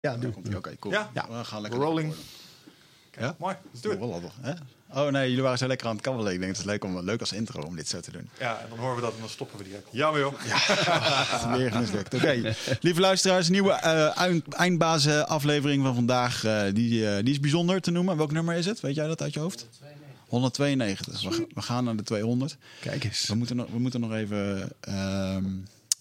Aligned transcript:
Ja, 0.00 0.16
doe. 0.16 0.32
Oké, 0.56 0.76
cool. 0.78 0.94
Ja. 0.94 1.10
we 1.28 1.44
gaan 1.44 1.60
lekker 1.60 1.80
Rolling. 1.80 2.14
Ja? 3.18 3.34
Mooi, 3.38 3.56
let's 3.70 3.80
do 3.80 3.90
it. 3.90 3.98
Wel 3.98 4.08
ladder, 4.08 4.32
hè? 4.40 4.52
Oh 4.92 5.08
nee, 5.08 5.28
jullie 5.28 5.42
waren 5.42 5.58
zo 5.58 5.66
lekker 5.66 5.86
aan 5.86 5.94
het 5.94 6.02
kabbelen. 6.02 6.32
Ik 6.32 6.38
denk 6.38 6.50
het 6.50 6.60
is 6.60 6.66
leuk, 6.66 6.84
om, 6.84 7.00
leuk 7.00 7.20
als 7.20 7.32
intro 7.32 7.62
om 7.62 7.76
dit 7.76 7.88
zo 7.88 8.00
te 8.00 8.10
doen. 8.10 8.28
Ja, 8.38 8.60
en 8.60 8.66
dan 8.68 8.78
horen 8.78 8.94
we 8.96 9.00
dat 9.00 9.14
en 9.14 9.20
dan 9.20 9.28
stoppen 9.28 9.58
we 9.58 9.64
direct. 9.64 9.88
Jammer 9.90 10.20
joh. 10.20 10.42
Weer 11.56 11.78
mislukt. 11.80 12.14
Oké, 12.14 12.54
lieve 12.80 13.00
luisteraars, 13.00 13.48
nieuwe 13.48 13.80
uh, 13.84 14.40
eindbazen 14.60 15.28
aflevering 15.28 15.84
van 15.84 15.94
vandaag. 15.94 16.44
Uh, 16.44 16.62
die, 16.72 17.02
uh, 17.02 17.16
die 17.16 17.30
is 17.32 17.40
bijzonder 17.40 17.80
te 17.80 17.90
noemen. 17.90 18.16
Welk 18.16 18.32
nummer 18.32 18.54
is 18.54 18.66
het? 18.66 18.80
Weet 18.80 18.94
jij 18.94 19.06
dat 19.06 19.22
uit 19.22 19.34
je 19.34 19.40
hoofd? 19.40 19.68
192. 20.28 21.22
We, 21.22 21.46
we, 21.54 21.62
gaan 21.62 21.84
naar 21.84 21.96
de 21.96 22.02
200. 22.02 22.56
Kijk 22.80 23.04
eens. 23.04 23.28
We 23.28 23.34
moeten 23.34 23.56
nog, 23.56 23.70
we 23.70 23.78
moeten 23.78 24.00
nog 24.00 24.12
even 24.12 24.72
uh, 24.88 25.36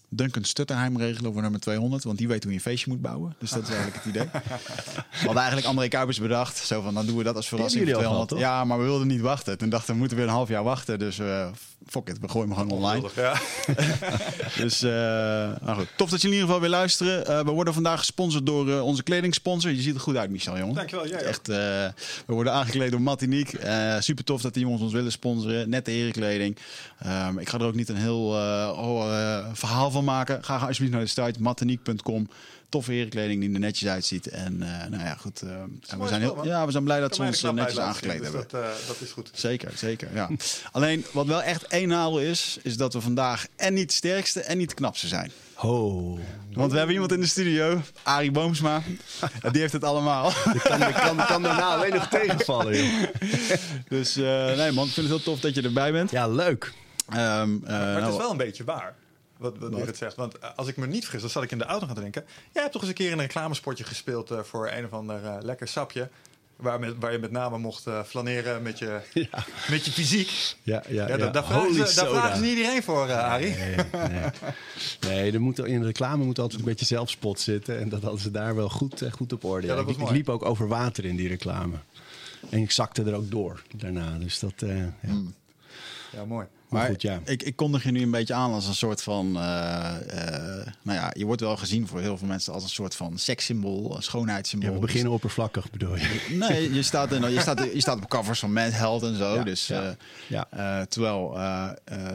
Duncan 0.09 0.43
Stutterheim 0.43 0.97
regelen 0.97 1.29
over 1.29 1.41
nummer 1.41 1.59
200. 1.59 2.03
Want 2.03 2.17
die 2.17 2.27
weet 2.27 2.43
hoe 2.43 2.51
je 2.51 2.57
een 2.57 2.63
feestje 2.63 2.89
moet 2.89 3.01
bouwen. 3.01 3.35
Dus 3.39 3.51
dat 3.51 3.63
is 3.63 3.69
eigenlijk 3.69 3.97
het 3.97 4.05
idee. 4.05 4.29
we 4.31 4.39
hadden 5.25 5.37
eigenlijk 5.37 5.67
André 5.67 5.87
Kuipers 5.87 6.19
bedacht. 6.19 6.57
Zo 6.57 6.81
van, 6.81 6.93
dan 6.93 7.05
doen 7.05 7.17
we 7.17 7.23
dat 7.23 7.35
als 7.35 7.47
verrassing 7.47 7.83
voor 7.83 7.93
200. 7.93 8.29
Gehad, 8.29 8.43
ja, 8.43 8.63
maar 8.63 8.77
we 8.77 8.83
wilden 8.83 9.07
niet 9.07 9.21
wachten. 9.21 9.57
Toen 9.57 9.69
dachten 9.69 9.87
we, 9.87 9.93
we 9.93 9.99
moeten 9.99 10.17
weer 10.17 10.25
een 10.25 10.33
half 10.33 10.49
jaar 10.49 10.63
wachten. 10.63 10.99
Dus 10.99 11.19
uh, 11.19 11.47
fuck 11.91 12.07
it, 12.07 12.19
we 12.19 12.29
gooien 12.29 12.47
hem 12.47 12.57
gewoon 12.57 12.71
online. 12.71 13.09
Ja. 13.15 13.39
dus 14.63 14.83
uh, 14.83 14.91
nou 15.61 15.77
goed. 15.77 15.87
tof 15.95 16.09
dat 16.09 16.21
je 16.21 16.27
in 16.27 16.33
ieder 16.33 16.47
geval 16.47 16.61
weer 16.61 16.69
luisteren. 16.69 17.29
Uh, 17.29 17.39
we 17.39 17.51
worden 17.51 17.73
vandaag 17.73 17.99
gesponsord 17.99 18.45
door 18.45 18.67
uh, 18.67 18.83
onze 18.83 19.03
kledingsponsor. 19.03 19.71
Je 19.71 19.81
ziet 19.81 19.95
er 19.95 20.01
goed 20.01 20.15
uit, 20.15 20.29
Michel, 20.29 20.57
jongen. 20.57 20.75
Dankjewel. 20.75 21.07
Jij 21.07 21.21
Echt, 21.21 21.47
we 21.47 21.93
worden 22.25 22.53
aangekleed 22.53 22.91
door 22.91 23.01
Martinique. 23.01 23.97
super 24.01 24.23
tof 24.23 24.41
dat 24.41 24.53
die 24.53 24.63
jongens 24.63 24.81
ons 24.81 24.93
willen 24.93 25.11
sponsoren. 25.11 25.69
Nette 25.69 25.91
herenkleding. 25.91 26.57
Um, 27.05 27.39
ik 27.39 27.49
ga 27.49 27.57
er 27.57 27.65
ook 27.65 27.75
niet 27.75 27.89
een 27.89 27.95
heel 27.95 28.25
oh, 28.25 29.45
verhaal 29.53 29.91
van 29.91 30.03
maken. 30.03 30.43
Ga 30.43 30.57
alsjeblieft 30.57 30.91
naar 30.91 31.01
de 31.01 31.07
site 31.07 31.41
martinique.com 31.41 32.27
toffe 32.69 32.91
herenkleding 32.91 33.41
die 33.41 33.53
er 33.53 33.59
netjes 33.59 33.89
uitziet. 33.89 34.27
En 34.27 34.53
uh, 34.53 34.85
nou 34.89 35.03
ja, 35.03 35.15
goed. 35.15 35.41
Uh, 35.43 35.49
we, 35.99 36.07
zijn 36.07 36.21
heel, 36.21 36.45
ja, 36.45 36.65
we 36.65 36.71
zijn 36.71 36.83
blij 36.83 36.99
dat 36.99 37.15
ze 37.15 37.21
ons 37.21 37.41
netjes 37.41 37.79
aangekleed 37.79 38.23
hebben. 38.23 38.41
Dus 38.41 38.51
dat, 38.51 38.61
uh, 38.61 38.69
dat, 38.87 39.01
is 39.01 39.11
goed. 39.11 39.29
Zeker, 39.33 39.71
zeker. 39.75 40.09
Ja. 40.13 40.29
Alleen 40.71 41.05
wat 41.11 41.25
wel 41.25 41.41
echt 41.41 41.67
één 41.67 41.87
nadeel 41.87 42.19
is, 42.19 42.57
is 42.61 42.77
dat 42.77 42.93
we 42.93 43.01
vandaag 43.01 43.45
en 43.55 43.73
niet 43.73 43.91
sterkste 43.91 44.41
en 44.41 44.57
niet 44.57 44.73
knapste 44.73 45.07
zijn. 45.07 45.31
Oh. 45.61 46.19
Want 46.53 46.71
we 46.71 46.77
hebben 46.77 46.93
iemand 46.93 47.11
in 47.11 47.19
de 47.19 47.27
studio, 47.27 47.81
Arie 48.03 48.31
Boomsma. 48.31 48.81
Die 49.51 49.61
heeft 49.61 49.73
het 49.73 49.83
allemaal. 49.83 50.29
Ik 50.29 50.61
kan, 50.61 50.81
ik 50.81 50.93
kan, 50.93 51.25
kan 51.25 51.41
daarna 51.41 51.75
alleen 51.75 51.93
nog 51.93 52.07
tegenvallen, 52.07 52.77
joh. 52.77 53.03
Dus 53.87 54.15
nee 54.15 54.71
man, 54.71 54.87
ik 54.87 54.93
vind 54.93 55.07
het 55.07 55.15
heel 55.15 55.21
tof 55.23 55.39
dat 55.39 55.55
je 55.55 55.61
erbij 55.61 55.91
bent. 55.91 56.11
Ja, 56.11 56.27
leuk. 56.27 56.73
Um, 57.13 57.63
maar 57.67 58.01
het 58.01 58.11
is 58.11 58.17
wel 58.17 58.31
een 58.31 58.37
beetje 58.37 58.63
waar. 58.63 58.95
Wat, 59.39 59.57
wat, 59.57 59.85
het 59.85 59.97
zegt. 59.97 60.15
Want 60.15 60.55
als 60.55 60.67
ik 60.67 60.77
me 60.77 60.87
niet 60.87 61.03
vergis, 61.03 61.21
dan 61.21 61.29
zat 61.29 61.43
ik 61.43 61.51
in 61.51 61.57
de 61.57 61.63
auto 61.63 61.85
gaan 61.85 61.95
drinken. 61.95 62.25
Jij 62.51 62.61
hebt 62.61 62.71
toch 62.71 62.81
eens 62.81 62.89
een 62.89 62.97
keer 62.97 63.11
een 63.11 63.19
reclamespotje 63.19 63.83
gespeeld 63.83 64.31
uh, 64.31 64.39
voor 64.39 64.69
een 64.71 64.85
of 64.85 64.93
ander 64.93 65.23
uh, 65.23 65.35
lekker 65.41 65.67
sapje. 65.67 66.09
Waar, 66.55 66.79
met, 66.79 66.95
waar 66.99 67.11
je 67.11 67.19
met 67.19 67.31
name 67.31 67.57
mocht 67.57 67.87
uh, 67.87 68.03
flaneren 68.03 68.61
met 68.61 68.79
je, 68.79 68.99
ja. 69.31 69.45
met 69.69 69.85
je 69.85 69.91
fysiek. 69.91 70.55
Ja, 70.63 70.83
ja, 70.87 71.07
ja. 71.07 71.17
Daar, 71.17 71.31
daar 71.31 71.45
vragen, 71.45 71.87
ze, 71.87 71.95
daar 71.95 72.09
vragen 72.09 72.35
ze 72.35 72.41
niet 72.41 72.57
iedereen 72.57 72.83
voor, 72.83 73.11
Arie. 73.11 73.55
Nee, 73.55 73.75
nee. 73.91 74.29
nee 74.99 75.31
er 75.31 75.41
moet, 75.41 75.59
in 75.59 75.79
de 75.79 75.85
reclame 75.85 76.23
moet 76.23 76.39
altijd 76.39 76.59
een 76.59 76.65
beetje 76.65 76.85
zelfspot 76.85 77.39
zitten. 77.39 77.79
En 77.79 77.89
dat 77.89 78.01
hadden 78.01 78.21
ze 78.21 78.31
daar 78.31 78.55
wel 78.55 78.69
goed, 78.69 79.03
goed 79.11 79.33
op 79.33 79.43
orde. 79.43 79.67
Ja, 79.67 79.83
ik, 79.87 80.09
liep 80.09 80.29
ook 80.29 80.45
over 80.45 80.67
water 80.67 81.05
in 81.05 81.15
die 81.15 81.27
reclame. 81.27 81.75
En 82.49 82.59
ik 82.59 82.71
zakte 82.71 83.03
er 83.03 83.15
ook 83.15 83.31
door 83.31 83.61
daarna. 83.75 84.17
Dus 84.17 84.39
dat, 84.39 84.53
ja. 84.57 84.93
Mm. 85.01 85.33
ja, 86.11 86.25
mooi. 86.25 86.47
Maar, 86.69 86.87
goed, 86.87 87.01
ja. 87.01 87.21
ik, 87.25 87.43
ik 87.43 87.55
kondig 87.55 87.83
je 87.83 87.91
nu 87.91 88.01
een 88.01 88.11
beetje 88.11 88.33
aan 88.33 88.51
als 88.51 88.67
een 88.67 88.75
soort 88.75 89.03
van. 89.03 89.25
Uh, 89.35 89.95
uh, 90.07 90.15
nou 90.81 90.97
ja, 90.97 91.13
je 91.13 91.25
wordt 91.25 91.41
wel 91.41 91.57
gezien 91.57 91.87
voor 91.87 91.99
heel 91.99 92.17
veel 92.17 92.27
mensen 92.27 92.53
als 92.53 92.63
een 92.63 92.69
soort 92.69 92.95
van 92.95 93.17
sekssymbool, 93.17 93.95
een 93.95 94.03
schoonheidssymbool. 94.03 94.69
Ja, 94.69 94.75
we 94.75 94.81
beginnen 94.81 95.11
oppervlakkig, 95.11 95.71
bedoel 95.71 95.95
je? 95.95 96.25
Nee, 96.29 96.73
je 96.73 96.83
staat, 96.83 97.11
in, 97.11 97.31
je 97.31 97.39
staat, 97.39 97.59
je 97.73 97.81
staat 97.81 97.97
op 97.97 98.09
covers 98.09 98.39
van 98.39 98.53
Mad 98.53 98.71
Health 98.71 99.03
en 99.03 99.15
zo. 99.15 99.35
Ja, 99.35 99.43
dus, 99.43 99.67
ja, 99.67 99.83
uh, 99.83 99.89
ja. 100.27 100.85
terwijl, 100.85 101.37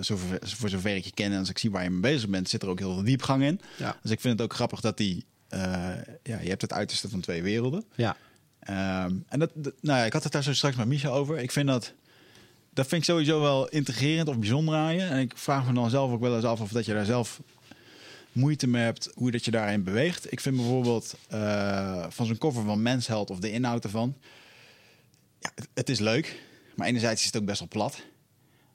zover, 0.01 0.39
voor 0.41 0.69
zover 0.69 0.97
ik 0.97 1.05
je 1.05 1.13
ken 1.13 1.33
en 1.33 1.39
als 1.39 1.51
ik 1.51 1.59
zie 1.59 1.71
waar 1.71 1.83
je 1.83 1.91
mee 1.91 2.13
bezig 2.13 2.29
bent, 2.29 2.49
zit 2.49 2.63
er 2.63 2.69
ook 2.69 2.79
heel 2.79 2.95
veel 2.95 3.05
diepgang 3.05 3.43
in. 3.43 3.61
Ja. 3.77 3.97
Dus 4.03 4.11
ik 4.11 4.21
vind 4.21 4.39
het 4.39 4.43
ook 4.43 4.55
grappig 4.55 4.81
dat 4.81 4.97
die. 4.97 5.25
ja, 6.23 6.41
je 6.41 6.49
hebt 6.49 6.63
het 6.63 6.73
uiterste 6.73 7.09
van 7.09 7.21
twee 7.21 7.43
werelden. 7.43 7.85
Ja. 7.95 8.17
Um, 8.69 9.25
en 9.29 9.39
dat, 9.39 9.51
dat, 9.55 9.73
nou 9.81 9.99
ja, 9.99 10.05
ik 10.05 10.13
had 10.13 10.23
het 10.23 10.33
daar 10.33 10.43
zo 10.43 10.55
straks 10.55 10.77
met 10.77 10.87
Micha 10.87 11.09
over. 11.09 11.39
Ik 11.39 11.53
vind 11.53 11.67
dat 11.67 11.93
dat 12.75 12.87
vind 12.87 13.01
ik 13.01 13.09
sowieso 13.09 13.41
wel 13.41 13.69
integrerend 13.69 14.29
of 14.29 14.39
bijzonder 14.39 14.75
aan 14.75 14.95
je. 14.95 15.03
En 15.03 15.19
ik 15.19 15.33
vraag 15.37 15.67
me 15.67 15.73
dan 15.73 15.91
zelf 15.91 16.13
ook 16.13 16.21
wel 16.21 16.37
eens 16.37 16.45
af 16.45 16.61
of 16.61 16.71
dat 16.71 16.85
je 16.85 16.93
daar 16.93 17.05
zelf 17.05 17.41
moeite 18.33 18.67
mee 18.67 18.83
hebt 18.83 19.11
hoe 19.15 19.31
dat 19.31 19.45
je 19.45 19.51
daarin 19.51 19.85
beweegt. 19.85 20.33
Ik 20.33 20.41
vind 20.41 20.57
bijvoorbeeld 20.57 21.15
uh, 21.33 22.07
van 22.09 22.27
zo'n 22.27 22.39
cover 22.39 22.65
van 22.65 22.83
Men's 22.83 23.07
Health 23.07 23.31
of 23.31 23.39
de 23.39 23.53
inhoud 23.53 23.85
ervan. 23.85 24.17
Ja, 25.39 25.51
het, 25.55 25.69
het, 25.75 25.89
is 25.89 25.99
leuk, 25.99 26.43
maar 26.75 26.87
enerzijds 26.87 27.21
is 27.21 27.27
het 27.27 27.37
ook 27.37 27.45
best 27.45 27.59
wel 27.59 27.69
plat. 27.69 28.03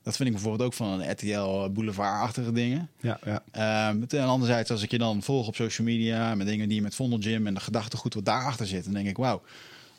Dat 0.04 0.16
vind 0.16 0.30
ik 0.30 0.36
bijvoorbeeld 0.36 0.70
ook 0.70 0.74
van 0.74 0.88
een 0.88 1.12
RTL 1.12 1.72
Boulevard-achtige 1.72 2.52
dingen. 2.52 2.90
Ja, 3.00 3.20
ja. 3.24 3.90
Um, 3.90 4.06
en 4.10 4.24
anderzijds, 4.24 4.72
als 4.72 4.82
ik 4.82 4.92
je 4.92 4.98
dan 4.98 5.24
volg 5.24 5.48
op 5.48 5.56
social 5.56 5.88
media 5.88 6.36
met 6.36 6.48
dingen 6.48 6.68
die 6.68 6.78
je 6.78 6.84
met 6.84 6.96
Vondel 6.96 7.20
Gym 7.20 7.48
en 7.48 7.54
de 7.54 7.60
gedachtegoed 7.60 8.14
wat 8.14 8.26
daarachter 8.26 8.68
zit, 8.68 8.84
dan 8.84 8.94
denk 8.94 9.08
ik, 9.08 9.18
wauw, 9.18 9.42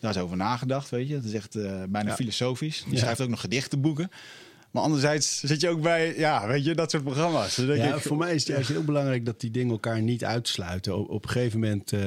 daar 0.00 0.10
is 0.10 0.16
over 0.22 0.36
nagedacht, 0.36 0.88
weet 0.90 1.08
je. 1.08 1.14
Het 1.14 1.24
is 1.24 1.32
echt 1.32 1.56
uh, 1.56 1.82
bijna 1.88 2.08
Ja. 2.08 2.14
filosofisch. 2.14 2.82
Die 2.84 2.92
Ja. 2.94 2.98
schrijft 3.00 3.20
ook 3.20 3.28
nog 3.28 3.40
gedichtenboeken. 3.40 4.10
Maar 4.70 4.82
anderzijds 4.82 5.40
zit 5.40 5.60
je 5.60 5.68
ook 5.68 5.82
bij, 5.82 6.18
ja, 6.18 6.46
weet 6.46 6.64
je, 6.64 6.74
dat 6.74 6.90
soort 6.90 7.02
programma's. 7.04 7.54
Denk 7.54 7.76
Ja, 7.76 7.94
ik, 7.94 8.00
voor 8.02 8.16
mij 8.16 8.34
is 8.34 8.42
het 8.46 8.52
juist 8.52 8.68
heel 8.68 8.84
belangrijk 8.84 9.24
dat 9.24 9.40
die 9.40 9.50
dingen 9.50 9.70
elkaar 9.72 10.02
niet 10.02 10.24
uitsluiten. 10.24 10.96
Op, 10.98 11.08
op 11.10 11.24
een 11.24 11.30
gegeven 11.30 11.60
moment, 11.60 11.92
eh, 11.92 12.00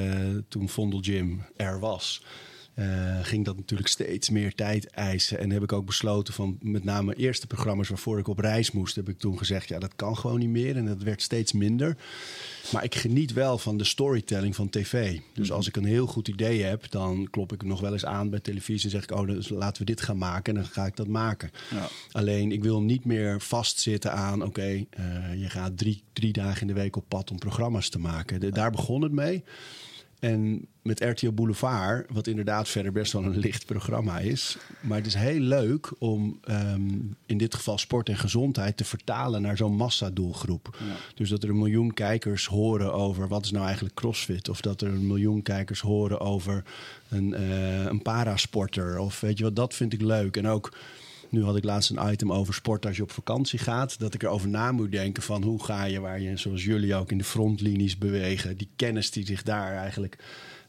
toen 0.47 0.69
Vondel 0.69 0.99
Gym 1.01 1.41
er 1.55 1.79
was, 1.79 2.23
eh, 2.73 3.19
ging 3.21 3.45
dat 3.45 3.55
natuurlijk 3.55 3.89
steeds 3.89 4.29
meer 4.29 4.55
tijd 4.55 4.89
eisen. 4.89 5.39
En 5.39 5.49
heb 5.51 5.63
ik 5.63 5.71
ook 5.73 5.85
besloten 5.85 6.33
van 6.33 6.57
met 6.61 6.83
name 6.83 7.15
eerste 7.15 7.47
programma's 7.47 7.87
waarvoor 7.89 8.19
ik 8.19 8.27
op 8.27 8.39
reis 8.39 8.71
moest, 8.71 8.95
heb 8.95 9.09
ik 9.09 9.19
toen 9.19 9.37
gezegd, 9.37 9.67
ja, 9.67 9.79
dat 9.79 9.95
kan 9.95 10.17
gewoon 10.17 10.39
niet 10.39 10.49
meer. 10.49 10.75
En 10.75 10.85
dat 10.85 11.01
werd 11.03 11.21
steeds 11.21 11.51
minder. 11.51 11.97
Maar 12.71 12.83
ik 12.83 12.95
geniet 12.95 13.33
wel 13.33 13.57
van 13.57 13.77
de 13.77 13.83
storytelling 13.83 14.55
van 14.55 14.69
tv. 14.69 15.19
Dus 15.33 15.51
als 15.51 15.67
ik 15.67 15.75
een 15.75 15.85
heel 15.85 16.07
goed 16.07 16.27
idee 16.27 16.63
heb, 16.63 16.91
dan 16.91 17.27
klop 17.31 17.53
ik 17.53 17.63
nog 17.63 17.81
wel 17.81 17.91
eens 17.91 18.05
aan 18.05 18.29
bij 18.29 18.39
televisie 18.39 18.83
en 18.83 18.89
zeg 18.89 19.03
ik, 19.03 19.11
oh, 19.11 19.27
dus 19.27 19.49
laten 19.49 19.81
we 19.81 19.85
dit 19.91 20.01
gaan 20.01 20.17
maken. 20.17 20.55
En 20.55 20.61
dan 20.61 20.69
ga 20.71 20.85
ik 20.85 20.95
dat 20.95 21.07
maken. 21.07 21.51
Ja. 21.71 21.87
Alleen 22.11 22.51
ik 22.51 22.63
wil 22.63 22.81
niet 22.81 23.05
meer 23.05 23.41
vastzitten 23.41 24.11
aan, 24.13 24.43
oké, 24.43 24.85
eh, 24.89 25.41
je 25.41 25.49
gaat 25.49 25.77
drie, 25.77 26.01
drie 26.13 26.31
dagen 26.33 26.61
in 26.61 26.67
de 26.67 26.73
week 26.73 26.95
op 26.95 27.05
pad 27.07 27.31
om 27.31 27.37
programma's 27.37 27.89
te 27.89 27.99
maken. 27.99 28.39
De- 28.39 28.51
daar 28.51 28.71
begon 28.71 29.01
het 29.01 29.11
mee. 29.11 29.43
En 30.23 30.67
met 30.81 30.99
RTL 30.99 31.31
Boulevard, 31.31 32.05
wat 32.09 32.27
inderdaad 32.27 32.69
verder 32.69 32.91
best 32.91 33.13
wel 33.13 33.23
een 33.23 33.37
licht 33.37 33.65
programma 33.65 34.19
is. 34.19 34.57
Maar 34.81 34.97
het 34.97 35.05
is 35.05 35.13
heel 35.13 35.39
leuk 35.39 35.91
om 35.99 36.39
ehm, 36.43 36.89
in 37.25 37.37
dit 37.37 37.55
geval 37.55 37.77
sport 37.77 38.09
en 38.09 38.17
gezondheid 38.17 38.77
te 38.77 38.83
vertalen 38.83 39.41
naar 39.41 39.57
zo'n 39.57 39.75
massadoelgroep. 39.75 40.77
Dus 41.15 41.29
dat 41.29 41.43
er 41.43 41.49
een 41.49 41.57
miljoen 41.57 41.93
kijkers 41.93 42.45
horen 42.45 42.93
over 42.93 43.27
wat 43.27 43.45
is 43.45 43.51
nou 43.51 43.65
eigenlijk 43.65 43.95
crossfit. 43.95 44.49
Of 44.49 44.61
dat 44.61 44.81
er 44.81 44.87
een 44.87 45.07
miljoen 45.07 45.41
kijkers 45.41 45.79
horen 45.79 46.19
over 46.19 46.63
een, 47.09 47.33
eh, 47.33 47.85
een 47.85 48.01
parasporter. 48.01 48.97
Of 48.97 49.19
weet 49.19 49.37
je 49.37 49.43
wat, 49.43 49.55
dat 49.55 49.73
vind 49.73 49.93
ik 49.93 50.01
leuk. 50.01 50.37
En 50.37 50.47
ook 50.47 50.73
nu 51.33 51.43
had 51.43 51.55
ik 51.55 51.63
laatst 51.63 51.89
een 51.89 52.11
item 52.11 52.31
over 52.31 52.53
sport 52.53 52.85
als 52.85 52.95
je 52.95 53.03
op 53.03 53.11
vakantie 53.11 53.59
gaat. 53.59 53.99
Dat 53.99 54.13
ik 54.13 54.23
erover 54.23 54.49
na 54.49 54.71
moet 54.71 54.91
denken 54.91 55.23
van 55.23 55.43
hoe 55.43 55.63
ga 55.63 55.83
je, 55.83 55.99
waar 55.99 56.19
je 56.19 56.37
zoals 56.37 56.63
jullie 56.63 56.95
ook 56.95 57.11
in 57.11 57.17
de 57.17 57.23
frontlinies 57.23 57.97
bewegen. 57.97 58.57
Die 58.57 58.69
kennis 58.75 59.11
die 59.11 59.25
zich 59.25 59.43
daar 59.43 59.75
eigenlijk 59.75 60.17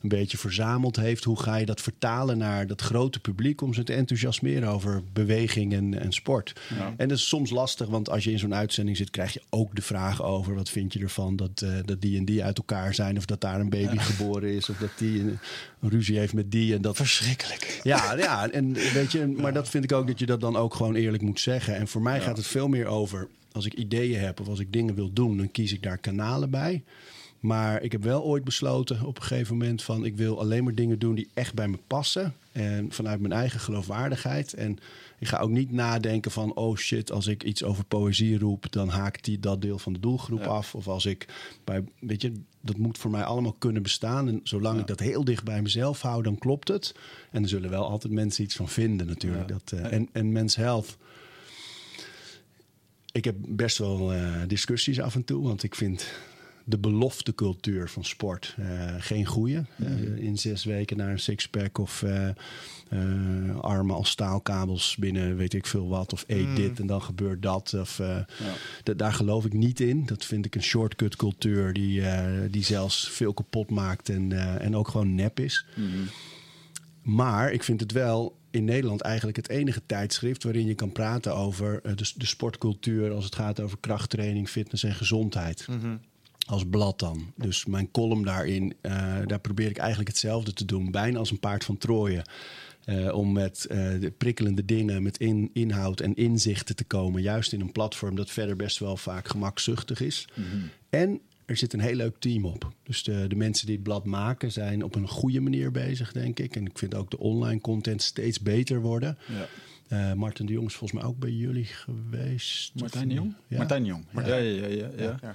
een 0.04 0.18
beetje 0.18 0.38
verzameld 0.38 0.96
heeft. 0.96 1.24
Hoe 1.24 1.40
ga 1.40 1.56
je 1.56 1.66
dat 1.66 1.80
vertalen 1.80 2.38
naar 2.38 2.66
dat 2.66 2.80
grote 2.80 3.20
publiek 3.20 3.60
om 3.60 3.74
ze 3.74 3.82
te 3.82 3.92
enthousiasmeren 3.92 4.68
over 4.68 5.02
beweging 5.12 5.72
en, 5.72 6.00
en 6.00 6.12
sport. 6.12 6.52
Ja. 6.78 6.94
En 6.96 7.08
dat 7.08 7.18
is 7.18 7.28
soms 7.28 7.50
lastig, 7.50 7.88
want 7.88 8.10
als 8.10 8.24
je 8.24 8.30
in 8.30 8.38
zo'n 8.38 8.54
uitzending 8.54 8.96
zit, 8.96 9.10
krijg 9.10 9.32
je 9.32 9.42
ook 9.50 9.74
de 9.74 9.82
vraag 9.82 10.22
over 10.22 10.54
wat 10.54 10.70
vind 10.70 10.92
je 10.92 10.98
ervan 10.98 11.36
dat, 11.36 11.62
eh, 11.62 11.70
dat 11.84 12.00
die 12.00 12.18
en 12.18 12.24
die 12.24 12.44
uit 12.44 12.58
elkaar 12.58 12.94
zijn. 12.94 13.16
Of 13.16 13.24
dat 13.24 13.40
daar 13.40 13.60
een 13.60 13.68
baby 13.68 13.98
geboren 14.10 14.54
is. 14.54 14.68
Of 14.68 14.76
dat 14.76 14.90
die 14.96 15.20
een, 15.20 15.38
een 15.80 15.90
ruzie 15.90 16.18
heeft 16.18 16.34
met 16.34 16.50
die 16.50 16.74
en 16.74 16.82
dat. 16.82 16.96
Verschrikkelijk. 16.96 17.80
Ja, 17.82 18.14
ja, 18.16 18.50
en 18.50 18.72
weet 18.72 19.12
je, 19.12 19.26
maar 19.42 19.52
dat 19.52 19.68
vind 19.68 19.84
ik 19.84 19.92
ook 19.92 20.06
dat 20.06 20.18
je 20.18 20.26
dat 20.26 20.40
dan 20.40 20.56
ook 20.56 20.74
gewoon 20.74 20.94
eerlijk 20.94 21.22
moet 21.22 21.40
zeggen. 21.40 21.76
En 21.76 21.88
voor 21.88 22.02
mij 22.02 22.20
gaat 22.20 22.36
het 22.36 22.46
veel 22.46 22.68
meer 22.68 22.86
over 22.86 23.28
als 23.52 23.66
ik 23.66 23.74
ideeën 23.74 24.20
heb 24.20 24.40
of 24.40 24.48
als 24.48 24.58
ik 24.58 24.72
dingen 24.72 24.94
wil 24.94 25.12
doen, 25.12 25.36
dan 25.36 25.50
kies 25.50 25.72
ik 25.72 25.82
daar 25.82 25.98
kanalen 25.98 26.50
bij. 26.50 26.82
Maar 27.44 27.82
ik 27.82 27.92
heb 27.92 28.02
wel 28.02 28.22
ooit 28.22 28.44
besloten 28.44 29.02
op 29.06 29.16
een 29.16 29.22
gegeven 29.22 29.56
moment 29.56 29.82
van 29.82 30.04
ik 30.04 30.16
wil 30.16 30.40
alleen 30.40 30.64
maar 30.64 30.74
dingen 30.74 30.98
doen 30.98 31.14
die 31.14 31.28
echt 31.34 31.54
bij 31.54 31.68
me 31.68 31.78
passen. 31.86 32.34
En 32.52 32.92
vanuit 32.92 33.20
mijn 33.20 33.32
eigen 33.32 33.60
geloofwaardigheid. 33.60 34.52
En 34.54 34.78
ik 35.18 35.26
ga 35.28 35.38
ook 35.38 35.50
niet 35.50 35.72
nadenken 35.72 36.30
van 36.30 36.54
oh 36.54 36.76
shit, 36.76 37.12
als 37.12 37.26
ik 37.26 37.42
iets 37.42 37.62
over 37.64 37.84
poëzie 37.84 38.38
roep, 38.38 38.72
dan 38.72 38.88
haakt 38.88 39.24
die 39.24 39.40
dat 39.40 39.62
deel 39.62 39.78
van 39.78 39.92
de 39.92 40.00
doelgroep 40.00 40.40
Ja. 40.40 40.46
af. 40.46 40.74
Of 40.74 40.88
als 40.88 41.06
ik 41.06 41.26
bij, 41.64 41.84
weet 41.98 42.22
je, 42.22 42.32
dat 42.60 42.76
moet 42.76 42.98
voor 42.98 43.10
mij 43.10 43.24
allemaal 43.24 43.56
kunnen 43.58 43.82
bestaan. 43.82 44.28
En 44.28 44.40
zolang 44.42 44.80
ik 44.80 44.86
dat 44.86 45.00
heel 45.00 45.24
dicht 45.24 45.44
bij 45.44 45.62
mezelf 45.62 46.00
hou, 46.00 46.22
dan 46.22 46.38
klopt 46.38 46.68
het. 46.68 46.94
En 47.30 47.42
er 47.42 47.48
zullen 47.48 47.70
wel 47.70 47.88
altijd 47.88 48.12
mensen 48.12 48.44
iets 48.44 48.56
van 48.56 48.68
vinden 48.68 49.06
natuurlijk. 49.06 49.48
Ja. 49.48 49.56
Dat, 49.64 49.80
eh, 49.80 49.92
en, 49.92 50.08
en 50.12 50.32
Men's 50.32 50.56
Health. 50.56 50.96
Ik 53.12 53.24
heb 53.24 53.36
best 53.38 53.78
wel 53.78 54.12
eh, 54.12 54.32
discussies 54.46 55.00
af 55.00 55.14
en 55.14 55.24
toe, 55.24 55.42
want 55.42 55.62
ik 55.62 55.74
vind 55.74 56.06
de 56.64 56.78
beloftecultuur 56.78 57.88
van 57.88 58.04
sport. 58.04 58.54
Eh, 58.58 58.94
geen 58.98 59.24
goede. 59.26 59.64
Mhm. 59.76 60.14
in 60.16 60.38
zes 60.38 60.64
weken 60.64 60.96
naar 60.96 61.10
een 61.10 61.18
sixpack 61.18 61.78
of 61.78 62.02
eh, 62.02 62.28
eh, 62.28 63.58
armen 63.60 63.94
als 63.96 64.10
staalkabels 64.10 64.96
binnen 64.96 65.36
weet 65.36 65.54
ik 65.54 65.66
veel 65.66 65.88
wat. 65.88 66.12
Of 66.12 66.24
eet 66.26 66.46
Mm. 66.46 66.54
dit 66.54 66.80
en 66.80 66.86
dan 66.86 67.02
gebeurt 67.02 67.42
dat. 67.42 67.74
Of, 67.74 67.98
eh, 67.98 68.06
Ja. 68.08 68.24
da- 68.82 68.94
daar 68.94 69.12
geloof 69.12 69.44
ik 69.44 69.52
niet 69.52 69.80
in. 69.80 70.06
Dat 70.06 70.24
vind 70.24 70.44
ik 70.46 70.54
een 70.54 70.62
shortcut 70.62 71.16
cultuur 71.16 71.72
die, 71.72 72.02
eh, 72.08 72.40
die 72.50 72.64
zelfs 72.64 73.08
veel 73.10 73.32
kapot 73.34 73.70
maakt 73.70 74.08
en, 74.08 74.32
eh, 74.32 74.64
en 74.64 74.76
ook 74.76 74.88
gewoon 74.88 75.14
nep 75.14 75.40
is. 75.40 75.66
Mhm. 75.76 75.88
Maar 77.02 77.52
ik 77.52 77.62
vind 77.62 77.80
het 77.80 77.92
wel 77.92 78.36
in 78.50 78.64
Nederland 78.64 79.00
eigenlijk 79.00 79.36
het 79.36 79.48
enige 79.48 79.82
tijdschrift 79.86 80.42
waarin 80.42 80.66
je 80.66 80.74
kan 80.74 80.92
praten 80.92 81.34
over 81.36 81.80
eh, 81.82 81.96
de, 81.96 82.12
de 82.16 82.26
sportcultuur 82.26 83.10
als 83.12 83.24
het 83.24 83.34
gaat 83.34 83.60
over 83.60 83.78
krachttraining, 83.80 84.48
fitness 84.48 84.82
en 84.82 84.94
gezondheid. 84.94 85.66
Mhm. 85.68 85.96
Als 86.46 86.64
blad 86.66 86.98
dan. 86.98 87.32
Dus 87.36 87.64
mijn 87.64 87.90
column 87.90 88.24
daarin, 88.24 88.74
eh, 88.80 89.16
daar 89.26 89.40
probeer 89.40 89.70
ik 89.70 89.76
eigenlijk 89.76 90.08
hetzelfde 90.08 90.52
te 90.52 90.64
doen. 90.64 90.90
Bijna 90.90 91.18
als 91.18 91.30
een 91.30 91.38
paard 91.38 91.64
van 91.64 91.78
Troje. 91.78 92.24
Eh, 92.84 93.14
om 93.14 93.32
met 93.32 93.64
eh, 93.64 94.00
de 94.00 94.10
prikkelende 94.10 94.64
dingen, 94.64 95.02
met 95.02 95.18
in, 95.18 95.50
inhoud 95.52 96.00
en 96.00 96.14
inzichten 96.14 96.76
te 96.76 96.84
komen. 96.84 97.22
Juist 97.22 97.52
in 97.52 97.60
een 97.60 97.72
platform 97.72 98.14
dat 98.14 98.30
verder 98.30 98.56
best 98.56 98.78
wel 98.78 98.96
vaak 98.96 99.28
gemakzuchtig 99.28 100.00
is. 100.00 100.28
En 100.90 101.20
er 101.44 101.56
zit 101.56 101.72
een 101.72 101.80
heel 101.80 101.94
leuk 101.94 102.16
team 102.18 102.44
op. 102.44 102.72
Dus 102.82 103.02
de, 103.02 103.24
de 103.28 103.34
mensen 103.34 103.66
die 103.66 103.74
het 103.74 103.84
blad 103.84 104.04
maken 104.04 104.52
zijn 104.52 104.82
op 104.82 104.94
een 104.94 105.08
goede 105.08 105.40
manier 105.40 105.70
bezig, 105.70 106.12
denk 106.12 106.38
ik. 106.38 106.56
En 106.56 106.66
ik 106.66 106.78
vind 106.78 106.94
ook 106.94 107.10
de 107.10 107.18
online 107.18 107.60
content 107.60 108.02
steeds 108.02 108.40
beter 108.40 108.80
worden. 108.80 109.18
Ja. 109.28 109.48
Eh 109.88 110.12
Martin 110.12 110.46
de 110.46 110.52
Jong 110.52 110.66
is 110.66 110.74
volgens 110.74 111.00
mij 111.00 111.10
ook 111.10 111.18
bij 111.18 111.30
jullie 111.30 111.64
geweest. 111.64 112.72
Martijn 112.74 113.08
de 113.08 113.14
Jong? 113.14 113.34
Ja. 113.48 113.56
Martijn 113.58 113.82
de 113.82 113.88
Jong. 113.88 114.04
Ja, 114.14 114.26
ja, 114.26 114.36
ja. 114.36 114.66
ja, 114.66 114.88
ja. 114.96 115.16
Ja. 115.22 115.34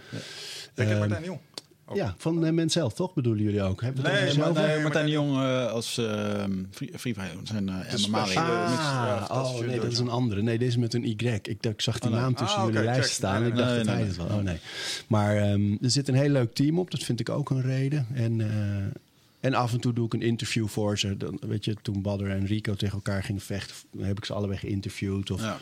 Ik 0.76 0.88
heb 0.88 1.00
Martijn 1.00 1.22
de 1.22 1.28
Jong. 1.28 1.40
ook. 1.86 1.96
Ja, 1.96 2.16
van 2.18 2.46
uh, 2.46 2.52
Mens 2.52 2.74
zelf, 2.74 2.94
toch? 2.94 3.14
Bedoelen 3.14 3.44
jullie 3.44 3.62
ook? 3.62 3.82
Hebben 3.82 4.04
we 4.04 4.10
Nee, 4.10 4.20
het 4.20 4.38
maar- 4.38 4.50
over? 4.50 4.68
nee, 4.68 4.82
Martijn 4.82 5.06
de 5.06 5.12
Jong 5.12 5.32
uh, 5.38 5.66
als 5.72 5.98
uh, 5.98 6.44
Free 6.72 7.14
Fire, 7.14 7.28
zijn 7.44 7.68
uh, 7.68 8.08
MMA 8.08 8.20
Ah, 8.22 8.32
Ja, 8.34 9.28
oh 9.32 9.60
nee, 9.60 9.80
dat 9.80 9.92
is 9.92 10.00
een 10.00 10.10
andere. 10.10 10.42
Nee, 10.42 10.58
deze 10.58 10.70
is 10.72 10.78
met 10.78 10.94
een 10.94 11.04
Y. 11.06 11.16
Ik, 11.28 11.48
ik 11.48 11.82
zag 11.82 12.00
die 12.00 12.10
Oh, 12.12 12.16
naam 12.16 12.36
tussen 12.36 12.60
Ah, 12.60 12.66
jullie 12.68 12.84
lijst 12.84 13.02
check. 13.02 13.10
staan. 13.12 13.42
Nee, 13.42 13.50
ik 13.50 13.56
dacht 13.58 13.70
nee, 13.70 13.78
dat 13.78 13.86
hij 13.88 13.96
nee, 13.96 14.06
het 14.08 14.16
was. 14.18 14.32
Oh 14.32 14.38
nee. 14.42 14.58
Maar 15.08 15.52
um, 15.52 15.78
er 15.82 15.90
zit 15.92 16.08
een 16.08 16.16
heel 16.16 16.30
leuk 16.30 16.54
team 16.54 16.80
op. 16.80 16.92
Dat 16.92 17.04
vind 17.04 17.20
ik 17.20 17.30
ook 17.30 17.50
een 17.50 17.62
reden. 17.62 18.08
En, 18.14 18.40
uh, 18.40 18.48
en 19.40 19.54
af 19.54 19.74
en 19.74 19.80
toe 19.80 19.94
doe 19.94 20.06
ik 20.06 20.14
een 20.14 20.22
interview 20.22 20.68
voor 20.68 21.00
ze. 21.00 21.18
Dan, 21.18 21.38
weet 21.42 21.66
je, 21.66 21.76
toen 21.82 22.02
Badder 22.02 22.30
en 22.30 22.46
Rico 22.46 22.74
tegen 22.74 22.96
elkaar 22.96 23.24
gingen 23.24 23.42
vechten, 23.42 23.76
heb 24.00 24.18
ik 24.18 24.26
ze 24.26 24.34
allebei 24.34 24.60
geïnterviewd. 24.60 25.32
Of 25.32 25.42
Ja. 25.42 25.58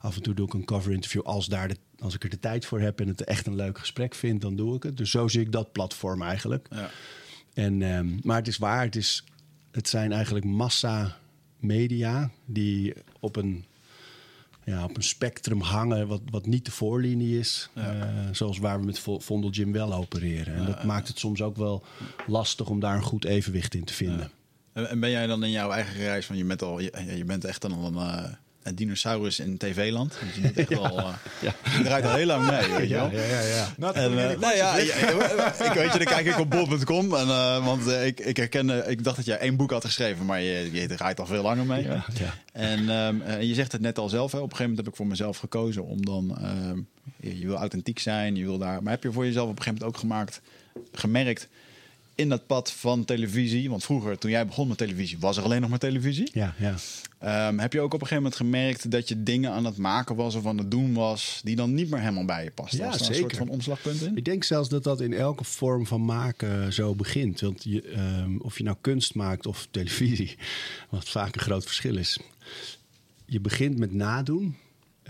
af 0.00 0.16
en 0.16 0.22
toe 0.22 0.34
doe 0.34 0.46
ik 0.46 0.54
een 0.54 0.64
cover 0.64 0.92
interview 0.92 1.22
als, 1.22 1.46
daar 1.46 1.68
de, 1.68 1.76
als 1.98 2.14
ik 2.14 2.24
er 2.24 2.30
de 2.30 2.38
tijd 2.40 2.64
voor 2.66 2.80
heb 2.80 3.00
en 3.00 3.08
het 3.08 3.24
echt 3.24 3.46
een 3.46 3.54
leuk 3.54 3.78
gesprek 3.78 4.14
vind, 4.14 4.40
dan 4.40 4.56
doe 4.56 4.76
ik 4.76 4.82
het. 4.82 4.96
Dus 4.96 5.10
zo 5.10 5.28
zie 5.28 5.40
ik 5.40 5.52
dat 5.52 5.72
platform 5.72 6.22
eigenlijk. 6.22 6.66
Ja. 6.70 6.90
En, 7.54 7.82
um, 7.82 8.18
maar 8.22 8.36
het 8.36 8.48
is 8.48 8.58
waar, 8.58 8.84
het, 8.84 8.96
is, 8.96 9.24
het 9.70 9.88
zijn 9.88 10.12
eigenlijk 10.12 10.44
massa 10.44 11.16
media 11.58 12.30
die 12.44 12.94
op 13.20 13.36
een, 13.36 13.64
ja, 14.64 14.84
op 14.84 14.96
een 14.96 15.02
spectrum 15.02 15.60
hangen 15.60 16.08
wat, 16.08 16.20
wat 16.30 16.46
niet 16.46 16.64
de 16.64 16.70
voorlinie 16.70 17.38
is. 17.38 17.70
Ja. 17.74 17.94
Uh, 17.94 18.04
zoals 18.32 18.58
waar 18.58 18.80
we 18.80 18.86
met 18.86 18.98
Vondel 19.18 19.50
Gym 19.52 19.72
wel 19.72 19.94
opereren. 19.94 20.54
En 20.54 20.66
dat 20.66 20.84
maakt 20.84 21.08
het 21.08 21.18
soms 21.18 21.42
ook 21.42 21.56
wel 21.56 21.84
lastig 22.26 22.68
om 22.68 22.80
daar 22.80 22.96
een 22.96 23.02
goed 23.02 23.24
evenwicht 23.24 23.74
in 23.74 23.84
te 23.84 23.94
vinden. 23.94 24.30
En 24.72 25.00
ben 25.00 25.10
jij 25.10 25.26
dan 25.26 25.44
in 25.44 25.50
jouw 25.50 25.70
eigen 25.70 25.96
reis 25.96 26.26
van 26.26 26.36
je 26.36 26.44
bent 26.44 26.62
al, 26.62 26.80
je, 26.80 27.14
je 27.16 27.24
bent 27.24 27.44
echt 27.44 27.62
dan 27.62 27.72
al 27.72 27.86
een, 27.86 27.94
uh, 27.94 28.24
een 28.62 28.74
dinosaurus 28.74 29.38
in 29.38 29.56
tv-land. 29.56 30.16
Dus 30.24 30.42
je, 30.42 30.60
echt 30.60 30.68
wel, 30.80 30.98
uh, 30.98 31.14
ja. 31.46 31.54
je 31.78 31.82
draait 31.82 32.04
al 32.04 32.14
heel 32.14 32.26
lang 32.26 32.50
mee, 32.50 32.68
weet 32.70 32.88
je 32.88 32.94
wel. 32.94 33.10
Ja, 33.10 33.22
ja, 33.22 33.40
ja. 33.40 33.68
Nou, 33.76 33.94
En, 33.94 34.12
uh, 34.12 34.16
nou 34.16 34.56
ja, 34.56 34.76
ja, 34.76 34.94
ik 35.68 35.72
weet 35.72 35.92
je, 35.92 35.98
dan 35.98 36.04
kijk 36.04 36.26
ik 36.26 36.38
op 36.38 36.50
bol.com. 36.50 37.14
En, 37.14 37.26
uh, 37.26 37.64
want 37.64 37.86
uh, 37.86 38.06
ik, 38.06 38.20
ik 38.20 38.36
herken, 38.36 38.90
ik 38.90 39.04
dacht 39.04 39.16
dat 39.16 39.24
jij 39.24 39.38
één 39.38 39.56
boek 39.56 39.70
had 39.70 39.84
geschreven, 39.84 40.26
maar 40.26 40.40
je, 40.40 40.72
je 40.72 40.86
draait 40.86 41.20
al 41.20 41.26
veel 41.26 41.42
langer 41.42 41.66
mee. 41.66 41.82
Ja, 41.82 42.04
ja. 42.14 42.34
En 42.52 42.88
um, 42.88 43.22
uh, 43.26 43.42
je 43.42 43.54
zegt 43.54 43.72
het 43.72 43.80
net 43.80 43.98
al 43.98 44.08
zelf, 44.08 44.32
hè, 44.32 44.38
op 44.38 44.42
een 44.42 44.50
gegeven 44.50 44.70
moment 44.70 44.84
heb 44.84 44.88
ik 44.88 44.96
voor 44.96 45.06
mezelf 45.06 45.38
gekozen 45.38 45.84
om 45.84 46.04
dan, 46.04 46.38
um, 46.70 46.88
je, 47.16 47.38
je 47.38 47.46
wil 47.46 47.56
authentiek 47.56 47.98
zijn, 47.98 48.36
je 48.36 48.44
wil 48.44 48.58
daar. 48.58 48.82
Maar 48.82 48.92
heb 48.92 49.02
je 49.02 49.12
voor 49.12 49.24
jezelf 49.24 49.48
op 49.48 49.56
een 49.56 49.62
gegeven 49.62 49.78
moment 49.78 49.96
ook 49.96 50.00
gemaakt, 50.00 50.40
gemerkt 50.92 51.48
in 52.14 52.28
dat 52.28 52.46
pad 52.46 52.72
van 52.72 53.04
televisie? 53.04 53.70
Want 53.70 53.84
vroeger, 53.84 54.18
toen 54.18 54.30
jij 54.30 54.46
begon 54.46 54.68
met 54.68 54.78
televisie, 54.78 55.18
was 55.18 55.36
er 55.36 55.42
alleen 55.42 55.60
nog 55.60 55.70
maar 55.70 55.78
televisie. 55.78 56.30
Ja, 56.32 56.54
ja. 56.58 56.74
Um, 57.48 57.58
heb 57.58 57.72
je 57.72 57.80
ook 57.80 57.94
op 57.94 58.00
een 58.00 58.06
gegeven 58.06 58.22
moment 58.22 58.36
gemerkt 58.36 58.90
dat 58.90 59.08
je 59.08 59.22
dingen 59.22 59.52
aan 59.52 59.64
het 59.64 59.76
maken 59.76 60.16
was 60.16 60.34
of 60.34 60.46
aan 60.46 60.58
het 60.58 60.70
doen 60.70 60.94
was 60.94 61.40
die 61.44 61.56
dan 61.56 61.74
niet 61.74 61.90
meer 61.90 62.00
helemaal 62.00 62.24
bij 62.24 62.44
je 62.44 62.50
pasten? 62.50 62.78
Ja, 62.78 62.86
was 62.86 62.98
zeker. 62.98 63.14
een 63.14 63.20
soort 63.20 63.36
van 63.36 63.48
omslagpunt 63.48 64.02
in? 64.02 64.16
Ik 64.16 64.24
denk 64.24 64.44
zelfs 64.44 64.68
dat 64.68 64.84
dat 64.84 65.00
in 65.00 65.12
elke 65.12 65.44
vorm 65.44 65.86
van 65.86 66.04
maken 66.04 66.72
zo 66.72 66.94
begint. 66.94 67.40
Want 67.40 67.64
je, 67.64 67.92
um, 68.22 68.40
of 68.40 68.58
je 68.58 68.64
nou 68.64 68.76
kunst 68.80 69.14
maakt 69.14 69.46
of 69.46 69.68
televisie, 69.70 70.36
wat 70.90 71.08
vaak 71.08 71.34
een 71.34 71.40
groot 71.40 71.64
verschil 71.64 71.96
is. 71.96 72.18
Je 73.24 73.40
begint 73.40 73.78
met 73.78 73.92
nadoen. 73.92 74.56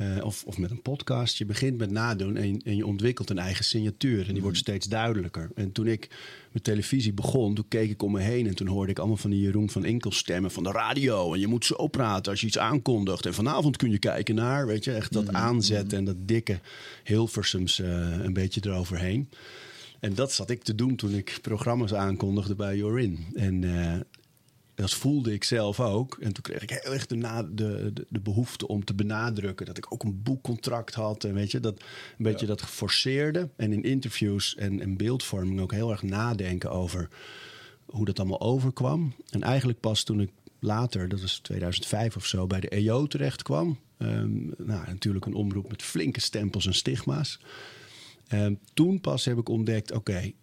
Uh, 0.01 0.25
of, 0.25 0.45
of 0.47 0.59
met 0.59 0.71
een 0.71 0.83
podcast. 0.83 1.39
Je 1.39 1.45
begint 1.45 1.79
met 1.79 1.91
nadoen 1.91 2.37
en, 2.37 2.63
en 2.65 2.77
je 2.77 2.87
ontwikkelt 2.87 3.31
een 3.31 3.39
eigen 3.39 3.65
signatuur. 3.65 4.27
En 4.27 4.33
die 4.33 4.43
wordt 4.43 4.57
steeds 4.57 4.87
duidelijker. 4.87 5.51
En 5.55 5.73
toen 5.73 5.87
ik 5.87 6.09
met 6.53 6.65
televisie 6.65 7.13
begon, 7.13 7.55
toen 7.55 7.69
keek 7.69 7.91
ik 7.91 8.03
om 8.03 8.13
me 8.13 8.21
heen. 8.21 8.47
En 8.47 8.55
toen 8.55 8.67
hoorde 8.67 8.91
ik 8.91 8.99
allemaal 8.99 9.17
van 9.17 9.31
die 9.31 9.41
Jeroen 9.41 9.71
van 9.71 9.85
Enkel 9.85 10.13
stemmen 10.13 10.51
van 10.51 10.63
de 10.63 10.71
radio. 10.71 11.35
En 11.35 11.41
je 11.41 11.47
moet 11.47 11.65
zo 11.65 11.87
praten 11.87 12.31
als 12.31 12.41
je 12.41 12.47
iets 12.47 12.59
aankondigt. 12.59 13.27
En 13.27 13.35
vanavond 13.35 13.77
kun 13.77 13.91
je 13.91 13.99
kijken 13.99 14.35
naar, 14.35 14.67
weet 14.67 14.85
je, 14.85 14.93
echt 14.93 15.13
dat 15.13 15.23
mm 15.23 15.29
-hmm. 15.29 15.37
aanzetten 15.37 15.99
en 15.99 16.05
dat 16.05 16.17
dikke 16.19 16.61
Hilversums 17.05 17.79
uh, 17.79 17.89
een 18.25 18.33
beetje 18.33 18.61
eroverheen. 18.65 19.29
En 20.01 20.15
dat 20.15 20.33
zat 20.33 20.51
ik 20.51 20.63
te 20.63 20.75
doen 20.75 20.97
toen 20.97 21.15
ik 21.15 21.39
programma's 21.43 21.95
aankondigde 21.95 22.55
bij 22.55 22.77
Jorin. 22.77 23.27
En 23.35 23.63
uh, 23.63 23.95
dat 24.81 24.95
voelde 24.95 25.33
ik 25.33 25.45
zelf 25.45 25.81
ook. 25.81 26.19
En 26.21 26.33
toen 26.33 26.43
kreeg 26.43 26.63
ik 26.63 26.71
heel 26.71 26.93
erg 26.93 27.07
de, 27.07 27.19
de, 27.19 27.91
de, 27.93 28.07
de, 28.09 28.21
behoefte 28.21 28.69
om 28.69 28.85
te 28.85 28.95
benadrukken 28.95 29.67
dat 29.67 29.79
ik 29.79 29.93
ook 29.93 30.03
een 30.03 30.23
boekcontract 30.23 30.95
had. 30.95 31.25
En 31.25 31.35
weet 31.35 31.51
je, 31.51 31.61
dat 31.61 31.81
een 31.81 32.25
beetje 32.25 32.47
ja. 32.47 32.53
dat 32.53 32.63
geforceerde. 32.63 33.49
En 33.57 33.73
in 33.73 33.83
interviews 33.83 34.55
en, 34.55 34.81
en 34.81 34.97
beeldvorming 34.97 35.61
ook 35.61 35.73
heel 35.73 35.91
erg 35.91 36.03
nadenken 36.03 36.71
over 36.71 37.09
hoe 37.85 38.05
dat 38.05 38.19
allemaal 38.19 38.41
overkwam. 38.41 39.15
En 39.31 39.43
eigenlijk 39.43 39.81
pas 39.81 40.03
toen 40.03 40.21
ik 40.21 40.31
later, 40.59 41.09
dat 41.09 41.21
is 41.21 41.39
2005 41.39 42.17
of 42.17 42.27
zo, 42.27 42.47
bij 42.47 42.61
de 42.61 42.69
EO 42.69 43.07
terecht 43.07 43.43
kwam. 43.43 43.79
Um, 43.99 44.55
nou, 44.59 44.87
natuurlijk 44.87 45.27
een 45.27 45.35
omroep 45.35 45.69
met 45.69 45.83
flinke 45.83 46.21
stempels 46.21 46.67
en 46.67 46.75
stigma's. 46.75 47.41
Um, 48.33 48.59
toen 48.75 49.01
pas 49.01 49.25
heb 49.25 49.39
ik 49.39 49.49
ontdekt, 49.49 49.93
oké, 49.93 50.11
okay, 50.11 50.35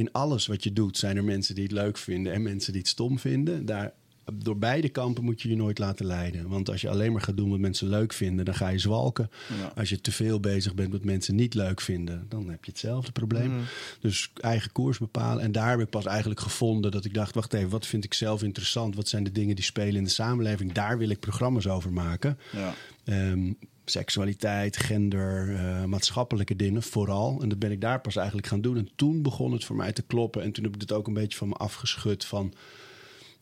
in 0.00 0.12
alles 0.12 0.46
wat 0.46 0.64
je 0.64 0.72
doet 0.72 0.98
zijn 0.98 1.16
er 1.16 1.24
mensen 1.24 1.54
die 1.54 1.64
het 1.64 1.72
leuk 1.72 1.98
vinden 1.98 2.32
en 2.32 2.42
mensen 2.42 2.72
die 2.72 2.80
het 2.80 2.90
stom 2.90 3.18
vinden. 3.18 3.66
Daar, 3.66 3.92
door 4.34 4.58
beide 4.58 4.88
kampen 4.88 5.24
moet 5.24 5.42
je 5.42 5.48
je 5.48 5.56
nooit 5.56 5.78
laten 5.78 6.06
leiden. 6.06 6.48
Want 6.48 6.70
als 6.70 6.80
je 6.80 6.88
alleen 6.88 7.12
maar 7.12 7.22
gaat 7.22 7.36
doen 7.36 7.50
wat 7.50 7.58
mensen 7.58 7.88
leuk 7.88 8.12
vinden, 8.12 8.44
dan 8.44 8.54
ga 8.54 8.68
je 8.68 8.78
zwalken. 8.78 9.30
Ja. 9.60 9.72
Als 9.76 9.88
je 9.88 10.00
te 10.00 10.12
veel 10.12 10.40
bezig 10.40 10.74
bent 10.74 10.92
wat 10.92 11.04
mensen 11.04 11.34
niet 11.34 11.54
leuk 11.54 11.80
vinden, 11.80 12.26
dan 12.28 12.48
heb 12.48 12.64
je 12.64 12.70
hetzelfde 12.70 13.12
probleem. 13.12 13.50
Mm. 13.50 13.64
Dus 14.00 14.30
eigen 14.40 14.72
koers 14.72 14.98
bepalen. 14.98 15.42
En 15.42 15.52
daar 15.52 15.70
heb 15.70 15.80
ik 15.80 15.90
pas 15.90 16.06
eigenlijk 16.06 16.40
gevonden 16.40 16.90
dat 16.90 17.04
ik 17.04 17.14
dacht: 17.14 17.34
wacht 17.34 17.52
even, 17.52 17.70
wat 17.70 17.86
vind 17.86 18.04
ik 18.04 18.14
zelf 18.14 18.42
interessant? 18.42 18.94
Wat 18.94 19.08
zijn 19.08 19.24
de 19.24 19.32
dingen 19.32 19.54
die 19.54 19.64
spelen 19.64 19.96
in 19.96 20.04
de 20.04 20.10
samenleving? 20.10 20.72
Daar 20.72 20.98
wil 20.98 21.08
ik 21.08 21.20
programma's 21.20 21.66
over 21.66 21.92
maken. 21.92 22.38
Ja. 22.52 22.74
Um, 23.04 23.56
seksualiteit, 23.90 24.76
gender, 24.76 25.48
uh, 25.48 25.84
maatschappelijke 25.84 26.56
dingen 26.56 26.82
vooral. 26.82 27.38
En 27.42 27.48
dat 27.48 27.58
ben 27.58 27.70
ik 27.70 27.80
daar 27.80 28.00
pas 28.00 28.16
eigenlijk 28.16 28.46
gaan 28.46 28.60
doen. 28.60 28.76
En 28.76 28.88
toen 28.96 29.22
begon 29.22 29.52
het 29.52 29.64
voor 29.64 29.76
mij 29.76 29.92
te 29.92 30.02
kloppen. 30.02 30.42
En 30.42 30.52
toen 30.52 30.64
heb 30.64 30.74
ik 30.74 30.80
het 30.80 30.92
ook 30.92 31.06
een 31.06 31.14
beetje 31.14 31.38
van 31.38 31.48
me 31.48 31.54
afgeschud 31.54 32.24
van, 32.24 32.52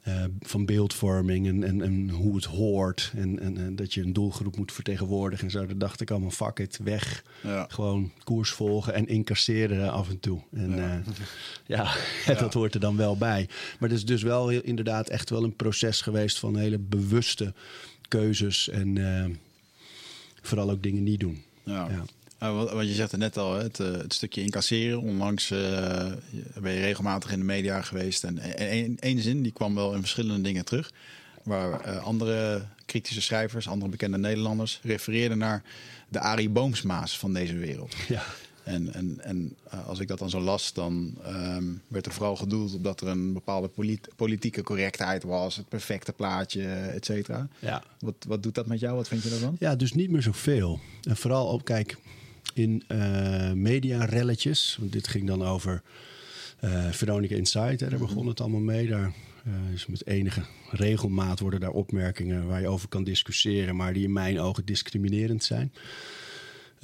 uh, 0.08 0.24
van 0.40 0.66
beeldvorming 0.66 1.46
en, 1.46 1.64
en, 1.64 1.82
en, 1.82 2.10
hoe 2.10 2.34
het 2.34 2.44
hoort. 2.44 3.12
En, 3.16 3.40
en, 3.40 3.58
en, 3.58 3.76
dat 3.76 3.94
je 3.94 4.02
een 4.02 4.12
doelgroep 4.12 4.56
moet 4.56 4.72
vertegenwoordigen 4.72 5.44
en 5.44 5.50
zo. 5.50 5.66
Dat 5.66 5.80
dacht 5.80 6.00
ik 6.00 6.10
allemaal, 6.10 6.30
fuck 6.30 6.58
it, 6.58 6.78
weg. 6.82 7.24
Ja. 7.42 7.66
Gewoon 7.68 8.12
koers 8.24 8.50
volgen 8.50 8.94
en 8.94 9.06
incasseren 9.06 9.92
af 9.92 10.08
en 10.08 10.20
toe. 10.20 10.40
En 10.52 10.76
ja, 10.76 10.96
uh, 10.96 11.06
ja, 11.76 11.94
ja, 12.26 12.34
dat 12.42 12.54
hoort 12.54 12.74
er 12.74 12.80
dan 12.80 12.96
wel 12.96 13.16
bij. 13.16 13.48
Maar 13.78 13.88
het 13.88 13.98
is 13.98 14.04
dus 14.04 14.22
wel 14.22 14.48
heel, 14.48 14.62
inderdaad 14.62 15.08
echt 15.08 15.30
wel 15.30 15.44
een 15.44 15.56
proces 15.56 16.00
geweest 16.00 16.38
van 16.38 16.56
hele 16.56 16.78
bewuste 16.78 17.54
keuzes 18.08 18.68
en 18.68 18.96
vooral 20.48 20.70
ook 20.70 20.82
dingen 20.82 21.02
niet 21.02 21.20
doen. 21.20 21.42
Ja. 21.64 21.88
ja. 21.90 22.04
Uh, 22.42 22.54
wat, 22.54 22.72
wat, 22.72 22.88
je 22.88 22.94
zegt 22.94 23.12
er 23.12 23.18
net 23.18 23.36
al, 23.36 23.54
het, 23.54 23.78
uh, 23.78 23.90
het 23.90 24.14
stukje 24.14 24.42
incasseren. 24.42 25.00
Onlangs 25.00 25.50
uh, 25.50 25.58
ben 26.60 26.72
je 26.72 26.80
regelmatig 26.80 27.32
in 27.32 27.38
de 27.38 27.44
media 27.44 27.82
geweest. 27.82 28.24
En 28.24 28.98
één 28.98 29.22
zin 29.22 29.42
die 29.42 29.52
kwam 29.52 29.74
wel 29.74 29.94
in 29.94 30.00
verschillende 30.00 30.40
dingen 30.40 30.64
terug. 30.64 30.92
Waar 31.42 31.88
uh, 31.88 32.04
andere 32.04 32.66
kritische 32.86 33.22
schrijvers, 33.22 33.68
andere 33.68 33.90
bekende 33.90 34.18
Nederlanders... 34.18 34.80
refereerden 34.82 35.38
naar 35.38 35.62
de 36.08 36.20
Arie 36.20 36.48
Boomsmaas 36.48 37.18
van 37.18 37.32
deze 37.32 37.56
wereld. 37.56 37.94
Ja. 38.08 38.22
En, 38.68 38.94
en, 38.94 39.20
en 39.20 39.56
als 39.86 39.98
ik 39.98 40.08
dat 40.08 40.18
dan 40.18 40.30
zo 40.30 40.40
las, 40.40 40.72
dan 40.72 41.18
um, 41.26 41.82
werd 41.88 42.06
er 42.06 42.12
vooral 42.12 42.36
gedoeld 42.36 42.74
op 42.74 42.84
dat 42.84 43.00
er 43.00 43.08
een 43.08 43.32
bepaalde 43.32 43.68
polit 43.68 44.08
politieke 44.16 44.62
correctheid 44.62 45.22
was, 45.22 45.56
het 45.56 45.68
perfecte 45.68 46.12
plaatje, 46.12 46.62
et 46.68 47.04
cetera. 47.04 47.48
Ja. 47.58 47.82
Wat, 47.98 48.14
wat 48.26 48.42
doet 48.42 48.54
dat 48.54 48.66
met 48.66 48.80
jou? 48.80 48.96
Wat 48.96 49.08
vind 49.08 49.22
je 49.22 49.30
daarvan? 49.30 49.56
Ja, 49.58 49.76
dus 49.76 49.92
niet 49.92 50.10
meer 50.10 50.22
zoveel. 50.22 50.80
En 51.02 51.16
vooral 51.16 51.50
ook, 51.50 51.64
kijk, 51.64 51.96
in 52.54 52.82
uh, 52.88 53.52
mediarelletjes. 53.52 54.76
Want 54.80 54.92
dit 54.92 55.08
ging 55.08 55.26
dan 55.26 55.44
over 55.44 55.82
uh, 56.64 56.90
Veronica 56.90 57.34
Insight. 57.34 57.80
Hè, 57.80 57.88
daar 57.88 57.98
begon 57.98 58.26
het 58.26 58.40
allemaal 58.40 58.60
mee. 58.60 58.88
Daar, 58.88 59.12
uh, 59.46 59.54
dus 59.70 59.86
met 59.86 60.06
enige 60.06 60.42
regelmaat 60.70 61.40
worden 61.40 61.60
daar 61.60 61.70
opmerkingen 61.70 62.46
waar 62.46 62.60
je 62.60 62.68
over 62.68 62.88
kan 62.88 63.04
discussiëren, 63.04 63.76
maar 63.76 63.92
die 63.92 64.04
in 64.04 64.12
mijn 64.12 64.40
ogen 64.40 64.64
discriminerend 64.64 65.44
zijn. 65.44 65.72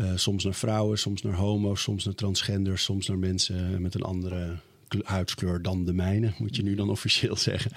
Uh, 0.01 0.11
soms 0.15 0.45
naar 0.45 0.55
vrouwen, 0.55 0.99
soms 0.99 1.23
naar 1.23 1.35
homo's, 1.35 1.83
soms 1.83 2.05
naar 2.05 2.15
transgenders, 2.15 2.85
soms 2.85 3.09
naar 3.09 3.19
mensen 3.19 3.83
met 3.83 3.95
een 3.95 4.03
andere 4.03 4.57
huidskleur 5.03 5.63
dan 5.63 5.85
de 5.85 5.93
mijne, 5.93 6.33
moet 6.39 6.57
je 6.57 6.63
nu 6.63 6.75
dan 6.75 6.91
officieel 6.91 7.37
zeggen. 7.51 7.71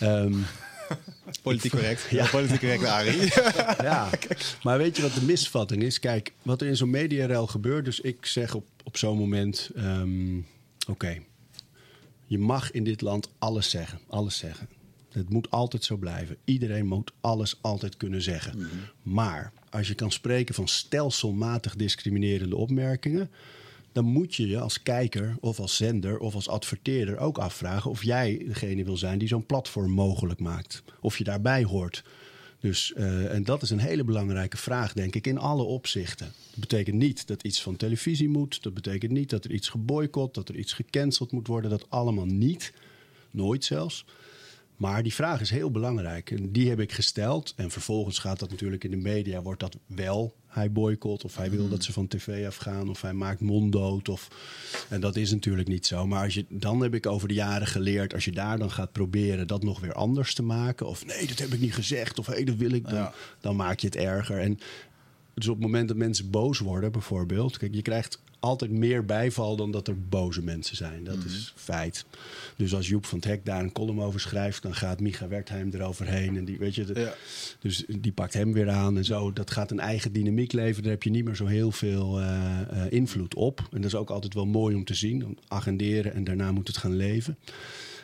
Mm. 0.00 0.08
Um, 0.08 0.44
Politiek 1.42 1.70
correct. 1.70 2.06
Ja, 2.10 2.24
ja 2.24 2.30
politiek 2.30 2.60
correct, 2.60 2.84
Arie. 2.84 3.32
ja, 3.82 4.10
maar 4.62 4.78
weet 4.78 4.96
je 4.96 5.02
wat 5.02 5.14
de 5.14 5.22
misvatting 5.22 5.82
is? 5.82 5.98
Kijk, 5.98 6.32
wat 6.42 6.60
er 6.60 6.66
in 6.66 6.76
zo'n 6.76 6.90
mediarel 6.90 7.46
gebeurt. 7.46 7.84
Dus 7.84 8.00
ik 8.00 8.26
zeg 8.26 8.54
op, 8.54 8.66
op 8.84 8.96
zo'n 8.96 9.18
moment: 9.18 9.70
um, 9.76 10.46
oké, 10.80 10.90
okay, 10.90 11.22
je 12.26 12.38
mag 12.38 12.70
in 12.70 12.84
dit 12.84 13.00
land 13.00 13.28
alles 13.38 13.70
zeggen. 13.70 13.98
Alles 14.06 14.38
zeggen. 14.38 14.68
Het 15.12 15.28
moet 15.28 15.50
altijd 15.50 15.84
zo 15.84 15.96
blijven. 15.96 16.36
Iedereen 16.44 16.86
moet 16.86 17.12
alles 17.20 17.58
altijd 17.60 17.96
kunnen 17.96 18.22
zeggen. 18.22 18.56
Mm 18.56 18.64
-hmm. 18.64 19.12
Maar 19.14 19.52
als 19.70 19.88
je 19.88 19.94
kan 19.94 20.12
spreken 20.12 20.54
van 20.54 20.68
stelselmatig 20.68 21.76
discriminerende 21.76 22.56
opmerkingen 22.56 23.30
dan 23.92 24.04
moet 24.04 24.34
je 24.34 24.46
je 24.46 24.60
als 24.60 24.82
kijker 24.82 25.36
of 25.40 25.60
als 25.60 25.76
zender 25.76 26.18
of 26.18 26.34
als 26.34 26.48
adverteerder 26.48 27.18
ook 27.18 27.38
afvragen 27.38 27.90
of 27.90 28.02
jij 28.02 28.42
degene 28.46 28.84
wil 28.84 28.96
zijn 28.96 29.18
die 29.18 29.28
zo'n 29.28 29.46
platform 29.46 29.90
mogelijk 29.90 30.40
maakt. 30.40 30.82
Of 31.00 31.18
je 31.18 31.24
daarbij 31.24 31.64
hoort. 31.64 32.04
Dus, 32.60 32.92
uh, 32.96 33.34
en 33.34 33.44
dat 33.44 33.62
is 33.62 33.70
een 33.70 33.78
hele 33.78 34.04
belangrijke 34.04 34.56
vraag, 34.56 34.92
denk 34.92 35.14
ik, 35.14 35.26
in 35.26 35.38
alle 35.38 35.62
opzichten. 35.62 36.32
Dat 36.50 36.60
betekent 36.60 36.96
niet 36.96 37.26
dat 37.26 37.42
iets 37.42 37.62
van 37.62 37.76
televisie 37.76 38.28
moet. 38.28 38.62
Dat 38.62 38.74
betekent 38.74 39.12
niet 39.12 39.30
dat 39.30 39.44
er 39.44 39.52
iets 39.52 39.68
geboycott, 39.68 40.34
dat 40.34 40.48
er 40.48 40.56
iets 40.56 40.72
gecanceld 40.72 41.32
moet 41.32 41.46
worden. 41.46 41.70
Dat 41.70 41.86
allemaal 41.88 42.26
niet. 42.26 42.72
Nooit 43.30 43.64
zelfs. 43.64 44.04
Maar 44.78 45.02
die 45.02 45.14
vraag 45.14 45.40
is 45.40 45.50
heel 45.50 45.70
belangrijk. 45.70 46.30
En 46.30 46.52
die 46.52 46.68
heb 46.68 46.80
ik 46.80 46.92
gesteld. 46.92 47.52
En 47.56 47.70
vervolgens 47.70 48.18
gaat 48.18 48.38
dat 48.38 48.50
natuurlijk 48.50 48.84
in 48.84 48.90
de 48.90 48.96
media, 48.96 49.42
wordt 49.42 49.60
dat 49.60 49.76
wel. 49.86 50.34
Hij 50.46 50.72
boycott 50.72 51.24
of 51.24 51.36
hij 51.36 51.50
wil 51.50 51.68
dat 51.68 51.84
ze 51.84 51.92
van 51.92 52.08
tv 52.08 52.46
afgaan 52.46 52.88
of 52.88 53.02
hij 53.02 53.12
maakt 53.12 53.40
monddood. 53.40 54.08
Of, 54.08 54.28
en 54.88 55.00
dat 55.00 55.16
is 55.16 55.30
natuurlijk 55.30 55.68
niet 55.68 55.86
zo. 55.86 56.06
Maar 56.06 56.24
als 56.24 56.34
je, 56.34 56.44
dan 56.48 56.80
heb 56.80 56.94
ik 56.94 57.06
over 57.06 57.28
de 57.28 57.34
jaren 57.34 57.66
geleerd, 57.66 58.14
als 58.14 58.24
je 58.24 58.32
daar 58.32 58.58
dan 58.58 58.70
gaat 58.70 58.92
proberen 58.92 59.46
dat 59.46 59.62
nog 59.62 59.80
weer 59.80 59.92
anders 59.92 60.34
te 60.34 60.42
maken. 60.42 60.86
Of 60.86 61.06
nee, 61.06 61.26
dat 61.26 61.38
heb 61.38 61.52
ik 61.52 61.60
niet 61.60 61.74
gezegd. 61.74 62.18
Of 62.18 62.26
hé, 62.26 62.32
hey, 62.32 62.44
dat 62.44 62.56
wil 62.56 62.72
ik. 62.72 62.84
Dan, 62.84 62.94
ja. 62.94 63.14
dan 63.40 63.56
maak 63.56 63.78
je 63.78 63.86
het 63.86 63.96
erger. 63.96 64.38
En 64.38 64.58
dus 65.34 65.48
op 65.48 65.54
het 65.54 65.64
moment 65.64 65.88
dat 65.88 65.96
mensen 65.96 66.30
boos 66.30 66.58
worden, 66.58 66.92
bijvoorbeeld. 66.92 67.58
Kijk, 67.58 67.74
je 67.74 67.82
krijgt 67.82 68.20
altijd 68.40 68.70
meer 68.70 69.04
bijval 69.04 69.56
dan 69.56 69.70
dat 69.70 69.88
er 69.88 70.02
boze 70.08 70.42
mensen 70.42 70.76
zijn. 70.76 71.04
Dat 71.04 71.24
is 71.24 71.52
feit. 71.56 72.04
Dus 72.56 72.74
als 72.74 72.88
Joep 72.88 73.06
van 73.06 73.18
het 73.18 73.26
Hek 73.26 73.44
daar 73.44 73.62
een 73.62 73.72
column 73.72 74.00
over 74.00 74.20
schrijft, 74.20 74.62
dan 74.62 74.74
gaat 74.74 75.00
Micha 75.00 75.28
Wertheim 75.28 75.70
eroverheen. 75.72 76.36
En 76.36 76.44
die, 76.44 76.58
weet 76.58 76.74
je, 76.74 76.86
ja. 76.94 77.14
Dus 77.60 77.84
die 77.88 78.12
pakt 78.12 78.34
hem 78.34 78.52
weer 78.52 78.70
aan 78.70 78.96
en 78.96 79.04
zo. 79.04 79.32
Dat 79.32 79.50
gaat 79.50 79.70
een 79.70 79.80
eigen 79.80 80.12
dynamiek 80.12 80.52
leveren. 80.52 80.82
Daar 80.82 80.92
heb 80.92 81.02
je 81.02 81.10
niet 81.10 81.24
meer 81.24 81.36
zo 81.36 81.46
heel 81.46 81.70
veel 81.70 82.20
uh, 82.20 82.60
uh, 82.72 82.92
invloed 82.92 83.34
op. 83.34 83.58
En 83.58 83.80
dat 83.80 83.90
is 83.90 83.94
ook 83.94 84.10
altijd 84.10 84.34
wel 84.34 84.46
mooi 84.46 84.74
om 84.74 84.84
te 84.84 84.94
zien. 84.94 85.38
Agenderen 85.48 86.14
en 86.14 86.24
daarna 86.24 86.52
moet 86.52 86.66
het 86.66 86.76
gaan 86.76 86.96
leven. 86.96 87.38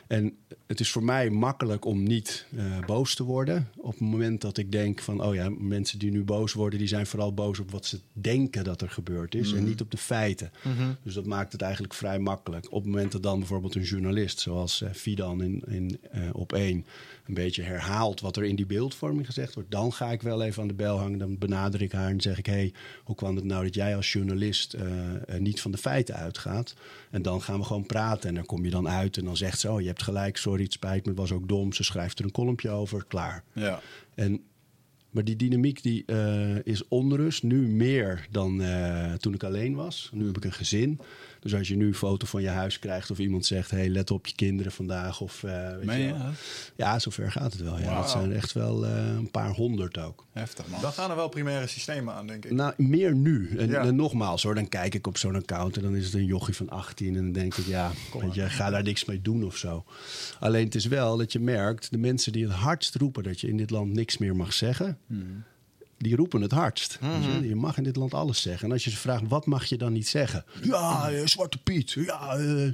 En 0.06 0.36
het 0.66 0.80
is 0.80 0.90
voor 0.90 1.04
mij 1.04 1.30
makkelijk 1.30 1.84
om 1.84 2.02
niet 2.02 2.46
uh, 2.54 2.84
boos 2.86 3.14
te 3.14 3.22
worden. 3.22 3.68
Op 3.76 3.90
het 3.90 4.00
moment 4.00 4.40
dat 4.40 4.58
ik 4.58 4.72
denk 4.72 5.00
van, 5.00 5.22
oh 5.22 5.34
ja, 5.34 5.48
mensen 5.58 5.98
die 5.98 6.10
nu 6.10 6.24
boos 6.24 6.52
worden, 6.52 6.78
die 6.78 6.88
zijn 6.88 7.06
vooral 7.06 7.34
boos 7.34 7.58
op 7.58 7.70
wat 7.70 7.86
ze 7.86 8.00
denken 8.12 8.64
dat 8.64 8.80
er 8.80 8.90
gebeurd 8.90 9.34
is. 9.34 9.52
Mm. 9.52 9.58
En 9.58 9.64
niet 9.64 9.80
op 9.80 9.90
de 9.90 9.96
feiten. 9.96 10.52
Mm 10.62 10.76
-hmm. 10.76 10.96
Dus 11.02 11.14
dat 11.14 11.26
maakt 11.26 11.52
het 11.52 11.62
eigenlijk 11.62 11.94
vrij 11.94 12.18
makkelijk. 12.18 12.66
Op 12.72 12.82
het 12.82 12.92
moment 12.92 13.12
dat 13.12 13.22
dan 13.22 13.38
bijvoorbeeld 13.38 13.74
een 13.74 13.82
journalist, 13.82 14.40
zoals 14.40 14.80
uh, 14.80 14.90
Fidan 14.92 15.42
in, 15.42 15.62
in 15.66 15.98
uh, 16.14 16.22
op 16.32 16.52
één, 16.52 16.86
een 17.26 17.34
beetje 17.34 17.62
herhaalt 17.62 18.20
wat 18.20 18.36
er 18.36 18.44
in 18.44 18.56
die 18.56 18.66
beeldvorming 18.66 19.26
gezegd 19.26 19.54
wordt, 19.54 19.70
dan 19.70 19.92
ga 19.92 20.12
ik 20.12 20.22
wel 20.22 20.42
even 20.42 20.62
aan 20.62 20.68
de 20.68 20.74
bel 20.74 20.98
hangen. 20.98 21.18
Dan 21.18 21.38
benader 21.38 21.82
ik 21.82 21.92
haar 21.92 22.10
en 22.10 22.20
zeg 22.20 22.38
ik: 22.38 22.46
hey, 22.46 22.72
hoe 23.04 23.16
kwam 23.16 23.36
het 23.36 23.44
nou 23.44 23.64
dat 23.64 23.74
jij 23.74 23.96
als 23.96 24.12
journalist 24.12 24.76
niet 25.38 25.60
van 25.60 25.70
de 25.70 25.78
feiten 25.78 26.14
uitgaat? 26.14 26.74
En 27.10 27.22
dan 27.22 27.42
gaan 27.42 27.58
we 27.58 27.64
gewoon 27.64 27.86
praten. 27.86 28.28
En 28.28 28.34
dan 28.34 28.46
kom 28.46 28.64
je 28.64 28.70
dan 28.70 28.88
uit 28.88 29.16
en 29.16 29.24
dan 29.24 29.36
zegt 29.36 29.60
ze: 29.60 29.70
Oh, 29.70 29.80
je 29.80 29.93
hebt 29.94 30.06
gelijk, 30.06 30.36
sorry, 30.36 30.62
het 30.62 30.72
spijt 30.72 31.04
me, 31.04 31.10
het 31.10 31.20
was 31.20 31.32
ook 31.32 31.48
dom. 31.48 31.72
Ze 31.72 31.84
schrijft 31.84 32.18
er 32.18 32.24
een 32.24 32.30
kolompje 32.30 32.70
over, 32.70 33.04
klaar. 33.04 33.44
Ja. 33.52 33.80
En 34.14 34.42
maar 35.14 35.24
die 35.24 35.36
dynamiek 35.36 35.82
die, 35.82 36.02
uh, 36.06 36.56
is 36.64 36.88
onrust. 36.88 37.42
Nu 37.42 37.68
meer 37.68 38.26
dan 38.30 38.60
uh, 38.60 39.12
toen 39.12 39.34
ik 39.34 39.42
alleen 39.42 39.74
was. 39.74 40.10
Nu 40.12 40.26
heb 40.26 40.36
ik 40.36 40.44
een 40.44 40.52
gezin. 40.52 41.00
Dus 41.44 41.54
als 41.54 41.68
je 41.68 41.76
nu 41.76 41.86
een 41.86 41.94
foto 41.94 42.26
van 42.26 42.42
je 42.42 42.48
huis 42.48 42.78
krijgt 42.78 43.10
of 43.10 43.18
iemand 43.18 43.46
zegt... 43.46 43.70
hey, 43.70 43.88
let 43.88 44.10
op 44.10 44.26
je 44.26 44.34
kinderen 44.34 44.72
vandaag. 44.72 45.20
Of, 45.20 45.42
uh, 45.42 45.70
weet 45.82 45.96
je. 45.96 46.14
Ja, 46.76 46.98
zover 46.98 47.32
gaat 47.32 47.52
het 47.52 47.62
wel. 47.62 47.78
Ja. 47.78 47.94
Dat 48.00 48.10
zijn 48.10 48.32
echt 48.32 48.52
wel 48.52 48.86
een 48.86 49.30
paar 49.30 49.50
honderd 49.50 49.98
ook. 49.98 50.26
Heftig, 50.32 50.66
man. 50.68 50.80
Dan 50.80 50.92
gaan 50.92 51.10
er 51.10 51.16
wel 51.16 51.28
primaire 51.28 51.66
systemen 51.66 52.14
aan, 52.14 52.26
denk 52.26 52.44
ik. 52.44 52.50
Nou, 52.50 52.72
meer 52.76 53.14
nu. 53.14 53.50
En, 53.58 53.68
Ja. 53.68 53.84
en 53.84 53.96
nogmaals 53.96 54.42
hoor, 54.42 54.54
dan 54.54 54.68
kijk 54.68 54.94
ik 54.94 55.06
op 55.06 55.16
zo'n 55.16 55.34
account... 55.36 55.76
en 55.76 55.82
dan 55.82 55.96
is 55.96 56.04
het 56.04 56.14
een 56.14 56.24
jochie 56.24 56.54
van 56.54 56.68
18 56.68 57.16
en 57.16 57.22
dan 57.22 57.32
denk 57.32 57.54
ik... 57.54 57.66
ja, 57.66 57.90
weet 58.20 58.34
je, 58.34 58.50
ga 58.50 58.70
daar 58.70 58.82
niks 58.82 59.04
mee 59.04 59.22
doen 59.22 59.44
of 59.44 59.56
zo. 59.56 59.84
Alleen 60.40 60.64
het 60.64 60.74
is 60.74 60.86
wel 60.86 61.16
dat 61.16 61.32
je 61.32 61.40
merkt... 61.40 61.90
de 61.90 61.98
mensen 61.98 62.32
die 62.32 62.44
het 62.44 62.52
hardst 62.54 62.94
roepen 62.94 63.22
dat 63.22 63.40
je 63.40 63.48
in 63.48 63.56
dit 63.56 63.70
land 63.70 63.92
niks 63.92 64.18
meer 64.18 64.36
mag 64.36 64.52
zeggen... 64.52 64.98
die 66.04 66.16
roepen 66.16 66.40
het 66.40 66.50
hardst. 66.52 66.98
Weet 67.00 67.24
je, 67.42 67.48
Je 67.48 67.54
mag 67.56 67.76
in 67.76 67.84
dit 67.84 67.96
land 67.96 68.14
alles 68.14 68.42
zeggen. 68.42 68.66
En 68.66 68.72
als 68.72 68.84
je 68.84 68.90
ze 68.90 68.96
vraagt, 68.96 69.22
wat 69.28 69.46
mag 69.46 69.64
je 69.64 69.76
dan 69.76 69.92
niet 69.92 70.08
zeggen? 70.08 70.44
Ja, 70.62 71.10
eh, 71.10 71.26
Zwarte 71.26 71.58
Piet. 71.58 71.90
Ja, 71.90 72.36
eh. 72.36 72.68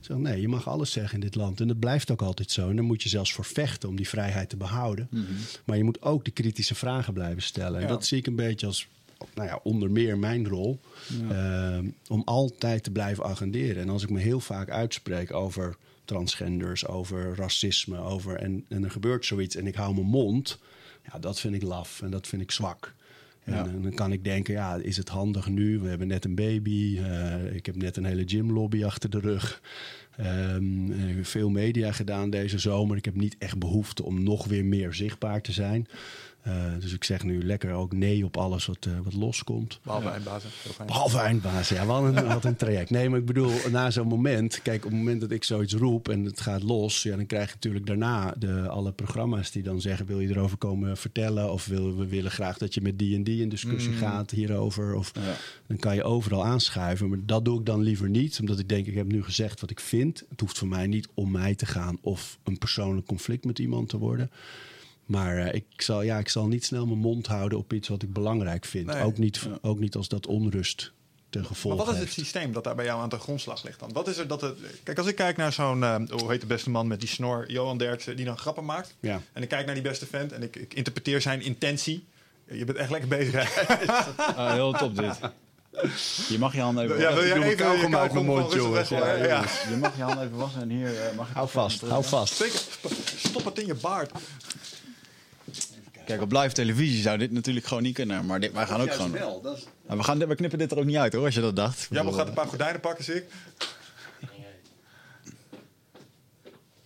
Zeg, 0.00 0.16
nee, 0.16 0.40
je 0.40 0.48
mag 0.48 0.68
alles 0.68 0.90
zeggen 0.92 1.14
in 1.14 1.20
dit 1.20 1.34
land. 1.34 1.60
En 1.60 1.68
dat 1.68 1.78
blijft 1.78 2.10
ook 2.10 2.22
altijd 2.22 2.50
zo. 2.50 2.68
En 2.68 2.76
daar 2.76 2.84
moet 2.84 3.02
je 3.02 3.08
zelfs 3.08 3.32
voor 3.32 3.44
vechten 3.44 3.88
om 3.88 3.96
die 3.96 4.08
vrijheid 4.08 4.48
te 4.48 4.56
behouden. 4.56 5.08
Maar 5.64 5.76
je 5.76 5.84
moet 5.84 6.02
ook 6.02 6.24
de 6.24 6.30
kritische 6.30 6.74
vragen 6.74 7.12
blijven 7.12 7.42
stellen. 7.42 7.76
En 7.76 7.82
Ja. 7.82 7.88
dat 7.88 8.06
zie 8.06 8.18
ik 8.18 8.26
een 8.26 8.36
beetje 8.36 8.66
als 8.66 8.86
nou 9.34 9.48
ja, 9.48 9.60
onder 9.62 9.90
meer 9.90 10.18
mijn 10.18 10.48
rol. 10.48 10.80
eh, 11.30 11.78
om 12.08 12.22
altijd 12.24 12.82
te 12.84 12.90
blijven 12.90 13.24
agenderen. 13.24 13.82
En 13.82 13.88
als 13.88 14.02
ik 14.02 14.10
me 14.10 14.20
heel 14.20 14.40
vaak 14.40 14.70
uitspreek 14.70 15.32
over 15.34 15.76
transgenders, 16.04 16.86
over 16.86 17.34
racisme, 17.36 17.98
over 17.98 18.36
en, 18.36 18.64
en 18.68 18.84
er 18.84 18.90
gebeurt 18.90 19.24
zoiets 19.26 19.56
en 19.56 19.66
ik 19.66 19.74
hou 19.74 19.94
mijn 19.94 20.06
mond, 20.06 20.58
ja, 21.12 21.18
dat 21.18 21.40
vind 21.40 21.54
ik 21.54 21.62
laf 21.62 22.02
en 22.02 22.10
dat 22.10 22.26
vind 22.26 22.42
ik 22.42 22.50
zwak. 22.50 22.94
En, 23.44 23.54
Ja. 23.54 23.66
en 23.66 23.82
dan 23.82 23.94
kan 23.94 24.12
ik 24.12 24.24
denken, 24.24 24.54
ja, 24.54 24.74
is 24.74 24.96
het 24.96 25.08
handig 25.08 25.48
nu? 25.48 25.78
We 25.78 25.88
hebben 25.88 26.06
net 26.08 26.24
een 26.24 26.34
baby. 26.34 26.98
eh, 26.98 27.54
ik 27.54 27.66
heb 27.66 27.76
net 27.76 27.96
een 27.96 28.04
hele 28.04 28.22
gymlobby 28.26 28.84
achter 28.84 29.10
de 29.10 29.20
rug. 29.20 29.60
Ehm, 30.16 30.90
heb 30.90 31.26
veel 31.26 31.48
media 31.50 31.92
gedaan 31.92 32.30
deze 32.30 32.58
zomer. 32.58 32.96
Ik 32.96 33.04
heb 33.04 33.14
niet 33.14 33.36
echt 33.38 33.58
behoefte 33.58 34.02
om 34.04 34.22
nog 34.22 34.44
weer 34.46 34.64
meer 34.64 34.94
zichtbaar 34.94 35.40
te 35.40 35.52
zijn. 35.52 35.86
Eh, 36.48 36.80
dus 36.80 36.92
ik 36.92 37.04
zeg 37.04 37.22
nu 37.22 37.44
lekker 37.44 37.72
ook 37.72 37.92
nee 37.92 38.24
op 38.24 38.36
alles 38.36 38.66
wat, 38.66 38.86
eh, 38.86 38.92
wat 39.02 39.14
loskomt. 39.14 39.80
Behalve 39.82 40.08
eindbazen. 40.08 40.50
Behalve 40.86 41.18
eindbaas, 41.18 41.68
ja, 41.68 41.86
wat 41.86 42.02
een, 42.02 42.26
wat 42.34 42.44
een 42.44 42.56
traject. 42.56 42.90
Nee, 42.90 43.08
maar 43.08 43.18
ik 43.18 43.26
bedoel, 43.26 43.52
na 43.70 43.90
zo'n 43.90 44.06
moment... 44.06 44.62
Kijk, 44.62 44.84
op 44.84 44.90
het 44.90 44.98
moment 44.98 45.20
dat 45.20 45.30
ik 45.30 45.44
zoiets 45.44 45.74
roep 45.74 46.08
en 46.08 46.24
het 46.24 46.40
gaat 46.40 46.62
los... 46.62 47.02
Ja, 47.02 47.16
dan 47.16 47.26
krijg 47.26 47.48
je 47.48 47.54
natuurlijk 47.54 47.86
daarna 47.86 48.34
de, 48.38 48.68
alle 48.68 48.92
programma's 48.92 49.50
die 49.50 49.62
dan 49.62 49.80
zeggen... 49.80 50.06
wil 50.06 50.20
je 50.20 50.28
erover 50.28 50.56
komen 50.56 50.96
vertellen? 50.96 51.52
Of 51.52 51.66
wil, 51.66 51.96
we 51.96 52.06
willen 52.06 52.30
graag 52.30 52.58
dat 52.58 52.74
je 52.74 52.80
met 52.80 52.98
die 52.98 53.16
en 53.16 53.24
die 53.24 53.42
in 53.42 53.48
discussie 53.48 53.92
gaat 53.92 54.30
hierover. 54.30 54.94
Of, 54.94 55.12
Ja. 55.14 55.34
Dan 55.66 55.76
kan 55.76 55.94
je 55.94 56.04
overal 56.04 56.44
aanschuiven. 56.44 57.08
Maar 57.08 57.18
dat 57.22 57.44
doe 57.44 57.58
ik 57.58 57.66
dan 57.66 57.80
liever 57.80 58.08
niet. 58.08 58.38
Omdat 58.40 58.58
ik 58.58 58.68
denk, 58.68 58.86
ik 58.86 58.94
heb 58.94 59.06
nu 59.06 59.22
gezegd 59.22 59.60
wat 59.60 59.70
ik 59.70 59.80
vind. 59.80 60.24
Het 60.28 60.40
hoeft 60.40 60.58
voor 60.58 60.68
mij 60.68 60.86
niet 60.86 61.08
om 61.14 61.30
mij 61.30 61.54
te 61.54 61.66
gaan... 61.66 61.98
of 62.00 62.38
een 62.44 62.58
persoonlijk 62.58 63.06
conflict 63.06 63.44
met 63.44 63.58
iemand 63.58 63.88
te 63.88 63.98
worden... 63.98 64.30
Maar 65.08 65.36
eh, 65.38 65.54
ik, 65.54 65.64
zal, 65.76 66.02
ja, 66.02 66.18
ik 66.18 66.28
zal 66.28 66.46
niet 66.46 66.64
snel 66.64 66.86
mijn 66.86 66.98
mond 66.98 67.26
houden 67.26 67.58
op 67.58 67.72
iets 67.72 67.88
wat 67.88 68.02
ik 68.02 68.12
belangrijk 68.12 68.64
vind. 68.64 68.86
Nee. 68.86 69.02
Ook, 69.02 69.18
niet, 69.18 69.40
ook 69.62 69.78
niet 69.78 69.94
als 69.94 70.08
dat 70.08 70.26
onrust 70.26 70.92
ten 71.30 71.44
gevolge 71.46 71.76
Maar 71.76 71.84
wat 71.86 71.94
is 71.94 72.00
het 72.00 72.08
heeft. 72.14 72.18
systeem 72.20 72.52
dat 72.52 72.64
daar 72.64 72.74
bij 72.74 72.84
jou 72.84 73.00
aan 73.00 73.08
de 73.08 73.18
grondslag 73.18 73.64
ligt 73.64 73.80
dan? 73.80 73.92
Wat 73.92 74.08
is 74.08 74.16
er 74.16 74.26
dat 74.26 74.40
het... 74.40 74.58
Kijk, 74.82 74.98
als 74.98 75.06
ik 75.06 75.14
kijk 75.14 75.36
naar 75.36 75.52
zo'n... 75.52 75.82
eh, 75.84 75.96
hoe 76.08 76.30
heet 76.30 76.40
de 76.40 76.46
beste 76.46 76.70
man 76.70 76.86
met 76.86 77.00
die 77.00 77.08
snor? 77.08 77.50
Johan 77.50 77.78
Derksen, 77.78 78.16
die 78.16 78.24
dan 78.24 78.38
grappen 78.38 78.64
maakt. 78.64 78.94
Ja. 79.00 79.20
En 79.32 79.42
ik 79.42 79.48
kijk 79.48 79.64
naar 79.66 79.74
die 79.74 79.82
beste 79.84 80.06
vent 80.06 80.32
en 80.32 80.42
ik, 80.42 80.56
ik 80.56 80.74
interpreteer 80.74 81.20
zijn 81.20 81.40
intentie. 81.42 82.04
Je 82.44 82.64
bent 82.64 82.78
echt 82.78 82.90
lekker 82.90 83.08
bezig. 83.08 83.32
hè? 83.32 83.74
Ah, 84.36 84.52
heel 84.52 84.72
top 84.72 84.96
dit. 84.96 85.18
Je 86.28 86.38
mag 86.38 86.54
je 86.54 86.60
handen 86.60 86.84
even 86.84 86.98
Ja, 86.98 87.02
wil 87.02 87.10
wassen. 87.10 87.26
jij 87.28 87.34
doe 87.36 87.44
even 87.44 87.56
kauwgom 87.66 87.96
uit 87.96 88.12
mijn 88.12 88.24
mond, 88.24 88.52
jongens. 88.52 88.88
Ja? 88.88 89.14
Ja, 89.14 89.44
Je 89.70 89.76
mag 89.76 89.96
je 89.96 90.02
handen 90.02 90.24
even 90.24 90.36
wassen 90.36 90.60
en 90.62 90.68
hier 90.70 91.00
eh, 91.08 91.16
mag 91.16 91.28
je 91.28 91.34
Hou 91.34 91.48
vast, 91.48 91.80
hou 91.80 92.04
vast. 92.04 92.34
Zeker. 92.34 92.60
Stop 93.16 93.44
het 93.44 93.58
in 93.58 93.66
je 93.66 93.74
baard. 93.74 94.10
Kijk, 96.08 96.22
op 96.22 96.32
live 96.32 96.52
televisie 96.52 97.02
zou 97.02 97.18
dit 97.18 97.32
natuurlijk 97.32 97.66
gewoon 97.66 97.82
niet 97.82 97.94
kunnen. 97.94 98.26
Maar 98.26 98.40
dit, 98.40 98.52
wij 98.52 98.66
gaan 98.66 98.80
ook 98.80 98.92
gewoon... 98.92 99.12
We, 99.86 100.02
gaan, 100.02 100.18
we 100.18 100.34
knippen 100.34 100.58
dit 100.58 100.70
er 100.70 100.78
ook 100.78 100.84
niet 100.84 100.96
uit 100.96 101.12
hoor, 101.12 101.24
als 101.24 101.34
je 101.34 101.40
dat 101.40 101.56
dacht. 101.56 101.86
Jij 101.90 102.02
bedoel, 102.02 102.18
gaat 102.18 102.28
een 102.28 102.34
paar 102.34 102.46
gordijnen 102.46 102.80
pakken, 102.80 103.04
zie 103.04 103.14
ik. 103.14 103.24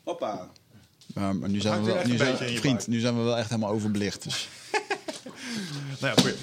Hoppa. 0.05 0.51
Maar, 1.15 1.37
maar 1.37 1.49
nu 1.49 1.61
zijn 1.61 1.81
we 1.81 1.87
wel, 1.87 1.97
echt 1.97 2.07
nu 2.07 2.17
zijn, 2.17 2.37
vriend, 2.37 2.87
nu 2.87 2.99
zijn 3.01 3.17
we 3.17 3.23
wel 3.23 3.37
echt 3.39 3.49
helemaal 3.49 3.71
overbelicht. 3.71 4.23
Dus. 4.23 4.49
Nou 6.01 6.15
ja, 6.17 6.23
goeie. 6.23 6.37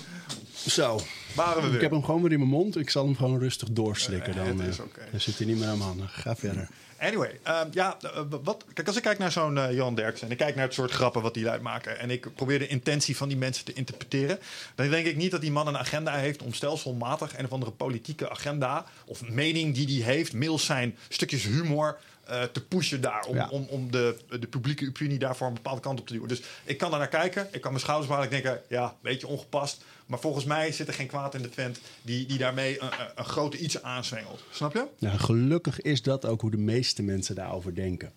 Zo. 0.54 1.00
Waren 1.36 1.62
we 1.62 1.68
weer. 1.68 1.76
Ik 1.76 1.82
heb 1.82 1.92
hem 1.92 2.04
gewoon 2.04 2.22
weer 2.22 2.32
in 2.32 2.40
mijn 2.40 2.52
mond. 2.52 2.78
Ik 2.78 2.90
zal 2.90 3.06
hem 3.06 3.16
gewoon 3.16 3.40
rustig 3.40 3.72
doorslikken. 3.72 4.34
Eh, 4.34 4.46
Dan, 4.46 4.60
het 4.60 4.70
is 4.70 4.78
eh, 4.78 4.86
oké. 4.86 5.08
dan 5.12 5.20
zit 5.20 5.38
hij 5.38 5.48
niet 5.48 5.58
meer 5.58 5.68
aan 5.68 5.78
mijn 5.78 5.90
handen. 5.90 6.10
Ga 6.10 6.36
verder. 6.36 6.70
Anyway, 7.00 7.40
ehm, 7.44 7.68
ja, 7.72 7.98
eh, 8.02 8.24
wat, 8.44 8.66
kijk, 8.74 8.88
als 8.88 8.96
ik 8.96 9.04
kijk 9.04 9.18
naar 9.18 9.32
zo'n 9.32 9.58
eh, 9.58 9.74
Johan 9.74 9.96
Derksen 9.96 10.26
en 10.26 10.32
ik 10.32 10.38
kijk 10.38 10.56
naar 10.56 10.66
het 10.66 10.74
soort 10.74 10.92
grappen 10.92 11.22
wat 11.22 11.34
die 11.34 11.50
uitmaken 11.50 12.00
en 12.00 12.10
ik 12.12 12.36
probeer 12.36 12.60
de 12.60 12.68
intentie 12.68 13.18
van 13.18 13.28
die 13.28 13.38
mensen 13.38 13.66
te 13.66 13.74
interpreteren, 13.74 14.40
dan 14.76 14.90
denk 14.90 15.06
ik 15.06 15.16
niet 15.16 15.32
dat 15.32 15.42
die 15.42 15.52
man 15.52 15.68
een 15.68 15.78
agenda 15.78 16.16
heeft 16.16 16.42
om 16.42 16.54
stelselmatig 16.54 17.38
een 17.38 17.46
of 17.46 17.52
andere 17.52 17.72
politieke 17.72 18.30
agenda 18.30 18.86
of 19.06 19.30
mening 19.30 19.76
die 19.76 19.86
die 19.86 20.04
heeft, 20.04 20.34
mails 20.34 20.66
zijn, 20.66 20.98
stukjes 21.10 21.44
humor 21.44 21.98
eh, 22.26 22.44
te 22.44 22.66
pushen 22.66 23.02
daar, 23.02 23.26
om, 23.26 23.36
Ja. 23.36 23.48
om, 23.50 23.68
om 23.70 23.92
de, 23.92 24.18
de 24.40 24.48
publieke 24.48 24.88
opinie 24.88 25.20
daarvoor 25.20 25.48
een 25.48 25.54
bepaalde 25.54 25.82
kant 25.82 26.00
op 26.00 26.08
te 26.08 26.14
duwen. 26.14 26.28
Dus 26.30 26.42
ik 26.64 26.78
kan 26.78 26.90
daar 26.90 27.00
naar 27.00 27.08
kijken, 27.08 27.48
ik 27.52 27.62
kan 27.62 27.72
mijn 27.72 27.84
schouders 27.84 28.24
ik 28.24 28.30
denk, 28.30 28.60
ja, 28.70 28.84
een 28.84 28.92
beetje 29.02 29.28
ongepast, 29.28 29.84
maar 30.10 30.20
volgens 30.20 30.46
mij 30.46 30.72
zit 30.72 30.88
er 30.88 30.94
geen 30.94 31.08
kwaad 31.08 31.36
in 31.36 31.42
de 31.42 31.50
vent 31.52 31.80
die, 32.02 32.26
die 32.26 32.38
daarmee 32.38 32.82
een, 33.16 33.26
grote 33.26 33.58
iets 33.58 33.82
aanzwengelt. 33.82 34.44
Snap 34.52 34.74
je? 34.74 34.88
Nou, 35.00 35.18
gelukkig 35.18 35.82
is 35.82 36.02
dat 36.02 36.26
ook 36.26 36.42
hoe 36.42 36.52
de 36.52 36.58
meeste 36.58 37.04
mensen 37.04 37.36
daarover 37.36 37.76
denken. 37.76 38.12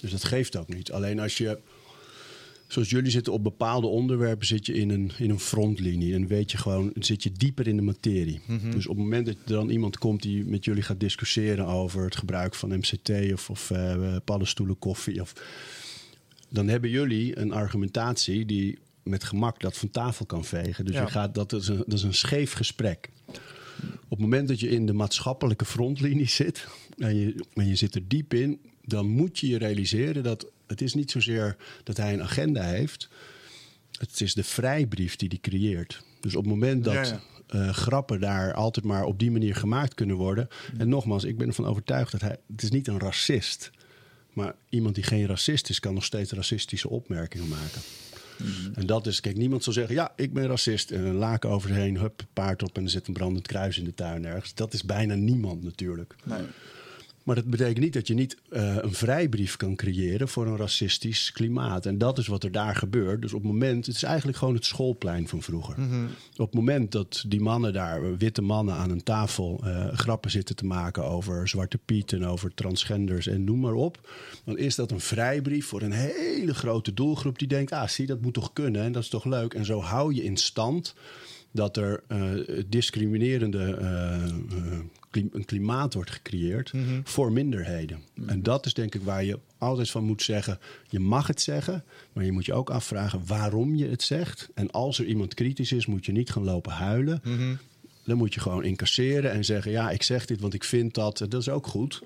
Dus 0.00 0.10
dat 0.10 0.24
geeft 0.24 0.56
ook 0.56 0.68
niet. 0.68 0.92
Alleen 0.92 1.20
als 1.20 1.38
je, 1.38 1.58
zoals 2.66 2.90
jullie 2.90 3.10
zitten 3.10 3.32
op 3.32 3.42
bepaalde 3.42 3.86
onderwerpen, 3.86 4.46
zit 4.46 4.66
je 4.66 4.72
in 4.72 4.90
een, 4.90 5.12
in 5.18 5.30
een 5.30 5.40
frontlinie. 5.40 6.14
En 6.14 6.26
weet 6.26 6.50
je 6.50 6.58
gewoon, 6.58 6.92
zit 6.94 7.22
je 7.22 7.32
dieper 7.32 7.68
in 7.68 7.76
de 7.76 7.82
materie. 7.82 8.40
Dus 8.70 8.86
op 8.86 8.96
het 8.96 9.04
moment 9.04 9.26
dat 9.26 9.34
er 9.34 9.52
dan 9.52 9.70
iemand 9.70 9.98
komt 9.98 10.22
die 10.22 10.44
met 10.44 10.64
jullie 10.64 10.82
gaat 10.82 11.00
discussiëren 11.00 11.66
over 11.66 12.04
het 12.04 12.16
gebruik 12.16 12.54
van 12.54 12.78
MCT 12.78 13.32
of, 13.32 13.50
of 13.50 13.70
eh, 13.70 14.16
paddenstoelen, 14.24 14.78
koffie. 14.78 15.20
Of, 15.20 15.32
dan 16.48 16.68
hebben 16.68 16.90
jullie 16.90 17.38
een 17.38 17.52
argumentatie 17.52 18.46
die 18.46 18.78
met 19.10 19.24
gemak 19.24 19.60
dat 19.60 19.76
van 19.76 19.90
tafel 19.90 20.26
kan 20.26 20.44
vegen. 20.44 20.84
Dus 20.84 20.94
Ja. 20.94 21.00
je 21.02 21.08
gaat, 21.10 21.34
dat, 21.34 21.52
is 21.52 21.68
een, 21.68 21.76
dat 21.86 21.92
is 21.98 22.02
een 22.02 22.14
scheef 22.14 22.52
gesprek. 22.52 23.10
Op 24.04 24.10
het 24.10 24.18
moment 24.18 24.48
dat 24.48 24.60
je 24.60 24.68
in 24.68 24.86
de 24.86 24.92
maatschappelijke 24.92 25.64
frontlinie 25.64 26.28
zit 26.28 26.66
en 26.98 27.16
je, 27.16 27.44
en 27.54 27.68
je 27.68 27.74
zit 27.74 27.94
er 27.94 28.08
diep 28.08 28.34
in, 28.34 28.60
dan 28.84 29.06
moet 29.06 29.38
je 29.38 29.48
je 29.48 29.58
realiseren 29.58 30.22
dat 30.22 30.46
het 30.66 30.80
is 30.80 30.94
niet 30.94 31.10
zozeer 31.10 31.56
dat 31.84 31.96
hij 31.96 32.12
een 32.12 32.22
agenda 32.22 32.62
heeft. 32.62 33.08
Het 33.98 34.20
is 34.20 34.34
de 34.34 34.44
vrijbrief 34.44 35.16
die 35.16 35.28
hij 35.28 35.38
creëert. 35.40 36.02
Dus 36.20 36.34
op 36.34 36.42
het 36.44 36.52
moment 36.52 36.84
dat 36.84 36.94
Ja, 36.94 37.02
ja. 37.02 37.20
eh, 37.46 37.68
grappen 37.74 38.20
daar 38.20 38.54
altijd 38.54 38.84
maar 38.86 39.04
op 39.04 39.18
die 39.18 39.30
manier 39.30 39.54
gemaakt 39.56 39.94
kunnen 39.94 40.16
worden. 40.16 40.48
En 40.78 40.88
nogmaals, 40.88 41.24
ik 41.24 41.38
ben 41.38 41.48
ervan 41.48 41.66
overtuigd 41.66 42.12
dat 42.12 42.20
hij. 42.20 42.36
Het 42.52 42.62
is 42.62 42.70
niet 42.70 42.88
een 42.88 42.98
racist. 42.98 43.70
Maar 44.32 44.54
iemand 44.68 44.94
die 44.94 45.04
geen 45.04 45.26
racist 45.26 45.68
is, 45.68 45.80
kan 45.80 45.94
nog 45.94 46.04
steeds 46.04 46.32
racistische 46.32 46.88
opmerkingen 46.88 47.48
maken. 47.48 47.80
En 48.74 48.86
dat 48.86 49.06
is, 49.06 49.20
kijk, 49.20 49.36
niemand 49.36 49.64
zal 49.64 49.72
zeggen: 49.72 49.94
ja, 49.94 50.12
ik 50.16 50.32
ben 50.32 50.46
racist. 50.46 50.90
En 50.90 51.04
een 51.04 51.14
laken 51.14 51.50
overheen, 51.50 51.98
hup, 51.98 52.22
paard 52.32 52.62
op 52.62 52.76
en 52.76 52.84
er 52.84 52.90
zit 52.90 53.06
een 53.06 53.14
brandend 53.14 53.46
kruis 53.46 53.78
in 53.78 53.84
de 53.84 53.94
tuin 53.94 54.24
ergens. 54.24 54.54
Dat 54.54 54.72
is 54.72 54.84
bijna 54.84 55.14
niemand 55.14 55.62
natuurlijk. 55.62 56.16
Nee. 56.24 56.42
Maar 57.30 57.38
dat 57.38 57.50
betekent 57.50 57.78
niet 57.78 57.92
dat 57.92 58.06
je 58.06 58.14
niet 58.14 58.36
eh, 58.48 58.76
een 58.76 58.94
vrijbrief 58.94 59.56
kan 59.56 59.76
creëren 59.76 60.28
voor 60.28 60.46
een 60.46 60.56
racistisch 60.56 61.32
klimaat. 61.32 61.86
En 61.86 61.98
dat 61.98 62.18
is 62.18 62.26
wat 62.26 62.44
er 62.44 62.52
daar 62.52 62.76
gebeurt. 62.76 63.22
Dus 63.22 63.32
op 63.32 63.42
het 63.42 63.52
moment, 63.52 63.86
het 63.86 63.94
is 63.94 64.02
eigenlijk 64.02 64.38
gewoon 64.38 64.54
het 64.54 64.64
schoolplein 64.64 65.28
van 65.28 65.42
vroeger. 65.42 65.74
Op 66.36 66.46
het 66.46 66.54
moment 66.54 66.92
dat 66.92 67.24
die 67.28 67.40
mannen 67.40 67.72
daar, 67.72 68.16
witte 68.16 68.42
mannen 68.42 68.74
aan 68.74 68.90
een 68.90 69.02
tafel, 69.02 69.60
eh, 69.64 69.88
grappen 69.92 70.30
zitten 70.30 70.56
te 70.56 70.64
maken 70.64 71.04
over 71.04 71.48
Zwarte 71.48 71.78
Piet 71.78 72.12
en 72.12 72.26
over 72.26 72.54
transgenders 72.54 73.26
en 73.26 73.44
noem 73.44 73.60
maar 73.60 73.74
op. 73.74 74.10
Dan 74.44 74.58
is 74.58 74.74
dat 74.74 74.90
een 74.90 75.00
vrijbrief 75.00 75.66
voor 75.66 75.82
een 75.82 75.92
hele 75.92 76.54
grote 76.54 76.94
doelgroep 76.94 77.38
die 77.38 77.48
denkt, 77.48 77.72
ah 77.72 77.88
zie, 77.88 78.06
dat 78.06 78.20
moet 78.20 78.34
toch 78.34 78.52
kunnen 78.52 78.82
en 78.82 78.92
dat 78.92 79.02
is 79.02 79.08
toch 79.08 79.24
leuk. 79.24 79.54
En 79.54 79.64
zo 79.64 79.80
hou 79.80 80.14
je 80.14 80.24
in 80.24 80.36
stand 80.36 80.94
dat 81.52 81.76
er 81.76 82.02
eh, 82.06 82.20
discriminerende 82.66 83.78
een 85.10 85.44
klimaat 85.44 85.94
wordt 85.94 86.10
gecreëerd 86.10 86.72
voor 87.04 87.32
minderheden. 87.32 88.02
En 88.26 88.42
dat 88.42 88.66
is 88.66 88.74
denk 88.74 88.94
ik 88.94 89.02
waar 89.02 89.24
je 89.24 89.38
altijd 89.58 89.90
van 89.90 90.04
moet 90.04 90.22
zeggen: 90.22 90.58
je 90.88 91.00
mag 91.00 91.26
het 91.26 91.40
zeggen, 91.40 91.84
maar 92.12 92.24
je 92.24 92.32
moet 92.32 92.46
je 92.46 92.52
ook 92.52 92.70
afvragen 92.70 93.26
waarom 93.26 93.74
je 93.74 93.88
het 93.88 94.02
zegt. 94.02 94.48
En 94.54 94.70
als 94.70 94.98
er 94.98 95.04
iemand 95.04 95.34
kritisch 95.34 95.72
is, 95.72 95.86
moet 95.86 96.06
je 96.06 96.12
niet 96.12 96.30
gaan 96.30 96.44
lopen 96.44 96.72
huilen. 96.72 97.22
Dan 98.04 98.18
moet 98.18 98.34
je 98.34 98.40
gewoon 98.40 98.64
incasseren 98.64 99.32
en 99.32 99.44
zeggen: 99.44 99.70
ja, 99.70 99.90
ik 99.90 100.02
zeg 100.02 100.26
dit, 100.26 100.40
want 100.40 100.54
ik 100.54 100.64
vind 100.64 100.94
dat. 100.94 101.18
Dat 101.18 101.40
is 101.40 101.48
ook 101.48 101.66
goed. 101.66 102.02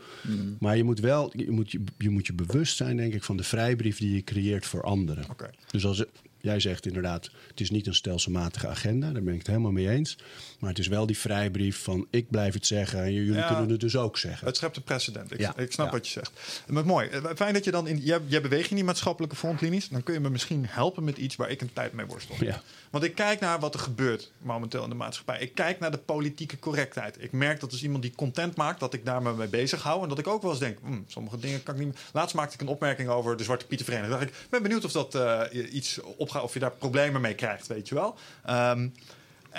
Maar 0.59 0.77
je 0.77 0.85
moet 0.85 1.01
wel, 1.01 1.33
je 1.37 1.51
moet 1.51 1.71
je, 1.73 1.81
je 1.99 2.11
moet 2.11 2.27
je 2.27 2.33
bewust 2.33 2.77
zijn, 2.77 2.97
denk 2.97 3.15
ik, 3.15 3.23
van 3.25 3.37
de 3.37 3.45
vrijbrief 3.45 3.99
die 3.99 4.15
je 4.15 4.25
creëert 4.25 4.67
voor 4.67 4.83
anderen. 4.83 5.25
Dus 5.71 5.87
als 5.87 6.05
jij 6.41 6.61
zegt 6.61 6.87
inderdaad, 6.87 7.31
het 7.49 7.61
is 7.61 7.71
niet 7.71 7.87
een 7.87 7.95
stelselmatige 7.95 8.69
agenda, 8.69 9.13
daar 9.13 9.23
ben 9.23 9.33
ik 9.33 9.39
het 9.39 9.49
helemaal 9.49 9.73
mee 9.73 9.89
eens. 9.89 10.19
Maar 10.65 10.73
het 10.73 10.83
is 10.83 10.89
wel 10.89 11.07
die 11.07 11.19
vrijbrief 11.19 11.83
van 11.83 12.07
ik 12.11 12.31
blijf 12.31 12.55
het 12.55 12.67
zeggen 12.67 12.99
en 13.03 13.13
jullie 13.13 13.33
Ja. 13.35 13.47
kunnen 13.47 13.71
het 13.71 13.81
dus 13.81 13.97
ook 13.97 14.19
zeggen. 14.19 14.47
Het 14.47 14.57
schept 14.57 14.77
een 14.77 14.83
precedent. 14.83 15.33
Ik, 15.33 15.41
Ja, 15.41 15.57
ik 15.57 15.73
snap 15.73 15.87
ja. 15.87 15.93
wat 15.93 16.07
je 16.07 16.13
zegt. 16.13 16.31
Maar 16.67 16.87
mooi. 16.87 17.09
Eh, 17.09 17.25
Fijn 17.37 17.53
dat 17.55 17.65
je 17.65 17.71
dan 17.71 17.87
in. 17.87 17.99
Jij, 17.99 18.19
jij 18.27 18.41
beweegt 18.41 18.71
in 18.71 18.77
die 18.77 18.85
maatschappelijke 18.85 19.37
frontlinies. 19.37 19.89
Dan 19.89 20.03
kun 20.03 20.15
je 20.15 20.21
me 20.21 20.31
misschien 20.31 20.67
helpen 20.69 21.05
met 21.05 21.17
iets 21.19 21.37
waar 21.37 21.51
ik 21.51 21.61
een 21.61 21.73
tijd 21.73 21.93
mee 21.93 22.07
worstel. 22.07 22.37
Ja. 22.41 22.63
Want 22.91 23.05
ik 23.05 23.15
kijk 23.15 23.41
naar 23.41 23.61
wat 23.61 23.75
er 23.75 23.81
gebeurt 23.81 24.31
momenteel 24.39 24.83
in 24.83 24.89
de 24.89 24.95
maatschappij. 24.95 25.39
Ik 25.41 25.55
kijk 25.55 25.79
naar 25.79 25.91
de 25.91 25.99
politieke 25.99 26.59
correctheid. 26.59 27.17
Ik 27.23 27.33
merk 27.33 27.61
dat 27.61 27.71
als 27.73 27.83
iemand 27.83 28.03
die 28.03 28.13
content 28.17 28.57
maakt, 28.57 28.81
dat 28.81 28.95
ik 28.95 29.05
daar 29.05 29.23
me 29.23 29.33
mee 29.35 29.49
bezig 29.49 29.83
hou. 29.83 30.03
En 30.03 30.09
dat 30.09 30.19
ik 30.19 30.27
ook 30.27 30.43
wel 30.43 30.51
eens 30.51 30.61
denk, 30.61 30.79
hmm, 30.83 31.05
sommige 31.09 31.39
dingen 31.39 31.63
kan 31.63 31.75
ik 31.75 31.81
niet 31.81 31.93
meer. 31.93 32.03
Laatst 32.13 32.35
maakte 32.35 32.55
ik 32.55 32.61
een 32.61 32.69
opmerking 32.69 33.09
over 33.09 33.37
de 33.37 33.45
Zwarte 33.45 33.67
Pieter 33.67 33.87
Vereniging. 33.87 34.19
Dacht 34.19 34.31
ik, 34.31 34.47
ben 34.51 34.63
benieuwd 34.63 34.85
of 34.85 34.93
dat 34.93 35.15
eh, 35.15 35.41
iets 35.75 36.01
opgaat, 36.17 36.43
of 36.43 36.53
je 36.55 36.61
daar 36.61 36.71
problemen 36.73 37.21
mee 37.21 37.35
krijgt, 37.35 37.67
weet 37.67 37.89
je 37.89 37.95
wel. 37.95 38.17
Ehm, 38.45 38.89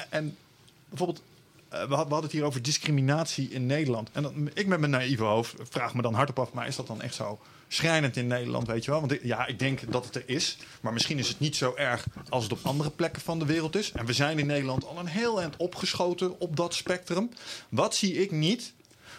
en 0.09 0.37
bijvoorbeeld, 0.89 1.21
eh, 1.69 1.79
we, 1.79 1.87
we 1.87 1.95
hadden 1.95 2.21
het 2.21 2.31
hier 2.31 2.43
over 2.43 2.61
discriminatie 2.61 3.49
in 3.49 3.65
Nederland. 3.65 4.09
En 4.11 4.49
ik 4.53 4.67
met 4.67 4.79
mijn 4.79 4.91
naïeve 4.91 5.23
hoofd 5.23 5.53
vraag 5.69 5.93
me 5.93 6.01
dan 6.01 6.13
hardop 6.13 6.39
af, 6.39 6.53
maar 6.53 6.67
is 6.67 6.75
dat 6.75 6.87
dan 6.87 7.01
echt 7.01 7.15
zo 7.15 7.39
schrijnend 7.67 8.17
in 8.17 8.27
Nederland, 8.27 8.67
weet 8.67 8.85
je 8.85 8.91
wel? 8.91 8.99
Want 8.99 9.17
ja, 9.21 9.47
ik 9.47 9.59
denk 9.59 9.91
dat 9.91 10.05
het 10.05 10.15
er 10.15 10.23
is, 10.25 10.57
maar 10.81 10.93
misschien 10.93 11.17
is 11.17 11.27
het 11.27 11.39
niet 11.39 11.55
zo 11.55 11.73
erg 11.75 12.05
als 12.29 12.43
het 12.43 12.51
op 12.51 12.59
andere 12.63 12.89
plekken 12.89 13.21
van 13.21 13.39
de 13.39 13.45
wereld 13.45 13.75
is. 13.75 13.91
En 13.91 14.05
we 14.05 14.13
zijn 14.13 14.39
in 14.39 14.45
Nederland 14.45 14.85
al 14.85 14.99
een 14.99 15.05
heel 15.05 15.41
eind 15.41 15.57
opgeschoten 15.57 16.39
op 16.39 16.55
dat 16.55 16.73
spectrum. 16.73 17.29
Wat 17.69 17.95
zie 17.95 18.13
ik 18.13 18.31
niet? 18.31 18.73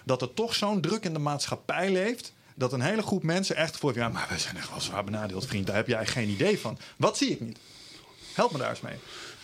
Dat 0.04 0.22
er 0.22 0.34
toch 0.34 0.54
zo'n 0.54 0.80
druk 0.80 1.04
in 1.04 1.12
de 1.12 1.18
maatschappij 1.18 1.90
leeft. 1.90 2.32
Dat 2.54 2.72
een 2.72 2.80
hele 2.80 3.02
groep 3.02 3.22
mensen 3.22 3.56
echt 3.56 3.76
voor 3.76 3.94
ja, 3.94 4.08
maar 4.08 4.26
we 4.28 4.38
zijn 4.38 4.56
echt 4.56 4.70
wel 4.70 4.80
zwaar 4.80 5.04
benadeeld, 5.04 5.46
vriend. 5.46 5.66
Daar 5.66 5.76
heb 5.76 5.86
jij 5.86 6.06
geen 6.06 6.28
idee 6.28 6.58
van. 6.58 6.78
Wat 6.96 7.16
zie 7.16 7.30
ik 7.30 7.40
niet? 7.40 7.58
Help 8.34 8.52
me 8.52 8.58
daar 8.58 8.70
eens 8.70 8.80
mee. 8.80 8.96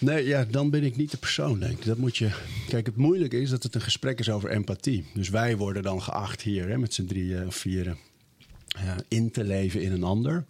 Nee, 0.02 0.26
ja, 0.26 0.44
dan 0.44 0.70
ben 0.70 0.84
ik 0.84 0.96
niet 0.96 1.10
de 1.10 1.16
persoon, 1.16 1.58
denk 1.58 1.78
ik. 1.78 1.84
Dat 1.84 1.96
moet 1.96 2.16
je... 2.16 2.30
Kijk, 2.68 2.86
het 2.86 2.96
moeilijke 2.96 3.40
is 3.40 3.50
dat 3.50 3.62
het 3.62 3.74
een 3.74 3.80
gesprek 3.80 4.18
is 4.18 4.30
over 4.30 4.50
empathie. 4.50 5.04
Dus 5.14 5.28
wij 5.28 5.56
worden 5.56 5.82
dan 5.82 6.02
geacht 6.02 6.42
hier, 6.42 6.68
hè, 6.68 6.78
met 6.78 6.94
z'n 6.94 7.06
drieën 7.06 7.46
of 7.46 7.56
vieren, 7.56 7.98
ja, 8.66 8.96
in 9.08 9.30
te 9.30 9.44
leven 9.44 9.82
in 9.82 9.92
een 9.92 10.02
ander. 10.02 10.44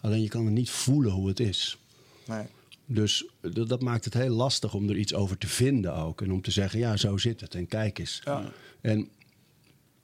Alleen 0.00 0.22
je 0.22 0.28
kan 0.28 0.44
het 0.44 0.54
niet 0.54 0.70
voelen 0.70 1.12
hoe 1.12 1.28
het 1.28 1.40
is. 1.40 1.78
Nee. 2.26 2.44
Dus 2.86 3.26
dat, 3.40 3.68
dat 3.68 3.82
maakt 3.82 4.04
het 4.04 4.14
heel 4.14 4.34
lastig 4.34 4.74
om 4.74 4.88
er 4.88 4.96
iets 4.96 5.14
over 5.14 5.38
te 5.38 5.46
vinden 5.46 5.94
ook. 5.94 6.22
En 6.22 6.32
om 6.32 6.42
te 6.42 6.50
zeggen, 6.50 6.78
ja, 6.78 6.96
zo 6.96 7.16
zit 7.16 7.40
het. 7.40 7.54
En 7.54 7.66
kijk 7.66 7.98
eens. 7.98 8.20
Ja. 8.24 8.52
En 8.80 9.08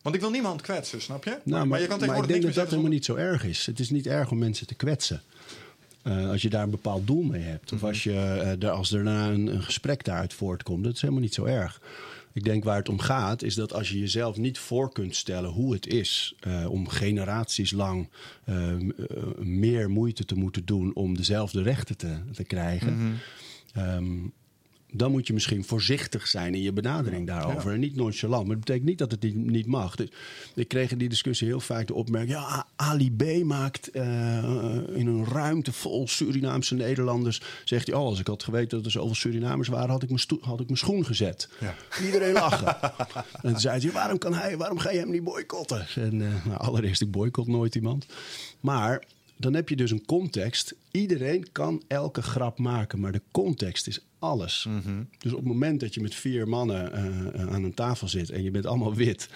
Want 0.03 0.15
ik 0.15 0.21
wil 0.21 0.31
niemand 0.31 0.61
kwetsen, 0.61 1.03
snap 1.03 1.25
je? 1.25 1.39
Nou, 1.45 1.67
maar, 1.67 1.81
je 1.81 1.87
kan 1.87 1.99
maar 1.99 2.09
ik 2.09 2.15
tegenwoordig 2.15 2.27
denk 2.27 2.43
dat 2.43 2.55
dat 2.55 2.71
helemaal 2.71 2.91
niet 2.91 3.05
zo 3.05 3.15
erg 3.15 3.45
is. 3.45 3.67
Het 3.67 3.81
is 3.81 3.91
niet 3.91 4.07
erg 4.07 4.31
om 4.31 4.39
mensen 4.39 4.67
te 4.67 4.75
kwetsen. 4.75 5.23
Eh, 6.03 6.29
als 6.29 6.43
je 6.43 6.49
daar 6.51 6.63
een 6.63 6.71
bepaald 6.71 7.07
doel 7.07 7.23
mee 7.23 7.43
hebt. 7.43 7.65
Mhm. 7.65 7.75
Of 7.75 7.85
als, 7.89 8.03
je, 8.03 8.57
eh, 8.61 8.71
als 8.71 8.89
daarna 8.91 9.29
een, 9.31 9.47
een 9.47 9.63
gesprek 9.63 10.05
daaruit 10.05 10.35
voortkomt. 10.35 10.85
Dat 10.85 10.95
is 10.95 11.01
helemaal 11.01 11.23
niet 11.23 11.35
zo 11.35 11.45
erg. 11.45 11.81
Ik 12.33 12.45
denk 12.45 12.65
waar 12.65 12.77
het 12.77 12.89
om 12.89 12.99
gaat, 12.99 13.43
is 13.43 13.55
dat 13.55 13.73
als 13.73 13.89
je 13.89 13.99
jezelf 13.99 14.37
niet 14.37 14.59
voor 14.59 14.93
kunt 14.93 15.17
stellen 15.17 15.51
hoe 15.51 15.73
het 15.73 15.87
is 15.87 16.35
eh, 16.41 16.71
om 16.71 16.89
generaties 16.89 17.71
lang 17.71 18.09
eh, 18.45 18.55
m- 18.57 18.91
eh, 18.91 19.07
meer 19.39 19.91
moeite 19.91 20.25
te 20.25 20.35
moeten 20.35 20.65
doen 20.65 20.95
om 20.95 21.17
dezelfde 21.17 21.63
rechten 21.63 21.97
te, 21.97 22.17
te 22.33 22.45
krijgen. 22.45 22.95
Mhm. 22.97 23.13
ehm, 23.75 24.19
dan 24.93 25.11
moet 25.11 25.27
je 25.27 25.33
misschien 25.33 25.65
voorzichtig 25.65 26.27
zijn 26.27 26.55
in 26.55 26.63
je 26.63 26.73
benadering 26.73 27.27
daarover. 27.27 27.73
En 27.73 27.81
niet 27.81 27.97
nonchalant. 27.97 28.47
Maar 28.47 28.57
dat 28.57 28.65
betekent 28.65 28.89
niet 28.89 28.99
dat 28.99 29.11
het 29.11 29.23
niet, 29.23 29.37
niet 29.37 29.67
mag. 29.67 29.97
Dus 29.97 30.09
ik 30.55 30.69
kreeg 30.69 30.91
in 30.91 30.99
die 30.99 31.09
discussie 31.09 31.47
heel 31.47 31.61
vaak 31.61 31.87
de 31.87 31.95
opmerking... 31.95 32.33
ja, 32.33 32.67
Ali 32.77 33.13
B. 33.13 33.45
maakt 33.45 33.91
eh, 33.91 34.05
in 34.95 35.07
een 35.07 35.25
ruimte 35.25 35.73
vol 35.73 36.09
Surinaamse 36.09 36.75
Nederlanders... 36.75 37.41
zegt 37.65 37.87
hij, 37.87 37.97
oh, 37.97 38.05
als 38.05 38.21
ik 38.21 38.27
had 38.27 38.43
geweten 38.43 38.77
dat 38.77 38.87
er 38.87 38.91
zoveel 38.91 39.15
Surinamers 39.15 39.69
waren... 39.69 39.91
had 39.91 40.03
ik 40.03 40.09
mijn, 40.09 40.41
had 40.41 40.61
ik 40.61 40.67
mijn 40.67 40.79
schoen 40.79 41.07
gezet. 41.07 41.49
Ja. 41.61 41.75
Iedereen 42.05 42.33
lachen. 42.33 42.83
en 43.43 43.51
toen 43.51 43.61
zei 43.61 43.81
hij, 43.81 43.93
waarom, 43.93 44.19
kan 44.19 44.35
hij, 44.35 44.57
waarom 44.57 44.79
ga 44.79 44.91
je 44.91 44.99
hem 44.99 45.11
niet 45.11 45.25
boycotten? 45.25 45.87
En 45.95 46.23
eh, 46.23 46.45
nou, 46.45 46.59
allereerst, 46.59 47.01
ik 47.01 47.11
boycott 47.11 47.49
nooit 47.49 47.75
iemand. 47.75 48.07
Maar 48.61 49.03
dan 49.41 49.55
heb 49.55 49.69
je 49.69 49.77
dus 49.77 49.91
een 49.91 50.05
context. 50.05 50.75
Iedereen 50.91 51.53
kan 51.53 51.83
elke 51.87 52.23
grap 52.23 52.59
maken, 52.59 53.01
maar 53.01 53.13
de 53.13 53.23
context 53.31 53.87
is 53.87 54.01
alles. 54.19 54.69
Dus 55.19 55.33
op 55.33 55.39
het 55.39 55.49
moment 55.49 55.81
dat 55.81 55.95
je 55.95 56.01
met 56.01 56.15
vier 56.15 56.49
mannen 56.49 56.93
eh, 56.93 57.49
aan 57.49 57.65
een 57.65 57.75
tafel 57.75 58.09
zit 58.09 58.31
en 58.31 58.43
je 58.43 58.51
bent 58.51 58.67
allemaal 58.67 58.95
wit 58.95 59.29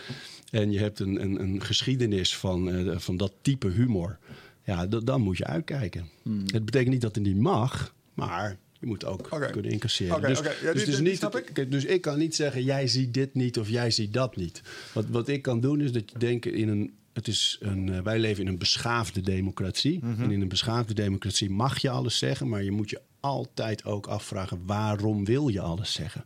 en 0.50 0.72
je 0.72 0.78
hebt 0.78 1.00
een, 1.00 1.22
een, 1.22 1.40
een 1.40 1.62
geschiedenis 1.62 2.36
van, 2.36 2.70
eh, 2.70 2.98
van 2.98 3.16
dat 3.16 3.32
type 3.42 3.68
humor, 3.68 4.18
ja, 4.64 4.86
dan 4.86 5.20
moet 5.20 5.36
je 5.36 5.44
uitkijken. 5.44 6.08
Het 6.46 6.64
betekent 6.64 6.92
niet 6.92 7.00
dat 7.00 7.14
het 7.14 7.24
niet 7.24 7.38
mag, 7.38 7.94
maar 8.14 8.56
Je 8.80 8.86
moet 8.86 9.04
ook 9.04 9.28
kunnen 9.52 9.70
incasseren. 9.70 10.22
Dus. 10.22 10.38
Ja, 10.62 10.72
dus, 10.72 10.84
dus, 10.84 11.00
niet, 11.00 11.16
snap 11.16 11.36
ik. 11.36 11.70
dus 11.70 11.84
ik 11.84 12.00
kan 12.00 12.18
niet 12.18 12.34
zeggen, 12.34 12.64
jij 12.64 12.86
ziet 12.86 13.14
dit 13.14 13.34
niet 13.34 13.58
of 13.58 13.68
jij 13.68 13.90
ziet 13.90 14.12
dat 14.12 14.36
niet. 14.36 14.62
Wat, 14.92 15.06
wat 15.08 15.28
ik 15.28 15.42
kan 15.42 15.60
doen 15.60 15.80
is 15.80 15.92
dat 15.92 16.10
je 16.10 16.18
denkt 16.18 16.46
in 16.46 16.68
een... 16.68 16.92
Het 17.14 17.28
is 17.28 17.56
een, 17.60 17.92
eh, 17.92 18.00
wij 18.00 18.18
leven 18.18 18.42
in 18.42 18.48
een 18.48 18.58
beschaafde 18.58 19.20
democratie. 19.20 20.04
Mhm. 20.04 20.22
En 20.22 20.30
in 20.30 20.40
een 20.40 20.48
beschaafde 20.48 20.94
democratie 20.94 21.50
mag 21.50 21.78
je 21.78 21.90
alles 21.90 22.18
zeggen... 22.18 22.48
maar 22.48 22.62
je 22.62 22.70
moet 22.70 22.90
je 22.90 23.00
altijd 23.20 23.84
ook 23.84 24.06
afvragen... 24.06 24.62
waarom 24.66 25.24
wil 25.24 25.48
je 25.48 25.60
alles 25.60 25.92
zeggen? 25.92 26.24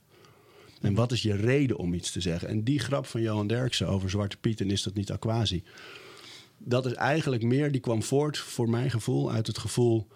En 0.80 0.94
wat 0.94 1.12
is 1.12 1.22
je 1.22 1.36
reden 1.36 1.76
om 1.76 1.94
iets 1.94 2.10
te 2.10 2.20
zeggen? 2.20 2.48
En 2.48 2.64
die 2.64 2.78
grap 2.78 3.06
van 3.06 3.20
Johan 3.20 3.46
Derksen 3.46 3.88
over 3.88 4.10
Zwarte 4.10 4.36
Piet... 4.36 4.60
en 4.60 4.70
is 4.70 4.82
dat 4.82 4.94
niet 4.94 5.10
aquasi... 5.10 5.62
dat 6.58 6.86
is 6.86 6.92
eigenlijk 6.92 7.42
meer, 7.42 7.72
die 7.72 7.80
kwam 7.80 8.02
voort 8.02 8.38
voor 8.38 8.70
mijn 8.70 8.90
gevoel 8.90 9.32
uit 9.32 9.46
het 9.46 9.58
gevoel... 9.58 10.06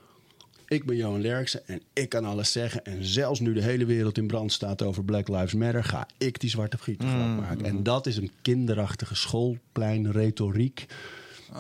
ik 0.73 0.85
ben 0.85 0.97
Johan 0.97 1.23
Derksen 1.23 1.67
en 1.67 1.83
ik 1.93 2.09
kan 2.09 2.25
alles 2.25 2.53
zeggen. 2.53 2.85
En 2.85 3.05
zelfs 3.05 3.41
nu 3.41 3.53
de 3.53 3.63
hele 3.63 3.85
wereld 3.85 4.19
in 4.19 4.27
brand 4.27 4.53
staat 4.53 4.83
over 4.83 5.05
Black 5.05 5.29
Lives 5.29 5.55
Matter... 5.55 5.85
ga 5.85 6.09
ik 6.19 6.41
die 6.41 6.51
Zwarte 6.51 6.77
Piet 6.85 7.03
grap 7.03 7.37
maken. 7.41 7.65
En 7.65 7.83
dat 7.83 8.07
is 8.07 8.17
een 8.17 8.31
kinderachtige 8.43 9.15
schoolpleinretoriek... 9.15 10.87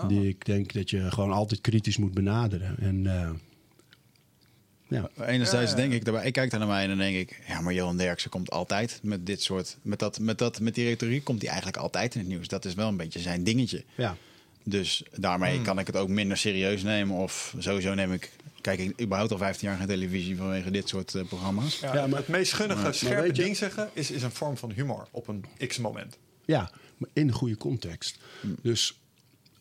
die 0.08 0.28
ik 0.28 0.44
denk 0.44 0.72
dat 0.72 0.90
je 0.90 1.10
gewoon 1.10 1.32
altijd 1.32 1.60
kritisch 1.60 1.96
moet 1.96 2.14
benaderen. 2.14 2.76
En 2.78 3.06
eh, 3.06 3.30
ja, 4.88 5.26
Enerzijds 5.26 5.70
ja. 5.70 5.76
denk 5.76 5.92
ik 5.92 6.04
daarbij, 6.04 6.26
ik 6.26 6.32
kijk 6.32 6.50
daar 6.50 6.60
naar 6.60 6.68
mij 6.68 6.82
en 6.82 6.88
dan 6.88 6.98
denk 6.98 7.16
ik, 7.16 7.40
ja, 7.48 7.60
maar 7.60 7.72
Johan 7.72 7.96
Derksen 7.96 8.30
komt 8.30 8.50
altijd 8.50 9.00
met 9.02 9.26
dit 9.26 9.42
soort, 9.42 9.76
met 9.82 9.98
dat, 9.98 10.18
met 10.18 10.38
dat, 10.38 10.60
met 10.60 10.74
die 10.74 10.84
retoriek 10.84 11.24
komt 11.24 11.40
hij 11.40 11.50
eigenlijk 11.50 11.82
altijd 11.82 12.14
in 12.14 12.20
het 12.20 12.28
nieuws. 12.28 12.48
Dat 12.48 12.64
is 12.64 12.74
wel 12.74 12.88
een 12.88 12.96
beetje 12.96 13.20
zijn 13.20 13.44
dingetje. 13.44 13.84
ja. 13.94 14.16
Dus 14.64 15.02
daarmee 15.16 15.54
Hmm. 15.54 15.64
kan 15.64 15.78
ik 15.78 15.86
het 15.86 15.96
ook 15.96 16.08
minder 16.08 16.36
serieus 16.36 16.82
nemen. 16.82 17.16
Of 17.16 17.54
sowieso 17.58 17.94
neem 17.94 18.12
ik, 18.12 18.30
kijk 18.62 18.78
ik 18.78 19.00
überhaupt 19.00 19.32
al 19.32 19.38
15 19.38 19.68
jaar 19.68 19.76
geen 19.78 19.86
televisie 19.86 20.36
vanwege 20.36 20.70
dit 20.70 20.88
soort 20.88 21.14
eh, 21.14 21.24
programma's. 21.24 21.80
Ja, 21.80 21.94
Ja, 21.94 22.06
maar- 22.06 22.18
het 22.18 22.28
meest 22.28 22.52
gunnige, 22.52 22.82
maar 22.82 22.94
scherpe 22.94 23.32
ding 23.32 23.56
zeggen 23.56 23.90
is, 23.92 24.10
is 24.10 24.22
een 24.22 24.30
vorm 24.30 24.56
van 24.56 24.70
humor 24.70 25.06
op 25.10 25.28
een 25.28 25.44
x-moment. 25.66 26.18
Ja, 26.44 26.70
maar 26.96 27.08
in 27.12 27.28
een 27.28 27.34
goede 27.34 27.56
context. 27.56 28.18
Dus 28.62 28.98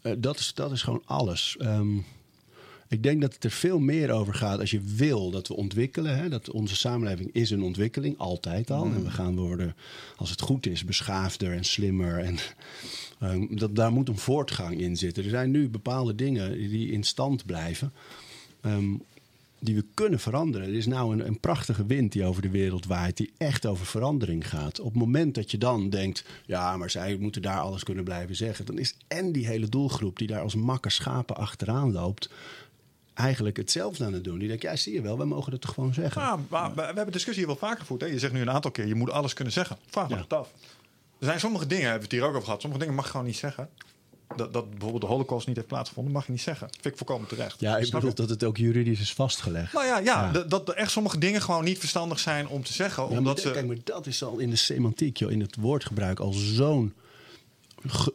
eh, 0.01 0.11
dat, 0.17 0.39
is, 0.39 0.53
dat 0.53 0.71
is 0.71 0.81
gewoon 0.81 1.01
alles. 1.05 1.55
Ehm, 1.59 1.97
ik 2.87 3.03
denk 3.03 3.21
dat 3.21 3.33
het 3.33 3.43
er 3.43 3.51
veel 3.51 3.79
meer 3.79 4.11
over 4.11 4.33
gaat 4.33 4.59
als 4.59 4.71
je 4.71 4.81
wil 4.81 5.31
dat 5.31 5.47
we 5.47 5.55
ontwikkelen. 5.55 6.17
Hè, 6.17 6.29
dat 6.29 6.49
onze 6.49 6.75
samenleving 6.75 7.29
is 7.33 7.49
een 7.49 7.61
ontwikkeling, 7.63 8.17
altijd 8.17 8.71
al. 8.71 8.83
En 8.85 9.03
we 9.03 9.09
gaan 9.09 9.35
worden, 9.35 9.75
als 10.15 10.29
het 10.29 10.41
goed 10.41 10.65
is, 10.65 10.83
beschaafder 10.85 11.53
en 11.53 11.63
slimmer. 11.63 12.17
En 12.19 12.37
ehm, 13.19 13.45
dat, 13.55 13.75
daar 13.75 13.91
moet 13.91 14.07
een 14.09 14.17
voortgang 14.17 14.79
in 14.79 14.97
zitten. 14.97 15.23
Er 15.23 15.29
zijn 15.29 15.51
nu 15.51 15.69
bepaalde 15.69 16.15
dingen 16.15 16.51
die 16.69 16.91
in 16.91 17.03
stand 17.03 17.45
blijven. 17.45 17.93
Ehm, 18.61 18.93
die 19.59 19.75
we 19.75 19.85
kunnen 19.93 20.19
veranderen. 20.19 20.67
Er 20.67 20.73
is 20.73 20.85
nou 20.85 21.13
een, 21.13 21.27
een 21.27 21.39
prachtige 21.39 21.85
wind 21.85 22.11
die 22.11 22.25
over 22.25 22.41
de 22.41 22.49
wereld 22.49 22.85
waait, 22.85 23.17
die 23.17 23.31
echt 23.37 23.65
over 23.65 23.85
verandering 23.85 24.49
gaat. 24.49 24.79
Op 24.79 24.85
het 24.91 24.95
moment 25.01 25.35
dat 25.35 25.51
je 25.51 25.57
dan 25.57 25.89
denkt, 25.89 26.25
ja, 26.45 26.77
maar 26.77 26.89
zij 26.89 27.17
moeten 27.17 27.41
daar 27.41 27.59
alles 27.59 27.83
kunnen 27.83 28.03
blijven 28.03 28.35
zeggen, 28.35 28.65
dan 28.65 28.77
is 28.77 28.95
en 29.07 29.31
die 29.31 29.47
hele 29.47 29.69
doelgroep 29.69 30.17
die 30.17 30.27
daar 30.27 30.41
als 30.41 30.55
makke 30.55 30.89
schapen 30.89 31.35
achteraan 31.35 31.91
loopt, 31.91 32.29
eigenlijk 33.13 33.57
hetzelfde 33.57 34.05
aan 34.05 34.13
het 34.13 34.23
doen. 34.23 34.39
Die 34.39 34.47
denkt, 34.47 34.63
ja, 34.63 34.75
zie 34.75 34.93
je 34.93 35.01
wel, 35.01 35.17
wij 35.17 35.25
mogen 35.25 35.51
het 35.51 35.61
toch 35.61 35.73
gewoon 35.73 35.93
zeggen. 35.93 36.21
Ja, 36.21 36.39
maar 36.49 36.69
we 36.69 36.75
we 36.75 36.81
hebben 36.81 37.11
discussie 37.11 37.45
hier 37.45 37.53
wel 37.57 37.67
vaker 37.69 37.79
gevoerd. 37.79 38.01
Hè? 38.01 38.07
Je 38.07 38.19
zegt 38.19 38.33
nu 38.33 38.41
een 38.41 38.49
aantal 38.51 38.71
keer, 38.71 38.87
je 38.87 38.95
moet 38.95 39.11
alles 39.11 39.33
kunnen 39.33 39.53
zeggen. 39.53 39.77
Vraag 39.87 40.09
me 40.09 40.15
Ja. 40.15 40.21
het 40.21 40.33
af. 40.33 40.49
Er 41.19 41.25
zijn 41.27 41.39
sommige 41.39 41.67
dingen, 41.67 41.83
hebben 41.89 41.99
we 42.09 42.15
het 42.15 42.21
hier 42.21 42.23
ook 42.23 42.33
over 42.35 42.43
gehad. 42.43 42.61
Sommige 42.61 42.81
dingen 42.81 42.95
mag 42.97 43.05
je 43.05 43.11
gewoon 43.11 43.25
niet 43.25 43.35
zeggen. 43.35 43.69
Dat, 44.35 44.53
dat 44.53 44.69
bijvoorbeeld 44.69 45.01
de 45.01 45.07
holocaust 45.07 45.47
niet 45.47 45.55
heeft 45.55 45.67
plaatsgevonden, 45.67 46.13
mag 46.13 46.25
je 46.25 46.31
niet 46.31 46.41
zeggen. 46.41 46.67
vind 46.71 46.85
ik 46.85 46.97
volkomen 46.97 47.27
terecht. 47.27 47.59
Ja, 47.59 47.77
ik 47.77 47.91
bedoel 47.91 48.13
dat 48.13 48.29
het 48.29 48.43
ook 48.43 48.57
juridisch 48.57 48.99
is 48.99 49.13
vastgelegd. 49.13 49.73
Nou 49.73 49.85
ja, 49.85 49.97
ja, 49.97 50.03
Ja. 50.25 50.31
Dat, 50.31 50.49
dat 50.49 50.69
er 50.69 50.75
echt 50.75 50.91
sommige 50.91 51.17
dingen 51.17 51.41
gewoon 51.41 51.63
niet 51.63 51.79
verstandig 51.79 52.19
zijn 52.19 52.47
om 52.47 52.63
te 52.63 52.73
zeggen. 52.73 53.03
Ja, 53.03 53.09
omdat 53.17 53.35
dat- 53.35 53.45
ze... 53.45 53.51
Kijk, 53.51 53.67
maar 53.67 53.77
dat 53.83 54.07
is 54.07 54.23
al 54.23 54.37
in 54.37 54.49
de 54.49 54.55
semantiek, 54.55 55.17
joh, 55.17 55.31
in 55.31 55.41
het 55.41 55.55
woordgebruik, 55.59 56.19
al 56.19 56.31
zo'n 56.33 56.93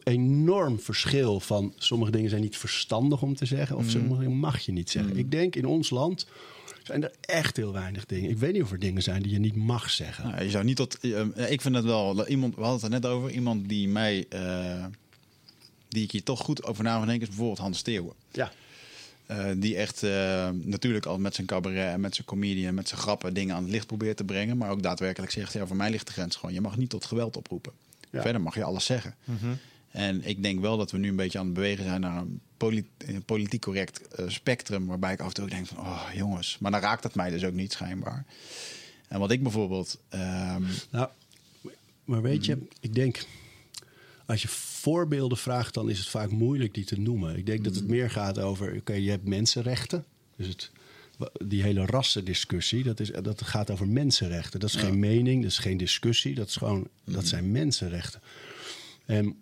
enorm 0.03 0.79
verschil 0.79 1.39
van 1.39 1.73
sommige 1.77 2.11
dingen 2.11 2.29
zijn 2.29 2.41
niet 2.41 2.57
verstandig 2.57 3.21
om 3.21 3.35
te 3.35 3.45
zeggen 3.45 3.75
Mm. 3.75 3.81
of 3.83 3.89
sommige 3.89 4.19
dingen 4.21 4.37
mag 4.37 4.59
je 4.59 4.71
niet 4.71 4.89
zeggen. 4.89 5.17
Ik 5.17 5.31
denk 5.31 5.55
in 5.55 5.65
ons 5.65 5.89
land 5.89 6.27
zijn 6.83 7.03
er 7.03 7.11
echt 7.21 7.57
heel 7.57 7.73
weinig 7.73 8.05
dingen. 8.05 8.29
Ik 8.29 8.37
weet 8.37 8.53
niet 8.53 8.61
of 8.61 8.71
er 8.71 8.79
dingen 8.79 9.03
zijn 9.03 9.21
die 9.21 9.31
je 9.31 9.39
niet 9.39 9.55
mag 9.55 9.89
zeggen. 9.89 10.27
Nou, 10.29 10.43
je 10.43 10.49
zou 10.49 10.63
niet 10.63 10.75
tot. 10.75 10.99
eh, 10.99 11.51
ik 11.51 11.61
vind 11.61 11.75
het 11.75 11.83
wel. 11.85 12.27
Iemand, 12.27 12.55
we 12.55 12.61
hadden 12.61 12.81
het 12.81 12.93
er 12.93 12.99
net 13.01 13.11
over. 13.11 13.29
Iemand 13.31 13.69
die 13.69 13.87
mij. 13.87 14.25
eh, 14.29 14.85
die 15.89 16.03
ik 16.03 16.11
hier 16.11 16.23
toch 16.23 16.39
goed 16.39 16.63
over 16.63 16.83
na 16.83 17.07
is 17.11 17.17
bijvoorbeeld 17.27 17.57
Hans 17.57 17.77
Steeuwen. 17.77 18.13
Ja. 18.31 18.51
Eh, 19.25 19.45
die 19.57 19.75
echt 19.75 20.03
eh, 20.03 20.49
natuurlijk 20.53 21.05
al 21.05 21.17
met 21.19 21.35
zijn 21.35 21.47
cabaret 21.47 21.93
en 21.93 21.99
met 22.01 22.15
zijn 22.15 22.27
comedie 22.27 22.67
en 22.67 22.73
met 22.73 22.87
zijn 22.87 22.99
grappen 23.01 23.33
dingen 23.33 23.55
aan 23.55 23.61
het 23.63 23.71
licht 23.71 23.87
probeert 23.87 24.17
te 24.17 24.23
brengen. 24.23 24.57
Maar 24.57 24.69
ook 24.69 24.83
daadwerkelijk 24.83 25.31
zegt, 25.31 25.53
ja, 25.53 25.67
voor 25.67 25.75
mij 25.75 25.89
ligt 25.89 26.07
de 26.07 26.13
grens 26.13 26.35
gewoon. 26.35 26.53
Je 26.53 26.61
mag 26.61 26.77
niet 26.77 26.89
tot 26.89 27.05
geweld 27.05 27.37
oproepen. 27.37 27.73
Ja. 28.11 28.21
Verder 28.21 28.41
mag 28.41 28.55
je 28.55 28.63
alles 28.63 28.85
zeggen. 28.85 29.15
En 29.91 30.27
ik 30.27 30.43
denk 30.43 30.59
wel 30.59 30.77
dat 30.77 30.91
we 30.91 30.97
nu 30.97 31.09
een 31.09 31.15
beetje 31.15 31.39
aan 31.39 31.45
het 31.45 31.53
bewegen 31.53 31.83
zijn 31.83 32.01
naar 32.01 32.17
een 32.17 32.39
poli- 32.57 32.87
een 32.97 33.23
politiek 33.23 33.61
correct 33.61 34.07
eh, 34.07 34.25
spectrum. 34.29 34.85
Waarbij 34.85 35.13
ik 35.13 35.19
af 35.19 35.27
en 35.27 35.33
toe 35.33 35.43
ook 35.43 35.49
denk 35.49 35.67
van, 35.67 35.77
oh 35.79 36.03
jongens. 36.13 36.57
Maar 36.59 36.71
dan 36.71 36.79
raakt 36.79 37.03
het 37.03 37.15
mij 37.15 37.29
dus 37.29 37.43
ook 37.43 37.53
niet 37.53 37.71
schijnbaar. 37.71 38.25
En 39.07 39.19
wat 39.19 39.31
ik 39.31 39.43
bijvoorbeeld... 39.43 39.99
ehm, 40.09 40.63
Nou, 40.89 41.09
maar 42.05 42.21
weet 42.21 42.45
je, 42.45 42.57
ik 42.79 42.93
denk, 42.95 43.25
als 44.27 44.41
je 44.41 44.47
voorbeelden 44.47 45.37
vraagt, 45.37 45.73
dan 45.73 45.89
is 45.89 45.99
het 45.99 46.07
vaak 46.07 46.31
moeilijk 46.31 46.73
die 46.73 46.85
te 46.85 46.99
noemen. 46.99 47.37
Ik 47.37 47.45
denk 47.45 47.63
dat 47.63 47.75
het 47.75 47.87
meer 47.87 48.09
gaat 48.09 48.39
over, 48.39 48.75
oké, 48.75 48.93
je 48.93 49.09
hebt 49.09 49.27
mensenrechten. 49.27 50.05
Dus 50.35 50.47
het, 50.47 50.71
die 51.45 51.63
hele 51.63 51.85
rassendiscussie, 51.85 52.83
dat, 52.83 52.99
is, 52.99 53.11
dat 53.21 53.41
gaat 53.41 53.71
over 53.71 53.87
mensenrechten. 53.87 54.59
Dat 54.59 54.69
is 54.69 54.75
geen 54.75 54.99
mening, 54.99 55.41
dat 55.41 55.51
is 55.51 55.57
geen 55.57 55.77
discussie, 55.77 56.35
dat, 56.35 56.47
is 56.47 56.55
gewoon, 56.55 56.87
dat 57.03 57.27
zijn 57.27 57.51
mensenrechten. 57.51 58.21
En 59.05 59.35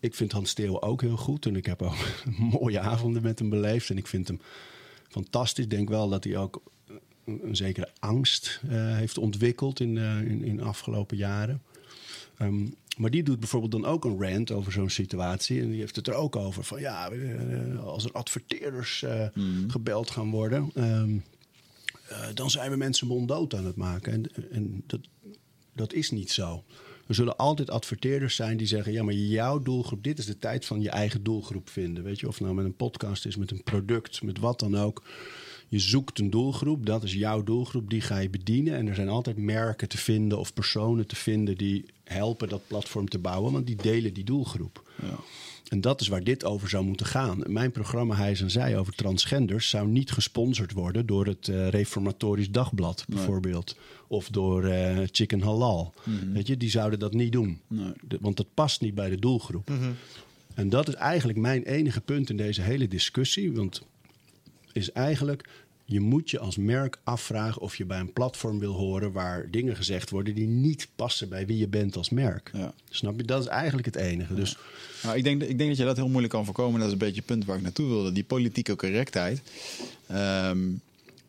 ik 0.00 0.14
vind 0.14 0.32
Hans 0.32 0.50
Steeuwen 0.50 0.82
ook 0.82 1.00
heel 1.00 1.16
goed. 1.16 1.46
En 1.46 1.56
ik 1.56 1.66
heb 1.66 1.82
ook 1.82 1.96
mooie 2.60 2.80
avonden 2.80 3.22
met 3.22 3.38
hem 3.38 3.48
beleefd. 3.48 3.90
En 3.90 3.96
ik 3.96 4.06
vind 4.06 4.28
hem 4.28 4.40
fantastisch. 5.08 5.64
Ik 5.64 5.70
denk 5.70 5.88
wel 5.88 6.08
dat 6.08 6.24
hij 6.24 6.36
ook 6.36 6.62
een, 7.24 7.56
zekere 7.56 7.88
angst 7.98 8.60
eh, 8.68 8.96
heeft 8.96 9.18
ontwikkeld 9.18 9.80
in, 9.80 9.98
eh, 9.98 10.20
in, 10.20 10.44
in 10.44 10.56
de 10.56 10.62
afgelopen 10.62 11.16
jaren. 11.16 11.62
Ehm, 12.36 12.66
maar 12.98 13.10
die 13.10 13.22
doet 13.22 13.40
bijvoorbeeld 13.40 13.72
dan 13.72 13.84
ook 13.84 14.04
een 14.04 14.22
rant 14.22 14.50
over 14.50 14.72
zo'n 14.72 14.90
situatie. 14.90 15.60
En 15.60 15.70
die 15.70 15.80
heeft 15.80 15.96
het 15.96 16.06
er 16.06 16.14
ook 16.14 16.36
over 16.36 16.64
van 16.64 16.80
ja, 16.80 17.10
eh, 17.10 17.84
als 17.84 18.04
er 18.04 18.12
adverteerders 18.12 19.02
eh, 19.02 19.26
gebeld 19.66 20.10
gaan 20.10 20.30
worden, 20.30 20.70
ehm, 20.74 21.18
eh, 22.08 22.26
dan 22.34 22.50
zijn 22.50 22.70
we 22.70 22.76
mensen 22.76 23.06
monddood 23.06 23.54
aan 23.54 23.66
het 23.66 23.76
maken. 23.76 24.12
En, 24.12 24.50
en 24.50 24.82
dat, 24.86 25.00
dat 25.72 25.92
is 25.92 26.10
niet 26.10 26.30
zo. 26.30 26.64
Er 27.06 27.14
zullen 27.14 27.36
altijd 27.36 27.70
adverteerders 27.70 28.36
zijn 28.36 28.56
die 28.56 28.66
zeggen: 28.66 28.92
ja, 28.92 29.02
maar 29.02 29.14
jouw 29.14 29.58
doelgroep, 29.58 30.04
dit 30.04 30.18
is 30.18 30.26
de 30.26 30.38
tijd 30.38 30.64
van 30.64 30.80
je 30.80 30.90
eigen 30.90 31.22
doelgroep 31.22 31.68
vinden. 31.68 32.04
Weet 32.04 32.20
je, 32.20 32.28
of 32.28 32.40
nou 32.40 32.54
met 32.54 32.64
een 32.64 32.76
podcast 32.76 33.26
is, 33.26 33.36
met 33.36 33.50
een 33.50 33.62
product, 33.62 34.22
met 34.22 34.38
wat 34.38 34.60
dan 34.60 34.76
ook. 34.76 35.02
Je 35.70 35.78
zoekt 35.78 36.18
een 36.18 36.30
doelgroep, 36.30 36.86
dat 36.86 37.02
is 37.02 37.12
jouw 37.14 37.42
doelgroep, 37.42 37.90
die 37.90 38.00
ga 38.00 38.18
je 38.18 38.30
bedienen. 38.30 38.76
En 38.76 38.86
er 38.88 38.94
zijn 38.94 39.08
altijd 39.08 39.36
merken 39.36 39.88
te 39.88 39.98
vinden 39.98 40.38
of 40.38 40.54
personen 40.54 41.06
te 41.06 41.16
vinden 41.16 41.56
die 41.56 41.84
helpen 42.04 42.48
dat 42.48 42.66
platform 42.66 43.08
te 43.08 43.18
bouwen, 43.18 43.52
want 43.52 43.66
die 43.66 43.76
delen 43.76 44.14
die 44.14 44.24
doelgroep. 44.24 44.90
ja. 45.02 45.18
En 45.68 45.80
dat 45.80 46.00
is 46.00 46.08
waar 46.08 46.24
dit 46.24 46.44
over 46.44 46.68
zou 46.68 46.84
moeten 46.84 47.06
gaan. 47.06 47.42
Mijn 47.46 47.70
programma 47.70 48.16
Hij 48.16 48.36
en 48.40 48.50
Zij 48.50 48.78
over 48.78 48.94
transgenders 48.94 49.68
zou 49.68 49.88
niet 49.88 50.10
gesponsord 50.10 50.72
worden 50.72 51.06
door 51.06 51.26
het 51.26 51.48
eh, 51.48 51.68
Reformatorisch 51.68 52.50
Dagblad, 52.50 53.04
bijvoorbeeld. 53.08 53.76
Of 54.06 54.28
door 54.28 54.64
eh, 54.64 54.98
Chicken 55.12 55.40
Halal. 55.42 55.94
Weet 56.32 56.46
je, 56.46 56.56
die 56.56 56.70
zouden 56.70 56.98
dat 56.98 57.12
niet 57.12 57.32
doen. 57.32 57.60
Nee. 57.66 57.92
De- 58.08 58.18
want 58.20 58.36
dat 58.36 58.46
past 58.54 58.80
niet 58.80 58.94
bij 58.94 59.10
de 59.10 59.18
doelgroep. 59.18 59.70
En 60.54 60.68
dat 60.68 60.88
is 60.88 60.94
eigenlijk 60.94 61.38
mijn 61.38 61.62
enige 61.62 62.00
punt 62.00 62.30
in 62.30 62.36
deze 62.36 62.62
hele 62.62 62.88
discussie. 62.88 63.52
Want 63.52 63.82
is 64.72 64.92
eigenlijk, 64.92 65.48
je 65.84 66.00
moet 66.00 66.30
je 66.30 66.38
als 66.38 66.56
merk 66.56 66.98
afvragen 67.04 67.62
of 67.62 67.76
je 67.76 67.84
bij 67.84 68.00
een 68.00 68.12
platform 68.12 68.58
wil 68.58 68.72
horen 68.72 69.12
waar 69.12 69.50
dingen 69.50 69.76
gezegd 69.76 70.10
worden 70.10 70.34
die 70.34 70.46
niet 70.46 70.88
passen 70.96 71.28
bij 71.28 71.46
wie 71.46 71.58
je 71.58 71.68
bent 71.68 71.96
als 71.96 72.10
merk. 72.10 72.50
Ja. 72.54 72.72
Snap 72.90 73.16
je? 73.16 73.24
Dat 73.24 73.42
is 73.42 73.48
eigenlijk 73.48 73.86
het 73.86 73.96
enige. 73.96 74.34
Dus 74.34 74.56
Nou, 75.02 75.16
ik, 75.16 75.24
denk, 75.24 75.42
ik 75.42 75.58
denk 75.58 75.68
dat 75.68 75.78
je 75.78 75.84
dat 75.84 75.96
heel 75.96 76.08
moeilijk 76.08 76.32
kan 76.32 76.44
voorkomen. 76.44 76.78
Dat 76.78 76.86
is 76.86 76.92
een 76.92 76.98
beetje 76.98 77.16
het 77.16 77.26
punt 77.26 77.44
waar 77.44 77.56
ik 77.56 77.62
naartoe 77.62 77.88
wilde. 77.88 78.12
Die 78.12 78.24
politieke 78.24 78.76
correctheid. 78.76 79.42
Ehm, 80.06 80.58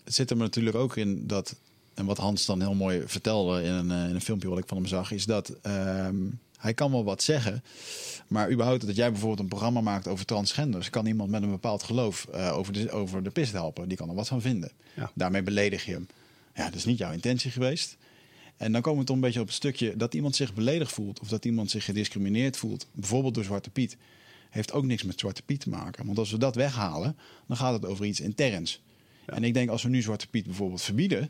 het 0.04 0.14
zit 0.14 0.30
er 0.30 0.38
natuurlijk 0.38 0.76
ook 0.76 0.98
in 0.98 1.28
dat... 1.28 1.56
En 1.94 2.06
wat 2.06 2.18
Hans 2.18 2.46
dan 2.46 2.62
heel 2.62 2.74
mooi 2.74 3.04
vertelde 3.06 3.64
in 3.64 3.72
een, 3.72 3.92
eh, 3.92 4.10
in 4.10 4.16
een 4.16 4.22
filmpje 4.22 4.50
wat 4.50 4.58
ik 4.58 4.68
van 4.68 4.78
hem 4.78 4.86
zag... 4.86 5.12
is 5.12 5.26
dat 5.26 5.54
ehm, 5.62 6.16
hij 6.58 6.74
kan 6.74 6.92
wel 6.92 7.04
wat 7.04 7.24
zeggen... 7.24 7.64
maar 8.32 8.52
überhaupt 8.52 8.86
dat 8.86 8.96
jij 8.96 9.12
bijvoorbeeld 9.12 9.40
een 9.40 9.48
programma 9.48 9.82
maakt 9.82 10.08
over 10.08 10.26
transgenders... 10.26 10.90
kan 10.90 11.06
iemand 11.06 11.30
met 11.30 11.44
een 11.44 11.50
bepaald 11.50 11.84
geloof 11.84 12.26
eh, 12.26 12.58
over, 12.58 12.74
de, 12.74 12.92
over 12.92 13.24
de 13.24 13.30
pist 13.30 13.52
helpen. 13.52 13.88
Die 13.88 13.98
kan 13.98 14.10
er 14.10 14.16
wat 14.16 14.28
van 14.28 14.42
vinden. 14.42 14.72
Ja. 14.94 15.12
Daarmee 15.14 15.44
beledig 15.44 15.86
je 15.86 15.92
hem. 15.92 16.08
Ja, 16.56 16.66
dat 16.66 16.76
is 16.76 16.86
niet 16.86 16.98
jouw 16.98 17.12
intentie 17.12 17.52
geweest. 17.52 17.98
En 18.58 18.72
dan 18.72 18.82
komen 18.82 19.00
we 19.00 19.06
toch 19.06 19.16
een 19.16 19.22
beetje 19.22 19.40
op 19.40 19.48
een 19.48 19.54
stukje 19.54 19.98
dat 19.98 20.14
iemand 20.14 20.36
zich 20.36 20.54
beledigd 20.54 20.92
voelt 20.92 21.20
of 21.20 21.28
dat 21.28 21.46
iemand 21.46 21.72
zich 21.72 21.86
gediscrimineerd 21.86 22.58
voelt, 22.58 22.88
bijvoorbeeld 22.92 23.34
door 23.34 23.44
Zwarte 23.44 23.70
Piet, 23.70 23.98
heeft 24.50 24.72
ook 24.72 24.86
niks 24.86 25.04
met 25.04 25.20
Zwarte 25.20 25.42
Piet 25.42 25.60
te 25.60 25.70
maken. 25.70 26.06
Want 26.06 26.18
als 26.18 26.32
we 26.32 26.38
dat 26.38 26.56
weghalen, 26.56 27.18
dan 27.48 27.58
gaat 27.58 27.74
het 27.74 27.86
over 27.86 28.06
iets 28.06 28.20
interns. 28.20 28.82
En 29.26 29.44
ik 29.44 29.54
denk 29.54 29.70
als 29.70 29.84
we 29.84 29.90
nu 29.90 30.02
Zwarte 30.02 30.28
Piet 30.28 30.46
bijvoorbeeld 30.46 30.82
verbieden, 30.82 31.30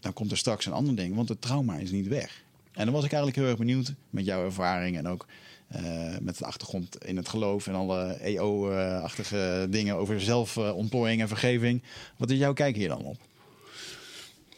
dan 0.00 0.12
komt 0.12 0.30
er 0.30 0.36
straks 0.36 0.66
een 0.66 0.72
ander 0.72 0.96
ding, 0.96 1.14
want 1.14 1.28
het 1.28 1.40
trauma 1.40 1.76
is 1.76 1.90
niet 1.90 2.08
weg. 2.08 2.44
En 2.72 2.84
dan 2.84 2.94
was 2.94 3.04
ik 3.04 3.12
eigenlijk 3.12 3.36
heel 3.42 3.48
erg 3.48 3.58
benieuwd 3.58 3.94
met 4.10 4.24
jouw 4.24 4.44
ervaring 4.44 4.96
en 4.96 5.08
ook 5.08 5.26
met 6.20 6.38
de 6.38 6.44
achtergrond 6.44 7.04
in 7.04 7.16
het 7.16 7.28
geloof 7.28 7.66
en 7.66 7.74
alle 7.74 8.12
EO-achtige 8.12 9.66
dingen 9.70 9.96
over 9.96 10.20
zelfontplooiing 10.20 11.20
en 11.20 11.28
vergeving. 11.28 11.82
Wat 12.16 12.30
is 12.30 12.38
jouw 12.38 12.52
kijk 12.52 12.76
hier 12.76 12.88
dan 12.88 13.04
op? 13.04 13.16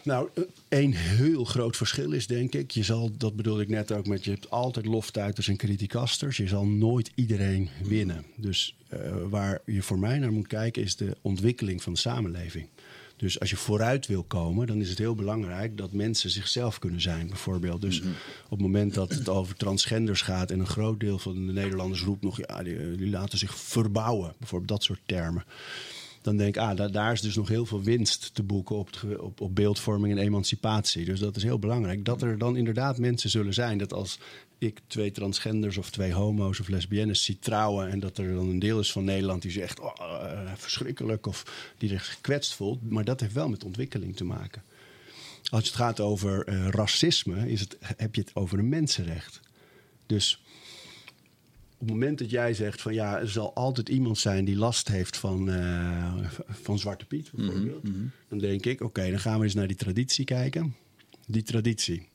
Nou, 0.03 0.29
één 0.69 0.93
heel 0.93 1.45
groot 1.45 1.77
verschil 1.77 2.13
is 2.13 2.27
denk 2.27 2.55
ik. 2.55 2.71
Je 2.71 2.83
zal, 2.83 3.11
dat 3.17 3.37
bedoelde 3.37 3.63
ik 3.63 3.69
net 3.69 3.93
ook 3.93 4.07
met, 4.07 4.25
je 4.25 4.31
hebt 4.31 4.51
altijd 4.51 4.87
loftuiters 4.87 5.49
en 5.49 5.57
criticasters. 5.57 6.37
Je 6.37 6.49
zal 6.49 6.67
nooit 6.67 7.11
iedereen 7.15 7.69
winnen. 7.83 8.25
Dus 8.37 8.77
uh, 8.93 8.99
waar 9.29 9.61
je 9.67 9.83
voor 9.83 9.99
mij 9.99 10.19
naar 10.19 10.33
moet 10.33 10.47
kijken 10.47 10.83
is 10.83 10.97
de 10.97 11.17
ontwikkeling 11.21 11.83
van 11.83 11.93
de 11.93 11.99
samenleving. 11.99 12.67
Dus 13.21 13.41
als 13.41 13.51
je 13.51 13.57
vooruit 13.57 14.07
wil 14.07 14.23
komen, 14.23 14.67
dan 14.67 14.81
is 14.81 14.89
het 14.89 14.99
heel 14.99 15.15
belangrijk 15.15 15.77
dat 15.77 15.93
mensen 15.93 16.31
zichzelf 16.31 16.79
kunnen 16.79 17.01
zijn, 17.01 17.27
bijvoorbeeld. 17.27 17.81
Dus 17.81 18.01
op 18.45 18.51
het 18.51 18.61
moment 18.61 18.95
dat 18.95 19.11
het 19.11 19.29
over 19.29 19.57
transgenders 19.57 20.23
gaat 20.23 20.51
en 20.51 20.61
een 20.61 20.67
groot 20.67 21.01
deel 21.01 21.19
van 21.19 21.47
de 21.47 21.53
Nederlanders 21.53 22.03
roept 22.03 22.23
nog, 22.23 22.39
ja, 22.39 22.63
die, 22.63 22.97
die 22.97 23.11
laten 23.11 23.39
zich 23.39 23.55
verbouwen, 23.55 24.35
bijvoorbeeld 24.39 24.71
dat 24.71 24.83
soort 24.83 25.01
termen 25.07 25.45
dan 26.23 26.37
denk 26.37 26.57
ik, 26.57 26.63
ah, 26.63 26.93
daar, 26.93 27.13
is 27.13 27.21
dus 27.21 27.37
nog 27.37 27.49
heel 27.49 27.67
veel 27.67 27.83
winst 27.83 28.35
te 28.35 28.43
boeken 28.43 28.77
op, 28.77 28.91
op, 29.19 29.41
op 29.41 29.55
beeldvorming 29.55 30.13
en 30.13 30.25
emancipatie. 30.25 31.05
Dus 31.05 31.21
dat 31.21 31.37
is 31.37 31.43
heel 31.43 31.59
belangrijk. 31.59 32.05
Dat 32.05 32.23
er 32.23 32.39
dan 32.39 32.57
inderdaad 32.57 32.99
mensen 32.99 33.31
zullen 33.31 33.55
zijn 33.55 33.79
dat 33.79 33.93
als 33.93 34.19
ik 34.61 34.81
twee 34.87 35.11
transgenders 35.11 35.77
of 35.77 35.91
twee 35.91 36.13
homo's 36.13 36.61
of 36.61 36.69
lesbiennes 36.69 37.25
zie 37.25 37.39
trouwen. 37.39 37.91
en 37.91 38.01
dat 38.01 38.19
er 38.19 38.35
dan 38.35 38.49
een 38.49 38.59
deel 38.59 38.79
is 38.79 38.93
van 38.93 39.05
Nederland 39.05 39.43
die 39.43 39.51
zegt 39.51 39.81
oh, 39.81 39.95
uh, 40.01 40.53
verschrikkelijk 40.57 41.27
of 41.27 41.73
die 41.79 41.89
zich 41.89 42.13
gekwetst 42.15 42.55
voelt. 42.55 42.91
Maar 42.91 43.05
dat 43.05 43.21
heeft 43.21 43.33
wel 43.33 43.49
met 43.49 43.65
ontwikkeling 43.65 44.17
te 44.17 44.25
maken. 44.25 44.63
Als 45.51 45.65
het 45.65 45.75
gaat 45.75 46.01
over 46.01 46.49
uh, 46.49 46.69
racisme, 46.69 47.51
is 47.51 47.61
het, 47.61 47.77
heb 47.97 48.15
je 48.15 48.21
het 48.21 48.35
over 48.35 48.59
een 48.59 48.69
mensenrecht. 48.69 49.41
Dus 50.07 50.43
op 51.73 51.87
het 51.87 51.89
moment 51.89 52.19
dat 52.19 52.31
jij 52.31 52.55
zegt 52.55 52.81
van 52.81 52.95
ja, 52.95 53.19
er 53.19 53.31
zal 53.31 53.55
altijd 53.55 53.89
iemand 53.89 54.19
zijn 54.19 54.45
die 54.45 54.57
last 54.57 54.89
heeft 54.89 55.17
van, 55.17 55.49
uh, 55.49 56.15
van 56.49 56.79
Zwarte 56.79 57.05
Piet, 57.05 57.31
bijvoorbeeld. 57.33 57.83
Mm 57.83 57.93
-hmm. 57.93 58.11
Dan 58.29 58.39
denk 58.39 58.67
ik, 58.67 58.81
oké, 58.81 59.11
dan 59.11 59.21
gaan 59.21 59.39
we 59.39 59.45
eens 59.45 59.55
naar 59.55 59.67
die 59.67 59.77
traditie 59.77 60.25
kijken. 60.25 60.75
Die 61.27 61.43
traditie. 61.43 62.10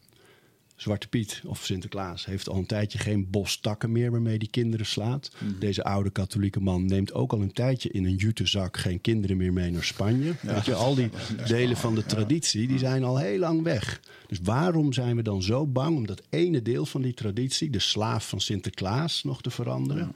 Zwarte 0.76 1.08
Piet 1.08 1.42
of 1.46 1.64
Sinterklaas 1.64 2.26
heeft 2.26 2.50
al 2.50 2.56
een 2.56 2.66
tijdje 2.66 2.98
geen 2.98 3.30
bos 3.30 3.58
takken 3.58 3.92
meer 3.92 4.12
waarmee 4.12 4.40
die 4.40 4.50
kinderen 4.50 4.86
slaat. 4.86 5.32
Mhm. 5.38 5.60
Deze 5.60 5.84
oude 5.84 6.10
katholieke 6.10 6.60
man 6.60 6.86
neemt 6.86 7.14
ook 7.14 7.34
al 7.34 7.42
een 7.42 7.54
tijdje 7.54 7.90
in 7.90 8.06
een 8.06 8.16
jutezak 8.16 8.78
geen 8.78 9.02
kinderen 9.02 9.38
meer 9.38 9.54
mee 9.54 9.72
naar 9.72 9.84
Spanje. 9.84 10.36
Weet 10.42 10.66
je, 10.66 10.74
al 10.74 10.96
die 10.96 11.10
delen 11.48 11.78
van 11.78 11.96
de 11.96 12.06
traditie 12.06 12.68
die 12.68 12.78
zijn 12.78 13.04
al 13.04 13.18
heel 13.18 13.40
lang 13.40 13.64
weg. 13.64 14.02
Dus 14.28 14.40
waarom 14.44 14.94
zijn 14.94 15.16
we 15.16 15.22
dan 15.22 15.44
zo 15.44 15.68
bang 15.68 15.96
om 15.96 16.06
dat 16.06 16.22
ene 16.30 16.62
deel 16.62 16.86
van 16.86 17.02
die 17.02 17.14
traditie, 17.14 17.70
de 17.70 17.80
slaaf 17.80 18.30
van 18.30 18.42
Sinterklaas, 18.42 19.24
nog 19.24 19.42
te 19.42 19.50
veranderen? 19.50 20.12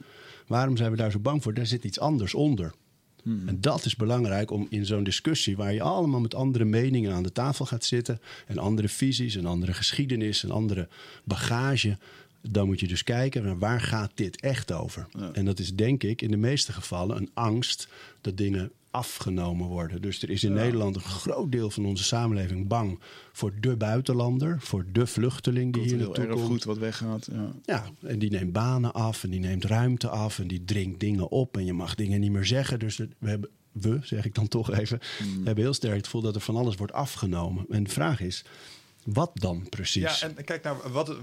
Waarom 0.46 0.76
zijn 0.76 0.90
we 0.90 0.96
daar 0.96 1.10
zo 1.10 1.18
bang 1.18 1.42
voor? 1.42 1.54
Daar 1.54 1.66
zit 1.66 1.84
iets 1.84 2.00
anders 2.00 2.34
onder. 2.34 2.72
Hmm. 3.22 3.48
En 3.48 3.60
dat 3.60 3.84
is 3.84 3.96
belangrijk 3.96 4.50
om 4.50 4.66
in 4.70 4.86
zo'n 4.86 5.04
discussie, 5.04 5.56
waar 5.56 5.72
je 5.72 5.82
allemaal 5.82 6.20
met 6.20 6.34
andere 6.34 6.64
meningen 6.64 7.12
aan 7.12 7.22
de 7.22 7.32
tafel 7.32 7.66
gaat 7.66 7.84
zitten, 7.84 8.20
en 8.46 8.58
andere 8.58 8.88
visies, 8.88 9.36
en 9.36 9.46
andere 9.46 9.72
geschiedenis, 9.72 10.44
en 10.44 10.50
andere 10.50 10.88
bagage, 11.24 11.98
dan 12.42 12.66
moet 12.66 12.80
je 12.80 12.88
dus 12.88 13.04
kijken 13.04 13.42
naar 13.42 13.58
waar 13.58 13.80
gaat 13.80 14.12
dit 14.14 14.40
echt 14.40 14.72
over. 14.72 15.06
En 15.32 15.44
dat 15.44 15.58
is 15.58 15.74
denk 15.74 16.02
ik 16.02 16.22
in 16.22 16.30
de 16.30 16.36
meeste 16.36 16.72
gevallen 16.72 17.16
een 17.16 17.30
angst 17.34 17.88
dat 18.20 18.36
dingen 18.36 18.70
afgenomen 18.90 19.66
worden. 19.66 20.02
Dus 20.02 20.22
er 20.22 20.30
is 20.30 20.44
in 20.44 20.52
Nederland 20.52 20.96
een 20.96 21.02
groot 21.02 21.52
deel 21.52 21.70
van 21.70 21.86
onze 21.86 22.04
samenleving 22.04 22.68
bang 22.68 23.00
voor 23.32 23.52
de 23.60 23.76
buitenlander, 23.76 24.56
voor 24.60 24.84
de 24.92 25.06
vluchteling 25.06 25.72
die 25.72 25.82
hier 25.82 25.96
naartoe 25.96 26.26
komt. 26.26 26.46
goed 26.46 26.64
wat 26.64 26.78
weggaat. 26.78 27.28
Ja. 27.32 27.52
ja, 27.64 27.84
en 28.02 28.18
die 28.18 28.30
neemt 28.30 28.52
banen 28.52 28.92
af 28.92 29.24
en 29.24 29.30
die 29.30 29.40
neemt 29.40 29.64
ruimte 29.64 30.08
af 30.08 30.38
en 30.38 30.48
die 30.48 30.64
dringt 30.64 31.00
dingen 31.00 31.30
op 31.30 31.56
en 31.56 31.64
je 31.64 31.72
mag 31.72 31.94
dingen 31.94 32.20
niet 32.20 32.32
meer 32.32 32.46
zeggen. 32.46 32.78
Dus 32.78 32.96
we 32.96 33.28
hebben, 33.28 33.50
we 33.72 33.98
zeg 34.02 34.24
ik 34.24 34.34
dan 34.34 34.48
toch 34.48 34.72
even, 34.72 35.00
hmm. 35.18 35.46
hebben 35.46 35.64
heel 35.64 35.74
sterk 35.74 35.96
het 35.96 36.04
gevoel 36.04 36.22
dat 36.22 36.34
er 36.34 36.40
van 36.40 36.56
alles 36.56 36.76
wordt 36.76 36.92
afgenomen. 36.92 37.66
En 37.68 37.82
de 37.84 37.90
vraag 37.90 38.20
is, 38.20 38.44
wat 39.04 39.30
dan 39.34 39.66
precies? 39.68 40.20
Ja, 40.20 40.28
en 40.28 40.44
kijk 40.44 40.62
naar 40.62 40.90
wat, 40.92 41.16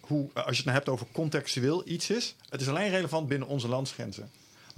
hoe, 0.00 0.28
als 0.32 0.44
je 0.44 0.56
het 0.56 0.64
nou 0.64 0.76
hebt 0.76 0.88
over 0.88 1.06
contextueel 1.12 1.88
iets 1.88 2.10
is. 2.10 2.34
Het 2.48 2.60
is 2.60 2.68
alleen 2.68 2.90
relevant 2.90 3.28
binnen 3.28 3.48
onze 3.48 3.68
landsgrenzen. 3.68 4.30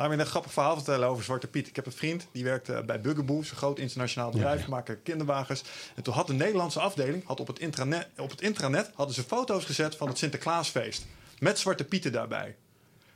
Laat 0.02 0.10
me 0.10 0.18
een 0.18 0.26
grappig 0.26 0.52
verhaal 0.52 0.74
vertellen 0.74 1.08
over 1.08 1.24
Zwarte 1.24 1.46
Piet. 1.46 1.68
Ik 1.68 1.76
heb 1.76 1.86
een 1.86 1.92
vriend 1.92 2.26
die 2.32 2.44
werkte 2.44 2.82
bij 2.86 3.00
Bugaboo, 3.00 3.38
een 3.38 3.44
groot 3.44 3.78
internationaal 3.78 4.30
bedrijf, 4.30 4.60
ja, 4.60 4.68
maken 4.68 5.02
kinderwagens. 5.02 5.62
En 5.94 6.02
toen 6.02 6.14
had 6.14 6.26
de 6.26 6.32
Nederlandse 6.32 6.80
afdeling, 6.80 7.26
had 7.26 7.40
op 7.40 7.46
het, 7.46 7.58
intranet, 7.58 8.08
op 8.16 8.30
het 8.30 8.40
intranet, 8.40 8.90
hadden 8.94 9.14
ze 9.14 9.22
foto's 9.22 9.64
gezet 9.64 9.96
van 9.96 10.08
het 10.08 10.18
Sinterklaasfeest. 10.18 11.06
Met 11.38 11.58
Zwarte 11.58 11.84
Pieten 11.84 12.12
daarbij. 12.12 12.56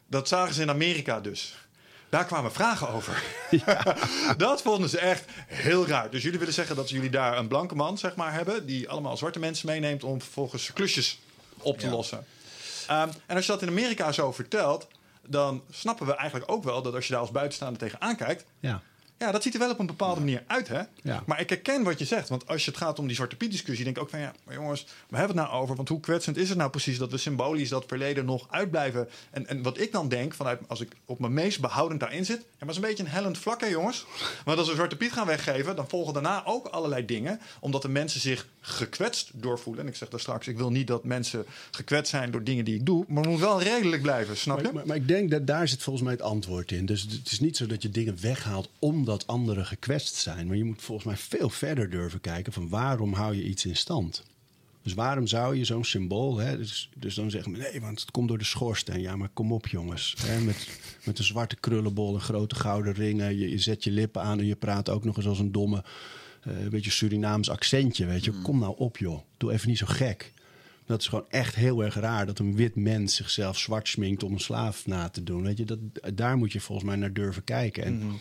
Dat 0.06 0.28
zagen 0.28 0.54
ze 0.54 0.62
in 0.62 0.70
Amerika 0.70 1.20
dus. 1.20 1.66
Daar 2.08 2.24
kwamen 2.24 2.52
vragen 2.52 2.88
over. 2.88 3.22
Ja. 3.66 3.96
dat 4.36 4.62
vonden 4.62 4.88
ze 4.88 4.98
echt 4.98 5.24
heel 5.46 5.86
raar. 5.86 6.10
Dus 6.10 6.22
jullie 6.22 6.38
willen 6.38 6.54
zeggen 6.54 6.76
dat 6.76 6.90
jullie 6.90 7.10
daar 7.10 7.38
een 7.38 7.48
blanke 7.48 7.74
man 7.74 7.98
zeg 7.98 8.16
maar, 8.16 8.32
hebben... 8.32 8.66
die 8.66 8.88
allemaal 8.88 9.16
zwarte 9.16 9.38
mensen 9.38 9.66
meeneemt 9.66 10.04
om 10.04 10.20
vervolgens 10.20 10.72
klusjes 10.72 11.18
op 11.58 11.78
te 11.78 11.88
lossen. 11.88 12.26
Um, 12.90 13.10
en 13.26 13.36
als 13.36 13.46
je 13.46 13.52
dat 13.52 13.62
in 13.62 13.68
Amerika 13.68 14.12
zo 14.12 14.32
vertelt 14.32 14.86
dan 15.28 15.62
snappen 15.70 16.06
we 16.06 16.14
eigenlijk 16.14 16.50
ook 16.50 16.64
wel 16.64 16.82
dat 16.82 16.94
als 16.94 17.06
je 17.06 17.12
daar 17.12 17.20
als 17.20 17.30
buitenstaander 17.30 17.78
tegenaan 17.78 18.16
kijkt, 18.16 18.44
ja. 18.60 18.82
Ja, 19.18 19.32
dat 19.32 19.42
ziet 19.42 19.54
er 19.54 19.58
wel 19.58 19.70
op 19.70 19.78
een 19.78 19.86
bepaalde 19.86 20.20
manier 20.20 20.42
uit, 20.46 20.68
hè? 20.68 20.82
Ja. 21.02 21.22
Maar 21.26 21.40
ik 21.40 21.48
herken 21.48 21.82
wat 21.82 21.98
je 21.98 22.04
zegt. 22.04 22.28
Want 22.28 22.48
als 22.48 22.64
je 22.64 22.70
het 22.70 22.80
gaat 22.80 22.98
om 22.98 23.06
die 23.06 23.16
Zwarte 23.16 23.36
Piet-discussie... 23.36 23.84
denk 23.84 23.96
ik 23.96 24.02
ook 24.02 24.10
van, 24.10 24.18
ja, 24.18 24.34
maar 24.44 24.54
jongens, 24.54 24.86
we 25.08 25.16
hebben 25.16 25.36
het 25.36 25.46
nou 25.46 25.62
over. 25.62 25.76
Want 25.76 25.88
hoe 25.88 26.00
kwetsend 26.00 26.36
is 26.36 26.48
het 26.48 26.58
nou 26.58 26.70
precies 26.70 26.98
dat 26.98 27.10
we 27.10 27.16
symbolisch 27.16 27.68
dat 27.68 27.84
verleden 27.86 28.24
nog 28.24 28.46
uitblijven? 28.50 29.08
En, 29.30 29.46
en 29.46 29.62
wat 29.62 29.80
ik 29.80 29.92
dan 29.92 30.08
denk, 30.08 30.34
vanuit 30.34 30.60
als 30.66 30.80
ik 30.80 30.92
op 31.04 31.18
mijn 31.18 31.32
meest 31.32 31.60
behoudend 31.60 32.00
daarin 32.00 32.24
zit... 32.24 32.38
Ja, 32.38 32.44
maar 32.58 32.68
is 32.68 32.76
een 32.76 32.82
beetje 32.88 33.02
een 33.02 33.10
hellend 33.10 33.38
vlak, 33.38 33.60
hè, 33.60 33.66
jongens? 33.66 34.06
Want 34.44 34.58
als 34.58 34.68
we 34.68 34.74
Zwarte 34.74 34.96
Piet 34.96 35.12
gaan 35.12 35.26
weggeven... 35.26 35.76
dan 35.76 35.88
volgen 35.88 36.12
daarna 36.12 36.44
ook 36.44 36.66
allerlei 36.66 37.04
dingen... 37.04 37.40
omdat 37.60 37.82
de 37.82 37.88
mensen 37.88 38.20
zich 38.20 38.46
gekwetst 38.60 39.30
doorvoelen. 39.32 39.82
En 39.82 39.90
ik 39.90 39.96
zeg 39.96 40.08
daar 40.08 40.20
straks, 40.20 40.46
ik 40.46 40.56
wil 40.56 40.70
niet 40.70 40.86
dat 40.86 41.04
mensen 41.04 41.44
gekwetst 41.70 42.10
zijn... 42.10 42.30
door 42.30 42.44
dingen 42.44 42.64
die 42.64 42.74
ik 42.74 42.86
doe. 42.86 43.04
Maar 43.08 43.22
het 43.22 43.32
moet 43.32 43.40
wel 43.40 43.62
redelijk 43.62 44.02
blijven, 44.02 44.36
snap 44.36 44.56
je? 44.56 44.64
Maar, 44.64 44.74
maar, 44.74 44.86
maar 44.86 44.96
ik 44.96 45.08
denk 45.08 45.30
dat 45.30 45.46
daar 45.46 45.68
zit 45.68 45.82
volgens 45.82 46.04
mij 46.04 46.14
het 46.14 46.22
antwoord 46.22 46.72
in. 46.72 46.86
Dus 46.86 47.02
het 47.02 47.30
is 47.30 47.40
niet 47.40 47.56
zo 47.56 47.66
dat 47.66 47.82
je 47.82 47.90
dingen 47.90 48.16
weghaalt... 48.20 48.68
om 48.78 49.04
dat 49.06 49.26
anderen 49.26 49.66
gekwetst 49.66 50.14
zijn. 50.14 50.46
Maar 50.46 50.56
je 50.56 50.64
moet 50.64 50.82
volgens 50.82 51.06
mij 51.06 51.16
veel 51.16 51.48
verder 51.48 51.90
durven 51.90 52.20
kijken 52.20 52.52
van 52.52 52.68
waarom 52.68 53.12
hou 53.12 53.34
je 53.34 53.44
iets 53.44 53.64
in 53.64 53.76
stand. 53.76 54.24
Dus 54.86 54.94
waarom 54.94 55.26
zou 55.26 55.56
je 55.56 55.64
zo'n 55.64 55.84
symbool, 55.84 56.38
hè, 56.38 56.56
dus, 56.56 56.90
dus 56.96 57.14
dan 57.14 57.30
zeggen 57.30 57.52
we 57.52 57.58
nee, 57.58 57.80
want 57.80 58.00
het 58.00 58.10
komt 58.10 58.28
door 58.28 58.38
de 58.38 58.44
schoorsteen. 58.44 59.00
Ja, 59.00 59.16
maar 59.16 59.28
kom 59.28 59.52
op 59.52 59.68
jongens. 59.68 60.14
Hè, 60.18 60.40
met, 60.40 60.68
met 61.04 61.18
een 61.18 61.24
zwarte 61.24 61.56
krullenbol 61.56 62.14
en 62.14 62.20
grote 62.20 62.54
gouden 62.54 62.92
ringen. 62.92 63.38
Je, 63.38 63.50
je, 63.50 63.58
zet 63.58 63.84
je 63.84 63.90
lippen 63.90 64.22
aan 64.22 64.38
en 64.38 64.46
je 64.46 64.56
praat 64.56 64.88
ook 64.88 65.04
nog 65.04 65.16
eens 65.16 65.26
als 65.26 65.38
een 65.38 65.52
domme, 65.52 65.84
uh, 66.46 66.60
een 66.60 66.70
beetje 66.70 66.90
Surinaams 66.90 67.50
accentje. 67.50 68.06
Weet 68.06 68.24
je, 68.24 68.30
mm. 68.30 68.42
kom 68.42 68.58
nou 68.58 68.74
op 68.76 68.98
joh. 68.98 69.20
Doe 69.36 69.52
even 69.52 69.68
niet 69.68 69.78
zo 69.78 69.86
gek. 69.88 70.32
Dat 70.86 71.00
is 71.00 71.06
gewoon 71.06 71.26
echt 71.28 71.54
heel 71.54 71.84
erg 71.84 71.94
raar 71.94 72.26
dat 72.26 72.38
een 72.38 72.56
wit 72.56 72.74
mens 72.74 73.14
zichzelf 73.14 73.58
zwart 73.58 73.88
sminkt 73.88 74.22
om 74.22 74.32
een 74.32 74.40
slaaf 74.40 74.86
na 74.86 75.08
te 75.08 75.22
doen. 75.22 75.42
Weet 75.42 75.58
je, 75.58 75.64
dat, 75.64 75.78
daar 76.14 76.36
moet 76.36 76.52
je 76.52 76.60
volgens 76.60 76.88
mij 76.88 76.96
naar 76.96 77.12
durven 77.12 77.44
kijken. 77.44 77.84
En, 77.84 78.02
mm. 78.02 78.20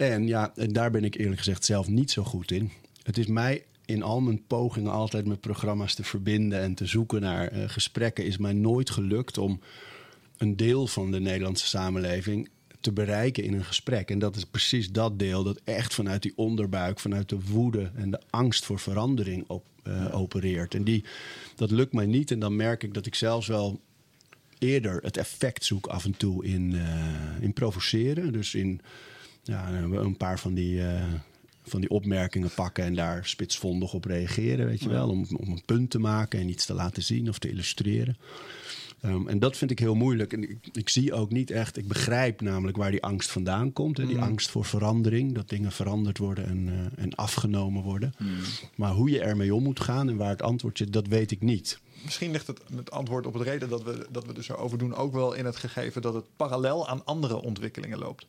En 0.00 0.26
ja, 0.26 0.52
en 0.56 0.72
daar 0.72 0.90
ben 0.90 1.04
ik 1.04 1.14
eerlijk 1.14 1.38
gezegd 1.38 1.64
zelf 1.64 1.88
niet 1.88 2.10
zo 2.10 2.24
goed 2.24 2.50
in. 2.50 2.70
Het 3.02 3.18
is 3.18 3.26
mij 3.26 3.64
in 3.84 4.02
al 4.02 4.20
mijn 4.20 4.42
pogingen 4.46 4.92
altijd 4.92 5.26
met 5.26 5.40
programma's 5.40 5.94
te 5.94 6.04
verbinden 6.04 6.60
en 6.60 6.74
te 6.74 6.86
zoeken 6.86 7.20
naar 7.20 7.52
uh, 7.52 7.68
gesprekken, 7.68 8.24
is 8.24 8.36
mij 8.36 8.52
nooit 8.52 8.90
gelukt 8.90 9.38
om 9.38 9.60
een 10.36 10.56
deel 10.56 10.86
van 10.86 11.10
de 11.10 11.20
Nederlandse 11.20 11.66
samenleving 11.66 12.48
te 12.80 12.92
bereiken 12.92 13.44
in 13.44 13.54
een 13.54 13.64
gesprek. 13.64 14.10
En 14.10 14.18
dat 14.18 14.36
is 14.36 14.44
precies 14.44 14.90
dat 14.90 15.18
deel 15.18 15.42
dat 15.42 15.60
echt 15.64 15.94
vanuit 15.94 16.22
die 16.22 16.32
onderbuik, 16.36 17.00
vanuit 17.00 17.28
de 17.28 17.40
woede 17.40 17.90
en 17.94 18.10
de 18.10 18.20
angst 18.30 18.64
voor 18.64 18.78
verandering 18.78 19.44
op, 19.48 19.64
uh, 19.84 20.14
opereert. 20.14 20.74
En 20.74 20.84
die, 20.84 21.04
dat 21.56 21.70
lukt 21.70 21.92
mij 21.92 22.06
niet. 22.06 22.30
En 22.30 22.38
dan 22.38 22.56
merk 22.56 22.82
ik 22.82 22.94
dat 22.94 23.06
ik 23.06 23.14
zelfs 23.14 23.46
wel 23.46 23.80
eerder 24.58 25.02
het 25.02 25.16
effect 25.16 25.64
zoek 25.64 25.86
af 25.86 26.04
en 26.04 26.16
toe 26.16 26.44
in, 26.44 26.72
uh, 26.72 26.84
in 27.40 27.52
provoceren. 27.52 28.32
Dus 28.32 28.54
in 28.54 28.80
ja, 29.50 29.68
een 29.72 30.16
paar 30.16 30.38
van 30.38 30.54
die, 30.54 30.74
uh, 30.74 31.02
van 31.62 31.80
die 31.80 31.90
opmerkingen 31.90 32.50
pakken 32.54 32.84
en 32.84 32.94
daar 32.94 33.26
spitsvondig 33.26 33.92
op 33.92 34.04
reageren, 34.04 34.66
weet 34.66 34.82
je 34.82 34.88
wel. 34.88 35.08
Om, 35.08 35.26
om 35.36 35.50
een 35.50 35.62
punt 35.64 35.90
te 35.90 35.98
maken 35.98 36.40
en 36.40 36.48
iets 36.48 36.66
te 36.66 36.74
laten 36.74 37.02
zien 37.02 37.28
of 37.28 37.38
te 37.38 37.50
illustreren. 37.50 38.16
Um, 39.04 39.28
en 39.28 39.38
dat 39.38 39.56
vind 39.56 39.70
ik 39.70 39.78
heel 39.78 39.94
moeilijk. 39.94 40.32
En 40.32 40.42
ik, 40.42 40.68
ik, 40.72 40.88
zie 40.88 41.12
ook 41.12 41.30
niet 41.30 41.50
echt, 41.50 41.76
ik 41.76 41.88
begrijp 41.88 42.40
namelijk 42.40 42.76
waar 42.76 42.90
die 42.90 43.02
angst 43.02 43.30
vandaan 43.30 43.72
komt. 43.72 43.96
Hè? 43.96 44.06
Die 44.06 44.16
mm. 44.16 44.22
angst 44.22 44.50
voor 44.50 44.64
verandering, 44.64 45.34
dat 45.34 45.48
dingen 45.48 45.72
veranderd 45.72 46.18
worden 46.18 46.46
en, 46.46 46.66
uh, 46.66 47.04
en 47.04 47.14
afgenomen 47.14 47.82
worden. 47.82 48.14
Mm. 48.18 48.28
Maar 48.74 48.92
hoe 48.92 49.10
je 49.10 49.20
ermee 49.20 49.54
om 49.54 49.62
moet 49.62 49.80
gaan 49.80 50.08
en 50.08 50.16
waar 50.16 50.28
het 50.30 50.42
antwoord 50.42 50.78
zit, 50.78 50.92
dat 50.92 51.06
weet 51.06 51.30
ik 51.30 51.42
niet. 51.42 51.80
Misschien 52.04 52.30
ligt 52.30 52.46
het, 52.46 52.60
het 52.74 52.90
antwoord 52.90 53.26
op 53.26 53.34
het 53.34 53.42
reden 53.42 53.68
dat 53.68 53.82
we, 53.82 54.06
dat 54.10 54.26
we 54.26 54.32
er 54.32 54.44
zo 54.44 54.54
over 54.54 54.78
doen 54.78 54.94
ook 54.94 55.12
wel 55.12 55.32
in 55.32 55.44
het 55.44 55.56
gegeven 55.56 56.02
dat 56.02 56.14
het 56.14 56.24
parallel 56.36 56.88
aan 56.88 57.04
andere 57.04 57.42
ontwikkelingen 57.42 57.98
loopt. 57.98 58.26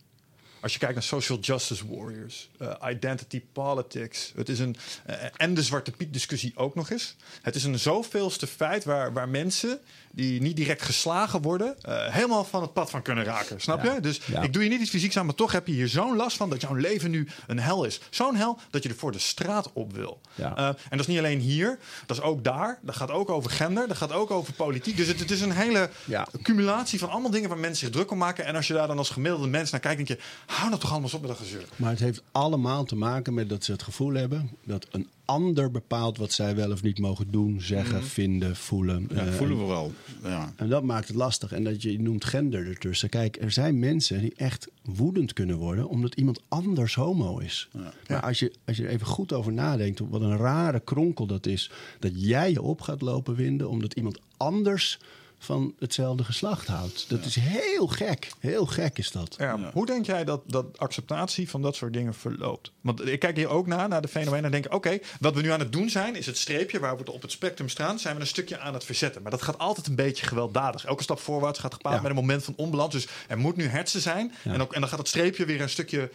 Als 0.61 0.73
je 0.73 0.79
kijkt 0.79 0.93
naar 0.93 1.03
social 1.03 1.39
justice 1.39 1.95
warriors, 1.95 2.49
uh, 2.61 2.73
identity 2.89 3.41
politics. 3.51 4.31
Het 4.35 4.49
is 4.49 4.59
een, 4.59 4.75
uh, 5.09 5.15
en 5.37 5.53
de 5.53 5.63
Zwarte 5.63 5.91
Piet 5.91 6.13
discussie 6.13 6.51
ook 6.55 6.75
nog 6.75 6.89
eens. 6.89 7.15
Het 7.41 7.55
is 7.55 7.63
een 7.63 7.79
zoveelste 7.79 8.47
feit 8.47 8.83
waar, 8.83 9.13
waar 9.13 9.29
mensen 9.29 9.79
die 10.11 10.41
niet 10.41 10.55
direct 10.55 10.81
geslagen 10.81 11.41
worden, 11.41 11.75
uh, 11.89 12.07
helemaal 12.07 12.43
van 12.43 12.61
het 12.61 12.73
pad 12.73 12.89
van 12.89 13.01
kunnen 13.01 13.23
raken. 13.23 13.61
Snap 13.61 13.83
je? 13.83 13.97
Dus 14.01 14.19
ik 14.41 14.53
doe 14.53 14.63
je 14.63 14.69
niet 14.69 14.81
iets 14.81 14.89
fysieks 14.89 15.17
aan, 15.17 15.25
maar 15.25 15.35
toch 15.35 15.51
heb 15.51 15.67
je 15.67 15.73
hier 15.73 15.87
zo'n 15.87 16.15
last 16.15 16.37
van 16.37 16.49
dat 16.49 16.61
jouw 16.61 16.73
leven 16.73 17.11
nu 17.11 17.27
een 17.47 17.59
hel 17.59 17.83
is. 17.83 17.99
Zo'n 18.09 18.35
hel 18.35 18.59
dat 18.69 18.83
je 18.83 18.89
er 18.89 18.95
voor 18.95 19.11
de 19.11 19.19
straat 19.19 19.69
op 19.73 19.93
wil. 19.93 20.21
Uh, 20.39 20.67
en 20.67 20.75
dat 20.89 20.99
is 20.99 21.07
niet 21.07 21.17
alleen 21.17 21.39
hier, 21.39 21.79
dat 22.05 22.17
is 22.17 22.23
ook 22.23 22.43
daar. 22.43 22.79
Dat 22.81 22.95
gaat 22.95 23.11
ook 23.11 23.29
over 23.29 23.51
gender, 23.51 23.87
dat 23.87 23.97
gaat 23.97 24.11
ook 24.11 24.31
over 24.31 24.53
politiek. 24.53 24.97
Dus 24.97 25.07
het, 25.07 25.19
het 25.19 25.31
is 25.31 25.41
een 25.41 25.51
hele 25.51 25.89
accumulatie 26.33 26.99
van 26.99 27.09
allemaal 27.09 27.31
dingen 27.31 27.49
waar 27.49 27.57
mensen 27.57 27.85
zich 27.85 27.95
druk 27.95 28.11
om 28.11 28.17
maken. 28.17 28.45
En 28.45 28.55
als 28.55 28.67
je 28.67 28.73
daar 28.73 28.87
dan 28.87 28.97
als 28.97 29.09
gemiddelde 29.09 29.47
mens 29.47 29.71
naar 29.71 29.79
kijkt, 29.79 30.07
denk 30.07 30.19
je, 30.19 30.25
hou 30.45 30.69
nou 30.69 30.81
toch 30.81 30.91
allemaal 30.91 31.09
op 31.13 31.19
met 31.21 31.29
dat 31.29 31.39
gezeur. 31.39 31.63
Maar 31.75 31.89
het 31.89 31.99
heeft 31.99 32.21
allemaal 32.31 32.83
te 32.83 32.95
maken 32.95 33.33
met 33.33 33.49
dat 33.49 33.63
ze 33.63 33.71
het 33.71 33.83
gevoel 33.83 34.13
hebben 34.13 34.51
dat 34.63 34.87
een 34.91 35.09
ander 35.25 35.71
bepaalt 35.71 36.17
wat 36.17 36.31
zij 36.31 36.55
wel 36.55 36.71
of 36.71 36.83
niet 36.83 36.99
mogen 36.99 37.31
doen, 37.31 37.61
zeggen, 37.61 37.97
mm. 37.97 38.03
vinden, 38.03 38.55
voelen. 38.55 39.07
Ja, 39.13 39.25
uh, 39.25 39.31
voelen 39.31 39.57
we 39.57 39.65
wel. 39.65 39.91
Ja. 40.23 40.53
En 40.55 40.69
dat 40.69 40.83
maakt 40.83 41.07
het 41.07 41.17
lastig. 41.17 41.51
En 41.51 41.63
dat 41.63 41.81
je 41.81 42.01
noemt 42.01 42.25
gender 42.25 42.67
ertussen. 42.67 43.09
Kijk, 43.09 43.37
er 43.41 43.51
zijn 43.51 43.79
mensen 43.79 44.21
die 44.21 44.33
echt 44.35 44.67
woedend 44.83 45.33
kunnen 45.33 45.57
worden 45.57 45.87
omdat 45.87 46.15
iemand 46.15 46.41
anders 46.47 46.95
homo 46.95 47.37
is. 47.37 47.69
Ja. 47.73 47.93
Maar 48.07 48.21
als 48.21 48.39
je, 48.39 48.53
als 48.65 48.77
je 48.77 48.83
er 48.83 48.89
even 48.89 49.07
goed 49.07 49.33
over 49.33 49.53
nadenkt, 49.53 49.99
wat 49.99 50.21
een 50.21 50.37
rare 50.37 50.79
kronkel 50.79 51.25
dat 51.25 51.45
is, 51.45 51.71
dat 51.99 52.11
jij 52.15 52.51
je 52.51 52.61
op 52.61 52.81
gaat 52.81 53.01
lopen 53.01 53.35
winden 53.35 53.69
omdat 53.69 53.93
iemand 53.93 54.19
anders 54.37 54.99
van 55.43 55.73
hetzelfde 55.79 56.23
geslacht 56.23 56.67
houdt. 56.67 57.09
Dat 57.09 57.25
is 57.25 57.35
heel 57.35 57.87
gek. 57.87 58.31
Heel 58.39 58.65
gek 58.65 58.97
is 58.97 59.11
dat. 59.11 59.35
Ja, 59.37 59.71
Hoe 59.73 59.85
denk 59.85 60.05
jij 60.05 60.23
dat, 60.23 60.41
dat 60.45 60.65
acceptatie 60.77 61.49
van 61.49 61.61
dat 61.61 61.75
soort 61.75 61.93
dingen 61.93 62.13
verloopt? 62.13 62.71
Want 62.81 63.07
ik 63.07 63.19
kijk 63.19 63.35
hier 63.35 63.47
ook 63.47 63.67
naar, 63.67 63.89
naar 63.89 64.01
de 64.01 64.07
fenomenen 64.07 64.45
en 64.45 64.51
denk... 64.51 64.73
oké, 64.73 64.99
wat 65.19 65.35
we 65.35 65.41
nu 65.41 65.49
aan 65.49 65.59
het 65.59 65.71
doen 65.71 65.89
zijn, 65.89 66.15
is 66.15 66.25
het 66.25 66.37
streepje 66.37 66.79
waar 66.79 66.97
we 66.97 67.11
op 67.11 67.21
het 67.21 67.31
spectrum 67.31 67.69
staan... 67.69 67.99
zijn 67.99 68.15
we 68.15 68.21
een 68.21 68.27
stukje 68.27 68.59
aan 68.59 68.73
het 68.73 68.83
verzetten. 68.83 69.21
Maar 69.21 69.31
dat 69.31 69.41
gaat 69.41 69.57
altijd 69.57 69.87
een 69.87 69.95
beetje 69.95 70.25
gewelddadig. 70.25 70.85
Elke 70.85 71.03
stap 71.03 71.19
voorwaarts 71.19 71.59
gaat 71.59 71.73
gepaard 71.73 72.01
met 72.01 72.09
een 72.11 72.17
moment 72.17 72.43
van 72.43 72.53
onbalans. 72.57 72.93
Dus 72.93 73.07
er 73.27 73.37
moet 73.37 73.55
nu 73.55 73.67
hersen 73.67 74.01
zijn. 74.01 74.33
En, 74.43 74.61
ook, 74.61 74.73
en 74.73 74.79
dan 74.79 74.89
gaat 74.89 74.99
het 74.99 75.07
streepje 75.07 75.45
weer 75.45 75.61
een 75.61 75.69
stukje, 75.69 76.09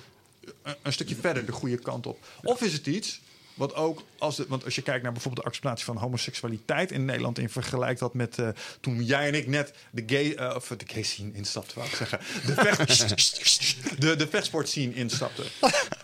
een 0.83 0.93
stukje 0.93 1.17
verder 1.17 1.47
de 1.47 1.53
goede 1.53 1.79
kant 1.79 2.07
op. 2.07 2.19
Of 2.43 2.63
is 2.63 2.73
het 2.73 2.87
iets 2.87 3.21
wat 3.57 3.75
ook 3.75 4.03
als 4.19 4.37
de, 4.37 4.45
want 4.49 4.65
als 4.65 4.75
je 4.75 4.83
kijkt 4.83 5.03
naar 5.03 5.13
bijvoorbeeld 5.13 5.43
de 5.43 5.49
acceptatie 5.49 5.85
van 5.85 5.97
homoseksualiteit 5.97 6.91
in 6.91 7.05
Nederland 7.05 7.39
in 7.39 7.49
vergelijkt 7.49 8.01
dat 8.01 8.15
met 8.15 8.39
uh, 8.39 8.49
toen 8.81 9.05
jij 9.05 9.27
en 9.27 9.35
ik 9.35 9.47
net 9.47 9.73
de 9.91 10.03
gay 10.07 10.25
uh, 10.25 10.55
of 10.57 10.67
de 10.67 10.87
gay 10.87 11.03
scene 11.03 11.33
instapten, 11.33 11.77
wou 11.77 11.89
ik 11.89 11.97
zeggen, 11.97 12.19
de 12.47 12.55
vecht, 12.55 14.01
de, 14.01 14.17
de 14.17 14.29
vechtsport 14.29 14.69
scene 14.69 14.95
instapten. 14.95 15.45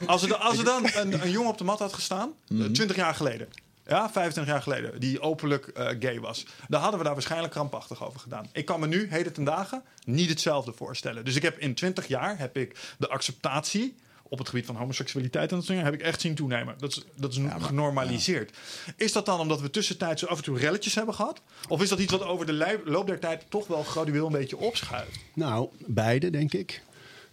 Als 0.07 0.23
er, 0.23 0.35
als 0.35 0.59
er 0.59 0.65
dan 0.65 0.89
een, 0.95 1.23
een 1.23 1.31
jongen 1.31 1.51
op 1.51 1.59
de 1.59 1.65
mat 1.65 1.79
had 1.79 1.93
gestaan, 1.93 2.33
mm 2.49 2.61
-hmm. 2.61 2.73
20 2.73 2.97
jaar 2.97 3.15
geleden. 3.15 3.49
Ja, 3.87 4.11
25 4.11 4.53
jaar 4.53 4.63
geleden, 4.63 5.01
die 5.01 5.21
openlijk 5.21 5.71
uh, 5.77 5.89
gay 6.01 6.21
was. 6.21 6.47
Dan 6.69 6.81
hadden 6.81 6.99
we 6.99 7.05
daar 7.05 7.15
waarschijnlijk 7.15 7.53
krampachtig 7.53 8.05
over 8.05 8.21
gedaan. 8.21 8.49
Ik 8.53 8.65
kan 8.65 8.81
me 8.81 8.87
nu, 8.87 9.07
heden 9.11 9.33
ten 9.33 9.45
dagen, 9.45 9.83
niet 10.05 10.29
hetzelfde 10.29 10.73
voorstellen. 10.73 11.25
Dus 11.25 11.37
ik 11.37 11.43
heb 11.43 11.59
in 11.59 11.75
20 11.75 12.07
jaar 12.07 12.39
heb 12.39 12.57
ik 12.57 12.77
de 12.99 13.09
acceptatie 13.09 13.95
op 14.33 14.39
het 14.39 14.49
gebied 14.49 14.67
van 14.67 14.77
homoseksualiteit 14.77 15.51
en 15.51 15.57
dat 15.57 15.65
soort 15.65 15.79
dingen 15.79 15.93
heb 15.93 16.01
ik 16.01 16.07
echt 16.07 16.21
zien 16.21 16.35
toenemen. 16.35 16.75
Dat 16.79 16.91
is, 16.91 17.03
dat 17.17 17.31
is 17.31 17.37
ja, 17.37 17.43
maar, 17.43 17.61
genormaliseerd. 17.61 18.51
Ja. 18.87 18.93
Is 18.97 19.13
dat 19.13 19.27
dan 19.27 19.41
omdat 19.41 19.61
we 19.61 19.71
tussentijds 19.71 20.21
zo 20.21 20.27
af 20.27 20.37
en 20.37 20.45
toe 20.45 20.59
relletjes 20.59 20.95
hebben 20.95 21.15
gehad? 21.15 21.41
Of 21.69 21.83
is 21.83 21.89
dat 21.89 21.99
iets 21.99 22.13
wat 22.13 22.23
over 22.23 22.47
de 22.47 22.81
loop 22.85 23.07
der 23.07 23.19
tijd 23.19 23.45
toch 23.49 23.67
wel 23.67 23.83
gradueel 23.83 24.27
een 24.27 24.33
beetje 24.33 24.57
opschuift? 24.57 25.19
Nou, 25.35 25.69
beide 25.87 26.31
denk 26.31 26.53
ik. 26.53 26.83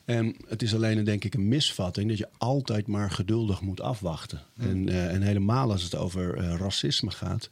En 0.05 0.35
het 0.47 0.61
is 0.61 0.75
alleen, 0.75 1.03
denk 1.03 1.23
ik, 1.23 1.33
een 1.33 1.47
misvatting 1.47 2.09
dat 2.09 2.17
je 2.17 2.29
altijd 2.37 2.87
maar 2.87 3.11
geduldig 3.11 3.61
moet 3.61 3.81
afwachten. 3.81 4.41
En, 4.57 4.87
uh, 4.87 5.13
en, 5.13 5.21
helemaal 5.21 5.71
als 5.71 5.83
het 5.83 5.95
over 5.95 6.37
uh, 6.37 6.55
racisme 6.55 7.11
gaat. 7.11 7.49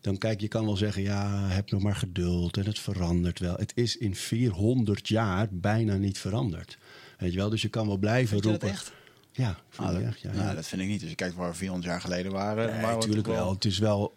Dan 0.00 0.18
kijk, 0.18 0.40
je 0.40 0.48
kan 0.48 0.64
wel 0.64 0.76
zeggen, 0.76 1.02
ja, 1.02 1.46
heb 1.48 1.70
nog 1.70 1.82
maar 1.82 1.96
geduld 1.96 2.56
en 2.56 2.66
het 2.66 2.78
verandert 2.78 3.38
wel. 3.38 3.54
Het 3.54 3.72
is 3.74 3.96
in 3.96 4.14
400 4.14 5.08
jaar 5.08 5.48
bijna 5.50 5.96
niet 5.96 6.18
veranderd. 6.18 6.78
Weet 7.18 7.32
je 7.32 7.38
wel, 7.38 7.50
dus 7.50 7.62
je 7.62 7.68
kan 7.68 7.86
wel 7.86 7.96
blijven 7.96 8.40
roepen. 8.40 8.60
Dat 8.60 8.70
echt? 8.70 8.92
Ja, 9.32 9.58
ah, 9.76 9.92
dat, 9.92 10.02
echt, 10.02 10.20
ja, 10.20 10.32
ja, 10.32 10.54
dat 10.54 10.66
vind 10.66 10.82
ik 10.82 10.88
niet. 10.88 11.00
Dus 11.00 11.08
je 11.08 11.14
kijkt 11.14 11.34
waar 11.34 11.50
we 11.50 11.56
400 11.56 11.90
jaar 11.90 12.00
geleden 12.00 12.32
waren. 12.32 12.72
Nee, 12.72 12.80
natuurlijk 12.80 13.26
wel. 13.26 13.36
wel. 13.36 13.52
Het 13.52 13.64
is 13.64 13.78
wel. 13.78 14.16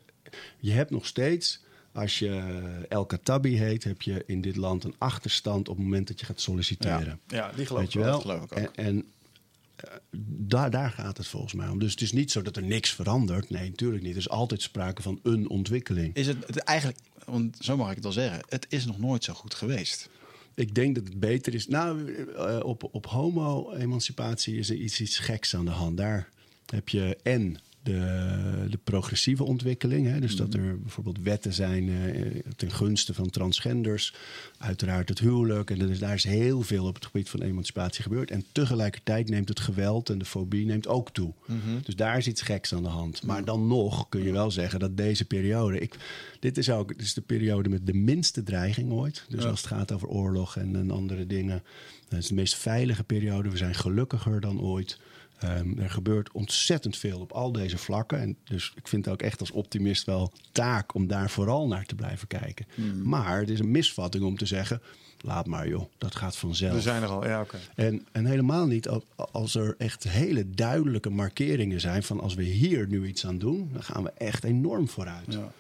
Je 0.60 0.72
hebt 0.72 0.92
nog 0.92 1.06
steeds. 1.06 1.62
Als 1.94 2.20
je 2.20 2.42
El 2.90 3.06
Katabi 3.06 3.58
heet, 3.58 3.84
heb 3.84 4.02
je 4.02 4.24
in 4.26 4.42
dit 4.42 4.56
land 4.56 4.84
een 4.84 4.96
achterstand 4.98 5.70
op 5.70 5.76
het 5.76 5.84
moment 5.84 6.08
dat 6.08 6.20
je 6.20 6.26
gaat 6.26 6.42
solliciteren. 6.42 7.20
Ja, 7.28 7.38
ja 7.38 7.52
die 7.56 7.66
geloof 7.66 7.82
Weet 7.82 7.94
je 7.94 8.00
wel. 8.00 8.20
Geloof 8.20 8.44
ik 8.44 8.52
ook. 8.52 8.58
En, 8.58 8.86
en 8.86 8.96
uh, 8.96 9.92
daar, 10.38 10.70
daar 10.70 10.90
gaat 10.90 11.18
het 11.18 11.28
volgens 11.28 11.54
mij 11.54 11.68
om. 11.68 11.80
Dus 11.80 11.92
het 11.92 12.02
is 12.02 12.12
niet 12.12 12.32
zo 12.32 12.42
dat 12.42 12.56
er 12.56 12.64
niks 12.64 12.94
verandert. 12.94 13.50
Nee, 13.50 13.70
natuurlijk 13.70 14.04
niet. 14.04 14.12
Er 14.12 14.18
is 14.18 14.30
altijd 14.30 14.62
sprake 14.62 15.02
van 15.02 15.20
een 15.24 15.50
ontwikkeling. 15.50 16.16
Is 16.16 16.28
het, 16.28 16.48
het 16.48 16.58
eigenlijk, 16.58 17.00
want 17.26 17.58
zo 17.60 17.78
mag 17.78 17.90
ik 17.90 17.96
het 17.96 18.04
wel 18.04 18.14
zeggen, 18.14 18.42
het 18.50 18.66
is 18.70 18.86
nog 18.86 19.00
nooit 19.00 19.24
zo 19.24 19.34
goed 19.34 19.54
geweest. 19.54 20.10
Ik 20.56 20.76
denk 20.76 20.96
dat 20.96 21.04
het 21.04 21.20
beter 21.20 21.54
is. 21.54 21.68
Nou, 21.68 22.10
uh, 22.10 22.60
op, 22.64 22.90
op 22.92 23.06
homo-emancipatie 23.06 24.58
is 24.58 24.70
er 24.70 24.76
iets, 24.76 25.02
iets 25.02 25.20
geks 25.20 25.56
aan 25.56 25.66
de 25.66 25.72
hand. 25.72 25.98
Daar 25.98 26.30
heb 26.66 26.90
je 26.90 27.18
en 27.24 27.58
de, 27.84 28.68
de 28.70 28.78
progressieve 28.84 29.44
ontwikkeling. 29.44 30.08
Hè? 30.08 30.20
Dus 30.20 30.36
dat 30.36 30.54
er 30.54 30.80
bijvoorbeeld 30.80 31.20
wetten 31.22 31.54
zijn 31.54 31.88
uh, 31.88 32.42
ten 32.56 32.72
gunste 32.72 33.14
van 33.14 33.30
transgenders. 33.30 34.14
Uiteraard 34.58 35.10
het 35.10 35.20
huwelijk. 35.20 35.72
En 35.72 35.78
dus 35.78 36.00
daar 36.00 36.14
is 36.14 36.24
heel 36.24 36.62
veel 36.62 36.86
op 36.86 36.96
het 36.96 37.06
gebied 37.06 37.30
van 37.30 37.42
emancipatie 37.42 38.04
gebeurd. 38.04 38.32
En 38.32 38.46
tegelijkertijd 38.52 39.30
neemt 39.30 39.50
het 39.50 39.60
geweld 39.60 40.10
en 40.10 40.18
de 40.18 40.26
fobie 40.26 40.66
neemt 40.66 40.88
ook 40.88 41.12
toe. 41.12 41.34
Mm 41.46 41.62
-hmm. 41.64 41.80
Dus 41.84 41.96
daar 41.96 42.18
is 42.18 42.28
iets 42.28 42.42
geks 42.42 42.74
aan 42.74 42.84
de 42.84 42.90
hand. 42.90 43.24
Maar 43.24 43.46
dan 43.46 43.68
nog 43.68 44.10
kun 44.10 44.24
je 44.24 44.32
wel 44.32 44.52
zeggen 44.52 44.80
dat 44.80 44.98
deze 44.98 45.26
periode... 45.26 45.80
Ik, 45.80 45.96
dit 46.40 46.58
is 46.58 46.70
ook 46.70 46.88
dit 46.88 47.02
is 47.02 47.14
de 47.14 47.22
periode 47.22 47.70
met 47.70 47.86
de 47.86 47.94
minste 47.94 48.44
dreiging 48.44 48.92
ooit. 48.92 49.26
Dus 49.30 49.44
ja. 49.44 49.50
als 49.50 49.62
het 49.62 49.70
gaat 49.70 49.92
over 49.92 50.08
oorlog 50.08 50.58
en, 50.58 50.76
en 50.76 50.92
andere 50.92 51.28
dingen... 51.28 51.64
Het 52.10 52.20
is 52.20 52.28
de 52.28 52.34
meest 52.34 52.56
veilige 52.56 53.04
periode. 53.04 53.50
We 53.50 53.58
zijn 53.58 53.76
gelukkiger 53.76 54.42
dan 54.42 54.62
ooit. 54.62 55.00
Um, 55.44 55.80
er 55.80 55.90
gebeurt 55.90 56.32
ontzettend 56.32 56.98
veel 56.98 57.20
op 57.20 57.32
al 57.32 57.52
deze 57.52 57.78
vlakken. 57.78 58.20
En 58.20 58.38
dus 58.44 58.74
ik 58.76 58.88
vind 58.88 59.06
het 59.06 59.14
ook 59.14 59.22
echt 59.22 59.40
als 59.40 59.52
optimist 59.52 60.06
wel 60.06 60.32
taak 60.52 60.94
om 60.94 61.08
daar 61.08 61.30
vooral 61.30 61.68
naar 61.68 61.86
te 61.86 61.96
blijven 61.96 62.28
kijken. 62.28 62.66
Mm. 62.76 63.08
Maar 63.10 63.40
het 63.40 63.50
is 63.50 63.60
een 63.60 63.72
misvatting 63.72 64.24
om 64.24 64.38
te 64.38 64.46
zeggen. 64.46 64.82
Laat 65.22 65.46
maar 65.46 65.68
joh, 65.68 65.86
dat 65.98 66.16
gaat 66.16 66.38
vanzelf. 66.38 66.74
We 66.74 66.82
zijn 66.82 67.04
er 67.04 67.10
al, 67.10 67.28
ja 67.28 67.42
oké. 67.42 67.56
Okay. 67.56 67.88
En, 67.88 68.06
en 68.12 68.26
helemaal 68.26 68.66
niet 68.66 68.90
als 69.16 69.56
er 69.56 69.76
echt 69.78 70.04
hele 70.04 70.50
duidelijke 70.50 71.10
markeringen 71.10 71.80
zijn 71.80 72.04
van 72.04 72.20
als 72.20 72.34
we 72.34 72.44
hier 72.44 72.88
nu 72.88 73.08
iets 73.08 73.26
aan 73.26 73.38
doen, 73.38 73.70
dan 73.74 73.84
gaan 73.84 74.04
we 74.04 74.12
echt 74.18 74.44
enorm 74.44 74.88
vooruit. 74.88 75.34
Ja. 75.34 75.52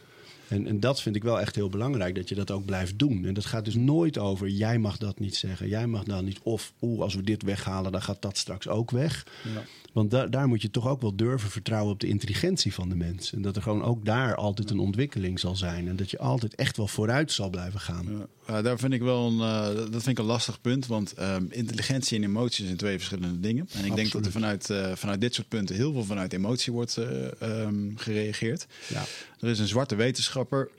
En, 0.51 0.67
en, 0.67 0.79
dat 0.79 1.01
vind 1.01 1.15
ik 1.15 1.23
wel 1.23 1.39
echt 1.39 1.55
heel 1.55 1.69
belangrijk, 1.69 2.15
dat 2.15 2.29
je 2.29 2.35
dat 2.35 2.51
ook 2.51 2.65
blijft 2.65 2.99
doen. 2.99 3.25
En 3.25 3.33
dat 3.33 3.45
gaat 3.45 3.65
dus 3.65 3.75
nooit 3.75 4.17
over, 4.17 4.47
jij 4.49 4.79
mag 4.79 4.97
dat 4.97 5.19
niet 5.19 5.35
zeggen, 5.35 5.67
jij 5.67 5.87
mag 5.87 6.03
dat 6.03 6.23
niet. 6.23 6.39
Of, 6.43 6.73
oeh, 6.81 7.01
als 7.01 7.15
we 7.15 7.21
dit 7.21 7.43
weghalen, 7.43 7.91
dan 7.91 8.01
gaat 8.01 8.21
dat 8.21 8.37
straks 8.37 8.67
ook 8.67 8.91
weg. 8.91 9.25
Ja. 9.53 9.63
Want 9.93 10.11
da 10.11 10.27
daar 10.27 10.47
moet 10.47 10.61
je 10.61 10.71
toch 10.71 10.87
ook 10.87 11.01
wel 11.01 11.15
durven 11.15 11.49
vertrouwen 11.49 11.93
op 11.93 11.99
de 11.99 12.07
intelligentie 12.07 12.73
van 12.73 12.89
de 12.89 12.95
mens. 12.95 13.33
En 13.33 13.41
dat 13.41 13.55
er 13.55 13.61
gewoon 13.61 13.83
ook 13.83 14.05
daar 14.05 14.35
altijd 14.35 14.69
een 14.69 14.79
ontwikkeling 14.79 15.39
zal 15.39 15.55
zijn. 15.55 15.87
En 15.87 15.95
dat 15.95 16.11
je 16.11 16.19
altijd 16.19 16.55
echt 16.55 16.77
wel 16.77 16.87
vooruit 16.87 17.31
zal 17.31 17.49
blijven 17.49 17.79
gaan. 17.79 18.05
Ja. 18.09 18.27
Ja, 18.51 18.61
daar 18.61 18.79
vind 18.79 18.93
ik 18.93 19.01
wel 19.01 19.27
een, 19.27 19.37
uh, 19.37 19.75
dat 19.75 20.03
vind 20.03 20.07
ik 20.07 20.17
een 20.17 20.25
lastig 20.25 20.61
punt. 20.61 20.87
Want 20.87 21.13
um, 21.19 21.47
intelligentie 21.49 22.17
en 22.17 22.23
emotie 22.23 22.65
zijn 22.65 22.77
twee 22.77 22.97
verschillende 22.97 23.39
dingen. 23.39 23.61
En 23.61 23.67
ik 23.67 23.75
Absoluut. 23.75 23.95
denk 23.95 24.11
dat 24.11 24.25
er 24.25 24.31
vanuit, 24.31 24.69
uh, 24.69 24.91
vanuit 24.95 25.21
dit 25.21 25.33
soort 25.33 25.47
punten 25.47 25.75
heel 25.75 25.93
veel 25.93 26.03
vanuit 26.03 26.33
emotie 26.33 26.73
wordt 26.73 26.97
uh, 26.97 27.59
um, 27.61 27.93
gereageerd. 27.95 28.67
Ja. 28.87 29.03
Er 29.39 29.49
is 29.49 29.59
een 29.59 29.67
zwarte 29.67 29.95
wetenschapper, 29.95 30.69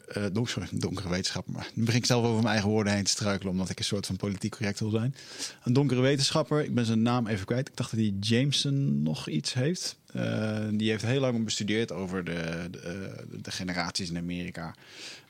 sorry, 0.45 0.69
donkere 0.73 1.09
wetenschapper, 1.09 1.53
maar 1.53 1.71
nu 1.75 1.85
begin 1.85 2.01
ik 2.01 2.07
zelf 2.07 2.25
over 2.25 2.37
mijn 2.37 2.53
eigen 2.53 2.69
woorden 2.69 2.93
heen 2.93 3.05
te 3.05 3.11
struikelen, 3.11 3.53
omdat 3.53 3.71
ik 3.71 3.79
een 3.79 3.85
soort 3.85 4.07
van 4.07 4.17
politiek 4.17 4.57
correct 4.57 4.81
wil 4.81 4.91
zijn. 4.91 5.15
Een 5.65 5.73
donkere 5.73 6.01
wetenschapper, 6.01 6.65
ik 6.65 6.75
ben 6.75 6.87
zijn 6.87 7.03
naam 7.03 7.27
even 7.27 7.47
kwijt. 7.47 7.69
Ik 7.69 7.77
dacht 7.77 7.91
dat 7.91 8.01
hij 8.01 8.15
Jameson 8.21 9.03
nog 9.03 9.29
iets 9.29 9.53
heeft. 9.53 9.97
Uh, 10.17 10.59
die 10.73 10.91
heeft 10.91 11.05
heel 11.05 11.21
lang 11.21 11.45
bestudeerd 11.45 11.93
over 11.93 12.25
de, 12.25 12.69
de, 12.71 13.13
de 13.43 13.51
generaties 13.51 14.11
in 14.11 14.17
Amerika. 14.17 14.75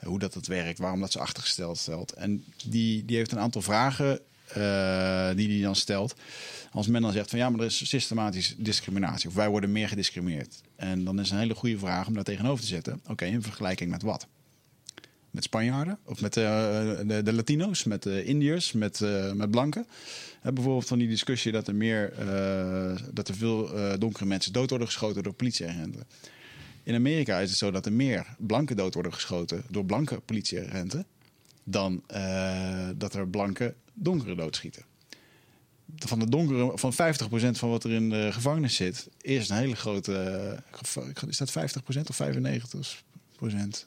Hoe 0.04 0.18
dat 0.18 0.34
het 0.34 0.46
werkt, 0.46 0.78
waarom 0.78 1.00
dat 1.00 1.12
ze 1.12 1.18
achtergesteld 1.18 1.78
stelt. 1.78 2.12
En 2.12 2.44
die, 2.64 3.04
die 3.04 3.16
heeft 3.16 3.32
een 3.32 3.38
aantal 3.38 3.62
vragen 3.62 4.20
uh, 4.56 5.30
die 5.36 5.52
hij 5.52 5.62
dan 5.62 5.76
stelt. 5.76 6.14
Als 6.72 6.86
men 6.86 7.02
dan 7.02 7.12
zegt 7.12 7.30
van 7.30 7.38
ja, 7.38 7.50
maar 7.50 7.60
er 7.60 7.66
is 7.66 7.88
systematisch 7.88 8.54
discriminatie. 8.58 9.28
Of 9.28 9.34
wij 9.34 9.48
worden 9.48 9.72
meer 9.72 9.88
gediscrimineerd. 9.88 10.60
En 10.76 11.04
dan 11.04 11.20
is 11.20 11.30
een 11.30 11.38
hele 11.38 11.54
goede 11.54 11.78
vraag 11.78 12.06
om 12.06 12.14
daar 12.14 12.24
tegenover 12.24 12.60
te 12.60 12.66
zetten. 12.66 13.00
Oké, 13.06 13.24
in 13.24 13.42
vergelijking 13.42 13.90
met 13.90 14.02
wat? 14.02 14.26
Met 15.30 15.44
Spanjaarden? 15.44 15.98
Of 16.04 16.20
met 16.20 16.34
de, 16.34 17.20
de, 17.24 17.32
Latino's? 17.32 17.84
Met 17.84 18.02
de 18.02 18.24
Indiërs? 18.24 18.72
Met, 18.72 19.00
met 19.34 19.50
blanken? 19.50 19.86
Bijvoorbeeld 20.42 20.86
van 20.86 20.98
die 20.98 21.08
discussie 21.08 21.52
dat 21.52 21.68
er 21.68 21.74
meer 21.74 22.12
dat 23.12 23.28
er 23.28 23.34
veel 23.34 23.70
donkere 23.98 24.24
mensen 24.24 24.52
dood 24.52 24.68
worden 24.70 24.88
geschoten 24.88 25.22
door 25.22 25.32
politieagenten. 25.32 26.06
In 26.82 26.94
Amerika 26.94 27.38
is 27.38 27.48
het 27.48 27.58
zo 27.58 27.70
dat 27.70 27.86
er 27.86 27.92
meer 27.92 28.26
blanke 28.38 28.74
dood 28.74 28.94
worden 28.94 29.12
geschoten 29.12 29.64
door 29.68 29.84
blanke 29.84 30.20
politieagenten 30.20 31.06
dan 31.64 32.02
uh, 32.14 32.88
dat 32.96 33.14
er 33.14 33.28
blanke 33.28 33.74
donkere 33.94 34.34
doodschieten. 34.34 34.84
van 35.96 36.18
de 36.18 36.28
donkere, 36.28 36.78
van 36.78 36.92
50% 36.92 36.96
van 37.50 37.70
wat 37.70 37.84
er 37.84 37.90
in 37.90 38.10
de 38.10 38.32
gevangenis 38.32 38.74
zit, 38.74 39.08
is 39.20 39.48
een 39.48 39.56
hele 39.56 39.76
grote. 39.76 40.12
eh, 40.94 41.28
is 41.28 41.36
dat 41.36 41.50
50% 41.50 41.54
of 42.08 42.20
95%? 42.22 43.86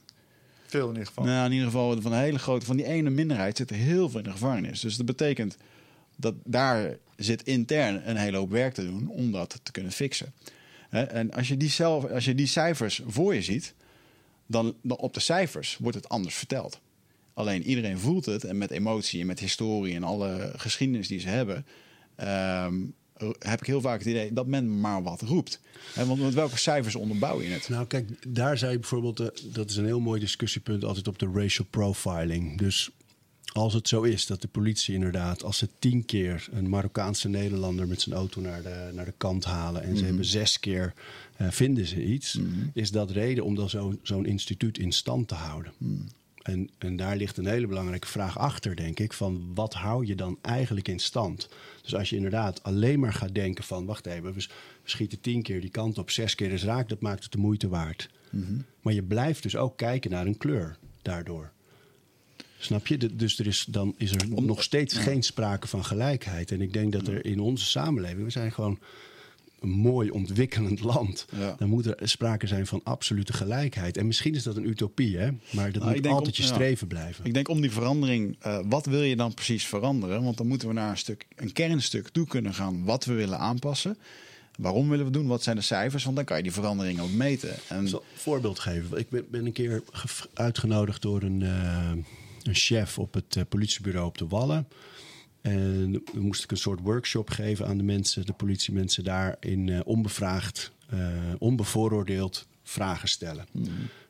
Veel 0.66 0.88
in 0.88 0.94
ieder 0.94 1.08
geval. 1.08 1.24
Nou, 1.24 1.46
in 1.46 1.52
ieder 1.52 1.68
geval 1.68 2.02
van 2.02 2.12
een 2.12 2.20
hele 2.20 2.40
grote, 2.40 2.66
van 2.66 2.76
die 2.76 2.86
ene 2.86 3.10
minderheid 3.10 3.58
zit 3.58 3.70
er 3.70 3.76
heel 3.76 4.10
veel 4.10 4.20
in 4.20 4.26
de 4.26 4.32
gevangenis. 4.32 4.80
Dus 4.80 4.96
dat 4.98 5.06
betekent 5.06 5.58
dat 6.16 6.36
daar 6.44 6.98
zit 7.16 7.44
intern 7.44 8.10
een 8.10 8.16
hele 8.16 8.38
hoop 8.38 8.52
werk 8.52 8.74
te 8.74 8.86
doen 8.86 9.10
om 9.10 9.32
dat 9.32 9.60
te 9.64 9.72
kunnen 9.72 9.92
fixen. 9.92 10.34
En 10.96 11.32
als 11.32 11.48
je 11.48 11.58
die, 11.58 11.70
zelf, 11.70 12.12
als 12.12 12.26
je 12.26 12.36
die 12.36 12.48
cijfers 12.48 13.02
voor 13.08 13.34
je 13.34 13.42
ziet, 13.42 13.74
dan, 14.48 14.76
op 14.88 15.14
de 15.14 15.20
cijfers 15.20 15.78
wordt 15.78 15.98
het 15.98 16.10
anders 16.10 16.36
verteld. 16.36 16.80
Alleen 17.34 17.64
iedereen 17.64 18.00
voelt 18.00 18.26
het 18.26 18.44
en 18.44 18.58
met 18.58 18.72
emotie 18.72 19.22
en 19.22 19.28
met 19.28 19.40
historie 19.40 19.96
en 19.96 20.04
alle 20.04 20.52
geschiedenis 20.56 21.08
die 21.08 21.20
ze 21.20 21.28
hebben, 21.28 21.66
ehm, 22.16 22.76
heb 23.40 23.60
ik 23.60 23.68
heel 23.68 23.82
vaak 23.82 24.00
het 24.00 24.08
idee 24.08 24.34
dat 24.34 24.48
men 24.48 24.80
maar 24.80 25.04
wat 25.04 25.22
roept. 25.22 25.60
Want 25.96 26.22
met 26.22 26.34
welke 26.34 26.58
cijfers 26.58 26.96
onderbouw 26.96 27.42
je 27.42 27.50
het? 27.50 27.70
Nou, 27.70 27.88
kijk, 27.88 28.34
daar 28.36 28.58
zei 28.58 28.72
je 28.72 28.80
bijvoorbeeld, 28.80 29.20
eh, 29.20 29.28
dat 29.54 29.70
is 29.70 29.76
een 29.76 29.86
heel 29.86 30.00
mooi 30.00 30.20
discussiepunt 30.20 30.84
altijd 30.84 31.08
op 31.08 31.20
de 31.20 31.32
racial 31.34 31.68
profiling. 31.70 32.58
Dus 32.58 32.90
als 33.56 33.74
het 33.74 33.88
zo 33.88 34.02
is 34.02 34.26
dat 34.26 34.42
de 34.42 34.48
politie 34.48 34.94
inderdaad, 34.94 35.44
als 35.44 35.58
ze 35.58 35.70
tien 35.80 36.06
keer 36.06 36.48
een 36.52 36.70
Marokkaanse 36.70 37.30
Nederlander 37.30 37.88
met 37.88 38.02
zijn 38.02 38.16
auto 38.16 38.42
naar 38.42 38.62
de, 38.62 38.90
naar 38.94 39.06
de 39.06 39.14
kant 39.18 39.44
halen 39.46 39.84
en 39.84 39.98
ze 39.98 40.06
hebben 40.06 40.26
zes 40.26 40.60
keer 40.60 40.94
eh, 41.38 41.48
vinden 41.52 41.86
ze 41.86 42.04
iets, 42.06 42.40
is 42.74 42.92
dat 42.92 43.12
reden 43.12 43.44
om 43.44 43.56
dan 43.56 43.70
zo- 43.70 43.98
zo'n 44.02 44.26
instituut 44.26 44.78
in 44.78 44.92
stand 44.92 45.28
te 45.28 45.36
houden. 45.36 45.72
En, 46.42 46.70
en 46.78 46.96
daar 46.96 47.18
ligt 47.18 47.38
een 47.38 47.46
hele 47.46 47.68
belangrijke 47.68 48.08
vraag 48.08 48.38
achter, 48.38 48.76
denk 48.76 49.00
ik, 49.00 49.14
van 49.14 49.52
wat 49.54 49.74
hou 49.74 50.06
je 50.06 50.16
dan 50.16 50.38
eigenlijk 50.42 50.88
in 50.88 51.00
stand? 51.00 51.50
Dus 51.82 51.96
als 51.96 52.10
je 52.10 52.16
inderdaad 52.16 52.64
alleen 52.64 53.00
maar 53.00 53.14
gaat 53.14 53.36
denken 53.36 53.64
van, 53.64 53.86
wacht 53.86 54.06
even, 54.06 54.34
we 54.34 54.46
schieten 54.84 55.22
tien 55.22 55.42
keer 55.42 55.62
die 55.62 55.70
kant 55.70 55.98
op, 55.98 56.10
zes 56.10 56.36
keer 56.36 56.52
is 56.52 56.64
raak, 56.64 56.90
dat 56.90 57.02
maakt 57.02 57.24
het 57.24 57.32
de 57.32 57.38
moeite 57.38 57.68
waard. 57.68 58.10
Maar 58.82 58.94
je 58.94 59.04
blijft 59.04 59.44
dus 59.44 59.56
ook 59.56 59.78
kijken 59.78 60.12
naar 60.12 60.26
een 60.26 60.38
kleur 60.38 60.78
daardoor. 61.02 61.52
Snap 62.60 62.88
je? 62.88 63.16
Dus 63.16 63.40
er 63.40 63.48
is, 63.48 63.66
dan 63.70 63.94
is 63.98 64.12
er 64.12 64.28
nog 64.42 64.64
steeds 64.64 64.94
geen 64.98 65.24
sprake 65.24 65.68
van 65.68 65.86
gelijkheid. 65.86 66.52
En 66.52 66.62
ik 66.62 66.74
denk 66.74 66.92
dat 66.92 67.08
er 67.08 67.26
in 67.26 67.40
onze 67.40 67.66
samenleving, 67.66 68.24
we 68.24 68.30
zijn 68.30 68.52
gewoon 68.52 68.80
een 69.62 69.70
mooi 69.70 70.10
ontwikkelend 70.10 70.80
land. 70.80 71.26
Ja. 71.38 71.56
Dan 71.58 71.70
moet 71.70 71.86
er 71.86 72.10
sprake 72.10 72.48
zijn 72.48 72.68
van 72.68 72.82
absolute 72.84 73.34
gelijkheid. 73.34 73.98
En 73.98 74.06
misschien 74.08 74.36
is 74.36 74.44
dat 74.44 74.56
een 74.56 74.68
utopie, 74.70 75.18
hè? 75.18 75.30
Maar 75.50 75.72
dat 75.72 75.84
Nou, 75.84 75.96
moet 75.96 76.08
altijd 76.08 76.28
om- 76.38 76.44
je 76.44 76.48
ja. 76.50 76.54
streven 76.54 76.88
blijven. 76.88 77.26
Ik 77.26 77.34
denk 77.34 77.48
om 77.50 77.62
die 77.62 77.72
verandering, 77.72 78.36
eh, 78.40 78.60
wat 78.66 78.86
wil 78.86 79.02
je 79.04 79.16
dan 79.16 79.34
precies 79.34 79.66
veranderen? 79.66 80.24
Want 80.24 80.38
dan 80.38 80.48
moeten 80.48 80.68
we 80.68 80.74
naar 80.74 80.90
een, 80.90 80.98
stuk, 80.98 81.26
een 81.36 81.54
kernstuk 81.54 82.08
toe 82.10 82.28
kunnen 82.28 82.54
gaan 82.54 82.84
wat 82.84 83.06
we 83.06 83.14
willen 83.14 83.40
aanpassen. 83.40 83.98
Waarom 84.58 84.90
willen 84.90 85.06
we 85.06 85.12
doen? 85.12 85.28
Wat 85.28 85.44
zijn 85.44 85.56
de 85.56 85.62
cijfers? 85.62 86.04
Want 86.04 86.16
dan 86.16 86.26
kan 86.26 86.38
je 86.38 86.44
die 86.44 86.52
verandering 86.52 87.00
ook 87.00 87.12
meten. 87.12 87.56
En, 87.68 87.82
Ik 87.84 87.88
zal 87.88 88.00
een 88.14 88.20
voorbeeld 88.20 88.60
geven. 88.60 88.98
Ik 88.98 89.10
ben, 89.10 89.26
ben 89.32 89.46
een 89.46 89.52
keer 89.52 89.84
uitgenodigd 90.34 91.02
door 91.02 91.22
een, 91.22 91.42
eh, 91.42 91.92
een 92.48 92.56
chef 92.56 93.00
op 93.00 93.14
het 93.14 93.36
eh, 93.36 93.44
politiebureau 93.50 94.08
op 94.08 94.18
de 94.18 94.28
Wallen. 94.28 94.68
En 95.46 95.92
dan 95.92 96.22
moest 96.24 96.44
ik 96.44 96.52
een 96.52 96.58
soort 96.58 96.80
workshop 96.80 97.30
geven 97.30 97.68
aan 97.68 97.78
de 97.78 97.84
mensen, 97.84 98.26
de 98.26 98.34
politiemensen 98.34 99.04
daar, 99.04 99.38
in 99.40 99.70
eh, 99.70 99.80
onbevraagd, 99.84 100.72
eh, 100.90 101.08
onbevooroordeeld 101.40 102.48
vragen 102.64 103.08
stellen. 103.08 103.46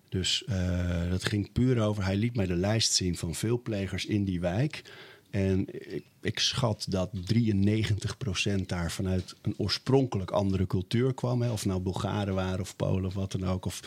Dus 0.10 0.44
eh, 0.46 1.10
dat 1.10 1.26
ging 1.26 1.52
puur 1.52 1.82
over, 1.82 2.04
hij 2.04 2.16
liet 2.16 2.36
mij 2.36 2.46
de 2.46 2.56
lijst 2.56 2.94
zien 2.94 3.18
van 3.18 3.36
veel 3.36 3.62
plegers 3.62 4.06
in 4.06 4.24
die 4.24 4.40
wijk. 4.40 4.82
En 5.30 5.66
ik, 5.94 6.04
ik 6.22 6.40
schat 6.40 6.86
dat 6.90 7.10
93% 7.34 8.66
daar 8.66 8.92
vanuit 8.92 9.36
een 9.42 9.54
oorspronkelijk 9.58 10.32
andere 10.32 10.68
cultuur 10.68 11.14
kwam. 11.14 11.42
Hè. 11.42 11.52
Of 11.52 11.66
nou 11.66 11.80
Bulgaren 11.80 12.34
waren 12.34 12.60
of 12.60 12.76
Polen 12.76 13.06
of 13.06 13.14
wat 13.14 13.32
dan 13.32 13.46
ook. 13.46 13.66
Of 13.66 13.80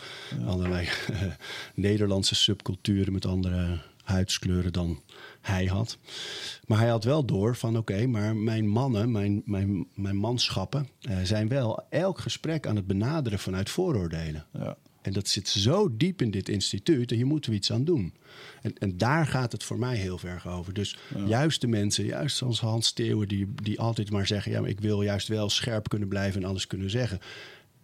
allerlei 0.45 0.89
Nederlandse 1.73 2.35
subculturen 2.35 3.13
met 3.13 3.25
andere 3.25 3.79
huidskleuren 4.09 4.73
dan 4.73 5.01
hij 5.41 5.65
had. 5.65 5.97
Maar 6.67 6.79
hij 6.79 6.89
had 6.89 7.03
wel 7.03 7.25
door 7.25 7.55
van 7.55 7.77
oké, 7.77 8.05
maar 8.07 8.35
mijn 8.35 8.67
mannen, 8.67 9.11
mijn, 9.11 9.41
mijn, 9.45 9.87
mijn 9.95 10.15
manschappen... 10.15 10.87
eh, 11.01 11.17
zijn 11.23 11.47
wel 11.47 11.85
elk 11.89 12.19
gesprek 12.19 12.67
aan 12.67 12.75
het 12.75 12.87
benaderen 12.87 13.39
vanuit 13.39 13.69
vooroordelen. 13.69 14.45
ja. 14.53 14.77
En 15.01 15.13
dat 15.13 15.27
zit 15.27 15.47
zo 15.47 15.97
diep 15.97 16.21
in 16.21 16.31
dit 16.31 16.49
instituut 16.49 17.11
en 17.11 17.17
hier 17.17 17.25
moeten 17.25 17.51
we 17.51 17.57
iets 17.57 17.71
aan 17.71 17.83
doen. 17.83 18.13
En, 18.61 18.77
en 18.77 18.97
daar 18.97 19.27
gaat 19.27 19.51
het 19.51 19.63
voor 19.63 19.79
mij 19.79 19.95
heel 19.95 20.19
erg 20.25 20.47
over. 20.47 20.73
Dus 20.73 20.97
juist 21.25 21.61
de 21.61 21.67
mensen, 21.67 22.05
juist 22.05 22.37
zoals 22.37 22.59
Hans 22.59 22.87
Steeuwen, 22.87 23.27
die, 23.27 23.53
die 23.63 23.79
altijd 23.79 24.11
maar 24.11 24.27
zeggen: 24.27 24.51
ja, 24.51 24.61
maar 24.61 24.69
ik 24.69 24.79
wil 24.79 25.01
juist 25.01 25.27
wel 25.27 25.49
scherp 25.49 25.89
kunnen 25.89 26.07
blijven 26.07 26.41
en 26.41 26.47
alles 26.49 26.67
kunnen 26.67 26.89
zeggen. 26.89 27.19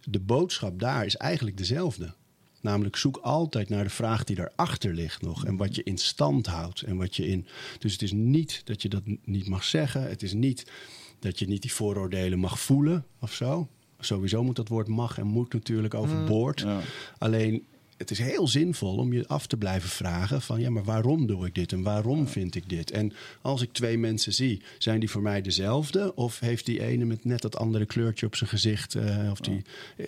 De 0.00 0.20
boodschap 0.20 0.78
daar 0.78 1.06
is 1.06 1.16
eigenlijk 1.16 1.56
dezelfde. 1.56 2.14
Namelijk 2.66 2.96
zoek 2.96 3.16
altijd 3.16 3.68
naar 3.68 3.84
de 3.84 3.90
vraag 3.90 4.24
die 4.24 4.36
daarachter 4.36 4.94
ligt 4.94 5.22
nog. 5.22 5.44
En 5.44 5.56
wat 5.56 5.74
je 5.74 5.82
in 5.82 5.98
stand 5.98 6.46
houdt. 6.46 6.80
En 6.82 6.96
wat 6.96 7.16
je 7.16 7.28
in. 7.28 7.46
Dus 7.78 7.92
het 7.92 8.02
is 8.02 8.12
niet 8.12 8.60
dat 8.64 8.82
je 8.82 8.88
dat 8.88 9.02
niet 9.24 9.48
mag 9.48 9.64
zeggen. 9.64 10.08
Het 10.08 10.22
is 10.22 10.32
niet 10.32 10.66
dat 11.18 11.38
je 11.38 11.46
niet 11.46 11.62
die 11.62 11.72
vooroordelen 11.72 12.38
mag 12.38 12.60
voelen 12.60 13.04
of 13.20 13.32
zo. 13.32 13.68
Sowieso 13.98 14.44
moet 14.44 14.56
dat 14.56 14.68
woord 14.68 14.88
mag 14.88 15.18
en 15.18 15.26
moet 15.26 15.52
natuurlijk 15.52 15.94
overboord. 15.94 16.60
Ja. 16.60 16.80
Alleen 17.18 17.64
het 17.96 18.10
is 18.10 18.18
heel 18.18 18.48
zinvol 18.48 18.96
om 18.96 19.12
je 19.12 19.26
af 19.26 19.46
te 19.46 19.56
blijven 19.56 19.88
vragen 19.88 20.42
van 20.42 20.60
ja, 20.60 20.70
maar 20.70 20.84
waarom 20.84 21.26
doe 21.26 21.46
ik 21.46 21.54
dit 21.54 21.72
en 21.72 21.82
waarom 21.82 22.28
vind 22.28 22.54
ik 22.54 22.68
dit? 22.68 22.90
En 22.90 23.12
als 23.42 23.62
ik 23.62 23.72
twee 23.72 23.98
mensen 23.98 24.32
zie, 24.32 24.62
zijn 24.78 25.00
die 25.00 25.10
voor 25.10 25.22
mij 25.22 25.42
dezelfde? 25.42 26.14
Of 26.14 26.40
heeft 26.40 26.66
die 26.66 26.82
ene 26.82 27.04
met 27.04 27.24
net 27.24 27.42
dat 27.42 27.56
andere 27.56 27.86
kleurtje 27.86 28.26
op 28.26 28.36
zijn 28.36 28.50
gezicht? 28.50 28.94
eh, 28.94 29.30
of 29.30 29.40
die, 29.40 29.62
eh, 29.96 30.06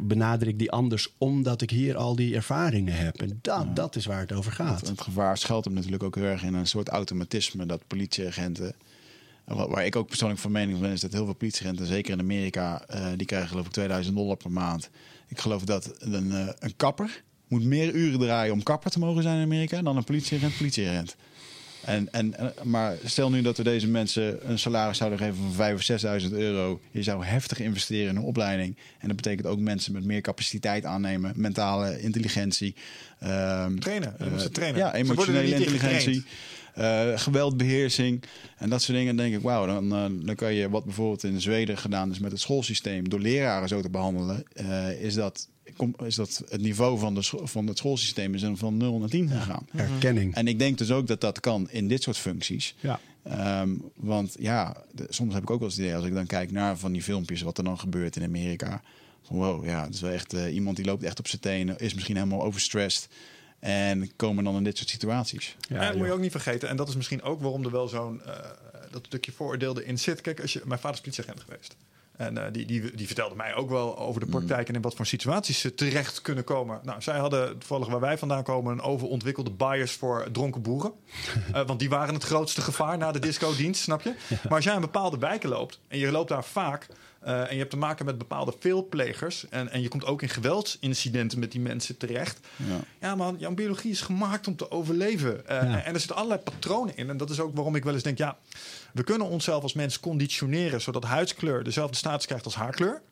benader 0.00 0.48
ik 0.48 0.58
die 0.58 0.70
anders 0.70 1.14
omdat 1.18 1.62
ik 1.62 1.70
hier 1.70 1.96
al 1.96 2.16
die 2.16 2.34
ervaringen 2.34 2.94
heb? 2.94 3.20
En 3.22 3.38
dat, 3.42 3.76
dat 3.76 3.96
is 3.96 4.06
waar 4.06 4.20
het 4.20 4.32
over 4.32 4.52
gaat. 4.52 4.88
Het 4.88 5.00
gevaar 5.00 5.38
schuilt 5.38 5.64
hem 5.64 5.74
natuurlijk 5.74 6.02
ook 6.02 6.14
heel 6.14 6.24
erg 6.24 6.42
in 6.42 6.54
een 6.54 6.66
soort 6.66 6.88
automatisme 6.88 7.66
dat 7.66 7.86
politieagenten. 7.86 8.74
en 9.44 9.56
Waar 9.56 9.86
ik 9.86 9.96
ook 9.96 10.06
persoonlijk 10.08 10.40
van 10.40 10.52
mening 10.52 10.80
ben, 10.80 10.90
is 10.90 11.00
dat 11.00 11.12
heel 11.12 11.24
veel 11.24 11.34
politieagenten, 11.34 11.86
zeker 11.86 12.12
in 12.12 12.20
Amerika, 12.20 12.82
eh, 12.86 13.06
die 13.16 13.26
krijgen 13.26 13.48
geloof 13.48 13.66
ik 13.66 13.72
2000 13.72 14.16
dollar 14.16 14.36
per 14.36 14.50
maand. 14.50 14.90
Ik 15.28 15.38
geloof 15.38 15.64
dat 15.64 15.94
een, 15.98 16.32
eh, 16.32 16.48
een 16.58 16.76
kapper 16.76 17.22
moet 17.48 17.64
meer 17.64 17.94
uren 17.94 18.20
draaien 18.20 18.52
om 18.52 18.62
kapper 18.62 18.90
te 18.90 18.98
mogen 18.98 19.22
zijn 19.22 19.36
in 19.36 19.44
Amerika 19.44 19.82
dan 19.82 19.96
een 19.96 20.04
politieagent 20.04 20.56
politieagent. 20.56 21.16
En, 21.90 22.12
en, 22.12 22.36
en- 22.38 22.52
maar 22.62 22.96
stel 23.04 23.30
nu 23.30 23.42
dat 23.42 23.56
we 23.56 23.62
deze 23.62 23.88
mensen 23.88 24.50
een 24.50 24.58
salaris 24.58 24.96
zouden 24.98 25.18
geven 25.18 25.36
van 25.36 25.52
5.000 25.70 25.74
of 25.74 26.22
6.000 26.22 26.32
euro. 26.32 26.80
Je 26.90 27.02
zou 27.02 27.24
heftig 27.24 27.60
investeren 27.60 28.08
in 28.10 28.16
een 28.16 28.22
opleiding. 28.22 28.76
En 28.98 29.06
dat 29.06 29.16
betekent 29.16 29.46
ook 29.46 29.58
mensen 29.58 29.92
met 29.92 30.04
meer 30.04 30.20
capaciteit 30.20 30.84
aannemen, 30.84 31.32
mentale 31.36 32.00
intelligentie. 32.00 32.74
ehm, 33.18 33.76
Trainen. 33.78 34.18
Eh, 34.18 34.36
trainen. 34.36 34.80
Ja, 34.80 34.94
emotionele 34.94 35.54
intelligentie. 35.54 36.24
eh, 36.74 37.08
geweldbeheersing 37.14 38.22
en 38.58 38.70
dat 38.70 38.82
soort 38.82 38.98
dingen. 38.98 39.16
Dan 39.16 39.24
denk 39.24 39.36
ik, 39.36 39.42
wauw, 39.42 39.66
dan, 39.66 39.92
eh, 39.92 40.26
dan 40.26 40.34
kan 40.34 40.54
je 40.54 40.70
wat 40.70 40.84
bijvoorbeeld 40.84 41.24
in 41.24 41.40
Zweden 41.40 41.78
gedaan 41.78 42.10
is 42.10 42.18
met 42.18 42.30
het 42.32 42.40
schoolsysteem, 42.40 43.08
door 43.08 43.20
leraren 43.20 43.68
zo 43.68 43.80
te 43.80 43.90
behandelen, 43.90 44.44
eh, 44.52 45.02
is, 45.02 45.14
dat, 45.14 45.48
is 46.04 46.14
dat 46.14 46.42
het 46.48 46.60
niveau 46.60 46.98
van, 46.98 47.14
de 47.14 47.22
van 47.42 47.66
het 47.66 47.78
schoolsysteem 47.78 48.34
is 48.34 48.44
van 48.54 48.76
0 48.76 48.98
naar 48.98 49.08
10 49.08 49.28
gegaan. 49.28 49.66
Erkenning. 49.74 50.34
En 50.34 50.48
ik 50.48 50.58
denk 50.58 50.78
dus 50.78 50.90
ook 50.90 51.06
dat 51.06 51.20
dat 51.20 51.40
kan 51.40 51.70
in 51.70 51.88
dit 51.88 52.02
soort 52.02 52.16
functies. 52.16 52.74
Ja. 52.80 53.00
Ehm, 53.22 53.70
want 53.96 54.36
ja, 54.38 54.76
de- 54.92 55.06
soms 55.08 55.34
heb 55.34 55.42
ik 55.42 55.50
ook 55.50 55.58
wel 55.58 55.68
eens 55.68 55.76
het 55.76 55.84
idee, 55.86 55.96
als 55.96 56.06
ik 56.06 56.14
dan 56.14 56.26
kijk 56.26 56.50
naar 56.50 56.78
van 56.78 56.92
die 56.92 57.02
filmpjes, 57.02 57.42
wat 57.42 57.58
er 57.58 57.64
dan 57.64 57.78
gebeurt 57.78 58.16
in 58.16 58.22
Amerika. 58.22 58.82
Van 59.22 59.36
wow, 59.36 59.64
ja, 59.64 59.84
het 59.84 59.94
is 59.94 60.00
wel 60.00 60.10
echt 60.10 60.32
eh, 60.32 60.54
iemand 60.54 60.76
die 60.76 60.84
loopt 60.84 61.02
echt 61.02 61.18
op 61.18 61.28
zijn 61.28 61.40
tenen, 61.40 61.78
is 61.78 61.94
misschien 61.94 62.16
helemaal 62.16 62.42
overstressed. 62.42 63.08
En 63.58 64.16
komen 64.16 64.44
dan 64.44 64.56
in 64.56 64.64
dit 64.64 64.76
soort 64.76 64.88
situaties. 64.88 65.56
Ja, 65.68 65.86
dat 65.86 65.96
moet 65.96 66.06
je 66.06 66.12
ook 66.12 66.20
niet 66.20 66.30
vergeten. 66.30 66.68
En 66.68 66.76
dat 66.76 66.88
is 66.88 66.96
misschien 66.96 67.22
ook 67.22 67.40
waarom 67.40 67.64
er 67.64 67.70
wel 67.70 67.88
zo'n 67.88 68.22
eh, 68.22 68.32
dat 68.90 69.06
stukje 69.06 69.32
vooroordeel 69.32 69.80
erin 69.80 69.98
zit. 69.98 70.20
Kijk, 70.20 70.40
als 70.40 70.52
je, 70.52 70.62
mijn 70.64 70.80
vader 70.80 70.96
is 70.96 71.02
politieagent 71.02 71.40
geweest. 71.40 71.76
En 72.20 72.38
eh, 72.38 72.52
die, 72.52 72.66
die, 72.66 72.94
die 72.94 73.06
vertelde 73.06 73.34
mij 73.34 73.54
ook 73.54 73.70
wel 73.70 73.98
over 73.98 74.20
de 74.20 74.26
praktijk 74.26 74.68
en 74.68 74.74
in 74.74 74.80
wat 74.80 74.94
voor 74.94 75.06
situaties 75.06 75.60
ze 75.60 75.74
terecht 75.74 76.20
kunnen 76.20 76.44
komen. 76.44 76.80
Nou, 76.82 77.02
zij 77.02 77.18
hadden 77.18 77.58
toevallig 77.58 77.88
waar 77.88 78.00
wij 78.00 78.18
vandaan 78.18 78.42
komen 78.42 78.72
een 78.72 78.80
overontwikkelde 78.80 79.50
bias 79.50 79.92
voor 79.92 80.28
dronken 80.32 80.62
boeren. 80.62 80.92
Eh, 81.52 81.66
want 81.66 81.78
die 81.78 81.88
waren 81.88 82.14
het 82.14 82.24
grootste 82.24 82.60
gevaar 82.60 82.98
na 82.98 83.12
de 83.12 83.18
discodienst, 83.18 83.82
snap 83.82 84.02
je? 84.02 84.14
Maar 84.42 84.54
als 84.54 84.64
jij 84.64 84.74
in 84.74 84.80
bepaalde 84.80 85.18
wijken 85.18 85.48
loopt 85.48 85.80
en 85.88 85.98
je 85.98 86.10
loopt 86.10 86.28
daar 86.28 86.44
vaak 86.44 86.86
eh, 87.20 87.40
en 87.40 87.52
je 87.52 87.58
hebt 87.58 87.70
te 87.70 87.76
maken 87.76 88.04
met 88.04 88.18
bepaalde 88.18 88.54
veelplegers 88.58 89.48
en, 89.48 89.70
en 89.70 89.80
je 89.80 89.88
komt 89.88 90.04
ook 90.04 90.22
in 90.22 90.28
geweldsincidenten 90.28 91.38
met 91.38 91.52
die 91.52 91.60
mensen 91.60 91.96
terecht. 91.96 92.40
Ja. 92.56 92.80
Ja, 93.00 93.14
man, 93.14 93.36
jouw 93.38 93.54
biologie 93.54 93.90
is 93.90 94.00
gemaakt 94.00 94.46
om 94.46 94.56
te 94.56 94.70
overleven. 94.70 95.46
Eh, 95.48 95.62
Ja. 95.62 95.82
En 95.84 95.92
er 95.92 95.98
zitten 95.98 96.16
allerlei 96.16 96.40
patronen 96.40 96.96
in. 96.96 97.08
En 97.08 97.16
dat 97.16 97.30
is 97.30 97.40
ook 97.40 97.54
waarom 97.54 97.74
ik 97.74 97.84
wel 97.84 97.94
eens 97.94 98.02
denk, 98.02 98.18
ja, 98.18 98.36
we 98.92 99.04
kunnen 99.04 99.26
onszelf 99.26 99.62
als 99.62 99.72
mens 99.72 100.00
conditioneren 100.00 100.80
zodat 100.80 101.04
huidskleur 101.04 101.64
dezelfde 101.64 101.96
status 101.96 102.26
krijgt 102.26 102.44
als 102.44 102.54
haarkleur. 102.54 103.02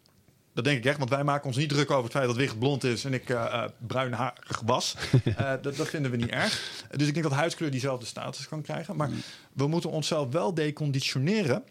Dat 0.55 0.65
denk 0.65 0.79
ik 0.79 0.85
echt, 0.85 0.99
want 0.99 1.11
wij 1.11 1.25
maken 1.25 1.47
ons 1.47 1.57
niet 1.57 1.69
druk 1.69 1.91
over 1.91 2.05
het 2.05 2.13
feit 2.13 2.27
dat 2.27 2.37
Wicht 2.37 2.59
blond 2.59 2.85
is 2.85 3.05
en 3.05 3.15
ik 3.15 3.31
eh 3.31 3.45
eh, 3.45 3.65
bruinhaarig 3.87 4.63
was. 4.65 4.95
Dat, 5.63 5.77
dat 5.77 5.89
vinden 5.89 6.11
we 6.11 6.17
niet 6.17 6.31
erg. 6.31 6.85
Dus 6.97 7.07
ik 7.07 7.15
denk 7.15 7.27
dat 7.29 7.35
huidskleur 7.39 7.71
diezelfde 7.71 8.07
status 8.07 8.49
kan 8.49 8.63
krijgen. 8.63 8.97
Maar 8.97 9.11
we 9.53 9.67
moeten 9.67 9.91
onszelf 9.91 10.33
wel 10.33 10.55
deconditioneren 10.55 11.63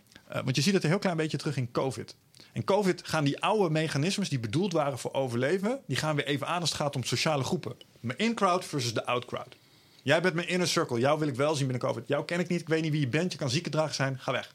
want 0.43 0.55
je 0.55 0.61
ziet 0.61 0.73
het 0.73 0.83
een 0.83 0.89
heel 0.89 0.99
klein 0.99 1.17
beetje 1.17 1.38
terug 1.38 1.57
in 1.57 1.71
COVID. 1.71 2.15
In 2.51 2.63
COVID 2.63 3.01
gaan 3.07 3.23
die 3.23 3.41
oude 3.41 3.69
mechanismes 3.69 4.29
die 4.29 4.39
bedoeld 4.39 4.73
waren 4.73 4.99
voor 4.99 5.13
overleven, 5.13 5.79
die 5.88 5.97
gaan 5.97 6.15
weer 6.15 6.25
even 6.25 6.47
aan 6.47 6.61
als 6.61 6.69
het 6.69 6.79
gaat 6.79 6.95
om 6.95 7.03
sociale 7.03 7.43
groepen. 7.43 7.75
Mijn 7.99 8.17
in-crowd 8.17 8.65
versus 8.65 8.93
de 8.93 9.05
out-crowd. 9.05 9.55
Jij 10.03 10.21
bent 10.21 10.33
mijn 10.33 10.47
inner 10.47 10.67
circle. 10.67 10.99
Jou 10.99 11.19
wil 11.19 11.27
ik 11.27 11.35
wel 11.35 11.55
zien 11.55 11.67
binnen 11.67 11.88
COVID. 11.88 12.07
Jou 12.07 12.25
ken 12.25 12.39
ik 12.39 12.47
niet. 12.47 12.61
Ik 12.61 12.67
weet 12.67 12.81
niet 12.81 12.91
wie 12.91 12.99
je 12.99 13.07
bent. 13.07 13.31
Je 13.31 13.38
kan 13.38 13.49
ziekendrager 13.49 13.95
zijn. 13.95 14.19
Ga 14.19 14.31
weg. 14.31 14.53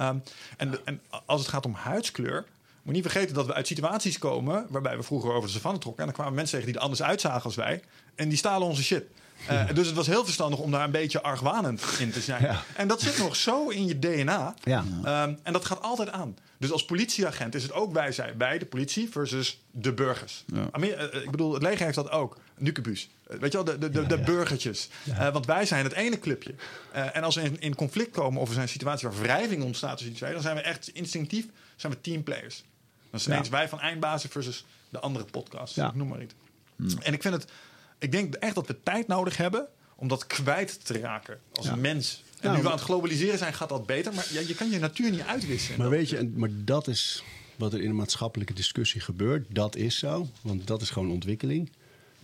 Um, 0.00 0.22
en, 0.56 0.70
de, 0.70 0.80
en 0.84 1.00
als 1.24 1.40
het 1.40 1.50
gaat 1.50 1.66
om 1.66 1.74
huidskleur, 1.74 2.44
moet 2.82 2.94
niet 2.94 3.02
vergeten 3.02 3.34
dat 3.34 3.46
we 3.46 3.54
uit 3.54 3.66
situaties 3.66 4.18
komen 4.18 4.66
waarbij 4.68 4.96
we 4.96 5.02
vroeger 5.02 5.32
over 5.32 5.48
de 5.48 5.54
savanne 5.54 5.78
trokken. 5.78 6.00
En 6.00 6.08
dan 6.08 6.18
kwamen 6.18 6.34
mensen 6.34 6.54
tegen 6.54 6.72
die 6.72 6.80
er 6.80 6.84
anders 6.84 7.02
uitzagen 7.02 7.42
als 7.42 7.54
wij. 7.54 7.82
En 8.14 8.28
die 8.28 8.38
stalen 8.38 8.68
onze 8.68 8.82
shit. 8.82 9.04
Uh, 9.50 9.68
dus 9.74 9.86
het 9.86 9.96
was 9.96 10.06
heel 10.06 10.24
verstandig 10.24 10.58
om 10.58 10.70
daar 10.70 10.84
een 10.84 10.90
beetje 10.90 11.22
argwanend 11.22 11.82
in 11.98 12.10
te 12.10 12.20
zijn. 12.20 12.42
Ja. 12.42 12.62
En 12.76 12.88
dat 12.88 13.00
zit 13.00 13.18
nog 13.18 13.36
zo 13.36 13.68
in 13.68 13.86
je 13.86 13.98
DNA. 13.98 14.54
Ja. 14.62 14.84
Um, 15.24 15.38
en 15.42 15.52
dat 15.52 15.64
gaat 15.64 15.82
altijd 15.82 16.10
aan. 16.10 16.36
Dus 16.64 16.72
als 16.72 16.84
politieagent 16.84 17.54
is 17.54 17.62
het 17.62 17.72
ook 17.72 17.92
wij 17.92 18.12
zijn. 18.12 18.38
Wij, 18.38 18.58
de 18.58 18.66
politie, 18.66 19.08
versus 19.10 19.60
de 19.70 19.92
burgers. 19.92 20.44
Ja. 20.46 20.68
Amer 20.70 21.14
uh, 21.14 21.22
ik 21.22 21.30
bedoel, 21.30 21.54
het 21.54 21.62
leger 21.62 21.84
heeft 21.84 21.94
dat 21.94 22.10
ook. 22.10 22.38
Nukebus. 22.58 23.08
Uh, 23.30 23.38
weet 23.38 23.52
je 23.52 23.64
wel, 23.64 23.64
de, 23.64 23.78
de, 23.78 23.90
de, 23.90 24.00
ja, 24.00 24.06
de 24.06 24.18
burgertjes. 24.18 24.88
Uh, 25.08 25.32
want 25.32 25.46
wij 25.46 25.66
zijn 25.66 25.84
het 25.84 25.92
ene 25.92 26.18
clubje. 26.18 26.54
en 26.92 27.22
als 27.22 27.34
we 27.34 27.42
in, 27.42 27.60
in, 27.60 27.74
conflict 27.74 28.10
komen 28.10 28.40
of 28.40 28.48
er 28.48 28.54
zijn 28.54 28.68
situaties 28.68 29.02
waar 29.02 29.20
wrijving 29.20 29.62
ontstaat 29.62 29.90
tussen 29.90 30.08
die 30.08 30.18
twee, 30.18 30.32
dan 30.32 30.42
zijn 30.42 30.56
we 30.56 30.62
echt 30.62 30.88
instinctief 30.88 31.46
zijn 31.76 31.92
we 31.92 32.00
teamplayers. 32.00 32.64
Dan 33.10 33.20
zijn 33.20 33.50
wij 33.50 33.68
van 33.68 33.80
eindbazen 33.80 34.30
versus 34.30 34.64
de 34.88 34.98
andere 34.98 35.24
podcast. 35.24 35.74
Ja. 35.74 35.92
Noem 35.94 36.08
maar 36.08 36.22
iets. 36.22 36.34
Hmm. 36.76 36.88
En 37.02 37.12
ik 37.12 37.22
vind 37.22 37.34
het, 37.34 37.50
ik 37.98 38.12
denk 38.12 38.34
echt 38.34 38.54
dat 38.54 38.66
we 38.66 38.82
tijd 38.82 39.06
nodig 39.06 39.36
hebben 39.36 39.66
om 39.94 40.08
dat 40.08 40.26
kwijt 40.26 40.84
te 40.84 40.98
raken 40.98 41.40
als 41.52 41.74
mens. 41.74 42.22
En 42.44 42.52
nu 42.52 42.62
we 42.62 42.68
aan 42.68 42.74
het 42.74 42.84
globaliseren 42.84 43.38
zijn, 43.38 43.54
gaat 43.54 43.68
dat 43.68 43.86
beter. 43.86 44.14
Maar 44.14 44.26
ja, 44.32 44.40
je 44.40 44.54
kan 44.54 44.70
je 44.70 44.78
natuur 44.78 45.10
niet 45.10 45.20
uitwissen. 45.20 45.74
Maar 45.78 45.90
weet 45.90 46.08
je, 46.08 46.32
maar 46.34 46.50
dat 46.52 46.88
is 46.88 47.22
wat 47.56 47.72
er 47.72 47.80
in 47.80 47.88
de 47.88 47.94
maatschappelijke 47.94 48.52
discussie 48.52 49.00
gebeurt. 49.00 49.46
Dat 49.48 49.76
is 49.76 49.98
zo, 49.98 50.28
want 50.42 50.66
dat 50.66 50.82
is 50.82 50.90
gewoon 50.90 51.10
ontwikkeling. 51.10 51.70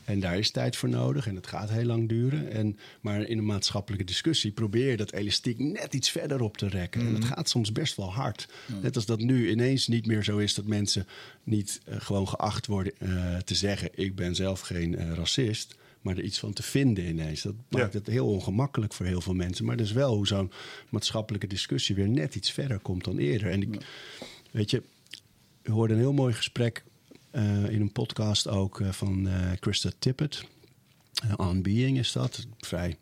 En 0.04 0.20
daar 0.20 0.38
is 0.38 0.50
tijd 0.50 0.76
voor 0.76 0.88
nodig 0.88 1.26
en 1.26 1.34
het 1.34 1.46
gaat 1.46 1.70
heel 1.70 1.84
lang 1.84 2.08
duren. 2.08 2.52
En, 2.52 2.78
maar 3.00 3.22
in 3.22 3.38
een 3.38 3.46
maatschappelijke 3.46 4.04
discussie 4.04 4.50
probeer 4.50 4.90
je 4.90 4.96
dat 4.96 5.12
elastiek 5.12 5.58
net 5.58 5.94
iets 5.94 6.10
verder 6.10 6.40
op 6.40 6.56
te 6.56 6.68
rekken. 6.68 7.00
Mm. 7.00 7.06
En 7.06 7.20
dat 7.20 7.24
gaat 7.24 7.48
soms 7.48 7.72
best 7.72 7.96
wel 7.96 8.12
hard. 8.12 8.48
Net 8.82 8.96
als 8.96 9.06
dat 9.06 9.20
nu 9.20 9.50
ineens 9.50 9.86
niet 9.86 10.06
meer 10.06 10.24
zo 10.24 10.38
is 10.38 10.54
dat 10.54 10.64
mensen 10.64 11.06
niet 11.44 11.80
uh, 11.88 11.94
gewoon 11.98 12.28
geacht 12.28 12.66
worden 12.66 12.92
uh, 12.98 13.36
te 13.36 13.54
zeggen: 13.54 13.90
Ik 13.94 14.14
ben 14.14 14.34
zelf 14.34 14.60
geen 14.60 14.92
uh, 14.92 15.12
racist. 15.12 15.74
Maar 16.00 16.16
er 16.16 16.24
iets 16.24 16.38
van 16.38 16.52
te 16.52 16.62
vinden 16.62 17.06
ineens. 17.06 17.42
Dat 17.42 17.54
maakt 17.68 17.92
ja. 17.92 17.98
het 17.98 18.06
heel 18.06 18.26
ongemakkelijk 18.26 18.94
voor 18.94 19.06
heel 19.06 19.20
veel 19.20 19.34
mensen. 19.34 19.64
Maar 19.64 19.76
dat 19.76 19.86
is 19.86 19.92
wel 19.92 20.14
hoe 20.14 20.26
zo'n 20.26 20.52
maatschappelijke 20.88 21.46
discussie 21.46 21.94
weer 21.94 22.08
net 22.08 22.34
iets 22.34 22.50
verder 22.50 22.78
komt 22.78 23.04
dan 23.04 23.18
eerder. 23.18 23.50
En 23.50 23.62
ik, 23.62 23.74
ja. 23.74 23.80
weet 24.50 24.70
je, 24.70 24.82
we 25.62 25.72
hoorden 25.72 25.96
een 25.96 26.02
heel 26.02 26.12
mooi 26.12 26.34
gesprek 26.34 26.84
uh, 27.32 27.68
in 27.68 27.80
een 27.80 27.92
podcast 27.92 28.48
ook 28.48 28.80
uh, 28.80 28.92
van 28.92 29.26
uh, 29.26 29.50
Krista 29.60 29.90
Tippett. 29.98 30.44
On 31.36 31.62
Being 31.62 31.98
is 31.98 32.12
dat. 32.12 32.46
Vrij 32.58 32.96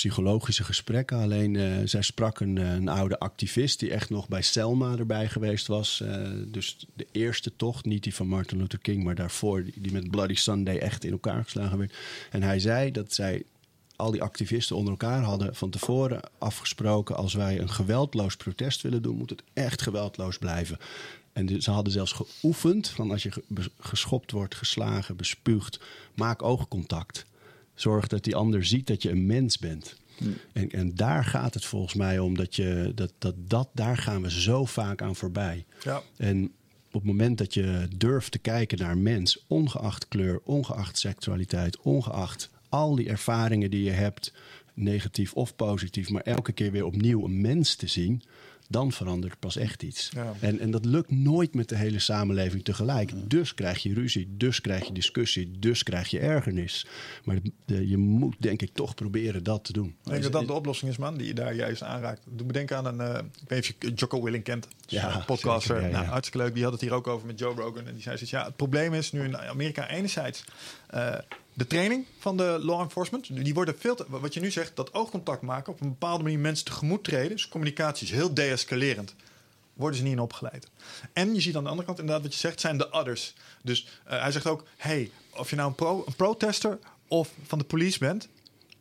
psychologische 0.00 0.64
gesprekken. 0.64 1.18
Alleen 1.18 1.88
zij 1.88 2.02
sprak 2.02 2.40
een, 2.40 2.56
een, 2.56 2.88
oude 2.88 3.18
activist 3.18 3.80
die 3.80 3.90
echt 3.90 4.10
nog 4.10 4.28
bij 4.28 4.42
Selma 4.42 4.96
erbij 4.96 5.28
geweest 5.28 5.66
was. 5.66 6.02
dus 6.46 6.86
de 6.94 7.06
eerste 7.12 7.52
tocht, 7.56 7.84
niet 7.84 8.02
die 8.02 8.14
van 8.14 8.26
Martin 8.26 8.58
Luther 8.58 8.78
King, 8.78 9.04
maar 9.04 9.14
daarvoor, 9.14 9.64
die, 9.64 9.74
die 9.76 9.92
met 9.92 10.10
Bloody 10.10 10.34
Sunday 10.34 10.78
echt 10.78 11.04
in 11.04 11.12
elkaar 11.12 11.44
geslagen 11.44 11.78
werd. 11.78 11.94
En 12.30 12.42
hij 12.42 12.58
zei 12.58 12.90
dat 12.90 13.12
zij 13.12 13.44
al 14.00 14.10
die 14.10 14.22
activisten 14.22 14.76
onder 14.76 14.90
elkaar 14.90 15.22
hadden 15.22 15.54
van 15.54 15.70
tevoren 15.70 16.20
afgesproken: 16.38 17.16
als 17.16 17.34
wij 17.34 17.60
een 17.60 17.70
geweldloos 17.70 18.36
protest 18.36 18.82
willen 18.82 19.02
doen, 19.02 19.16
moet 19.16 19.30
het 19.30 19.42
echt 19.52 19.82
geweldloos 19.82 20.38
blijven. 20.38 20.78
En 21.32 21.62
ze 21.62 21.70
hadden 21.70 21.92
zelfs 21.92 22.12
geoefend 22.12 22.88
van 22.88 23.10
als 23.10 23.22
je 23.22 23.32
geschopt 23.78 24.30
wordt, 24.30 24.54
geslagen, 24.54 25.16
bespuugd, 25.16 25.80
maak 26.14 26.42
oogcontact. 26.42 27.24
Zorg 27.80 28.06
dat 28.06 28.24
die 28.24 28.36
ander 28.36 28.64
ziet 28.64 28.86
dat 28.86 29.02
je 29.02 29.10
een 29.10 29.26
mens 29.26 29.58
bent. 29.58 29.96
Hmm. 30.18 30.36
En, 30.52 30.70
en, 30.70 30.94
daar 30.94 31.24
gaat 31.24 31.54
het 31.54 31.64
volgens 31.64 31.94
mij 31.94 32.18
om 32.18 32.36
dat 32.36 32.56
je 32.56 32.92
dat, 32.94 33.12
dat, 33.18 33.34
dat 33.38 33.68
daar 33.74 33.96
gaan 33.96 34.22
we 34.22 34.30
zo 34.30 34.64
vaak 34.64 35.02
aan 35.02 35.16
voorbij. 35.16 35.64
Ja. 35.82 36.02
En 36.16 36.44
op 36.86 37.00
het 37.00 37.04
moment 37.04 37.38
dat 37.38 37.54
je 37.54 37.88
durft 37.96 38.32
te 38.32 38.38
kijken 38.38 38.78
naar 38.78 38.98
mens, 38.98 39.44
ongeacht 39.46 40.08
kleur, 40.08 40.40
ongeacht 40.44 40.98
seksualiteit, 40.98 41.80
ongeacht 41.80 42.50
al 42.68 42.94
die 42.94 43.08
ervaringen 43.08 43.70
die 43.70 43.82
je 43.82 43.90
hebt, 43.90 44.32
negatief 44.74 45.32
of 45.32 45.56
positief, 45.56 46.10
maar 46.10 46.22
elke 46.22 46.52
keer 46.52 46.72
weer 46.72 46.84
opnieuw 46.84 47.24
een 47.24 47.40
mens 47.40 47.74
te 47.74 47.86
zien, 47.86 48.22
dan 48.70 48.92
verandert 48.92 49.38
pas 49.38 49.56
echt 49.56 49.82
iets. 49.82 50.10
Ja. 50.14 50.32
En, 50.40 50.58
en 50.58 50.70
dat 50.70 50.84
lukt 50.84 51.10
nooit 51.10 51.54
met 51.54 51.68
de 51.68 51.76
hele 51.76 51.98
samenleving 51.98 52.64
tegelijk. 52.64 53.12
Dus 53.30 53.54
krijg 53.54 53.82
je 53.82 53.94
ruzie, 53.94 54.34
dus 54.36 54.60
krijg 54.60 54.86
je 54.86 54.92
discussie, 54.92 55.50
dus 55.58 55.82
krijg 55.82 56.08
je 56.08 56.18
ergernis. 56.18 56.86
Maar 57.24 57.38
de, 57.64 57.88
je 57.88 57.96
moet 57.96 58.36
denk 58.38 58.62
ik 58.62 58.70
toch 58.72 58.94
proberen 58.94 59.44
dat 59.44 59.64
te 59.64 59.72
doen. 59.72 59.86
Ik 59.86 60.10
denk 60.10 60.22
dat 60.22 60.32
dat 60.32 60.46
de 60.46 60.52
oplossing 60.52 60.90
is, 60.90 60.96
man, 60.96 61.16
die 61.16 61.26
je 61.26 61.34
daar 61.34 61.54
juist 61.54 61.82
aanraakt. 61.82 62.20
Doe 62.24 62.46
me 62.46 62.52
denken 62.52 62.76
aan 62.76 62.86
een, 62.86 63.00
uh, 63.00 63.18
ik 63.42 63.48
weet 63.48 63.62
niet 63.62 63.74
of 63.78 63.88
je 63.88 63.94
Jocko 63.94 64.22
Willing 64.22 64.44
kent. 64.44 64.68
Ja, 64.86 65.16
een 65.16 65.24
podcaster. 65.24 65.74
Zeker, 65.74 65.90
ja, 65.90 65.96
nou, 65.96 66.10
hartstikke 66.10 66.46
leuk. 66.46 66.54
Die 66.54 66.62
had 66.62 66.72
het 66.72 66.80
hier 66.80 66.92
ook 66.92 67.06
over 67.06 67.26
met 67.26 67.38
Joe 67.38 67.54
Rogan. 67.54 67.86
En 67.86 67.92
die 67.92 68.02
zei, 68.02 68.18
ja, 68.20 68.44
het 68.44 68.56
probleem 68.56 68.94
is 68.94 69.12
nu 69.12 69.24
in 69.24 69.38
Amerika 69.38 69.88
enerzijds... 69.88 70.44
Uh, 70.94 71.14
de 71.54 71.66
training 71.66 72.06
van 72.18 72.36
de 72.36 72.58
law 72.62 72.80
enforcement, 72.80 73.44
die 73.44 73.54
worden 73.54 73.78
veel 73.78 73.94
te, 73.94 74.04
wat 74.08 74.34
je 74.34 74.40
nu 74.40 74.50
zegt, 74.50 74.76
dat 74.76 74.94
oogcontact 74.94 75.42
maken, 75.42 75.72
op 75.72 75.80
een 75.80 75.88
bepaalde 75.88 76.22
manier 76.22 76.38
mensen 76.38 76.64
tegemoet 76.64 77.04
treden, 77.04 77.30
dus 77.30 77.48
communicatie 77.48 78.06
is 78.06 78.12
heel 78.12 78.34
deescalerend, 78.34 79.14
worden 79.72 79.98
ze 79.98 80.02
niet 80.02 80.12
in 80.12 80.20
opgeleid. 80.20 80.66
En 81.12 81.34
je 81.34 81.40
ziet 81.40 81.56
aan 81.56 81.62
de 81.62 81.68
andere 81.68 81.86
kant 81.86 81.98
inderdaad 81.98 82.22
wat 82.22 82.32
je 82.32 82.40
zegt, 82.40 82.60
zijn 82.60 82.78
de 82.78 82.92
others. 82.92 83.34
Dus 83.62 83.86
uh, 84.06 84.20
hij 84.20 84.32
zegt 84.32 84.46
ook, 84.46 84.64
hey, 84.76 85.10
of 85.30 85.50
je 85.50 85.56
nou 85.56 85.68
een, 85.68 85.74
pro, 85.74 86.04
een 86.06 86.14
protester 86.14 86.78
of 87.08 87.30
van 87.46 87.58
de 87.58 87.64
police 87.64 87.98
bent, 87.98 88.28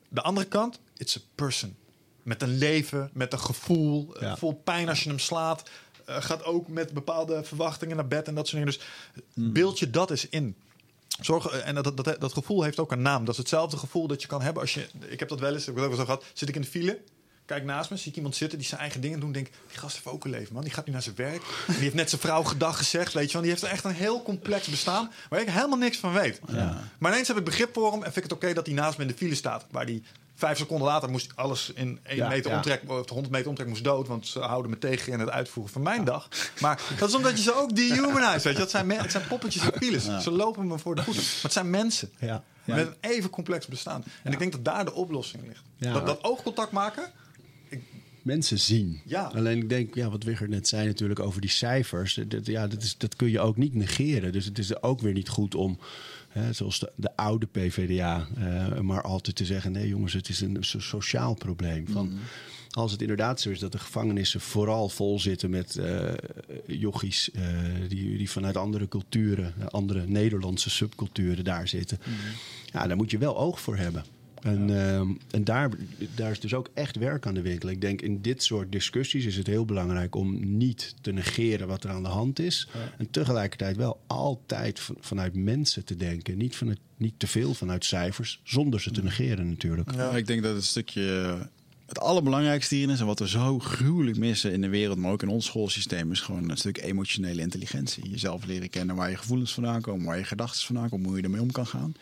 de 0.10 0.22
andere 0.22 0.48
kant, 0.48 0.80
it's 0.98 1.16
a 1.18 1.20
person. 1.36 1.76
Met 2.24 2.42
een 2.42 2.58
leven, 2.58 3.10
met 3.14 3.34
een 3.34 3.40
gevoel, 3.40 4.16
ja. 4.20 4.38
vol 4.38 4.54
pijn 4.54 4.90
als 4.90 5.04
je 5.04 5.10
hem 5.10 5.20
slaat. 5.20 5.70
Uh, 6.10 6.22
gaat 6.22 6.44
ook 6.44 6.68
met 6.68 6.94
bepaalde 6.94 7.44
verwachtingen 7.44 7.96
naar 7.96 8.08
bed 8.08 8.28
en 8.28 8.36
dat 8.36 8.48
soort 8.48 8.64
dingen. 8.64 8.78
Dus 8.78 8.88
mm. 9.34 9.54
beeld 9.54 9.80
je 9.80 9.90
dat 9.90 10.10
eens 10.10 10.30
in. 10.30 10.56
Zorg, 11.20 11.48
en 11.48 11.76
dat, 11.76 11.98
dat, 11.98 12.16
dat, 12.20 12.34
gevoel 12.34 12.64
heeft 12.64 12.80
ook 12.80 12.92
een 12.92 13.02
naam. 13.02 13.26
Dat 13.26 13.34
is 13.34 13.40
hetzelfde 13.40 13.78
gevoel 13.78 14.08
dat 14.08 14.22
je 14.22 14.28
kan 14.28 14.42
hebben 14.42 14.62
als 14.62 14.74
je. 14.74 14.88
Ik 15.08 15.20
heb 15.20 15.30
dat 15.30 15.40
wel 15.40 15.54
eens, 15.54 15.68
ik 15.68 15.76
heb 15.76 15.84
ook 15.84 15.88
wel 15.88 15.98
zo 15.98 16.06
gehad. 16.06 16.26
Zit 16.34 16.50
ik 16.50 16.56
in 16.56 16.62
de 16.62 16.68
file, 16.68 17.02
kijk 17.46 17.64
naast 17.64 17.90
me, 17.90 17.98
zie 17.98 18.10
ik 18.12 18.18
iemand 18.18 18.36
zitten 18.36 18.58
die 18.58 18.68
zijn 18.68 18.82
eigen 18.82 19.02
dingen 19.02 19.20
doet. 19.20 19.34
Denk, 19.34 19.50
die 19.68 19.78
gast 19.78 19.94
heeft 19.94 20.08
ook 20.08 20.26
een 20.26 20.32
leven, 20.32 20.54
man. 20.54 20.64
Die 20.64 20.74
gaat 20.74 20.86
nu 20.86 20.92
naar 20.92 21.02
zijn 21.02 21.16
werk. 21.16 21.42
die 21.68 21.76
heeft 21.76 21.94
net 21.94 22.10
zijn 22.10 22.22
vrouw 22.22 22.44
gedag 22.44 22.78
gezegd, 22.78 23.14
weet 23.14 23.28
je 23.28 23.34
wel. 23.34 23.42
Die 23.42 23.52
heeft 23.52 23.64
echt 23.64 23.84
een 23.84 23.94
heel 23.94 24.24
complex 24.24 24.68
bestaan 24.68 25.12
waar 25.30 25.42
ik 25.42 25.50
helemaal 25.50 25.78
niks 25.78 25.98
van 25.98 26.14
weet. 26.14 26.40
Ja. 26.48 26.84
Maar 27.00 27.12
ineens 27.12 27.28
heb 27.28 27.38
ik 27.38 27.44
begrip 27.44 27.74
voor 27.74 27.92
hem 27.92 28.04
en 28.04 28.14
vind 28.14 28.16
ik 28.16 28.24
het 28.24 28.32
oké 28.32 28.44
okay 28.44 28.56
dat 28.56 28.66
hij 28.66 28.76
naast 28.76 28.98
me 28.98 29.04
in 29.04 29.10
de 29.10 29.18
file 29.18 29.36
staat. 29.36 29.66
Waar 29.72 29.86
die 29.86 30.04
vijf 30.40 30.58
seconden 30.58 30.88
later 30.88 31.10
moest 31.10 31.32
alles 31.36 31.72
in 31.76 32.00
1 32.04 32.16
ja, 32.16 32.28
meter 32.28 32.52
ja. 32.52 32.58
omtrek, 32.58 32.82
of 32.88 33.10
100 33.10 33.34
meter 33.34 33.50
omtrek 33.50 33.68
moest 33.68 33.84
dood. 33.84 34.08
Want 34.08 34.28
ze 34.28 34.40
houden 34.40 34.72
me 34.72 34.78
tegen 34.78 35.14
in 35.14 35.20
het 35.20 35.30
uitvoeren 35.30 35.74
van 35.74 35.82
mijn 35.82 36.04
dag. 36.04 36.28
Maar 36.60 36.82
dat 36.98 37.10
is 37.10 37.16
omdat 37.16 37.38
je 37.38 37.44
ze 37.44 37.54
ook 37.54 37.76
dehumanize, 37.76 38.44
weet 38.44 38.54
je. 38.54 38.60
Dat 38.60 38.70
zijn, 38.70 38.90
het 38.90 39.12
zijn 39.12 39.28
poppetjes 39.28 39.64
en. 39.72 40.06
Ja. 40.06 40.20
Ze 40.20 40.32
lopen 40.32 40.68
me 40.68 40.78
voor 40.78 40.96
de 40.96 41.04
voeten. 41.04 41.24
Maar 41.24 41.42
het 41.42 41.54
zijn 41.54 41.70
mensen. 41.70 42.12
Met 42.66 42.88
een 42.88 42.96
even 43.00 43.30
complex 43.30 43.68
bestaan. 43.68 44.04
En 44.24 44.32
ik 44.32 44.40
denk 44.40 44.52
dat 44.52 44.66
daar 44.66 44.86
de 44.86 44.94
oplossing 44.94 45.44
ligt. 45.48 45.94
Dat, 45.94 46.06
dat 46.06 46.24
oogcontact 46.24 46.72
maken... 46.72 47.12
Ik, 47.70 47.82
mensen 48.22 48.60
zien. 48.60 49.02
Ja. 49.06 49.32
Alleen 49.36 49.58
ik 49.58 49.70
denk, 49.70 49.96
ja, 49.96 50.10
wat 50.10 50.24
Wigger 50.24 50.50
net 50.50 50.68
zei 50.68 50.88
natuurlijk 50.88 51.20
over 51.20 51.42
die 51.42 51.50
cijfers. 51.50 52.20
Dat, 52.28 52.46
ja, 52.46 52.68
dat, 52.68 52.82
is, 52.82 52.98
dat 52.98 53.16
kun 53.16 53.30
je 53.30 53.40
ook 53.40 53.58
niet 53.58 53.74
negeren. 53.74 54.32
Dus 54.32 54.46
het 54.46 54.58
is 54.58 54.82
ook 54.82 55.00
weer 55.00 55.14
niet 55.14 55.30
goed 55.30 55.56
om 55.56 55.80
Hè, 56.30 56.54
zoals 56.54 56.80
de, 56.80 56.92
de, 56.96 57.16
oude 57.16 57.46
PVDA, 57.46 58.28
uh, 58.38 58.80
maar 58.80 59.02
altijd 59.02 59.36
te 59.36 59.46
zeggen: 59.46 59.72
nee, 59.72 59.88
jongens, 59.88 60.14
het 60.14 60.30
is 60.30 60.42
een 60.42 60.58
so 60.60 60.80
sociaal 60.80 61.34
probleem. 61.34 61.88
Van, 61.88 62.10
mm. 62.10 62.20
Als 62.70 62.92
het 62.92 63.02
inderdaad 63.02 63.42
zo 63.42 63.50
is 63.50 63.60
dat 63.60 63.72
de 63.72 63.80
gevangenissen 63.80 64.42
vooral 64.42 64.90
vol 64.90 65.20
zitten 65.20 65.50
met 65.50 65.76
uh, 65.76 66.12
jochies 66.66 67.30
uh, 67.34 67.44
die, 67.88 68.18
die 68.18 68.30
vanuit 68.30 68.58
andere 68.58 68.88
culturen, 68.88 69.54
andere 69.70 70.08
Nederlandse 70.08 70.70
subculturen 70.70 71.44
daar 71.44 71.68
zitten, 71.68 72.00
mm. 72.06 72.14
ja, 72.66 72.88
daar 72.88 72.98
moet 72.98 73.12
je 73.12 73.18
wel 73.18 73.38
oog 73.38 73.62
voor 73.62 73.78
hebben. 73.78 74.04
En, 74.42 74.68
ja. 74.68 75.00
uh, 75.00 75.10
en 75.32 75.44
daar, 75.44 75.70
daar 76.16 76.32
is 76.32 76.40
dus 76.40 76.54
ook 76.54 76.70
echt 76.74 76.96
werk 76.96 77.26
aan 77.26 77.34
de 77.34 77.42
winkel. 77.42 77.70
Ik 77.70 77.82
denk 77.82 78.02
in 78.02 78.22
dit 78.22 78.44
soort 78.44 78.72
discussies 78.72 79.26
is 79.26 79.36
het 79.36 79.48
heel 79.48 79.66
belangrijk 79.66 80.16
om 80.16 80.58
niet 80.58 80.96
te 81.02 81.12
negeren 81.12 81.68
wat 81.68 81.84
er 81.84 81.90
aan 81.90 82.04
de 82.04 82.10
hand 82.10 82.40
is. 82.40 82.68
Ja. 82.74 82.80
En 82.98 83.12
tegelijkertijd 83.12 83.76
wel 83.76 84.02
altijd 84.08 84.80
van, 84.80 84.96
vanuit 85.00 85.36
mensen 85.36 85.86
te 85.86 85.96
denken. 85.96 86.38
Niet, 86.38 86.62
niet 86.98 87.14
te 87.18 87.28
veel 87.28 87.54
vanuit 87.54 87.86
cijfers, 87.86 88.42
zonder 88.44 88.82
ze 88.82 88.92
te 88.92 89.04
negeren 89.04 89.50
natuurlijk. 89.50 89.92
Ja, 89.96 90.12
ik 90.12 90.28
denk 90.28 90.44
dat 90.44 90.56
het 90.56 90.66
stukje 90.66 91.38
het 91.90 92.00
allerbelangrijkste 92.00 92.76
hierin 92.76 92.94
is 92.94 93.00
en 93.00 93.06
wat 93.06 93.20
we 93.20 93.28
zo 93.28 93.60
gruwelijk 93.60 94.18
missen 94.18 94.52
in 94.52 94.62
de 94.62 94.70
wereld, 94.70 94.98
maar 94.98 95.12
ook 95.12 95.22
in 95.22 95.30
ons 95.30 95.46
schoolsysteem, 95.46 96.12
is 96.12 96.20
gewoon 96.20 96.50
een 96.50 96.58
stuk 96.58 96.82
emotionele 96.82 97.42
intelligentie. 97.42 98.10
Jezelf 98.10 98.46
leren 98.46 98.70
kennen 98.70 98.96
waar 98.96 99.10
je 99.10 99.18
gevoelens 99.18 99.54
vandaan 99.54 99.82
komen, 99.82 100.06
waar 100.06 100.18
je 100.18 100.24
gedachten 100.24 100.66
vandaan 100.66 100.90
komen, 100.90 101.08
hoe 101.08 101.18
je 101.18 101.24
ermee 101.24 101.42
om 101.42 101.52
kan 101.52 101.68
gaan. 101.68 101.94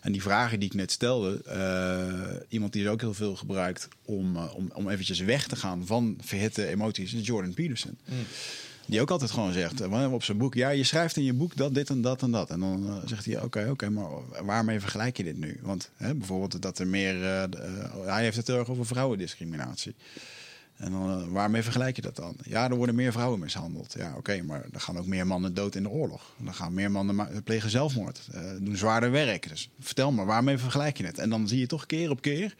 En 0.00 0.12
die 0.12 0.22
vragen 0.22 0.60
die 0.60 0.68
ik 0.68 0.74
net 0.74 0.92
stelde, 0.92 1.42
eh, 1.44 2.36
iemand 2.48 2.72
die 2.72 2.82
is 2.82 2.88
ook 2.88 3.00
heel 3.00 3.14
veel 3.14 3.36
gebruikt 3.36 3.88
om, 4.04 4.36
uh, 4.36 4.54
om, 4.54 4.70
om 4.74 4.88
eventjes 4.88 5.20
weg 5.20 5.46
te 5.46 5.56
gaan 5.56 5.86
van 5.86 6.18
verhitte 6.20 6.66
emoties, 6.66 7.14
is 7.14 7.26
Jordan 7.26 7.54
Peterson. 7.54 7.98
Mm. 8.04 8.16
Die 8.86 9.00
ook 9.00 9.10
altijd 9.10 9.30
gewoon 9.30 9.52
zegt, 9.52 9.82
uh, 9.82 10.12
op 10.12 10.22
zijn 10.22 10.38
boek, 10.38 10.54
ja, 10.54 10.68
je 10.68 10.84
schrijft 10.84 11.16
in 11.16 11.24
je 11.24 11.32
boek 11.32 11.56
dat, 11.56 11.74
dit 11.74 11.90
en 11.90 12.00
dat 12.00 12.22
en 12.22 12.30
dat. 12.30 12.50
En 12.50 12.60
dan 12.60 13.02
zegt 13.04 13.24
hij, 13.24 13.42
oké, 13.42 13.66
oké, 13.70 13.90
maar 13.90 14.08
waarmee 14.44 14.80
vergelijk 14.80 15.16
je 15.16 15.24
dit 15.24 15.38
nu? 15.38 15.58
Want 15.62 15.90
hè, 15.96 16.14
bijvoorbeeld 16.14 16.62
dat 16.62 16.78
er 16.78 16.86
meer, 16.86 17.14
hij 18.04 18.22
heeft 18.22 18.36
het 18.36 18.46
heel 18.46 18.58
erg 18.58 18.68
over 18.68 18.86
vrouwendiscriminatie. 18.86 19.94
En 20.80 20.92
dan, 20.92 21.30
waarmee 21.30 21.62
vergelijk 21.62 21.96
je 21.96 22.02
dat 22.02 22.16
dan? 22.16 22.36
Ja, 22.42 22.70
er 22.70 22.76
worden 22.76 22.94
meer 22.94 23.12
vrouwen 23.12 23.38
mishandeld. 23.38 23.94
Ja, 23.98 24.14
oké, 24.16 24.42
maar 24.42 24.64
er 24.72 24.80
gaan 24.80 24.98
ook 24.98 25.06
meer 25.06 25.26
mannen 25.26 25.54
dood 25.54 25.74
in 25.74 25.82
de 25.82 25.88
oorlog. 25.88 26.34
Dan 26.38 26.54
gaan 26.54 26.74
meer 26.74 26.90
mannen 26.90 27.42
plegen 27.44 27.70
zelfmoord, 27.70 28.28
uh, 28.34 28.40
doen 28.60 28.76
zwaarder 28.76 29.10
werk. 29.10 29.48
Dus 29.48 29.70
vertel 29.80 30.12
maar, 30.12 30.26
waarmee 30.26 30.58
vergelijk 30.58 30.96
je 30.96 31.04
het? 31.04 31.18
En 31.18 31.30
dan 31.30 31.48
zie 31.48 31.58
je 31.58 31.66
toch 31.66 31.86
keer 31.86 32.10
op 32.10 32.20
keer 32.20 32.54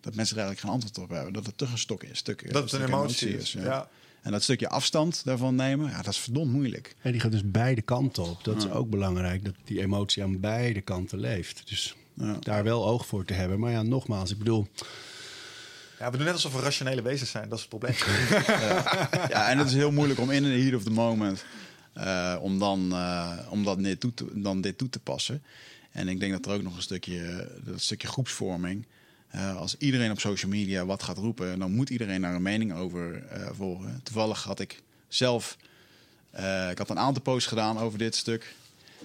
dat 0.00 0.14
mensen 0.14 0.36
er 0.36 0.42
eigenlijk 0.42 0.60
geen 0.60 0.70
antwoord 0.70 0.98
op 0.98 1.16
hebben. 1.16 1.32
Dat 1.32 1.46
het 1.46 1.58
toch 1.58 1.72
een 1.72 1.78
stok 1.78 2.02
is. 2.02 2.18
Stuk, 2.18 2.52
dat 2.52 2.70
het 2.70 2.80
een 2.80 2.86
emotie 2.86 3.36
is. 3.36 3.52
Ja. 3.52 3.64
ja. 3.64 3.88
En 4.22 4.32
dat 4.32 4.42
stukje 4.42 4.68
afstand 4.68 5.24
daarvan 5.24 5.54
nemen, 5.54 5.90
ja, 5.90 6.02
dat 6.02 6.12
is 6.12 6.18
verdomd 6.18 6.52
moeilijk. 6.52 6.96
En 7.02 7.12
die 7.12 7.20
gaat 7.20 7.30
dus 7.30 7.50
beide 7.50 7.82
kanten 7.82 8.22
op. 8.22 8.44
Dat 8.44 8.56
is 8.56 8.70
ook 8.70 8.90
belangrijk, 8.90 9.44
dat 9.44 9.54
die 9.64 9.80
emotie 9.80 10.22
aan 10.22 10.40
beide 10.40 10.80
kanten 10.80 11.18
leeft. 11.18 11.62
Dus 11.68 11.96
ja. 12.14 12.36
daar 12.40 12.64
wel 12.64 12.86
oog 12.86 13.06
voor 13.06 13.24
te 13.24 13.34
hebben. 13.34 13.58
Maar 13.58 13.70
ja, 13.70 13.82
nogmaals, 13.82 14.30
ik 14.30 14.38
bedoel... 14.38 14.66
Ja, 15.98 16.10
we 16.10 16.16
doen 16.16 16.26
net 16.26 16.34
alsof 16.34 16.52
we 16.52 16.60
rationele 16.60 17.02
wezens 17.02 17.30
zijn. 17.30 17.48
Dat 17.48 17.58
is 17.58 17.64
het 17.70 17.78
probleem. 17.78 17.94
ja. 19.34 19.48
en 19.48 19.58
het 19.58 19.66
is 19.66 19.74
heel 19.74 19.92
moeilijk 19.92 20.20
om 20.20 20.30
in 20.30 20.42
de 20.42 20.48
heat 20.48 20.74
of 20.74 20.82
the 20.82 20.90
moment... 20.90 21.44
Uh, 21.98 22.36
om 22.40 22.58
dan, 22.58 22.88
uh, 22.92 23.38
om 23.48 23.64
dat 23.64 23.82
dit 23.82 24.00
toe 24.00 24.14
te, 24.14 24.26
dan 24.40 24.60
dit 24.60 24.78
toe 24.78 24.88
te 24.88 24.98
passen. 24.98 25.42
En 25.92 26.08
ik 26.08 26.20
denk 26.20 26.32
dat 26.32 26.46
er 26.46 26.52
ook 26.52 26.62
nog 26.62 26.76
een 26.76 26.82
stukje, 26.82 27.50
dat 27.64 27.80
stukje 27.80 28.08
groepsvorming... 28.08 28.86
Uh, 29.34 29.56
als 29.56 29.76
iedereen 29.78 30.10
op 30.10 30.20
social 30.20 30.50
media 30.50 30.84
wat 30.84 31.02
gaat 31.02 31.18
roepen... 31.18 31.58
dan 31.58 31.72
moet 31.72 31.90
iedereen 31.90 32.20
daar 32.20 32.34
een 32.34 32.42
mening 32.42 32.74
over 32.74 33.22
volgen. 33.52 34.00
Toevallig 34.02 34.42
had 34.42 34.60
ik 34.60 34.82
zelf... 35.08 35.56
ik 36.70 36.78
had 36.78 36.90
een 36.90 36.98
aantal 36.98 37.22
posts 37.22 37.48
gedaan 37.48 37.78
over 37.78 37.98
dit 37.98 38.14
stuk... 38.14 38.54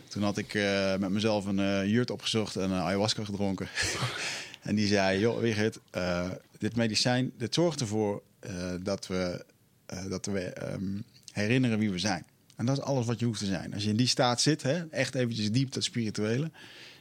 Toen 0.07 0.23
had 0.23 0.37
ik 0.37 0.53
met 0.99 1.09
mezelf 1.09 1.45
een 1.45 1.89
jurt 1.89 2.11
opgezocht 2.11 2.55
en 2.55 2.71
ayahuasca 2.71 3.23
gedronken. 3.23 3.67
En 4.61 4.75
die 4.75 4.87
zei, 4.87 5.19
joh, 5.19 5.39
Wigert, 5.39 5.79
uh, 5.95 6.29
dit 6.57 6.75
medicijn, 6.75 7.31
dit 7.37 7.53
zorgt 7.53 7.81
ervoor 7.81 8.21
uh, 8.47 8.73
dat 8.83 9.07
we, 9.07 9.45
uh, 9.93 10.09
dat 10.09 10.25
we 10.25 10.71
um, 10.73 11.03
herinneren 11.31 11.79
wie 11.79 11.91
we 11.91 11.99
zijn. 11.99 12.25
En 12.55 12.65
dat 12.65 12.77
is 12.77 12.83
alles 12.83 13.05
wat 13.05 13.19
je 13.19 13.25
hoeft 13.25 13.39
te 13.39 13.45
zijn. 13.45 13.73
Als 13.73 13.83
je 13.83 13.89
in 13.89 13.95
die 13.95 14.07
staat 14.07 14.41
zit, 14.41 14.61
hè, 14.61 14.87
echt 14.87 15.15
eventjes 15.15 15.51
diep 15.51 15.71
dat 15.71 15.83
spirituele. 15.83 16.51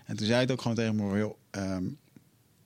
En 0.04 0.16
toen 0.16 0.26
zei 0.26 0.40
het 0.40 0.50
ook 0.50 0.60
gewoon 0.60 0.76
tegen 0.76 0.96
me, 0.96 1.18
joh, 1.18 1.36
um, 1.50 1.98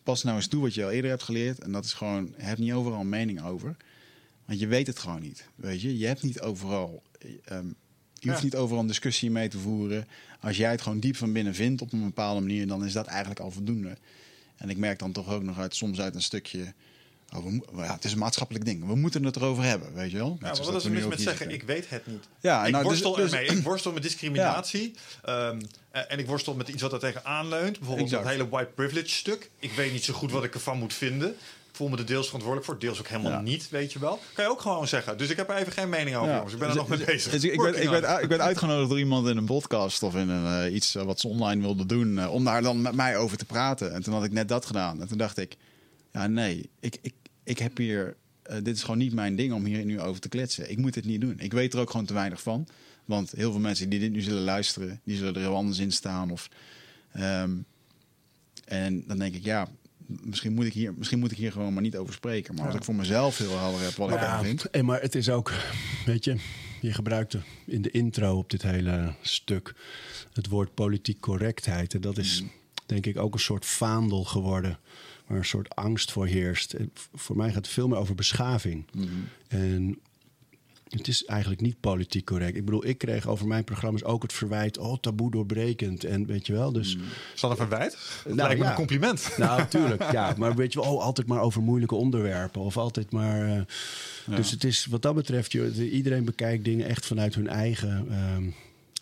pas 0.03 0.23
nou 0.23 0.37
eens 0.37 0.47
toe 0.47 0.63
wat 0.63 0.75
je 0.75 0.85
al 0.85 0.91
eerder 0.91 1.11
hebt 1.11 1.23
geleerd. 1.23 1.59
En 1.59 1.73
dat 1.73 1.85
is 1.85 1.93
gewoon, 1.93 2.35
heb 2.37 2.59
niet 2.59 2.73
overal 2.73 3.01
een 3.01 3.09
mening 3.09 3.43
over. 3.43 3.77
Want 4.45 4.61
je 4.61 4.67
weet 4.67 4.87
het 4.87 4.99
gewoon 4.99 5.21
niet, 5.21 5.49
weet 5.55 5.81
je. 5.81 5.99
Je 5.99 6.07
hebt 6.07 6.23
niet 6.23 6.41
overal... 6.41 7.03
Um, 7.53 7.75
je 8.19 8.31
hoeft 8.31 8.43
niet 8.43 8.57
overal 8.57 8.81
een 8.81 8.87
discussie 8.87 9.31
mee 9.31 9.49
te 9.49 9.59
voeren. 9.59 10.07
Als 10.41 10.57
jij 10.57 10.71
het 10.71 10.83
gewoon 10.83 11.01
diep 11.01 11.17
van 11.17 11.33
binnen 11.33 11.55
vindt 11.55 11.83
op 11.83 11.93
een 11.93 12.05
bepaalde 12.05 12.41
manier, 12.41 12.67
dan 12.67 12.85
is 12.85 12.93
dat 12.93 13.07
eigenlijk 13.07 13.41
al 13.41 13.51
voldoende. 13.51 13.97
En 14.57 14.71
ik 14.71 14.77
merk 14.77 14.99
dan 14.99 15.13
toch 15.13 15.29
ook 15.29 15.43
nog 15.43 15.59
uit, 15.59 15.77
soms 15.77 16.01
uit 16.01 16.15
een 16.15 16.23
stukje. 16.23 16.73
Oh, 17.35 17.45
we, 17.45 17.61
ja, 17.77 17.95
het 17.95 18.05
is 18.05 18.13
een 18.13 18.19
maatschappelijk 18.19 18.65
ding. 18.65 18.87
We 18.87 18.95
moeten 18.95 19.25
het 19.25 19.37
erover 19.37 19.65
hebben, 19.65 19.95
weet 19.95 20.11
je 20.11 20.17
wel? 20.17 20.37
Ja, 20.41 20.47
maar 20.53 20.57
wat 20.57 20.75
is 20.75 20.85
er 20.85 20.91
mis 20.91 21.07
met 21.07 21.21
zeggen, 21.21 21.51
ik 21.51 21.63
weet 21.63 21.91
het 21.91 22.07
niet. 22.07 22.25
Ja, 22.41 22.67
ik 22.67 22.73
nou, 22.73 22.85
worstel 22.85 23.15
dus, 23.15 23.33
ermee. 23.33 23.47
Ik 23.47 23.63
worstel 23.63 23.93
met 23.93 24.03
discriminatie. 24.03 24.95
Ja. 25.25 25.49
Um, 25.49 25.61
en 25.91 26.19
ik 26.19 26.27
worstel 26.27 26.55
met 26.55 26.69
iets 26.69 26.83
wat 26.83 26.93
er 26.93 26.99
tegenaan 26.99 27.49
leunt. 27.49 27.79
Bijvoorbeeld 27.79 28.11
dat 28.11 28.27
hele 28.27 28.49
white 28.49 28.71
privilege 28.75 29.09
stuk. 29.09 29.51
Ik 29.59 29.73
weet 29.73 29.93
niet 29.93 30.05
zo 30.05 30.15
goed 30.15 30.31
wat 30.31 30.45
ik 30.45 30.55
ervan 30.55 30.79
moet 30.79 30.95
vinden. 30.95 31.37
Voel 31.75 31.89
me 31.89 31.97
er 31.97 32.07
deels 32.07 32.25
verantwoordelijk 32.25 32.71
voor, 32.71 32.79
deels 32.81 32.99
ook 32.99 33.09
helemaal 33.09 33.33
Ja. 33.33 33.41
niet, 33.41 33.69
weet 33.71 33.93
je 33.93 33.99
wel. 33.99 34.19
Kan 34.35 34.45
je 34.45 34.51
ook 34.51 34.61
gewoon 34.61 34.89
zeggen. 34.89 35.19
Dus 35.19 35.31
ik 35.31 35.37
heb 35.37 35.49
er 35.51 35.57
even 35.57 35.73
geen 35.73 35.89
mening 35.89 36.17
over, 36.17 36.29
Ja. 36.29 36.35
jongens. 36.37 36.53
Ik 36.53 36.59
ben 36.59 36.69
er 36.69 36.75
nog 36.77 36.89
mee 36.89 37.05
bezig. 37.05 37.33
Dus 37.33 37.45
ik, 37.45 37.61
werd, 37.61 37.77
ik, 37.81 37.89
werd, 37.89 38.23
ik 38.23 38.29
werd 38.29 38.41
uitgenodigd 38.41 38.89
door 38.89 38.99
iemand 38.99 39.29
in 39.29 39.37
een 39.37 39.45
podcast 39.45 40.03
of 40.03 40.15
in 40.15 40.29
een, 40.29 40.65
eh, 40.67 40.75
iets 40.75 40.95
eh, 40.95 41.03
wat 41.03 41.21
ze 41.21 41.29
online 41.29 41.61
wilden 41.63 41.87
doen. 41.87 42.19
eh, 42.19 42.33
om 42.33 42.45
daar 42.45 42.63
dan 42.63 42.83
met 42.83 42.95
mij 42.95 43.17
over 43.17 43.37
te 43.37 43.45
praten. 43.45 43.93
En 43.93 44.03
toen 44.03 44.15
had 44.15 44.25
ik 44.25 44.33
net 44.33 44.49
dat 44.49 44.67
gedaan. 44.67 45.01
En 45.01 45.09
toen 45.09 45.19
dacht 45.19 45.39
ik, 45.39 45.57
ja 46.13 46.27
nee, 46.27 46.71
ik, 46.81 46.99
ik, 47.03 47.15
ik 47.45 47.59
heb 47.59 47.77
hier, 47.77 48.17
dit 48.63 48.77
is 48.77 48.81
gewoon 48.83 48.99
niet 48.99 49.13
mijn 49.15 49.37
ding 49.37 49.53
om 49.53 49.65
hier 49.65 49.85
nu 49.85 50.01
over 50.01 50.21
te 50.21 50.29
kletsen. 50.29 50.71
Ik 50.71 50.79
moet 50.79 50.95
dit 50.95 51.05
niet 51.05 51.21
doen. 51.21 51.35
Ik 51.39 51.53
weet 51.53 51.75
er 51.75 51.81
ook 51.81 51.91
gewoon 51.91 52.07
te 52.07 52.15
weinig 52.15 52.43
van. 52.43 52.67
Want 53.05 53.31
heel 53.37 53.51
veel 53.51 53.61
mensen 53.61 53.89
die 53.89 54.01
dit 54.01 54.13
nu 54.13 54.21
zullen 54.21 54.43
luisteren, 54.45 55.01
die 55.05 55.17
zullen 55.17 55.35
er 55.35 55.41
heel 55.41 55.55
anders 55.57 55.79
in 55.79 55.93
staan. 55.93 56.31
Of, 56.31 56.49
ehm, 57.13 57.51
en 58.65 59.05
dan 59.07 59.19
denk 59.19 59.35
ik, 59.35 59.45
ja, 59.45 59.69
misschien 60.07 60.53
moet 60.53 60.65
ik, 60.67 60.73
hier, 60.73 60.95
misschien 60.97 61.19
moet 61.19 61.31
ik 61.31 61.37
hier 61.37 61.53
gewoon 61.53 61.73
maar 61.73 61.83
niet 61.83 61.97
over 61.97 62.15
spreken. 62.15 62.55
Maar 62.55 62.67
als 62.67 62.75
ik 62.75 62.85
voor 62.85 62.95
mezelf 62.95 63.39
heel 63.39 63.59
helder 63.59 63.81
heb 63.83 63.93
wat 63.95 64.11
ik 64.11 64.15
Ja, 64.19 64.43
vind. 64.43 64.71
en 64.71 64.85
maar 64.85 65.01
het 65.01 65.15
is 65.15 65.29
ook, 65.31 65.53
weet 66.07 66.25
je, 66.25 66.37
je 66.81 66.93
gebruikte 66.93 67.41
in 67.67 67.83
de 67.83 67.91
intro 67.91 68.39
op 68.39 68.51
dit 68.51 68.63
hele 68.63 69.15
stuk 69.21 69.75
het 70.33 70.49
woord 70.49 70.75
politiek 70.75 71.21
correctheid. 71.21 71.95
En 71.95 72.01
dat 72.01 72.19
is 72.19 72.43
denk 72.87 73.07
ik 73.07 73.19
ook 73.19 73.35
een 73.35 73.41
soort 73.41 73.67
vaandel 73.67 74.25
geworden 74.25 74.79
waar 75.27 75.39
een 75.39 75.45
soort 75.45 75.75
angst 75.75 76.13
voor 76.13 76.27
heerst. 76.27 76.73
En 76.73 76.91
voor 77.15 77.37
mij 77.37 77.47
gaat 77.47 77.57
het 77.57 77.69
veel 77.69 77.89
meer 77.89 77.99
over 77.99 78.15
beschaving. 78.15 78.85
En 79.49 79.99
het 80.99 81.09
is 81.09 81.25
eigenlijk 81.25 81.61
niet 81.61 81.81
politiek 81.81 82.25
correct. 82.25 82.57
Ik 82.57 82.65
bedoel, 82.65 82.87
ik 82.87 82.99
kreeg 82.99 83.27
over 83.27 83.47
mijn 83.47 83.65
programma's 83.65 84.05
ook 84.05 84.23
het 84.23 84.33
verwijt, 84.33 84.79
oh, 84.79 84.97
taboe 85.01 85.31
doorbrekend. 85.31 86.05
En 86.05 86.27
weet 86.27 86.47
je 86.47 86.53
wel, 86.53 86.73
dus... 86.73 86.97
Is 87.35 87.41
dat 87.41 87.51
een 87.51 87.57
verwijt? 87.57 87.91
Dat 88.25 88.35
Nou, 88.35 88.37
lijkt 88.37 88.59
me 88.59 88.65
ja. 88.65 88.71
een 88.71 88.77
compliment. 88.77 89.35
Nou, 89.37 89.59
natuurlijk, 89.59 90.13
ja. 90.13 90.35
Maar 90.39 90.55
weet 90.55 90.73
je 90.73 90.81
wel, 90.81 90.93
oh, 90.95 91.03
altijd 91.03 91.27
maar 91.27 91.41
over 91.41 91.63
moeilijke 91.63 91.95
onderwerpen. 91.95 92.61
Of 92.61 92.77
altijd 92.77 93.11
maar... 93.13 93.49
eh, 93.57 94.37
Dus 94.37 94.51
het 94.51 94.65
is 94.65 94.87
wat 94.87 95.03
dat 95.03 95.15
betreft, 95.15 95.53
iedereen 95.55 96.25
bekijkt 96.25 96.65
dingen 96.65 96.87
echt 96.87 97.07
vanuit 97.07 97.35
hun 97.35 97.49
eigen 97.49 98.07
ehm, 98.11 98.45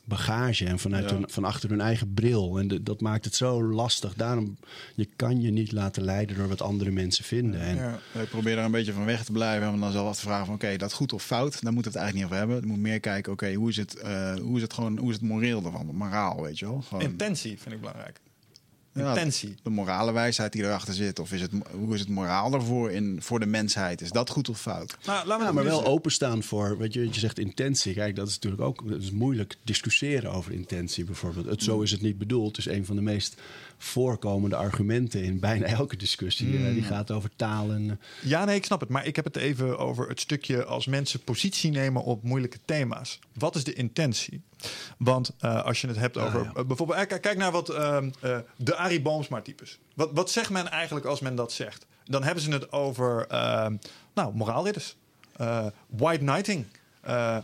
bagage. 0.05 0.64
En 0.66 0.78
vanuit 0.78 1.11
Ja. 1.11 1.16
hun, 1.16 1.24
van 1.30 1.44
achter 1.44 1.70
hun 1.70 1.80
eigen 1.80 2.14
bril. 2.14 2.59
En 2.59 2.68
de- 2.68 2.82
dat 2.82 3.00
maakt 3.00 3.24
het 3.24 3.34
zo 3.34 3.62
lastig. 3.64 4.14
Daarom, 4.14 4.57
je 4.94 5.09
kan 5.16 5.40
je 5.40 5.50
niet 5.50 5.72
laten 5.72 6.03
leiden 6.05 6.36
door 6.36 6.48
wat 6.48 6.62
andere 6.62 6.90
mensen 6.90 7.24
vinden. 7.24 7.61
En, 7.61 7.76
Ja. 7.76 7.98
Ik 8.22 8.28
probeer 8.28 8.57
daar 8.57 8.64
een 8.64 8.70
beetje 8.70 8.92
van 8.92 9.05
weg 9.05 9.24
te 9.24 9.32
blijven. 9.32 9.68
En 9.68 9.80
dan 9.80 9.92
zelf 9.92 10.09
af 10.09 10.16
te 10.16 10.22
vragen 10.22 10.46
van 10.46 10.55
oké, 10.55 10.76
dat 10.76 10.92
goed 10.92 11.12
of 11.12 11.22
fout, 11.24 11.62
daar 11.62 11.72
moeten 11.72 11.92
we 11.92 11.98
het 11.98 12.07
eigenlijk 12.07 12.14
niet 12.14 12.24
over 12.24 12.36
hebben. 12.36 12.61
Je 12.68 12.76
moet 12.76 12.82
meer 12.88 13.00
kijken, 13.00 13.32
oké, 13.32 13.53
hoe 13.55 13.68
is 13.68 13.76
het, 13.76 13.94
eh, 13.96 14.34
hoe 14.34 14.57
is 14.57 14.62
het 14.62 14.72
gewoon, 14.72 14.98
hoe 14.98 15.09
is 15.09 15.14
het 15.14 15.24
moreel 15.24 15.64
ervan? 15.64 15.86
Het 15.86 15.96
moraal, 15.96 16.42
weet 16.42 16.59
je 16.59 16.64
wel? 16.66 16.80
Gewoon, 16.80 17.03
Intentie 17.03 17.59
vind 17.59 17.74
ik 17.74 17.80
belangrijk. 17.80 18.20
Ja, 18.95 19.09
Intentie. 19.09 19.55
de 19.62 19.70
morale 19.70 20.12
wijsheid 20.12 20.53
die 20.53 20.62
erachter 20.62 20.95
zit. 20.95 21.18
Of 21.18 21.32
is 21.32 21.40
het, 21.40 21.51
hoe 21.70 21.95
is 21.95 22.01
het 22.01 22.09
moraal 22.09 22.53
ervoor 22.53 22.90
in, 22.90 23.18
voor 23.22 23.40
de 23.40 23.47
mensheid? 23.47 24.01
Is 24.01 24.11
dat 24.11 24.30
goed 24.30 24.49
of 24.49 24.61
fout? 24.61 24.97
Nou, 25.07 25.26
laten 25.26 25.38
we 25.38 25.45
Ja, 25.45 25.53
maar 25.53 25.64
wel 25.64 25.84
openstaan 25.84 26.43
voor, 26.43 26.78
weet 26.78 26.95
je, 26.95 27.01
je 27.07 27.18
zegt 27.18 27.38
intentie. 27.38 27.95
Kijk, 27.95 28.16
dat 28.16 28.28
is 28.28 28.34
natuurlijk 28.34 28.62
ook 28.62 28.88
dat 28.90 29.01
is 29.01 29.11
moeilijk 29.11 29.57
discussiëren 29.64 30.32
over 30.32 30.53
intentie 30.53 31.05
bijvoorbeeld. 31.05 31.47
Het 31.47 31.62
zo 31.62 31.80
is 31.80 31.90
het 31.90 32.03
niet 32.03 32.18
bedoeld. 32.18 32.59
is 32.59 32.66
een 32.66 32.86
van 32.86 32.97
de 32.97 33.03
meest 33.03 33.40
voorkomende 33.85 34.57
argumenten 34.57 35.22
in 35.22 35.41
bijna 35.41 35.66
elke 35.66 35.97
discussie. 35.97 36.66
Eh, 36.66 36.72
die 36.72 36.83
gaat 36.83 37.11
over 37.11 37.30
taal 37.37 37.70
en... 37.70 37.91
eh, 37.91 38.28
Ja, 38.28 38.45
nee, 38.45 38.57
ik 38.57 38.64
snap 38.64 38.80
het. 38.80 38.89
Maar 38.89 39.07
ik 39.07 39.16
heb 39.16 39.24
het 39.24 39.37
even 39.37 39.78
over 39.78 40.09
het 40.09 40.20
stukje 40.20 40.64
als 40.64 40.87
mensen 40.87 41.20
positie 41.20 41.70
nemen 41.70 42.03
op 42.05 42.22
moeilijke 42.22 42.59
thema's. 42.64 43.18
Wat 43.35 43.55
is 43.57 43.64
de 43.64 43.72
intentie? 43.72 44.43
Want 44.99 45.30
eh, 45.39 45.64
als 45.64 45.80
je 45.80 45.87
het 45.87 45.97
hebt 45.97 46.18
over... 46.18 46.43
ja. 46.43 46.53
eh, 46.55 46.64
bijvoorbeeld, 46.64 47.07
kijk, 47.07 47.22
kijk 47.22 47.37
naar 47.39 47.53
wat 47.53 47.68
ehm, 47.68 48.11
eh, 48.20 48.39
de 48.57 48.76
Arie 48.76 49.01
Boomsma-types. 49.03 49.78
Wat, 49.95 50.11
wat 50.12 50.30
zegt 50.30 50.51
men 50.51 50.70
eigenlijk 50.70 51.07
als 51.07 51.20
men 51.20 51.35
dat 51.35 51.53
zegt? 51.53 51.87
Dan 52.05 52.22
hebben 52.22 52.43
ze 52.43 52.51
het 52.51 52.72
over, 52.72 53.26
ehm, 53.28 53.76
nou, 54.14 54.35
moraalridders. 54.35 54.97
White 55.89 56.18
knighting. 56.24 56.64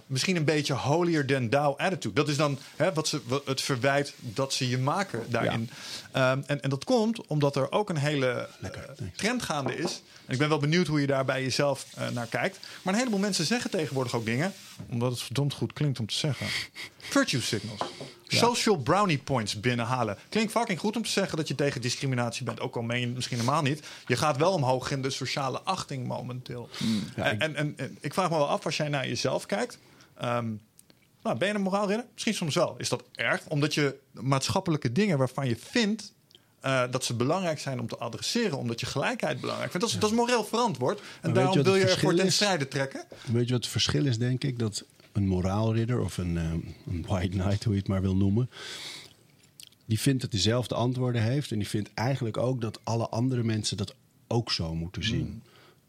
Misschien 0.06 0.36
een 0.36 0.44
beetje 0.44 0.74
holier 0.74 1.26
than 1.26 1.48
thou 1.48 1.78
attitude. 1.78 2.14
Dat 2.14 2.28
is 2.28 2.36
dan 2.36 2.58
hè, 2.76 2.92
wat 2.92 3.08
ze, 3.08 3.20
wat 3.26 3.46
het 3.46 3.60
verwijt 3.60 4.14
dat 4.20 4.52
ze 4.52 4.68
je 4.68 4.78
maken 4.78 5.22
daarin. 5.28 5.70
Ehm, 6.12 6.40
en, 6.46 6.62
en 6.62 6.70
dat 6.70 6.84
komt 6.84 7.26
omdat 7.26 7.56
er 7.56 7.72
ook 7.72 7.88
een 7.90 7.96
hele 7.96 8.48
thanks. 8.60 9.16
trend 9.16 9.42
gaande 9.42 9.76
is. 9.76 10.02
En 10.26 10.32
ik 10.32 10.38
ben 10.38 10.48
wel 10.48 10.58
benieuwd 10.58 10.86
hoe 10.86 11.00
je 11.00 11.06
daar 11.06 11.24
bij 11.24 11.42
jezelf 11.42 11.86
eh, 11.96 12.08
naar 12.08 12.26
kijkt. 12.26 12.58
Maar 12.82 12.92
een 12.92 12.98
heleboel 12.98 13.20
mensen 13.20 13.44
zeggen 13.46 13.70
tegenwoordig 13.70 14.14
ook 14.14 14.24
dingen, 14.24 14.52
omdat 14.90 15.10
het 15.10 15.22
verdomd 15.22 15.52
goed 15.54 15.72
klinkt 15.72 15.98
om 15.98 16.06
te 16.06 16.14
zeggen. 16.14 16.46
Virtue 16.98 17.40
signals. 17.40 17.80
Social 18.26 18.76
brownie 18.76 19.18
points 19.18 19.60
binnenhalen. 19.60 20.18
Klinkt 20.28 20.52
fucking 20.52 20.78
goed 20.78 20.96
om 20.96 21.02
te 21.02 21.10
zeggen 21.10 21.36
dat 21.36 21.48
je 21.48 21.54
tegen 21.54 21.80
discriminatie 21.80 22.44
bent. 22.44 22.60
Ook 22.60 22.76
al 22.76 22.82
meen 22.82 23.00
je 23.00 23.06
het 23.06 23.14
misschien 23.14 23.38
helemaal 23.38 23.62
niet. 23.62 23.82
Je 24.06 24.16
gaat 24.16 24.36
wel 24.36 24.52
omhoog 24.52 24.90
in 24.90 25.02
de 25.02 25.10
sociale 25.10 25.60
achting 25.60 26.06
momenteel. 26.06 26.68
Ja, 27.16 27.24
en, 27.24 27.34
ik- 27.34 27.40
en, 27.42 27.56
en, 27.56 27.74
en 27.76 27.98
ik 28.00 28.14
vraag 28.14 28.30
me 28.30 28.36
wel 28.36 28.48
af, 28.48 28.64
als 28.64 28.76
jij 28.76 28.88
naar 28.88 29.08
jezelf 29.08 29.46
kijkt. 29.46 29.78
ehm, 30.18 30.46
nou, 31.22 31.38
ben 31.38 31.48
je 31.48 31.54
een 31.54 31.60
moraalridder? 31.60 32.06
Misschien 32.12 32.34
soms 32.34 32.54
wel. 32.54 32.74
Is 32.78 32.88
dat 32.88 33.04
erg? 33.14 33.42
Omdat 33.48 33.74
je 33.74 33.98
maatschappelijke 34.12 34.92
dingen 34.92 35.18
waarvan 35.18 35.48
je 35.48 35.56
vindt 35.56 36.12
eh, 36.60 36.82
dat 36.90 37.04
ze 37.04 37.14
belangrijk 37.14 37.58
zijn 37.58 37.80
om 37.80 37.88
te 37.88 37.96
adresseren, 37.96 38.58
omdat 38.58 38.80
je 38.80 38.86
gelijkheid 38.86 39.40
belangrijk 39.40 39.70
vindt. 39.70 39.86
Dat 39.86 39.94
is, 39.94 40.00
dat 40.00 40.10
is 40.10 40.16
moreel 40.16 40.44
verantwoord. 40.44 41.00
En 41.20 41.32
daarom 41.32 41.62
wil 41.62 41.76
je 41.76 41.84
ervoor 41.84 42.14
ten 42.14 42.32
strijde 42.32 42.68
trekken. 42.68 43.04
Weet 43.26 43.46
je 43.46 43.52
wat 43.52 43.62
het 43.62 43.72
verschil 43.72 44.06
is, 44.06 44.18
denk 44.18 44.44
ik? 44.44 44.58
Dat 44.58 44.84
een 45.12 45.26
moraalridder 45.26 46.00
of 46.00 46.18
een, 46.18 46.36
eh, 46.36 46.52
een 46.86 47.04
white 47.06 47.36
knight, 47.36 47.64
hoe 47.64 47.72
je 47.72 47.78
het 47.78 47.88
maar 47.88 48.00
wil 48.00 48.16
noemen... 48.16 48.50
die 49.84 50.00
vindt 50.00 50.22
dat 50.22 50.30
dezelfde 50.30 50.74
antwoorden 50.74 51.22
heeft. 51.22 51.50
En 51.50 51.58
die 51.58 51.68
vindt 51.68 51.90
eigenlijk 51.94 52.36
ook 52.36 52.60
dat 52.60 52.80
alle 52.84 53.08
andere 53.08 53.42
mensen 53.42 53.76
dat 53.76 53.94
ook 54.26 54.52
zo 54.52 54.74
moeten 54.74 55.04
zien. 55.04 55.26
Hmm. 55.26 55.42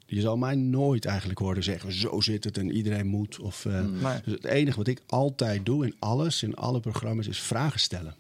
Je 0.10 0.22
zal 0.22 0.38
mij 0.38 0.56
nooit 0.56 1.06
eigenlijk 1.06 1.40
horen 1.40 1.64
zeggen: 1.64 1.92
zo 1.92 2.22
zit 2.22 2.44
het 2.44 2.58
en 2.58 2.72
iedereen 2.72 3.08
moet. 3.08 3.40
Of, 3.40 3.66
eh, 3.66 3.86
Nee. 3.86 4.20
dus 4.24 4.34
het 4.34 4.46
enige 4.46 4.78
wat 4.78 4.88
ik 4.88 5.02
altijd 5.08 5.66
doe 5.66 5.86
in 5.86 5.96
alles, 6.00 6.44
in 6.44 6.56
alle 6.56 6.80
programma's, 6.80 7.28
is 7.28 7.40
vragen 7.40 7.80
stellen. 7.80 8.16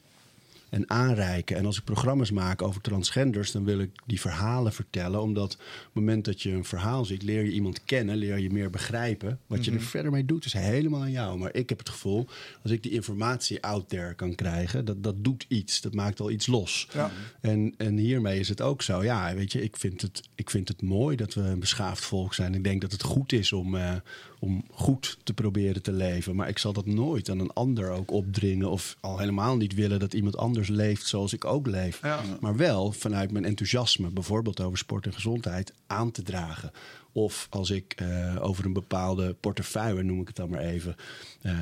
En 0.69 0.89
aanreiken. 0.89 1.57
En 1.57 1.65
als 1.65 1.77
ik 1.77 1.83
programma's 1.83 2.31
maak 2.31 2.61
over 2.61 2.81
transgenders, 2.81 3.51
dan 3.51 3.63
wil 3.63 3.79
ik 3.79 3.91
die 4.05 4.19
verhalen 4.19 4.73
vertellen. 4.73 5.21
Omdat 5.21 5.53
op 5.53 5.59
het 5.59 5.93
moment 5.93 6.25
dat 6.25 6.41
je 6.41 6.51
een 6.51 6.65
verhaal 6.65 7.05
ziet, 7.05 7.23
leer 7.23 7.43
je 7.43 7.51
iemand 7.51 7.83
kennen, 7.83 8.15
leer 8.15 8.39
je 8.39 8.49
meer 8.49 8.69
begrijpen. 8.69 9.39
Wat 9.47 9.65
je 9.65 9.71
er 9.71 9.81
verder 9.81 10.11
mee 10.11 10.25
doet, 10.25 10.45
is 10.45 10.53
helemaal 10.53 11.01
aan 11.01 11.11
jou. 11.11 11.37
Maar 11.37 11.55
ik 11.55 11.69
heb 11.69 11.77
het 11.77 11.89
gevoel, 11.89 12.27
als 12.63 12.71
ik 12.71 12.83
die 12.83 12.91
informatie 12.91 13.63
out 13.63 13.89
there 13.89 14.13
kan 14.13 14.35
krijgen, 14.35 14.85
dat, 14.85 15.03
dat 15.03 15.23
doet 15.23 15.45
iets. 15.47 15.81
Dat 15.81 15.93
maakt 15.93 16.19
al 16.19 16.31
iets 16.31 16.47
los. 16.47 16.87
Ja. 16.93 17.11
En, 17.41 17.73
en 17.77 17.97
hiermee 17.97 18.39
is 18.39 18.49
het 18.49 18.61
ook 18.61 18.81
zo. 18.81 19.03
Ja, 19.03 19.35
weet 19.35 19.51
je, 19.51 19.61
ik 19.61 19.77
vind 19.77 20.01
het, 20.01 20.29
ik 20.35 20.49
vind 20.49 20.67
het 20.67 20.81
mooi 20.81 21.15
dat 21.15 21.33
we 21.33 21.41
een 21.41 21.59
beschaafd 21.59 22.05
volk 22.05 22.33
zijn. 22.33 22.55
Ik 22.55 22.63
denk 22.63 22.81
dat 22.81 22.91
het 22.91 23.03
goed 23.03 23.31
is 23.31 23.53
om, 23.53 23.75
eh, 23.75 23.95
om 24.39 24.63
goed 24.71 25.17
te 25.23 25.33
proberen 25.33 25.81
te 25.81 25.91
leven. 25.91 26.35
Maar 26.35 26.47
ik 26.47 26.57
zal 26.57 26.73
dat 26.73 26.85
nooit 26.85 27.29
aan 27.29 27.39
een 27.39 27.53
ander 27.53 27.91
ook 27.91 28.11
opdringen. 28.11 28.69
Of 28.69 28.97
al 28.99 29.17
helemaal 29.17 29.57
niet 29.57 29.73
willen 29.73 29.99
dat 29.99 30.13
iemand 30.13 30.37
anders 30.37 30.67
leeft 30.67 31.07
zoals 31.07 31.33
ik 31.33 31.45
ook 31.45 31.67
leef. 31.67 32.01
Ja. 32.01 32.21
Maar 32.39 32.55
wel 32.55 32.91
vanuit 32.91 33.31
mijn 33.31 33.45
enthousiasme, 33.45 34.09
bijvoorbeeld 34.09 34.61
over 34.61 34.77
sport 34.77 35.05
en 35.05 35.13
gezondheid, 35.13 35.73
aan 35.87 36.11
te 36.11 36.23
dragen. 36.23 36.71
Of 37.11 37.47
als 37.49 37.69
ik 37.69 37.93
eh, 37.95 38.35
over 38.39 38.65
een 38.65 38.73
bepaalde 38.73 39.35
portefeuille, 39.39 40.03
noem 40.03 40.21
ik 40.21 40.27
het 40.27 40.35
dan 40.35 40.49
maar 40.49 40.59
even, 40.59 40.95
eh, 41.41 41.53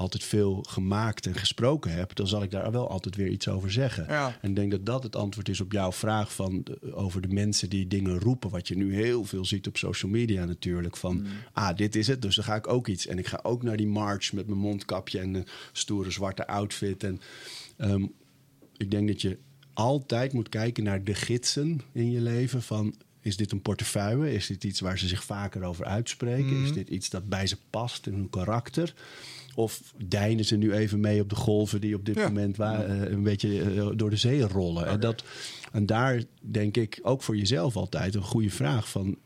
altijd 0.00 0.24
veel 0.24 0.64
gemaakt 0.68 1.26
en 1.26 1.34
gesproken 1.34 1.92
heb, 1.92 2.14
dan 2.14 2.26
zal 2.26 2.42
ik 2.42 2.50
daar 2.50 2.72
wel 2.72 2.88
altijd 2.88 3.16
weer 3.16 3.28
iets 3.28 3.48
over 3.48 3.72
zeggen. 3.72 4.04
Ja. 4.08 4.38
En 4.42 4.48
ik 4.50 4.56
denk 4.56 4.70
dat 4.70 4.86
dat 4.86 5.02
het 5.02 5.16
antwoord 5.16 5.48
is 5.48 5.60
op 5.60 5.72
jouw 5.72 5.92
vraag 5.92 6.34
van, 6.34 6.60
de- 6.64 6.94
over 6.94 7.20
de 7.20 7.28
mensen 7.28 7.68
die 7.70 7.86
dingen 7.86 8.18
roepen. 8.18 8.50
Wat 8.50 8.68
je 8.68 8.76
nu 8.76 8.94
heel 8.94 9.24
veel 9.24 9.44
ziet 9.44 9.66
op 9.66 9.76
social 9.76 10.10
media 10.10 10.44
natuurlijk. 10.44 10.96
Van, 10.96 11.26
ah, 11.52 11.76
dit 11.76 11.96
is 11.96 12.06
het, 12.06 12.22
dus 12.22 12.34
dan 12.34 12.44
ga 12.44 12.54
ik 12.54 12.68
ook 12.68 12.88
iets. 12.88 13.06
En 13.06 13.18
ik 13.18 13.26
ga 13.26 13.40
ook 13.42 13.62
naar 13.62 13.76
die 13.76 13.86
march 13.86 14.32
met 14.32 14.46
mijn 14.46 14.58
mondkapje 14.58 15.18
en 15.18 15.34
een 15.34 15.46
stoere 15.72 16.10
zwarte 16.10 16.46
outfit. 16.46 17.04
En 17.04 17.20
ehm, 17.76 18.06
ik 18.76 18.90
denk 18.90 19.08
dat 19.08 19.20
je 19.22 19.38
altijd 19.74 20.32
moet 20.32 20.48
kijken 20.48 20.84
naar 20.84 21.04
de 21.04 21.14
gidsen 21.14 21.80
in 21.92 22.10
je 22.10 22.20
leven. 22.20 22.62
Van, 22.62 22.94
is 23.20 23.36
dit 23.36 23.52
een 23.52 23.62
portefeuille? 23.62 24.32
Is 24.32 24.46
dit 24.46 24.64
iets 24.64 24.80
waar 24.80 24.98
ze 24.98 25.08
zich 25.08 25.24
vaker 25.24 25.62
over 25.62 25.84
uitspreken? 25.84 26.62
Is 26.64 26.72
dit 26.72 26.88
iets 26.88 27.10
dat 27.10 27.28
bij 27.28 27.46
ze 27.46 27.56
past 27.70 28.06
in 28.06 28.14
hun 28.14 28.30
karakter? 28.30 28.94
Of 29.54 29.92
deinen 30.04 30.44
ze 30.44 30.56
nu 30.56 30.72
even 30.72 31.00
mee 31.00 31.20
op 31.20 31.28
de 31.28 31.34
golven 31.36 31.80
die 31.80 31.94
op 31.94 32.04
dit 32.04 32.14
Ja. 32.16 32.22
moment 32.26 32.56
wa- 32.56 32.82
eh, 32.82 33.10
een 33.10 33.22
beetje 33.22 33.62
eh, 33.62 33.88
door 33.96 34.10
de 34.10 34.16
zee 34.16 34.40
rollen? 34.42 34.86
En, 34.86 35.00
dat, 35.00 35.24
en 35.72 35.86
daar 35.86 36.22
denk 36.40 36.76
ik 36.76 36.98
ook 37.02 37.22
voor 37.22 37.36
jezelf 37.36 37.76
altijd 37.76 38.14
een 38.14 38.22
goede 38.22 38.50
vraag 38.50 38.88
van... 38.90 39.16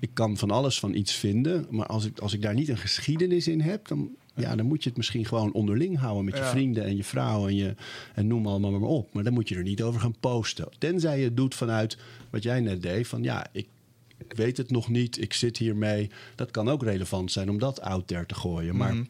Ik 0.00 0.10
kan 0.12 0.36
van 0.36 0.50
alles 0.50 0.78
van 0.78 0.94
iets 0.94 1.12
vinden, 1.12 1.66
maar 1.70 1.86
als 1.86 2.04
ik, 2.04 2.18
als 2.18 2.32
ik 2.32 2.42
daar 2.42 2.54
niet 2.54 2.68
een 2.68 2.76
geschiedenis 2.78 3.48
in 3.48 3.60
heb, 3.60 3.88
dan, 3.88 4.10
ja, 4.34 4.56
dan 4.56 4.66
moet 4.66 4.82
je 4.82 4.88
het 4.88 4.96
misschien 4.98 5.24
gewoon 5.24 5.52
onderling 5.52 5.98
houden 5.98 6.24
met 6.24 6.34
je 6.36 6.40
Ja. 6.40 6.50
vrienden 6.50 6.84
en 6.84 6.96
je 6.96 7.04
vrouw 7.04 7.48
en, 7.48 7.54
je, 7.56 7.74
en 8.14 8.26
noem 8.26 8.46
allemaal 8.46 8.70
maar 8.70 8.88
op. 8.88 9.14
Maar 9.14 9.24
dan 9.24 9.32
moet 9.32 9.48
je 9.48 9.54
er 9.56 9.62
niet 9.62 9.82
over 9.82 10.00
gaan 10.00 10.14
posten. 10.20 10.68
Tenzij 10.78 11.18
je 11.18 11.24
het 11.24 11.36
doet 11.36 11.54
vanuit 11.54 11.96
wat 12.30 12.42
jij 12.42 12.60
net 12.60 12.82
deed, 12.82 13.08
van 13.08 13.22
ja, 13.22 13.46
ik, 13.52 13.66
ik 14.18 14.32
weet 14.36 14.56
het 14.56 14.70
nog 14.70 14.88
niet, 14.88 15.20
ik 15.20 15.32
zit 15.32 15.56
hiermee. 15.56 16.10
Dat 16.34 16.50
kan 16.50 16.68
ook 16.68 16.82
relevant 16.82 17.32
zijn 17.32 17.50
om 17.50 17.58
dat 17.58 17.80
out 17.80 18.06
there 18.06 18.26
te 18.26 18.34
gooien. 18.34 18.76
Maar 18.76 18.94
Mhm. 18.94 19.04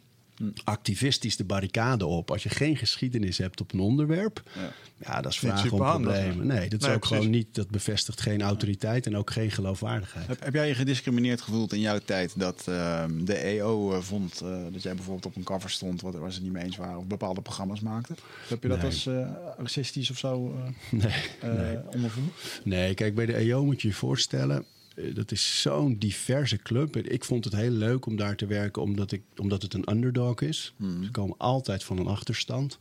Activistisch 0.65 1.37
de 1.37 1.45
barricade 1.45 2.07
op, 2.07 2.31
als 2.31 2.43
je 2.43 2.49
geen 2.49 2.77
geschiedenis 2.77 3.39
hebt 3.39 3.61
op 3.61 3.73
een 3.73 3.81
onderwerp, 3.81 4.43
Ja. 4.55 4.73
ja, 4.97 5.21
dat 5.21 5.33
is 5.33 5.39
vragen 5.39 5.59
om 5.59 5.69
superhandig, 5.69 6.13
problemen. 6.13 6.47
Nee, 6.47 6.69
dat 6.69 6.81
is 6.81 6.87
Nee, 6.87 6.95
ook 6.95 7.01
precies. 7.01 7.17
gewoon 7.17 7.31
niet, 7.37 7.55
dat 7.55 7.69
bevestigt 7.71 8.21
geen 8.21 8.43
autoriteit 8.43 9.07
en 9.07 9.17
ook 9.17 9.31
geen 9.31 9.51
geloofwaardigheid. 9.51 10.27
Heb, 10.27 10.45
heb 10.45 10.55
jij 10.55 10.69
je 10.69 10.75
gediscrimineerd 10.75 11.41
gevoeld 11.41 11.73
in 11.73 11.81
jouw 11.81 11.99
tijd 12.05 12.33
dat 12.39 12.63
ehm, 12.69 13.25
de 13.25 13.35
EO 13.37 13.93
eh, 13.93 14.01
vond 14.01 14.41
eh, 14.41 14.49
dat 14.73 14.83
jij 14.83 14.95
bijvoorbeeld 14.95 15.27
op 15.27 15.37
een 15.37 15.43
cover 15.43 15.71
stond 15.71 16.01
wat, 16.01 16.15
waar 16.15 16.29
ze 16.31 16.35
het 16.35 16.45
niet 16.45 16.53
mee 16.53 16.65
eens 16.65 16.77
waren 16.77 16.99
of 16.99 17.05
bepaalde 17.07 17.41
programma's 17.41 17.81
maakte? 17.81 18.15
Heb 18.49 18.63
je 18.63 18.69
dat 18.69 18.77
Nee. 18.79 18.87
als 18.87 19.07
eh, 19.07 19.29
racistisch 19.59 20.11
of 20.11 20.19
zo 20.19 20.39
Nee, 20.91 21.13
nee. 21.43 21.77
ondervonden? 21.95 22.33
Nee, 22.65 22.95
kijk, 22.95 23.15
bij 23.15 23.27
de 23.27 23.35
EO 23.35 23.65
moet 23.65 23.83
je 23.83 23.89
je 23.89 23.95
voorstellen... 23.95 24.65
eh, 24.97 25.15
dat 25.15 25.33
is 25.33 25.61
zo'n 25.63 25.99
diverse 25.99 26.57
club. 26.57 26.97
Ik 26.97 27.25
vond 27.25 27.45
het 27.45 27.55
heel 27.55 27.71
leuk 27.71 28.07
om 28.07 28.17
daar 28.17 28.37
te 28.37 28.47
werken... 28.47 28.83
omdat, 28.83 29.13
ik, 29.13 29.23
omdat 29.37 29.63
het 29.63 29.75
een 29.75 29.91
underdog 29.91 30.41
is. 30.41 30.75
Ze 31.05 31.11
komen 31.11 31.37
altijd 31.39 31.85
van 31.85 31.99
een 31.99 32.07
achterstand. 32.07 32.79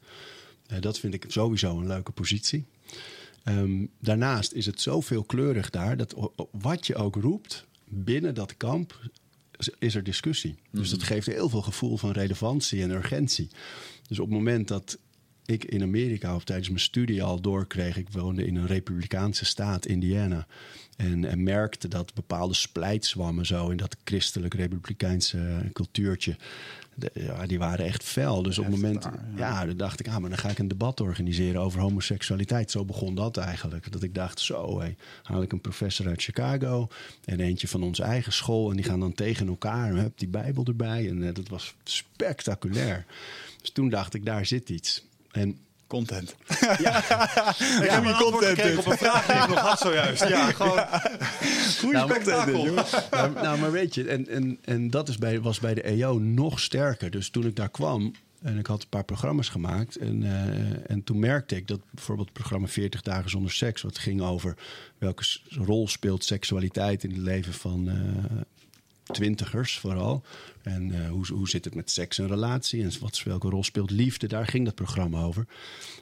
Eh, 0.68 0.82
dat 0.82 1.00
vind 1.00 1.14
ik 1.14 1.26
sowieso 1.28 1.78
een 1.80 1.88
leuke 1.88 2.12
positie. 2.12 2.66
Ehm, 3.44 3.86
daarnaast 4.00 4.52
is 4.52 4.66
het 4.66 4.82
zo 4.82 5.02
veelkleurig 5.02 5.70
daar... 5.70 5.98
dat 5.98 6.16
wat 6.52 6.88
je 6.88 6.96
ook 6.96 7.16
roept 7.16 7.66
binnen 7.90 8.34
dat 8.36 8.58
kamp... 8.58 9.00
is- 9.80 9.96
er 9.96 10.04
discussie. 10.04 10.56
Dus 10.72 10.90
dat 10.90 11.04
geeft 11.04 11.28
heel 11.28 11.50
veel 11.50 11.62
gevoel 11.62 11.98
van 11.98 12.12
relevantie 12.12 12.82
en 12.82 12.90
urgentie. 12.92 13.48
Dus 14.08 14.20
op 14.20 14.26
het 14.26 14.36
moment 14.36 14.68
dat 14.68 14.98
ik 15.46 15.66
in 15.66 15.82
Amerika 15.82 16.36
of 16.36 16.44
tijdens 16.44 16.68
mijn 16.68 16.80
studie 16.80 17.24
al 17.24 17.42
doorkreeg. 17.42 17.98
Ik 17.98 18.10
woonde 18.10 18.46
in 18.46 18.56
een 18.56 18.68
republikeinse 18.68 19.46
staat, 19.46 19.86
Indiana. 19.86 20.48
En, 20.96 21.26
en 21.26 21.44
merkte 21.44 21.88
dat 21.88 22.14
bepaalde 22.14 22.54
splijtswammen 22.54 23.46
zo 23.46 23.70
in 23.70 23.78
dat 23.78 23.96
christelijk-republikeinse 24.04 25.70
cultuurtje. 25.74 26.36
de- 26.96 27.12
ja, 27.14 27.46
die 27.46 27.60
waren 27.60 27.86
echt 27.86 28.04
fel. 28.04 28.42
Dus 28.44 28.58
op 28.58 28.66
het 28.66 28.76
moment, 28.76 29.02
daar, 29.04 29.26
ja. 29.36 29.66
dan 29.66 29.78
dacht 29.78 30.00
ik, 30.00 30.08
ah, 30.08 30.18
maar 30.18 30.30
dan 30.30 30.40
ga 30.40 30.50
ik 30.50 30.60
een 30.60 30.68
debat 30.68 31.02
organiseren 31.02 31.62
over 31.62 31.80
homoseksualiteit. 31.80 32.72
Zo 32.72 32.86
begon 32.86 33.16
dat 33.16 33.38
eigenlijk. 33.38 33.92
Dat 33.92 34.04
ik 34.04 34.16
dacht, 34.16 34.40
zo, 34.40 34.80
hé, 34.82 34.96
haal 35.24 35.42
ik 35.42 35.52
een 35.52 35.62
professor 35.62 36.08
uit 36.08 36.22
Chicago 36.24 36.88
en 37.26 37.40
eentje 37.40 37.68
van 37.68 37.84
onze 37.84 38.04
eigen 38.04 38.34
school. 38.34 38.70
En 38.70 38.76
die 38.76 38.86
gaan 38.86 39.00
dan 39.00 39.14
tegen 39.14 39.48
elkaar 39.48 39.90
en 39.90 39.96
heb 39.96 40.18
die 40.18 40.28
Bijbel 40.28 40.66
erbij. 40.66 41.10
En 41.10 41.28
eh, 41.28 41.34
dat 41.34 41.48
was 41.48 41.76
spectaculair. 41.84 43.06
Dus 43.62 43.72
toen 43.72 43.90
dacht 43.90 44.14
ik, 44.14 44.26
daar 44.26 44.46
zit 44.46 44.70
iets. 44.70 45.06
En 45.32 45.58
Content. 45.96 46.36
Ik 46.50 47.90
heb 47.90 48.06
een 48.06 48.14
antwoord 48.14 48.46
gekregen 48.46 48.80
op 48.80 48.86
een 48.86 48.98
vraag 48.98 49.26
die 49.26 49.36
ik 49.36 49.48
nog 49.48 49.60
had 49.60 49.80
zojuist. 49.80 50.28
Ja, 50.28 50.52
gewoon 50.52 50.86
goede 51.80 51.98
Nou, 51.98 52.10
spektakel. 52.12 52.74
nou, 53.12 53.34
nou, 53.34 53.60
maar 53.60 53.72
weet 53.72 53.96
je, 53.96 54.08
en, 54.08 54.28
en, 54.28 54.58
en 54.62 54.90
dat 54.90 55.10
is 55.10 55.18
bij, 55.18 55.42
was 55.42 55.60
bij 55.60 55.74
de 55.74 55.82
EO 55.82 56.18
nog 56.20 56.60
sterker. 56.60 57.12
Dus 57.12 57.30
toen 57.30 57.46
ik 57.46 57.56
daar 57.56 57.70
kwam 57.70 58.14
en 58.42 58.58
ik 58.58 58.68
had 58.68 58.82
een 58.82 58.90
paar 58.90 59.04
programma's 59.04 59.50
gemaakt. 59.50 59.96
En, 59.96 60.24
eh, 60.24 60.90
en 60.92 61.04
toen 61.04 61.20
merkte 61.20 61.56
ik 61.56 61.68
dat 61.68 61.80
bijvoorbeeld 61.92 62.28
het 62.28 62.38
programma 62.38 62.68
40 62.68 63.02
dagen 63.02 63.30
zonder 63.30 63.52
seks... 63.52 63.82
wat 63.82 63.98
ging 63.98 64.22
over 64.22 64.58
welke 64.98 65.24
rol 65.50 65.88
speelt 65.88 66.24
seksualiteit 66.24 67.04
in 67.04 67.10
het 67.10 67.20
leven 67.20 67.54
van 67.54 67.90
eh, 67.90 67.96
twintigers 69.12 69.78
vooral. 69.78 70.24
En 70.62 70.92
eh, 70.92 71.10
hoe, 71.10 71.26
hoe 71.28 71.50
zit 71.50 71.66
het 71.66 71.76
met 71.76 71.92
seks 71.92 72.20
en 72.20 72.28
relatie? 72.28 72.84
En 72.84 72.92
wat, 73.00 73.24
welke 73.24 73.50
rol 73.50 73.64
speelt 73.64 73.92
liefde? 73.92 74.28
Daar 74.28 74.48
ging 74.48 74.66
dat 74.66 74.76
programma 74.76 75.22
over. 75.22 75.48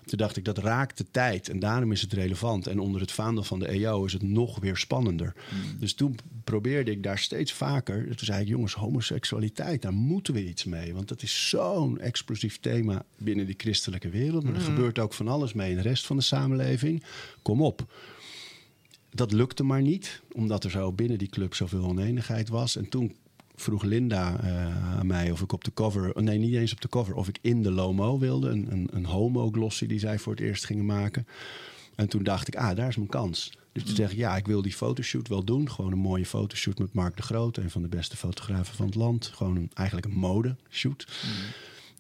Toen 0.06 0.18
dacht 0.18 0.38
ik, 0.38 0.46
dat 0.46 0.58
raakt 0.58 0.98
de 0.98 1.06
tijd. 1.12 1.50
En 1.50 1.60
daarom 1.60 1.92
is 1.92 2.02
het 2.02 2.14
relevant. 2.14 2.68
En 2.68 2.80
onder 2.80 3.02
het 3.02 3.12
vaandel 3.12 3.44
van 3.44 3.60
de 3.60 3.68
EO 3.68 4.06
is 4.06 4.14
het 4.14 4.22
nog 4.22 4.60
weer 4.60 4.78
spannender. 4.78 5.34
Dus 5.80 5.94
toen 5.94 6.18
probeerde 6.44 6.92
ik 6.92 7.04
daar 7.04 7.20
steeds 7.20 7.54
vaker... 7.54 8.06
Toen 8.06 8.26
zei 8.26 8.42
ik, 8.42 8.48
jongens, 8.48 8.74
homoseksualiteit, 8.74 9.82
daar 9.82 9.94
moeten 9.94 10.34
we 10.34 10.48
iets 10.48 10.64
mee. 10.64 10.94
Want 10.94 11.08
dat 11.08 11.22
is 11.22 11.50
zo'n 11.50 12.00
explosief 12.00 12.60
thema 12.60 13.06
binnen 13.18 13.46
die 13.46 13.56
christelijke 13.58 14.10
wereld. 14.10 14.44
Maar 14.44 14.56
er 14.56 14.62
gebeurt 14.62 15.00
ook 15.00 15.14
van 15.14 15.28
alles 15.28 15.54
mee 15.54 15.70
in 15.70 15.76
de 15.76 15.82
rest 15.82 16.06
van 16.06 16.16
de 16.16 16.24
samenleving. 16.24 17.04
Kom 17.42 17.62
op. 17.62 17.86
Dat 19.14 19.32
lukte 19.32 19.64
maar 19.64 19.82
niet, 19.82 20.22
omdat 20.32 20.64
er 20.64 20.72
zo 20.72 20.92
binnen 20.92 21.18
die 21.18 21.30
club 21.30 21.54
zoveel 21.54 21.84
oneenigheid 21.84 22.50
was. 22.50 22.76
En 22.76 22.90
toen 22.90 23.16
vroeg 23.56 23.84
Linda 23.84 24.40
eh, 24.40 24.98
aan 24.98 25.08
mij 25.08 25.32
of 25.32 25.42
ik 25.42 25.52
op 25.52 25.64
de 25.64 25.74
cover, 25.74 26.24
nee, 26.24 26.38
niet 26.38 26.54
eens 26.54 26.72
op 26.72 26.82
de 26.82 26.90
cover, 26.90 27.16
of 27.16 27.28
ik 27.28 27.38
in 27.42 27.64
de 27.64 27.72
Lomo 27.72 28.20
wilde. 28.20 28.50
Een, 28.50 28.72
een, 28.72 28.88
een 28.92 29.06
homo-glossy 29.06 29.88
die 29.88 30.00
zij 30.00 30.20
voor 30.20 30.34
het 30.34 30.42
eerst 30.42 30.66
gingen 30.66 30.86
maken. 30.86 31.28
En 31.96 32.10
toen 32.10 32.24
dacht 32.24 32.48
ik, 32.48 32.56
ah, 32.56 32.76
daar 32.76 32.88
is 32.88 32.96
mijn 32.96 33.10
kans. 33.10 33.52
Dus 33.72 33.84
toen 33.84 33.96
zeg 33.96 34.12
ik, 34.12 34.18
ja, 34.18 34.38
ik 34.38 34.46
wil 34.46 34.62
die 34.62 34.74
fotoshoot 34.74 35.28
wel 35.28 35.44
doen. 35.44 35.72
Gewoon 35.72 35.92
een 35.92 35.98
mooie 35.98 36.26
fotoshoot 36.26 36.80
met 36.80 36.94
Mark 36.94 37.18
de 37.18 37.24
Groot, 37.24 37.58
een 37.58 37.70
van 37.70 37.82
de 37.82 37.88
beste 37.88 38.18
fotografen 38.18 38.76
van 38.76 38.86
het 38.86 38.96
land. 38.96 39.26
Gewoon 39.26 39.56
een, 39.56 39.72
eigenlijk 39.74 40.08
een 40.08 40.20
modeshoot. 40.20 41.08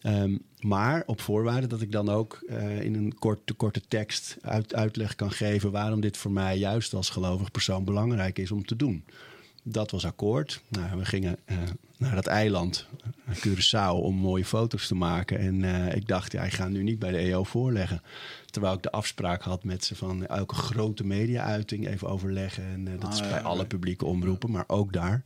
Ehm, 0.04 0.38
maar 0.60 1.04
op 1.06 1.22
voorwaarde 1.22 1.68
dat 1.68 1.82
ik 1.82 1.91
dan 1.91 2.10
ook 2.10 2.43
eh, 2.47 2.82
in 2.82 2.95
een 2.95 3.16
korte, 3.20 3.54
korte 3.54 3.82
tekst 3.88 4.38
uit, 4.41 4.74
uitleg 4.76 5.16
kan 5.16 5.32
geven 5.32 5.72
waarom 5.72 6.01
dit 6.01 6.18
voor 6.18 6.32
mij 6.32 6.58
juist 6.58 6.93
als 6.93 7.10
gelovig 7.10 7.51
persoon 7.51 7.84
belangrijk 7.84 8.39
is 8.39 8.51
om 8.51 8.66
te 8.66 8.76
doen. 8.76 9.06
Dat 9.64 9.91
was 9.91 10.06
akkoord. 10.06 10.62
Nou, 10.70 10.97
we 10.97 11.06
gingen 11.06 11.38
eh, 11.45 11.58
naar 11.97 12.16
dat 12.16 12.28
eiland, 12.28 12.88
eh, 13.26 13.36
Curaçao, 13.36 13.95
om 14.04 14.16
mooie 14.16 14.45
foto's 14.45 14.88
te 14.88 14.95
maken. 14.95 15.39
En 15.39 15.64
ik 15.95 16.08
dacht, 16.08 16.32
ja, 16.32 16.43
ik 16.43 16.54
ga 16.54 16.68
nu 16.68 16.84
niet 16.84 16.99
bij 16.99 17.12
de 17.12 17.18
EO 17.18 17.43
voorleggen. 17.43 18.01
Terwijl 18.45 18.74
ik 18.74 18.82
de 18.84 18.91
afspraak 18.91 19.41
had 19.41 19.64
met 19.64 19.86
ze 19.86 19.95
van 19.95 20.26
elke 20.26 20.56
grote 20.56 21.06
media-uiting 21.06 21.88
even 21.88 22.10
overleggen. 22.10 22.64
En 22.64 22.86
dat 22.86 23.04
Ah, 23.04 23.12
is 23.14 23.20
ja, 23.20 23.30
bij 23.30 23.39
ja. 23.39 23.43
alle 23.45 23.66
publieke 23.66 24.06
omroepen, 24.06 24.51
maar 24.51 24.66
ook 24.68 24.93
daar. 24.93 25.24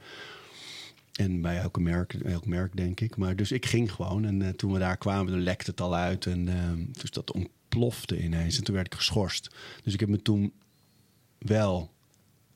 En 1.17 1.41
bij 1.41 1.57
elke 1.57 1.79
merk, 1.79 2.13
elk 2.13 2.45
merk, 2.45 2.75
denk 2.75 2.99
ik. 2.99 3.17
Maar 3.17 3.35
dus 3.35 3.51
ik 3.51 3.65
ging 3.65 3.91
gewoon. 3.91 4.25
En 4.25 4.41
eh, 4.41 4.49
toen 4.49 4.71
we 4.73 4.79
daar 4.79 4.97
kwamen, 4.97 5.41
lekte 5.41 5.71
het 5.71 5.81
al 5.81 5.95
uit. 5.95 6.25
En 6.25 6.47
eh, 6.47 6.99
dus 7.01 7.11
dat 7.11 7.31
on- 7.31 7.49
plofte 7.69 8.23
ineens. 8.23 8.57
En 8.57 8.63
toen 8.63 8.75
werd 8.75 8.87
ik 8.87 8.93
geschorst. 8.93 9.55
Dus 9.83 9.93
ik 9.93 9.99
heb 9.99 10.09
me 10.09 10.21
toen 10.21 10.53
wel 11.37 11.91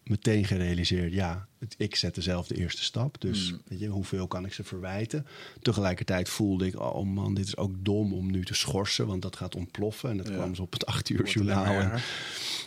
meteen 0.04 0.46
gerealiseerd, 0.46 1.14
ja, 1.14 1.48
het, 1.60 1.76
ik 1.78 1.96
zette 1.96 2.22
zelf 2.22 2.48
de 2.48 2.58
eerste 2.58 2.84
stap. 2.84 3.22
Dus 3.22 3.54
weet 3.68 3.80
je, 3.80 3.88
hoeveel 3.88 4.28
kan 4.28 4.46
ik 4.46 4.54
ze 4.54 4.64
verwijten? 4.64 5.26
Tegelijkertijd 5.62 6.30
voelde 6.30 6.66
ik, 6.66 6.80
oh 6.80 7.06
man, 7.06 7.34
dit 7.34 7.46
is 7.46 7.58
ook 7.58 7.72
dom 7.80 8.14
om 8.14 8.32
nu 8.32 8.46
te 8.46 8.54
schorsen, 8.54 9.08
want 9.08 9.22
dat 9.22 9.36
gaat 9.36 9.56
ontploffen. 9.56 10.10
En 10.10 10.18
dat 10.18 10.28
Ja. 10.28 10.34
kwam 10.34 10.56
ze 10.56 10.62
op 10.62 10.74
het 10.74 10.86
acht 10.86 11.10
uur 11.10 11.18
Wordt 11.18 11.32
journaal. 11.32 11.66
En, 11.66 12.02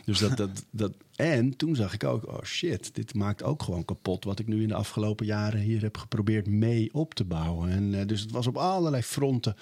dus 0.05 0.19
dat, 0.19 0.37
dat, 0.37 0.65
dat, 0.71 0.93
en 1.17 1.57
toen 1.57 1.77
zag 1.77 1.95
ik 1.95 2.05
ook, 2.05 2.27
oh 2.29 2.43
shit, 2.43 2.95
dit 2.95 3.15
maakt 3.15 3.43
ook 3.43 3.63
gewoon 3.63 3.85
kapot 3.85 4.25
wat 4.25 4.39
ik 4.39 4.47
nu 4.47 4.63
in 4.63 4.69
de 4.69 4.75
afgelopen 4.75 5.27
jaren 5.27 5.61
hier 5.61 5.83
heb 5.83 5.97
geprobeerd 5.97 6.47
mee 6.47 6.89
op 6.93 7.15
te 7.15 7.25
bouwen. 7.25 7.71
En 7.71 7.95
eh, 8.01 8.07
dus 8.07 8.21
het 8.21 8.31
was 8.31 8.47
op 8.47 8.57
allerlei 8.57 9.03
fronten. 9.03 9.57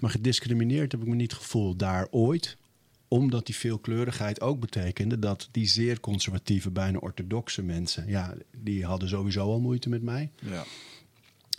Maar 0.00 0.10
gediscrimineerd 0.10 0.92
heb 0.92 1.00
ik 1.00 1.06
me 1.08 1.14
niet 1.14 1.32
gevoeld 1.32 1.78
daar 1.78 2.06
ooit 2.10 2.56
omdat 3.08 3.46
die 3.46 3.56
veelkleurigheid 3.56 4.40
ook 4.40 4.60
betekende 4.60 5.18
dat 5.18 5.48
die 5.50 5.66
zeer 5.66 6.00
conservatieve, 6.00 6.70
bijna 6.70 6.98
orthodoxe 6.98 7.62
mensen, 7.62 8.08
ja, 8.08 8.34
die 8.56 8.84
hadden 8.84 9.08
sowieso 9.08 9.40
al 9.40 9.60
moeite 9.60 9.88
met 9.88 10.02
mij. 10.02 10.30
Ja. 10.40 10.64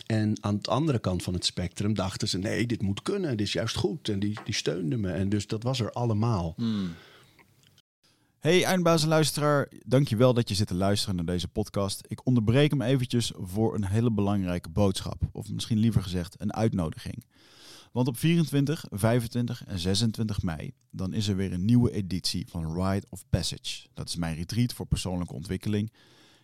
En 0.06 0.36
aan 0.40 0.58
de 0.60 0.70
andere 0.70 0.98
kant 0.98 1.22
van 1.22 1.34
het 1.34 1.44
spectrum 1.44 1.94
dachten 1.94 2.28
ze: 2.28 2.38
nee, 2.38 2.66
dit 2.66 2.82
moet 2.82 3.02
kunnen, 3.02 3.36
dit 3.36 3.46
is 3.46 3.52
juist 3.52 3.76
goed. 3.76 4.08
En 4.08 4.18
die, 4.18 4.38
die 4.44 4.54
steunden 4.54 5.00
me. 5.00 5.10
En 5.10 5.28
dus 5.28 5.46
dat 5.46 5.62
was 5.62 5.80
er 5.80 5.92
allemaal. 5.92 6.54
Hey 8.40 8.64
eindbazenluisteraar, 8.64 9.68
dankjewel 9.86 10.34
dat 10.34 10.48
je 10.48 10.54
zit 10.54 10.66
te 10.66 10.74
luisteren 10.74 11.16
naar 11.16 11.24
deze 11.24 11.48
podcast. 11.48 12.04
Ik 12.08 12.26
onderbreek 12.26 12.70
hem 12.70 12.82
eventjes 12.82 13.32
voor 13.36 13.74
een 13.74 13.86
hele 13.86 14.10
belangrijke 14.10 14.68
boodschap. 14.68 15.22
Of 15.32 15.50
misschien 15.50 15.78
liever 15.78 16.02
gezegd 16.02 16.34
een 16.38 16.54
uitnodiging. 16.54 17.24
Want 17.90 18.08
op 18.08 18.18
24, 18.18 18.84
25 18.90 19.64
en 19.64 19.78
26 19.78 20.42
mei, 20.42 20.72
dan 20.90 21.12
is 21.12 21.28
er 21.28 21.36
weer 21.36 21.52
een 21.52 21.64
nieuwe 21.64 21.92
editie 21.92 22.46
van 22.48 22.82
Rite 22.82 23.06
of 23.10 23.24
Passage. 23.30 23.86
Dat 23.94 24.08
is 24.08 24.16
mijn 24.16 24.34
retreat 24.34 24.72
voor 24.72 24.86
persoonlijke 24.86 25.34
ontwikkeling. 25.34 25.92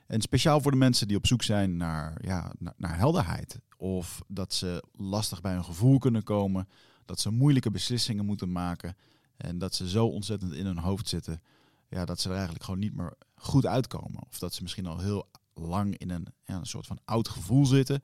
En 0.06 0.20
speciaal 0.20 0.60
voor 0.60 0.70
de 0.70 0.76
mensen 0.76 1.08
die 1.08 1.16
op 1.16 1.26
zoek 1.26 1.42
zijn 1.42 1.76
naar, 1.76 2.18
ja, 2.24 2.52
naar 2.76 2.96
helderheid. 2.96 3.60
Of 3.76 4.22
dat 4.28 4.54
ze 4.54 4.84
lastig 4.92 5.40
bij 5.40 5.52
hun 5.52 5.64
gevoel 5.64 5.98
kunnen 5.98 6.22
komen. 6.22 6.68
Dat 7.04 7.20
ze 7.20 7.30
moeilijke 7.30 7.70
beslissingen 7.70 8.24
moeten 8.24 8.52
maken. 8.52 8.96
En 9.36 9.58
dat 9.58 9.74
ze 9.74 9.88
zo 9.88 10.06
ontzettend 10.06 10.52
in 10.52 10.66
hun 10.66 10.78
hoofd 10.78 11.08
zitten 11.08 11.40
ja, 11.88 12.04
dat 12.04 12.20
ze 12.20 12.28
er 12.28 12.34
eigenlijk 12.34 12.64
gewoon 12.64 12.80
niet 12.80 12.94
meer 12.94 13.14
goed 13.34 13.66
uitkomen. 13.66 14.22
Of 14.28 14.38
dat 14.38 14.54
ze 14.54 14.62
misschien 14.62 14.86
al 14.86 14.98
heel 14.98 15.30
lang 15.54 15.98
in 15.98 16.10
een, 16.10 16.26
ja, 16.44 16.56
een 16.56 16.66
soort 16.66 16.86
van 16.86 16.98
oud 17.04 17.28
gevoel 17.28 17.66
zitten. 17.66 18.02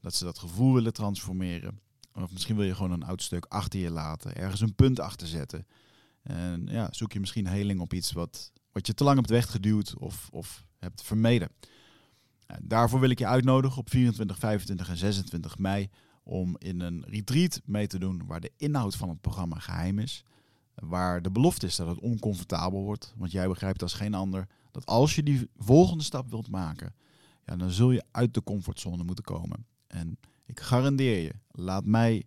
Dat 0.00 0.14
ze 0.14 0.24
dat 0.24 0.38
gevoel 0.38 0.74
willen 0.74 0.92
transformeren. 0.92 1.80
Of 2.22 2.32
misschien 2.32 2.56
wil 2.56 2.64
je 2.64 2.74
gewoon 2.74 2.92
een 2.92 3.02
oud 3.02 3.22
stuk 3.22 3.44
achter 3.44 3.80
je 3.80 3.90
laten. 3.90 4.36
Ergens 4.36 4.60
een 4.60 4.74
punt 4.74 5.00
achter 5.00 5.26
zetten. 5.26 5.66
En 6.22 6.66
ja, 6.70 6.88
zoek 6.90 7.12
je 7.12 7.20
misschien 7.20 7.46
heling 7.46 7.80
op 7.80 7.92
iets 7.92 8.12
wat, 8.12 8.52
wat 8.72 8.86
je 8.86 8.94
te 8.94 9.04
lang 9.04 9.16
hebt 9.16 9.30
weggeduwd 9.30 9.94
of, 9.96 10.28
of 10.30 10.64
hebt 10.78 11.02
vermeden. 11.02 11.48
Daarvoor 12.62 13.00
wil 13.00 13.10
ik 13.10 13.18
je 13.18 13.26
uitnodigen 13.26 13.78
op 13.78 13.90
24, 13.90 14.38
25 14.38 14.88
en 14.88 14.96
26 14.96 15.58
mei 15.58 15.88
om 16.22 16.56
in 16.58 16.80
een 16.80 17.04
retreat 17.06 17.60
mee 17.64 17.86
te 17.86 17.98
doen 17.98 18.26
waar 18.26 18.40
de 18.40 18.52
inhoud 18.56 18.96
van 18.96 19.08
het 19.08 19.20
programma 19.20 19.58
geheim 19.58 19.98
is. 19.98 20.24
Waar 20.74 21.22
de 21.22 21.30
belofte 21.30 21.66
is 21.66 21.76
dat 21.76 21.86
het 21.86 21.98
oncomfortabel 21.98 22.82
wordt. 22.82 23.14
Want 23.16 23.32
jij 23.32 23.48
begrijpt 23.48 23.82
als 23.82 23.92
geen 23.92 24.14
ander 24.14 24.46
dat 24.70 24.86
als 24.86 25.14
je 25.14 25.22
die 25.22 25.48
volgende 25.56 26.04
stap 26.04 26.30
wilt 26.30 26.50
maken, 26.50 26.94
ja, 27.44 27.56
dan 27.56 27.70
zul 27.70 27.90
je 27.90 28.04
uit 28.10 28.34
de 28.34 28.42
comfortzone 28.42 29.04
moeten 29.04 29.24
komen. 29.24 29.66
En 29.86 30.18
ik 30.48 30.60
garandeer 30.60 31.22
je, 31.22 31.32
laat 31.50 31.84
mij 31.84 32.24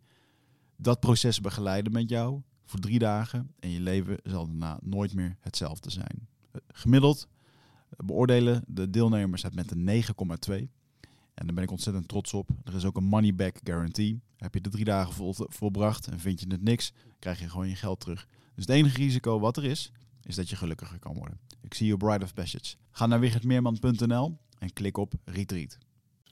dat 0.75 0.99
proces 0.99 1.41
begeleiden 1.41 1.91
met 1.91 2.09
jou 2.09 2.41
voor 2.65 2.79
drie 2.79 2.99
dagen. 2.99 3.53
En 3.59 3.69
je 3.69 3.79
leven 3.79 4.17
zal 4.23 4.47
daarna 4.47 4.79
nooit 4.83 5.13
meer 5.13 5.37
hetzelfde 5.39 5.91
zijn. 5.91 6.27
Gemiddeld 6.67 7.27
beoordelen 7.97 8.63
de 8.67 8.89
deelnemers 8.89 9.43
het 9.43 9.55
met 9.55 9.71
een 9.71 10.03
9,2. 10.03 10.53
En 11.33 11.45
daar 11.45 11.55
ben 11.55 11.63
ik 11.63 11.71
ontzettend 11.71 12.07
trots 12.07 12.33
op. 12.33 12.49
Er 12.63 12.75
is 12.75 12.85
ook 12.85 12.97
een 12.97 13.03
money 13.03 13.35
back 13.35 13.59
guarantee. 13.63 14.21
Heb 14.37 14.53
je 14.53 14.61
de 14.61 14.69
drie 14.69 14.85
dagen 14.85 15.13
vol, 15.13 15.35
volbracht 15.37 16.07
en 16.07 16.19
vind 16.19 16.39
je 16.39 16.45
het 16.47 16.63
niks, 16.63 16.93
krijg 17.19 17.39
je 17.39 17.49
gewoon 17.49 17.69
je 17.69 17.75
geld 17.75 17.99
terug. 17.99 18.27
Dus 18.55 18.65
het 18.65 18.75
enige 18.75 18.97
risico 18.97 19.39
wat 19.39 19.57
er 19.57 19.63
is, 19.63 19.91
is 20.23 20.35
dat 20.35 20.49
je 20.49 20.55
gelukkiger 20.55 20.99
kan 20.99 21.13
worden. 21.13 21.39
Ik 21.61 21.73
zie 21.73 21.87
je 21.87 21.97
Bride 21.97 22.23
of 22.23 22.33
Passage. 22.33 22.75
Ga 22.91 23.05
naar 23.05 23.19
wichertmeerman.nl 23.19 24.37
en 24.59 24.73
klik 24.73 24.97
op 24.97 25.13
Retreat. 25.25 25.77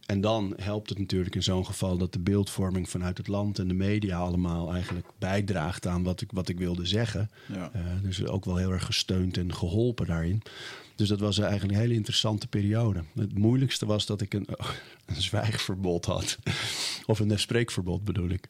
En 0.10 0.22
dan 0.22 0.54
helpt 0.58 0.90
het 0.90 1.00
natuurlijk 1.00 1.36
in 1.36 1.44
zo'n 1.44 1.66
geval 1.66 1.98
dat 1.98 2.14
de 2.14 2.20
beeldvorming 2.20 2.90
vanuit 2.90 3.18
het 3.18 3.28
land 3.28 3.60
en 3.60 3.68
de 3.68 3.74
media 3.74 4.18
allemaal 4.18 4.74
eigenlijk 4.74 5.08
bijdraagt 5.18 5.88
aan 5.88 6.04
wat 6.04 6.22
ik, 6.22 6.32
wat 6.32 6.50
ik 6.50 6.58
wilde 6.58 6.86
zeggen. 6.86 7.30
Ja. 7.54 7.70
Eh, 7.74 7.82
dus 8.02 8.26
ook 8.26 8.46
wel 8.46 8.56
heel 8.56 8.72
erg 8.72 8.86
gesteund 8.86 9.38
en 9.38 9.54
geholpen 9.54 10.08
daarin. 10.08 10.42
Dus 11.00 11.10
dat 11.10 11.20
was 11.20 11.38
eigenlijk 11.40 11.74
een 11.74 11.80
hele 11.80 11.94
interessante 11.94 12.48
periode. 12.48 13.04
Het 13.16 13.38
moeilijkste 13.38 13.86
was 13.86 14.06
dat 14.06 14.22
ik 14.22 14.34
een, 14.34 14.48
een 15.06 15.22
zwijgverbod 15.22 16.06
had. 16.06 16.38
Of 17.06 17.20
een 17.20 17.40
spreekverbod 17.40 18.04
bedoel 18.04 18.30
ik. 18.30 18.48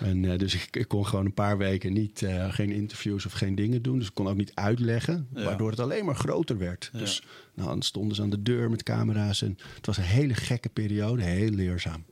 En, 0.00 0.24
eh, 0.24 0.38
dus 0.38 0.54
ik, 0.54 0.76
ik 0.76 0.88
kon 0.88 1.06
gewoon 1.06 1.24
een 1.24 1.34
paar 1.34 1.58
weken 1.58 1.92
niet, 1.92 2.22
eh, 2.22 2.52
geen 2.52 2.70
interviews 2.70 3.26
of 3.26 3.32
geen 3.32 3.54
dingen 3.54 3.82
doen. 3.82 3.98
Dus 3.98 4.08
ik 4.08 4.14
kon 4.14 4.28
ook 4.28 4.36
niet 4.36 4.54
uitleggen, 4.54 5.28
Ja. 5.34 5.44
waardoor 5.44 5.70
het 5.70 5.80
alleen 5.80 6.04
maar 6.04 6.14
groter 6.16 6.58
werd. 6.58 6.90
Ja. 6.92 6.98
Dus 6.98 7.22
nou, 7.54 7.68
dan 7.68 7.82
stonden 7.82 8.16
ze 8.16 8.22
aan 8.22 8.30
de 8.30 8.42
deur 8.42 8.70
met 8.70 8.82
camera's. 8.82 9.42
En 9.42 9.58
het 9.74 9.86
was 9.86 9.96
een 9.96 10.02
hele 10.02 10.34
gekke 10.34 10.68
periode, 10.68 11.22
heel 11.22 11.50
leerzaam. 11.50 12.04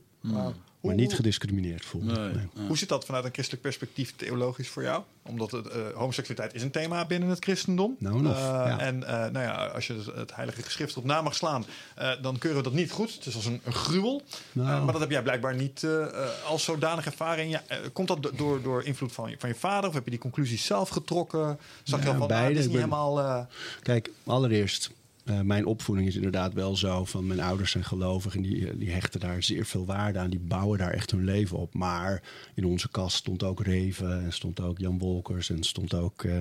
Maar 0.87 0.95
niet 0.95 1.13
gediscrimineerd 1.15 1.85
voelde 1.85 2.11
ik. 2.11 2.17
Nee. 2.17 2.33
Nee. 2.53 2.67
Hoe 2.67 2.77
zit 2.77 2.89
dat 2.89 3.05
vanuit 3.05 3.25
een 3.25 3.31
christelijk 3.33 3.63
perspectief 3.63 4.13
theologisch 4.15 4.69
voor 4.69 4.83
jou? 4.83 5.03
Omdat 5.23 5.51
het, 5.51 5.67
eh, 5.67 5.81
homoseksualiteit 5.93 6.53
is 6.53 6.61
een 6.63 6.71
thema 6.71 7.05
binnen 7.05 7.29
het 7.29 7.43
christendom. 7.43 7.95
Nou 7.99 8.17
en 8.19 8.27
of, 8.27 8.35
Eh, 8.37 8.41
ja. 8.43 8.79
En 8.79 9.03
eh, 9.03 9.13
nou 9.13 9.39
ja, 9.39 9.65
als 9.65 9.87
je 9.87 9.93
het- 9.93 10.15
het 10.15 10.35
heilige 10.35 10.61
geschrift 10.61 10.97
op 10.97 11.03
na 11.03 11.21
mag 11.21 11.35
slaan, 11.35 11.65
eh, 11.95 12.11
dan 12.21 12.37
keuren 12.37 12.63
we 12.63 12.69
dat 12.69 12.77
niet 12.77 12.91
goed. 12.91 13.13
Het 13.13 13.25
is 13.25 13.35
als 13.35 13.45
een, 13.45 13.61
een 13.63 13.73
gruwel. 13.73 14.21
Nou. 14.51 14.83
Maar 14.83 14.91
dat 14.91 15.01
heb 15.01 15.11
jij 15.11 15.21
blijkbaar 15.23 15.55
niet 15.55 15.85
als 16.47 16.63
zodanig 16.63 17.05
ervaring. 17.05 17.51
Ja, 17.51 17.61
komt 17.93 18.07
dat 18.07 18.23
do- 18.23 18.31
door, 18.35 18.61
door 18.61 18.83
invloed 18.83 19.11
van 19.11 19.29
je, 19.29 19.35
van 19.39 19.49
je 19.49 19.55
vader? 19.55 19.89
Of 19.89 19.95
heb 19.95 20.03
je 20.03 20.09
die 20.11 20.19
conclusies 20.19 20.65
zelf 20.65 20.89
getrokken? 20.89 21.59
Zag 21.83 22.03
je 22.03 22.09
al 22.09 22.15
van, 22.17 22.27
beide. 22.27 22.47
ah, 22.47 22.49
dit 22.53 22.57
is 22.57 22.63
niet 22.63 22.73
ben- 22.73 22.81
helemaal... 22.83 23.19
eh, 23.19 23.39
Kijk, 23.81 24.09
allereerst, 24.25 24.89
eh, 25.27 25.41
mijn 25.41 25.65
opvoeding 25.65 26.07
is 26.07 26.15
inderdaad 26.15 26.53
wel 26.53 26.75
zo 26.75 27.05
van 27.05 27.27
mijn 27.27 27.39
ouders 27.39 27.71
zijn 27.71 27.83
gelovig 27.83 28.35
en 28.35 28.41
die, 28.41 28.67
eh, 28.67 28.73
die 28.77 28.91
hechten 28.91 29.19
daar 29.19 29.43
zeer 29.43 29.65
veel 29.65 29.85
waarde 29.85 30.19
aan. 30.19 30.29
Die 30.29 30.39
bouwen 30.39 30.77
daar 30.77 30.91
echt 30.91 31.11
hun 31.11 31.23
leven 31.23 31.57
op. 31.57 31.73
Maar 31.73 32.23
in 32.55 32.65
onze 32.65 32.89
kast 32.89 33.17
stond 33.17 33.43
ook 33.43 33.63
Reven 33.63 34.23
en 34.23 34.33
stond 34.33 34.59
ook 34.59 34.77
Jan 34.79 34.97
Wolkers 34.97 35.49
en 35.49 35.63
stond 35.63 35.93
ook 35.93 36.23
eh, 36.23 36.39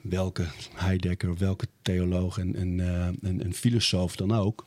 welke 0.00 0.46
Heidegger 0.74 1.36
welke 1.36 1.66
theoloog 1.82 2.38
en, 2.38 2.56
en, 2.56 2.80
en 3.42 3.52
filosoof 3.54 4.16
dan 4.16 4.34
ook. 4.34 4.66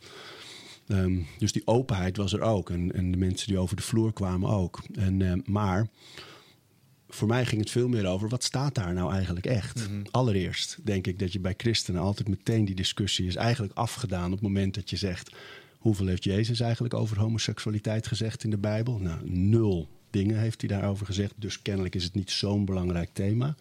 Ehm, 0.88 1.20
dus 1.38 1.52
die 1.52 1.68
openheid 1.68 2.18
was 2.18 2.34
er 2.34 2.42
ook. 2.42 2.70
En, 2.70 2.94
en 2.94 3.12
de 3.12 3.18
mensen 3.18 3.48
die 3.48 3.58
over 3.58 3.76
de 3.76 3.82
vloer 3.82 4.14
kwamen 4.14 4.50
ook. 4.50 4.82
En, 4.94 5.44
maar 5.46 5.88
voor 7.16 7.28
mij 7.28 7.46
ging 7.46 7.62
het 7.62 7.72
veel 7.72 7.88
meer 7.88 8.06
over 8.06 8.30
wat 8.30 8.44
staat 8.44 8.76
daar 8.76 8.94
nou 8.94 9.14
eigenlijk 9.14 9.46
echt. 9.46 9.90
Allereerst 10.12 10.78
denk 10.84 11.08
ik 11.08 11.20
dat 11.20 11.34
je 11.34 11.40
bij 11.40 11.54
christenen 11.58 12.02
altijd 12.02 12.28
meteen 12.28 12.66
die 12.66 12.76
discussie 12.76 13.28
is 13.28 13.36
eigenlijk 13.36 13.74
afgedaan 13.74 14.26
op 14.26 14.32
het 14.32 14.42
moment 14.42 14.74
dat 14.74 14.90
je 14.90 14.98
zegt: 14.98 15.36
hoeveel 15.78 16.06
heeft 16.06 16.24
Jezus 16.24 16.60
eigenlijk 16.60 16.94
over 16.94 17.20
homoseksualiteit 17.20 18.08
gezegd 18.08 18.44
in 18.44 18.50
de 18.50 18.58
Bijbel? 18.58 18.98
Nou, 18.98 19.30
nul 19.30 19.90
dingen 20.10 20.40
heeft 20.40 20.62
hij 20.62 20.70
daarover 20.70 21.06
gezegd. 21.06 21.34
Dus 21.36 21.62
kennelijk 21.62 21.96
is 21.96 22.04
het 22.04 22.14
niet 22.14 22.32
zo'n 22.32 22.66
belangrijk 22.66 23.10
thema. 23.14 23.56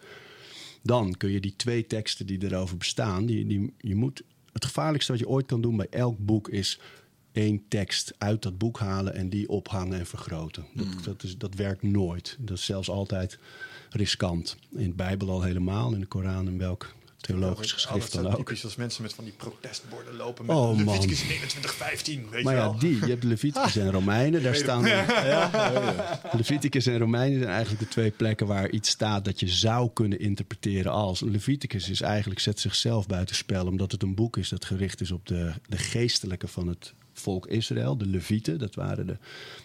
Dan 0.81 1.17
kun 1.17 1.31
je 1.31 1.39
die 1.39 1.55
twee 1.55 1.87
teksten 1.87 2.25
die 2.25 2.43
erover 2.43 2.77
bestaan, 2.77 3.25
die, 3.25 3.47
die, 3.47 3.73
je 3.81 3.95
moet, 3.95 4.23
het 4.53 4.65
gevaarlijkste 4.65 5.11
wat 5.11 5.21
je 5.21 5.27
ooit 5.27 5.45
kan 5.45 5.61
doen 5.61 5.75
bij 5.75 5.87
elk 5.89 6.17
boek 6.17 6.49
is 6.49 6.79
één 7.35 7.63
tekst 7.67 8.13
uit 8.17 8.41
dat 8.41 8.57
boek 8.57 8.79
halen 8.79 9.13
en 9.13 9.29
die 9.29 9.49
ophangen 9.49 9.99
en 9.99 10.05
vergroten. 10.05 10.65
Dat, 10.73 10.87
dat, 11.03 11.23
is, 11.23 11.37
dat 11.37 11.55
werkt 11.55 11.83
nooit. 11.83 12.37
Dat 12.39 12.57
is 12.57 12.65
zelfs 12.65 12.89
altijd 12.89 13.39
riskant. 13.89 14.57
In 14.71 14.89
de 14.89 14.95
Bijbel 14.95 15.29
al 15.29 15.41
helemaal, 15.41 15.93
in 15.93 15.99
de 15.99 16.05
Koran 16.05 16.47
en 16.47 16.57
welk 16.57 16.93
theologisch 17.25 17.71
geschrift 17.71 18.13
dan 18.13 18.27
ook. 18.27 18.35
typisch 18.35 18.63
als 18.63 18.75
mensen 18.75 19.01
met 19.01 19.13
van 19.13 19.23
die 19.23 19.33
protestborden 19.33 20.15
lopen 20.15 20.45
met 20.45 20.55
Oh, 20.55 20.77
man. 20.77 20.85
Leviticus 20.85 21.23
21:15, 21.23 22.29
weet 22.29 22.43
Maar 22.43 22.53
je 22.53 22.59
ja, 22.59 22.65
wel. 22.69 22.79
die, 22.79 22.99
je 22.99 23.05
hebt 23.05 23.23
Leviticus 23.23 23.75
en 23.75 23.91
Romeinen, 23.91 24.43
daar 24.43 24.55
staan... 24.55 24.83
Leviticus 26.37 26.85
en 26.85 26.97
Romeinen 26.97 27.39
zijn 27.39 27.51
eigenlijk 27.51 27.83
de 27.83 27.89
twee 27.89 28.11
plekken 28.11 28.47
waar 28.47 28.69
iets 28.69 28.89
staat 28.89 29.25
dat 29.25 29.39
je 29.39 29.47
zou 29.47 29.89
kunnen 29.93 30.19
interpreteren 30.19 30.91
als. 30.91 31.19
Leviticus 31.19 31.89
is 31.89 32.01
eigenlijk, 32.01 32.39
zet 32.39 32.59
zichzelf 32.59 33.07
buitenspel, 33.07 33.65
omdat 33.67 33.91
het 33.91 34.03
een 34.03 34.15
boek 34.15 34.37
is 34.37 34.49
dat 34.49 34.65
gericht 34.65 35.01
is 35.01 35.11
op 35.11 35.25
de, 35.27 35.53
de 35.67 35.77
geestelijke 35.77 36.47
van 36.47 36.67
het 36.67 36.93
volk 37.19 37.47
Israël, 37.47 37.97
de 37.97 38.05
Levieten. 38.07 38.59
Dat 38.59 38.75
waren 38.75 39.07
de, 39.07 39.17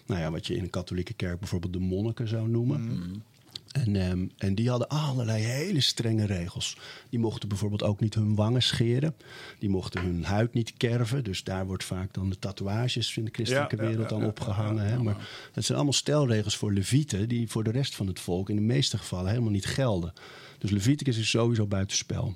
nou 0.07 0.21
ja, 0.21 0.31
wat 0.31 0.47
je 0.47 0.57
in 0.57 0.63
een 0.63 0.71
katholieke 0.71 1.15
kerk 1.15 1.39
bijvoorbeeld 1.39 1.73
de 1.73 1.79
monniken 1.79 2.29
zou 2.29 2.49
noemen. 2.49 3.23
En, 3.71 3.97
ehm, 3.97 4.27
en 4.39 4.55
die 4.55 4.69
hadden 4.69 4.89
allerlei 4.89 5.43
hele 5.43 5.81
strenge 5.81 6.27
regels. 6.27 6.77
Die 7.11 7.19
mochten 7.19 7.49
bijvoorbeeld 7.49 7.83
ook 7.83 8.01
niet 8.01 8.15
hun 8.15 8.35
wangen 8.35 8.63
scheren. 8.63 9.15
Die 9.59 9.69
mochten 9.69 10.03
hun 10.03 10.25
huid 10.25 10.55
niet 10.55 10.73
kerven. 10.77 11.25
Dus 11.25 11.45
daar 11.45 11.67
wordt 11.67 11.85
vaak 11.85 12.15
dan 12.15 12.31
de 12.31 12.39
tatoeages 12.39 13.17
in 13.17 13.25
de 13.25 13.31
christelijke 13.33 13.77
Ja, 13.77 13.83
wereld 13.83 14.11
ja, 14.11 14.17
dan 14.19 14.27
opgehangen. 14.27 14.85
hè. 14.87 15.03
Maar 15.03 15.29
het 15.53 15.65
zijn 15.65 15.77
allemaal 15.77 15.97
stelregels 15.97 16.57
voor 16.57 16.73
levieten... 16.73 17.29
die 17.29 17.49
voor 17.49 17.65
de 17.65 17.71
rest 17.71 17.95
van 17.95 18.07
het 18.07 18.21
volk 18.21 18.51
in 18.51 18.57
de 18.57 18.63
meeste 18.63 18.99
gevallen 18.99 19.29
helemaal 19.31 19.51
niet 19.51 19.67
gelden. 19.67 20.13
Dus 20.61 20.71
Leviticus 20.71 21.19
is 21.19 21.31
sowieso 21.31 21.67
buitenspel. 21.67 22.35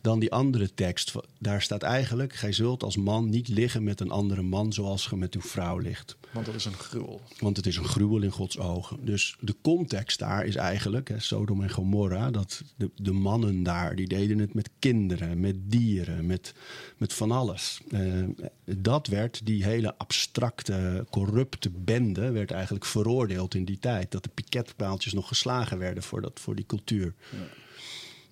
Dan 0.00 0.18
die 0.18 0.32
andere 0.32 0.74
tekst, 0.74 1.12
daar 1.38 1.62
staat 1.62 1.82
eigenlijk... 1.82 2.34
gij 2.34 2.52
zult 2.52 2.82
als 2.82 2.96
man 2.96 3.28
niet 3.28 3.48
liggen 3.48 3.84
met 3.84 4.00
een 4.00 4.10
andere 4.10 4.42
man... 4.42 4.72
zoals 4.72 5.06
ge 5.06 5.16
met 5.16 5.34
uw 5.34 5.40
vrouw 5.40 5.78
ligt. 5.78 6.16
Want 6.30 6.46
dat 6.46 6.54
is 6.54 6.64
een 6.64 6.74
gruwel. 6.74 7.20
Want 7.38 7.56
het 7.56 7.66
is 7.66 7.76
een 7.76 7.84
gruwel 7.84 8.22
in 8.22 8.30
Gods 8.30 8.58
ogen. 8.58 9.04
Dus 9.04 9.36
de 9.40 9.54
context 9.62 10.18
daar 10.18 10.44
is 10.44 10.56
eigenlijk, 10.56 11.08
hè, 11.08 11.18
Sodom 11.18 11.62
en 11.62 11.70
Gomorra, 11.70 12.30
dat 12.30 12.62
de, 12.76 12.90
de 12.96 13.12
mannen 13.12 13.62
daar, 13.62 13.96
die 13.96 14.08
deden 14.08 14.38
het 14.38 14.54
met 14.54 14.70
kinderen, 14.78 15.40
met 15.40 15.56
dieren, 15.58 16.26
met, 16.26 16.54
met 16.96 17.12
van 17.12 17.30
alles. 17.30 17.80
Eh, 17.90 18.22
dat 18.64 19.06
werd, 19.06 19.40
die 19.44 19.64
hele 19.64 19.98
abstracte, 19.98 21.06
corrupte 21.10 21.70
bende, 21.70 22.30
werd 22.30 22.50
eigenlijk 22.50 22.84
veroordeeld 22.84 23.54
in 23.54 23.64
die 23.64 23.78
tijd. 23.78 24.10
Dat 24.10 24.22
de 24.22 24.30
piketpaaltjes 24.34 25.12
nog 25.12 25.28
geslagen 25.28 25.78
werden 25.78 26.02
voor, 26.02 26.20
dat, 26.20 26.40
voor 26.40 26.54
die 26.54 26.66
cultuur. 26.66 27.14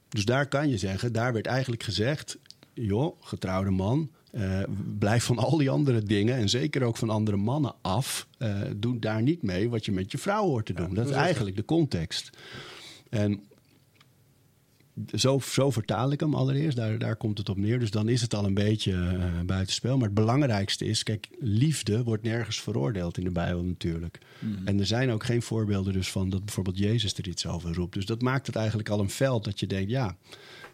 Dus 0.09 0.25
daar 0.25 0.47
kan 0.47 0.69
je 0.69 0.79
zeggen, 0.79 1.13
daar 1.13 1.33
werd 1.33 1.47
eigenlijk 1.47 1.83
gezegd, 1.83 2.39
joh, 2.75 3.23
getrouwde 3.23 3.71
man, 3.71 4.11
eh, 4.31 4.63
blijf 4.99 5.25
van 5.25 5.39
al 5.39 5.57
die 5.57 5.71
andere 5.71 6.03
dingen 6.03 6.35
en 6.35 6.49
zeker 6.49 6.83
ook 6.83 6.97
van 6.97 7.11
andere 7.11 7.37
mannen 7.37 7.75
af. 7.81 8.29
Eh, 8.39 8.61
doe 8.77 8.99
daar 8.99 9.23
niet 9.23 9.43
mee 9.43 9.71
wat 9.71 9.85
je 9.85 9.93
met 9.93 10.13
je 10.13 10.19
vrouw 10.19 10.45
hoort 10.45 10.67
te 10.67 10.73
doen. 10.73 10.95
dat 10.95 11.09
is 11.09 11.15
eigenlijk 11.15 11.57
de 11.57 11.65
context. 11.65 12.31
En 13.11 13.41
zo, 15.15 15.39
zo 15.39 15.71
vertaal 15.71 16.13
ik 16.13 16.21
hem 16.21 16.35
allereerst. 16.35 16.77
Daar, 16.77 16.99
daar 16.99 17.17
komt 17.17 17.39
het 17.39 17.49
op 17.49 17.57
neer. 17.57 17.79
Dus 17.79 17.91
dan 17.91 18.09
is 18.09 18.21
het 18.21 18.35
al 18.35 18.45
een 18.45 18.55
beetje 18.55 18.93
uh, 18.93 19.41
buitenspel. 19.47 19.97
Maar 19.97 20.07
het 20.07 20.15
belangrijkste 20.15 20.85
is, 20.85 21.03
kijk, 21.03 21.29
liefde 21.39 22.05
wordt 22.05 22.23
nergens 22.23 22.61
veroordeeld 22.61 23.19
in 23.19 23.25
de 23.25 23.31
Bijbel 23.31 23.63
natuurlijk. 23.63 24.19
Mm. 24.39 24.61
En 24.65 24.79
er 24.79 24.87
zijn 24.87 25.11
ook 25.11 25.25
geen 25.25 25.43
voorbeelden 25.43 25.93
dus 25.93 26.11
van 26.11 26.31
dat 26.31 26.45
bijvoorbeeld 26.45 26.79
Jezus 26.79 27.15
er 27.15 27.29
iets 27.29 27.47
over 27.47 27.75
roept. 27.75 27.95
Dus 27.95 28.07
dat 28.07 28.23
maakt 28.23 28.47
het 28.47 28.57
eigenlijk 28.57 28.89
al 28.89 29.01
een 29.01 29.11
veld 29.11 29.45
dat 29.45 29.61
je 29.61 29.67
denkt, 29.67 29.91
ja, 29.91 30.17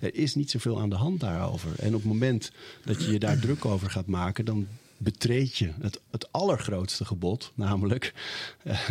er 0.04 0.14
is 0.14 0.34
niet 0.34 0.50
zoveel 0.50 0.80
aan 0.80 0.90
de 0.90 0.96
hand 0.96 1.20
daarover. 1.20 1.70
En 1.78 1.88
op 1.88 2.02
het 2.02 2.12
moment 2.12 2.52
dat 2.84 3.04
je 3.04 3.12
je 3.12 3.18
daar 3.18 3.38
druk 3.38 3.64
over 3.64 3.90
gaat 3.90 4.06
maken, 4.06 4.44
dan 4.44 4.66
betreed 4.96 5.56
je 5.56 5.70
het, 5.80 6.00
het 6.10 6.32
allergrootste 6.32 7.04
gebod, 7.04 7.52
namelijk 7.54 8.14
uh, 8.64 8.88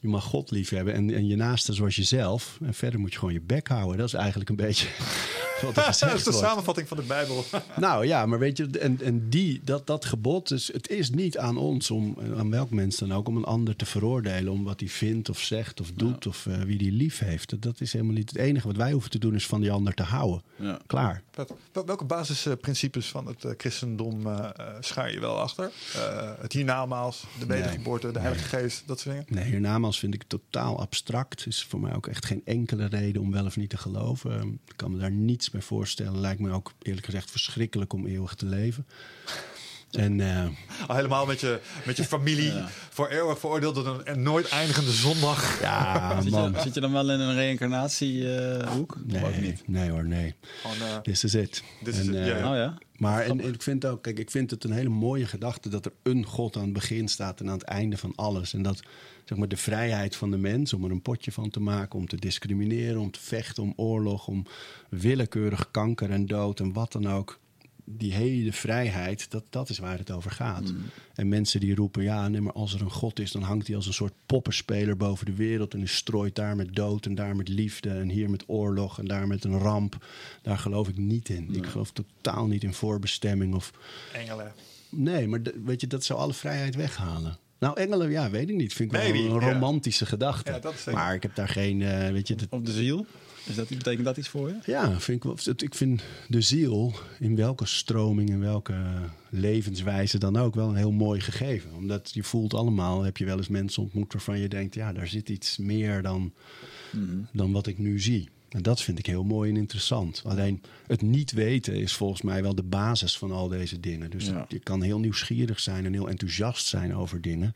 je 0.00 0.08
mag 0.08 0.24
God 0.24 0.50
lief 0.50 0.68
hebben 0.68 0.94
en, 0.94 1.14
en 1.14 1.26
je 1.26 1.36
naaste 1.36 1.72
zoals 1.72 1.96
jezelf. 1.96 2.58
En 2.62 2.74
verder 2.74 3.00
moet 3.00 3.12
je 3.12 3.18
gewoon 3.18 3.34
je 3.34 3.40
bek 3.40 3.68
houden. 3.68 3.98
Dat 3.98 4.06
is 4.06 4.14
eigenlijk 4.14 4.50
een 4.50 4.56
beetje 4.56 4.88
Dat 5.74 6.14
is 6.14 6.24
de 6.24 6.32
samenvatting 6.32 6.88
van 6.88 6.96
de 6.96 7.02
Bijbel. 7.02 7.44
Nou 7.76 8.06
ja, 8.06 8.26
maar 8.26 8.38
weet 8.38 8.56
je, 8.56 8.66
en, 8.78 9.00
en 9.02 9.28
die, 9.28 9.60
dat, 9.64 9.86
dat 9.86 10.04
gebod, 10.04 10.48
dus 10.48 10.66
het 10.72 10.88
is 10.88 11.10
niet 11.10 11.38
aan 11.38 11.56
ons, 11.56 11.90
om, 11.90 12.16
aan 12.36 12.50
welk 12.50 12.70
mens 12.70 12.96
dan 12.96 13.12
ook, 13.12 13.28
om 13.28 13.36
een 13.36 13.44
ander 13.44 13.76
te 13.76 13.86
veroordelen 13.86 14.52
om 14.52 14.64
wat 14.64 14.80
hij 14.80 14.88
vindt 14.88 15.28
of 15.28 15.38
zegt 15.40 15.80
of 15.80 15.92
doet 15.92 16.26
of 16.26 16.46
uh, 16.46 16.56
wie 16.62 16.78
die 16.78 16.92
lief 16.92 17.18
heeft. 17.18 17.50
Dat, 17.50 17.62
dat 17.62 17.80
is 17.80 17.92
helemaal 17.92 18.14
niet 18.14 18.28
het 18.30 18.38
enige 18.38 18.66
wat 18.66 18.76
wij 18.76 18.92
hoeven 18.92 19.10
te 19.10 19.18
doen, 19.18 19.34
is 19.34 19.46
van 19.46 19.60
die 19.60 19.70
ander 19.72 19.94
te 19.94 20.02
houden. 20.02 20.42
Ja. 20.56 20.78
Klaar. 20.86 21.22
Wel- 21.72 21.84
Welke 21.86 22.04
basisprincipes 22.04 23.06
van 23.08 23.26
het 23.26 23.44
eh, 23.44 23.50
christendom 23.56 24.26
eh, 24.26 24.38
eh, 24.56 24.66
schaar 24.80 25.12
je 25.12 25.20
wel 25.20 25.38
achter? 25.40 25.70
Eh, 25.94 26.30
het 26.40 26.52
hiernamaals, 26.52 27.24
de 27.38 27.46
wedergeboorte, 27.46 28.10
de 28.12 28.18
Heilige 28.18 28.44
Geest, 28.44 28.82
dat 28.86 29.00
soort 29.00 29.14
dingen? 29.14 29.26
Nee, 29.42 29.50
hiernamaals 29.50 29.98
vind 29.98 30.14
ik 30.14 30.22
totaal 30.26 30.80
abstract. 30.80 31.46
Is 31.46 31.64
voor 31.68 31.80
mij 31.80 31.94
ook 31.94 32.06
echt 32.06 32.26
geen 32.26 32.42
enkele 32.44 32.86
reden 32.86 33.22
om 33.22 33.32
wel 33.32 33.44
of 33.44 33.56
niet 33.56 33.70
te 33.70 33.76
geloven. 33.76 34.60
Ik 34.66 34.76
kan 34.76 34.90
me 34.92 34.98
daar 34.98 35.10
niets 35.10 35.47
bij 35.50 35.60
voorstellen. 35.60 36.20
Lijkt 36.20 36.40
me 36.40 36.50
ook 36.50 36.72
eerlijk 36.82 37.06
gezegd 37.06 37.30
verschrikkelijk 37.30 37.92
om 37.92 38.06
eeuwig 38.06 38.34
te 38.34 38.46
leven. 38.46 38.86
En 39.90 40.20
eh, 40.20 40.46
Al 40.88 40.96
helemaal 40.96 41.26
met 41.26 41.40
je, 41.40 41.60
met 41.86 41.96
je 41.96 42.04
familie 42.04 42.52
voor 42.96 43.08
eeuwig 43.08 43.38
veroordeeld 43.38 43.74
tot 43.74 43.86
een, 43.86 44.00
een 44.04 44.22
nooit 44.22 44.48
eindigende 44.48 44.90
zondag. 44.92 45.60
ja, 45.60 46.20
Zit 46.22 46.30
man. 46.30 46.52
je, 46.52 46.60
zit 46.60 46.74
je 46.74 46.80
dan 46.80 46.92
wel 46.92 47.10
in 47.10 47.20
een 47.20 47.34
reïncarnatiehoek? 47.34 48.96
Nee, 49.06 49.22
Of 49.22 49.28
ook 49.28 49.40
niet? 49.40 49.62
nee 49.66 49.90
hoor, 49.90 50.04
nee. 50.04 50.34
Gewoon, 50.62 50.76
eh, 50.88 50.96
This 50.96 51.24
is 51.24 51.34
it, 51.34 51.62
eh. 51.84 52.50
Oh? 52.50 52.68
Maar 52.96 53.22
en, 53.22 53.40
en 53.40 53.52
ik 53.54 53.62
vind 53.62 53.86
ook, 53.86 54.02
kijk, 54.02 54.18
ik 54.18 54.30
vind 54.30 54.50
het 54.50 54.64
een 54.64 54.72
hele 54.72 54.88
mooie 54.88 55.26
gedachte 55.26 55.68
dat 55.68 55.84
er 55.84 55.92
een 56.02 56.24
God 56.24 56.56
aan 56.56 56.62
het 56.62 56.72
begin 56.72 57.08
staat 57.08 57.40
en 57.40 57.46
aan 57.46 57.52
het 57.52 57.62
einde 57.62 57.96
van 57.96 58.12
alles. 58.16 58.54
En 58.54 58.62
dat 58.62 58.82
zeg 59.24 59.38
maar, 59.38 59.48
de 59.48 59.56
vrijheid 59.56 60.16
van 60.16 60.30
de 60.30 60.36
mens 60.38 60.72
om 60.72 60.84
er 60.84 60.90
een 60.90 61.02
potje 61.02 61.32
van 61.32 61.50
te 61.50 61.60
maken, 61.60 61.98
om 61.98 62.06
te 62.06 62.16
discrimineren, 62.16 63.00
om 63.00 63.10
te 63.10 63.20
vechten, 63.20 63.62
om 63.62 63.72
oorlog, 63.76 64.26
om 64.26 64.46
willekeurig 64.88 65.70
kanker 65.70 66.10
en 66.10 66.26
dood 66.26 66.60
en 66.60 66.72
wat 66.72 66.92
dan 66.92 67.08
ook. 67.10 67.38
Die 67.90 68.12
hele 68.14 68.52
vrijheid, 68.52 69.30
dat, 69.30 69.44
dat 69.50 69.68
is 69.68 69.78
waar 69.78 69.98
het 69.98 70.10
over 70.10 70.30
gaat. 70.30 70.72
En 71.14 71.28
mensen 71.28 71.60
die 71.60 71.74
roepen, 71.74 72.02
ja, 72.02 72.28
nee, 72.28 72.40
maar 72.40 72.52
als 72.52 72.74
er 72.74 72.80
een 72.80 72.90
God 72.90 73.20
is, 73.20 73.32
dan 73.32 73.42
hangt 73.42 73.66
hij 73.66 73.76
als 73.76 73.86
een 73.86 73.92
soort 73.92 74.12
poppenspeler 74.26 74.96
boven 74.96 75.26
de 75.26 75.34
wereld. 75.34 75.72
En 75.72 75.78
hij 75.78 75.88
strooit 75.88 76.34
daar 76.34 76.56
met 76.56 76.74
dood 76.74 77.06
en 77.06 77.14
daar 77.14 77.36
met 77.36 77.48
liefde 77.48 77.90
en 77.90 78.08
hier 78.08 78.30
met 78.30 78.44
oorlog 78.46 78.98
en 78.98 79.04
daar 79.04 79.26
met 79.26 79.44
een 79.44 79.58
ramp. 79.58 80.06
Daar 80.42 80.58
geloof 80.58 80.88
ik 80.88 80.96
niet 80.96 81.28
in. 81.28 81.54
Ik 81.54 81.66
geloof 81.66 81.92
totaal 81.92 82.46
niet 82.46 82.62
in 82.64 82.74
voorbestemming 82.74 83.54
of 83.54 83.72
Engelen. 84.12 84.52
Nee, 84.90 85.28
maar 85.28 85.42
de- 85.42 85.60
weet 85.64 85.80
je, 85.80 85.86
dat 85.86 86.04
zou 86.04 86.18
alle 86.18 86.34
vrijheid 86.34 86.74
weghalen. 86.74 87.38
Nou, 87.58 87.80
engelen, 87.80 88.10
ja, 88.10 88.30
weet 88.30 88.48
ik 88.48 88.56
niet. 88.56 88.72
Vind 88.72 88.92
ik 88.92 89.00
wel 89.00 89.10
Maybe, 89.12 89.28
een 89.34 89.40
ja. 89.40 89.52
romantische 89.52 90.06
gedachte. 90.06 90.50
Ja, 90.52 90.58
dat 90.58 90.72
is 90.74 90.82
zeker. 90.82 91.00
maar 91.00 91.14
ik 91.14 91.22
heb 91.22 91.34
daar 91.34 91.48
geen, 91.48 91.82
eh, 91.82 92.10
weet 92.10 92.28
je... 92.28 92.34
dat- 92.34 92.46
Op 92.50 92.66
de 92.66 92.72
ziel? 92.72 93.06
Is 93.48 93.54
dat, 93.54 93.68
betekent 93.68 94.04
dat 94.04 94.16
iets 94.16 94.28
voor 94.28 94.48
je? 94.48 94.58
ja, 94.64 95.00
vind 95.00 95.24
ik, 95.24 95.62
ik 95.62 95.74
vind 95.74 96.02
de 96.28 96.40
ziel, 96.40 96.92
in 97.18 97.36
welke 97.36 97.66
stroming, 97.66 98.28
in 98.28 98.40
welke 98.40 98.76
levenswijze 99.30 100.18
dan 100.18 100.36
ook, 100.36 100.54
wel 100.54 100.68
een 100.68 100.74
heel 100.76 100.92
mooi 100.92 101.20
gegeven. 101.20 101.74
Omdat 101.74 102.10
je 102.14 102.22
voelt 102.22 102.54
allemaal, 102.54 103.02
heb 103.02 103.16
je 103.16 103.24
wel 103.24 103.36
eens 103.36 103.48
mensen 103.48 103.82
ontmoet 103.82 104.12
waarvan 104.12 104.38
je 104.38 104.48
denkt, 104.48 104.74
ja, 104.74 104.92
daar 104.92 105.08
zit 105.08 105.28
iets 105.28 105.56
meer 105.58 106.02
dan, 106.02 106.32
dan 107.32 107.52
wat 107.52 107.66
ik 107.66 107.78
nu 107.78 108.00
zie. 108.00 108.28
En 108.48 108.62
dat 108.62 108.82
vind 108.82 108.98
ik 108.98 109.06
heel 109.06 109.24
mooi 109.24 109.50
en 109.50 109.56
interessant. 109.56 110.22
Alleen 110.24 110.62
het 110.86 111.02
niet 111.02 111.32
weten 111.32 111.74
is 111.74 111.92
volgens 111.92 112.22
mij 112.22 112.42
wel 112.42 112.54
de 112.54 112.62
basis 112.62 113.18
van 113.18 113.32
al 113.32 113.48
deze 113.48 113.80
dingen. 113.80 114.10
Dus 114.10 114.26
Ja. 114.26 114.44
je 114.48 114.58
kan 114.58 114.82
heel 114.82 114.98
nieuwsgierig 114.98 115.60
zijn 115.60 115.84
en 115.86 115.92
heel 115.92 116.08
enthousiast 116.08 116.66
zijn 116.66 116.94
over 116.94 117.20
dingen. 117.20 117.54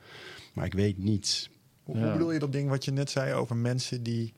Maar 0.54 0.64
ik 0.66 0.72
weet 0.74 0.98
niets. 0.98 1.50
Hoe, 1.82 1.96
Ja. 1.96 2.02
hoe 2.02 2.12
bedoel 2.12 2.32
je 2.32 2.38
dat 2.38 2.52
ding 2.52 2.68
wat 2.68 2.84
je 2.84 2.90
net 2.90 3.10
zei 3.10 3.32
over 3.34 3.56
mensen 3.56 4.02
die 4.02 4.32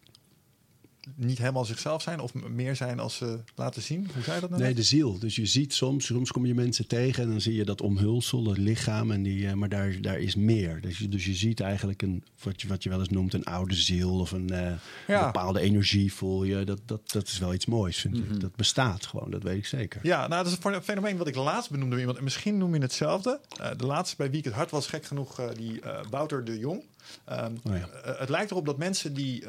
niet 1.15 1.39
helemaal 1.39 1.65
zichzelf 1.65 2.03
zijn 2.03 2.21
of 2.21 2.35
meer 2.35 2.77
zijn 2.77 2.99
als 3.01 3.17
ze 3.17 3.39
laten 3.55 3.83
zien? 3.83 4.09
Hoe 4.15 4.23
zei 4.23 4.35
je 4.35 4.41
dat 4.41 4.51
nou? 4.51 4.63
Nee, 4.63 4.71
net? 4.73 4.79
de 4.79 4.87
ziel. 4.89 5.19
Dus 5.19 5.37
je 5.37 5.47
ziet 5.47 5.75
soms, 5.75 6.07
soms 6.07 6.31
kom 6.33 6.47
je 6.47 6.55
mensen 6.55 6.87
tegen 6.87 7.23
en 7.23 7.29
dan 7.31 7.41
zie 7.41 7.55
je 7.55 7.65
dat 7.65 7.81
omhulsel, 7.81 8.47
het 8.49 8.59
lichaam. 8.59 9.11
En 9.11 9.23
die, 9.23 9.47
eh, 9.47 9.53
maar 9.53 9.69
daar, 9.69 10.01
daar 10.01 10.19
is 10.19 10.35
meer. 10.35 10.81
Dus 10.81 10.99
je, 10.99 11.09
dus 11.09 11.25
je 11.25 11.35
ziet 11.35 11.61
eigenlijk 11.61 12.03
een, 12.03 12.25
wat 12.43 12.61
je, 12.63 12.69
wat 12.69 12.83
je 12.83 12.89
wel 12.89 12.99
eens 12.99 13.09
noemt, 13.09 13.35
een 13.35 13.45
oude 13.45 13.75
ziel 13.75 14.19
of 14.19 14.33
een, 14.33 14.51
eh, 14.51 14.73
Ja. 15.07 15.19
een 15.21 15.25
bepaalde 15.33 15.61
energie 15.61 16.13
voel 16.13 16.45
je. 16.45 16.65
Dat, 16.65 16.81
dat, 16.87 17.11
dat 17.11 17.27
is 17.27 17.39
wel 17.39 17.55
iets 17.55 17.67
moois, 17.67 17.99
vind 17.99 18.17
ik. 18.17 18.41
Dat 18.41 18.57
bestaat 18.57 19.07
gewoon, 19.07 19.31
dat 19.31 19.43
weet 19.43 19.57
ik 19.59 19.67
zeker. 19.67 20.01
Ja, 20.03 20.29
nou, 20.29 20.45
dat 20.45 20.53
is 20.53 20.59
een 20.65 20.83
fenomeen 20.83 21.17
wat 21.17 21.27
ik 21.27 21.35
laatst 21.35 21.71
benoemde 21.71 21.91
bij 21.91 21.99
iemand. 21.99 22.19
En 22.19 22.25
misschien 22.25 22.59
noem 22.59 22.75
je 22.75 22.81
hetzelfde. 22.81 23.41
Eh, 23.61 23.71
de 23.77 23.87
laatste 23.87 24.17
bij 24.17 24.31
wie 24.31 24.39
ik 24.39 24.45
het 24.45 24.55
hart 24.55 24.71
was, 24.71 24.87
gek 24.87 25.05
genoeg, 25.05 25.39
eh, 25.41 25.47
die 25.57 25.81
eh 25.81 25.99
Wouter 26.11 26.45
de 26.45 26.59
Jong. 26.59 26.83
Ehm, 27.25 27.53
Oh 27.65 27.77
ja. 27.77 27.89
het 28.19 28.29
lijkt 28.29 28.51
erop 28.51 28.67
dat 28.67 28.79
mensen 28.79 29.15
die... 29.15 29.45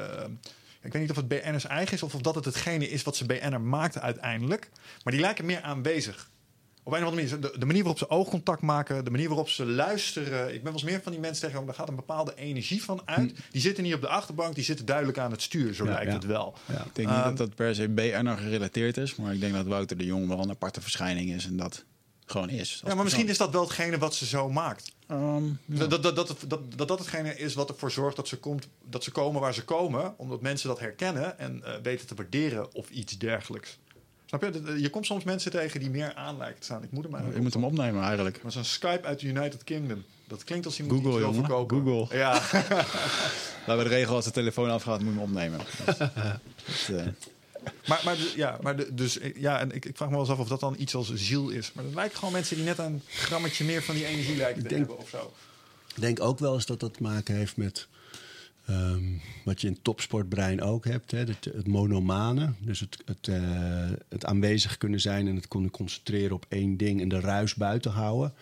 ik 0.85 0.91
weet 0.91 1.01
niet 1.01 1.11
of 1.11 1.15
het 1.17 1.27
BN'ers 1.27 1.65
eigen 1.65 1.93
is 1.93 2.03
of 2.03 2.15
of 2.15 2.21
dat 2.21 2.35
het 2.35 2.45
hetgene 2.45 2.89
is 2.89 3.03
wat 3.03 3.15
ze 3.15 3.25
BN'er 3.25 3.61
maakt 3.61 3.99
uiteindelijk. 3.99 4.69
Maar 5.03 5.13
die 5.13 5.21
lijken 5.21 5.45
meer 5.45 5.61
aanwezig. 5.61 6.29
Op 6.83 6.93
een 6.93 6.99
of 7.03 7.05
andere 7.07 7.27
manier. 7.29 7.51
De, 7.51 7.59
de 7.59 7.65
manier 7.65 7.81
waarop 7.83 7.99
ze 7.99 8.09
oogcontact 8.09 8.61
maken, 8.61 9.03
de 9.05 9.11
manier 9.11 9.27
waarop 9.27 9.49
ze 9.49 9.65
luisteren. 9.65 10.47
Ik 10.47 10.53
ben 10.53 10.63
wel 10.63 10.73
eens 10.73 10.83
meer 10.83 11.01
van 11.01 11.11
die 11.11 11.21
mensen 11.21 11.47
tegen, 11.47 11.65
daar 11.65 11.75
gaat 11.75 11.89
een 11.89 11.95
bepaalde 11.95 12.35
energie 12.35 12.83
van 12.83 13.01
uit. 13.05 13.33
Die 13.51 13.61
zitten 13.61 13.83
niet 13.83 13.93
op 13.93 14.01
de 14.01 14.07
achterbank, 14.07 14.55
die 14.55 14.63
zitten 14.63 14.85
duidelijk 14.85 15.17
aan 15.17 15.31
het 15.31 15.41
stuur, 15.41 15.73
zo 15.73 15.85
Ja, 15.85 15.91
lijkt 15.91 16.07
ja. 16.07 16.13
het 16.13 16.25
wel. 16.25 16.57
Ja. 16.65 16.73
Ik 16.73 16.95
denk 16.95 17.07
niet 17.07 17.17
Ehm, 17.17 17.23
dat 17.27 17.37
dat 17.37 17.55
per 17.55 17.75
se 17.75 17.89
BN'er 17.89 18.37
gerelateerd 18.37 18.97
is. 18.97 19.15
Maar 19.15 19.33
ik 19.33 19.39
denk 19.39 19.53
dat 19.53 19.65
Wouter 19.65 19.97
de 19.97 20.05
Jong 20.05 20.27
wel 20.27 20.39
een 20.39 20.49
aparte 20.49 20.81
verschijning 20.81 21.33
is. 21.33 21.45
En 21.45 21.57
dat 21.57 21.83
gewoon 22.25 22.49
is. 22.49 22.81
Ja, 22.85 22.95
maar 22.95 23.03
misschien 23.03 23.29
is 23.29 23.37
dat 23.37 23.51
wel 23.51 23.61
hetgene 23.61 23.97
wat 23.97 24.15
ze 24.15 24.25
zo 24.25 24.49
maakt. 24.49 24.91
Ehm, 25.07 25.43
Dat, 25.65 25.89
dat, 25.89 26.03
dat, 26.03 26.15
dat, 26.15 26.35
dat, 26.47 26.59
dat 26.77 26.87
dat 26.87 26.99
hetgene 26.99 27.37
is 27.37 27.53
wat 27.53 27.69
ervoor 27.69 27.91
zorgt 27.91 28.15
dat 28.15 28.27
ze, 28.27 28.37
komt, 28.37 28.67
dat 28.89 29.03
ze 29.03 29.11
komen 29.11 29.41
waar 29.41 29.53
ze 29.53 29.63
komen. 29.63 30.13
Omdat 30.17 30.41
mensen 30.41 30.67
dat 30.67 30.79
herkennen 30.79 31.39
en 31.39 31.63
eh, 31.63 31.73
weten 31.83 32.07
te 32.07 32.15
waarderen 32.15 32.73
of 32.73 32.89
iets 32.89 33.17
dergelijks. 33.17 33.77
Snap 34.25 34.43
je? 34.43 34.61
Dat- 34.61 34.79
Je 34.81 34.89
komt 34.89 35.05
soms 35.05 35.23
mensen 35.23 35.51
tegen 35.51 35.79
die 35.79 35.89
meer 35.89 36.13
aan 36.13 36.37
lijken 36.37 36.59
te 36.59 36.65
staan. 36.65 36.83
Ik 36.83 36.91
moet 36.91 37.03
hem 37.03 37.11
je 37.11 37.17
eigenlijk 37.17 37.43
moet 37.43 37.53
hem 37.53 37.63
opnemen 37.63 38.03
eigenlijk. 38.03 38.43
Maar 38.43 38.51
zo'n 38.51 38.63
Skype 38.63 39.07
uit 39.07 39.19
de 39.19 39.27
United 39.27 39.63
Kingdom. 39.63 40.03
Dat 40.27 40.43
klinkt 40.43 40.65
als 40.65 40.79
iemand 40.79 41.03
Google, 41.03 41.25
die 41.25 41.33
verkopen. 41.33 41.77
Google. 41.85 42.17
Ja, 42.17 42.41
we 43.65 43.83
de 43.83 43.89
regel 43.89 44.15
als 44.15 44.25
de 44.25 44.31
telefoon 44.31 44.69
afgaat, 44.69 44.99
moet 45.01 45.13
je 45.13 45.19
hem 45.19 45.27
opnemen. 45.29 45.59
Dat, 45.85 45.99
eh, 46.97 47.05
maar, 47.87 48.01
maar, 48.05 48.17
ja, 48.35 48.57
maar 48.61 48.75
de, 48.75 48.93
dus, 48.93 49.19
ja, 49.35 49.59
en 49.59 49.71
ik, 49.71 49.85
ik 49.85 49.97
vraag 49.97 50.07
me 50.07 50.13
wel 50.15 50.23
eens 50.23 50.33
af 50.33 50.39
of 50.39 50.47
dat 50.47 50.59
dan 50.59 50.75
iets 50.77 50.95
als 50.95 51.13
ziel 51.13 51.49
is. 51.49 51.71
Maar 51.73 51.83
dat 51.83 51.93
lijken 51.93 52.17
gewoon 52.17 52.33
mensen 52.33 52.55
die 52.55 52.65
net 52.65 52.77
een 52.77 53.01
grammetje 53.07 53.65
meer 53.65 53.83
van 53.83 53.95
die 53.95 54.05
energie 54.05 54.35
lijken 54.35 54.61
te 54.61 54.67
denk- 54.67 54.79
hebben 54.87 54.97
of 54.97 55.09
zo. 55.09 55.33
Ik 55.95 56.01
denk 56.01 56.21
ook 56.21 56.39
wel 56.39 56.53
eens 56.53 56.65
dat 56.65 56.79
dat 56.79 56.93
te 56.93 57.01
maken 57.01 57.35
heeft 57.35 57.57
met 57.57 57.87
Ehm, 58.65 59.03
wat 59.43 59.61
je 59.61 59.67
in 59.67 59.81
topsportbrein 59.81 60.61
ook 60.61 60.85
hebt, 60.85 61.11
hè, 61.11 61.17
het, 61.17 61.45
het 61.45 61.67
monomane. 61.67 62.53
Dus 62.59 62.79
het, 62.79 62.97
het, 63.05 63.27
eh, 63.27 63.91
het 64.09 64.25
aanwezig 64.25 64.77
kunnen 64.77 65.01
zijn 65.01 65.27
en 65.27 65.35
het 65.35 65.47
kunnen 65.47 65.71
concentreren 65.71 66.35
op 66.35 66.45
één 66.49 66.77
ding 66.77 67.01
en 67.01 67.09
de 67.09 67.19
ruis 67.19 67.55
buiten 67.55 67.91
houden. 67.91 68.33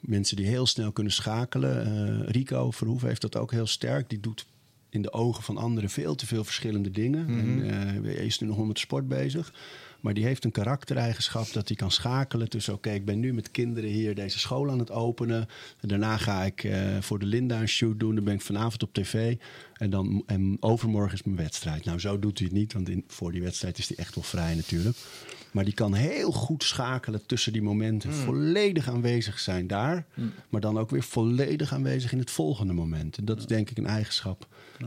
Mensen 0.00 0.36
die 0.36 0.46
heel 0.46 0.66
snel 0.66 0.92
kunnen 0.92 1.12
schakelen. 1.12 1.86
Eh, 1.86 2.30
Rico 2.30 2.70
Verhoef 2.70 3.02
heeft 3.02 3.20
dat 3.20 3.36
ook 3.36 3.50
heel 3.50 3.66
sterk. 3.66 4.08
Die 4.08 4.20
doet 4.20 4.46
in 4.94 5.02
de 5.02 5.12
ogen 5.12 5.42
van 5.42 5.56
anderen 5.56 5.90
veel 5.90 6.14
te 6.14 6.26
veel 6.26 6.44
verschillende 6.44 6.90
dingen. 6.90 7.28
en, 7.28 7.70
eh, 7.70 8.14
hij 8.14 8.26
is 8.26 8.38
nu 8.38 8.46
nog 8.46 8.66
met 8.66 8.78
sport 8.78 9.08
bezig. 9.08 9.52
Maar 10.00 10.14
die 10.14 10.24
heeft 10.24 10.44
een 10.44 10.50
karaktereigenschap 10.50 11.52
dat 11.52 11.68
hij 11.68 11.76
kan 11.76 11.90
schakelen 11.90 12.48
tussen... 12.48 12.74
oké, 12.74 12.90
ik 12.90 13.04
ben 13.04 13.20
nu 13.20 13.34
met 13.34 13.50
kinderen 13.50 13.90
hier 13.90 14.14
deze 14.14 14.38
school 14.38 14.70
aan 14.70 14.78
het 14.78 14.90
openen. 14.90 15.48
En 15.80 15.88
daarna 15.88 16.16
ga 16.16 16.44
ik 16.44 16.64
eh, 16.64 16.80
voor 17.00 17.18
de 17.18 17.26
Linda 17.26 17.60
een 17.60 17.68
shoot 17.68 18.00
doen. 18.00 18.14
Dan 18.14 18.24
ben 18.24 18.34
ik 18.34 18.40
vanavond 18.40 18.82
op 18.82 18.92
tv. 18.92 19.36
En, 19.74 19.90
dan, 19.90 20.22
en 20.26 20.56
overmorgen 20.60 21.14
is 21.14 21.22
mijn 21.22 21.36
wedstrijd. 21.36 21.84
Nou, 21.84 21.98
zo 21.98 22.18
doet 22.18 22.38
hij 22.38 22.46
het 22.46 22.56
niet, 22.56 22.72
want 22.72 22.88
in, 22.88 23.04
voor 23.06 23.32
die 23.32 23.42
wedstrijd 23.42 23.78
is 23.78 23.88
hij 23.88 23.96
echt 23.96 24.14
wel 24.14 24.24
vrij 24.24 24.54
natuurlijk. 24.54 24.96
Maar 25.54 25.64
die 25.64 25.74
kan 25.74 25.94
heel 25.94 26.32
goed 26.32 26.64
schakelen 26.64 27.26
tussen 27.26 27.52
die 27.52 27.62
momenten. 27.62 28.12
Volledig 28.12 28.88
aanwezig 28.88 29.38
zijn 29.38 29.66
daar. 29.66 30.04
Maar 30.48 30.60
dan 30.60 30.78
ook 30.78 30.90
weer 30.90 31.02
volledig 31.02 31.72
aanwezig 31.72 32.12
in 32.12 32.18
het 32.18 32.30
volgende 32.30 32.72
moment. 32.72 33.18
En 33.18 33.24
dat 33.24 33.38
is 33.38 33.46
denk 33.46 33.70
ik 33.70 33.78
een 33.78 33.86
eigenschap 33.86 34.46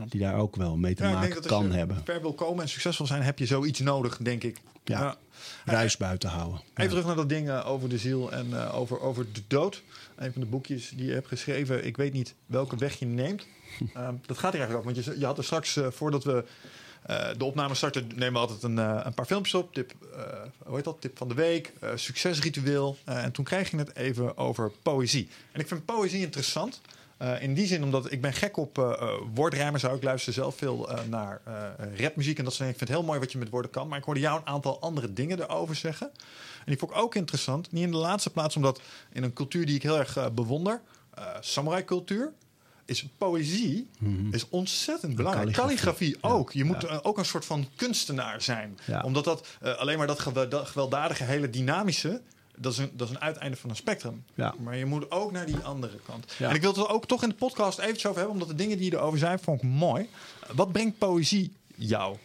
die 0.09 0.21
daar 0.21 0.35
ook 0.35 0.55
wel 0.55 0.77
mee 0.77 0.95
te 0.95 1.03
Ja, 1.03 1.09
ik 1.09 1.19
denk 1.21 1.33
maken 1.33 1.49
kan 1.49 1.65
je 1.65 1.73
hebben. 1.73 2.01
ver 2.05 2.21
wil 2.21 2.33
komen 2.33 2.63
en 2.63 2.69
succesvol 2.69 3.05
zijn, 3.05 3.21
heb 3.21 3.39
je 3.39 3.45
zoiets 3.45 3.79
nodig, 3.79 4.17
denk 4.21 4.43
ik. 4.43 4.57
Ja. 4.83 5.17
Ruis 5.65 5.97
buiten 5.97 6.29
houden. 6.29 6.61
Even 6.73 6.89
terug 6.89 7.05
naar 7.05 7.15
dat 7.15 7.29
ding 7.29 7.49
eh, 7.49 7.67
over 7.67 7.89
de 7.89 7.97
ziel 7.97 8.31
en 8.31 8.47
eh, 8.53 8.77
over, 8.77 8.99
over 8.99 9.25
de 9.33 9.41
dood. 9.47 9.83
Een 10.15 10.31
van 10.31 10.41
de 10.41 10.47
boekjes 10.47 10.91
die 10.95 11.05
je 11.05 11.13
hebt 11.13 11.27
geschreven. 11.27 11.85
Ik 11.85 11.97
weet 11.97 12.13
niet 12.13 12.35
welke 12.45 12.75
weg 12.75 12.99
je 12.99 13.05
neemt. 13.05 13.45
Ehm, 13.93 14.13
dat 14.25 14.37
gaat 14.37 14.51
hier 14.51 14.61
eigenlijk 14.61 14.77
ook. 14.89 14.95
Want 14.95 15.05
je, 15.05 15.19
je 15.19 15.25
had 15.25 15.37
er 15.37 15.43
straks, 15.43 15.77
eh, 15.77 15.87
voordat 15.89 16.23
we 16.23 16.43
eh, 17.07 17.27
de 17.37 17.45
opname 17.45 17.75
starten, 17.75 18.07
nemen 18.15 18.33
we 18.33 18.39
altijd 18.39 18.63
een, 18.63 18.79
eh, 18.79 19.01
een 19.03 19.13
paar 19.13 19.25
filmpjes 19.25 19.53
op. 19.53 19.73
Tip, 19.73 19.93
eh, 20.15 20.23
hoe 20.65 20.75
heet 20.75 20.83
dat? 20.83 21.01
Tip 21.01 21.17
van 21.17 21.27
de 21.27 21.33
week, 21.33 21.73
succesritueel. 21.95 22.97
En 23.05 23.31
toen 23.31 23.45
kreeg 23.45 23.71
je 23.71 23.77
het 23.77 23.95
even 23.95 24.37
over 24.37 24.71
poëzie. 24.81 25.29
En 25.51 25.59
ik 25.59 25.67
vind 25.67 25.85
poëzie 25.85 26.21
interessant. 26.21 26.81
In 27.39 27.53
die 27.53 27.67
zin, 27.67 27.83
omdat 27.83 28.11
ik 28.11 28.21
ben 28.21 28.33
gek 28.33 28.57
op 28.57 28.97
woordrijmen. 29.33 29.79
Zou 29.79 29.95
ik 29.95 30.03
luister 30.03 30.33
zelf 30.33 30.55
veel 30.55 30.89
naar 31.09 31.41
rapmuziek 31.95 32.37
en 32.37 32.43
dat 32.43 32.53
soort. 32.53 32.69
Ik 32.69 32.77
vind 32.77 32.89
het 32.89 32.97
heel 32.97 33.07
mooi 33.07 33.19
wat 33.19 33.31
je 33.31 33.37
met 33.37 33.49
woorden 33.49 33.71
kan. 33.71 33.87
Maar 33.87 33.97
ik 33.97 34.03
hoorde 34.03 34.19
jou 34.19 34.39
een 34.39 34.47
aantal 34.47 34.79
andere 34.79 35.13
dingen 35.13 35.41
erover 35.41 35.75
zeggen. 35.75 36.09
En 36.57 36.65
die 36.65 36.77
vond 36.77 36.91
ik 36.91 36.97
ook 36.97 37.15
interessant. 37.15 37.71
Niet 37.71 37.83
in 37.83 37.91
de 37.91 37.97
laatste 37.97 38.29
plaats, 38.29 38.55
omdat 38.55 38.81
in 39.11 39.23
een 39.23 39.33
cultuur 39.33 39.65
die 39.65 39.75
ik 39.75 39.83
heel 39.83 39.97
erg 39.97 40.33
bewonder, 40.33 40.81
eh 41.13 41.25
samurai 41.39 41.85
cultuur, 41.85 42.33
is 42.87 43.05
poëzie 43.17 43.87
is 44.31 44.49
ontzettend 44.49 45.15
belangrijk. 45.15 45.51
Calligrafie 45.51 46.17
ook. 46.21 46.51
Je 46.51 46.63
moet 46.63 46.83
eh, 46.83 46.97
ook 47.01 47.17
een 47.17 47.25
soort 47.25 47.45
van 47.45 47.67
kunstenaar 47.75 48.41
zijn. 48.41 48.79
Ja. 48.85 49.01
Omdat 49.01 49.23
dat 49.23 49.47
eh, 49.61 49.75
alleen 49.75 49.97
maar 49.97 50.07
dat 50.07 50.19
gewelddadige, 50.67 51.23
hele 51.23 51.49
dynamische. 51.49 52.21
Dat 52.55 52.71
is, 52.71 52.77
een, 52.77 52.89
dat 52.93 53.09
is 53.09 53.15
een 53.15 53.21
uiteinde 53.21 53.57
van 53.57 53.69
een 53.69 53.75
spectrum. 53.75 54.23
Maar 54.63 54.77
je 54.77 54.85
moet 54.85 55.11
ook 55.11 55.31
naar 55.31 55.45
die 55.45 55.57
andere 55.57 55.99
kant. 56.05 56.33
En 56.39 56.55
ik 56.55 56.61
wil 56.61 56.71
het 56.71 56.79
er 56.79 56.89
ook 56.89 57.05
toch 57.05 57.23
in 57.23 57.29
de 57.29 57.35
podcast 57.35 57.79
eventjes 57.79 58.05
over 58.05 58.17
hebben, 58.17 58.33
omdat 58.33 58.57
de 58.57 58.63
dingen 58.63 58.77
die 58.77 58.91
je 58.91 58.97
erover 58.97 59.19
zei, 59.19 59.37
vond 59.41 59.63
ik 59.63 59.69
mooi. 59.69 60.09
Wat 60.53 60.71
brengt 60.71 60.97
poëzie 60.97 61.53
jou? 61.75 62.17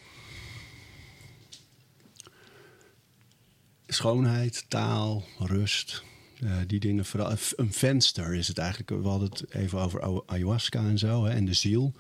Schoonheid, 3.87 4.65
taal, 4.69 5.25
rust. 5.39 6.03
Eh, 6.43 6.57
die 6.67 6.81
dingen 6.81 7.05
vooral. 7.05 7.35
Een 7.57 7.73
venster 7.73 8.35
is 8.35 8.49
het 8.49 8.59
eigenlijk. 8.59 8.91
We 8.91 9.09
hadden 9.09 9.29
het 9.29 9.45
even 9.51 9.79
over 9.79 10.23
ayahuasca 10.27 10.85
en 10.85 10.99
zo. 10.99 11.25
Hè, 11.25 11.31
en 11.31 11.45
de 11.45 11.53
ziel. 11.53 11.93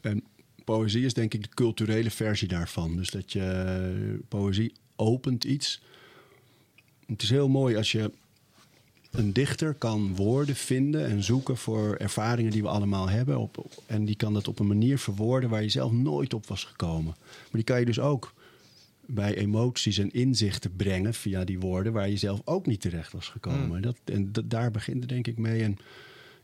En 0.00 0.24
poëzie 0.64 1.04
is 1.04 1.14
denk 1.14 1.34
ik 1.34 1.42
de 1.42 1.54
culturele 1.54 2.10
versie 2.10 2.48
daarvan. 2.48 2.96
Dus 2.96 3.10
dat 3.10 3.32
je 3.32 4.18
poëzie 4.28 4.72
opent 4.96 5.44
iets. 5.44 5.80
Het 7.06 7.22
is 7.22 7.30
heel 7.30 7.48
mooi 7.48 7.76
als 7.76 7.92
je 7.92 8.10
een 9.10 9.32
dichter 9.32 9.74
kan 9.74 10.16
woorden 10.16 10.56
vinden 10.56 11.06
en 11.06 11.22
zoeken 11.22 11.56
voor 11.56 11.96
ervaringen 11.96 12.52
die 12.52 12.62
we 12.62 12.68
allemaal 12.68 13.08
hebben. 13.08 13.38
Op- 13.38 13.82
en 13.86 14.04
die 14.04 14.16
kan 14.16 14.34
dat 14.34 14.48
op 14.48 14.58
een 14.58 14.66
manier 14.66 14.98
verwoorden 14.98 15.50
waar 15.50 15.62
je 15.62 15.68
zelf 15.68 15.92
nooit 15.92 16.34
op 16.34 16.46
was 16.46 16.64
gekomen. 16.64 17.14
Maar 17.20 17.50
die 17.50 17.64
kan 17.64 17.78
je 17.78 17.86
dus 17.86 18.00
ook 18.00 18.32
bij 19.06 19.34
emoties 19.34 19.98
en 19.98 20.10
inzichten 20.10 20.76
brengen 20.76 21.14
via 21.14 21.44
die 21.44 21.60
woorden 21.60 21.92
waar 21.92 22.08
je 22.08 22.16
zelf 22.16 22.40
ook 22.44 22.66
niet 22.66 22.80
terecht 22.80 23.12
was 23.12 23.28
gekomen. 23.28 23.82
Dat, 23.82 23.96
en 24.04 24.32
dat, 24.32 24.50
daar 24.50 24.70
begint 24.70 25.00
het 25.00 25.08
denk 25.08 25.26
ik 25.26 25.38
mee. 25.38 25.62
En 25.62 25.78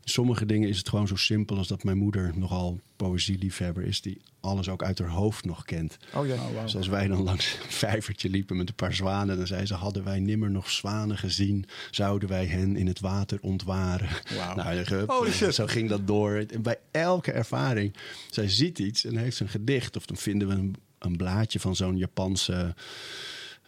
sommige 0.03 0.45
dingen 0.45 0.69
is 0.69 0.77
het 0.77 0.89
gewoon 0.89 1.07
zo 1.07 1.15
simpel 1.15 1.57
als 1.57 1.67
dat 1.67 1.83
mijn 1.83 1.97
moeder 1.97 2.31
nogal 2.35 2.79
poëzieliefhebber 2.95 3.83
is, 3.83 4.01
die 4.01 4.21
alles 4.39 4.69
ook 4.69 4.83
uit 4.83 4.99
haar 4.99 5.09
hoofd 5.09 5.45
nog 5.45 5.65
kent. 5.65 5.97
Oh 6.13 6.27
ja. 6.27 6.67
Zoals 6.67 6.87
wij 6.87 7.07
dan 7.07 7.23
langs 7.23 7.53
een 7.63 7.71
vijvertje 7.71 8.29
liepen 8.29 8.57
met 8.57 8.69
een 8.69 8.75
paar 8.75 8.93
zwanen. 8.93 9.37
Dan 9.37 9.47
zei 9.47 9.65
ze, 9.65 9.73
hadden 9.73 10.03
wij 10.03 10.19
nimmer 10.19 10.51
nog 10.51 10.69
zwanen 10.69 11.17
gezien... 11.17 11.65
zouden 11.91 12.29
wij 12.29 12.45
hen 12.45 12.75
in 12.75 12.87
het 12.87 12.99
water 12.99 13.37
ontwaren. 13.41 14.09
Wauw. 14.35 14.55
Nou, 14.55 14.77
hup, 14.77 15.27
shit. 15.31 15.55
zo 15.55 15.65
ging 15.65 15.89
dat 15.89 16.07
door. 16.07 16.35
En 16.35 16.61
bij 16.61 16.77
elke 16.91 17.31
ervaring, 17.31 17.95
zij 18.29 18.49
ziet 18.49 18.79
iets 18.79 19.05
en 19.05 19.17
heeft 19.17 19.37
ze 19.37 19.43
een 19.43 19.49
gedicht... 19.49 19.95
of 19.95 20.05
dan 20.05 20.17
vinden 20.17 20.47
we 20.47 20.53
een, 20.53 20.75
een 20.99 21.17
blaadje 21.17 21.59
van 21.59 21.75
zo'n 21.75 21.97
Japanse... 21.97 22.75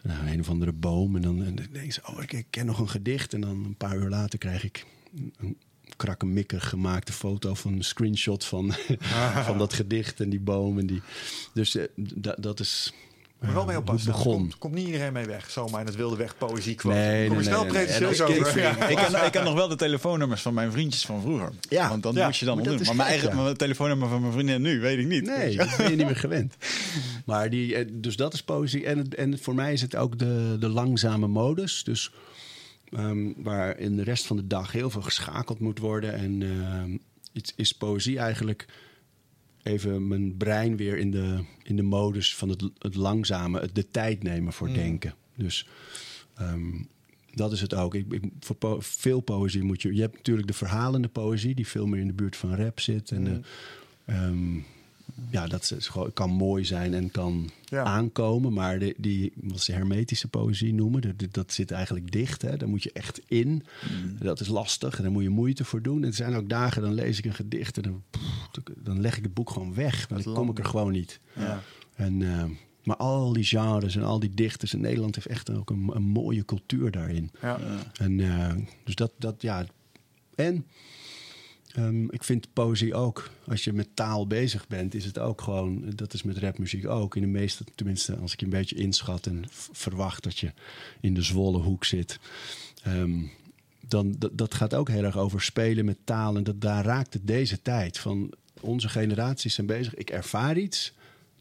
Nou, 0.02 0.28
een 0.28 0.40
of 0.40 0.48
andere 0.48 0.72
boom. 0.72 1.16
En 1.16 1.22
dan, 1.22 1.42
en 1.44 1.56
denk 1.72 1.92
ze, 1.92 2.00
oh, 2.06 2.22
ik, 2.26 2.44
ken 2.50 2.66
nog 2.66 2.78
een 2.78 2.88
gedicht. 2.88 3.34
En 3.34 3.40
dan 3.40 3.64
een 3.64 3.76
paar 3.76 3.96
uur 3.96 4.08
later 4.08 4.38
krijg 4.38 4.64
ik 4.64 4.86
een 5.36 5.56
krakkemikkig 5.96 6.68
gemaakte 6.68 7.12
foto 7.12 7.54
van 7.54 7.72
een 7.72 7.84
screenshot 7.84 8.44
van, 8.44 8.74
van 9.44 9.58
dat 9.58 9.72
gedicht 9.72 10.20
en 10.20 10.30
die 10.30 10.40
boom. 10.40 10.78
En 10.78 10.86
die, 10.86 11.02
dus 11.54 11.74
eh, 11.74 11.84
da- 11.96 12.36
dat 12.38 12.60
is 12.60 12.92
Maar 13.42 13.54
wel 13.54 13.64
mee 13.64 13.76
oppassen. 13.76 14.08
het 14.10 14.16
begon. 14.18 14.34
Komt, 14.36 14.58
komt 14.58 14.74
niet 14.74 14.86
iedereen 14.86 15.12
mee 15.12 15.24
weg, 15.26 15.50
zomaar 15.50 15.80
in 15.80 15.86
het 15.86 15.96
wilde 15.96 16.16
weg 16.16 16.36
poëzie 16.38 16.74
kwam. 16.74 16.92
Nee, 16.94 17.26
Kom 17.28 17.36
je 17.38 17.42
nee, 17.42 17.52
snel 17.52 17.62
nee, 17.62 17.72
pretentieus 17.72 18.20
over. 18.20 18.60
Ja. 18.60 18.88
Ik 18.88 18.96
kan, 18.96 19.24
ik 19.24 19.32
kan 19.32 19.44
nog 19.44 19.54
wel 19.54 19.68
de 19.68 19.76
telefoonnummers 19.76 20.42
van 20.42 20.54
mijn 20.54 20.72
vriendjes 20.72 21.06
van 21.06 21.20
vroeger. 21.20 21.50
Ja. 21.68 21.88
Want 21.88 22.02
dan 22.02 22.14
Ja. 22.14 22.26
moest 22.26 22.40
je 22.40 22.46
dan 22.46 22.62
doen. 22.62 22.80
Maar 22.84 22.96
mijn, 22.96 23.08
eigen, 23.08 23.36
ja. 23.44 23.52
telefoonnummer 23.52 24.08
van 24.08 24.20
mijn 24.20 24.32
vriendin 24.32 24.62
nu, 24.62 24.80
weet 24.80 24.98
ik 24.98 25.06
niet. 25.06 25.24
Nee, 25.24 25.56
dat 25.56 25.76
ben 25.76 25.90
je 25.90 25.96
niet 25.96 26.06
meer 26.06 26.16
gewend. 26.26 26.54
Maar 27.24 27.50
die, 27.50 27.74
eh, 27.76 27.86
dus 27.92 28.16
dat 28.16 28.34
is 28.34 28.42
poëzie. 28.42 28.86
En, 28.86 29.08
en 29.16 29.38
voor 29.38 29.54
mij 29.54 29.72
is 29.72 29.80
het 29.80 29.96
ook 29.96 30.18
de, 30.18 30.56
de 30.60 30.68
langzame 30.68 31.26
modus. 31.26 31.84
Dus 31.84 32.12
ehm, 32.90 33.32
waar 33.36 33.78
in 33.78 33.96
de 33.96 34.02
rest 34.02 34.26
van 34.26 34.36
de 34.36 34.46
dag 34.46 34.72
heel 34.72 34.90
veel 34.90 35.02
geschakeld 35.02 35.58
moet 35.60 35.78
worden. 35.78 36.14
En 36.14 36.42
ehm, 36.42 36.96
iets 37.32 37.52
is 37.56 37.72
poëzie 37.72 38.18
eigenlijk 38.18 38.66
even 39.62 40.08
mijn 40.08 40.36
brein 40.36 40.76
weer 40.76 40.98
in 40.98 41.10
de, 41.10 41.44
in 41.62 41.76
de 41.76 41.82
modus 41.82 42.36
van 42.36 42.48
het, 42.48 42.62
het 42.78 42.94
langzame, 42.94 43.60
het 43.60 43.74
de 43.74 43.90
tijd 43.90 44.22
nemen 44.22 44.52
voor 44.52 44.72
denken. 44.72 45.14
Dus 45.36 45.66
ehm, 46.34 46.82
dat 47.34 47.52
is 47.52 47.60
het 47.60 47.74
ook. 47.74 47.94
Ik, 47.94 48.12
ik, 48.12 48.22
voor 48.40 48.56
po- 48.56 48.80
veel 48.80 49.20
poëzie 49.20 49.62
moet 49.62 49.82
je. 49.82 49.94
Je 49.94 50.00
hebt 50.00 50.16
natuurlijk 50.16 50.46
de 50.48 50.54
verhalende 50.54 51.08
poëzie, 51.08 51.54
die 51.54 51.66
veel 51.66 51.86
meer 51.86 52.00
in 52.00 52.06
de 52.06 52.12
buurt 52.12 52.36
van 52.36 52.54
rap 52.54 52.80
zit. 52.80 53.10
En 53.10 53.24
de, 53.24 53.40
ehm, 54.04 54.54
ja, 55.30 55.46
dat 55.46 55.72
is 55.78 55.88
gewoon, 55.88 56.12
kan 56.12 56.30
mooi 56.30 56.64
zijn 56.64 56.94
en 56.94 57.10
kan 57.10 57.50
Ja. 57.64 57.82
aankomen. 57.82 58.52
Maar 58.52 58.78
de, 58.78 58.94
die, 58.98 59.32
wat 59.36 59.60
ze 59.60 59.72
hermetische 59.72 60.28
poëzie 60.28 60.74
noemen, 60.74 61.00
dat, 61.00 61.14
dat 61.34 61.52
zit 61.52 61.70
eigenlijk 61.70 62.12
dicht. 62.12 62.42
Hè? 62.42 62.56
Daar 62.56 62.68
moet 62.68 62.82
je 62.82 62.92
echt 62.92 63.20
in. 63.26 63.62
Dat 64.18 64.40
is 64.40 64.48
lastig 64.48 64.96
en 64.96 65.02
daar 65.02 65.12
moet 65.12 65.22
je 65.22 65.28
moeite 65.28 65.64
voor 65.64 65.82
doen. 65.82 66.02
En 66.02 66.08
er 66.08 66.14
zijn 66.14 66.34
ook 66.34 66.48
dagen, 66.48 66.82
dan 66.82 66.94
lees 66.94 67.18
ik 67.18 67.24
een 67.24 67.34
gedicht 67.34 67.76
en 67.76 67.82
dan, 67.82 68.02
dan 68.76 69.00
leg 69.00 69.16
ik 69.16 69.22
het 69.22 69.34
boek 69.34 69.50
gewoon 69.50 69.74
weg. 69.74 70.06
Dan 70.06 70.22
kom 70.34 70.50
ik 70.50 70.58
er 70.58 70.64
gewoon 70.64 70.92
niet. 70.92 71.20
Ja. 71.36 71.62
En, 71.94 72.22
eh, 72.22 72.44
maar 72.84 72.96
al 72.96 73.32
die 73.32 73.44
genres 73.44 73.96
en 73.96 74.02
al 74.02 74.18
die 74.20 74.34
dichters 74.34 74.74
in 74.74 74.80
Nederland 74.80 75.14
heeft 75.14 75.26
echt 75.26 75.50
ook 75.50 75.70
een, 75.70 75.90
een 75.94 76.02
mooie 76.02 76.44
cultuur 76.44 76.90
daarin. 76.90 77.30
Ja. 77.42 77.58
En 78.00 78.20
eh, 78.20 78.54
dus 78.84 78.94
dat, 78.94 79.12
dat 79.18 79.42
ja. 79.42 79.66
En 80.34 80.66
ehm, 81.74 82.04
ik 82.04 82.24
vind 82.24 82.52
poëzie 82.52 82.94
ook, 82.94 83.30
als 83.46 83.64
je 83.64 83.72
met 83.72 83.88
taal 83.94 84.26
bezig 84.26 84.68
bent, 84.68 84.94
is 84.94 85.04
het 85.04 85.18
ook 85.18 85.40
gewoon, 85.40 85.92
dat 85.94 86.14
is 86.14 86.22
met 86.22 86.38
rapmuziek 86.38 86.88
ook. 86.88 87.16
In 87.16 87.22
de 87.22 87.28
meeste, 87.28 87.64
tenminste, 87.74 88.16
als 88.16 88.32
ik 88.32 88.40
je 88.40 88.44
een 88.44 88.52
beetje 88.52 88.76
inschat 88.76 89.26
en 89.26 89.44
verwacht 89.72 90.22
dat 90.22 90.38
je 90.38 90.52
in 91.00 91.14
de 91.14 91.22
zwolle 91.22 91.58
hoek 91.58 91.84
zit. 91.84 92.18
ehm, 92.82 93.20
dan 93.88 94.16
dat 94.32 94.54
gaat 94.54 94.74
ook 94.74 94.88
heel 94.88 95.04
erg 95.04 95.16
over 95.16 95.42
spelen 95.42 95.84
met 95.84 95.98
taal. 96.04 96.36
En 96.36 96.44
dat, 96.44 96.60
daar 96.60 96.84
raakt 96.84 97.12
het 97.12 97.26
deze 97.26 97.62
tijd. 97.62 97.98
Van 97.98 98.32
onze 98.60 98.88
generaties 98.88 99.54
zijn 99.54 99.66
bezig. 99.66 99.94
Ik 99.94 100.10
ervaar 100.10 100.56
iets. 100.56 100.92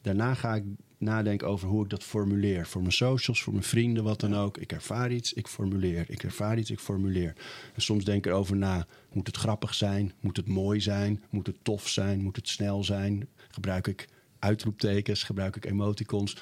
Daarna 0.02 0.34
ga 0.34 0.56
ik 0.56 0.64
nadenken 1.02 1.48
over 1.48 1.68
hoe 1.68 1.84
ik 1.84 1.90
dat 1.90 2.04
formuleer. 2.04 2.68
Voor 2.68 2.82
mijn 2.82 2.94
socials, 2.94 3.44
voor 3.44 3.54
mijn 3.54 3.66
vrienden, 3.66 4.04
wat 4.04 4.20
dan 4.20 4.36
ook. 4.36 4.58
Ik 4.58 4.72
ervaar 4.72 5.12
iets, 5.12 5.34
ik 5.34 5.48
formuleer. 5.48 6.06
Ik 6.08 6.24
ervaar 6.24 6.58
iets, 6.58 6.72
ik 6.72 6.80
formuleer. 6.80 7.34
En 7.74 7.82
soms 7.82 8.04
denk 8.04 8.26
ik 8.26 8.32
erover 8.32 8.56
na. 8.56 8.88
Moet 9.12 9.28
het 9.28 9.38
grappig 9.38 9.74
zijn? 9.74 10.14
Moet 10.20 10.38
het 10.38 10.48
mooi 10.48 10.82
zijn? 10.82 11.24
Moet 11.30 11.48
het 11.48 11.58
tof 11.62 11.88
zijn? 11.88 12.22
Moet 12.24 12.36
het 12.36 12.48
snel 12.48 12.84
zijn? 12.84 13.28
Gebruik 13.50 13.88
ik 13.88 14.08
uitroeptekens? 14.40 15.24
Gebruik 15.24 15.56
ik 15.56 15.66
emoticons? 15.66 16.38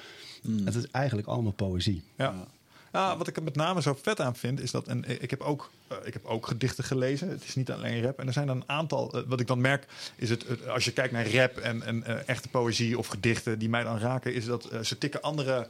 Het 0.66 0.76
is 0.76 0.88
eigenlijk 0.92 1.28
allemaal 1.28 1.52
poëzie. 1.52 2.04
Ja. 2.18 2.48
Ja, 2.94 3.18
wat 3.18 3.28
ik 3.28 3.36
er 3.36 3.44
met 3.44 3.56
name 3.56 3.82
zo 3.82 3.98
vet 4.02 4.22
aan 4.22 4.36
vind, 4.36 4.62
is 4.62 4.72
dat. 4.72 4.88
En 4.88 5.22
ik 5.22 5.30
heb 5.30 5.42
ook, 5.42 5.72
uh, 5.92 5.98
ik 6.04 6.14
heb 6.14 6.26
ook 6.26 6.48
gedichten 6.48 6.84
gelezen. 6.84 7.30
Het 7.30 7.44
is 7.44 7.56
niet 7.56 7.72
alleen 7.72 8.04
rap. 8.04 8.20
En 8.20 8.28
er 8.28 8.34
zijn 8.34 8.48
dan 8.48 8.56
een 8.56 8.70
aantal. 8.70 9.18
Uh, 9.18 9.22
wat 9.28 9.40
ik 9.40 9.48
dan 9.48 9.62
merk, 9.62 9.86
is 10.16 10.30
het. 10.30 10.46
Uh, 10.50 10.68
als 10.68 10.86
je 10.86 10.92
kijkt 10.92 11.14
naar 11.14 11.32
rap 11.32 11.58
en, 11.58 11.84
en 11.84 12.28
echte 12.28 12.50
poëzie 12.50 12.98
of 12.98 13.08
gedichten 13.08 13.60
die 13.60 13.70
mij 13.70 13.84
dan 13.84 14.00
raken, 14.00 14.34
is 14.34 14.46
dat 14.46 14.70
ze 14.82 14.98
tikken 14.98 15.22
andere 15.22 15.70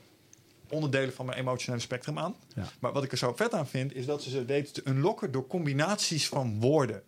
onderdelen 0.69 1.13
van 1.13 1.25
mijn 1.25 1.37
emotionele 1.37 1.81
spectrum 1.81 2.19
aan. 2.19 2.35
Ja. 2.55 2.63
Maar 2.79 2.91
wat 2.91 3.03
ik 3.03 3.11
er 3.11 3.17
zo 3.17 3.33
vet 3.35 3.53
aan 3.53 3.67
vind, 3.67 3.95
is 3.95 4.05
dat 4.05 4.23
ze 4.23 4.29
ze 4.29 4.45
weten 4.45 4.73
te 4.73 4.81
unlocken 4.85 5.31
door 5.31 5.47
combinaties 5.47 6.27
van 6.27 6.59
woorden. 6.59 7.01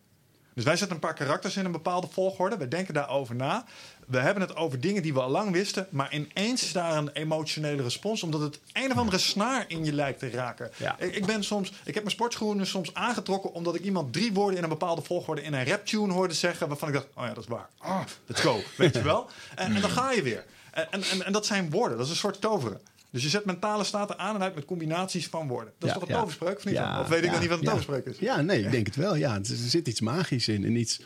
Dus 0.54 0.64
wij 0.64 0.76
zetten 0.76 0.96
een 0.96 1.02
paar 1.02 1.14
karakters 1.14 1.58
in 1.58 1.66
een 1.66 1.72
bepaalde 1.72 2.08
volgorde. 2.08 2.58
We 2.58 2.68
denken 2.68 2.94
daarover 2.94 3.36
na. 3.36 3.66
We 4.12 4.20
hebben 4.20 4.44
het 4.44 4.56
over 4.56 4.80
dingen 4.80 5.02
die 5.02 5.14
we 5.14 5.22
al 5.22 5.30
lang 5.30 5.52
wisten. 5.52 5.88
Maar 5.90 6.14
ineens 6.14 6.64
is 6.64 6.72
daar 6.72 6.98
een 6.98 7.10
emotionele 7.10 7.82
respons. 7.82 8.24
Omdat 8.24 8.42
het 8.42 8.60
een 8.74 8.92
of 8.92 8.98
andere 8.98 9.18
snaar 9.18 9.66
in 9.68 9.86
je 9.86 9.94
lijkt 9.94 10.20
te 10.20 10.30
raken. 10.30 10.72
Ik, 10.98 11.16
ik, 11.16 11.26
ben 11.26 11.44
soms, 11.44 11.70
ik 11.70 11.94
heb 11.94 12.04
mijn 12.04 12.16
sportschoenen 12.16 12.68
soms 12.68 12.94
aangetrokken. 12.94 13.54
Omdat 13.54 13.76
ik 13.76 13.82
iemand 13.82 14.14
drie 14.14 14.34
woorden 14.34 14.58
in 14.58 14.64
een 14.64 14.70
bepaalde 14.70 15.02
volgorde 15.02 15.42
in 15.42 15.54
een 15.54 15.66
raptune 15.66 16.14
hoorde 16.14 16.34
zeggen. 16.34 16.68
Waarvan 16.68 16.88
ik 16.88 16.94
dacht: 16.94 17.08
oh 17.14 17.24
ja, 17.24 17.34
dat 17.34 17.44
is 17.44 17.50
waar. 17.50 17.70
Ah, 17.78 18.02
let's 18.26 18.42
go. 18.42 18.60
Weet 18.78 18.94
je 18.94 19.02
wel? 19.02 19.30
En, 19.56 19.76
en 19.76 19.82
dan 19.82 19.90
ga 19.90 20.12
je 20.12 20.22
weer. 20.22 20.46
En, 20.72 20.88
en, 20.92 21.26
en, 21.26 21.32
dat 21.32 21.46
zijn 21.46 21.70
woorden. 21.70 21.98
Dat 21.98 22.06
is 22.06 22.12
een 22.12 22.18
soort 22.18 22.42
toveren. 22.42 22.82
Dus 23.10 23.24
je 23.24 23.30
zet 23.30 23.46
mentale 23.46 23.84
staten 23.84 24.20
aan 24.20 24.36
en 24.36 24.42
uit 24.42 24.56
met 24.56 24.66
combinaties 24.66 25.28
van 25.28 25.48
woorden. 25.48 25.74
Dat 25.78 25.90
is 25.90 25.96
toch 25.96 26.10
een 26.10 26.16
toverspreuk 26.16 26.58
of 26.58 26.66
niet? 26.66 26.80
of 27.00 27.08
weet 27.08 27.24
ik 27.24 27.32
nog 27.32 27.40
niet 27.40 27.50
wat 27.50 27.60
een 27.60 27.66
toverspreuk 27.66 28.06
is? 28.06 28.20
Ja, 28.20 28.42
nee, 28.42 28.64
ik 28.64 28.72
denk 28.72 28.86
het 28.86 28.96
wel. 28.96 29.16
Ja, 29.16 29.36
er 29.36 29.46
zit 29.46 29.88
iets 29.88 30.02
magisch 30.02 30.48
in. 30.48 30.66
En, 30.66 30.76
iets, 30.76 31.00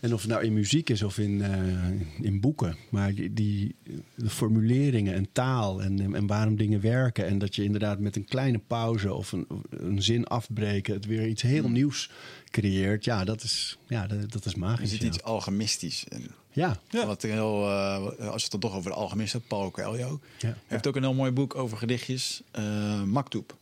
en 0.00 0.14
of 0.14 0.20
het 0.20 0.30
nou 0.30 0.44
in 0.44 0.52
muziek 0.52 0.90
is 0.90 1.02
of 1.02 1.18
in, 1.18 1.38
uh, 1.38 2.24
in 2.26 2.40
boeken. 2.40 2.76
Maar 2.90 3.14
die, 3.14 3.32
die 3.32 3.74
de 4.14 4.30
formuleringen 4.30 5.14
en 5.14 5.28
taal 5.32 5.82
en, 5.82 6.14
en 6.14 6.26
waarom 6.26 6.56
dingen 6.56 6.80
werken. 6.80 7.26
En 7.26 7.38
dat 7.38 7.54
je 7.54 7.64
inderdaad 7.64 7.98
met 7.98 8.16
een 8.16 8.24
kleine 8.24 8.60
pauze 8.66 9.14
of 9.14 9.32
een, 9.32 9.46
een 9.70 10.02
zin 10.02 10.26
afbreken... 10.26 10.94
het 10.94 11.06
weer 11.06 11.26
iets 11.26 11.42
heel 11.42 11.62
hmm. 11.62 11.72
nieuws 11.72 12.10
creëert. 12.50 13.04
Ja, 13.04 13.24
dat 13.24 13.42
is, 13.42 13.78
ja, 13.86 14.06
dat, 14.06 14.32
dat 14.32 14.44
is 14.44 14.54
magisch. 14.54 14.92
Er 14.92 14.98
zit 14.98 15.06
iets 15.06 15.22
alchemistisch 15.22 16.04
in. 16.08 16.30
Ja. 16.52 16.80
ja. 16.90 17.06
Wat 17.06 17.22
heel, 17.22 17.62
uh, 17.62 18.04
als 18.04 18.16
je 18.18 18.30
het 18.42 18.50
dan 18.50 18.60
toch 18.60 18.74
over 18.74 18.90
de 18.90 18.96
alchemist 18.96 19.32
hebt, 19.32 19.48
Paul 19.48 19.70
Coelho. 19.70 20.20
Ja. 20.38 20.56
Heeft 20.66 20.86
ook 20.86 20.96
een 20.96 21.02
heel 21.02 21.14
mooi 21.14 21.30
boek 21.30 21.54
over 21.54 21.76
gedichtjes. 21.76 22.42
Uh, 22.58 23.02
Maktoep. 23.02 23.56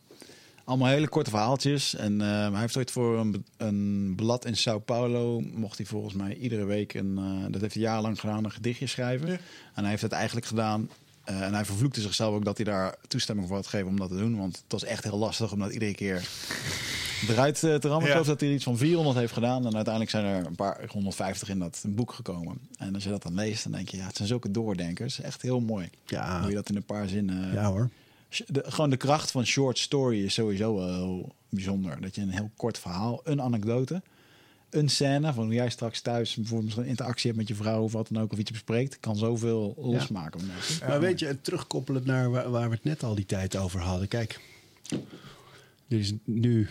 Allemaal 0.65 0.87
hele 0.87 1.07
korte 1.07 1.29
verhaaltjes. 1.29 1.95
En 1.95 2.13
uh, 2.13 2.51
hij 2.51 2.59
heeft 2.59 2.77
ooit 2.77 2.91
voor 2.91 3.19
een, 3.19 3.45
een, 3.57 4.13
blad 4.15 4.45
in 4.45 4.57
Sao 4.57 4.79
Paulo... 4.79 5.41
mocht 5.53 5.77
hij 5.77 5.85
volgens 5.85 6.13
mij 6.13 6.35
iedere 6.35 6.65
week, 6.65 6.93
een, 6.93 7.19
dat 7.49 7.61
heeft 7.61 7.73
hij 7.73 7.83
jarenlang 7.83 8.19
gedaan, 8.19 8.43
een 8.43 8.51
gedichtje 8.51 8.87
schrijven. 8.87 9.29
En 9.29 9.81
hij 9.81 9.89
heeft 9.89 10.01
het 10.01 10.11
eigenlijk 10.11 10.45
gedaan... 10.45 10.89
en 11.23 11.53
hij 11.53 11.65
vervloekte 11.65 12.01
zichzelf 12.01 12.35
ook 12.35 12.45
dat 12.45 12.57
hij 12.57 12.65
daar 12.65 12.95
toestemming 13.07 13.47
voor 13.47 13.57
had 13.57 13.67
gegeven 13.67 13.89
om 13.89 13.99
dat 13.99 14.09
te 14.09 14.17
doen. 14.17 14.37
Want 14.37 14.55
het 14.55 14.71
was 14.71 14.83
echt 14.83 15.03
heel 15.03 15.17
lastig 15.17 15.51
om 15.51 15.59
dat 15.59 15.73
iedere 15.73 15.93
keer 15.93 16.27
eruit 17.29 17.63
eh, 17.63 17.75
te 17.75 17.87
rammen. 17.87 18.05
Ik 18.05 18.11
geloof 18.11 18.27
dat 18.27 18.39
hij 18.39 18.53
iets 18.53 18.63
van 18.63 18.77
400 18.77 19.17
heeft 19.17 19.33
gedaan. 19.33 19.65
En 19.65 19.75
uiteindelijk 19.75 20.09
zijn 20.09 20.25
er 20.25 20.45
een 20.45 20.55
paar 20.55 20.85
150 20.89 21.49
in 21.49 21.59
dat 21.59 21.83
boek 21.87 22.11
gekomen. 22.11 22.57
En 22.77 22.93
als 22.93 23.03
je 23.03 23.09
dat 23.09 23.23
dan 23.23 23.35
leest, 23.35 23.63
dan 23.63 23.71
denk 23.71 23.89
je, 23.89 23.97
ja, 23.97 24.05
het 24.05 24.15
zijn 24.15 24.27
zulke 24.27 24.51
doordenkers. 24.51 25.21
Echt 25.21 25.41
heel 25.41 25.59
mooi. 25.59 25.89
Ja. 26.05 26.39
Hoe 26.39 26.49
je 26.49 26.55
dat 26.55 26.69
in 26.69 26.75
een 26.75 26.83
paar 26.83 27.07
zinnen... 27.07 27.53
Ja 27.53 27.65
hoor. 27.65 27.89
De, 28.47 28.63
gewoon 28.67 28.89
de 28.89 28.97
kracht 28.97 29.31
van 29.31 29.45
short 29.45 29.77
story 29.77 30.23
is 30.23 30.33
sowieso 30.33 30.75
wel 30.75 30.93
heel 30.93 31.35
bijzonder. 31.49 32.01
Dat 32.01 32.15
je 32.15 32.21
een 32.21 32.29
heel 32.29 32.51
kort 32.55 32.79
verhaal, 32.79 33.21
een 33.23 33.41
anekdote, 33.41 34.01
een 34.69 34.89
scène 34.89 35.33
van 35.33 35.45
hoe 35.45 35.53
jij 35.53 35.69
straks 35.69 36.01
thuis 36.01 36.35
bijvoorbeeld 36.35 36.77
een 36.77 36.85
interactie 36.85 37.25
hebt 37.25 37.39
met 37.39 37.47
je 37.47 37.63
vrouw 37.63 37.83
of 37.83 37.91
wat 37.91 38.07
dan 38.11 38.21
ook, 38.21 38.31
of 38.31 38.37
iets 38.37 38.51
bespreekt, 38.51 38.99
kan 38.99 39.15
zoveel 39.15 39.75
losmaken. 39.77 40.39
Ja. 40.79 40.87
Maar 40.87 40.99
weet 40.99 41.19
je, 41.19 41.41
terugkoppelend 41.41 42.05
naar 42.05 42.31
waar, 42.31 42.49
waar, 42.49 42.69
we 42.69 42.75
het 42.75 42.83
net 42.83 43.03
al 43.03 43.15
die 43.15 43.25
tijd 43.25 43.55
over 43.55 43.79
hadden. 43.79 44.07
Kijk, 44.07 44.39
er 45.87 45.97
is 45.99 46.13
nu 46.23 46.67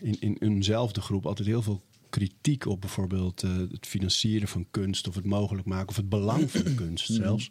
in, 0.00 0.16
in 0.20 0.36
eenzelfde 0.38 1.00
groep 1.00 1.26
altijd 1.26 1.48
heel 1.48 1.62
veel 1.62 1.82
kritiek 2.10 2.66
op 2.66 2.80
bijvoorbeeld 2.80 3.42
uh, 3.42 3.56
het 3.56 3.86
financieren 3.86 4.48
van 4.48 4.66
kunst 4.70 5.08
of 5.08 5.14
het 5.14 5.24
mogelijk 5.24 5.66
maken 5.66 5.88
of 5.88 5.96
het 5.96 6.08
belang 6.08 6.50
van 6.50 6.74
kunst 6.74 7.08
mhm. 7.08 7.22
zelfs. 7.22 7.50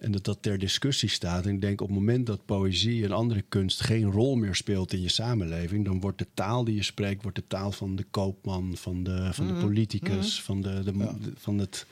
En 0.00 0.12
dat 0.12 0.24
dat 0.24 0.38
ter 0.40 0.58
discussie 0.58 1.08
staat. 1.08 1.46
En 1.46 1.54
ik 1.54 1.60
denk 1.60 1.80
op 1.80 1.88
het 1.88 1.96
moment 1.96 2.26
dat 2.26 2.44
poëzie 2.44 3.04
en 3.04 3.12
andere 3.12 3.44
kunst 3.48 3.80
geen 3.80 4.10
rol 4.10 4.36
meer 4.36 4.54
speelt 4.54 4.92
in 4.92 5.02
je 5.02 5.08
samenleving, 5.08 5.84
dan 5.84 6.00
wordt 6.00 6.18
de 6.18 6.26
taal 6.34 6.64
die 6.64 6.74
je 6.74 6.82
spreekt, 6.82 7.22
wordt 7.22 7.36
de 7.36 7.46
taal 7.46 7.72
van 7.72 7.96
de 7.96 8.04
koopman, 8.10 8.76
van 8.76 9.02
de, 9.02 9.28
van 9.32 9.46
de 9.46 9.52
mhm. 9.52 9.62
politicus, 9.62 10.36
mhm. 10.36 10.44
van, 10.44 10.60
de, 10.60 10.82
de, 10.82 10.92
van 11.36 11.58
het. 11.58 11.86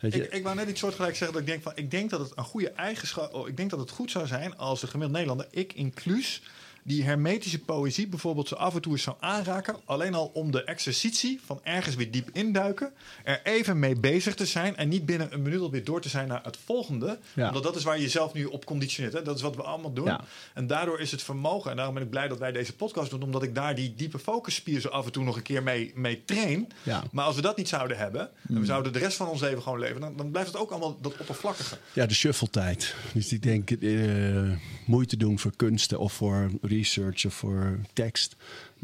Ik, 0.00 0.14
ik 0.14 0.42
wou 0.42 0.56
net 0.56 0.68
iets 0.68 0.80
soortgelijk 0.80 1.16
zeggen 1.16 1.32
dat 1.32 1.46
ik 1.46 1.48
denk 1.48 1.62
van 1.62 1.72
ik 1.74 1.90
denk 1.90 2.10
dat 2.10 2.20
het 2.20 2.32
een 2.34 2.44
goede 2.44 2.70
eigenschap. 2.70 3.34
Oh, 3.34 3.48
ik 3.48 3.56
denk 3.56 3.70
dat 3.70 3.78
het 3.78 3.90
goed 3.90 4.10
zou 4.10 4.26
zijn 4.26 4.56
als 4.56 4.80
de 4.80 4.86
gemiddelde 4.86 5.18
Nederlander, 5.18 5.58
ik 5.60 5.72
inclus, 5.72 6.42
die 6.82 7.04
hermetische 7.04 7.58
poëzie 7.58 8.06
bijvoorbeeld 8.08 8.48
zo 8.48 8.54
af 8.54 8.74
en 8.74 8.80
toe 8.80 8.92
eens 8.92 9.02
zou 9.02 9.16
aanraken. 9.20 9.76
Alleen 9.84 10.14
al 10.14 10.30
om 10.34 10.50
de 10.50 10.64
exercitie 10.64 11.40
van 11.44 11.60
ergens 11.62 11.94
weer 11.94 12.10
diep 12.10 12.28
induiken. 12.32 12.92
Er 13.24 13.40
even 13.44 13.78
mee 13.78 13.96
bezig 13.96 14.34
te 14.34 14.46
zijn. 14.46 14.76
En 14.76 14.88
niet 14.88 15.06
binnen 15.06 15.32
een 15.32 15.42
minuut 15.42 15.60
alweer 15.60 15.84
door 15.84 16.00
te 16.00 16.08
zijn 16.08 16.28
naar 16.28 16.40
het 16.42 16.58
volgende. 16.64 17.18
Ja. 17.34 17.46
Omdat 17.46 17.62
dat 17.62 17.76
is 17.76 17.84
waar 17.84 17.96
je 17.96 18.02
jezelf 18.02 18.32
nu 18.32 18.44
op 18.44 18.64
conditioneert. 18.64 19.12
Hè? 19.12 19.22
Dat 19.22 19.36
is 19.36 19.42
wat 19.42 19.56
we 19.56 19.62
allemaal 19.62 19.92
doen. 19.92 20.16
En 20.54 20.66
daardoor 20.66 21.00
is 21.00 21.10
het 21.10 21.22
vermogen. 21.22 21.70
En 21.70 21.76
daarom 21.76 21.94
ben 21.94 22.02
ik 22.02 22.10
blij 22.10 22.28
dat 22.28 22.38
wij 22.38 22.52
deze 22.52 22.74
podcast 22.74 23.10
doen. 23.10 23.22
Omdat 23.22 23.42
ik 23.42 23.54
daar 23.54 23.74
die 23.74 23.94
diepe 23.94 24.18
focusspier 24.18 24.80
zo 24.80 24.88
af 24.88 25.06
en 25.06 25.12
toe 25.12 25.24
nog 25.24 25.36
een 25.36 25.42
keer 25.42 25.62
mee, 25.62 25.92
mee 25.94 26.24
train. 26.24 26.68
Ja. 26.82 27.02
Maar 27.12 27.24
als 27.24 27.36
we 27.36 27.42
dat 27.42 27.56
niet 27.56 27.68
zouden 27.68 27.96
hebben. 27.96 28.20
En 28.20 28.30
we 28.46 28.54
hmm. 28.54 28.64
zouden 28.64 28.92
de 28.92 28.98
rest 28.98 29.16
van 29.16 29.28
ons 29.28 29.40
leven 29.40 29.62
gewoon 29.62 29.78
leven. 29.78 30.00
Dan, 30.00 30.16
dan 30.16 30.30
blijft 30.30 30.52
het 30.52 30.60
ook 30.60 30.70
allemaal 30.70 30.98
dat 31.00 31.16
oppervlakkige. 31.18 31.76
Ja, 31.92 32.06
de 32.06 32.14
shuffle 32.14 32.50
tijd. 32.50 32.94
Dus 33.12 33.32
ik 33.32 33.42
denk 33.42 33.70
uh, 33.70 34.52
moeite 34.86 35.16
doen 35.16 35.38
voor 35.38 35.52
kunsten 35.56 35.98
of 35.98 36.12
voor 36.12 36.50
researchen 36.72 37.30
voor 37.30 37.78
tekst 37.92 38.36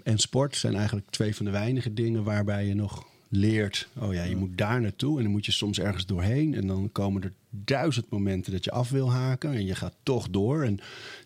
en 0.02 0.18
sport 0.18 0.56
zijn 0.56 0.74
eigenlijk 0.74 1.06
twee 1.10 1.36
van 1.36 1.44
de 1.44 1.50
weinige 1.50 1.92
dingen 1.92 2.24
waarbij 2.24 2.66
je 2.66 2.74
nog 2.74 3.06
leert. 3.28 3.88
Oh 3.98 4.14
ja, 4.14 4.22
je 4.22 4.36
moet 4.36 4.58
daar 4.58 4.80
naartoe 4.80 5.16
en 5.16 5.22
dan 5.22 5.32
moet 5.32 5.46
je 5.46 5.52
soms 5.52 5.80
ergens 5.80 6.06
doorheen. 6.06 6.54
En 6.54 6.66
dan 6.66 6.92
komen 6.92 7.22
er 7.22 7.32
duizend 7.50 8.10
momenten 8.10 8.52
dat 8.52 8.64
je 8.64 8.70
af 8.70 8.90
wil 8.90 9.12
haken 9.12 9.52
en 9.52 9.66
je 9.66 9.74
gaat 9.74 9.94
toch 10.02 10.30
door. 10.30 10.62
En 10.62 10.78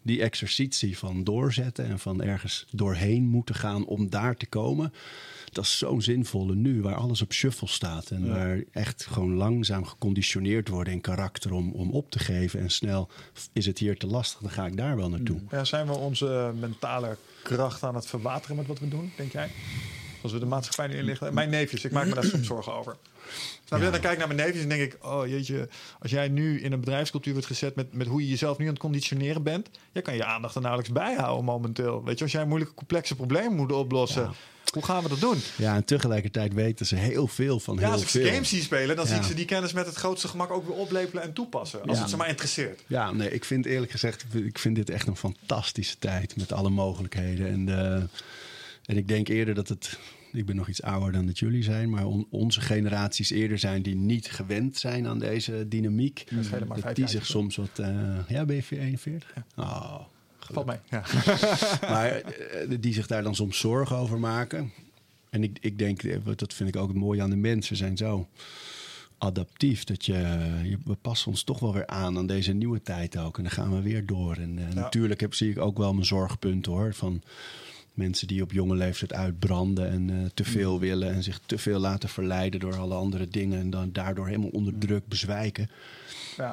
die 0.02 0.22
exercitie 0.22 0.98
van 0.98 1.24
doorzetten 1.24 1.86
en 1.86 1.98
van 1.98 2.22
ergens 2.22 2.66
doorheen 2.70 3.24
moeten 3.24 3.54
gaan 3.54 3.86
om 3.86 4.10
daar 4.10 4.36
te 4.36 4.46
komen 4.46 4.92
dat 5.52 5.64
is 5.64 5.78
zo'n 5.78 6.02
zinvolle 6.02 6.54
nu, 6.54 6.82
waar 6.82 6.94
alles 6.94 7.22
op 7.22 7.32
shuffle 7.32 7.68
staat. 7.68 8.10
En 8.10 8.28
waar 8.28 8.62
echt 8.72 9.06
gewoon 9.06 9.34
langzaam 9.34 9.84
geconditioneerd 9.84 10.68
worden 10.68 10.92
in 10.92 11.00
karakter 11.00 11.52
om, 11.52 11.72
om 11.72 11.90
op 11.90 12.10
te 12.10 12.18
geven. 12.18 12.60
En 12.60 12.70
snel 12.70 13.08
is 13.52 13.66
het 13.66 13.78
hier 13.78 13.98
te 13.98 14.06
lastig, 14.06 14.40
dan 14.40 14.50
ga 14.50 14.66
ik 14.66 14.76
daar 14.76 14.96
wel 14.96 15.08
naartoe. 15.08 15.40
Ja, 15.50 15.64
zijn 15.64 15.86
we 15.86 15.92
onze 15.92 16.52
mentale 16.60 17.16
kracht 17.42 17.82
aan 17.82 17.94
het 17.94 18.06
verwateren 18.06 18.56
met 18.56 18.66
wat 18.66 18.78
we 18.78 18.88
doen, 18.88 19.12
denk 19.16 19.32
jij? 19.32 19.50
Als 20.22 20.32
we 20.32 20.38
de 20.38 20.46
maatschappij 20.46 20.86
nu 20.86 20.96
inlichten. 21.00 21.34
Mijn 21.34 21.50
neefjes, 21.50 21.84
ik 21.84 21.92
maak 21.92 22.06
me 22.06 22.14
daar 22.14 22.24
soms 22.24 22.46
zorgen 22.46 22.74
over. 22.74 22.96
Snap 23.64 23.80
je? 23.80 23.90
Dan 23.90 24.00
kijk 24.00 24.12
ik 24.12 24.18
naar 24.18 24.34
mijn 24.34 24.40
neefjes 24.40 24.62
en 24.62 24.68
denk 24.68 24.80
ik... 24.80 24.96
oh 25.04 25.26
jeetje, 25.26 25.68
als 26.00 26.10
jij 26.10 26.28
nu 26.28 26.60
in 26.60 26.72
een 26.72 26.80
bedrijfscultuur 26.80 27.32
wordt 27.32 27.48
gezet... 27.48 27.74
met, 27.74 27.92
met 27.92 28.06
hoe 28.06 28.20
je 28.20 28.28
jezelf 28.28 28.58
nu 28.58 28.64
aan 28.64 28.72
het 28.72 28.80
conditioneren 28.80 29.42
bent... 29.42 29.68
jij 29.92 30.02
kan 30.02 30.14
je 30.14 30.24
aandacht 30.24 30.54
er 30.54 30.60
nauwelijks 30.60 30.94
bijhouden 30.94 31.44
momenteel. 31.44 32.04
Weet 32.04 32.18
je, 32.18 32.24
als 32.24 32.32
jij 32.32 32.44
moeilijke, 32.44 32.74
complexe 32.74 33.16
problemen 33.16 33.56
moet 33.56 33.72
oplossen... 33.72 34.32
Hoe 34.72 34.84
gaan 34.84 35.02
we 35.02 35.08
dat 35.08 35.20
doen? 35.20 35.38
Ja, 35.56 35.74
en 35.74 35.84
tegelijkertijd 35.84 36.54
weten 36.54 36.86
ze 36.86 36.96
heel 36.96 37.26
veel 37.26 37.60
van 37.60 37.74
ja, 37.74 37.80
heel 37.80 37.90
veel. 37.90 38.02
als 38.02 38.14
ik 38.14 38.26
games 38.26 38.48
zie 38.48 38.62
spelen, 38.62 38.96
dan 38.96 39.06
zie 39.06 39.16
ik 39.16 39.22
ze 39.22 39.34
die 39.34 39.44
kennis 39.44 39.72
met 39.72 39.86
het 39.86 39.94
grootste 39.94 40.28
gemak 40.28 40.50
ook 40.50 40.66
weer 40.66 40.76
oplepelen 40.76 41.22
en 41.22 41.32
toepassen. 41.32 41.82
Als 41.82 41.98
het 41.98 42.10
ze 42.10 42.16
maar 42.16 42.28
interesseert. 42.28 42.82
Ja, 42.86 43.12
nee, 43.12 43.30
ik 43.30 43.44
vind 43.44 43.66
eerlijk 43.66 43.90
gezegd, 43.90 44.24
ik 44.34 44.58
vind 44.58 44.76
dit 44.76 44.90
echt 44.90 45.06
een 45.06 45.16
fantastische 45.16 45.98
tijd 45.98 46.36
met 46.36 46.52
alle 46.52 46.70
mogelijkheden. 46.70 47.48
En, 47.48 47.68
uh, 47.68 47.94
en 48.86 48.96
ik 48.96 49.08
denk 49.08 49.28
eerder 49.28 49.54
dat 49.54 49.68
het 49.68 49.98
ik 50.32 50.46
ben 50.46 50.56
nog 50.56 50.68
iets 50.68 50.82
ouder 50.82 51.12
dan 51.12 51.26
dat 51.26 51.38
jullie 51.38 51.62
zijn, 51.62 51.90
maar 51.90 52.06
onze 52.30 52.60
generaties 52.60 53.30
eerder 53.30 53.58
zijn 53.58 53.82
die 53.82 53.94
niet 53.94 54.30
gewend 54.30 54.76
zijn 54.78 55.06
aan 55.06 55.18
deze 55.18 55.68
dynamiek. 55.68 56.26
Dat, 56.30 56.82
dat 56.82 56.96
die 56.96 57.06
zich 57.06 57.26
soms 57.26 57.56
wat. 57.56 57.78
Uh, 57.80 58.18
ja, 58.28 58.44
ben 58.44 58.56
je 58.56 58.78
41? 58.78 59.34
Ja. 59.34 59.62
Oh, 59.62 60.00
Valt 60.50 60.66
mij. 60.66 60.80
Ja. 60.88 61.04
maar 61.92 62.10
eh, 62.10 62.76
die 62.80 62.92
zich 62.92 63.06
daar 63.06 63.22
dan 63.22 63.34
soms 63.34 63.58
zorgen 63.58 63.96
over 63.96 64.18
maken. 64.18 64.72
En 65.30 65.42
ik, 65.42 65.58
ik 65.60 65.78
denk, 65.78 66.02
eh, 66.02 66.18
dat 66.36 66.54
vind 66.54 66.68
ik 66.68 66.76
ook 66.76 66.88
het 66.88 66.96
mooie 66.96 67.22
aan 67.22 67.30
de 67.30 67.36
mensen, 67.36 67.76
zijn 67.76 67.96
zo 67.96 68.28
adaptief. 69.18 69.84
Dat 69.84 70.04
je, 70.04 70.12
je, 70.62 70.78
we 70.84 70.94
passen 70.94 71.30
ons 71.30 71.42
toch 71.42 71.58
wel 71.58 71.72
weer 71.72 71.86
aan 71.86 72.18
aan 72.18 72.26
deze 72.26 72.52
nieuwe 72.52 72.82
tijd 72.82 73.16
ook. 73.16 73.36
En 73.36 73.42
dan 73.42 73.52
gaan 73.52 73.74
we 73.74 73.82
weer 73.82 74.06
door. 74.06 74.36
En 74.36 74.58
uh, 74.58 74.68
natuurlijk 74.74 75.20
heb, 75.20 75.34
zie 75.34 75.50
ik 75.50 75.58
ook 75.58 75.78
wel 75.78 75.92
mijn 75.92 76.06
zorgpunt 76.06 76.66
hoor. 76.66 76.94
Van 76.94 77.22
mensen 77.94 78.26
die 78.26 78.42
op 78.42 78.52
jonge 78.52 78.76
leeftijd 78.76 79.12
uitbranden 79.12 79.90
en 79.90 80.08
uh, 80.08 80.18
te 80.34 80.44
veel 80.44 80.74
mm. 80.74 80.80
willen. 80.80 81.14
En 81.14 81.22
zich 81.22 81.40
te 81.46 81.58
veel 81.58 81.78
laten 81.78 82.08
verleiden 82.08 82.60
door 82.60 82.76
alle 82.76 82.94
andere 82.94 83.28
dingen. 83.28 83.60
En 83.60 83.70
dan 83.70 83.92
daardoor 83.92 84.26
helemaal 84.26 84.50
onder 84.52 84.78
druk 84.78 85.08
bezwijken. 85.08 85.70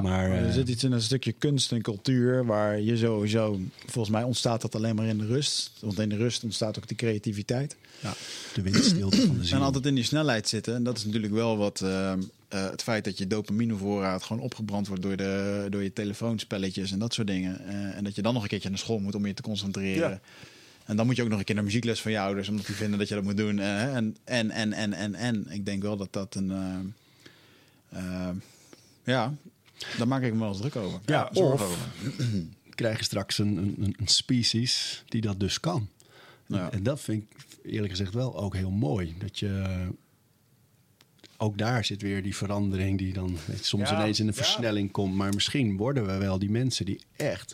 Maar, 0.02 0.32
er 0.32 0.46
eh, 0.46 0.54
zit 0.54 0.70
iets 0.70 0.84
in 0.84 0.92
een 0.92 1.02
stukje 1.02 1.32
kunst 1.32 1.72
en 1.72 1.82
cultuur 1.82 2.46
waar 2.46 2.80
je 2.80 2.98
sowieso, 2.98 3.60
volgens 3.86 4.10
mij 4.10 4.24
ontstaat 4.24 4.62
dat 4.62 4.76
alleen 4.76 4.96
maar 4.96 5.06
in 5.06 5.18
de 5.18 5.26
rust. 5.26 5.72
Want 5.80 6.00
in 6.00 6.10
de 6.10 6.16
rust 6.16 6.44
ontstaat 6.44 6.78
ook 6.78 6.88
die 6.88 6.98
creativiteit. 6.98 7.76
Ja, 8.00 8.14
de 8.54 8.62
windstilte 8.62 9.22
van 9.22 9.38
de 9.38 9.46
ziel. 9.46 9.58
En 9.58 9.64
altijd 9.64 9.86
in 9.86 9.96
die 9.96 10.04
snelheid 10.04 10.48
zitten. 10.48 10.76
En 10.76 10.84
dat 10.84 10.98
is 10.98 11.06
natuurlijk 11.06 11.34
wel 11.34 11.58
wat, 11.58 11.82
uh, 11.84 12.12
eh, 12.12 12.20
het 12.70 12.84
feit 12.84 13.04
dat 13.04 13.18
je 13.18 13.28
dopaminevoorraad 13.28 14.24
gewoon 14.24 14.42
opgebrand 14.42 14.88
wordt 14.88 15.04
door, 15.04 15.16
de, 15.16 15.68
door 15.70 15.84
je 15.84 15.94
telefoonspelletjes 15.94 16.92
en 16.92 17.00
dat 17.00 17.14
soort 17.14 17.28
dingen. 17.28 17.68
Eh, 17.68 17.98
en 17.98 18.04
dat 18.04 18.16
je 18.16 18.22
dan 18.22 18.34
nog 18.34 18.44
een 18.44 18.50
keertje 18.50 18.70
naar 18.70 18.78
school 18.78 19.00
moet 19.00 19.16
om 19.16 19.26
je 19.26 19.34
te 19.34 19.42
concentreren. 19.42 20.10
Ja. 20.10 20.20
En 20.90 20.96
dan 20.96 21.06
moet 21.06 21.16
je 21.16 21.24
ook 21.24 21.30
nog 21.30 21.40
een 21.40 21.46
keer 21.46 21.56
naar 21.56 21.64
muziekles 21.64 22.02
van 22.02 22.12
je 22.12 22.20
ouders, 22.20 22.50
omdat 22.50 22.66
die 22.66 22.76
vinden 22.76 23.00
dat 23.00 23.08
je 23.08 23.16
dat 23.16 23.24
moet 23.24 23.38
doen. 23.38 23.60
eh, 23.60 23.96
en, 23.96 24.16
en, 24.24 24.52
en, 24.52 24.74
en, 24.74 24.94
en, 24.94 25.16
en. 25.16 25.48
Ik 25.50 25.66
denk 25.66 25.82
wel 25.82 25.98
dat 25.98 26.14
dat 26.14 26.36
een. 26.36 26.52
eh, 26.52 26.78
eh, 28.30 28.36
ja, 29.04 29.34
daar 29.98 30.08
maak 30.08 30.22
ik 30.24 30.34
me 30.34 30.40
wel 30.40 30.48
eens 30.48 30.58
druk 30.60 30.76
over. 30.76 31.00
Ja, 31.06 31.30
zorgen 31.34 31.66
of- 31.66 31.72
over. 31.72 31.88
krijg 32.76 32.98
je 32.98 33.04
straks 33.04 33.38
een, 33.38 33.58
een, 33.58 33.96
een 34.00 34.08
species 34.08 35.04
die 35.08 35.22
dat 35.22 35.40
dus 35.40 35.60
kan. 35.60 35.90
Ja. 36.46 36.72
En 36.72 36.84
dat 36.84 37.00
vind 37.02 37.24
ik 37.24 37.46
eerlijk 37.64 37.90
gezegd 37.92 38.14
wel 38.14 38.38
ook 38.38 38.56
heel 38.56 38.72
mooi. 38.72 39.16
Dat 39.20 39.40
je 39.40 39.88
ook 41.38 41.58
daar 41.58 41.86
zit 41.86 42.02
weer 42.02 42.24
die 42.24 42.36
verandering 42.36 42.98
die 42.98 43.14
dan 43.14 43.38
soms 43.62 43.90
Ja, 43.90 44.00
ineens 44.00 44.20
in 44.20 44.28
een 44.28 44.34
ja. 44.36 44.44
versnelling 44.44 44.92
komt. 44.92 45.16
Maar 45.16 45.34
misschien 45.34 45.78
worden 45.78 46.06
we 46.06 46.18
wel 46.18 46.40
die 46.40 46.50
mensen 46.50 46.86
die 46.86 47.02
echt 47.16 47.54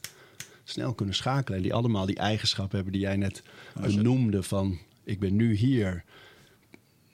snel 0.66 0.94
kunnen 0.94 1.16
schakelen. 1.16 1.58
En 1.58 1.64
die 1.64 1.74
allemaal 1.74 2.06
die 2.06 2.16
eigenschappen 2.18 2.76
hebben 2.76 2.94
die 2.94 3.02
jij 3.02 3.16
net 3.16 3.44
benoemde 3.82 4.44
van 4.44 4.80
ik 5.04 5.20
ben 5.20 5.36
nu 5.36 5.54
hier. 5.56 6.04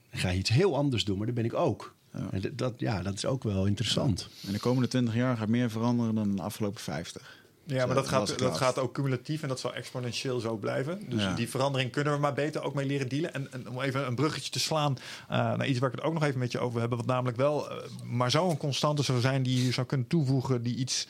Ik 0.10 0.19
ga 0.19 0.32
iets 0.34 0.49
heel 0.49 0.76
anders 0.76 1.03
doen, 1.06 1.18
maar 1.18 1.26
dat 1.26 1.36
ben 1.36 1.45
ik 1.45 1.53
ook. 1.53 1.95
Ja. 2.14 2.28
En 2.32 2.53
dat- 2.56 2.73
ja, 2.78 3.02
dat 3.02 3.14
is 3.14 3.26
ook 3.26 3.44
wel 3.44 3.65
interessant. 3.65 4.30
In 4.48 4.52
de 4.53 4.60
komende 4.60 4.88
20 4.88 5.15
jaar 5.15 5.38
gaat 5.38 5.48
meer 5.48 5.69
veranderen 5.69 6.15
dan 6.15 6.36
de 6.36 6.41
afgelopen 6.41 6.82
50. 6.82 7.40
Ja, 7.65 7.86
maar 7.86 7.95
dat 7.95 8.07
gaat, 8.07 8.38
dat 8.40 8.57
gaat 8.57 8.78
ook 8.80 8.94
cumulatief 8.94 9.41
en 9.41 9.48
dat 9.48 9.60
zal 9.60 9.73
exponentieel 9.73 10.40
zo 10.40 10.56
blijven. 10.57 11.10
Dus 11.10 11.22
Ja. 11.22 11.34
die 11.36 11.49
verandering 11.49 11.91
kunnen 11.91 12.14
we 12.14 12.19
maar 12.19 12.34
beter 12.34 12.61
ook 12.64 12.73
mee 12.73 12.86
leren 12.86 13.07
dealen. 13.10 13.34
En, 13.34 13.52
en 13.53 13.69
om 13.69 13.82
even 13.82 14.07
een 14.07 14.15
bruggetje 14.15 14.52
te 14.52 14.60
slaan 14.60 14.98
eh, 15.30 15.38
naar 15.38 15.68
iets 15.68 15.80
waar 15.80 15.90
ik 15.90 15.95
het 15.95 16.06
ook 16.06 16.14
nog 16.14 16.23
even 16.23 16.40
met 16.40 16.52
je 16.52 16.60
over 16.60 16.82
heb. 16.82 16.90
Wat 16.90 17.06
namelijk 17.06 17.38
wel 17.38 17.69
eh, 17.72 17.78
maar 18.03 18.32
zo'n 18.32 18.57
constante 18.57 19.03
zou 19.03 19.19
zijn 19.19 19.44
die 19.44 19.65
je 19.65 19.72
zou 19.72 19.88
kunnen 19.88 20.07
toevoegen, 20.07 20.64
die 20.64 20.76
iets 20.76 21.07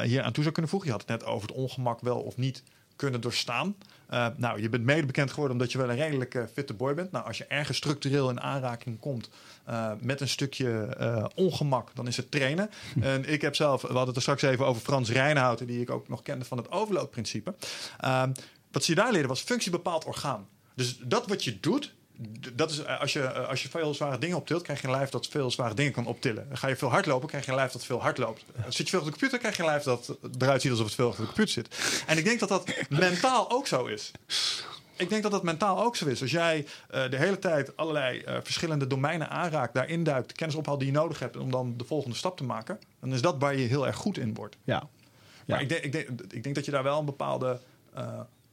hier 0.00 0.22
aan 0.22 0.32
toe 0.32 0.42
zou 0.42 0.54
kunnen 0.54 0.70
voegen. 0.70 0.88
Je 0.88 0.96
had 0.96 1.08
het 1.08 1.20
net 1.20 1.28
over 1.28 1.48
het 1.48 1.56
ongemak 1.56 2.00
wel 2.00 2.20
of 2.20 2.36
niet 2.36 2.62
kunnen 2.96 3.20
doorstaan. 3.20 3.76
Eh, 4.06 4.26
nou, 4.36 4.62
je 4.62 4.68
bent 4.68 4.84
mede 4.84 5.06
bekend 5.06 5.30
geworden 5.30 5.52
omdat 5.52 5.72
je 5.72 5.78
wel 5.78 5.90
een 5.90 5.96
redelijk 5.96 6.34
eh, 6.34 6.42
fitte 6.52 6.74
boy 6.74 6.94
bent. 6.94 7.12
Nou, 7.12 7.26
als 7.26 7.38
je 7.38 7.44
ergens 7.46 7.76
structureel 7.76 8.30
in 8.30 8.40
aanraking 8.40 9.00
komt 9.00 9.30
eh, 9.64 9.92
met 10.00 10.20
een 10.20 10.28
stukje 10.28 10.86
eh, 10.86 11.24
ongemak, 11.34 11.90
dan 11.94 12.06
is 12.06 12.16
het 12.16 12.30
trainen. 12.30 12.70
En 13.00 13.32
ik 13.32 13.40
heb 13.40 13.54
zelf, 13.54 13.80
we 13.80 13.86
hadden 13.86 14.06
het 14.06 14.16
er 14.16 14.22
straks 14.22 14.42
even 14.42 14.66
over 14.66 14.82
Frans 14.82 15.10
Rijnhouten, 15.10 15.66
die 15.66 15.80
ik 15.80 15.90
ook 15.90 16.08
nog 16.08 16.22
kende 16.22 16.44
van 16.44 16.58
het 16.58 16.70
overloadprincipe. 16.70 17.54
Ehm, 18.00 18.32
wat 18.72 18.84
ze 18.84 18.94
daar 18.94 19.10
leerden 19.10 19.28
was 19.28 19.40
functie 19.40 19.70
bepaalt 19.70 20.04
orgaan. 20.04 20.48
Dus 20.74 20.98
dat 20.98 21.26
wat 21.26 21.44
je 21.44 21.60
doet, 21.60 21.94
dat 22.54 22.70
is, 22.70 22.78
eh, 22.78 23.00
als, 23.00 23.12
je, 23.12 23.22
eh, 23.22 23.48
als 23.48 23.62
je 23.62 23.68
veel 23.68 23.94
zware 23.94 24.18
dingen 24.18 24.36
optilt, 24.36 24.62
krijg 24.62 24.80
je 24.80 24.86
een 24.86 24.92
lijf 24.92 25.10
dat 25.10 25.26
veel 25.26 25.50
zware 25.50 25.74
dingen 25.74 25.92
kan 25.92 26.06
optillen. 26.06 26.48
Ga 26.52 26.68
je 26.68 26.76
veel 26.76 26.90
hardlopen, 26.90 27.28
krijg 27.28 27.44
je 27.44 27.50
een 27.50 27.56
lijf 27.56 27.72
dat 27.72 27.84
veel 27.84 28.00
hard 28.00 28.18
loopt. 28.18 28.44
Zit 28.68 28.76
je 28.76 28.90
veel 28.90 28.98
op 28.98 29.04
de 29.04 29.10
computer, 29.10 29.38
krijg 29.38 29.56
je 29.56 29.62
een 29.62 29.68
lijf 29.68 29.82
dat 29.82 30.16
eruit 30.38 30.62
ziet 30.62 30.70
alsof 30.70 30.86
het 30.86 30.94
veel 30.94 31.08
op 31.08 31.16
de 31.16 31.24
computer 31.24 31.52
zit. 31.52 32.04
En 32.06 32.18
ik 32.18 32.24
denk 32.24 32.40
dat 32.40 32.48
dat 32.48 32.74
mentaal 32.88 33.50
ook 33.50 33.66
zo 33.66 33.86
is. 33.86 34.10
Ik 34.96 35.08
denk 35.08 35.22
dat 35.22 35.32
dat 35.32 35.42
mentaal 35.42 35.82
ook 35.82 35.96
zo 35.96 36.06
is. 36.06 36.22
Als 36.22 36.30
jij 36.30 36.66
eh, 36.90 37.10
de 37.10 37.16
hele 37.16 37.38
tijd 37.38 37.76
allerlei 37.76 38.24
verschillende 38.42 38.86
domeinen 38.86 39.30
aanraakt, 39.30 39.74
daarin 39.74 40.04
duikt, 40.04 40.28
de 40.28 40.34
kennis 40.34 40.56
ophaalt 40.56 40.78
die 40.78 40.88
je 40.88 40.94
nodig 40.94 41.18
hebt 41.18 41.36
om 41.36 41.50
dan 41.50 41.74
de 41.76 41.84
volgende 41.84 42.16
stap 42.16 42.36
te 42.36 42.44
maken, 42.44 42.78
dan 43.00 43.12
is 43.12 43.22
dat 43.22 43.36
waar 43.38 43.56
je 43.56 43.66
heel 43.66 43.86
erg 43.86 43.96
goed 43.96 44.18
in 44.18 44.34
wordt. 44.34 44.56
Ja. 44.64 44.88
Ja. 45.44 45.54
Maar 45.54 45.62
ik 45.62 45.68
denk, 45.68 45.84
ik, 45.84 45.92
denk, 45.92 46.08
ik 46.30 46.42
denk 46.42 46.54
dat 46.54 46.64
je 46.64 46.70
daar 46.70 46.82
wel 46.82 46.98
een 46.98 47.04
bepaalde 47.04 47.60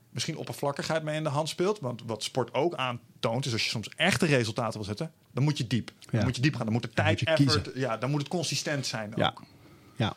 misschien 0.09 0.37
oppervlakkigheid 0.37 1.03
mee 1.03 1.15
in 1.15 1.23
de 1.23 1.29
hand 1.29 1.49
speelt. 1.49 1.79
Want 1.79 2.01
wat 2.05 2.23
sport 2.23 2.53
ook 2.53 2.75
aantoont, 2.75 3.45
is 3.45 3.51
als 3.51 3.63
je 3.63 3.69
soms 3.69 3.89
echte 3.95 4.25
resultaten 4.25 4.73
wil 4.73 4.83
zetten, 4.83 5.11
dan 5.31 5.43
moet 5.43 5.57
je 5.57 5.67
diep. 5.67 5.91
Ja. 5.99 6.07
Dan 6.11 6.23
moet 6.23 6.35
je 6.35 6.41
diep 6.41 6.55
gaan. 6.55 6.63
Dan 6.63 6.73
moet 6.73 6.81
de 6.81 6.89
tijd, 6.89 7.19
moet 7.19 7.39
effort, 7.39 7.61
kiezen. 7.61 7.79
ja, 7.79 7.97
dan 7.97 8.09
moet 8.09 8.19
het 8.19 8.29
consistent 8.29 8.85
zijn. 8.85 9.13
Ja. 9.15 9.27
Ook. 9.27 9.43
ja. 9.95 10.13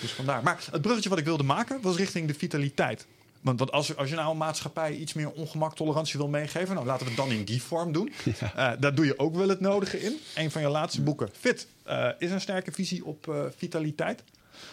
Dus 0.00 0.12
vandaar. 0.12 0.42
Maar 0.42 0.64
het 0.70 0.82
bruggetje 0.82 1.08
wat 1.08 1.18
ik 1.18 1.24
wilde 1.24 1.42
maken 1.42 1.80
was 1.80 1.96
richting 1.96 2.28
de 2.28 2.34
vitaliteit. 2.34 3.06
Want, 3.44 3.58
want 3.58 3.72
als, 3.72 3.96
als 3.96 4.08
je 4.08 4.14
nou 4.14 4.30
een 4.30 4.36
maatschappij 4.36 4.94
iets 4.94 5.12
meer 5.12 5.30
ongemak, 5.30 5.74
tolerantie 5.74 6.18
wil 6.18 6.28
meegeven, 6.28 6.74
nou 6.74 6.86
laten 6.86 7.06
we 7.06 7.12
het 7.12 7.20
dan 7.20 7.30
in 7.30 7.44
die 7.44 7.62
vorm 7.62 7.92
doen. 7.92 8.12
Eh, 8.54 8.72
daar 8.78 8.94
doe 8.94 9.06
je 9.06 9.18
ook 9.18 9.34
wel 9.34 9.48
het 9.48 9.60
nodige 9.60 10.00
in. 10.00 10.18
Een 10.34 10.50
van 10.50 10.62
je 10.62 10.68
laatste 10.68 11.02
boeken, 11.02 11.28
Fit, 11.32 11.66
eh, 11.82 12.08
is 12.18 12.30
een 12.30 12.40
sterke 12.40 12.72
visie 12.72 13.04
op 13.04 13.28
eh, 13.28 13.44
vitaliteit. 13.56 14.22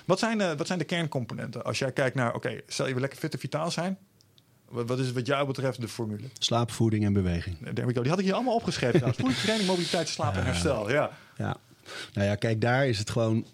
Wat 0.06 0.20
zijn, 0.20 0.38
de, 0.38 0.56
wat 0.58 0.68
zijn 0.68 0.80
de 0.80 0.86
kerncomponenten? 0.86 1.64
Als 1.64 1.80
jij 1.80 1.92
kijkt 1.92 2.16
naar, 2.16 2.34
oké, 2.36 2.62
stel 2.68 2.86
je 2.86 2.92
wil 2.92 3.02
lekker 3.02 3.20
fit 3.20 3.34
en 3.34 3.40
vitaal 3.40 3.72
zijn. 3.72 3.98
Wat, 4.72 5.00
is 5.00 5.12
wat 5.12 5.26
jou 5.26 5.48
betreft 5.48 5.82
de 5.82 5.88
formule? 5.88 6.28
Slaap, 6.40 6.72
voeding 6.72 7.06
en 7.06 7.14
beweging. 7.14 7.58
There 7.74 7.88
we 7.88 7.94
go. 7.94 8.02
Die 8.02 8.10
had 8.10 8.20
ik 8.20 8.26
hier 8.26 8.34
allemaal 8.34 8.56
opgeschreven. 8.56 9.14
Voeding, 9.14 9.38
training, 9.44 9.68
mobiliteit, 9.68 10.08
slaap 10.08 10.36
en 10.36 10.46
herstel. 10.46 10.92
Ja. 10.92 11.12
Ja. 11.38 11.58
Nou 12.14 12.28
ja, 12.28 12.36
kijk, 12.36 12.62
daar 12.62 12.88
is 12.88 13.00
het 13.00 13.10
gewoon. 13.10 13.46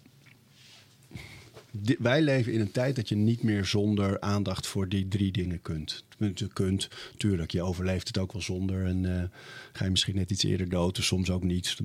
Wij 1.98 2.22
leven 2.22 2.52
in 2.52 2.60
een 2.60 2.72
tijd 2.72 2.96
dat 2.96 3.08
je 3.08 3.16
niet 3.16 3.42
meer 3.42 3.64
zonder 3.64 4.20
aandacht 4.20 4.66
voor 4.66 4.88
die 4.88 5.08
drie 5.08 5.32
dingen 5.32 5.62
kunt. 5.62 6.04
Je 6.34 6.48
kunt, 6.52 6.88
tuurlijk, 7.16 7.50
je 7.50 7.62
overleeft 7.62 8.06
het 8.06 8.18
ook 8.18 8.32
wel 8.32 8.42
zonder. 8.42 8.86
En 8.86 9.20
eh, 9.20 9.28
ga 9.72 9.84
je 9.84 9.90
misschien 9.90 10.14
net 10.14 10.30
iets 10.30 10.44
eerder 10.44 10.68
dood, 10.68 10.96
dus 10.96 11.06
soms 11.06 11.30
ook 11.30 11.42
niet. 11.42 11.76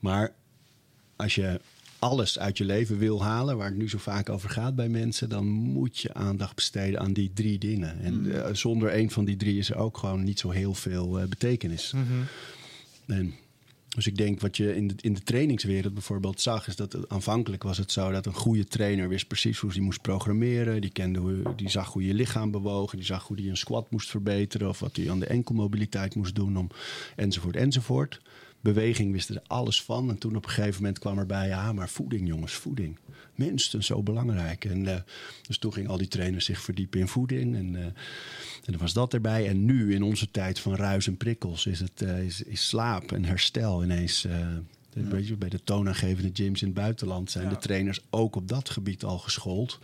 Maar 0.00 0.32
als 1.16 1.34
je 1.34 1.60
alles 2.04 2.38
uit 2.38 2.58
je 2.58 2.64
leven 2.64 2.98
wil 2.98 3.22
halen, 3.22 3.56
waar 3.56 3.68
het 3.68 3.76
nu 3.76 3.88
zo 3.88 3.98
vaak 3.98 4.28
over 4.28 4.50
gaat 4.50 4.74
bij 4.74 4.88
mensen, 4.88 5.28
dan 5.28 5.46
moet 5.46 5.98
je 5.98 6.14
aandacht 6.14 6.54
besteden 6.54 7.00
aan 7.00 7.12
die 7.12 7.30
drie 7.34 7.58
dingen. 7.58 8.00
En 8.00 8.44
eh, 8.44 8.54
zonder 8.54 8.96
een 8.96 9.10
van 9.10 9.24
die 9.24 9.36
drie 9.36 9.58
is 9.58 9.70
er 9.70 9.76
ook 9.76 9.98
gewoon 9.98 10.24
niet 10.24 10.38
zo 10.38 10.50
heel 10.50 10.74
veel 10.74 11.18
eh, 11.20 11.26
betekenis. 11.28 11.92
En, 13.06 13.34
dus 13.94 14.06
ik 14.06 14.16
denk 14.16 14.40
wat 14.40 14.56
je 14.56 14.76
in 14.76 14.86
de, 14.88 14.94
in 15.00 15.14
de 15.14 15.22
trainingswereld 15.22 15.92
bijvoorbeeld 15.94 16.40
zag, 16.40 16.66
is 16.66 16.76
dat 16.76 16.92
het- 16.92 17.08
aanvankelijk 17.08 17.62
was 17.62 17.78
het 17.78 17.92
zo 17.92 18.10
dat 18.10 18.26
een 18.26 18.34
goede 18.34 18.64
trainer 18.64 19.08
wist 19.08 19.26
precies 19.26 19.58
hoe 19.58 19.70
hij 19.72 19.80
moest 19.80 20.00
programmeren. 20.02 20.80
Die, 20.80 20.90
kende 20.90 21.18
hoe, 21.18 21.42
die 21.56 21.70
zag 21.70 21.92
hoe 21.92 22.04
je 22.06 22.14
lichaam 22.14 22.50
bewoog, 22.50 22.90
die 22.90 23.04
zag 23.04 23.26
hoe 23.26 23.36
hij 23.40 23.48
een 23.48 23.56
squat 23.56 23.90
moest 23.90 24.10
verbeteren 24.10 24.68
of 24.68 24.78
wat 24.80 24.96
hij 24.96 25.10
aan 25.10 25.20
de 25.20 25.26
enkelmobiliteit 25.26 26.14
moest 26.14 26.34
doen, 26.34 26.56
om, 26.56 26.68
enzovoort, 27.16 27.56
enzovoort. 27.56 28.20
Beweging 28.64 29.12
wisten 29.12 29.34
er 29.34 29.42
alles 29.46 29.82
van. 29.82 30.10
En 30.10 30.18
toen 30.18 30.36
op 30.36 30.44
een 30.44 30.50
gegeven 30.50 30.80
moment 30.80 30.98
kwam 30.98 31.18
erbij, 31.18 31.46
ja, 31.48 31.72
maar 31.72 31.88
voeding, 31.88 32.28
jongens, 32.28 32.52
voeding. 32.52 32.98
Minstens 33.34 33.86
zo 33.86 34.02
belangrijk. 34.02 34.64
En 34.64 34.86
eh, 34.86 35.00
dus 35.46 35.58
toen 35.58 35.72
gingen 35.72 35.90
al 35.90 35.98
die 35.98 36.08
trainers 36.08 36.44
zich 36.44 36.60
verdiepen 36.60 37.00
in 37.00 37.08
voeding. 37.08 37.54
En, 37.56 37.76
eh, 37.76 37.82
en 37.84 37.94
dan 38.64 38.78
was 38.78 38.92
dat 38.92 39.14
erbij. 39.14 39.48
En 39.48 39.64
nu, 39.64 39.94
in 39.94 40.02
onze 40.02 40.30
tijd 40.30 40.58
van 40.58 40.74
ruis 40.74 41.06
en 41.06 41.16
prikkels, 41.16 41.66
is, 41.66 41.80
het, 41.80 42.02
eh, 42.02 42.22
is, 42.24 42.42
is 42.42 42.68
slaap 42.68 43.12
en 43.12 43.24
herstel 43.24 43.82
ineens. 43.82 44.24
eh, 44.24 44.46
weet 44.92 45.28
je, 45.28 45.36
bij 45.36 45.48
de 45.48 45.64
toonaangevende 45.64 46.30
gyms 46.32 46.60
in 46.62 46.66
het 46.66 46.76
buitenland 46.76 47.30
zijn 47.30 47.44
Ja. 47.44 47.50
de 47.50 47.56
trainers 47.56 48.00
ook 48.10 48.36
op 48.36 48.48
dat 48.48 48.70
gebied 48.70 49.04
al 49.04 49.18
geschoold. 49.18 49.78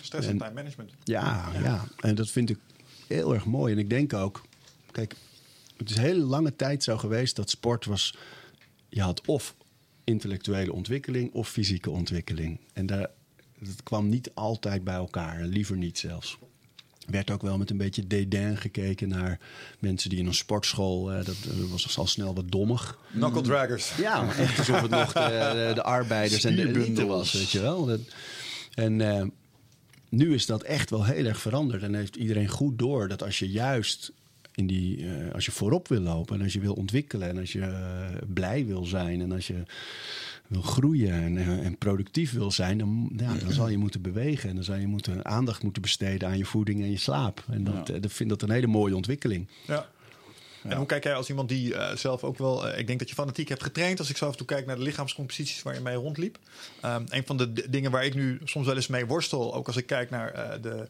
Stress 0.00 0.26
en 0.26 0.32
En- 0.32 0.38
time 0.38 0.52
management. 0.54 0.90
Ja, 1.04 1.50
ja, 1.62 1.84
en 2.00 2.14
dat 2.14 2.30
vind 2.30 2.50
ik 2.50 2.58
heel 3.06 3.34
erg 3.34 3.44
mooi. 3.44 3.72
En 3.72 3.78
ik 3.78 3.90
denk 3.90 4.12
ook, 4.14 4.42
kijk, 4.90 5.14
het 5.88 5.90
is 5.90 5.96
een 5.96 6.02
hele 6.02 6.24
lange 6.24 6.56
tijd 6.56 6.82
zo 6.84 6.98
geweest 6.98 7.36
dat 7.36 7.50
sport 7.50 7.84
was. 7.84 8.14
Je 8.88 9.00
had 9.02 9.26
of 9.26 9.54
intellectuele 10.04 10.72
ontwikkeling 10.72 11.32
of 11.32 11.48
fysieke 11.48 11.90
ontwikkeling. 11.90 12.60
En 12.72 12.86
daar, 12.86 13.10
dat 13.58 13.82
kwam 13.82 14.08
niet 14.08 14.30
altijd 14.34 14.84
bij 14.84 14.94
elkaar, 14.94 15.44
liever 15.44 15.76
niet 15.76 15.98
zelfs. 15.98 16.38
Er 17.06 17.12
werd 17.16 17.30
ook 17.30 17.42
wel 17.42 17.58
met 17.58 17.70
een 17.70 17.76
beetje 17.76 18.06
dédain 18.06 18.56
gekeken 18.56 19.08
naar 19.08 19.38
mensen 19.78 20.10
die 20.10 20.18
in 20.18 20.26
een 20.26 20.34
sportschool. 20.34 21.12
eh, 21.12 21.24
dat 21.24 21.34
eh, 21.48 21.70
was 21.70 21.98
al 21.98 22.06
snel 22.06 22.34
wat 22.34 22.50
dommig. 22.50 22.98
Knuckle 23.12 23.40
draggers. 23.40 23.96
Ja, 23.96 24.34
echt 24.36 24.58
alsof 24.58 24.80
het 24.80 24.90
nog 24.90 25.12
de, 25.12 25.20
de, 25.20 25.70
de 25.74 25.82
arbeiders 25.82 26.44
en 26.44 26.56
de 26.56 26.68
elite 26.68 27.06
was, 27.06 27.32
weet 27.32 27.50
je 27.50 27.60
wel. 27.60 27.86
Dat- 27.86 28.00
en 28.74 29.00
eh, 29.00 29.26
nu 30.08 30.34
is 30.34 30.46
dat 30.46 30.62
echt 30.62 30.90
wel 30.90 31.04
heel 31.04 31.24
erg 31.24 31.40
veranderd. 31.40 31.82
En 31.82 31.94
heeft 31.94 32.16
iedereen 32.16 32.48
goed 32.48 32.78
door 32.78 33.08
dat 33.08 33.22
als 33.22 33.38
je 33.38 33.50
juist 33.50 34.12
in 34.60 34.66
die, 34.66 35.06
eh, 35.06 35.34
als 35.34 35.44
je 35.44 35.52
voorop 35.52 35.88
wil 35.88 36.00
lopen 36.00 36.36
en 36.36 36.42
als 36.42 36.52
je 36.52 36.60
wil 36.60 36.72
ontwikkelen 36.72 37.28
en 37.28 37.38
als 37.38 37.52
je 37.52 37.60
eh, 37.60 38.22
blij 38.26 38.66
wil 38.66 38.84
zijn 38.84 39.20
en 39.20 39.32
als 39.32 39.46
je 39.46 39.62
wil 40.46 40.62
groeien 40.62 41.12
en, 41.12 41.36
eh, 41.36 41.66
en 41.66 41.78
productief 41.78 42.32
wil 42.32 42.50
zijn, 42.50 42.78
dan, 42.78 43.12
ja, 43.16 43.34
dan 43.34 43.52
zal 43.52 43.68
je 43.68 43.78
moeten 43.78 44.02
bewegen 44.02 44.48
en 44.48 44.54
dan 44.54 44.64
zal 44.64 44.76
je 44.76 44.86
moeten, 44.86 45.24
aandacht 45.24 45.62
moeten 45.62 45.82
besteden 45.82 46.28
aan 46.28 46.38
je 46.38 46.44
voeding 46.44 46.80
en 46.82 46.90
je 46.90 46.98
slaap. 46.98 47.44
En 47.50 47.64
dat, 47.64 47.86
Ja. 47.88 47.98
dat 47.98 48.12
vind 48.12 48.28
dat 48.30 48.42
een 48.42 48.50
hele 48.50 48.66
mooie 48.66 48.96
ontwikkeling. 48.96 49.48
Ja. 49.66 49.88
En 50.62 50.76
hoe 50.76 50.86
kijk 50.86 51.04
jij 51.04 51.14
als 51.14 51.28
iemand 51.28 51.48
die 51.48 51.74
zelf 51.94 52.24
ook 52.24 52.38
wel... 52.38 52.68
ik 52.78 52.86
denk 52.86 52.98
dat 52.98 53.08
je 53.08 53.14
fanatiek 53.14 53.48
hebt 53.48 53.62
getraind. 53.62 53.98
Als 53.98 54.10
ik 54.10 54.20
en 54.20 54.36
toe 54.36 54.46
kijk 54.46 54.66
naar 54.66 54.76
de 54.76 54.82
lichaamscomposities 54.82 55.62
waar 55.62 55.74
je 55.74 55.80
mee 55.80 55.94
rondliep. 55.94 56.38
Ehm, 56.80 57.04
een 57.08 57.26
van 57.26 57.36
de 57.36 57.70
dingen 57.70 57.90
waar 57.90 58.04
ik 58.04 58.14
nu 58.14 58.38
soms 58.44 58.66
wel 58.66 58.76
eens 58.76 58.86
mee 58.86 59.06
worstel... 59.06 59.54
ook 59.54 59.66
als 59.66 59.76
ik 59.76 59.86
kijk 59.86 60.10
naar 60.10 60.58
de, 60.60 60.88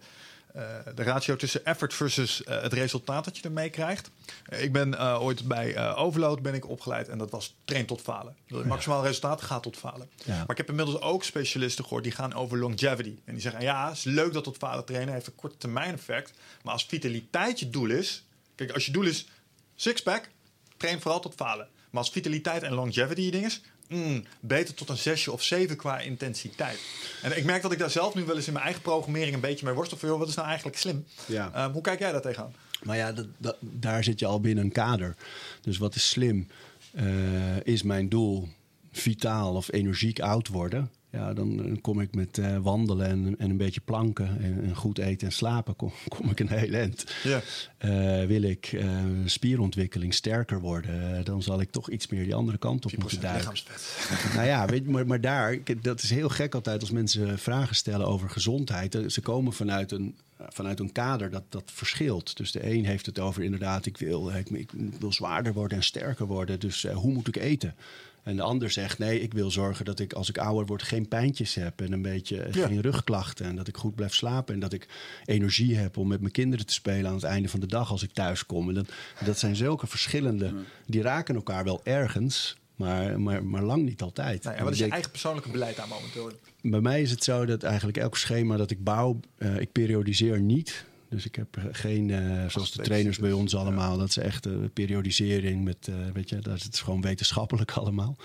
de 0.94 1.02
ratio 1.02 1.36
tussen 1.36 1.64
effort 1.64 1.94
versus 1.94 2.44
eh, 2.44 2.62
het 2.62 2.72
resultaat 2.72 3.24
dat 3.24 3.36
je 3.36 3.42
ermee 3.42 3.70
krijgt. 3.70 4.10
Eh, 4.44 4.62
ik 4.62 4.72
ben 4.72 4.98
eh, 4.98 5.22
ooit 5.22 5.44
bij 5.44 5.74
eh, 5.74 5.98
Overload 5.98 6.42
ben 6.42 6.54
ik 6.54 6.68
opgeleid 6.68 7.08
en 7.08 7.18
dat 7.18 7.30
was 7.30 7.54
train 7.64 7.86
tot 7.86 8.00
falen. 8.00 8.36
Maximaal 8.48 9.02
resultaat, 9.02 9.42
gaat 9.42 9.62
tot 9.62 9.76
falen. 9.76 10.10
Ja. 10.24 10.36
Maar 10.36 10.50
ik 10.50 10.56
heb 10.56 10.68
inmiddels 10.68 11.00
ook 11.00 11.24
specialisten 11.24 11.84
gehoord 11.84 12.02
die 12.04 12.12
gaan 12.12 12.34
over 12.34 12.58
longevity. 12.58 13.18
En 13.24 13.32
die 13.32 13.42
zeggen, 13.42 13.62
ja, 13.62 13.88
het 13.88 13.96
is 13.96 14.04
leuk 14.04 14.32
dat 14.32 14.44
tot 14.44 14.56
falen 14.56 14.84
trainen 14.84 15.14
heeft 15.14 15.26
een 15.26 15.34
korte 15.34 15.56
termijn 15.56 15.94
effect. 15.94 16.32
Maar 16.62 16.72
als 16.72 16.84
vitaliteit 16.84 17.58
je 17.58 17.70
doel 17.70 17.90
is... 17.90 18.24
Kijk, 18.54 18.72
als 18.72 18.86
je 18.86 18.92
doel 18.92 19.04
is 19.04 19.26
sixpack, 19.74 20.28
train 20.76 21.00
vooral 21.00 21.20
tot 21.20 21.34
falen. 21.34 21.68
Maar 21.90 22.02
als 22.02 22.10
vitaliteit 22.10 22.62
en 22.62 22.72
longevity 22.72 23.20
je 23.20 23.30
ding 23.30 23.44
is, 23.44 23.60
mm, 23.90 24.24
beter 24.40 24.74
tot 24.74 24.88
een 24.88 24.96
zesje 24.98 25.32
of 25.32 25.42
zeven 25.42 25.76
qua 25.76 25.98
intensiteit. 25.98 26.78
En 27.22 27.36
ik 27.36 27.44
merk 27.44 27.62
dat 27.62 27.72
ik 27.72 27.78
daar 27.78 27.90
zelf 27.90 28.14
nu 28.14 28.24
wel 28.24 28.36
eens 28.36 28.46
in 28.46 28.52
mijn 28.52 28.64
eigen 28.64 28.82
programmering 28.82 29.34
een 29.34 29.40
beetje 29.40 29.64
mee 29.66 29.74
worstel. 29.74 29.98
Van, 29.98 30.08
joh, 30.08 30.18
wat 30.18 30.28
is 30.28 30.34
nou 30.34 30.46
eigenlijk 30.48 30.78
slim? 30.78 31.04
Ja. 31.26 31.50
Ehm, 31.54 31.70
hoe 31.72 31.82
kijk 31.82 31.98
jij 31.98 32.12
daar 32.12 32.20
tegenaan? 32.20 32.54
Maar 32.82 32.96
ja, 32.96 33.12
dat, 33.12 33.26
dat- 33.38 33.56
daar 33.60 34.04
zit 34.04 34.18
je 34.18 34.26
al 34.26 34.40
binnen 34.40 34.64
een 34.64 34.72
kader. 34.72 35.16
Dus 35.60 35.78
wat 35.78 35.94
is 35.94 36.08
slim? 36.08 36.48
Eh, 36.94 37.64
is 37.64 37.82
mijn 37.82 38.08
doel 38.08 38.48
vitaal 38.92 39.54
of 39.54 39.72
energiek 39.72 40.20
oud 40.20 40.48
worden? 40.48 40.90
Ja, 41.12 41.32
dan 41.32 41.78
kom 41.80 42.00
ik 42.00 42.14
met 42.14 42.38
eh, 42.38 42.56
wandelen 42.56 43.06
en, 43.06 43.34
en 43.38 43.50
een 43.50 43.56
beetje 43.56 43.80
planken 43.80 44.40
en, 44.40 44.62
en 44.64 44.76
goed 44.76 44.98
eten 44.98 45.26
en 45.26 45.32
slapen, 45.32 45.76
kom, 45.76 45.92
kom 46.16 46.30
ik 46.30 46.40
een 46.40 46.48
heel 46.48 46.72
eind. 46.72 47.14
Ja. 47.22 47.40
Eh, 47.78 48.26
wil 48.26 48.42
ik 48.42 48.66
eh, 48.72 48.88
spierontwikkeling 49.24 50.14
sterker 50.14 50.60
worden, 50.60 51.24
dan 51.24 51.42
zal 51.42 51.60
ik 51.60 51.70
toch 51.70 51.90
iets 51.90 52.06
meer 52.06 52.24
die 52.24 52.34
andere 52.34 52.58
kant 52.58 52.84
op 52.84 52.96
moeten 52.96 53.18
4% 53.18 53.20
duiken. 53.20 53.52
Nou 54.34 54.46
ja, 54.46 54.66
weet 54.66 54.86
maar, 54.88 55.06
maar 55.06 55.20
daar, 55.20 55.58
dat 55.80 56.02
is 56.02 56.10
heel 56.10 56.28
gek 56.28 56.54
altijd 56.54 56.80
als 56.80 56.90
mensen 56.90 57.38
vragen 57.38 57.76
stellen 57.76 58.06
over 58.06 58.30
gezondheid. 58.30 58.98
Ze 59.06 59.20
komen 59.20 59.52
vanuit 59.52 59.92
een, 59.92 60.16
vanuit 60.48 60.80
een 60.80 60.92
kader 60.92 61.30
dat, 61.30 61.42
dat 61.48 61.62
verschilt. 61.66 62.36
Dus 62.36 62.52
de 62.52 62.70
een 62.70 62.84
heeft 62.84 63.06
het 63.06 63.18
over 63.18 63.42
inderdaad, 63.42 63.86
ik 63.86 63.96
wil, 63.96 64.30
ik, 64.30 64.50
ik 64.50 64.70
wil 64.98 65.12
zwaarder 65.12 65.52
worden 65.52 65.76
en 65.76 65.84
sterker 65.84 66.26
worden. 66.26 66.60
Dus 66.60 66.86
hoe 66.86 67.12
moet 67.12 67.28
ik 67.28 67.36
eten? 67.36 67.74
En 68.22 68.36
de 68.36 68.42
ander 68.42 68.70
zegt, 68.70 68.98
nee, 68.98 69.20
ik 69.20 69.32
wil 69.32 69.50
zorgen 69.50 69.84
dat 69.84 70.00
ik 70.00 70.12
als 70.12 70.28
ik 70.28 70.38
ouder 70.38 70.66
word 70.66 70.82
geen 70.82 71.08
pijntjes 71.08 71.54
heb 71.54 71.80
en 71.80 71.92
een 71.92 72.02
beetje 72.02 72.42
eh, 72.42 72.52
Ja. 72.54 72.66
geen 72.66 72.80
rugklachten. 72.80 73.46
En 73.46 73.56
dat 73.56 73.68
ik 73.68 73.76
goed 73.76 73.94
blijf 73.94 74.14
slapen 74.14 74.54
en 74.54 74.60
dat 74.60 74.72
ik 74.72 74.88
energie 75.24 75.76
heb 75.76 75.96
om 75.96 76.08
met 76.08 76.20
mijn 76.20 76.32
kinderen 76.32 76.66
te 76.66 76.72
spelen 76.72 77.06
aan 77.08 77.14
het 77.14 77.24
einde 77.24 77.48
van 77.48 77.60
de 77.60 77.66
dag 77.66 77.90
als 77.90 78.02
ik 78.02 78.12
thuis 78.12 78.46
kom. 78.46 78.68
En 78.68 78.74
dat, 78.74 78.88
dat 79.24 79.38
zijn 79.38 79.56
zulke 79.56 79.86
verschillende, 79.86 80.54
die 80.86 81.02
raken 81.02 81.34
elkaar 81.34 81.64
wel 81.64 81.80
ergens, 81.84 82.56
maar, 82.76 83.20
maar, 83.20 83.44
maar 83.44 83.62
lang 83.62 83.84
niet 83.84 84.02
altijd. 84.02 84.42
Nou 84.44 84.56
En 84.56 84.62
wat 84.62 84.70
is 84.72 84.76
je 84.76 84.82
denk- 84.82 84.94
eigen 84.94 85.10
persoonlijke 85.10 85.50
beleid 85.50 85.76
daar 85.76 85.88
momenteel? 85.88 86.32
bij 86.62 86.80
mij 86.80 87.02
is 87.02 87.10
het 87.10 87.24
zo 87.24 87.44
dat 87.44 87.62
eigenlijk 87.62 87.96
elk 87.98 88.16
schema 88.16 88.56
dat 88.56 88.70
ik 88.70 88.84
bouw, 88.84 89.20
eh, 89.38 89.58
ik 89.60 89.72
periodiseer 89.72 90.40
niet. 90.40 90.84
Dus 91.10 91.24
ik 91.24 91.34
heb 91.34 91.56
eh, 91.56 91.64
geen, 91.72 92.10
eh, 92.10 92.48
zoals 92.48 92.72
de 92.72 92.82
trainers 92.82 93.18
bij 93.18 93.30
dus, 93.30 93.38
ons 93.38 93.54
allemaal, 93.54 93.98
dat 93.98 94.08
is 94.08 94.16
echt 94.16 94.46
eh, 94.46 94.52
periodisering 94.72 95.64
met, 95.64 95.90
weet 96.12 96.28
je, 96.28 96.38
dat 96.38 96.56
is 96.56 96.62
het 96.62 96.78
gewoon 96.78 97.00
wetenschappelijk 97.00 97.70
allemaal. 97.80 98.16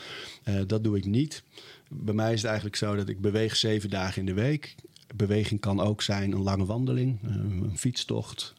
Dat 0.68 0.84
doe 0.84 0.98
ik 0.98 1.06
niet. 1.06 1.44
Bij 1.90 2.14
mij 2.14 2.34
is 2.34 2.38
het 2.38 2.46
eigenlijk 2.46 2.76
zo 2.76 2.96
dat 2.96 3.10
ik 3.10 3.22
beweeg 3.22 3.56
zeven 3.56 3.90
dagen 3.90 4.20
in 4.20 4.26
de 4.26 4.34
week. 4.34 4.76
Beweging 5.16 5.60
kan 5.60 5.80
ook 5.80 6.02
zijn 6.02 6.32
een 6.32 6.42
lange 6.42 6.66
wandeling, 6.66 7.20
een 7.24 7.78
fietstocht. 7.78 8.54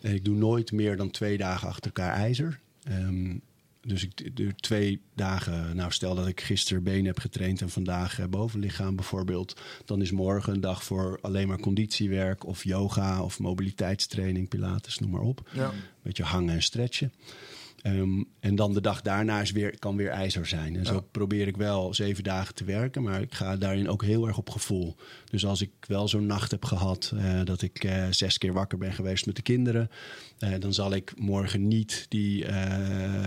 en 0.00 0.14
ik 0.14 0.24
doe 0.24 0.36
nooit 0.36 0.72
meer 0.72 0.96
dan 0.96 1.10
twee 1.10 1.36
dagen 1.36 1.68
achter 1.68 1.84
elkaar 1.84 2.14
ijzer. 2.14 2.60
Ehm, 2.82 3.36
dus 3.86 4.02
ik 4.02 4.36
doe 4.36 4.54
twee 4.54 5.00
dagen. 5.14 5.76
Nou, 5.76 5.92
stel 5.92 6.14
dat 6.14 6.26
ik 6.26 6.40
gisteren 6.40 6.82
benen 6.82 7.04
heb 7.04 7.18
getraind 7.18 7.60
en 7.60 7.70
vandaag 7.70 8.18
eh, 8.18 8.26
bovenlichaam 8.26 8.96
bijvoorbeeld. 8.96 9.60
Dan 9.84 10.00
is 10.00 10.10
morgen 10.10 10.52
een 10.52 10.60
dag 10.60 10.84
voor 10.84 11.18
alleen 11.22 11.48
maar 11.48 11.60
conditiewerk 11.60 12.46
of 12.46 12.64
yoga 12.64 13.22
of 13.22 13.38
mobiliteitstraining, 13.38 14.48
pilates, 14.48 14.98
noem 14.98 15.10
maar 15.10 15.20
op. 15.20 15.50
Ja. 15.52 15.68
Een 15.68 15.72
beetje 16.02 16.24
hangen 16.24 16.54
en 16.54 16.62
stretchen. 16.62 17.12
Ehm, 17.82 18.22
en 18.40 18.54
dan 18.54 18.72
de 18.72 18.80
dag 18.80 19.02
daarna 19.02 19.40
is 19.40 19.50
weer, 19.50 19.78
kan 19.78 19.96
weer 19.96 20.10
ijzer 20.10 20.46
zijn. 20.46 20.76
En 20.76 20.86
zo 20.86 21.04
probeer 21.10 21.46
ik 21.46 21.56
wel 21.56 21.94
zeven 21.94 22.24
dagen 22.24 22.54
te 22.54 22.64
werken, 22.64 23.02
maar 23.02 23.20
ik 23.20 23.34
ga 23.34 23.56
daarin 23.56 23.88
ook 23.88 24.04
heel 24.04 24.26
erg 24.26 24.38
op 24.38 24.50
gevoel. 24.50 24.96
Dus 25.30 25.46
als 25.46 25.60
ik 25.60 25.70
wel 25.86 26.08
zo'n 26.08 26.26
nacht 26.26 26.50
heb 26.50 26.64
gehad 26.64 27.12
eh, 27.16 27.40
dat 27.44 27.62
ik 27.62 27.84
eh, 27.84 28.06
zes 28.10 28.38
keer 28.38 28.52
wakker 28.52 28.78
ben 28.78 28.92
geweest 28.92 29.26
met 29.26 29.36
de 29.36 29.42
kinderen, 29.42 29.90
eh, 30.42 30.50
dan 30.58 30.72
zal 30.74 30.92
ik 30.94 31.12
morgen 31.16 31.68
niet 31.68 32.06
die, 32.08 32.44
eh, 32.44 33.24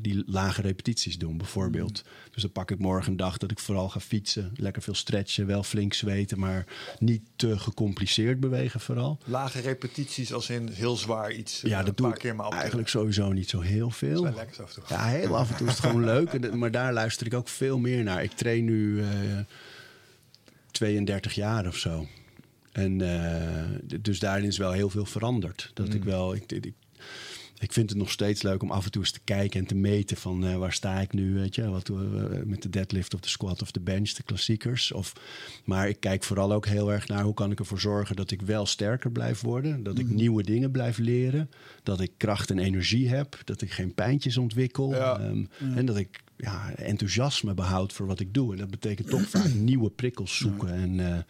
die 0.00 0.22
lage 0.26 0.60
repetities 0.62 1.18
doen, 1.18 1.36
bijvoorbeeld. 1.36 2.02
Dus 2.30 2.42
dan 2.42 2.52
pak 2.52 2.70
ik 2.70 2.78
morgen 2.78 3.10
een 3.10 3.16
dag 3.16 3.36
dat 3.38 3.50
ik 3.50 3.58
vooral 3.58 3.88
ga 3.88 4.00
fietsen, 4.00 4.52
lekker 4.56 4.82
veel 4.82 4.94
stretchen, 4.94 5.46
wel 5.46 5.62
flink 5.62 5.94
zweten, 5.94 6.38
maar 6.38 6.66
niet 6.98 7.22
te 7.36 7.58
gecompliceerd 7.58 8.40
bewegen 8.40 8.80
vooral. 8.80 9.18
Lage 9.24 9.60
repetities 9.60 10.32
als 10.32 10.50
in 10.50 10.68
heel 10.72 10.96
zwaar 10.96 11.32
iets. 11.32 11.62
eh, 11.62 11.70
Ja, 11.70 11.78
een 11.78 11.84
dat 11.84 11.96
doe 11.96 12.06
paar 12.06 12.16
ik 12.16 12.22
keer 12.22 12.34
maar 12.36 12.46
op 12.46 12.52
eigenlijk 12.52 12.88
sowieso 12.88 13.32
niet 13.32 13.48
zo 13.48 13.60
heel 13.60 13.88
Dat 13.88 13.96
veel. 13.96 14.14
is 14.14 14.20
wel 14.20 14.32
lekker 14.34 14.62
af 14.62 14.68
en 14.76 14.82
toe. 14.86 14.96
Ja, 14.96 15.06
heel 15.06 15.36
af 15.36 15.50
en 15.50 15.56
toe 15.56 15.66
is 15.66 15.72
het 15.72 15.82
gewoon 15.84 16.04
leuk. 16.04 16.32
En 16.32 16.40
dat- 16.40 16.54
Maar 16.54 16.70
daar 16.70 16.92
luister 16.92 17.26
ik 17.26 17.34
ook 17.34 17.48
veel 17.48 17.78
meer 17.78 18.02
naar. 18.02 18.22
Ik 18.22 18.32
train 18.32 18.64
nu 18.64 19.00
eh 19.02 19.08
32 20.70 21.32
jaar 21.34 21.66
of 21.66 21.76
zo. 21.76 22.06
En 22.74 23.00
eh, 23.00 23.98
dus 24.00 24.18
daarin 24.18 24.46
is 24.46 24.58
wel 24.58 24.72
heel 24.72 24.90
veel 24.90 25.04
veranderd. 25.06 25.70
Dat 25.74 25.88
Mm. 25.88 25.94
ik 25.94 26.04
wel. 26.04 26.34
Ik, 26.34 26.52
ik, 26.52 26.72
ik 27.58 27.72
vind 27.72 27.88
het 27.90 27.98
nog 27.98 28.10
steeds 28.10 28.42
leuk 28.42 28.62
om 28.62 28.70
af 28.70 28.84
en 28.84 28.90
toe 28.90 29.02
eens 29.02 29.10
te 29.10 29.20
kijken 29.24 29.60
en 29.60 29.66
te 29.66 29.74
meten 29.74 30.16
van 30.16 30.46
eh, 30.46 30.56
waar 30.56 30.72
sta 30.72 31.00
ik 31.00 31.12
nu, 31.12 31.34
weet 31.34 31.54
je, 31.54 31.68
wat, 31.68 31.88
eh, 31.88 31.96
met 32.44 32.62
de 32.62 32.68
deadlift 32.70 33.14
of 33.14 33.20
de 33.20 33.28
squat 33.28 33.62
of 33.62 33.70
de 33.70 33.80
bench, 33.80 34.10
de 34.10 34.22
klassiekers. 34.22 34.92
Of, 34.92 35.12
maar 35.64 35.88
ik 35.88 36.00
kijk 36.00 36.24
vooral 36.24 36.52
ook 36.52 36.66
heel 36.66 36.92
erg 36.92 37.08
naar 37.08 37.22
hoe 37.22 37.34
kan 37.34 37.50
ik 37.50 37.58
ervoor 37.58 37.80
zorgen 37.80 38.16
dat 38.16 38.30
ik 38.30 38.42
wel 38.42 38.66
sterker 38.66 39.10
blijf 39.12 39.40
worden, 39.40 39.82
dat 39.82 39.98
ik 39.98 40.08
nieuwe 40.08 40.42
dingen 40.42 40.70
blijf 40.70 40.98
leren, 40.98 41.50
dat 41.82 42.00
ik 42.00 42.10
kracht 42.16 42.50
en 42.50 42.58
energie 42.58 43.08
heb, 43.08 43.38
dat 43.44 43.60
ik 43.62 43.70
geen 43.70 43.94
pijntjes 43.94 44.36
ontwikkel 44.36 44.94
Ja. 44.94 45.18
ehm, 45.20 45.44
en 45.76 45.86
dat 45.86 45.96
ik 45.96 46.22
ja, 46.36 46.74
enthousiasme 46.74 47.54
behoud 47.54 47.92
voor 47.92 48.06
wat 48.06 48.20
ik 48.20 48.34
doe. 48.34 48.52
En 48.52 48.58
dat 48.58 48.70
betekent 48.70 49.08
toch 49.08 49.28
vaak 49.34 49.52
nieuwe 49.54 49.90
prikkels 49.90 50.36
zoeken 50.36 50.68
en 50.74 51.26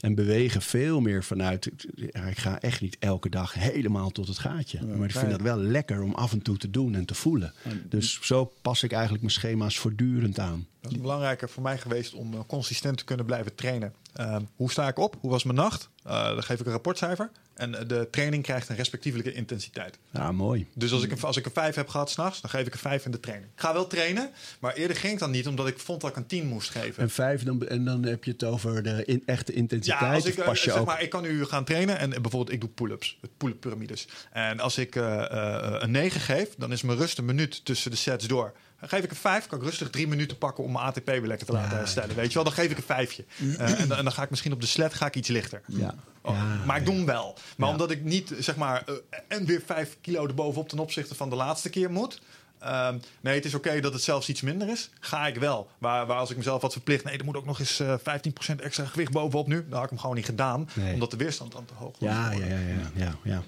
en 0.00 0.14
bewegen 0.14 0.62
veel 0.62 1.00
meer 1.00 1.24
vanuit. 1.24 1.70
Ik 1.94 2.38
ga 2.38 2.60
echt 2.60 2.80
niet 2.80 2.96
elke 2.98 3.28
dag 3.28 3.54
helemaal 3.54 4.10
tot 4.10 4.28
het 4.28 4.38
gaatje. 4.38 4.86
maar 4.86 5.08
ik 5.08 5.16
vind 5.16 5.30
dat 5.30 5.40
wel 5.40 5.58
lekker 5.58 6.02
om 6.02 6.14
af 6.14 6.32
en 6.32 6.42
toe 6.42 6.56
te 6.56 6.70
doen 6.70 6.94
en 6.94 7.04
te 7.04 7.14
voelen. 7.14 7.52
Dus 7.88 8.18
zo 8.22 8.52
pas 8.62 8.82
ik 8.82 8.92
eigenlijk 8.92 9.22
mijn 9.22 9.34
schema's 9.34 9.78
voortdurend 9.78 10.38
aan. 10.38 10.66
Dat 10.80 10.92
is 10.92 11.00
belangrijker 11.00 11.48
voor 11.48 11.62
mij 11.62 11.78
geweest 11.78 12.14
om 12.14 12.34
eh, 12.34 12.40
consistent 12.46 12.98
te 12.98 13.04
kunnen 13.04 13.26
blijven 13.26 13.54
trainen. 13.54 13.92
Ehm, 14.12 14.42
hoe 14.56 14.70
sta 14.70 14.88
ik 14.88 14.98
op? 14.98 15.16
Hoe 15.20 15.30
was 15.30 15.44
mijn 15.44 15.56
nacht? 15.56 15.88
Eh, 16.02 16.26
dan 16.26 16.42
geef 16.42 16.60
ik 16.60 16.66
een 16.66 16.72
rapportcijfer. 16.72 17.30
En 17.56 17.74
eh, 17.74 17.88
de 17.88 18.08
training 18.10 18.42
krijgt 18.42 18.68
een 18.68 18.76
respectievelijke 18.76 19.32
intensiteit. 19.32 19.98
Ja, 20.10 20.32
mooi. 20.32 20.66
Dus 20.72 20.92
als 20.92 21.02
ik, 21.02 21.10
een, 21.10 21.22
als 21.22 21.36
ik 21.36 21.44
een 21.46 21.52
5 21.52 21.74
heb 21.74 21.88
gehad 21.88 22.10
s'nachts, 22.10 22.40
dan 22.40 22.50
geef 22.50 22.66
ik 22.66 22.72
een 22.72 22.78
5 22.78 23.04
in 23.04 23.10
de 23.10 23.20
training. 23.20 23.50
Ik 23.54 23.60
ga 23.60 23.72
wel 23.72 23.86
trainen, 23.86 24.30
maar 24.58 24.74
eerder 24.74 24.96
ging 24.96 25.12
ik 25.12 25.18
dan 25.18 25.30
niet 25.30 25.46
omdat 25.46 25.66
ik 25.66 25.78
vond 25.78 26.00
dat 26.00 26.10
ik 26.10 26.16
een 26.16 26.26
10 26.26 26.46
moest 26.46 26.70
geven. 26.70 27.02
En 27.02 27.10
vijf, 27.10 27.42
dan, 27.42 27.66
en 27.66 27.84
dan 27.84 28.02
heb 28.02 28.24
je 28.24 28.30
het 28.30 28.44
over 28.44 28.82
de 28.82 29.04
in, 29.04 29.22
echte 29.26 29.52
intensiteit. 29.52 30.00
Ja, 30.00 30.14
als 30.14 30.24
ik, 30.24 30.36
eh, 30.36 30.44
pas 30.44 30.62
je 30.62 30.70
zeg 30.70 30.80
ook... 30.80 30.86
maar, 30.86 31.02
ik 31.02 31.10
kan 31.10 31.22
nu 31.22 31.44
gaan 31.44 31.64
trainen 31.64 31.98
en 31.98 32.12
eh, 32.12 32.20
bijvoorbeeld 32.20 32.52
ik 32.52 32.60
doe 32.60 32.70
pull-ups, 32.70 33.18
het 33.20 33.30
pull-up 33.36 33.60
piramides. 33.60 34.08
En 34.32 34.60
als 34.60 34.78
ik 34.78 34.96
eh, 34.96 35.30
eh, 35.30 35.82
een 35.82 35.90
9 35.90 36.20
geef, 36.20 36.54
dan 36.58 36.72
is 36.72 36.82
mijn 36.82 36.98
rust 36.98 37.18
een 37.18 37.24
minuut 37.24 37.64
tussen 37.64 37.90
de 37.90 37.96
sets 37.96 38.26
door. 38.26 38.52
Dan 38.80 38.88
geef 38.88 39.02
ik 39.04 39.10
een 39.10 39.16
5, 39.16 39.46
kan 39.46 39.58
ik 39.58 39.64
rustig 39.64 39.90
drie 39.90 40.08
minuten 40.08 40.38
pakken 40.38 40.64
om 40.64 40.72
mijn 40.72 40.84
ATP 40.84 41.06
weer 41.06 41.20
lekker 41.26 41.46
te 41.46 41.52
laten 41.52 41.76
herstellen. 41.76 42.16
Weet 42.16 42.28
je 42.28 42.34
wel, 42.34 42.44
dan 42.44 42.52
geef 42.52 42.70
ik 42.70 42.76
een 42.76 42.82
vijfje. 42.82 43.24
Eh, 43.38 43.80
en, 43.80 43.88
dan- 43.88 43.98
en 43.98 44.04
dan 44.04 44.12
ga 44.12 44.22
ik 44.22 44.30
misschien 44.30 44.52
op 44.52 44.60
de 44.60 44.66
sled 44.66 44.94
ga 44.94 45.06
ik 45.06 45.14
iets 45.16 45.28
lichter. 45.28 45.62
Ja. 45.66 45.94
Oh, 46.20 46.34
Ja, 46.36 46.64
maar 46.66 46.76
ik 46.76 46.84
doe 46.84 46.94
hem 46.94 47.06
wel. 47.06 47.38
Maar 47.56 47.66
Ja. 47.68 47.72
omdat 47.74 47.90
ik 47.90 48.02
niet, 48.04 48.32
zeg 48.38 48.56
maar, 48.56 48.82
eh, 48.86 48.94
en 49.28 49.44
weer 49.46 49.62
5 49.66 49.96
kilo 50.00 50.26
erbovenop 50.26 50.68
ten 50.68 50.78
opzichte 50.78 51.14
van 51.14 51.30
de 51.30 51.36
laatste 51.36 51.70
keer 51.70 51.90
moet. 51.90 52.20
Ehm, 52.58 52.98
nee, 53.20 53.34
het 53.34 53.44
is 53.44 53.54
oké 53.54 53.80
dat 53.80 53.92
het 53.92 54.02
zelfs 54.02 54.28
iets 54.28 54.40
minder 54.40 54.68
is. 54.68 54.90
Ga 55.00 55.26
ik 55.26 55.36
wel. 55.36 55.70
Waar, 55.78 56.06
waar 56.06 56.18
als 56.18 56.30
ik 56.30 56.36
mezelf 56.36 56.62
had 56.62 56.72
verplicht. 56.72 57.04
Nee, 57.04 57.18
er 57.18 57.24
moet 57.24 57.36
ook 57.36 57.44
nog 57.46 57.58
eens 57.58 57.80
eh 57.80 57.94
15% 58.02 58.60
extra 58.60 58.84
gewicht 58.84 59.12
bovenop 59.12 59.46
nu. 59.46 59.54
Dan 59.68 59.72
had 59.72 59.82
ik 59.84 59.88
hem 59.90 59.98
gewoon 59.98 60.16
niet 60.16 60.24
gedaan. 60.24 60.68
Nee. 60.74 60.92
Omdat 60.92 61.10
de 61.10 61.16
weerstand 61.16 61.52
dan 61.52 61.64
te 61.64 61.74
hoog 61.74 61.98
was. 61.98 62.08
Ja, 62.10 62.30
ja, 62.30 62.44
ja, 62.46 62.58
ja, 62.58 62.90
ja, 62.94 63.14
ja. 63.24 63.42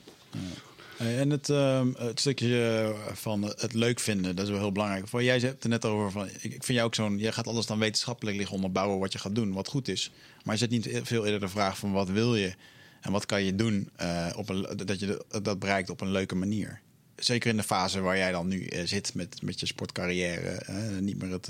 En 0.98 1.30
het, 1.30 1.48
ehm, 1.50 1.88
het 1.96 2.20
stukje 2.20 2.82
eh, 3.06 3.14
van 3.14 3.42
het 3.42 3.74
leuk 3.74 4.00
vinden, 4.00 4.36
dat 4.36 4.44
is 4.44 4.50
wel 4.50 4.60
heel 4.60 4.72
belangrijk. 4.72 5.08
Voor 5.08 5.22
jij 5.22 5.38
hebt 5.38 5.62
het 5.62 5.72
net 5.72 5.84
over 5.84 6.10
van, 6.10 6.26
ik, 6.26 6.50
vind 6.50 6.66
jou 6.66 6.82
ook 6.82 6.94
zo'n, 6.94 7.18
jij 7.18 7.32
gaat 7.32 7.46
alles 7.46 7.66
dan 7.66 7.78
wetenschappelijk 7.78 8.36
liggen 8.36 8.54
onderbouwen 8.54 8.98
wat 8.98 9.12
je 9.12 9.18
gaat 9.18 9.34
doen, 9.34 9.52
wat 9.52 9.68
goed 9.68 9.88
is. 9.88 10.12
Maar 10.44 10.54
je 10.54 10.60
zet 10.60 10.70
niet 10.70 11.00
veel 11.02 11.24
eerder 11.24 11.40
de 11.40 11.48
vraag 11.48 11.78
van 11.78 11.92
wat 11.92 12.08
wil 12.08 12.36
je 12.36 12.54
en 13.00 13.12
wat 13.12 13.26
kan 13.26 13.44
je 13.44 13.54
doen 13.54 13.88
eh, 13.96 14.26
op 14.36 14.48
een, 14.48 14.66
dat 14.76 15.00
je 15.00 15.24
dat 15.42 15.58
bereikt 15.58 15.90
op 15.90 16.00
een 16.00 16.10
leuke 16.10 16.34
manier. 16.34 16.80
Zeker 17.16 17.50
in 17.50 17.56
de 17.56 17.62
fase 17.62 18.00
waar 18.00 18.16
jij 18.16 18.30
dan 18.30 18.48
nu 18.48 18.64
eh, 18.66 18.86
zit 18.86 19.14
met, 19.14 19.42
met 19.42 19.60
je 19.60 19.66
sportcarrière. 19.66 20.62
niet 21.00 21.22
meer 21.22 21.30
het, 21.30 21.48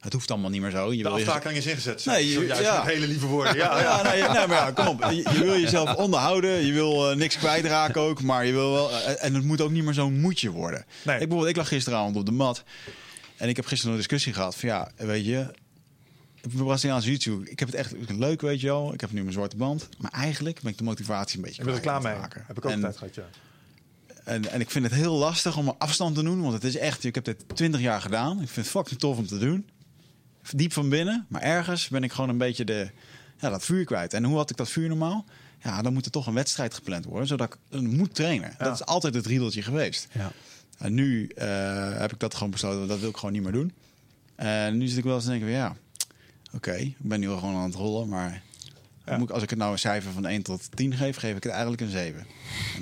het 0.00 0.12
hoeft 0.12 0.30
allemaal 0.30 0.50
niet 0.50 0.60
meer 0.60 0.70
zo. 0.70 0.92
Je 0.92 0.96
De 1.02 1.08
wil 1.08 1.18
je- 1.18 1.50
is 1.52 1.66
ingezet. 1.66 2.04
Nee, 2.04 2.28
je- 2.28 2.46
juist 2.46 2.62
ja. 2.62 2.82
met 2.84 2.92
hele 2.92 3.06
lieve 3.06 3.26
woorden. 3.26 3.56
Ja, 3.56 3.78
ja, 3.80 3.82
ja. 3.82 4.02
nee, 4.02 4.22
nee, 4.22 4.46
maar 4.46 4.48
ja, 4.56 4.70
kom 4.70 4.86
op. 4.86 5.02
Je, 5.10 5.16
je 5.16 5.44
wil 5.44 5.60
jezelf 5.60 5.94
onderhouden. 6.04 6.66
Je 6.66 6.72
wil 6.72 7.10
eh, 7.10 7.16
niks 7.16 7.36
kwijtraken 7.38 8.00
ook. 8.00 8.22
Maar 8.22 8.46
je 8.46 8.52
wil 8.52 8.72
wel... 8.72 8.90
eh, 8.92 9.24
en 9.24 9.34
het 9.34 9.44
moet 9.44 9.60
ook 9.60 9.70
niet 9.70 9.84
meer 9.84 9.94
zo'n 9.94 10.20
moedje 10.20 10.50
worden. 10.50 10.78
Nee. 10.78 11.14
Ik, 11.14 11.20
bijvoorbeeld, 11.20 11.48
ik 11.50 11.56
lag 11.56 11.68
gisteravond 11.68 12.16
op 12.16 12.26
de 12.26 12.32
mat. 12.32 12.62
En 13.36 13.48
ik 13.48 13.56
heb 13.56 13.66
gisteren 13.66 13.92
een 13.92 13.98
discussie 13.98 14.32
gehad. 14.32 14.56
Van 14.56 14.68
ja, 14.68 14.90
weet 14.96 15.24
je... 15.24 15.46
Braziliaanse 16.56 17.16
jiu 17.16 17.42
Ik 17.44 17.58
heb 17.58 17.68
het 17.68 17.76
echt 17.76 17.92
leuk, 18.08 18.40
weet 18.40 18.60
je 18.60 18.66
wel. 18.66 18.92
Ik 18.94 19.00
heb 19.00 19.12
nu 19.12 19.20
mijn 19.20 19.32
zwarte 19.32 19.56
band. 19.56 19.88
Maar 19.98 20.10
eigenlijk 20.10 20.60
ben 20.62 20.72
ik 20.72 20.78
de 20.78 20.84
motivatie 20.84 21.36
een 21.36 21.42
beetje 21.44 21.58
Ik 21.60 21.64
ben 21.66 21.74
er 21.74 21.80
klaar 21.80 22.02
mee. 22.02 22.12
raken. 22.14 22.44
Heb 22.46 22.56
ik 22.56 22.64
ook 22.64 22.70
En- 22.70 22.80
tijd 22.80 22.96
gehad, 22.96 23.14
ja. 23.14 23.22
en, 24.24 24.50
en 24.50 24.60
ik 24.60 24.70
vind 24.70 24.84
het 24.84 24.94
heel 24.94 25.14
lastig 25.14 25.56
om 25.56 25.68
er 25.68 25.74
afstand 25.78 26.14
te 26.14 26.22
doen. 26.22 26.40
Want 26.42 26.52
het 26.52 26.64
is 26.64 26.76
echt, 26.76 27.04
ik 27.04 27.14
heb 27.14 27.24
dit 27.24 27.44
20 27.54 27.80
jaar 27.80 28.00
gedaan. 28.00 28.32
Ik 28.32 28.48
vind 28.48 28.66
het 28.66 28.68
fucking 28.76 29.00
tof 29.00 29.16
om 29.18 29.26
te 29.26 29.38
doen. 29.38 29.68
Diep 30.54 30.72
van 30.72 30.88
binnen. 30.88 31.26
Maar 31.28 31.42
ergens 31.42 31.88
ben 31.88 32.02
ik 32.02 32.12
gewoon 32.12 32.30
een 32.30 32.38
beetje 32.38 32.64
de, 32.64 32.90
ja, 33.38 33.50
dat 33.50 33.64
vuur 33.64 33.84
kwijt. 33.84 34.14
En 34.14 34.24
hoe 34.24 34.36
had 34.36 34.50
ik 34.50 34.56
dat 34.56 34.68
vuur 34.68 34.88
normaal? 34.88 35.24
Ja, 35.62 35.82
dan 35.82 35.92
moet 35.92 36.04
er 36.04 36.10
toch 36.10 36.26
een 36.26 36.34
wedstrijd 36.34 36.74
gepland 36.74 37.04
worden. 37.04 37.26
Zodat 37.26 37.52
ik 37.52 37.58
dan 37.68 37.96
moet 37.96 38.14
trainen. 38.14 38.54
Ja. 38.58 38.64
Dat 38.64 38.74
is 38.74 38.84
altijd 38.86 39.14
het 39.14 39.26
riedeltje 39.26 39.62
geweest. 39.62 40.08
ja. 40.12 40.32
En 40.78 40.94
nu 40.94 41.26
eh, 41.26 41.98
heb 41.98 42.12
ik 42.12 42.18
dat 42.18 42.34
gewoon 42.34 42.50
besloten. 42.50 42.88
Dat 42.88 43.00
wil 43.00 43.08
ik 43.08 43.16
gewoon 43.16 43.32
niet 43.32 43.42
meer 43.42 43.52
doen. 43.52 43.72
En 44.36 44.78
nu 44.78 44.86
zit 44.86 44.98
ik 44.98 45.04
wel 45.04 45.14
eens 45.14 45.24
te 45.24 45.30
denken 45.30 45.48
van 45.48 45.56
ja, 45.56 45.76
oké, 46.54 46.72
ik 46.74 46.94
ben 46.98 47.20
nu 47.20 47.28
al 47.28 47.38
gewoon 47.38 47.54
aan 47.54 47.64
het 47.64 47.74
rollen, 47.74 48.08
maar 48.08 48.42
Ja. 49.06 49.16
moet 49.18 49.28
ik, 49.28 49.34
als 49.34 49.42
ik 49.42 49.50
het 49.50 49.58
nou 49.58 49.72
een 49.72 49.78
cijfer 49.78 50.12
van 50.12 50.26
1 50.26 50.42
tot 50.42 50.76
10 50.76 50.94
geef, 50.94 51.16
geef 51.16 51.36
ik 51.36 51.42
het 51.42 51.52
eigenlijk 51.52 51.82
een 51.82 51.90
7. 51.90 52.20
En 52.20 52.26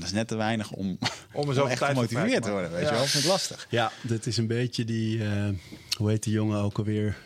dat 0.00 0.02
is 0.08 0.12
net 0.12 0.28
te 0.28 0.36
weinig 0.36 0.70
om, 0.72 0.98
Om 1.32 1.44
zoveel 1.46 1.68
echt 1.70 1.82
gemotiveerd 1.84 2.42
te 2.42 2.50
worden, 2.50 2.70
weet 2.70 2.82
Ja. 2.82 2.88
je 2.88 2.94
wel. 2.94 3.04
Vind 3.06 3.24
ik 3.24 3.30
lastig. 3.30 3.66
Ja, 3.70 3.92
dat 4.02 4.26
is 4.26 4.36
een 4.36 4.46
beetje 4.46 4.84
die, 4.84 5.24
eh, 5.24 5.48
hoe 5.96 6.10
heet 6.10 6.22
die 6.22 6.32
jongen 6.32 6.58
ook 6.60 6.78
alweer? 6.78 7.16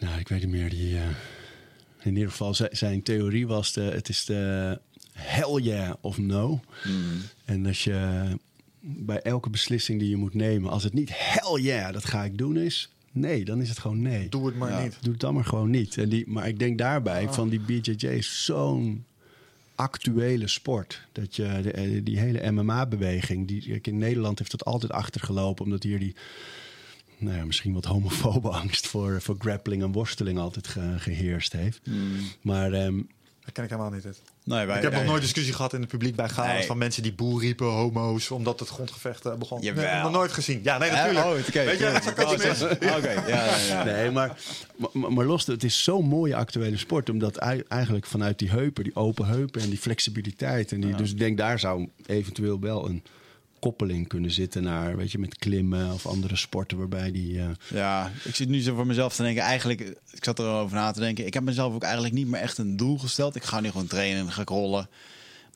Nou, 0.00 0.18
ik 0.18 0.28
weet 0.28 0.40
niet 0.40 0.50
meer. 0.50 0.70
Die, 0.70 0.96
eh, 0.96 1.02
in 2.02 2.14
ieder 2.14 2.30
geval, 2.30 2.54
zijn, 2.54 2.76
zijn 2.76 3.02
theorie 3.02 3.46
was: 3.46 3.72
de, 3.72 3.80
het 3.80 4.08
is 4.08 4.24
de 4.24 4.78
hell 5.12 5.60
yeah 5.62 5.94
of 6.00 6.18
no. 6.18 6.60
En 7.44 7.66
als 7.66 7.84
je 7.84 8.24
bij 8.80 9.20
elke 9.22 9.50
beslissing 9.50 9.98
die 10.00 10.08
je 10.08 10.16
moet 10.16 10.34
nemen, 10.34 10.70
als 10.70 10.82
het 10.82 10.92
niet 10.92 11.10
hell 11.12 11.60
yeah, 11.62 11.92
dat 11.92 12.04
ga 12.04 12.24
ik 12.24 12.38
doen 12.38 12.56
is, 12.56 12.90
nee, 13.12 13.44
dan 13.44 13.60
is 13.60 13.68
het 13.68 13.78
gewoon 13.78 14.02
nee. 14.02 14.28
Doe 14.28 14.46
het 14.46 14.56
maar 14.56 14.70
Ja. 14.70 14.82
niet. 14.82 14.98
Doe 15.00 15.12
het 15.12 15.20
dan 15.20 15.34
maar 15.34 15.44
gewoon 15.44 15.70
niet. 15.70 15.96
En 15.98 16.08
die, 16.08 16.24
maar 16.28 16.48
ik 16.48 16.58
denk 16.58 16.78
daarbij 16.78 17.28
van 17.28 17.48
die 17.48 17.60
BJJ 17.60 18.06
is 18.06 18.44
zo'n 18.44 19.04
actuele 19.74 20.48
sport. 20.48 21.02
Dat 21.12 21.36
je 21.36 21.58
de, 21.62 21.70
eh, 21.72 22.00
die 22.04 22.18
hele 22.18 22.50
MMA-beweging, 22.50 23.48
die 23.48 23.78
in 23.82 23.98
Nederland 23.98 24.38
heeft 24.38 24.50
dat 24.50 24.64
altijd 24.64 24.92
achtergelopen, 24.92 25.64
omdat 25.64 25.82
hier 25.82 25.98
die 25.98 26.14
nou 27.18 27.36
ja, 27.36 27.44
misschien 27.44 27.72
wat 27.72 27.84
homofobe 27.84 28.48
angst 28.62 28.86
voor, 28.86 29.22
voor 29.22 29.36
grappling 29.38 29.82
en 29.82 29.92
worsteling 29.92 30.38
altijd 30.38 30.66
ge- 30.68 30.94
geheerst 30.98 31.52
heeft. 31.52 31.80
Maar 32.40 32.72
ehm, 32.72 32.96
Dat 33.44 33.52
ken 33.54 33.64
ik 33.64 33.70
helemaal 33.70 33.90
niet. 33.90 34.04
Nee, 34.44 34.66
wij, 34.66 34.76
ik 34.76 34.82
heb 34.82 34.92
nog 34.92 35.04
nooit 35.04 35.22
discussie 35.22 35.54
gehad 35.54 35.72
in 35.72 35.80
het 35.80 35.88
publiek 35.88 36.16
bij 36.16 36.30
Nee. 36.36 36.64
van 36.66 36.78
mensen 36.78 37.02
die 37.02 37.12
boer 37.12 37.40
riepen, 37.40 37.66
homo's, 37.66 38.30
omdat 38.30 38.60
het 38.60 38.68
grondgevecht 38.68 39.26
eh, 39.26 39.34
begon. 39.34 39.60
Jawel. 39.60 39.92
Nee, 39.92 40.02
nog 40.02 40.10
nooit 40.12 40.32
gezien. 40.32 40.60
Ja, 40.62 40.78
nee, 40.78 40.90
natuurlijk. 40.90 41.24
Oh, 41.26 41.30
oké. 41.48 41.64
Weet 41.64 41.78
je, 41.78 42.00
dat 42.16 42.44
is 42.44 42.62
oh. 42.62 42.70
Oké, 42.96 43.10
ja, 43.10 43.44
ja, 43.44 43.56
ja. 43.56 43.84
Nee, 43.92 44.10
maar, 44.10 44.36
maar, 44.92 45.12
maar 45.12 45.24
los, 45.24 45.46
het 45.46 45.64
is 45.64 45.82
zo'n 45.82 46.04
mooie 46.06 46.36
actuele 46.36 46.76
sport. 46.76 47.10
Omdat 47.10 47.36
ei- 47.36 47.62
eigenlijk 47.68 48.06
vanuit 48.06 48.38
die 48.38 48.50
heupen, 48.50 48.84
die 48.84 48.96
open 48.96 49.26
heupen 49.26 49.60
en 49.60 49.68
die 49.68 49.78
flexibiliteit. 49.78 50.72
En 50.72 50.80
die, 50.80 50.94
Dus 50.94 51.10
ik 51.10 51.18
denk 51.18 51.38
daar 51.38 51.58
zou 51.58 51.88
eventueel 52.06 52.60
wel 52.60 52.88
een 52.88 53.02
koppeling 53.58 54.08
kunnen 54.08 54.30
zitten 54.30 54.62
naar, 54.62 54.96
weet 54.96 55.12
je, 55.12 55.18
met 55.18 55.38
klimmen 55.38 55.92
of 55.92 56.06
andere 56.06 56.36
sporten 56.36 56.78
waarbij 56.78 57.10
die. 57.12 57.38
eh, 57.40 57.48
Ja, 57.68 58.10
ik 58.24 58.34
zit 58.34 58.48
nu 58.48 58.60
zo 58.60 58.74
voor 58.74 58.86
mezelf 58.86 59.14
te 59.16 59.22
denken. 59.22 59.42
Eigenlijk, 59.42 59.80
ik 60.10 60.24
zat 60.24 60.38
erover 60.38 60.76
na 60.76 60.90
te 60.90 61.00
denken. 61.00 61.26
Ik 61.26 61.34
heb 61.34 61.42
mezelf 61.42 61.74
ook 61.74 61.82
eigenlijk 61.82 62.14
niet 62.14 62.26
meer 62.26 62.40
echt 62.40 62.58
een 62.58 62.76
doel 62.76 62.98
gesteld. 62.98 63.36
Ik 63.36 63.44
ga 63.44 63.60
nu 63.60 63.70
gewoon 63.70 63.86
trainen 63.86 64.20
en 64.26 64.32
ga 64.32 64.40
ik 64.42 64.48
rollen. 64.48 64.88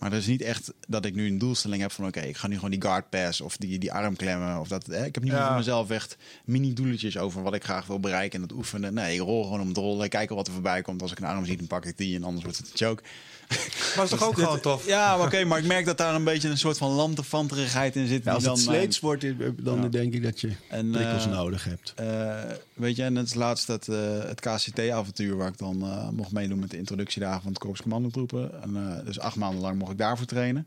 Maar 0.00 0.10
het 0.10 0.20
is 0.20 0.26
niet 0.26 0.42
echt 0.42 0.72
dat 0.88 1.04
ik 1.04 1.14
nu 1.14 1.26
een 1.26 1.38
doelstelling 1.38 1.82
heb 1.82 1.92
van... 1.92 2.06
oké, 2.06 2.20
ik 2.20 2.36
ga 2.36 2.46
nu 2.46 2.54
gewoon 2.54 2.70
die 2.70 2.80
guard 2.82 3.10
pass 3.10 3.40
of 3.40 3.56
die, 3.56 3.78
die 3.78 3.92
arm 3.92 4.16
klemmen. 4.16 4.60
Of 4.60 4.68
dat, 4.68 4.86
hè. 4.86 5.04
Ik 5.04 5.14
heb 5.14 5.24
niet 5.24 5.32
meer 5.32 5.46
voor 5.46 5.56
mezelf 5.56 5.90
echt 5.90 6.16
mini-doeletjes 6.44 7.18
over 7.18 7.42
wat 7.42 7.54
ik 7.54 7.64
graag 7.64 7.86
wil 7.86 8.00
bereiken... 8.00 8.40
en 8.42 8.48
dat 8.48 8.56
oefenen. 8.56 8.94
Nee, 8.94 9.14
ik 9.14 9.20
rol 9.20 9.42
gewoon 9.44 9.60
om 9.60 9.68
het 9.68 9.76
rollen. 9.76 10.04
Ik 10.04 10.10
kijk 10.10 10.28
wel 10.28 10.38
wat 10.38 10.46
er 10.46 10.52
voorbij 10.52 10.82
komt. 10.82 11.02
Als 11.02 11.10
ik 11.12 11.18
een 11.18 11.24
arm 11.26 11.44
zie, 11.46 11.56
dan 11.56 11.66
pak 11.66 11.84
ik 11.84 11.96
die 11.98 12.16
en 12.16 12.24
anders 12.24 12.42
wordt 12.44 12.58
het 12.58 12.70
een 12.70 12.76
choke. 12.86 13.02
Maar 13.48 13.58
het 14.04 14.12
is 14.12 14.18
toch 14.18 14.24
ook 14.28 14.34
gewoon 14.44 14.60
tof? 14.60 14.86
Ja, 14.86 15.16
maar 15.16 15.26
oké, 15.26 15.44
maar 15.44 15.58
ik 15.58 15.64
merk 15.64 15.84
dat 15.86 15.98
daar 15.98 16.14
een 16.14 16.24
beetje 16.24 16.48
een 16.48 16.58
soort 16.58 16.78
van 16.78 16.90
lanterfanterigheid 16.90 17.96
in 17.96 18.06
zit. 18.06 18.24
ja, 18.24 18.32
als 18.32 18.42
die 18.42 18.52
het 18.52 18.58
dan 18.64 18.72
mijn- 18.72 18.80
sleets 18.82 19.00
wordt, 19.00 19.24
eh, 19.24 19.30
dan 19.56 19.82
Ja. 19.82 19.88
denk 19.88 20.12
ik 20.14 20.22
dat 20.22 20.40
je 20.40 20.52
En, 20.68 20.90
prikkels 20.90 21.24
eh, 21.24 21.30
nodig 21.32 21.64
hebt. 21.64 21.92
Eh, 21.96 22.38
weet 22.74 22.96
je, 22.96 23.02
en 23.02 23.16
het 23.16 23.26
is 23.26 23.34
laatst 23.34 23.66
het, 23.66 23.88
eh, 23.88 23.96
het 24.24 24.40
KCT-avontuur 24.40 25.36
waar 25.36 25.48
ik 25.48 25.58
dan 25.58 25.82
eh, 25.82 26.08
mocht 26.08 26.32
meedoen 26.32 26.58
met 26.58 26.70
de 26.70 26.76
introductiedagen 26.76 27.42
van 27.42 27.50
het 27.50 27.60
Korps 27.60 27.82
Commandotroepen. 27.82 28.62
En, 28.62 28.76
eh, 28.98 29.04
dus 29.04 29.18
acht 29.20 29.36
maanden 29.36 29.60
lang 29.60 29.78
mocht 29.78 29.89
ik 29.90 29.98
daarvoor 29.98 30.26
trainen. 30.26 30.66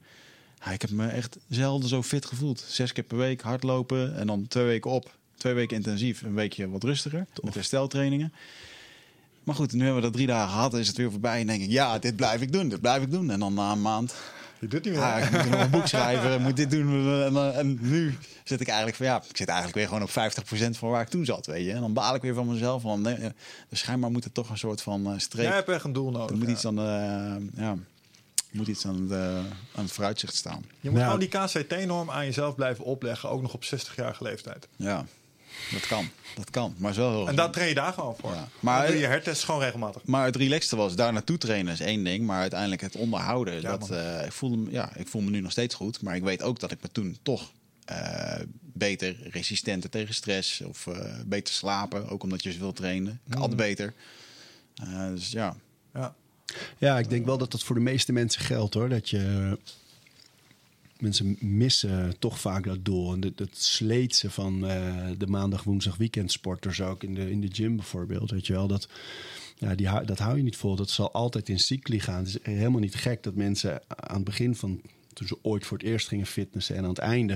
Ja, 0.66 0.72
ik 0.72 0.82
heb 0.82 0.90
me 0.90 1.08
echt 1.08 1.38
zelden 1.50 1.90
zo 1.90 2.04
fit 2.04 2.26
gevoeld. 2.26 2.66
Zes 2.68 2.92
keer 2.92 3.04
per 3.04 3.18
week 3.18 3.42
hardlopen 3.42 4.16
en 4.18 4.28
dan 4.28 4.48
twee 4.48 4.66
weken 4.66 4.92
op. 4.92 5.16
Twee 5.38 5.54
weken 5.54 5.76
intensief, 5.78 6.22
een 6.22 6.34
weekje 6.34 6.70
wat 6.70 6.84
rustiger. 6.84 7.26
Met 7.42 7.54
hersteltrainingen. 7.54 8.34
Maar 9.44 9.56
goed, 9.56 9.74
nu 9.74 9.80
hebben 9.80 9.96
we 9.96 10.02
dat 10.02 10.14
drie 10.14 10.28
dagen 10.28 10.50
gehad. 10.50 10.74
Is 10.74 10.88
het 10.88 10.98
weer 10.98 11.12
voorbij 11.12 11.40
en 11.40 11.48
denk 11.48 11.62
ik, 11.62 11.70
ja, 11.70 12.00
dit 12.00 12.16
blijf 12.16 12.42
ik 12.42 12.52
doen, 12.52 12.70
dit 12.70 12.82
blijf 12.82 13.04
ik 13.04 13.12
doen. 13.12 13.32
En 13.32 13.40
dan 13.40 13.54
na 13.54 13.72
een 13.72 13.82
maand, 13.82 14.16
Je 14.60 14.68
doet 14.68 14.84
niet 14.84 14.94
meer. 14.94 15.04
ah, 15.04 15.24
ik 15.24 15.32
moet 15.32 15.50
nog 15.50 15.62
een 15.62 15.70
boek 15.70 15.88
schrijven, 15.88 16.42
moet 16.46 16.56
dit 16.56 16.72
doen. 16.72 17.22
En, 17.24 17.36
eh, 17.36 17.58
en 17.58 17.78
nu 17.82 18.18
zit 18.44 18.62
ik 18.62 18.68
eigenlijk 18.68 18.98
van, 18.98 19.06
ja, 19.06 19.24
ik 19.30 19.38
zit 19.38 19.48
eigenlijk 19.48 19.78
weer 19.78 19.88
gewoon 19.88 20.04
op 20.04 20.10
50% 20.10 20.78
van 20.78 20.90
waar 20.90 21.02
ik 21.02 21.08
toen 21.08 21.26
zat, 21.26 21.46
weet 21.46 21.66
je. 21.66 21.72
En 21.72 21.82
dan 21.82 21.94
baal 21.94 22.16
ik 22.16 22.22
weer 22.22 22.34
van 22.34 22.48
mezelf. 22.48 22.82
Van, 22.82 23.02
nee, 23.02 23.16
eh, 23.16 23.30
dus 23.70 23.80
schijnbaar 23.80 24.12
moet 24.12 24.26
er 24.26 24.32
toch 24.32 24.50
een 24.50 24.58
soort 24.58 24.82
van 24.82 25.06
eh, 25.06 25.14
streep. 25.18 25.46
Jij 25.46 25.56
hebt 25.56 25.70
echt 25.70 25.84
een 25.84 25.94
doel 25.94 26.12
nodig. 26.12 26.30
er 26.30 26.38
moet 26.38 26.48
ja. 26.48 26.52
iets 26.52 26.62
de, 26.62 27.50
ja, 27.56 27.76
moet 28.54 28.68
iets 28.68 28.86
aan, 28.86 29.08
de, 29.08 29.42
aan 29.76 29.84
het 29.84 29.92
vooruitzicht 29.92 30.36
staan. 30.36 30.66
Je 30.80 30.90
moet 30.90 31.00
Nou. 31.00 31.12
gewoon 31.20 31.50
die 31.52 31.64
KCT-norm 31.64 32.10
aan 32.12 32.26
jezelf 32.26 32.56
blijven 32.56 32.86
opleggen, 32.86 33.30
ook 33.30 33.42
nog 33.42 33.54
op 33.54 33.64
60-jarige 33.64 34.24
leeftijd. 34.24 34.68
Ja, 34.76 35.06
dat 35.72 35.88
kan. 35.88 36.10
Dat 36.36 36.50
kan. 36.50 36.76
Maar 36.78 36.94
heel 36.94 37.28
En 37.28 37.36
daar 37.36 37.52
train 37.52 37.68
je 37.70 37.76
daar 37.76 37.94
gewoon 37.94 38.16
voor. 38.20 38.32
Ja. 38.32 38.36
Maar 38.60 38.78
Maar- 38.80 38.88
doe 38.88 38.98
je 38.98 39.06
hertest 39.06 39.44
gewoon 39.44 39.62
regelmatig. 39.62 40.04
Maar 40.06 40.26
het 40.26 40.36
relaxte 40.36 40.76
was 40.76 40.96
daar 40.96 41.14
naartoe 41.14 41.38
trainen 41.38 41.74
is 41.74 41.80
één 41.80 42.04
ding, 42.04 42.26
maar 42.26 42.40
uiteindelijk 42.40 42.82
het 42.82 42.96
onderhouden. 42.96 43.62
Ja, 43.62 43.78
dat, 43.78 43.90
eh, 43.90 44.26
ik, 44.26 44.32
voelde, 44.32 44.58
me- 44.58 44.72
ja, 44.72 44.96
ik 44.96 45.08
voel 45.08 45.22
me 45.22 45.30
nu 45.30 45.40
nog 45.40 45.52
steeds 45.52 45.76
goed, 45.76 46.02
maar 46.02 46.16
ik 46.16 46.24
weet 46.24 46.42
ook 46.42 46.60
dat 46.60 46.72
ik 46.72 46.82
me 46.82 46.92
toen 46.92 47.18
toch 47.24 47.52
eh, 47.86 48.40
beter 48.62 49.16
resistenter 49.30 49.90
tegen 49.90 50.14
stress 50.14 50.62
of 50.62 50.88
eh, 50.88 51.20
beter 51.26 51.54
slapen, 51.54 52.10
ook 52.10 52.24
omdat 52.24 52.44
je 52.44 52.52
zoveel 52.52 52.74
trainde. 52.74 53.18
Ik 53.28 53.36
Altijd 53.36 53.56
beter. 53.56 53.94
Eh, 54.76 55.08
dus 55.08 55.32
ja, 55.32 55.56
Ja. 55.94 56.16
Ja, 56.78 57.00
ik 57.00 57.10
denk 57.10 57.26
wel 57.26 57.38
dat 57.38 57.52
dat 57.52 57.64
voor 57.64 57.76
de 57.76 57.82
meeste 57.82 58.12
mensen 58.12 58.42
geldt 58.42 58.74
hoor. 58.74 58.90
Dat 58.90 59.10
je. 59.10 59.58
Mensen 61.00 61.38
missen 61.40 62.16
toch 62.20 62.40
vaak 62.40 62.64
dat 62.64 62.86
doel. 62.86 63.14
En 63.14 63.20
dat, 63.20 63.50
sleetsen 63.52 64.32
van 64.32 64.68
eh, 64.68 65.10
de 65.18 65.28
maandag, 65.28 65.64
woensdag, 65.64 65.98
weekendsporters 65.98 66.82
ook 66.82 67.04
in 67.04 67.14
de, 67.14 67.32
in 67.32 67.42
de 67.42 67.50
gym 67.52 67.76
bijvoorbeeld. 67.76 68.32
Weet 68.32 68.48
je 68.48 68.54
wel, 68.54 68.68
dat, 68.68 68.88
ja, 69.58 69.76
die, 69.76 70.06
dat 70.06 70.20
hou 70.20 70.38
je 70.38 70.44
niet 70.44 70.56
vol. 70.56 70.76
Dat 70.76 70.90
zal 70.90 71.12
altijd 71.12 71.50
in 71.50 71.60
cycli 71.60 72.00
gaan. 72.00 72.18
Het 72.18 72.28
is 72.28 72.38
helemaal 72.42 72.80
niet 72.80 72.96
gek 72.96 73.24
dat 73.24 73.36
mensen 73.36 73.82
aan 73.88 74.16
het 74.16 74.24
begin 74.24 74.56
van. 74.56 74.82
Toen 75.14 75.28
ze 75.28 75.38
ooit 75.42 75.66
voor 75.66 75.78
het 75.78 75.88
eerst 75.88 76.08
gingen 76.08 76.26
fitnessen 76.26 76.76
en 76.76 76.84
aan 76.84 76.90
het 76.90 76.98
einde. 76.98 77.34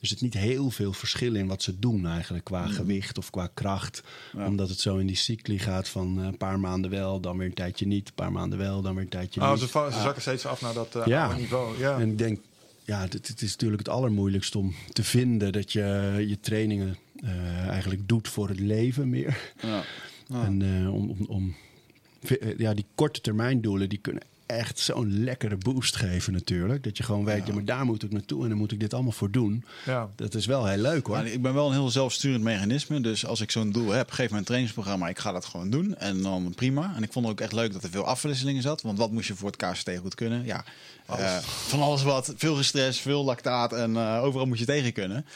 Er 0.00 0.06
zit 0.06 0.20
niet 0.20 0.34
heel 0.34 0.70
veel 0.70 0.92
verschil 0.92 1.34
in 1.34 1.46
wat 1.46 1.62
ze 1.62 1.78
doen 1.78 2.06
eigenlijk. 2.06 2.44
Qua 2.44 2.66
gewicht 2.66 3.18
of 3.18 3.30
qua 3.30 3.46
kracht. 3.54 4.02
Ja. 4.36 4.46
Omdat 4.46 4.68
het 4.68 4.80
zo 4.80 4.96
in 4.96 5.06
die 5.06 5.16
cycli 5.16 5.58
gaat 5.58 5.88
van 5.88 6.18
eh, 6.20 6.24
een 6.26 6.36
paar 6.36 6.60
maanden 6.60 6.90
wel, 6.90 7.20
dan 7.20 7.38
weer 7.38 7.46
een 7.46 7.54
tijdje 7.54 7.86
niet. 7.86 8.08
Een 8.08 8.14
paar 8.14 8.32
maanden 8.32 8.58
wel, 8.58 8.82
dan 8.82 8.94
weer 8.94 9.02
een 9.04 9.08
tijdje 9.08 9.40
Oh, 9.40 9.50
niet. 9.50 9.58
ze, 9.60 9.66
ze 9.66 10.00
zakken 10.02 10.22
steeds 10.22 10.46
af 10.46 10.60
naar 10.60 10.74
dat 10.74 10.94
eh, 10.94 11.06
Ja. 11.06 11.36
niveau. 11.36 11.78
Ja. 11.78 11.98
En 12.00 12.10
ik 12.10 12.18
denk, 12.18 12.40
ja, 12.84 13.00
het, 13.00 13.12
het 13.12 13.42
is 13.42 13.50
natuurlijk 13.50 13.78
het 13.86 13.88
allermoeilijkst 13.94 14.56
om 14.56 14.74
te 14.92 15.04
vinden 15.04 15.52
dat 15.52 15.72
je 15.72 16.14
je 16.28 16.40
trainingen 16.40 16.96
eh, 17.22 17.66
eigenlijk 17.68 18.08
doet 18.08 18.28
voor 18.28 18.48
het 18.48 18.60
leven 18.60 19.08
meer. 19.10 19.52
ja. 19.62 19.82
En 20.28 20.62
om, 20.90 21.10
om, 21.10 21.26
om 21.28 21.54
ja, 22.56 22.74
die 22.74 22.86
korte 22.94 23.20
termijn 23.20 23.60
doelen, 23.60 23.88
die 23.88 23.98
kunnen 23.98 24.22
echt 24.46 24.78
zo'n 24.78 25.24
lekkere 25.24 25.56
boost 25.56 25.96
geven 25.96 26.32
natuurlijk. 26.32 26.84
Dat 26.84 26.96
je 26.96 27.02
gewoon 27.02 27.24
weet, 27.24 27.46
ja. 27.46 27.54
maar 27.54 27.64
daar 27.64 27.84
moet 27.84 28.02
ik 28.02 28.12
naartoe 28.12 28.42
en 28.42 28.48
dan 28.48 28.58
moet 28.58 28.72
ik 28.72 28.80
dit 28.80 28.94
allemaal 28.94 29.12
voor 29.12 29.30
doen. 29.30 29.64
Ja. 29.84 30.10
Dat 30.16 30.34
is 30.34 30.46
wel 30.46 30.66
heel 30.66 30.78
leuk 30.78 31.06
hoor. 31.06 31.26
Ik 31.26 31.42
ben 31.42 31.54
wel 31.54 31.66
een 31.66 31.72
heel 31.72 31.90
zelfsturend 31.90 32.42
mechanisme. 32.42 33.00
Dus 33.00 33.26
als 33.26 33.40
ik 33.40 33.50
zo'n 33.50 33.72
doel 33.72 33.90
heb, 33.90 34.10
geef 34.10 34.30
me 34.30 34.38
een 34.38 34.44
trainingsprogramma. 34.44 35.08
Ik 35.08 35.18
ga 35.18 35.32
dat 35.32 35.44
gewoon 35.44 35.70
doen. 35.70 35.96
En 35.96 36.22
dan 36.22 36.52
prima. 36.54 36.92
En 36.96 37.02
ik 37.02 37.12
vond 37.12 37.26
het 37.26 37.34
ook 37.34 37.40
echt 37.40 37.52
leuk 37.52 37.72
dat 37.72 37.82
er 37.82 37.90
veel 37.90 38.04
afwisselingen 38.04 38.62
zat. 38.62 38.82
Want 38.82 38.98
wat 38.98 39.10
moest 39.10 39.28
je 39.28 39.34
voor 39.34 39.50
het 39.50 39.56
KCT 39.56 39.90
goed 40.00 40.14
kunnen? 40.14 40.44
Ja, 40.44 40.64
eh, 41.06 41.36
van 41.38 41.82
alles 41.82 42.02
wat. 42.02 42.34
Veel 42.36 42.54
gestrest, 42.54 43.00
veel 43.00 43.24
lactaat. 43.24 43.72
En 43.72 43.96
eh, 43.96 44.22
overal 44.22 44.46
moet 44.46 44.58
je 44.58 44.64
tegen 44.64 44.92
kunnen. 44.92 45.26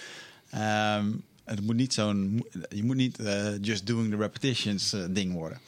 Ehm, 0.51 1.07
het 1.45 1.61
moet 1.61 1.77
niet 1.77 1.95
zo'n... 1.95 2.47
Je 2.69 2.85
moet 2.85 2.97
niet 2.97 3.19
eh, 3.19 3.63
just 3.63 3.87
doing 3.87 4.11
the 4.11 4.17
repetitions 4.17 4.95
ding 5.11 5.33
worden. 5.33 5.59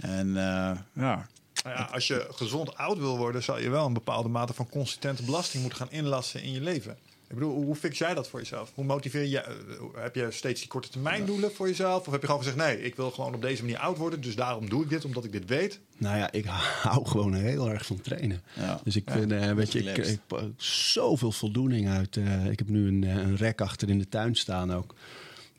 En 0.00 0.36
eh, 0.36 0.78
ja... 0.92 1.26
Nou 1.64 1.76
ja, 1.76 1.88
als 1.92 2.06
je 2.06 2.26
gezond 2.30 2.76
oud 2.76 2.98
wil 2.98 3.16
worden, 3.16 3.42
zal 3.42 3.58
je 3.60 3.70
wel 3.70 3.86
een 3.86 3.92
bepaalde 3.92 4.28
mate 4.28 4.52
van 4.52 4.68
consistente 4.68 5.22
belasting 5.22 5.62
moeten 5.62 5.80
gaan 5.80 5.90
inlassen 5.92 6.42
in 6.42 6.52
je 6.52 6.60
leven. 6.60 6.96
Ik 7.28 7.38
bedoel, 7.38 7.62
hoe, 7.62 7.74
fix 7.74 7.98
jij 7.98 8.14
dat 8.14 8.28
voor 8.28 8.40
jezelf? 8.40 8.72
Hoe 8.74 8.84
motiveer 8.84 9.24
je? 9.26 9.38
eh, 9.40 9.54
Heb 9.94 10.14
je 10.14 10.26
steeds 10.30 10.60
die 10.60 10.68
korte 10.68 10.88
termijn 10.88 11.24
doelen 11.26 11.52
voor 11.54 11.68
jezelf? 11.68 12.06
Of 12.06 12.12
heb 12.12 12.20
je 12.20 12.26
gewoon 12.26 12.42
gezegd, 12.42 12.58
nee, 12.58 12.82
ik 12.82 12.96
wil 12.96 13.10
gewoon 13.10 13.34
op 13.34 13.42
deze 13.42 13.62
manier 13.62 13.78
oud 13.78 13.96
worden, 13.98 14.20
dus 14.20 14.34
daarom 14.36 14.68
doe 14.68 14.82
ik 14.82 14.88
dit, 14.88 15.04
omdat 15.04 15.24
ik 15.24 15.32
dit 15.32 15.46
weet? 15.46 15.80
Nou 15.96 16.16
ja, 16.16 16.32
ik 16.32 16.44
hou 16.82 17.06
gewoon 17.06 17.34
heel 17.34 17.70
erg 17.70 17.86
van 17.86 18.00
trainen. 18.00 18.42
Ja. 18.54 18.80
Dus 18.84 18.96
ik 18.96 19.08
Ja, 19.08 19.12
vind, 19.14 19.32
eh, 19.32 19.52
weet 19.52 19.72
je, 19.72 19.82
ik, 19.82 19.96
ik 20.06 20.20
pak 20.26 20.42
zoveel 20.56 21.32
voldoening 21.32 21.88
uit. 21.88 22.16
eh, 22.16 22.46
ik 22.46 22.58
heb 22.58 22.68
nu 22.68 22.88
een, 22.88 23.04
eh, 23.04 23.14
een 23.16 23.36
rek 23.36 23.60
achter 23.60 23.88
in 23.88 23.98
de 23.98 24.08
tuin 24.08 24.34
staan 24.34 24.72
ook. 24.74 24.94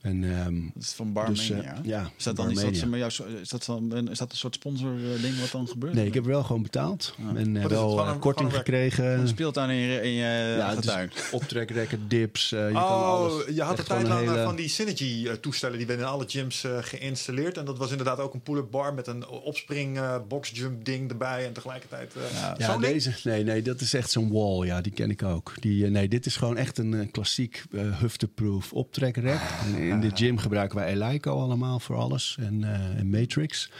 En, 0.03 0.23
ehm, 0.39 0.53
Dat 0.73 0.83
is 0.83 0.91
van 0.91 1.13
Barmania. 1.13 1.35
Dus, 1.35 1.49
eh, 1.49 1.71
ja, 1.83 2.09
is 2.17 2.23
dat 2.23 2.35
dan 2.35 2.51
iets 2.51 2.63
wat 2.63 2.75
ze 2.75 2.87
met 2.87 2.99
jou, 2.99 3.31
is 3.41 3.49
dat, 3.49 3.65
dan, 3.65 3.91
een- 3.91 4.07
is 4.09 4.17
dat 4.17 4.31
een 4.31 4.37
soort 4.37 4.53
sponsor 4.55 4.91
eh, 4.95 5.21
ding 5.21 5.39
wat 5.39 5.51
dan 5.51 5.67
gebeurt? 5.67 5.93
nee, 5.93 6.05
ik 6.05 6.13
heb 6.13 6.25
wel 6.25 6.43
gewoon 6.43 6.61
betaald. 6.61 7.15
En 7.35 7.55
eh, 7.55 7.61
het? 7.61 7.71
wel 7.71 8.07
een- 8.07 8.19
korting 8.19 8.49
een 8.49 8.55
gekregen. 8.55 9.05
Een 9.19 9.27
speeltuin 9.27 9.69
in 9.69 9.75
je, 9.75 10.01
in 10.01 10.11
je 10.11 10.55
ja, 10.57 10.75
tuin. 10.75 11.11
optrekrekken, 11.31 12.07
dips. 12.07 12.49
je 12.49 12.69
kan 12.73 12.83
oh, 12.83 13.07
alles. 13.09 13.43
je 13.55 13.61
had 13.61 13.79
een 13.79 13.85
tijd 13.85 14.07
lang 14.07 14.19
hele- 14.29 14.43
van 14.43 14.55
die 14.55 14.67
Synergy-toestellen 14.67 15.77
die 15.77 15.87
werden 15.87 16.05
in 16.05 16.11
alle 16.11 16.23
gyms 16.27 16.63
eh, 16.63 16.77
geïnstalleerd. 16.81 17.57
En 17.57 17.65
dat 17.65 17.77
was 17.77 17.91
inderdaad 17.91 18.19
ook 18.19 18.33
een 18.33 18.41
pull-up 18.41 18.71
bar 18.71 18.93
met 18.93 19.07
een 19.07 19.27
opspring 19.27 19.97
eh 19.97 20.15
boxjump 20.27 20.85
ding 20.85 21.09
erbij. 21.09 21.45
En 21.45 21.53
tegelijkertijd... 21.53 22.13
eh, 22.15 22.21
Ja. 22.41 22.55
Ja, 22.57 22.77
deze, 22.77 23.13
nee, 23.23 23.43
nee, 23.43 23.61
dat 23.61 23.81
is 23.81 23.93
echt 23.93 24.11
zo'n 24.11 24.31
wall. 24.31 24.65
Ja, 24.65 24.81
die 24.81 24.91
ken 24.91 25.09
ik 25.09 25.23
ook. 25.23 25.53
Die, 25.59 25.85
nee, 25.85 26.07
dit 26.07 26.25
is 26.25 26.35
gewoon 26.35 26.57
echt 26.57 26.77
een 26.77 27.11
klassiek 27.11 27.63
eh 27.71 27.99
hufteproof 27.99 28.73
optrekrek. 28.73 29.39
En, 29.75 29.92
in 29.93 30.09
de 30.09 30.15
gym 30.15 30.37
gebruiken 30.37 30.77
wij 30.77 30.91
Eleiko 30.91 31.39
allemaal 31.39 31.79
voor 31.79 31.95
alles 31.95 32.37
en, 32.39 32.63
eh, 32.63 32.99
en 32.99 33.09
Matrix. 33.09 33.71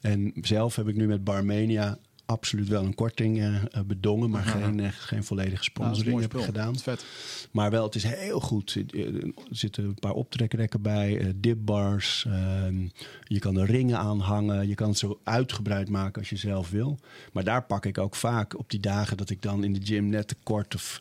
En 0.00 0.32
zelf 0.40 0.76
heb 0.76 0.88
ik 0.88 0.96
nu 0.96 1.06
met 1.06 1.24
Barmania 1.24 1.98
absoluut 2.26 2.68
wel 2.68 2.84
een 2.84 2.94
korting 2.94 3.38
eh, 3.38 3.56
eh, 3.56 3.80
bedongen, 3.86 4.30
maar 4.30 4.42
geen, 4.42 4.92
geen 4.92 5.24
volledige 5.24 5.70
Nou, 5.74 5.94
sponsoring 5.94 6.20
heb 6.20 6.34
ik 6.34 6.44
gedaan. 6.44 6.78
Vet. 6.78 7.04
Maar 7.50 7.70
wel, 7.70 7.84
het 7.84 7.94
is 7.94 8.04
heel 8.04 8.40
goed. 8.40 8.74
Er 8.94 9.32
zitten 9.50 9.84
een 9.84 9.94
paar 9.94 10.12
optrekrekken 10.12 10.82
bij, 10.82 11.32
dipbars. 11.36 12.24
ehm, 12.26 12.88
je 13.24 13.38
kan 13.38 13.56
er 13.56 13.66
ringen 13.66 13.98
aan 13.98 14.20
hangen. 14.20 14.68
Je 14.68 14.74
kan 14.74 14.88
het 14.88 14.98
zo 14.98 15.20
uitgebreid 15.24 15.88
maken 15.88 16.20
als 16.20 16.30
je 16.30 16.36
zelf 16.36 16.70
wil. 16.70 16.98
Maar 17.32 17.44
daar 17.44 17.64
pak 17.64 17.86
ik 17.86 17.98
ook 17.98 18.14
vaak 18.14 18.58
op 18.58 18.70
die 18.70 18.80
dagen 18.80 19.16
dat 19.16 19.30
ik 19.30 19.42
dan 19.42 19.64
in 19.64 19.72
de 19.72 19.80
gym 19.82 20.06
net 20.06 20.28
te 20.28 20.36
kort 20.42 20.74
of... 20.74 21.00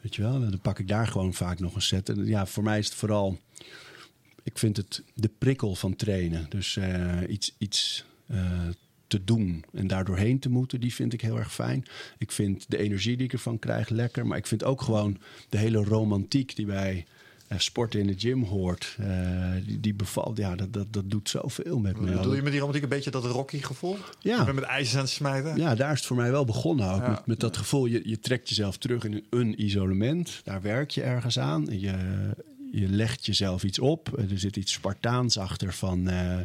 Weet 0.00 0.14
je 0.14 0.22
wel, 0.22 0.40
dan 0.40 0.60
pak 0.60 0.78
ik 0.78 0.88
daar 0.88 1.06
gewoon 1.06 1.34
vaak 1.34 1.58
nog 1.58 1.74
een 1.74 1.82
set. 1.82 2.08
En 2.08 2.26
ja, 2.26 2.46
voor 2.46 2.62
mij 2.62 2.78
is 2.78 2.86
het 2.86 2.94
vooral... 2.94 3.38
Ik 4.48 4.58
vind 4.58 4.76
het 4.76 5.02
de 5.14 5.30
prikkel 5.38 5.74
van 5.74 5.96
trainen. 5.96 6.46
Dus 6.48 6.76
eh, 6.76 7.16
iets, 7.28 7.54
iets 7.58 8.04
eh, 8.26 8.40
te 9.06 9.24
doen 9.24 9.64
en 9.72 9.86
daardoorheen 9.86 10.38
te 10.38 10.48
moeten, 10.48 10.80
die 10.80 10.94
vind 10.94 11.12
ik 11.12 11.20
heel 11.20 11.38
erg 11.38 11.52
fijn. 11.52 11.84
Ik 12.18 12.32
vind 12.32 12.64
de 12.68 12.78
energie 12.78 13.16
die 13.16 13.26
ik 13.26 13.32
ervan 13.32 13.58
krijg 13.58 13.88
lekker. 13.88 14.26
Maar 14.26 14.38
ik 14.38 14.46
vind 14.46 14.64
ook 14.64 14.82
gewoon 14.82 15.18
de 15.48 15.58
hele 15.58 15.84
romantiek 15.84 16.56
die 16.56 16.66
bij 16.66 17.06
eh, 17.48 17.58
sporten 17.58 18.00
in 18.00 18.06
de 18.06 18.14
gym 18.16 18.42
hoort. 18.42 18.96
die, 19.66 19.80
die 19.80 19.94
bevalt, 19.94 20.36
ja, 20.36 20.56
dat, 20.56 20.72
dat, 20.72 20.92
dat 20.92 21.10
doet 21.10 21.28
zoveel 21.28 21.78
met 21.78 22.00
me. 22.00 22.12
Bedoel 22.12 22.34
je 22.34 22.42
met 22.42 22.50
die 22.50 22.60
romantiek 22.60 22.82
een 22.82 22.88
beetje 22.88 23.10
dat 23.10 23.24
Rocky 23.24 23.58
gevoel? 23.58 23.96
Ja. 24.20 24.38
Je 24.38 24.44
bent 24.44 24.56
met 24.56 24.64
ijzers 24.64 24.94
aan 24.94 25.02
het 25.02 25.10
smijten? 25.10 25.56
Ja, 25.56 25.74
daar 25.74 25.92
is 25.92 25.98
het 25.98 26.06
voor 26.06 26.16
mij 26.16 26.30
wel 26.30 26.44
begonnen 26.44 26.90
ook. 26.90 27.00
Ja. 27.00 27.10
Met, 27.10 27.26
met 27.26 27.40
dat 27.40 27.56
gevoel, 27.56 27.86
je, 27.86 28.00
je 28.04 28.20
trekt 28.20 28.48
jezelf 28.48 28.76
terug 28.76 29.04
in 29.04 29.24
een 29.30 29.62
isolement. 29.62 30.40
Daar 30.44 30.62
werk 30.62 30.90
je 30.90 31.02
ergens 31.02 31.38
aan. 31.38 31.80
Je, 31.80 31.94
je 32.72 32.88
legt 32.88 33.26
jezelf 33.26 33.62
iets 33.64 33.78
op. 33.78 34.18
Er 34.30 34.38
zit 34.38 34.56
iets 34.56 34.72
Spartaans 34.72 35.38
achter 35.38 35.72
van 35.72 36.08
eh, 36.08 36.38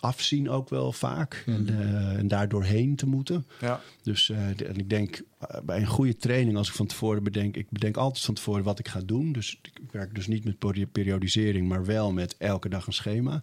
afzien 0.00 0.50
ook 0.50 0.68
wel 0.68 0.92
vaak. 0.92 1.42
En, 1.46 1.68
eh, 1.68 2.18
en 2.18 2.28
daar 2.28 2.48
doorheen 2.48 2.96
te 2.96 3.06
moeten. 3.06 3.46
Ja. 3.60 3.80
Dus 4.02 4.30
eh, 4.30 4.38
de- 4.56 4.64
en 4.64 4.76
ik 4.76 4.90
denk 4.90 5.22
eh, 5.38 5.60
bij 5.64 5.80
een 5.80 5.86
goede 5.86 6.16
training, 6.16 6.56
als 6.56 6.68
ik 6.68 6.74
van 6.74 6.86
tevoren 6.86 7.22
bedenk, 7.22 7.56
ik 7.56 7.70
bedenk 7.70 7.96
altijd 7.96 8.24
van 8.24 8.34
tevoren 8.34 8.62
wat 8.64 8.78
ik 8.78 8.88
ga 8.88 9.00
doen. 9.00 9.32
Dus 9.32 9.58
ik 9.62 9.72
werk 9.90 10.14
dus 10.14 10.26
niet 10.26 10.44
met 10.44 10.58
peri- 10.58 10.86
periodisering, 10.86 11.68
maar 11.68 11.84
wel 11.84 12.12
met 12.12 12.34
elke 12.38 12.68
dag 12.68 12.86
een 12.86 12.92
schema. 12.92 13.42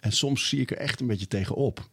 En 0.00 0.12
soms 0.12 0.48
zie 0.48 0.60
ik 0.60 0.70
er 0.70 0.76
echt 0.76 1.00
een 1.00 1.06
beetje 1.06 1.28
tegenop. 1.28 1.88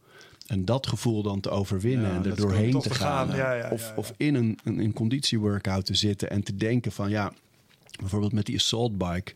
En 0.47 0.65
dat 0.65 0.87
gevoel 0.87 1.21
dan 1.23 1.39
te 1.39 1.49
overwinnen 1.49 2.09
Ja, 2.09 2.15
en 2.15 2.25
er 2.25 2.35
doorheen 2.35 2.79
te 2.79 2.93
gaan. 2.93 3.27
gaan. 3.27 3.37
Ja, 3.37 3.53
ja, 3.53 3.69
of, 3.69 3.93
of 3.95 4.13
in 4.17 4.35
een, 4.35 4.59
een, 4.63 4.79
een 4.79 4.93
conditieworkout 4.93 5.85
te 5.85 5.93
zitten 5.95 6.29
en 6.29 6.43
te 6.43 6.55
denken 6.55 6.91
van 6.91 7.09
ja, 7.09 7.33
bijvoorbeeld 7.99 8.33
met 8.33 8.45
die 8.45 8.55
assault 8.55 8.97
bike. 8.97 9.33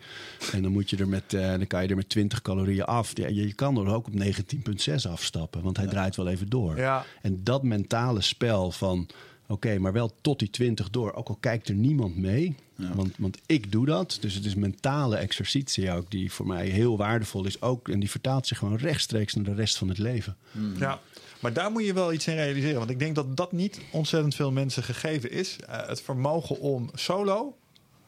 En 0.51 0.61
dan 0.61 0.71
moet 0.71 0.89
je 0.89 0.97
er 0.97 1.07
met, 1.07 1.33
eh, 1.33 1.49
dan 1.49 1.67
kan 1.67 1.83
je 1.83 1.87
er 1.87 1.95
met 1.95 2.09
20 2.09 2.41
calorieën 2.41 2.85
af. 2.85 3.17
Ja, 3.17 3.27
je, 3.27 3.47
je 3.47 3.53
kan 3.53 3.77
er 3.77 3.93
ook 3.93 4.07
op 4.07 4.13
19,6 4.13 5.07
afstappen, 5.09 5.61
want 5.61 5.77
hij 5.77 5.87
draait 5.87 6.15
wel 6.15 6.27
even 6.27 6.49
door. 6.49 6.77
Ja. 6.77 7.05
En 7.21 7.43
dat 7.43 7.63
mentale 7.63 8.21
spel 8.21 8.71
van, 8.71 9.07
oké, 9.47 9.79
maar 9.79 9.93
wel 9.93 10.15
tot 10.21 10.39
die 10.39 10.49
20 10.49 10.89
door. 10.89 11.13
Ook 11.13 11.29
al 11.29 11.37
kijkt 11.39 11.69
er 11.69 11.75
niemand 11.75 12.17
mee, 12.17 12.55
want, 12.75 13.13
want 13.17 13.37
ik 13.45 13.71
doe 13.71 13.85
dat. 13.85 14.17
Dus 14.21 14.33
het 14.33 14.45
is 14.45 14.55
mentale 14.55 15.15
exercitie 15.15 15.91
ook 15.91 16.11
die 16.11 16.31
voor 16.31 16.47
mij 16.47 16.67
heel 16.67 16.97
waardevol 16.97 17.45
is. 17.45 17.61
Ook, 17.61 17.89
en 17.89 17.99
die 17.99 18.09
vertaalt 18.09 18.47
zich 18.47 18.57
gewoon 18.57 18.77
rechtstreeks 18.77 19.33
naar 19.33 19.43
de 19.43 19.53
rest 19.53 19.77
van 19.77 19.89
het 19.89 19.97
leven. 19.97 20.35
Ja, 20.77 20.99
maar 21.39 21.53
daar 21.53 21.71
moet 21.71 21.85
je 21.85 21.93
wel 21.93 22.13
iets 22.13 22.27
in 22.27 22.35
realiseren. 22.35 22.77
Want 22.77 22.89
ik 22.89 22.99
denk 22.99 23.15
dat 23.15 23.37
dat 23.37 23.51
niet 23.51 23.79
ontzettend 23.91 24.35
veel 24.35 24.51
mensen 24.51 24.83
gegeven 24.83 25.31
is. 25.31 25.57
Eh, 25.67 25.87
het 25.87 26.01
vermogen 26.01 26.59
om 26.59 26.89
solo 26.93 27.57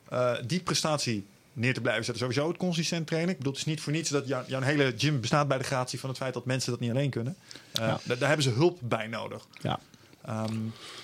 eh, 0.09 0.33
die 0.45 0.59
prestatie 0.59 1.25
neer 1.53 1.73
te 1.73 1.81
blijven 1.81 2.05
zetten. 2.05 2.23
Sowieso 2.23 2.47
het 2.47 2.57
consistent 2.57 3.07
trainen. 3.07 3.31
Ik 3.31 3.37
bedoel, 3.37 3.51
het 3.53 3.61
is 3.61 3.67
niet 3.67 3.81
voor 3.81 3.93
niets 3.93 4.09
dat 4.09 4.27
jou- 4.27 4.43
jouw 4.47 4.61
hele 4.61 4.93
gym 4.97 5.19
bestaat 5.21 5.47
bij 5.47 5.57
de 5.57 5.63
gratie 5.63 5.99
van 5.99 6.09
het 6.09 6.17
feit 6.17 6.33
dat 6.33 6.45
mensen 6.45 6.71
dat 6.71 6.79
niet 6.79 6.89
alleen 6.89 7.09
kunnen. 7.09 7.35
Eh, 7.73 7.81
Ja. 7.87 7.99
daar, 8.03 8.17
daar 8.17 8.27
hebben 8.27 8.45
ze 8.45 8.51
hulp 8.51 8.79
bij 8.83 9.07
nodig. 9.07 9.45
Ja, 9.61 9.79
Ehm, 10.25 10.55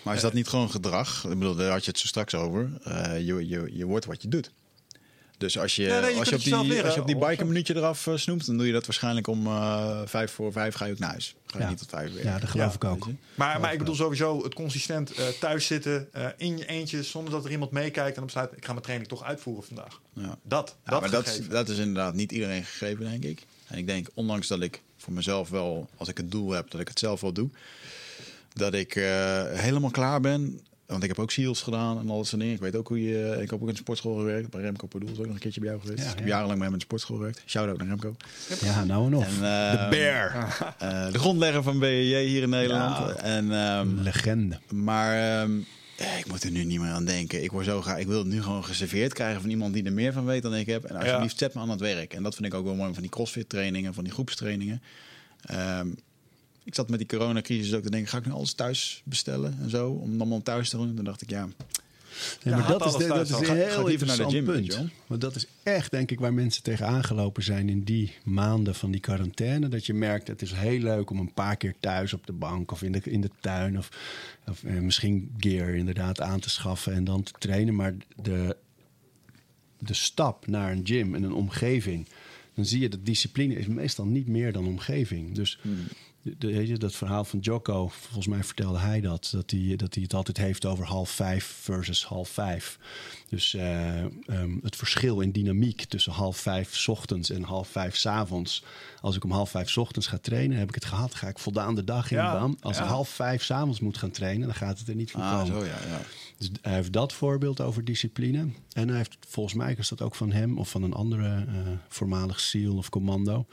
Maar 0.03 0.15
is 0.15 0.21
dat 0.21 0.33
niet 0.33 0.47
gewoon 0.47 0.71
gedrag? 0.71 1.23
Ik 1.23 1.29
bedoel, 1.39 1.55
daar 1.55 1.71
had 1.71 1.85
je 1.85 1.91
het 1.91 1.99
zo 1.99 2.07
straks 2.07 2.35
over. 2.35 2.69
Eh, 2.83 3.17
je, 3.25 3.47
je, 3.47 3.69
je 3.73 3.85
wordt 3.85 4.05
wat 4.05 4.21
je 4.21 4.27
doet. 4.27 4.51
Dus 5.43 5.59
als 5.59 5.75
je, 5.75 5.83
Ja, 5.83 5.99
nee, 5.99 6.13
je 6.13 6.19
als, 6.19 6.29
je 6.29 6.35
op 6.35 6.43
die, 6.43 6.63
leren. 6.67 6.85
als 6.85 6.93
je 6.93 7.01
op 7.01 7.07
die 7.07 7.17
bike 7.17 7.41
een 7.41 7.47
minuutje 7.47 7.75
eraf 7.75 8.07
eh, 8.07 8.15
snoept, 8.15 8.45
dan 8.45 8.57
doe 8.57 8.65
je 8.67 8.71
dat 8.73 8.85
waarschijnlijk 8.85 9.27
om 9.27 9.47
eh, 9.47 10.01
vijf 10.05 10.31
voor 10.31 10.51
vijf 10.51 10.75
ga 10.75 10.85
je 10.85 10.91
ook 10.91 10.99
naar 10.99 11.09
huis. 11.09 11.35
Ga 11.45 11.57
je 11.57 11.63
Ja. 11.63 11.69
niet 11.69 11.77
tot 11.77 11.89
vijf 11.89 12.13
weer. 12.13 12.23
ja 12.23 12.39
dat 12.39 12.49
geloof 12.49 12.69
Ja, 12.69 12.75
ik 12.75 12.83
ook. 12.83 13.07
maar, 13.35 13.59
maar 13.59 13.71
ik 13.73 13.77
bedoel 13.79 13.95
sowieso 13.95 14.43
het 14.43 14.53
consistent 14.53 15.11
eh, 15.13 15.27
thuis 15.39 15.65
zitten 15.65 16.07
eh, 16.13 16.27
in 16.37 16.57
je 16.57 16.65
eentje 16.65 17.03
zonder 17.03 17.33
dat 17.33 17.45
er 17.45 17.51
iemand 17.51 17.71
meekijkt 17.71 18.07
en 18.09 18.15
dan 18.15 18.25
besluit 18.25 18.51
ik 18.55 18.65
ga 18.65 18.71
mijn 18.71 18.83
training 18.83 19.09
toch 19.09 19.23
uitvoeren 19.23 19.63
vandaag. 19.63 19.99
Ja. 20.13 20.37
Dat, 20.43 20.75
Ja, 20.85 20.91
dat, 20.91 21.01
maar 21.01 21.09
dat, 21.09 21.41
dat 21.49 21.69
is 21.69 21.77
inderdaad 21.77 22.13
niet 22.13 22.31
iedereen 22.31 22.63
gegeven, 22.63 23.05
denk 23.05 23.23
ik. 23.23 23.39
En 23.67 23.77
ik 23.77 23.87
denk, 23.87 24.07
ondanks 24.13 24.47
dat 24.47 24.61
ik 24.61 24.81
voor 24.97 25.13
mezelf 25.13 25.49
wel, 25.49 25.89
als 25.97 26.07
ik 26.09 26.17
het 26.17 26.31
doel 26.31 26.51
heb, 26.51 26.71
dat 26.71 26.81
ik 26.81 26.87
het 26.87 26.99
zelf 26.99 27.21
wel 27.21 27.33
doe, 27.33 27.49
dat 28.53 28.73
ik 28.73 28.95
eh, 28.95 29.43
helemaal 29.51 29.91
klaar 29.91 30.21
ben. 30.21 30.59
Want 30.93 31.03
ik 31.03 31.09
heb 31.09 31.19
ook 31.19 31.31
SEALs 31.31 31.61
gedaan 31.61 31.99
en 31.99 32.09
al 32.09 32.17
dat 32.17 32.27
soort 32.27 32.41
dingen. 32.41 32.55
Ik 32.55 32.61
weet 32.61 32.75
ook 32.75 32.87
hoe 32.87 33.03
je... 33.03 33.37
Ik 33.41 33.49
heb 33.49 33.53
ook 33.53 33.61
in 33.61 33.67
een 33.67 33.75
sportschool 33.75 34.15
gewerkt. 34.15 34.49
Bij 34.49 34.61
Remco 34.61 34.87
Pardoel 34.87 35.09
is 35.09 35.19
ook 35.19 35.25
nog 35.25 35.33
een 35.33 35.39
keertje 35.39 35.59
bij 35.59 35.69
jou 35.69 35.81
geweest. 35.81 36.03
Ja, 36.03 36.09
ik 36.09 36.15
heb 36.15 36.27
ja. 36.27 36.29
jarenlang 36.29 36.57
bij 36.57 36.63
hem 36.63 36.73
in 36.73 36.79
de 36.79 36.85
sportschool 36.85 37.17
gewerkt. 37.17 37.43
Shout-out 37.45 37.77
naar 37.77 37.87
Remco. 37.87 38.15
Ja, 38.61 38.83
nou 38.83 39.05
en 39.05 39.15
of. 39.15 39.25
En, 39.25 39.39
de 39.39 39.77
eh, 39.77 39.89
bear. 39.89 40.35
eh, 40.79 41.11
de 41.11 41.19
grondlegger 41.19 41.63
van 41.63 41.79
BJJ 41.79 42.25
hier 42.25 42.41
in 42.41 42.49
Nederland. 42.49 42.97
Ja. 42.97 43.15
En, 43.15 43.51
ehm, 43.51 44.01
legende. 44.01 44.59
maar 44.69 45.41
ehm, 45.41 45.51
eh, 45.97 46.17
ik 46.17 46.27
moet 46.27 46.43
er 46.43 46.51
nu 46.51 46.63
niet 46.63 46.79
meer 46.79 46.91
aan 46.91 47.05
denken. 47.05 47.43
Ik, 47.43 47.51
word 47.51 47.65
zo 47.65 47.81
graag, 47.81 47.97
ik 47.97 48.07
wil 48.07 48.19
het 48.19 48.27
nu 48.27 48.41
gewoon 48.41 48.65
geserveerd 48.65 49.13
krijgen 49.13 49.41
van 49.41 49.49
iemand 49.49 49.73
die 49.73 49.83
er 49.83 49.93
meer 49.93 50.13
van 50.13 50.25
weet 50.25 50.41
dan 50.41 50.55
ik 50.55 50.65
heb. 50.65 50.83
En 50.83 50.95
alsjeblieft, 50.95 51.37
zet 51.37 51.53
me 51.53 51.61
aan 51.61 51.69
het 51.69 51.79
werk. 51.79 52.13
En 52.13 52.23
dat 52.23 52.35
vind 52.35 52.47
ik 52.47 52.53
ook 52.53 52.65
wel 52.65 52.75
mooi 52.75 52.93
van 52.93 53.01
die 53.01 53.11
crossfit 53.11 53.49
trainingen, 53.49 53.93
van 53.93 54.03
die 54.03 54.13
groepstrainingen. 54.13 54.81
Ehm, 55.41 55.87
ik 56.63 56.75
zat 56.75 56.89
met 56.89 56.99
die 56.99 57.07
coronacrisis 57.07 57.73
ook 57.73 57.83
te 57.83 57.89
denken, 57.89 58.09
ga 58.09 58.17
ik 58.17 58.25
nu 58.25 58.31
alles 58.31 58.53
thuis 58.53 59.01
bestellen 59.05 59.57
en 59.61 59.69
zo, 59.69 59.89
om 59.89 60.19
allemaal 60.21 60.41
thuis 60.41 60.69
te 60.69 60.77
doen. 60.77 60.89
En 60.89 60.95
toen 60.95 61.05
dacht 61.05 61.21
ik, 61.21 61.29
ja, 61.29 61.47
Ja, 62.43 62.51
Ja, 62.51 62.57
maar 62.57 62.67
dat 62.67 62.85
is, 62.85 62.91
de- 62.95 63.07
dat 63.07 63.21
is 63.21 63.29
dan. 63.29 63.43
een 63.45 63.55
heel 63.55 63.87
interessant 63.87 64.31
gym, 64.31 64.45
punt. 64.45 64.79
Want 65.07 65.21
dat 65.21 65.35
is 65.35 65.45
echt, 65.63 65.91
denk 65.91 66.11
ik, 66.11 66.19
waar 66.19 66.33
mensen 66.33 66.63
tegenaan 66.63 67.03
gelopen 67.03 67.43
zijn 67.43 67.69
in 67.69 67.83
die 67.83 68.13
maanden 68.23 68.75
van 68.75 68.91
die 68.91 68.99
quarantaine. 69.01 69.67
Dat 69.69 69.85
je 69.85 69.93
merkt, 69.93 70.27
het 70.27 70.41
is 70.41 70.51
heel 70.51 70.79
leuk 70.79 71.09
om 71.09 71.19
een 71.19 71.33
paar 71.33 71.55
keer 71.57 71.75
thuis 71.79 72.13
op 72.13 72.25
de 72.25 72.33
bank 72.33 72.71
of 72.71 72.81
in 72.81 72.91
de, 72.91 73.01
in 73.03 73.21
de 73.21 73.29
tuin. 73.39 73.77
Of, 73.77 73.89
of 74.47 74.63
eh, 74.63 74.73
misschien 74.79 75.31
gear 75.37 75.69
inderdaad 75.69 76.21
aan 76.21 76.39
te 76.39 76.49
schaffen 76.49 76.93
en 76.93 77.03
dan 77.03 77.23
te 77.23 77.31
trainen. 77.39 77.75
Maar 77.75 77.93
de, 78.21 78.55
de 79.79 79.93
stap 79.93 80.47
naar 80.47 80.71
een 80.71 80.81
gym 80.87 81.15
en 81.15 81.23
een 81.23 81.33
omgeving. 81.33 82.07
Dan 82.55 82.65
zie 82.65 82.79
je 82.81 82.89
dat 82.89 83.05
discipline 83.05 83.53
is 83.55 83.67
meestal 83.67 84.05
niet 84.05 84.27
meer 84.27 84.51
dan 84.51 84.67
omgeving. 84.67 85.35
Dus 85.35 85.59
de, 86.23 86.35
de- 86.37 86.53
weet 86.53 86.67
je, 86.67 86.77
dat 86.77 86.95
verhaal 86.95 87.25
van 87.25 87.39
Jocko, 87.39 87.87
volgens 87.87 88.27
mij 88.27 88.43
vertelde 88.43 88.77
hij 88.79 89.01
dat. 89.01 89.29
Dat 89.31 89.51
hij, 89.51 89.75
dat 89.75 89.93
hij 89.93 90.03
het 90.03 90.13
altijd 90.13 90.37
heeft 90.37 90.65
over 90.65 90.85
half 90.85 91.09
vijf 91.09 91.45
versus 91.61 92.05
half 92.05 92.29
vijf. 92.29 92.79
Dus 93.29 93.53
eh, 93.53 93.99
ehm, 93.99 94.57
het 94.61 94.75
verschil 94.75 95.19
in 95.19 95.31
dynamiek 95.31 95.83
tussen 95.83 96.11
half 96.11 96.37
vijf 96.37 96.75
's 96.75 96.87
ochtends 96.87 97.29
en 97.29 97.43
half 97.43 97.67
vijf 97.67 97.95
's 97.95 98.05
avonds. 98.05 98.63
Als 99.01 99.15
ik 99.15 99.23
om 99.23 99.31
half 99.31 99.49
vijf 99.49 99.69
's 99.69 99.77
ochtends 99.77 100.07
ga 100.07 100.17
trainen, 100.17 100.57
heb 100.57 100.67
ik 100.67 100.75
het 100.75 100.85
gehad. 100.85 101.15
Ga 101.15 101.27
ik 101.27 101.39
voldaan 101.39 101.75
de 101.75 101.83
dag 101.83 102.11
in 102.11 102.17
Ja, 102.17 102.33
de 102.33 102.39
baan. 102.39 102.57
Als 102.61 102.77
ja. 102.77 102.83
ik 102.83 102.89
half 102.89 103.09
vijf 103.09 103.43
's 103.43 103.51
avonds 103.51 103.79
moet 103.79 103.97
gaan 103.97 104.11
trainen, 104.11 104.47
dan 104.47 104.55
gaat 104.55 104.79
het 104.79 104.87
er 104.87 104.95
niet 104.95 105.11
van 105.11 105.21
ah, 105.21 105.31
komen. 105.31 105.47
zo 105.47 105.65
ja, 105.65 105.77
ja. 105.87 106.01
Dus 106.37 106.49
hij 106.61 106.73
heeft 106.73 106.93
dat 106.93 107.13
voorbeeld 107.13 107.61
over 107.61 107.83
discipline. 107.85 108.47
En 108.73 108.87
hij 108.87 108.97
heeft, 108.97 109.17
volgens 109.27 109.55
mij 109.55 109.75
is 109.77 109.87
dat 109.89 110.01
ook 110.01 110.15
van 110.15 110.31
hem 110.31 110.57
of 110.57 110.69
van 110.69 110.83
een 110.83 110.93
andere 110.93 111.45
eh, 111.47 111.55
voormalig 111.87 112.39
SEAL 112.39 112.75
of 112.77 112.89
commando. 112.89 113.45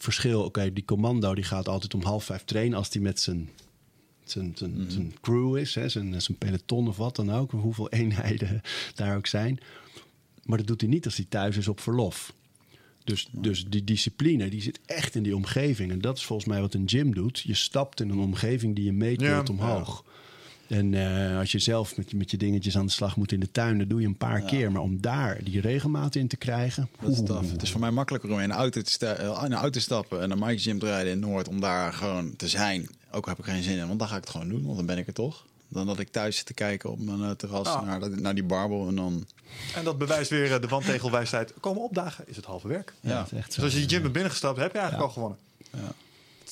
Verschil, 0.00 0.42
oké, 0.44 0.72
die 0.72 0.84
commando 0.84 1.34
die 1.34 1.44
gaat 1.44 1.68
altijd 1.68 1.94
om 1.94 2.02
half 2.02 2.24
vijf 2.24 2.44
trainen 2.44 2.78
als 2.78 2.88
hij 2.92 3.02
met 3.02 3.20
zijn, 3.20 3.50
zijn, 4.24 4.52
zijn, 4.56 4.84
zijn 4.88 5.14
crew 5.20 5.56
is, 5.56 5.74
hè, 5.74 5.88
zijn, 5.88 6.22
zijn 6.22 6.38
peloton 6.38 6.88
of 6.88 6.96
wat 6.96 7.16
dan 7.16 7.32
ook, 7.32 7.50
hoeveel 7.50 7.90
eenheden 8.00 8.60
daar 8.94 9.16
ook 9.16 9.26
zijn. 9.26 9.60
Maar 10.44 10.58
dat 10.58 10.66
doet 10.66 10.80
hij 10.80 10.90
niet 10.90 11.04
als 11.04 11.16
hij 11.16 11.26
thuis 11.28 11.56
is 11.56 11.68
op 11.68 11.80
verlof. 11.80 12.34
Dus, 13.04 13.28
dus 13.32 13.64
die 13.64 13.84
discipline 13.84 14.48
die 14.48 14.62
zit 14.62 14.80
echt 14.86 15.14
in 15.14 15.22
die 15.22 15.36
omgeving. 15.36 15.90
En 15.90 16.00
dat 16.00 16.16
is 16.16 16.24
volgens 16.24 16.48
mij 16.48 16.60
wat 16.60 16.74
een 16.74 16.88
gym 16.88 17.14
doet. 17.14 17.38
Je 17.38 17.54
stapt 17.54 18.00
in 18.00 18.10
een 18.10 18.18
omgeving 18.18 18.74
die 18.74 18.84
je 18.84 18.92
meetilt 18.92 19.48
Ja, 19.48 19.54
omhoog. 19.54 20.04
En 20.68 20.94
eh, 20.94 21.38
als 21.38 21.52
je 21.52 21.58
zelf 21.58 21.96
met, 21.96 22.10
je- 22.10 22.16
met 22.16 22.30
je 22.30 22.36
dingetjes 22.36 22.76
aan 22.76 22.86
de 22.86 22.92
slag 22.92 23.16
moet 23.16 23.32
in 23.32 23.40
de 23.40 23.50
tuin, 23.50 23.78
dat 23.78 23.88
doe 23.88 24.00
je 24.00 24.06
een 24.06 24.16
paar 24.16 24.40
keer. 24.40 24.72
Maar 24.72 24.82
om 24.82 25.00
daar 25.00 25.38
die 25.44 25.60
regelmaat 25.60 26.14
in 26.14 26.28
te 26.28 26.36
krijgen. 26.36 26.88
Dat 27.00 27.10
is 27.12 27.18
oeh. 27.18 27.40
Het 27.50 27.62
is 27.62 27.70
voor 27.70 27.80
mij 27.80 27.90
makkelijker 27.90 28.30
om 28.30 28.38
in 28.38 28.50
een 28.50 28.56
auto 28.56 28.82
te, 28.82 28.90
sta- 28.90 29.14
eh, 29.14 29.26
in 29.26 29.44
een 29.44 29.52
auto 29.52 29.70
te 29.70 29.80
stappen 29.80 30.20
en 30.22 30.28
naar 30.28 30.38
Mike 30.38 30.58
Gym 30.58 30.78
te 30.78 30.86
rijden 30.86 31.12
in 31.12 31.18
Noord 31.18 31.48
om 31.48 31.60
daar 31.60 31.92
gewoon 31.92 32.36
te 32.36 32.48
zijn. 32.48 32.88
Ook 33.10 33.26
heb 33.26 33.38
ik 33.38 33.44
geen 33.44 33.62
zin 33.62 33.78
in, 33.78 33.86
want 33.86 33.98
dan 33.98 34.08
ga 34.08 34.14
ik 34.16 34.20
het 34.20 34.30
gewoon 34.30 34.48
doen, 34.48 34.64
want 34.64 34.76
dan 34.76 34.86
ben 34.86 34.98
ik 34.98 35.06
er 35.06 35.12
toch. 35.12 35.44
Dan 35.68 35.86
dat 35.86 35.98
ik 35.98 36.08
thuis 36.08 36.36
zit 36.36 36.46
te 36.46 36.54
kijken 36.54 36.90
op 36.90 37.00
mijn 37.00 37.22
eh, 37.22 37.30
terras 37.30 37.66
Ah. 37.66 37.98
naar, 38.16 38.34
die 38.34 38.44
barbel 38.44 38.88
en 38.88 38.94
dan... 38.94 39.26
En 39.74 39.84
dat 39.84 39.98
bewijst 39.98 40.30
weer 40.30 40.60
de 40.60 40.68
wandtegelwijsheid. 40.68 41.52
Komen 41.60 41.82
opdagen 41.82 42.24
is 42.28 42.36
het 42.36 42.44
halve 42.44 42.68
werk. 42.68 42.92
Ja, 43.00 43.10
Ja. 43.10 43.16
dat 43.18 43.32
is 43.32 43.38
echt 43.38 43.52
zo. 43.52 43.54
Dus 43.62 43.64
als 43.64 43.72
je 43.72 43.78
die 43.78 43.88
gym 43.88 44.00
bent 44.00 44.12
binnengestapt, 44.12 44.58
heb 44.58 44.72
je 44.72 44.78
eigenlijk 44.78 45.08
Ja. 45.08 45.08
al 45.08 45.14
gewonnen. 45.14 45.38
Ja. 45.72 45.92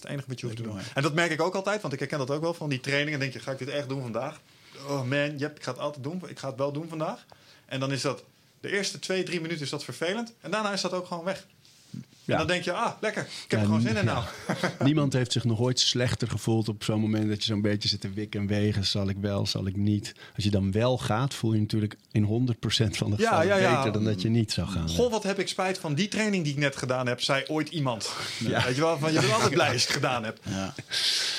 Het 0.04 0.12
enige 0.12 0.28
wat 0.28 0.40
je 0.40 0.46
hoeft 0.46 0.58
te 0.58 0.64
doen. 0.64 0.78
En 0.94 1.02
dat 1.02 1.14
merk 1.14 1.30
ik 1.30 1.40
ook 1.40 1.54
altijd, 1.54 1.80
want 1.80 1.92
ik 1.92 1.98
herken 1.98 2.18
dat 2.18 2.30
ook 2.30 2.40
wel 2.40 2.54
van 2.54 2.68
die 2.68 2.80
trainingen. 2.80 3.20
denk 3.20 3.32
je, 3.32 3.40
ga 3.40 3.52
ik 3.52 3.58
dit 3.58 3.68
echt 3.68 3.88
doen 3.88 4.02
vandaag? 4.02 4.40
Oh 4.86 5.02
man, 5.02 5.38
yep, 5.38 5.56
ik 5.56 5.62
ga 5.62 5.70
het 5.70 5.80
altijd 5.80 6.04
doen. 6.04 6.22
Ik 6.26 6.38
ga 6.38 6.48
het 6.48 6.56
wel 6.56 6.72
doen 6.72 6.88
vandaag. 6.88 7.26
En 7.66 7.80
dan 7.80 7.92
is 7.92 8.02
dat 8.02 8.24
De 8.60 8.70
eerste 8.70 8.98
twee, 8.98 9.22
drie 9.22 9.40
minuten 9.40 9.62
is 9.62 9.70
dat 9.70 9.84
vervelend. 9.84 10.34
En 10.40 10.50
daarna 10.50 10.72
is 10.72 10.80
dat 10.80 10.92
ook 10.92 11.06
gewoon 11.06 11.24
weg. 11.24 11.46
Ja. 12.24 12.32
En 12.32 12.38
dan 12.38 12.46
denk 12.46 12.64
je, 12.64 12.72
ah, 12.72 12.92
lekker. 13.00 13.22
Ik 13.22 13.28
heb 13.50 13.50
Ja, 13.50 13.58
er 13.58 13.64
gewoon 13.64 13.80
zin 13.80 13.96
in 13.96 14.04
ja. 14.04 14.12
nou. 14.12 14.24
Niemand 14.84 15.12
heeft 15.12 15.32
zich 15.32 15.44
nog 15.44 15.60
ooit 15.60 15.80
slechter 15.80 16.28
gevoeld 16.28 16.68
op 16.68 16.84
zo'n 16.84 17.00
moment 17.00 17.28
dat 17.28 17.36
je 17.38 17.44
zo'n 17.44 17.60
beetje 17.60 17.88
zit 17.88 18.00
te 18.00 18.10
wikken 18.10 18.40
en 18.40 18.46
wegen. 18.46 18.84
Zal 18.84 19.08
ik 19.08 19.16
wel, 19.20 19.46
zal 19.46 19.66
ik 19.66 19.76
niet? 19.76 20.14
Als 20.34 20.44
je 20.44 20.50
dan 20.50 20.72
wel 20.72 20.98
gaat, 20.98 21.34
voel 21.34 21.52
je 21.52 21.60
natuurlijk 21.60 21.96
in 22.12 22.24
100% 22.24 22.26
van 22.96 23.10
de 23.10 23.16
Ja, 23.18 23.28
gevallen 23.28 23.46
ja, 23.46 23.56
ja. 23.56 23.76
beter 23.76 23.92
dan 23.92 24.04
dat 24.04 24.22
je 24.22 24.28
niet 24.28 24.52
zou 24.52 24.68
gaan. 24.68 24.88
Goh, 24.88 25.10
wat 25.10 25.22
heb 25.22 25.38
ik 25.38 25.48
spijt 25.48 25.78
van 25.78 25.94
die 25.94 26.08
training 26.08 26.44
die 26.44 26.52
ik 26.52 26.58
net 26.58 26.76
gedaan 26.76 27.06
heb, 27.06 27.20
zei 27.20 27.44
ooit 27.46 27.68
iemand. 27.68 28.12
Ja. 28.38 28.64
Weet 28.64 28.74
je 28.74 28.80
wel, 28.80 28.98
van 28.98 29.12
je 29.12 29.20
bent 29.20 29.32
altijd 29.32 29.50
blij 29.50 29.72
als 29.72 29.80
je 29.80 29.86
het 29.86 29.96
gedaan 29.96 30.24
hebt. 30.24 30.40
Ja. 30.48 30.74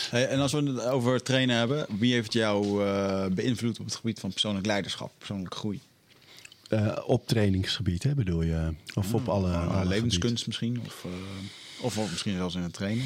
Hey, 0.09 0.27
en 0.27 0.39
als 0.39 0.51
we 0.51 0.63
het 0.63 0.81
over 0.85 1.23
trainen 1.23 1.57
hebben, 1.57 1.85
wie 1.99 2.13
heeft 2.13 2.33
jou 2.33 2.85
eh, 2.85 3.25
beïnvloed 3.25 3.79
op 3.79 3.85
het 3.85 3.95
gebied 3.95 4.19
van 4.19 4.29
persoonlijk 4.29 4.65
leiderschap, 4.65 5.11
persoonlijke 5.17 5.57
groei? 5.57 5.79
Eh, 6.69 6.97
op 7.05 7.27
trainingsgebied, 7.27 8.03
hè, 8.03 8.13
bedoel 8.13 8.41
je? 8.41 8.73
Of 8.93 9.13
op 9.13 9.27
alle, 9.29 9.49
Uh, 9.49 9.75
alle 9.75 9.85
levenskunst 9.85 10.47
misschien? 10.47 10.81
Of, 10.85 11.05
eh, 11.05 11.11
of 11.85 11.99
ook 11.99 12.09
misschien 12.09 12.35
zelfs 12.35 12.55
in 12.55 12.61
het 12.61 12.73
trainen? 12.73 13.05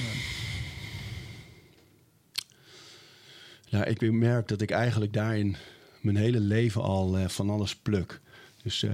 Ja, 3.65 3.86
ik 3.86 4.11
merk 4.11 4.48
dat 4.48 4.61
ik 4.61 4.72
eigenlijk 4.72 5.14
daarin 5.14 5.56
mijn 6.02 6.15
hele 6.15 6.40
leven 6.40 6.81
al 6.81 7.18
eh, 7.18 7.27
van 7.27 7.49
alles 7.49 7.76
pluk. 7.76 8.22
Dus 8.64 8.86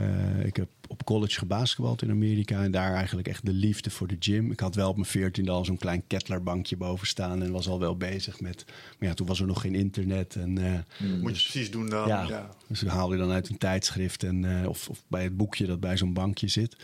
ik 0.43 0.55
heb 0.55 0.69
op 0.87 1.03
college 1.03 1.37
gebasketbald 1.39 2.01
in 2.01 2.09
Amerika 2.09 2.63
en 2.63 2.71
daar 2.71 2.93
eigenlijk 2.93 3.27
echt 3.27 3.45
de 3.45 3.53
liefde 3.53 3.89
voor 3.89 4.07
de 4.07 4.15
gym. 4.19 4.51
Ik 4.51 4.59
had 4.59 4.75
wel 4.75 4.89
op 4.89 4.95
mijn 4.95 5.07
veertiende 5.07 5.51
al 5.51 5.65
zo'n 5.65 5.77
klein 5.77 6.03
kettlerbankje 6.07 6.77
boven 6.77 7.07
staan 7.07 7.43
en 7.43 7.51
was 7.51 7.67
al 7.67 7.79
wel 7.79 7.97
bezig 7.97 8.39
met. 8.39 8.63
Maar 8.99 9.09
ja, 9.09 9.13
toen 9.15 9.27
was 9.27 9.39
er 9.39 9.47
nog 9.47 9.61
geen 9.61 9.75
internet 9.75 10.35
en. 10.35 10.57
eh, 10.57 10.73
moet 11.21 11.37
je 11.37 11.49
precies 11.49 11.71
doen 11.71 11.89
dan? 11.89 12.07
ja, 12.07 12.23
Ja. 12.27 12.49
dus 12.67 12.83
ik 12.83 12.89
haalde 12.89 13.17
dan 13.17 13.31
uit 13.31 13.49
een 13.49 13.57
tijdschrift 13.57 14.23
en, 14.23 14.61
eh, 14.61 14.69
of, 14.69 14.89
of 14.89 15.03
bij 15.07 15.23
het 15.23 15.37
boekje 15.37 15.65
dat 15.65 15.79
bij 15.79 15.97
zo'n 15.97 16.13
bankje 16.13 16.47
zit. 16.47 16.75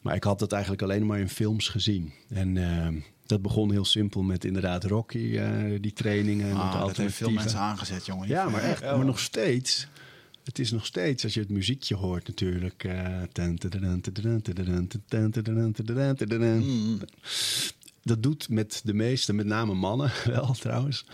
Maar 0.00 0.14
ik 0.14 0.24
had 0.24 0.38
dat 0.38 0.52
eigenlijk 0.52 0.82
alleen 0.82 1.06
maar 1.06 1.18
in 1.18 1.28
films 1.28 1.68
gezien. 1.68 2.12
En 2.28 2.56
eh, 2.56 3.02
dat 3.26 3.42
begon 3.42 3.70
heel 3.70 3.84
simpel 3.84 4.22
met 4.22 4.44
inderdaad 4.44 4.84
Rocky, 4.84 5.40
die 5.80 5.92
trainingen. 5.92 6.54
Ah, 6.56 6.80
dat 6.80 6.96
heeft 6.96 7.14
veel 7.14 7.30
mensen 7.30 7.58
aangezet, 7.58 8.06
jongen. 8.06 8.28
Ja, 8.28 8.48
maar 8.48 8.62
echt. 8.62 8.82
Maar 8.82 9.04
nog 9.04 9.18
steeds. 9.18 9.88
Het 10.46 10.58
is 10.58 10.70
nog 10.70 10.86
steeds, 10.86 11.24
als 11.24 11.34
je 11.34 11.40
het 11.40 11.48
muziekje 11.48 11.94
hoort 11.94 12.26
natuurlijk. 12.26 12.84
eh. 16.42 17.06
Dat 18.02 18.22
doet 18.22 18.48
met 18.48 18.80
de 18.84 18.94
meeste, 18.94 19.32
met 19.32 19.46
name 19.46 19.74
mannen 19.74 20.12
wel 20.24 20.52
trouwens, 20.52 21.04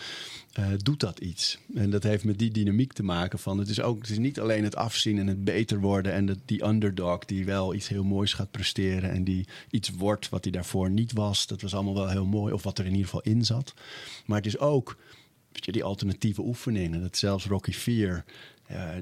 eh, 0.52 0.66
doet 0.76 1.00
dat 1.00 1.18
iets. 1.18 1.58
En 1.74 1.90
dat 1.90 2.02
heeft 2.02 2.24
met 2.24 2.38
die 2.38 2.50
dynamiek 2.50 2.92
te 2.92 3.02
maken 3.02 3.38
van... 3.38 3.58
Het 3.58 3.68
is, 3.68 3.80
ook, 3.80 3.98
het 3.98 4.10
is 4.10 4.18
niet 4.18 4.40
alleen 4.40 4.64
het 4.64 4.76
afzien 4.76 5.18
en 5.18 5.26
het 5.26 5.44
beter 5.44 5.80
worden... 5.80 6.12
en 6.12 6.26
de, 6.26 6.36
die 6.44 6.64
underdog 6.64 7.24
die 7.24 7.44
wel 7.44 7.74
iets 7.74 7.88
heel 7.88 8.04
moois 8.04 8.32
gaat 8.32 8.50
presteren... 8.50 9.10
en 9.10 9.24
die 9.24 9.46
iets 9.70 9.90
wordt 9.90 10.28
wat 10.28 10.44
hij 10.44 10.52
daarvoor 10.52 10.90
niet 10.90 11.12
was. 11.12 11.46
Dat 11.46 11.62
was 11.62 11.74
allemaal 11.74 11.94
wel 11.94 12.08
heel 12.08 12.26
mooi, 12.26 12.52
of 12.52 12.62
wat 12.62 12.78
er 12.78 12.84
in 12.84 12.90
ieder 12.90 13.04
geval 13.04 13.22
in 13.22 13.44
zat. 13.44 13.74
Maar 14.26 14.36
het 14.36 14.46
is 14.46 14.58
ook 14.58 14.96
weet 15.52 15.64
je, 15.64 15.72
die 15.72 15.84
alternatieve 15.84 16.42
oefeningen. 16.42 17.00
Dat 17.00 17.16
zelfs 17.16 17.46
Rocky 17.46 17.72
4 17.72 18.14
eh, 18.16 18.22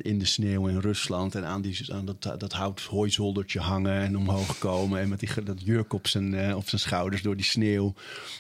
in 0.03 0.19
de 0.19 0.25
sneeuw 0.25 0.67
in 0.67 0.79
Rusland 0.79 1.35
en 1.35 1.47
aan, 1.47 1.63
die, 1.63 1.93
aan 1.93 2.05
dat, 2.05 2.41
dat 2.41 2.53
hout 2.53 2.81
hooizoldertje 2.81 3.61
hangen 3.61 4.01
en 4.01 4.17
omhoog 4.17 4.59
komen. 4.59 5.01
En 5.01 5.09
met 5.09 5.21
die, 5.21 5.43
dat 5.43 5.63
jurk 5.65 5.93
op 5.93 6.07
zijn, 6.07 6.35
eh, 6.35 6.57
op 6.57 6.69
zijn 6.69 6.81
schouders 6.81 7.23
door 7.23 7.37
die 7.37 7.45
sneeuw. 7.45 7.95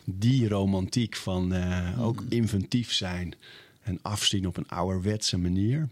Die 0.04 0.48
romantiek 0.48 1.16
van 1.16 1.52
eh, 1.52 2.02
ook 2.02 2.22
inventief 2.28 2.92
zijn 2.92 3.34
en 3.82 3.98
afzien 4.02 4.46
op 4.46 4.56
een 4.56 4.68
ouderwetse 4.68 5.38
manier. 5.38 5.88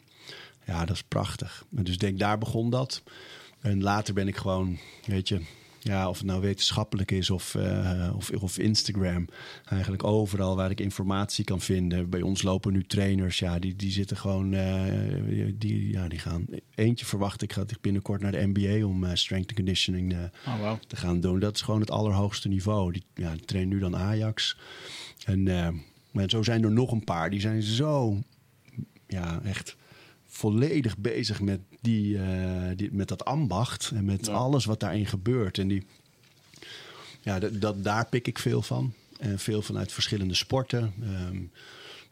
Ja, 0.66 0.84
dat 0.84 0.96
is 0.96 1.02
prachtig. 1.02 1.64
Dus 1.68 1.94
ik 1.94 2.00
denk, 2.00 2.18
daar 2.18 2.38
begon 2.38 2.70
dat. 2.70 3.02
En 3.60 3.82
later 3.82 4.14
ben 4.14 4.28
ik 4.28 4.36
gewoon, 4.36 4.78
weet 5.04 5.28
je, 5.28 5.40
ja, 5.88 6.08
of 6.08 6.18
het 6.18 6.26
nou 6.26 6.40
wetenschappelijk 6.40 7.10
is 7.10 7.30
of, 7.30 7.54
eh, 7.54 8.12
of, 8.16 8.30
of 8.30 8.58
Instagram. 8.58 9.28
Eigenlijk 9.64 10.04
overal 10.04 10.56
waar 10.56 10.70
ik 10.70 10.80
informatie 10.80 11.44
kan 11.44 11.60
vinden. 11.60 12.10
Bij 12.10 12.22
ons 12.22 12.42
lopen 12.42 12.72
nu 12.72 12.84
trainers, 12.84 13.38
ja, 13.38 13.58
die, 13.58 13.76
die 13.76 13.90
zitten 13.90 14.16
gewoon, 14.16 14.54
eh, 14.54 15.46
die, 15.54 15.90
ja, 15.90 16.08
die 16.08 16.18
gaan. 16.18 16.46
Eentje 16.74 17.06
verwacht 17.06 17.42
ik, 17.42 17.52
gaat 17.52 17.80
binnenkort 17.80 18.20
naar 18.20 18.32
de 18.32 18.50
NBA 18.54 18.86
om 18.86 19.04
eh, 19.04 19.14
strength 19.14 19.48
and 19.48 19.56
conditioning 19.56 20.16
Oh, 20.46 20.72
te 20.86 20.96
gaan 20.96 21.20
doen. 21.20 21.38
Dat 21.38 21.54
is 21.54 21.62
gewoon 21.62 21.80
het 21.80 21.90
allerhoogste 21.90 22.48
niveau. 22.48 22.92
Die, 22.92 23.04
ja, 23.14 23.32
die 23.32 23.44
trainen 23.44 23.74
nu 23.74 23.80
dan 23.80 23.96
Ajax. 23.96 24.56
En 25.24 25.42
maar 26.10 26.30
zo 26.30 26.42
zijn 26.42 26.64
er 26.64 26.72
nog 26.72 26.92
een 26.92 27.04
paar. 27.04 27.30
Die 27.30 27.40
zijn 27.40 27.62
zo, 27.62 28.22
ja, 29.06 29.40
echt 29.42 29.76
volledig 30.26 30.98
bezig 30.98 31.40
met, 31.40 31.60
die, 31.80 32.18
eh, 32.18 32.76
die, 32.76 32.88
met 32.92 33.08
dat 33.08 33.24
ambacht. 33.24 33.90
En 33.94 34.04
met 34.04 34.26
Ja. 34.26 34.32
alles 34.32 34.64
wat 34.64 34.80
daarin 34.80 35.06
gebeurt. 35.06 35.58
En 35.58 35.68
die, 35.68 35.82
ja, 37.20 37.38
dat, 37.38 37.84
daar 37.84 38.06
pik 38.08 38.26
ik 38.26 38.38
veel 38.38 38.62
van. 38.62 38.92
En 39.18 39.38
veel 39.38 39.62
vanuit 39.62 39.92
verschillende 39.92 40.34
sporten. 40.34 40.92
Ehm, 41.02 41.36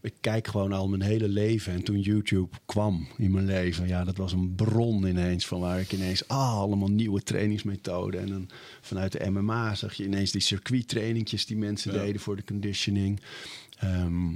ik 0.00 0.14
kijk 0.20 0.46
gewoon 0.48 0.72
al 0.72 0.88
mijn 0.88 1.02
hele 1.02 1.28
leven. 1.28 1.72
En 1.72 1.82
toen 1.82 2.00
YouTube 2.00 2.56
kwam 2.66 3.06
in 3.16 3.30
mijn 3.30 3.46
leven, 3.46 3.88
ja, 3.88 4.04
dat 4.04 4.16
was 4.16 4.32
een 4.32 4.54
bron 4.54 5.06
ineens. 5.06 5.46
Van 5.46 5.60
waar 5.60 5.80
ik 5.80 5.92
ineens 5.92 6.28
ah, 6.28 6.58
allemaal 6.58 6.88
nieuwe 6.90 7.22
trainingsmethoden. 7.22 8.20
En 8.20 8.28
dan 8.28 8.48
vanuit 8.80 9.12
de 9.12 9.30
MMA 9.30 9.74
zag 9.74 9.94
je 9.94 10.04
ineens 10.04 10.30
die 10.30 10.40
circuittrainingjes 10.40 11.46
die 11.46 11.56
mensen 11.56 11.92
Ja. 11.94 12.02
deden 12.02 12.20
voor 12.20 12.36
de 12.36 12.44
conditioning. 12.44 13.20
Ehm, 13.78 14.34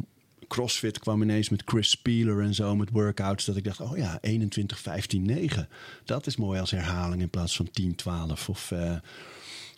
CrossFit 0.51 0.99
kwam 0.99 1.23
ineens 1.23 1.49
met 1.49 1.63
Chris 1.65 1.91
Spealer 1.91 2.43
en 2.43 2.55
zo 2.55 2.77
met 2.77 2.91
workouts. 2.91 3.45
Dat 3.45 3.57
ik 3.57 3.65
dacht, 3.65 3.81
oh 3.81 3.97
ja, 3.97 4.19
21, 4.21 4.79
15, 4.79 5.23
9. 5.23 5.69
Dat 6.05 6.27
is 6.27 6.37
mooi 6.37 6.61
als 6.61 6.71
herhaling 6.71 7.23
in 7.23 7.31
plaats 7.31 7.57
van 7.57 7.71
10, 7.71 7.95
12. 7.95 8.49
Of, 8.49 8.71
eh, 8.71 8.93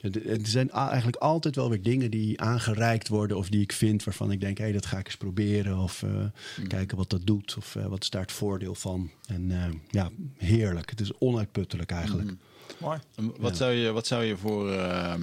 er 0.01 0.27
er 0.27 0.39
zijn 0.43 0.71
eigenlijk 0.71 1.17
altijd 1.17 1.57
wel 1.57 1.69
weer 1.69 1.83
dingen 1.83 2.11
die 2.11 2.41
aangereikt 2.41 3.09
worden... 3.09 3.37
of 3.37 3.49
die 3.49 3.61
ik 3.61 3.73
vind 3.73 4.05
waarvan 4.05 4.31
ik 4.31 4.41
denk, 4.41 4.59
hé, 4.59 4.65
hey, 4.65 4.73
dat 4.73 4.87
ga 4.87 4.99
ik 4.99 5.07
eens 5.07 5.17
proberen. 5.17 5.79
Of 5.79 6.03
eh, 6.03 6.67
kijken 6.69 6.97
wat 6.97 7.11
dat 7.11 7.27
doet. 7.27 7.55
Of 7.59 7.77
eh, 7.77 7.87
wat 7.87 8.03
is 8.03 8.11
daar 8.11 8.23
het 8.23 8.33
voordeel 8.33 8.75
van. 8.75 9.11
En 9.27 9.51
eh, 9.51 9.73
ja, 9.91 10.11
heerlijk. 10.37 10.91
Het 10.91 11.01
is 11.01 11.19
onuitputtelijk 11.19 11.91
eigenlijk. 11.91 12.31
Mooi. 12.79 12.99
En 13.15 13.33
Wat, 13.39 13.57
zou 13.57 13.73
je, 13.73 13.91
wat 13.91 14.07
zou 14.07 14.25
je 14.25 14.37
voor... 14.37 14.73
ehm 14.73 15.23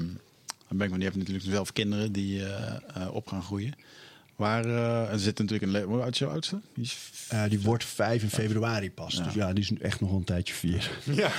Benkman, 0.78 1.00
die 1.00 1.08
heeft 1.08 1.20
natuurlijk 1.20 1.46
zelf 1.46 1.74
kinderen 1.74 2.12
die 2.12 2.46
eh, 2.46 2.76
eh, 2.94 3.14
op 3.14 3.28
gaan 3.28 3.44
groeien. 3.44 3.74
Waar, 4.40 4.66
eh, 4.66 5.12
er 5.12 5.20
zit 5.20 5.38
natuurlijk 5.38 5.64
een... 5.66 5.72
le- 5.72 5.84
Hoe 5.84 6.02
oud 6.02 6.12
is 6.14 6.20
jouw 6.20 6.30
oudste? 6.30 6.60
Die 6.74 6.84
is 6.84 6.98
Eh, 7.30 7.44
die 7.50 7.60
wordt 7.62 7.84
5 7.86 8.22
in 8.24 8.30
februari 8.30 8.92
pas. 8.92 9.14
Ja. 9.16 9.24
Dus 9.24 9.34
ja, 9.34 9.54
die 9.54 9.64
is 9.64 9.70
nu 9.70 9.78
echt 9.82 10.02
nog 10.02 10.12
een 10.12 10.24
tijdje 10.24 10.54
vier. 10.54 10.92
Ja. 11.22 11.30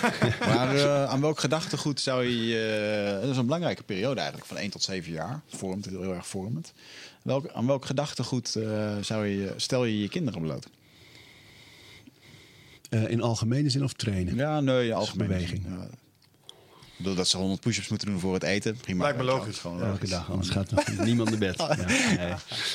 Maar 0.41 0.75
eh, 0.77 1.05
aan 1.05 1.21
welk 1.21 1.41
gedachtegoed 1.41 2.01
zou 2.01 2.25
je... 2.25 3.13
eh, 3.15 3.21
dat 3.21 3.31
is 3.31 3.37
een 3.37 3.45
belangrijke 3.45 3.83
periode 3.83 4.17
eigenlijk, 4.21 4.49
van 4.49 4.57
1 4.57 4.71
tot 4.71 4.83
7 4.83 5.13
jaar. 5.13 5.41
Vormt 5.47 5.85
het 5.85 5.95
heel 5.95 6.15
erg 6.15 6.27
vormend. 6.27 6.73
Welk, 7.23 7.49
aan 7.53 7.67
welk 7.67 7.85
gedachtegoed 7.85 8.57
eh, 8.57 8.97
zou 9.01 9.27
je, 9.27 9.53
stel 9.57 9.85
je 9.85 10.01
je 10.01 10.09
kinderen 10.09 10.41
bloot? 10.41 10.67
Eh, 12.91 13.11
in 13.11 13.23
algemene 13.23 13.71
zin 13.71 13.85
of 13.85 13.93
trainen? 13.93 14.35
Ja, 14.37 14.61
nee, 14.61 14.95
algemeen. 14.95 15.29
beweging. 15.29 15.65
Ja. 15.69 15.89
Ik 17.01 17.07
bedoel, 17.07 17.19
dat 17.19 17.29
ze 17.29 17.37
100 17.37 17.61
push-ups 17.61 17.89
moeten 17.89 18.09
doen 18.09 18.21
voor 18.21 18.35
het 18.35 18.43
eten. 18.43 18.77
Prima. 18.77 19.03
Lijkt 19.03 19.19
me 19.19 19.25
logisch. 19.25 19.59
Gewoon 19.59 19.77
Elke 19.81 19.91
logisch. 19.93 20.11
dag, 20.11 20.31
anders 20.31 20.49
gaat 20.51 20.71
nog 20.71 21.05
niemand 21.05 21.31
naar 21.31 21.39
bed. 21.39 21.57
Ja, 21.69 21.77
nee. 22.17 22.35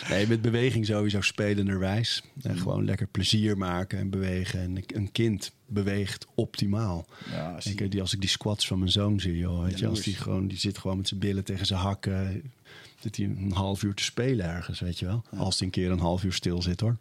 nee, 0.10 0.28
met 0.28 0.42
beweging 0.42 0.86
sowieso 0.86 1.22
spelenderwijs. 1.22 2.24
En 2.42 2.58
gewoon 2.58 2.86
lekker 2.86 3.08
plezier 3.08 3.58
maken 3.58 4.00
en 4.00 4.10
bewegen. 4.10 4.60
En 4.60 4.84
een 4.94 5.12
kind 5.12 5.52
beweegt 5.68 6.26
optimaal. 6.36 7.06
Ja, 7.32 7.52
als 7.52 7.66
Ik, 7.66 7.78
die- 7.78 7.86
eh, 7.86 7.92
die, 7.92 8.02
als 8.02 8.14
ik 8.14 8.20
die 8.20 8.30
squats 8.30 8.68
van 8.68 8.80
mijn 8.80 8.92
zoon 8.92 9.20
zie, 9.20 9.38
joh, 9.38 9.64
weet 9.64 9.80
je, 9.80 9.88
als 9.88 10.02
die, 10.02 10.16
gewoon, 10.16 10.48
die 10.48 10.58
zit 10.58 10.78
gewoon 10.78 10.98
met 10.98 11.08
zijn 11.08 11.20
billen 11.20 11.44
tegen 11.44 11.66
zijn 11.66 11.80
hakken. 11.80 12.52
Zit 13.06 13.18
hij 13.18 13.26
een 13.26 13.52
half 13.52 13.84
uur 13.84 13.94
te 13.94 14.04
spelen 14.04 14.46
ergens, 14.46 14.80
weet 14.80 15.00
je 15.00 15.06
wel. 15.06 15.24
Als 15.38 15.58
hij 15.58 15.68
een 15.68 15.74
keer 15.74 15.92
een 15.92 16.00
half 16.00 16.24
uur 16.24 16.34
stil 16.34 16.62
zit 16.62 16.80
hoor. 16.80 16.98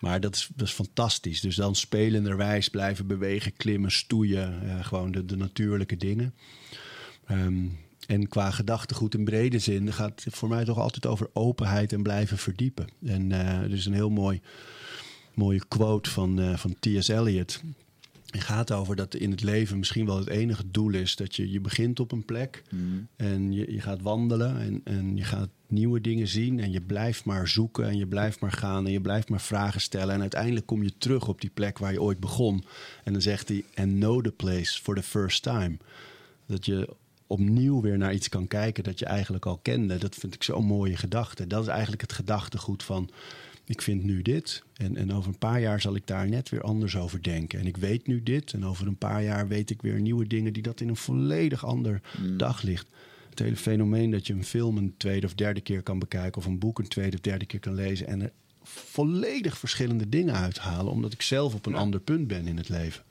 Maar 0.00 0.20
dat 0.20 0.34
is, 0.34 0.48
dat 0.54 0.66
is 0.66 0.72
fantastisch. 0.72 1.40
Dus 1.40 1.56
dan 1.56 1.74
spelenderwijs 1.74 2.68
blijven 2.68 3.06
bewegen, 3.06 3.56
klimmen, 3.56 3.90
stoeien. 3.92 4.62
eh, 4.68 4.84
gewoon 4.84 5.12
de, 5.12 5.24
de 5.24 5.36
natuurlijke 5.36 5.96
dingen. 5.96 6.34
Ehm, 7.26 7.66
en 8.06 8.28
qua 8.28 8.50
gedachtegoed 8.50 9.14
in 9.14 9.24
brede 9.24 9.58
zin 9.58 9.92
gaat 9.92 10.24
het 10.24 10.34
voor 10.34 10.48
mij 10.48 10.64
toch 10.64 10.78
altijd 10.78 11.06
over 11.06 11.30
openheid 11.32 11.92
en 11.92 12.02
blijven 12.02 12.38
verdiepen. 12.38 12.86
En 13.06 13.32
eh 13.32 13.58
er 13.58 13.72
is 13.72 13.86
een 13.86 13.94
heel 13.94 14.10
mooi, 14.10 14.40
mooie 15.34 15.62
quote 15.68 16.10
van, 16.10 16.40
eh, 16.40 16.56
van 16.56 16.76
T.S. 16.80 17.08
Eliot. 17.08 17.62
Het 18.34 18.44
gaat 18.44 18.72
over 18.72 18.96
dat 18.96 19.14
in 19.14 19.30
het 19.30 19.42
leven 19.42 19.78
misschien 19.78 20.06
wel 20.06 20.18
het 20.18 20.28
enige 20.28 20.70
doel 20.70 20.92
is 20.92 21.16
dat 21.16 21.36
je, 21.36 21.50
je 21.50 21.60
begint 21.60 22.00
op 22.00 22.12
een 22.12 22.24
plek 22.24 22.62
en 23.16 23.52
je, 23.52 23.72
je 23.72 23.80
gaat 23.80 24.02
wandelen 24.02 24.60
en, 24.60 24.80
en 24.84 25.16
je 25.16 25.24
gaat 25.24 25.48
nieuwe 25.66 26.00
dingen 26.00 26.28
zien 26.28 26.60
en 26.60 26.72
je 26.72 26.80
blijft 26.80 27.24
maar 27.24 27.48
zoeken 27.48 27.88
en 27.88 27.96
je 27.96 28.06
blijft 28.06 28.40
maar 28.40 28.52
gaan 28.52 28.86
en 28.86 28.92
je 28.92 29.00
blijft 29.00 29.28
maar 29.28 29.40
vragen 29.40 29.80
stellen 29.80 30.14
en 30.14 30.20
uiteindelijk 30.20 30.66
kom 30.66 30.82
je 30.82 30.98
terug 30.98 31.28
op 31.28 31.40
die 31.40 31.50
plek 31.54 31.78
waar 31.78 31.92
je 31.92 32.02
ooit 32.02 32.20
begon. 32.20 32.64
En 33.04 33.12
dan 33.12 33.22
zegt 33.22 33.48
hij, 33.48 33.64
and 33.74 33.92
know 33.92 34.24
the 34.24 34.32
place 34.32 34.80
for 34.82 34.94
the 34.94 35.02
first 35.02 35.42
time. 35.42 35.76
Dat 36.46 36.64
je 36.66 36.96
opnieuw 37.26 37.80
weer 37.80 37.98
naar 37.98 38.14
iets 38.14 38.28
kan 38.28 38.46
kijken 38.46 38.84
dat 38.84 38.98
je 38.98 39.06
eigenlijk 39.06 39.46
al 39.46 39.58
kende. 39.58 39.98
Dat 39.98 40.14
vind 40.14 40.34
ik 40.34 40.42
zo'n 40.42 40.64
mooie 40.64 40.96
gedachte. 40.96 41.46
Dat 41.46 41.62
is 41.62 41.68
eigenlijk 41.68 42.00
het 42.00 42.12
gedachtegoed 42.12 42.82
van 42.82 43.10
ik 43.66 43.82
vind 43.82 44.04
nu 44.04 44.22
dit. 44.22 44.62
En, 44.74 44.96
en 44.96 45.12
over 45.12 45.28
een 45.28 45.38
paar 45.38 45.60
jaar 45.60 45.80
zal 45.80 45.94
ik 45.94 46.06
daar 46.06 46.28
net 46.28 46.48
weer 46.48 46.62
anders 46.62 46.96
over 46.96 47.22
denken. 47.22 47.58
En 47.58 47.66
ik 47.66 47.76
weet 47.76 48.06
nu 48.06 48.22
dit. 48.22 48.52
En 48.52 48.64
over 48.64 48.86
een 48.86 48.96
paar 48.96 49.22
jaar 49.22 49.48
weet 49.48 49.70
ik 49.70 49.82
weer 49.82 50.00
nieuwe 50.00 50.26
dingen 50.26 50.52
die 50.52 50.62
dat 50.62 50.80
in 50.80 50.88
een 50.88 50.96
volledig 50.96 51.64
ander 51.64 52.00
daglicht. 52.36 52.86
Het 53.30 53.38
hele 53.38 53.56
fenomeen 53.56 54.10
dat 54.10 54.26
je 54.26 54.32
een 54.32 54.44
film 54.44 54.76
een 54.76 54.94
tweede 54.96 55.26
of 55.26 55.34
derde 55.34 55.60
keer 55.60 55.82
kan 55.82 55.98
bekijken. 55.98 56.40
Of 56.40 56.46
een 56.46 56.58
boek 56.58 56.78
een 56.78 56.88
tweede 56.88 57.16
of 57.16 57.22
derde 57.22 57.46
keer 57.46 57.60
kan 57.60 57.74
lezen. 57.74 58.06
En 58.06 58.22
er 58.22 58.32
volledig 58.62 59.58
verschillende 59.58 60.08
dingen 60.08 60.34
uithalen. 60.34 60.92
Omdat 60.92 61.12
ik 61.12 61.22
zelf 61.22 61.54
op 61.54 61.66
een 61.66 61.74
ander 61.74 62.00
punt 62.00 62.26
ben 62.26 62.46
in 62.46 62.56
het 62.56 62.68
leven. 62.68 63.04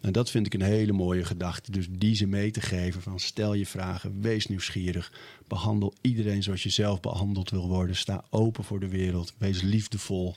En 0.00 0.12
dat 0.12 0.30
vind 0.30 0.46
ik 0.46 0.54
een 0.54 0.62
hele 0.62 0.92
mooie 0.92 1.24
gedachte. 1.24 1.70
Dus 1.70 1.86
die 1.90 2.14
ze 2.14 2.26
mee 2.26 2.50
te 2.50 2.60
geven 2.60 3.02
van 3.02 3.20
stel 3.20 3.54
je 3.54 3.66
vragen, 3.66 4.20
wees 4.20 4.46
nieuwsgierig. 4.46 5.12
Behandel 5.48 5.94
iedereen 6.00 6.42
zoals 6.42 6.62
je 6.62 6.70
zelf 6.70 7.00
behandeld 7.00 7.50
wil 7.50 7.68
worden. 7.68 7.96
Sta 7.96 8.24
open 8.30 8.64
voor 8.64 8.80
de 8.80 8.88
wereld. 8.88 9.34
Wees 9.38 9.62
liefdevol. 9.62 10.34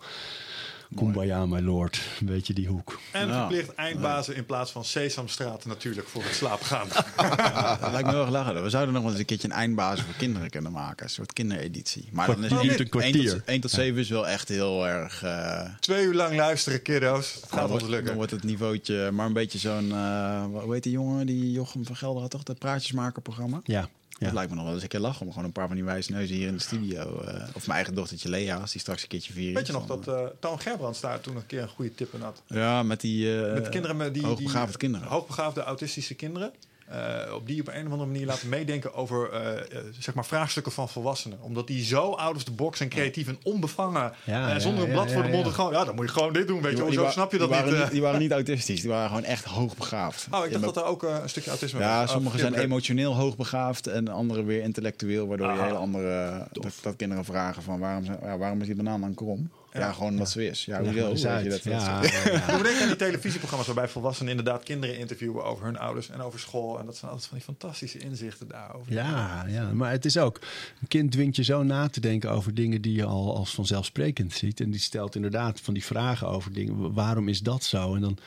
Kumbaya, 0.95 1.45
my 1.45 1.59
lord. 1.59 2.01
Weet 2.19 2.47
je 2.47 2.53
die 2.53 2.67
hoek. 2.67 2.99
En 3.11 3.29
verplicht 3.29 3.75
eindbazen 3.75 4.35
in 4.35 4.45
plaats 4.45 4.71
van 4.71 4.85
Sesamstraat 4.85 5.65
natuurlijk 5.65 6.07
voor 6.07 6.23
het 6.23 6.33
slapen 6.35 6.65
gaan. 6.65 6.87
Dat 7.81 7.91
lijkt 7.91 8.05
me 8.07 8.11
heel 8.13 8.21
erg 8.21 8.29
lachen. 8.29 8.63
We 8.63 8.69
zouden 8.69 8.93
nog 8.93 9.01
wel 9.03 9.11
eens 9.11 9.19
een 9.19 9.25
keertje 9.25 9.47
een 9.47 9.53
eindbazen 9.53 10.05
voor 10.05 10.13
kinderen 10.15 10.49
kunnen 10.49 10.71
maken. 10.71 11.05
Een 11.05 11.11
soort 11.11 11.33
kindereditie. 11.33 12.09
Maar 12.11 12.27
dan 12.27 12.43
is 12.43 12.47
Kwartier 12.49 12.69
niet 12.71 12.79
een 12.79 12.89
kwartier. 12.89 13.41
1 13.45 13.61
tot 13.61 13.71
7 13.71 13.99
is 13.99 14.09
wel 14.09 14.27
echt 14.27 14.47
heel 14.47 14.87
erg... 14.87 15.23
eh, 15.23 15.69
Twee 15.79 16.05
uur 16.05 16.13
lang 16.13 16.35
luisteren, 16.35 16.81
kiddo's. 16.81 17.33
Het 17.33 17.41
dan 17.41 17.49
gaat 17.49 17.59
ons 17.59 17.69
wordt, 17.69 17.81
dan 17.85 17.89
lukken. 17.93 18.15
wordt 18.15 18.31
het 18.31 18.43
niveautje... 18.43 19.11
Maar 19.11 19.25
een 19.25 19.33
beetje 19.33 19.57
zo'n... 19.59 19.91
eh, 19.91 20.43
hoe 20.45 20.73
heet 20.73 20.83
die 20.83 20.91
jongen? 20.91 21.25
Die 21.25 21.51
Jochem 21.51 21.85
van 21.85 21.95
Gelder 21.95 22.21
had 22.21 22.31
toch? 22.31 22.43
Dat 22.43 22.57
Praatjesmaker-programma? 22.59 23.59
Ja. 23.63 23.89
Dat 24.19 24.27
ja. 24.29 24.33
lijkt 24.33 24.49
me 24.49 24.55
nog 24.55 24.65
wel 24.65 24.73
eens 24.73 24.83
een 24.83 24.89
keer 24.89 24.99
lachen 24.99 25.25
om 25.25 25.29
gewoon 25.31 25.45
een 25.45 25.51
paar 25.51 25.67
van 25.67 25.75
die 25.75 25.85
wijsneuzen 25.85 26.35
hier 26.35 26.47
in 26.47 26.53
de 26.53 26.59
studio. 26.61 27.21
eh, 27.21 27.33
of 27.53 27.61
mijn 27.67 27.75
eigen 27.77 27.93
dochtertje 27.93 28.29
Lea, 28.29 28.57
als 28.57 28.71
die 28.71 28.81
straks 28.81 29.01
een 29.01 29.07
keertje 29.07 29.33
vier 29.33 29.47
is. 29.49 29.53
Weet 29.55 29.67
je 29.67 29.73
nog 29.73 29.85
dat 29.85 30.07
eh 30.07 30.25
Toon 30.39 30.59
Gerbrands 30.59 31.01
daar 31.01 31.21
toen 31.21 31.35
een 31.35 31.45
keer 31.45 31.61
een 31.61 31.67
goede 31.69 31.95
tip 31.95 32.13
in 32.13 32.21
had? 32.21 32.41
Ja, 32.47 32.83
met 32.83 33.01
die... 33.01 33.41
eh, 33.45 33.53
Met 33.53 33.69
kinderen 33.69 33.97
met 33.97 34.13
die, 34.13 34.23
hoogbegaafde 34.25 34.69
die, 34.69 34.77
kinderen. 34.77 35.07
Hoogbegaafde 35.07 35.61
autistische 35.61 36.13
kinderen. 36.13 36.51
Eh, 36.87 37.33
op 37.33 37.47
die 37.47 37.61
op 37.61 37.67
een 37.67 37.85
of 37.85 37.91
andere 37.91 38.09
manier 38.09 38.25
laten 38.25 38.49
meedenken 38.49 38.93
over 38.93 39.31
eh, 39.31 39.51
eh, 39.77 39.83
zeg 39.99 40.15
maar 40.15 40.25
vraagstukken 40.25 40.71
van 40.71 40.89
volwassenen. 40.89 41.41
Omdat 41.41 41.67
die 41.67 41.83
zo 41.85 42.11
out 42.11 42.35
of 42.35 42.43
the 42.43 42.51
box 42.51 42.79
en 42.79 42.89
creatief 42.89 43.27
en 43.27 43.37
onbevangen. 43.43 44.13
Ja, 44.23 44.49
ja, 44.49 44.59
zonder 44.59 44.81
een 44.83 44.87
ja, 44.89 44.93
blad 44.95 45.07
ja, 45.07 45.13
voor 45.13 45.23
de 45.23 45.29
mond. 45.29 45.45
ja. 45.45 45.51
Gewoon, 45.51 45.71
ja, 45.71 45.83
dan 45.85 45.95
moet 45.95 46.05
je 46.05 46.11
gewoon 46.11 46.33
dit 46.33 46.47
doen. 46.47 46.61
Weet 46.61 46.71
je, 46.71 46.77
Die- 46.77 46.85
die 46.91 46.99
zo 46.99 47.09
snap 47.09 47.31
je 47.31 47.37
dat 47.37 47.49
die 47.49 47.61
niet. 47.63 47.71
waren. 47.73 47.89
Die 47.91 48.01
waren 48.01 48.19
niet 48.19 48.31
autistisch, 48.31 48.81
die 48.81 48.89
waren 48.89 49.07
gewoon 49.07 49.23
echt 49.23 49.45
hoogbegaafd. 49.45 50.27
Oh, 50.31 50.45
ik 50.45 50.51
Ja, 50.51 50.59
dacht 50.59 50.73
dat 50.73 50.83
er 50.83 50.89
ook 50.89 51.03
een 51.03 51.29
stukje 51.29 51.49
autisme 51.49 51.79
Ja, 51.79 51.99
was. 52.01 52.11
sommigen 52.11 52.33
Oh, 52.35 52.39
zijn 52.39 52.51
verkeerd 52.53 52.71
emotioneel 52.71 53.15
hoogbegaafd 53.15 53.87
en 53.87 54.07
anderen 54.07 54.45
weer 54.45 54.61
intellectueel, 54.61 55.27
waardoor 55.27 55.51
je 55.53 55.61
hele 55.61 55.73
andere 55.77 56.47
dat, 56.51 56.73
dat 56.81 56.95
kinderen 56.95 57.25
vragen 57.25 57.63
van 57.63 57.79
waarom, 57.79 58.05
zijn- 58.05 58.19
ja, 58.23 58.37
waarom 58.37 58.61
is 58.61 58.67
die 58.67 58.75
banaan 58.75 59.01
dan 59.01 59.13
krom? 59.13 59.51
Ja, 59.79 59.91
gewoon 59.91 60.11
omdat 60.11 60.29
ze 60.29 60.47
is. 60.47 60.65
Ja, 60.65 60.79
Ja, 60.79 61.07
hoezo? 61.07 61.09
Weet 61.09 61.25
uit. 61.25 61.43
je 61.43 61.49
dat, 61.49 61.63
Ja, 61.63 62.01
ja, 62.03 62.09
ja. 62.31 62.57
Ik 62.57 62.63
denk 62.63 62.81
aan 62.81 62.87
die 62.87 62.95
televisieprogramma's 62.95 63.67
waarbij 63.67 63.87
volwassenen 63.87 64.29
inderdaad 64.31 64.63
kinderen 64.63 64.97
interviewen 64.97 65.43
over 65.45 65.65
hun 65.65 65.77
ouders 65.77 66.09
en 66.09 66.21
over 66.21 66.39
school. 66.39 66.79
En 66.79 66.85
dat 66.85 66.97
zijn 66.97 67.11
altijd 67.11 67.29
van 67.29 67.37
die 67.37 67.45
fantastische 67.47 67.99
inzichten 67.99 68.47
daarover. 68.47 68.93
Ja, 68.93 69.45
ja, 69.47 69.73
maar 69.73 69.91
het 69.91 70.05
is 70.05 70.17
ook. 70.17 70.39
Een 70.81 70.87
kind 70.87 71.11
dwingt 71.11 71.35
je 71.35 71.43
zo 71.43 71.63
na 71.63 71.87
te 71.89 71.99
denken 71.99 72.31
over 72.31 72.53
dingen 72.53 72.81
die 72.81 72.93
je 72.93 73.05
al 73.05 73.35
als 73.35 73.53
vanzelfsprekend 73.53 74.33
ziet. 74.33 74.59
En 74.59 74.71
die 74.71 74.79
stelt 74.79 75.15
inderdaad 75.15 75.61
van 75.61 75.73
die 75.73 75.85
vragen 75.85 76.27
over 76.27 76.53
dingen. 76.53 76.93
Waarom 76.93 77.27
is 77.27 77.39
dat 77.39 77.63
zo? 77.63 77.95
En 77.95 78.01
dan 78.01 78.17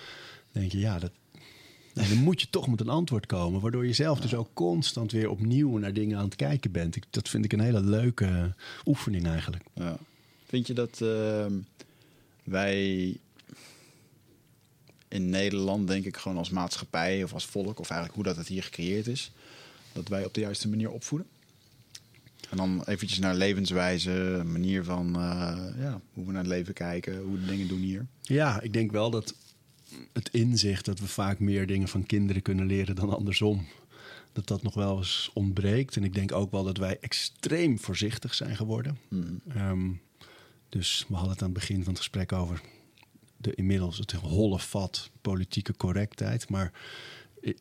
denk 0.52 0.72
je, 0.72 0.78
ja, 0.78 0.98
dat. 0.98 1.10
en 1.94 2.08
dan 2.08 2.18
moet 2.18 2.40
je 2.40 2.50
toch 2.50 2.68
met 2.68 2.80
een 2.80 2.88
antwoord 2.88 3.26
komen. 3.26 3.60
Waardoor 3.60 3.86
je 3.86 3.92
zelf 3.92 4.20
dus 4.20 4.34
ook 4.34 4.48
constant 4.54 5.12
weer 5.12 5.30
opnieuw 5.30 5.78
naar 5.78 5.92
dingen 5.92 6.18
aan 6.18 6.24
het 6.24 6.36
kijken 6.36 6.72
bent. 6.72 6.96
Ik, 6.96 7.04
dat 7.10 7.28
vind 7.28 7.44
ik 7.44 7.52
een 7.52 7.60
hele 7.60 7.82
leuke 7.82 8.54
oefening 8.84 9.26
eigenlijk. 9.26 9.64
Ja. 9.74 9.96
Vind 10.50 10.66
je 10.66 10.74
dat 10.74 11.00
ehm, 11.00 11.52
wij 12.44 13.16
in 15.08 15.28
Nederland, 15.28 15.88
denk 15.88 16.04
ik, 16.04 16.16
gewoon 16.16 16.38
als 16.38 16.50
maatschappij 16.50 17.22
of 17.24 17.32
als 17.32 17.46
volk, 17.46 17.78
of 17.78 17.90
eigenlijk 17.90 18.14
hoe 18.14 18.24
dat 18.24 18.36
het 18.36 18.48
hier 18.48 18.62
gecreëerd 18.62 19.06
is, 19.06 19.32
dat 19.92 20.08
wij 20.08 20.24
op 20.24 20.34
de 20.34 20.40
juiste 20.40 20.68
manier 20.68 20.90
opvoeden? 20.90 21.28
En 22.50 22.56
dan 22.56 22.82
eventjes 22.84 23.18
naar 23.18 23.34
levenswijze, 23.34 24.42
manier 24.46 24.84
van 24.84 25.16
eh, 25.16 25.58
ja, 25.78 26.00
hoe 26.12 26.26
we 26.26 26.32
naar 26.32 26.42
het 26.42 26.50
leven 26.50 26.74
kijken, 26.74 27.22
hoe 27.22 27.38
we 27.38 27.46
dingen 27.46 27.68
doen 27.68 27.80
hier. 27.80 28.06
Ja, 28.20 28.60
ik 28.60 28.72
denk 28.72 28.92
wel 28.92 29.10
dat 29.10 29.34
het 30.12 30.28
inzicht 30.32 30.84
dat 30.84 30.98
we 30.98 31.06
vaak 31.06 31.38
meer 31.38 31.66
dingen 31.66 31.88
van 31.88 32.06
kinderen 32.06 32.42
kunnen 32.42 32.66
leren 32.66 32.94
dan 32.94 33.16
andersom. 33.16 33.66
Dat 34.32 34.46
dat 34.46 34.62
nog 34.62 34.74
wel 34.74 34.96
eens 34.96 35.30
ontbreekt. 35.34 35.96
En 35.96 36.04
ik 36.04 36.14
denk 36.14 36.32
ook 36.32 36.50
wel 36.50 36.64
dat 36.64 36.76
wij 36.76 36.98
extreem 37.00 37.78
voorzichtig 37.78 38.34
zijn 38.34 38.56
geworden. 38.56 38.98
Ehm, 39.48 39.90
dus 40.70 41.04
we 41.08 41.14
hadden 41.14 41.32
het 41.32 41.42
aan 41.42 41.50
het 41.50 41.58
begin 41.58 41.78
van 41.78 41.88
het 41.92 41.98
gesprek 41.98 42.32
over 42.32 42.60
de 43.36 43.54
inmiddels 43.54 43.98
het 43.98 44.12
holle 44.12 44.58
vat 44.58 45.10
politieke 45.20 45.76
correctheid. 45.76 46.48
Maar 46.48 46.72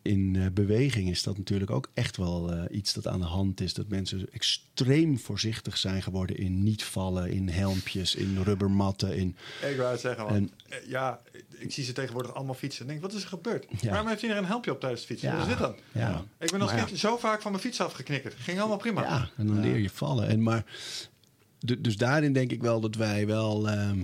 in 0.01 0.35
eh, 0.35 0.45
beweging 0.53 1.09
is 1.09 1.23
dat 1.23 1.37
natuurlijk 1.37 1.71
ook 1.71 1.89
echt 1.93 2.17
wel 2.17 2.51
eh, 2.53 2.77
iets 2.77 2.93
dat 2.93 3.07
aan 3.07 3.19
de 3.19 3.25
hand 3.25 3.61
is. 3.61 3.73
Dat 3.73 3.87
mensen 3.87 4.31
extreem 4.31 5.19
voorzichtig 5.19 5.77
zijn 5.77 6.01
geworden 6.01 6.37
in 6.37 6.63
niet 6.63 6.83
vallen, 6.83 7.31
in 7.31 7.49
helmpjes, 7.49 8.15
in 8.15 8.41
rubbermatten, 8.43 9.15
in 9.17 9.35
Ik 9.69 9.77
wou 9.77 9.91
het 9.91 9.99
zeggen, 9.99 10.23
want, 10.23 10.35
En- 10.35 10.51
eh, 10.69 10.89
ja, 10.89 11.21
ik 11.49 11.71
zie 11.71 11.83
ze 11.83 11.91
tegenwoordig 11.91 12.33
allemaal 12.33 12.53
fietsen. 12.55 12.81
Ik 12.83 12.89
denk, 12.89 13.01
wat 13.01 13.13
is 13.13 13.21
er 13.23 13.29
gebeurd? 13.29 13.65
Ja. 13.81 13.89
Waarom 13.89 14.07
heeft 14.07 14.21
iedereen 14.21 14.43
een 14.43 14.49
helmpje 14.49 14.71
op 14.71 14.79
tijdens 14.79 15.01
het 15.01 15.09
fietsen? 15.09 15.29
Ja. 15.29 15.35
Wat 15.35 15.43
is 15.45 15.51
dit 15.51 15.61
dan? 15.61 15.75
Ja. 15.91 16.23
Ik 16.39 16.51
ben 16.51 16.61
als 16.61 16.73
kind 16.73 16.99
zo 16.99 17.17
vaak 17.17 17.41
van 17.41 17.51
mijn 17.51 17.63
fiets 17.63 17.81
afgeknikkerd. 17.81 18.33
Ging 18.37 18.59
allemaal 18.59 18.77
prima. 18.77 19.01
Ja, 19.01 19.29
en 19.37 19.47
dan 19.47 19.59
leer 19.59 19.77
je 19.77 19.89
vallen. 19.89 20.27
En 20.27 20.43
maar, 20.43 20.65
dus 21.59 21.97
daarin 21.97 22.33
denk 22.33 22.51
ik 22.51 22.61
wel 22.61 22.79
dat 22.79 22.95
wij 22.95 23.27
wel 23.27 23.69
ehm, 23.69 23.99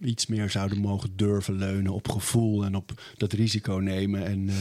iets 0.00 0.26
meer 0.26 0.50
zouden 0.50 0.78
mogen 0.78 1.16
durven 1.16 1.54
leunen 1.54 1.92
op 1.92 2.08
gevoel 2.08 2.64
en 2.64 2.74
op 2.74 3.02
dat 3.16 3.32
risico 3.32 3.74
nemen 3.74 4.26
en 4.26 4.48
eh, 4.48 4.54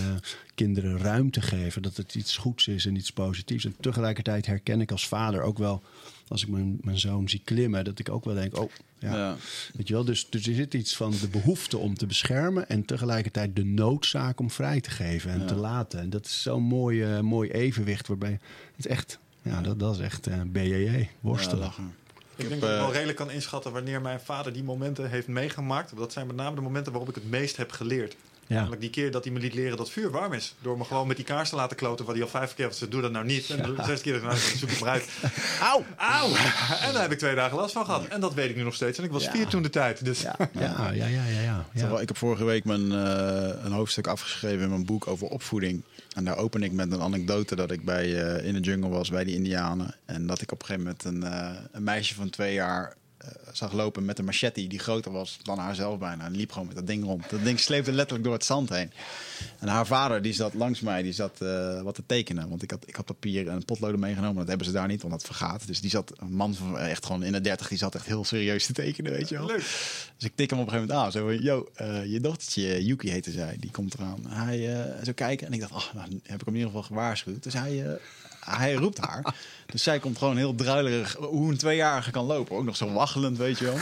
kinderen 0.55 0.97
ruimte 0.97 1.41
geven. 1.41 1.81
Dat 1.81 1.97
het 1.97 2.15
iets 2.15 2.37
goeds 2.37 2.67
is 2.67 2.85
en 2.85 2.95
iets 2.95 3.11
positiefs. 3.11 3.65
En 3.65 3.75
tegelijkertijd 3.79 4.45
herken 4.45 4.81
ik 4.81 4.91
als 4.91 5.07
vader 5.07 5.41
ook 5.41 5.57
wel, 5.57 5.81
als 6.27 6.41
ik 6.41 6.49
mijn, 6.49 6.77
mijn 6.81 6.99
zoon 6.99 7.29
zie 7.29 7.41
klimmen, 7.43 7.83
dat 7.83 7.99
ik 7.99 8.09
ook 8.09 8.25
wel 8.25 8.35
denk, 8.35 8.57
oh 8.57 8.71
ja. 8.99 9.15
Ja. 9.15 9.35
Weet 9.73 9.87
je 9.87 9.93
wel, 9.93 10.03
dus, 10.03 10.29
dus 10.29 10.47
er 10.47 10.53
zit 10.53 10.73
iets 10.73 10.95
van 10.95 11.11
de 11.21 11.27
behoefte 11.27 11.77
om 11.77 11.95
te 11.95 12.05
beschermen 12.05 12.69
en 12.69 12.85
tegelijkertijd 12.85 13.55
de 13.55 13.65
noodzaak 13.65 14.39
om 14.39 14.51
vrij 14.51 14.81
te 14.81 14.89
geven 14.89 15.31
en 15.31 15.45
te 15.45 15.55
laten. 15.55 15.99
En 15.99 16.09
dat 16.09 16.25
is 16.25 16.41
zo'n 16.41 16.63
mooi, 16.63 17.03
eh, 17.03 17.19
mooi 17.19 17.49
evenwicht 17.49 18.07
waarbij 18.07 18.39
het 18.75 18.85
echt, 18.85 19.19
ja, 19.41 19.61
dat, 19.61 19.79
dat 19.79 19.95
is 19.95 19.99
echt 19.99 20.27
eh 20.27 20.41
BJJ, 20.45 21.09
worstelen. 21.19 21.71
Ja. 21.77 21.83
Ik 22.35 22.49
heb, 22.49 22.49
denk 22.49 22.61
dat 22.61 22.69
ik 22.69 22.75
eh, 22.75 22.81
wel 22.81 22.93
redelijk 22.93 23.17
kan 23.17 23.31
inschatten 23.31 23.71
wanneer 23.71 24.01
mijn 24.01 24.19
vader 24.19 24.53
die 24.53 24.63
momenten 24.63 25.09
heeft 25.09 25.27
meegemaakt. 25.27 25.97
Dat 25.97 26.11
zijn 26.11 26.27
met 26.27 26.35
name 26.35 26.55
de 26.55 26.61
momenten 26.61 26.91
waarop 26.91 27.09
ik 27.09 27.15
het 27.15 27.29
meest 27.29 27.57
heb 27.57 27.71
geleerd. 27.71 28.15
Ja. 28.51 28.57
Namelijk 28.57 28.81
die 28.81 28.89
keer 28.89 29.11
dat 29.11 29.23
hij 29.23 29.33
me 29.33 29.39
liet 29.39 29.53
leren 29.53 29.77
dat 29.77 29.89
vuur 29.91 30.11
warm 30.11 30.33
is. 30.33 30.55
Door 30.61 30.77
me 30.77 30.83
gewoon 30.83 31.07
met 31.07 31.15
die 31.15 31.25
kaars 31.25 31.49
te 31.49 31.55
laten 31.55 31.77
kloten. 31.77 32.05
Wat 32.05 32.13
hij 32.15 32.23
al 32.23 32.29
vijf 32.29 32.53
keer 32.53 32.67
gezegd, 32.67 32.91
doe 32.91 33.01
dat 33.01 33.11
nou 33.11 33.25
niet. 33.25 33.49
En 33.49 33.75
de 33.75 33.83
zesde 33.83 34.11
keer, 34.11 34.21
nou, 34.23 34.37
zoek 34.37 34.79
maar 34.79 34.89
uit. 34.89 35.07
Auw! 35.71 35.83
Auw! 35.97 36.27
En 36.81 36.93
daar 36.93 37.01
heb 37.01 37.11
ik 37.11 37.17
twee 37.17 37.35
dagen 37.35 37.57
last 37.57 37.73
van 37.73 37.85
gehad. 37.85 38.05
En 38.07 38.19
dat 38.21 38.33
weet 38.33 38.49
ik 38.49 38.55
nu 38.55 38.63
nog 38.63 38.73
steeds. 38.75 38.97
En 38.97 39.03
ik 39.03 39.11
was 39.11 39.23
Ja. 39.23 39.31
vier 39.31 39.47
toen 39.47 39.61
de 39.61 39.69
tijd. 39.69 40.05
Dus 40.05 40.21
Ja, 40.21 40.35
ja, 40.53 40.91
ja, 40.91 41.05
ja, 41.07 41.65
ja. 41.73 41.99
Ik 41.99 42.07
heb 42.07 42.17
vorige 42.17 42.43
week 42.43 42.63
mijn, 42.63 42.91
eh, 42.91 43.63
een 43.63 43.71
hoofdstuk 43.71 44.07
afgeschreven 44.07 44.63
in 44.63 44.69
mijn 44.69 44.85
boek 44.85 45.07
over 45.07 45.27
opvoeding. 45.27 45.83
En 46.15 46.23
daar 46.23 46.37
open 46.37 46.63
ik 46.63 46.71
met 46.71 46.91
een 46.91 47.01
anekdote 47.01 47.55
dat 47.55 47.71
ik 47.71 47.85
bij, 47.85 48.23
eh, 48.23 48.45
in 48.47 48.53
de 48.53 48.59
jungle 48.59 48.89
was 48.89 49.09
bij 49.09 49.23
die 49.23 49.35
Indianen. 49.35 49.95
En 50.05 50.27
dat 50.27 50.41
ik 50.41 50.51
op 50.51 50.59
een 50.61 50.65
gegeven 50.65 50.95
moment 51.01 51.03
een, 51.03 51.23
eh, 51.23 51.59
een 51.71 51.83
meisje 51.83 52.15
van 52.15 52.29
twee 52.29 52.53
jaar 52.53 52.95
zag 53.51 53.73
lopen 53.73 54.05
met 54.05 54.19
een 54.19 54.25
machete 54.25 54.67
die 54.67 54.79
groter 54.79 55.11
was 55.11 55.39
dan 55.43 55.57
haarzelf 55.57 55.99
bijna. 55.99 56.25
En 56.25 56.35
liep 56.35 56.51
gewoon 56.51 56.67
met 56.67 56.75
dat 56.75 56.87
ding 56.87 57.03
rond. 57.03 57.29
Dat 57.29 57.43
ding 57.43 57.59
sleepte 57.59 57.91
letterlijk 57.91 58.23
door 58.23 58.33
het 58.33 58.45
zand 58.45 58.69
heen. 58.69 58.91
En 59.59 59.67
haar 59.67 59.85
vader 59.85 60.21
die 60.21 60.33
zat 60.33 60.53
langs 60.53 60.79
mij, 60.79 61.01
die 61.01 61.13
zat 61.13 61.41
eh, 61.41 61.81
wat 61.81 61.95
te 61.95 62.03
tekenen. 62.05 62.49
Want 62.49 62.63
ik 62.63 62.71
had, 62.71 62.83
ik 62.87 62.95
had 62.95 63.05
papier 63.05 63.47
en 63.47 63.65
potloden 63.65 63.99
meegenomen. 63.99 64.35
Dat 64.35 64.47
hebben 64.47 64.65
ze 64.65 64.71
daar 64.71 64.87
niet, 64.87 65.01
want 65.01 65.13
dat 65.13 65.23
vergaat. 65.23 65.67
Dus 65.67 65.81
die 65.81 65.89
zat, 65.89 66.13
een 66.15 66.33
man 66.33 66.55
van 66.55 66.77
eh, 66.77 66.89
echt 66.89 67.05
gewoon 67.05 67.23
in 67.23 67.31
de 67.31 67.41
dertig, 67.41 67.67
die 67.67 67.77
zat 67.77 67.95
echt 67.95 68.05
heel 68.05 68.23
serieus 68.23 68.65
te 68.65 68.73
tekenen, 68.73 69.11
weet 69.11 69.29
je 69.29 69.37
wel. 69.37 69.47
leuk. 69.47 69.57
Dus 70.17 70.29
ik 70.29 70.35
tik 70.35 70.49
hem 70.49 70.59
op 70.59 70.65
een 70.65 70.71
gegeven 70.71 70.95
moment 70.95 71.15
aan. 71.15 71.21
Zo 71.21 71.33
yo, 71.33 71.69
eh, 71.75 72.05
je 72.05 72.19
dochtertje, 72.19 72.85
Yuki 72.85 73.09
heette 73.09 73.31
zij, 73.31 73.55
die 73.59 73.71
komt 73.71 73.93
eraan. 73.93 74.19
Hij 74.27 74.75
uh, 74.75 75.03
zo 75.03 75.11
kijken 75.15 75.47
en 75.47 75.53
ik 75.53 75.59
dacht, 75.59 75.71
oh, 75.71 75.93
nou 75.93 76.07
heb 76.23 76.39
ik 76.39 76.45
hem 76.45 76.55
in 76.55 76.59
ieder 76.59 76.67
geval 76.67 76.83
gewaarschuwd. 76.83 77.43
Dus 77.43 77.53
hij, 77.53 77.99
hij 78.45 78.73
roept 78.73 78.97
haar. 78.97 79.35
Dus 79.65 79.83
zij 79.83 79.99
komt 79.99 80.17
gewoon 80.17 80.37
heel 80.37 80.55
druilerig, 80.55 81.13
hoe 81.13 81.51
een 81.51 81.57
tweejarige 81.57 82.11
kan 82.11 82.25
lopen. 82.25 82.55
Ook 82.55 82.63
nog 82.63 82.75
zo 82.75 82.93
waggelend, 82.93 83.37
weet 83.37 83.57
je 83.57 83.65
wel. 83.65 83.77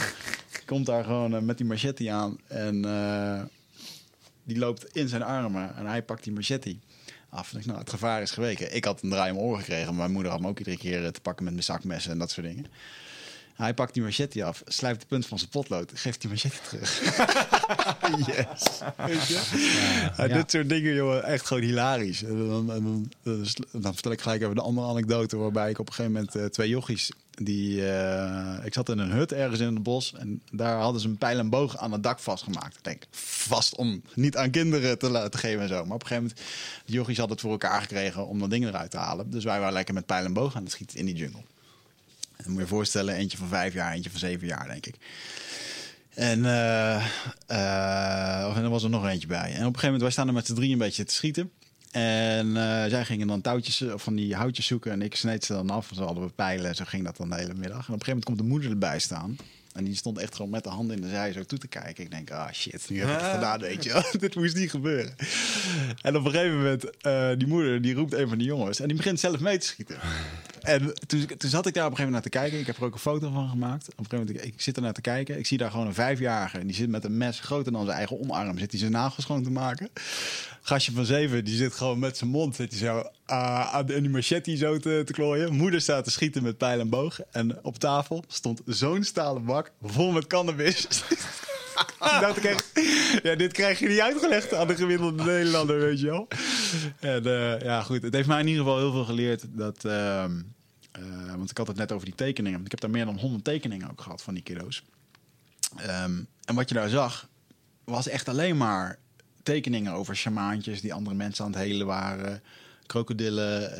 Komt 0.66 0.86
daar 0.86 1.04
gewoon 1.04 1.34
uh, 1.34 1.40
met 1.40 1.56
die 1.56 1.66
machete 1.66 2.10
aan 2.10 2.38
en 2.46 2.86
uh, 2.86 3.42
die 4.44 4.58
loopt 4.58 4.96
in 4.96 5.08
zijn 5.08 5.22
armen 5.22 5.76
en 5.76 5.86
hij 5.86 6.02
pakt 6.02 6.24
die 6.24 6.32
machete 6.32 6.76
af. 7.28 7.52
En 7.52 7.58
ik, 7.58 7.66
nou, 7.66 7.78
het 7.78 7.90
gevaar 7.90 8.22
is 8.22 8.30
geweken. 8.30 8.74
Ik 8.74 8.84
had 8.84 9.02
een 9.02 9.10
draai 9.10 9.32
om 9.32 9.38
oren 9.38 9.58
gekregen. 9.58 9.96
Mijn 9.96 10.12
moeder 10.12 10.32
had 10.32 10.40
me 10.40 10.48
ook 10.48 10.58
iedere 10.58 10.76
keer 10.76 11.12
te 11.12 11.20
pakken 11.20 11.44
met 11.44 11.52
mijn 11.52 11.64
zakmessen 11.64 12.12
en 12.12 12.18
dat 12.18 12.30
soort 12.30 12.46
dingen. 12.46 12.66
Hij 13.60 13.74
pakt 13.74 13.94
die 13.94 14.02
machete 14.02 14.44
af, 14.44 14.62
sluit 14.66 15.00
de 15.00 15.06
punt 15.06 15.26
van 15.26 15.38
zijn 15.38 15.50
potlood, 15.50 15.90
geeft 15.94 16.20
die 16.20 16.30
machete 16.30 16.56
terug. 16.68 17.00
yes. 18.26 18.80
Weet 18.96 19.26
je? 19.26 20.12
Ja, 20.16 20.26
ja. 20.26 20.34
Dit 20.34 20.50
soort 20.50 20.68
dingen, 20.68 20.94
jongen, 20.94 21.24
echt 21.24 21.46
gewoon 21.46 21.62
hilarisch. 21.62 22.22
En 22.22 22.48
dan, 22.48 22.72
en 22.72 23.10
dan, 23.22 23.46
dan, 23.72 23.92
vertel 23.92 24.12
ik 24.12 24.20
gelijk 24.20 24.42
even 24.42 24.54
de 24.54 24.60
andere 24.60 24.86
anekdote 24.86 25.36
waarbij 25.36 25.70
ik 25.70 25.78
op 25.78 25.86
een 25.88 25.94
gegeven 25.94 26.12
moment 26.12 26.36
uh, 26.36 26.44
twee 26.44 26.68
jochies 26.68 27.10
Die, 27.30 27.88
eh, 27.90 28.64
ik 28.64 28.74
zat 28.74 28.88
in 28.88 28.98
een 28.98 29.10
hut 29.10 29.32
ergens 29.32 29.60
in 29.60 29.74
het 29.74 29.82
bos. 29.82 30.14
En 30.16 30.42
daar 30.52 30.78
hadden 30.78 31.00
ze 31.00 31.08
een 31.08 31.18
pijl 31.18 31.38
en 31.38 31.50
boog 31.50 31.76
aan 31.76 31.92
het 31.92 32.02
dak 32.02 32.18
vastgemaakt. 32.18 32.76
Ik 32.76 32.84
denk, 32.84 33.02
vast 33.10 33.76
om 33.76 34.02
niet 34.14 34.36
aan 34.36 34.50
kinderen 34.50 34.98
te 34.98 35.10
laten 35.10 35.40
geven 35.40 35.60
en 35.60 35.68
zo. 35.68 35.84
Maar 35.84 35.94
op 35.94 36.02
een 36.02 36.06
gegeven 36.06 36.28
moment, 36.28 36.40
de 36.84 36.92
jochies 36.92 37.18
hadden 37.18 37.36
het 37.36 37.44
voor 37.44 37.52
elkaar 37.52 37.80
gekregen 37.80 38.26
om 38.26 38.38
dat 38.38 38.50
ding 38.50 38.66
eruit 38.66 38.90
te 38.90 38.98
halen. 38.98 39.30
Dus 39.30 39.44
wij 39.44 39.58
waren 39.58 39.74
lekker 39.74 39.94
met 39.94 40.06
pijl 40.06 40.24
en 40.24 40.32
boog 40.32 40.56
aan 40.56 40.62
het 40.62 40.72
schieten 40.72 40.98
in 40.98 41.06
die 41.06 41.14
jungle. 41.14 41.42
Moet 42.46 42.54
je 42.54 42.60
je 42.60 42.66
voorstellen, 42.66 43.14
eentje 43.14 43.38
van 43.38 43.48
vijf 43.48 43.74
jaar, 43.74 43.92
eentje 43.92 44.10
van 44.10 44.18
zeven 44.18 44.46
jaar, 44.46 44.68
denk 44.68 44.86
ik. 44.86 44.94
En, 46.14 46.44
eh, 46.44 47.04
eh, 47.46 48.56
er 48.56 48.68
was 48.68 48.82
er 48.82 48.90
nog 48.90 49.06
eentje 49.06 49.26
bij. 49.26 49.38
En 49.38 49.50
op 49.50 49.56
een 49.56 49.64
gegeven 49.64 49.84
moment, 49.84 50.02
wij 50.02 50.10
staan 50.10 50.26
er 50.26 50.32
met 50.32 50.46
z'n 50.46 50.54
drie 50.54 50.72
een 50.72 50.78
beetje 50.78 51.04
te 51.04 51.14
schieten. 51.14 51.50
En 51.90 52.56
eh, 52.56 52.90
zij 52.90 53.04
gingen 53.04 53.26
dan 53.26 53.40
touwtjes 53.40 53.82
of 53.82 54.02
van 54.02 54.14
die 54.14 54.34
houtjes 54.34 54.66
zoeken. 54.66 54.92
En 54.92 55.02
ik 55.02 55.14
sneed 55.14 55.44
ze 55.44 55.52
dan 55.52 55.70
af. 55.70 55.90
En 55.90 55.96
zo 55.96 56.04
hadden 56.04 56.24
we 56.24 56.30
pijlen. 56.30 56.74
Zo 56.74 56.84
ging 56.86 57.04
dat 57.04 57.16
dan 57.16 57.28
de 57.28 57.36
hele 57.36 57.54
middag. 57.54 57.88
En 57.88 57.94
op 57.94 58.00
een 58.00 58.04
gegeven 58.04 58.06
moment 58.06 58.24
komt 58.24 58.38
de 58.38 58.44
moeder 58.44 58.70
erbij 58.70 58.98
staan. 58.98 59.36
En 59.72 59.84
die 59.84 59.94
stond 59.94 60.18
echt 60.18 60.34
gewoon 60.34 60.50
met 60.50 60.64
de 60.64 60.70
handen 60.70 60.96
in 60.96 61.02
de 61.02 61.08
zij 61.08 61.32
zo 61.32 61.44
toe 61.44 61.58
te 61.58 61.68
kijken. 61.68 62.04
Ik 62.04 62.10
denk, 62.10 62.30
ah 62.30 62.52
shit, 62.52 62.90
nu 62.90 62.98
heb 63.00 63.08
ik 63.08 63.20
het 63.20 63.34
gedaan, 63.34 63.60
weet 63.60 63.84
je. 63.84 64.10
Dit 64.20 64.34
moest 64.34 64.56
niet 64.56 64.70
gebeuren. 64.70 65.14
En 66.02 66.16
op 66.16 66.24
een 66.24 66.30
gegeven 66.30 66.56
moment, 66.56 66.96
eh, 67.00 67.30
die 67.36 67.46
moeder, 67.46 67.82
die 67.82 67.94
roept 67.94 68.12
een 68.12 68.28
van 68.28 68.38
die 68.38 68.46
jongens. 68.46 68.80
En 68.80 68.88
die 68.88 68.96
begint 68.96 69.20
zelf 69.20 69.40
mee 69.40 69.58
te 69.58 69.66
schieten. 69.66 69.98
En 70.60 70.94
toen, 71.06 71.26
toen 71.26 71.50
zat 71.50 71.66
ik 71.66 71.74
daar 71.74 71.86
op 71.86 71.90
een 71.90 71.96
gegeven 71.96 72.12
moment 72.12 72.12
naar 72.12 72.22
te 72.22 72.28
kijken. 72.28 72.58
Ik 72.58 72.66
heb 72.66 72.76
er 72.76 72.84
ook 72.84 72.94
een 72.94 73.00
foto 73.00 73.30
van 73.30 73.48
gemaakt. 73.48 73.88
Op 73.88 73.98
een 73.98 74.04
gegeven 74.04 74.26
moment, 74.26 74.46
ik, 74.46 74.54
ik 74.54 74.60
zit 74.60 74.76
er 74.76 74.82
naar 74.82 74.92
te 74.92 75.00
kijken. 75.00 75.38
Ik 75.38 75.46
zie 75.46 75.58
daar 75.58 75.70
gewoon 75.70 75.86
een 75.86 75.94
vijfjarige. 75.94 76.58
En 76.58 76.66
die 76.66 76.76
zit 76.76 76.88
met 76.88 77.04
een 77.04 77.16
mes 77.16 77.40
groter 77.40 77.72
dan 77.72 77.84
zijn 77.84 77.96
eigen 77.96 78.20
omarm. 78.20 78.58
Zit 78.58 78.70
hij 78.70 78.80
zijn 78.80 78.92
nagels 78.92 79.24
schoon 79.24 79.42
te 79.42 79.50
maken. 79.50 79.88
Gastje 80.62 80.92
van 80.92 81.04
zeven, 81.04 81.44
die 81.44 81.56
zit 81.56 81.74
gewoon 81.74 81.98
met 81.98 82.16
zijn 82.16 82.30
mond. 82.30 82.56
Zit 82.56 82.70
hij 82.70 82.78
zo 82.78 83.10
uh, 83.30 83.74
aan 83.74 83.86
die 84.42 84.56
zo 84.56 84.78
te, 84.78 85.02
te 85.06 85.12
klooien. 85.12 85.54
Moeder 85.54 85.80
staat 85.80 86.04
te 86.04 86.10
schieten 86.10 86.42
met 86.42 86.58
pijl 86.58 86.80
en 86.80 86.88
boog. 86.88 87.20
En 87.30 87.64
op 87.64 87.78
tafel 87.78 88.24
stond 88.28 88.60
zo'n 88.66 89.04
stalen 89.04 89.44
bak 89.44 89.72
vol 89.82 90.10
met 90.12 90.26
cannabis. 90.26 90.86
Dacht 91.98 92.36
ik 92.36 92.44
echt, 92.44 92.70
ja, 93.22 93.34
dit 93.34 93.52
krijg 93.52 93.78
je 93.78 93.88
niet 93.88 94.00
uitgelegd 94.00 94.54
aan 94.54 94.66
de 94.66 94.74
gemiddelde 94.74 95.24
Nederlander, 95.24 95.78
weet 95.78 96.00
je 96.00 96.06
wel. 96.06 96.28
En 97.00 97.26
uh, 97.26 97.60
ja, 97.60 97.82
goed. 97.82 98.02
Het 98.02 98.14
heeft 98.14 98.28
mij 98.28 98.40
in 98.40 98.46
ieder 98.46 98.62
geval 98.62 98.78
heel 98.78 98.92
veel 98.92 99.04
geleerd 99.04 99.44
dat... 99.48 99.84
Uh, 99.84 100.24
uh, 100.98 101.34
want 101.36 101.50
ik 101.50 101.56
had 101.56 101.66
het 101.66 101.76
net 101.76 101.92
over 101.92 102.04
die 102.06 102.14
tekeningen. 102.14 102.64
Ik 102.64 102.70
heb 102.70 102.80
daar 102.80 102.90
meer 102.90 103.04
dan 103.04 103.18
100 103.18 103.44
tekeningen 103.44 103.90
ook 103.90 104.00
gehad 104.00 104.22
van 104.22 104.34
die 104.34 104.42
kiddo's. 104.42 104.84
Um, 105.78 106.26
en 106.44 106.54
wat 106.54 106.68
je 106.68 106.74
daar 106.74 106.88
zag, 106.88 107.28
was 107.84 108.08
echt 108.08 108.28
alleen 108.28 108.56
maar 108.56 108.98
tekeningen 109.42 109.92
over 109.92 110.16
shamaantjes 110.16 110.80
die 110.80 110.94
andere 110.94 111.16
mensen 111.16 111.44
aan 111.44 111.52
het 111.52 111.60
helen 111.60 111.86
waren. 111.86 112.42
Krokodillen 112.90 113.72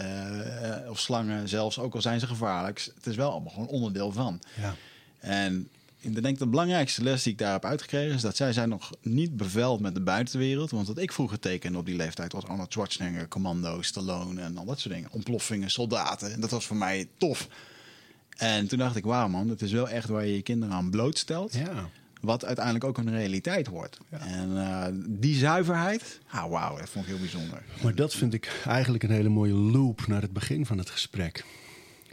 uh, 0.84 0.90
of 0.90 0.98
slangen 0.98 1.48
zelfs, 1.48 1.78
ook 1.78 1.94
al 1.94 2.00
zijn 2.00 2.20
ze 2.20 2.26
gevaarlijk. 2.26 2.90
Het 2.94 3.06
is 3.06 3.16
wel 3.16 3.30
allemaal 3.30 3.52
gewoon 3.52 3.68
onderdeel 3.68 4.12
van. 4.12 4.40
Ja. 4.60 4.74
En 5.18 5.68
ik 6.00 6.22
denk 6.22 6.38
de 6.38 6.46
belangrijkste 6.46 7.02
les 7.02 7.22
die 7.22 7.32
ik 7.32 7.38
daar 7.38 7.52
heb 7.52 7.64
uitgekregen... 7.64 8.14
is 8.14 8.22
dat 8.22 8.36
zij 8.36 8.52
zijn 8.52 8.68
nog 8.68 8.90
niet 9.02 9.36
beveld 9.36 9.80
met 9.80 9.94
de 9.94 10.00
buitenwereld. 10.00 10.70
Want 10.70 10.86
wat 10.86 10.98
ik 10.98 11.12
vroeger 11.12 11.38
tekende 11.38 11.78
op 11.78 11.86
die 11.86 11.96
leeftijd... 11.96 12.32
was 12.32 12.44
Arnold 12.44 12.72
Schwarzenegger, 12.72 13.28
Commando, 13.28 13.82
Stallone 13.82 14.40
en 14.40 14.58
al 14.58 14.64
dat 14.64 14.80
soort 14.80 14.94
dingen. 14.94 15.10
Ontploffingen, 15.12 15.70
soldaten. 15.70 16.32
En 16.32 16.40
dat 16.40 16.50
was 16.50 16.66
voor 16.66 16.76
mij 16.76 17.08
tof. 17.18 17.48
En 18.36 18.68
toen 18.68 18.78
dacht 18.78 18.96
ik, 18.96 19.04
wauw 19.04 19.28
man, 19.28 19.48
het 19.48 19.62
is 19.62 19.72
wel 19.72 19.88
echt 19.88 20.08
waar 20.08 20.26
je 20.26 20.34
je 20.34 20.42
kinderen 20.42 20.74
aan 20.74 20.90
blootstelt. 20.90 21.54
Ja. 21.54 21.88
Wat 22.20 22.44
uiteindelijk 22.44 22.84
ook 22.84 22.98
een 22.98 23.10
realiteit 23.10 23.68
wordt. 23.68 23.98
Ja. 24.10 24.18
En 24.18 24.50
uh, 24.50 24.86
die 25.08 25.34
zuiverheid, 25.34 26.20
ah, 26.28 26.50
wauw, 26.50 26.78
dat 26.78 26.88
vond 26.88 27.04
ik 27.04 27.10
heel 27.10 27.20
bijzonder. 27.20 27.62
Maar 27.82 27.94
dat 27.94 28.14
vind 28.14 28.34
ik 28.34 28.62
eigenlijk 28.66 29.02
een 29.02 29.10
hele 29.10 29.28
mooie 29.28 29.52
loop 29.52 30.06
naar 30.06 30.22
het 30.22 30.32
begin 30.32 30.66
van 30.66 30.78
het 30.78 30.90
gesprek. 30.90 31.44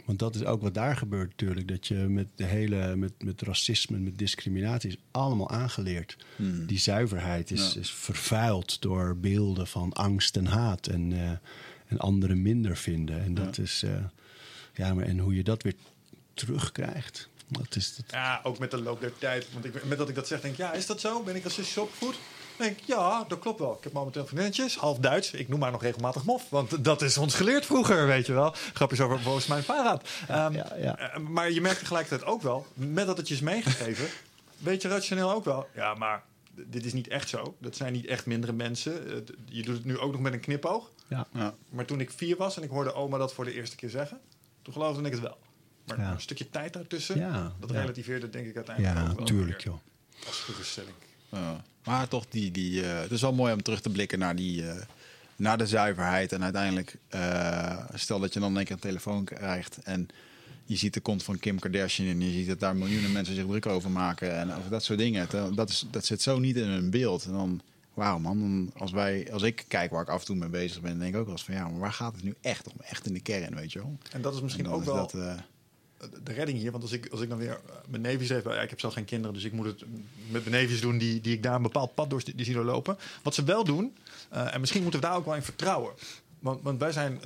Want 0.04 0.20
dat 0.20 0.34
is 0.34 0.44
ook 0.44 0.62
wat 0.62 0.74
daar 0.74 0.96
gebeurt 0.96 1.28
natuurlijk. 1.28 1.68
Dat 1.68 1.86
je 1.86 1.94
met 1.94 2.26
de 2.34 2.44
hele, 2.44 2.96
met, 2.96 3.12
met 3.22 3.42
racisme, 3.42 3.98
met 3.98 4.18
discriminatie 4.18 4.90
is 4.90 4.96
allemaal 5.10 5.50
aangeleerd. 5.50 6.16
Hmm. 6.36 6.66
Die 6.66 6.78
zuiverheid 6.78 7.50
is, 7.50 7.72
ja. 7.72 7.80
is 7.80 7.90
vervuild 7.90 8.82
door 8.82 9.16
beelden 9.16 9.66
van 9.66 9.92
angst 9.92 10.36
en 10.36 10.46
haat. 10.46 10.86
En, 10.86 11.10
uh, 11.10 11.30
en 11.86 11.98
anderen 11.98 12.42
minder 12.42 12.76
vinden. 12.76 13.22
En 13.22 13.34
dat 13.34 13.56
ja. 13.56 13.62
is, 13.62 13.82
uh, 13.84 13.90
ja, 14.74 14.94
maar 14.94 15.04
en 15.04 15.18
hoe 15.18 15.34
je 15.34 15.44
dat 15.44 15.62
weer 15.62 15.74
terugkrijgt. 16.34 17.28
Dat 17.48 17.76
is 17.76 17.96
het. 17.96 18.06
Ja, 18.10 18.40
ook 18.42 18.58
met 18.58 18.70
de 18.70 18.82
loop 18.82 19.00
der 19.00 19.18
tijd. 19.18 19.46
Want 19.52 19.64
ik, 19.64 19.84
met 19.84 19.98
dat 19.98 20.08
ik 20.08 20.14
dat 20.14 20.26
zeg, 20.26 20.40
denk 20.40 20.52
ik, 20.52 20.60
ja, 20.60 20.72
is 20.72 20.86
dat 20.86 21.00
zo? 21.00 21.22
Ben 21.22 21.36
ik 21.36 21.42
racistisch 21.42 21.78
opgevoed? 21.78 22.16
denk 22.58 22.78
ik, 22.78 22.84
ja, 22.84 23.24
dat 23.28 23.38
klopt 23.38 23.58
wel. 23.58 23.72
Ik 23.72 23.84
heb 23.84 23.92
momenteel 23.92 24.26
vriendinnetjes, 24.26 24.76
half 24.76 24.98
Duits. 24.98 25.30
Ik 25.30 25.48
noem 25.48 25.58
maar 25.58 25.70
nog 25.70 25.82
regelmatig 25.82 26.24
mof, 26.24 26.50
want 26.50 26.84
dat 26.84 27.02
is 27.02 27.18
ons 27.18 27.34
geleerd 27.34 27.66
vroeger, 27.66 28.06
weet 28.06 28.26
je 28.26 28.32
wel. 28.32 28.54
Grapjes 28.72 29.00
over 29.00 29.20
volgens 29.20 29.46
mijn 29.46 29.62
vaarraad. 29.62 30.08
Um, 30.30 30.52
ja, 30.52 30.72
ja. 30.76 31.16
Uh, 31.16 31.16
maar 31.16 31.50
je 31.50 31.60
merkt 31.60 31.78
tegelijkertijd 31.78 32.30
ook 32.30 32.42
wel, 32.42 32.66
met 32.74 33.06
dat 33.06 33.16
het 33.16 33.28
je 33.28 33.34
is 33.34 33.40
meegegeven, 33.40 34.08
weet 34.58 34.82
je 34.82 34.88
rationeel 34.88 35.32
ook 35.32 35.44
wel. 35.44 35.68
Ja, 35.74 35.94
maar 35.94 36.22
dit 36.50 36.84
is 36.84 36.92
niet 36.92 37.08
echt 37.08 37.28
zo. 37.28 37.56
Dat 37.58 37.76
zijn 37.76 37.92
niet 37.92 38.06
echt 38.06 38.26
mindere 38.26 38.52
mensen. 38.52 39.06
Uh, 39.06 39.14
je 39.44 39.62
doet 39.62 39.76
het 39.76 39.84
nu 39.84 39.98
ook 39.98 40.12
nog 40.12 40.20
met 40.20 40.32
een 40.32 40.40
knipoog. 40.40 40.90
Ja. 41.08 41.26
Ja. 41.32 41.54
Maar 41.70 41.84
toen 41.84 42.00
ik 42.00 42.10
vier 42.10 42.36
was 42.36 42.56
en 42.56 42.62
ik 42.62 42.70
hoorde 42.70 42.92
oma 42.92 43.18
dat 43.18 43.34
voor 43.34 43.44
de 43.44 43.54
eerste 43.54 43.76
keer 43.76 43.90
zeggen, 43.90 44.20
toen 44.62 44.72
geloofde 44.72 45.02
ik 45.02 45.12
het 45.12 45.20
wel. 45.20 45.38
Maar 45.96 46.06
ja. 46.06 46.12
een 46.12 46.20
stukje 46.20 46.50
tijd 46.50 46.72
daartussen, 46.72 47.18
ja, 47.18 47.52
dat 47.60 47.70
relativeerde 47.70 48.30
denk 48.30 48.46
ik 48.46 48.56
uiteindelijk 48.56 48.96
ja, 48.96 49.10
ook 49.10 49.16
wel. 49.16 49.26
tuurlijk 49.26 49.60
joh. 49.60 49.78
Als 50.26 50.38
geruststelling. 50.38 50.94
Ja. 51.28 51.64
Maar 51.84 52.08
toch, 52.08 52.26
die, 52.28 52.50
die, 52.50 52.82
uh, 52.82 53.00
het 53.00 53.10
is 53.10 53.20
wel 53.20 53.32
mooi 53.32 53.52
om 53.52 53.62
terug 53.62 53.80
te 53.80 53.90
blikken 53.90 54.18
naar, 54.18 54.36
die, 54.36 54.62
uh, 54.62 54.72
naar 55.36 55.58
de 55.58 55.66
zuiverheid. 55.66 56.32
En 56.32 56.42
uiteindelijk, 56.42 56.96
uh, 57.14 57.84
stel 57.94 58.20
dat 58.20 58.34
je 58.34 58.40
dan 58.40 58.56
een 58.56 58.64
keer 58.64 58.74
een 58.74 58.80
telefoon 58.80 59.24
krijgt 59.24 59.78
en 59.82 60.08
je 60.64 60.76
ziet 60.76 60.94
de 60.94 61.00
kont 61.00 61.22
van 61.22 61.38
Kim 61.38 61.58
Kardashian 61.58 62.08
en 62.08 62.20
je 62.20 62.32
ziet 62.32 62.46
dat 62.46 62.60
daar 62.60 62.76
miljoenen 62.76 63.12
mensen 63.12 63.34
zich 63.34 63.46
druk 63.46 63.66
over 63.66 63.90
maken 63.90 64.36
en 64.36 64.52
over 64.54 64.70
dat 64.70 64.84
soort 64.84 64.98
dingen. 64.98 65.28
Dat, 65.54 65.68
is, 65.68 65.86
dat 65.90 66.04
zit 66.04 66.22
zo 66.22 66.38
niet 66.38 66.56
in 66.56 66.68
hun 66.68 66.90
beeld. 66.90 67.24
En 67.24 67.32
dan, 67.32 67.60
wauw 67.94 68.18
man, 68.18 68.38
dan 68.38 68.70
als, 68.76 68.90
wij, 68.90 69.32
als 69.32 69.42
ik 69.42 69.64
kijk 69.68 69.90
waar 69.90 70.02
ik 70.02 70.08
af 70.08 70.20
en 70.20 70.26
toe 70.26 70.36
mee 70.36 70.48
bezig 70.48 70.80
ben, 70.80 70.98
denk 70.98 71.14
ik 71.14 71.18
ook 71.20 71.24
wel 71.26 71.34
eens 71.34 71.44
van 71.44 71.54
ja, 71.54 71.68
maar 71.68 71.78
waar 71.80 71.92
gaat 71.92 72.14
het 72.14 72.24
nu 72.24 72.34
echt 72.40 72.66
om? 72.66 72.74
Echt 72.80 73.06
in 73.06 73.12
de 73.12 73.20
kern, 73.20 73.54
weet 73.54 73.72
je 73.72 73.78
wel. 73.78 73.98
En 74.12 74.22
dat 74.22 74.34
is 74.34 74.40
misschien 74.40 74.68
ook 74.68 74.80
is 74.80 74.86
wel... 74.86 74.96
Dat, 74.96 75.14
uh, 75.14 75.32
de 76.24 76.32
redding 76.32 76.58
hier. 76.58 76.70
Want 76.70 76.82
als 76.82 76.92
ik, 76.92 77.08
als 77.10 77.20
ik 77.20 77.28
dan 77.28 77.38
weer 77.38 77.60
mijn 77.86 78.02
neefjes 78.02 78.28
heb, 78.28 78.46
ik 78.46 78.70
heb 78.70 78.80
zelf 78.80 78.92
geen 78.92 79.04
kinderen, 79.04 79.34
dus 79.34 79.44
ik 79.44 79.52
moet 79.52 79.66
het 79.66 79.84
met 80.30 80.44
mijn 80.44 80.50
neefjes 80.50 80.80
doen 80.80 80.98
die, 80.98 81.20
die 81.20 81.32
ik 81.32 81.42
daar 81.42 81.54
een 81.54 81.62
bepaald 81.62 81.94
pad 81.94 82.10
door 82.10 82.22
die 82.34 82.44
zien 82.44 82.64
lopen. 82.64 82.98
Wat 83.22 83.34
ze 83.34 83.44
wel 83.44 83.64
doen, 83.64 83.96
uh, 84.32 84.54
en 84.54 84.60
misschien 84.60 84.82
moeten 84.82 85.00
we 85.00 85.06
daar 85.06 85.16
ook 85.16 85.24
wel 85.24 85.34
in 85.34 85.42
vertrouwen. 85.42 85.92
Want, 86.38 86.62
want 86.62 86.80
wij 86.80 86.92
zijn, 86.92 87.20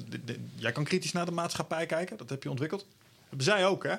jij 0.55 0.73
kan 0.73 0.85
kritisch 0.85 1.13
naar 1.13 1.25
de 1.25 1.33
maatschappij 1.33 1.87
kijken, 1.87 2.17
dat 2.17 2.31
heb 2.31 2.43
je 2.43 2.51
ontwikkeld. 2.51 2.81
Dat 2.81 3.29
hebben 3.29 3.47
zij 3.47 3.67
ook, 3.67 3.85
hè? 3.85 3.97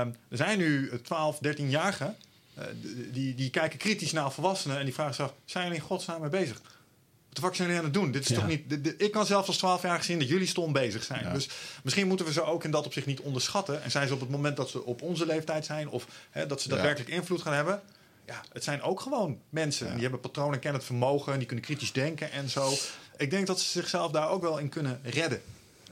Um, 0.00 0.16
er 0.28 0.36
zijn 0.36 0.58
nu 0.58 0.90
12, 1.02 1.38
13-jarigen 1.46 2.16
uh, 2.58 2.64
die, 3.12 3.34
die 3.34 3.50
kijken 3.50 3.78
kritisch 3.78 4.12
naar 4.12 4.32
volwassenen 4.32 4.78
en 4.78 4.84
die 4.84 4.94
vragen 4.94 5.14
zich: 5.14 5.32
zijn 5.44 5.64
jullie 5.64 5.80
in 5.80 5.86
godsnaam 5.86 6.20
mee 6.20 6.30
bezig? 6.30 6.60
Wat 7.30 7.38
de 7.38 7.46
fuck 7.46 7.54
zijn 7.54 7.68
jullie 7.68 7.84
aan 7.84 7.90
het 7.90 8.00
doen? 8.00 8.12
Dit 8.12 8.22
is 8.22 8.28
ja. 8.28 8.34
toch 8.34 8.46
niet. 8.46 8.92
Ik 9.00 9.10
kan 9.10 9.26
zelfs 9.26 9.48
als 9.48 9.56
12 9.56 9.82
jaar 9.82 10.04
zien 10.04 10.18
dat 10.18 10.28
jullie 10.28 10.46
stom 10.46 10.72
bezig 10.72 11.02
zijn. 11.02 11.24
Ja. 11.24 11.32
Dus 11.32 11.48
misschien 11.82 12.06
moeten 12.06 12.26
we 12.26 12.32
ze 12.32 12.42
ook 12.42 12.64
in 12.64 12.70
dat 12.70 12.86
opzicht 12.86 13.06
niet 13.06 13.20
onderschatten. 13.20 13.82
En 13.82 13.90
zijn 13.90 14.06
ze 14.06 14.14
op 14.14 14.20
het 14.20 14.30
moment 14.30 14.56
dat 14.56 14.70
ze 14.70 14.84
op 14.84 15.02
onze 15.02 15.26
leeftijd 15.26 15.64
zijn 15.64 15.88
of 15.88 16.06
hè, 16.30 16.46
dat 16.46 16.60
ze 16.60 16.68
daadwerkelijk 16.68 17.10
invloed 17.10 17.42
gaan 17.42 17.52
hebben. 17.52 17.82
Ja, 18.26 18.40
het 18.52 18.64
zijn 18.64 18.82
ook 18.82 19.00
gewoon 19.00 19.38
mensen. 19.48 19.92
Die 19.92 20.02
hebben 20.02 20.20
patronen, 20.20 20.58
kennen 20.58 20.78
het 20.78 20.88
vermogen, 20.88 21.38
die 21.38 21.46
kunnen 21.46 21.64
kritisch 21.64 21.92
denken 21.92 22.32
en 22.32 22.48
zo. 22.48 22.72
Ik 23.16 23.30
denk 23.30 23.46
dat 23.46 23.60
ze 23.60 23.68
zichzelf 23.68 24.10
daar 24.12 24.28
ook 24.28 24.42
wel 24.42 24.58
in 24.58 24.68
kunnen 24.68 25.00
redden. 25.02 25.42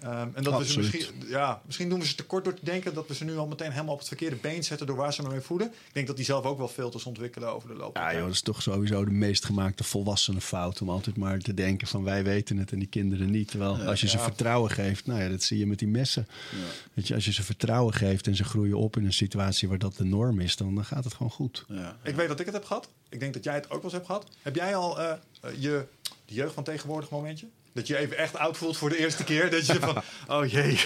Um, 0.04 0.30
en 0.34 0.42
dat 0.42 0.58
we 0.58 0.66
ze 0.66 0.78
misschien, 0.78 1.06
ja, 1.26 1.62
misschien 1.66 1.88
doen 1.88 2.00
we 2.00 2.06
ze 2.06 2.14
tekort 2.14 2.44
door 2.44 2.54
te 2.54 2.64
denken 2.64 2.94
dat 2.94 3.06
we 3.06 3.14
ze 3.14 3.24
nu 3.24 3.36
al 3.36 3.46
meteen 3.46 3.70
helemaal 3.70 3.92
op 3.92 3.98
het 3.98 4.08
verkeerde 4.08 4.36
been 4.36 4.64
zetten 4.64 4.86
door 4.86 4.96
waar 4.96 5.12
ze 5.12 5.22
mee 5.22 5.40
voeden. 5.40 5.66
Ik 5.66 5.92
denk 5.92 6.06
dat 6.06 6.16
die 6.16 6.24
zelf 6.24 6.44
ook 6.44 6.58
wel 6.58 6.68
filters 6.68 7.04
ontwikkelen 7.04 7.54
over 7.54 7.68
de 7.68 7.74
loop. 7.74 7.96
Ja, 7.96 8.12
joh, 8.12 8.22
dat 8.22 8.32
is 8.32 8.40
toch 8.40 8.62
sowieso 8.62 9.04
de 9.04 9.10
meest 9.10 9.44
gemaakte 9.44 9.84
volwassene 9.84 10.40
fout 10.40 10.80
om 10.80 10.90
altijd 10.90 11.16
maar 11.16 11.38
te 11.38 11.54
denken 11.54 11.86
van 11.86 12.04
wij 12.04 12.24
weten 12.24 12.56
het 12.56 12.72
en 12.72 12.78
die 12.78 12.88
kinderen 12.88 13.30
niet. 13.30 13.48
Terwijl 13.48 13.76
als 13.76 14.00
je 14.00 14.06
ja. 14.06 14.12
ze 14.12 14.18
vertrouwen 14.18 14.70
geeft, 14.70 15.06
nou 15.06 15.20
ja, 15.20 15.28
dat 15.28 15.42
zie 15.42 15.58
je 15.58 15.66
met 15.66 15.78
die 15.78 15.88
messen. 15.88 16.26
Ja. 16.50 16.56
Weet 16.94 17.08
je, 17.08 17.14
als 17.14 17.24
je 17.24 17.32
ze 17.32 17.42
vertrouwen 17.42 17.94
geeft 17.94 18.26
en 18.26 18.36
ze 18.36 18.44
groeien 18.44 18.76
op 18.76 18.96
in 18.96 19.04
een 19.04 19.12
situatie 19.12 19.68
waar 19.68 19.78
dat 19.78 19.96
de 19.96 20.04
norm 20.04 20.40
is, 20.40 20.56
dan, 20.56 20.74
dan 20.74 20.84
gaat 20.84 21.04
het 21.04 21.14
gewoon 21.14 21.32
goed. 21.32 21.66
Ik 22.02 22.14
weet 22.14 22.28
dat 22.28 22.40
ik 22.40 22.46
het 22.46 22.54
heb 22.54 22.64
gehad. 22.64 22.88
Ik 23.08 23.20
denk 23.20 23.34
dat 23.34 23.44
jij 23.44 23.54
het 23.54 23.64
ook 23.64 23.70
wel 23.70 23.82
eens 23.82 23.92
hebt 23.92 24.06
gehad. 24.06 24.26
Heb 24.42 24.54
jij 24.54 24.76
al 24.76 25.00
uh, 25.00 25.12
je 25.58 25.86
de 26.24 26.34
jeugd 26.34 26.54
van 26.54 26.64
tegenwoordig 26.64 27.10
momentje? 27.10 27.46
Dat 27.72 27.86
je 27.86 27.96
even 27.96 28.16
echt 28.16 28.36
oud 28.36 28.56
voelt 28.56 28.76
voor 28.76 28.88
de 28.88 28.98
eerste 28.98 29.24
keer. 29.24 29.50
Dat 29.50 29.66
je 29.66 29.74
van, 29.74 30.02
oh 30.36 30.46
jee. 30.46 30.80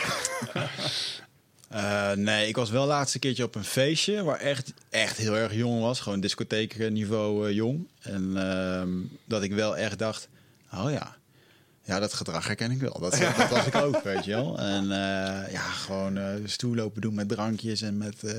Uh, 1.73 2.13
nee, 2.29 2.49
ik 2.49 2.57
was 2.57 2.71
wel 2.71 2.87
laatste 2.87 3.19
keertje 3.19 3.45
op 3.45 3.55
een 3.55 3.65
feestje 3.65 4.23
waar 4.23 4.39
echt, 4.39 4.73
echt 4.91 5.17
heel 5.17 5.37
erg 5.37 5.55
jong 5.55 5.81
was. 5.81 6.01
Gewoon 6.01 6.21
discotheekniveau 6.21 7.49
uh, 7.49 7.55
jong. 7.55 7.89
En 8.01 8.31
uh, 8.35 8.83
dat 9.25 9.43
ik 9.43 9.53
wel 9.53 9.77
echt 9.77 9.99
dacht, 9.99 10.29
oh 10.73 10.91
ja, 10.91 11.17
ja, 11.83 11.99
dat 11.99 12.15
gedrag 12.15 12.47
herken 12.47 12.71
ik 12.71 12.81
wel. 12.81 12.99
Dat, 13.01 13.13
dat 13.37 13.49
was 13.49 13.67
ik 13.67 13.75
ook, 13.75 14.03
weet 14.03 14.25
je 14.25 14.31
wel. 14.31 14.59
En 14.59 14.85
uh, 14.85 15.53
ja, 15.53 15.61
gewoon 15.61 16.19
stoel 16.45 16.75
lopen 16.75 17.01
doen 17.01 17.15
met 17.15 17.29
drankjes 17.29 17.83
en 17.83 17.97
met 17.97 18.35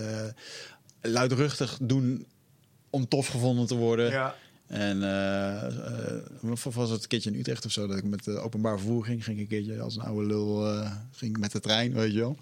luidruchtig 1.02 1.78
doen 1.82 2.26
om 2.90 3.08
tof 3.08 3.28
gevonden 3.28 3.68
te 3.68 3.76
worden. 3.76 4.12
Ja. 4.12 4.36
En 4.74 4.98
uh, 4.98 5.64
uh, 6.42 6.64
was 6.74 6.90
het 6.90 7.02
een 7.02 7.08
keertje 7.08 7.32
in 7.32 7.40
Utrecht 7.40 7.66
of 7.66 7.72
zo 7.72 7.88
dat 7.88 7.98
ik 7.98 8.04
met 8.04 8.28
uh, 8.28 8.44
openbaar 8.44 8.78
vervoer 8.78 9.06
ging. 9.06 9.24
Ging 9.24 9.38
ik 9.38 9.44
een 9.44 9.50
keertje 9.50 9.82
als 9.82 9.96
een 9.96 10.02
oude 10.02 10.28
lul 10.28 10.78
ging 11.12 11.38
met 11.38 11.52
de 11.52 11.60
trein, 11.60 11.94
weet 11.94 12.14
je 12.14 12.20
wel. 12.20 12.38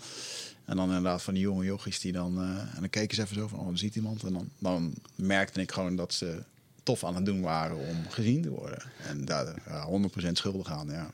En 0.72 0.78
dan 0.78 0.88
inderdaad 0.88 1.22
van 1.22 1.34
die 1.34 1.44
jonge 1.44 1.66
jochies 1.66 2.00
die 2.00 2.12
dan... 2.12 2.38
eh, 2.38 2.44
en 2.44 2.80
dan 2.80 2.90
keken 2.90 3.16
ze 3.16 3.22
even 3.22 3.36
zo 3.36 3.48
van, 3.48 3.60
oh, 3.60 3.66
dan 3.66 3.78
ziet 3.78 3.96
iemand. 3.96 4.24
En 4.24 4.34
dan, 4.34 4.50
dan 4.60 4.94
merkte 5.16 5.62
ik 5.62 5.72
gewoon 5.72 5.96
dat 5.96 6.14
ze 6.14 6.44
tof 6.84 7.04
aan 7.04 7.16
het 7.16 7.26
doen 7.26 7.42
waren 7.42 7.78
om 7.78 8.10
gezien 8.10 8.42
te 8.42 8.50
worden. 8.50 8.82
En 9.08 9.26
daar 9.26 9.62
ja, 9.68 9.88
100% 10.28 10.32
schuldig 10.32 10.72
aan, 10.72 10.88
ja. 10.88 11.12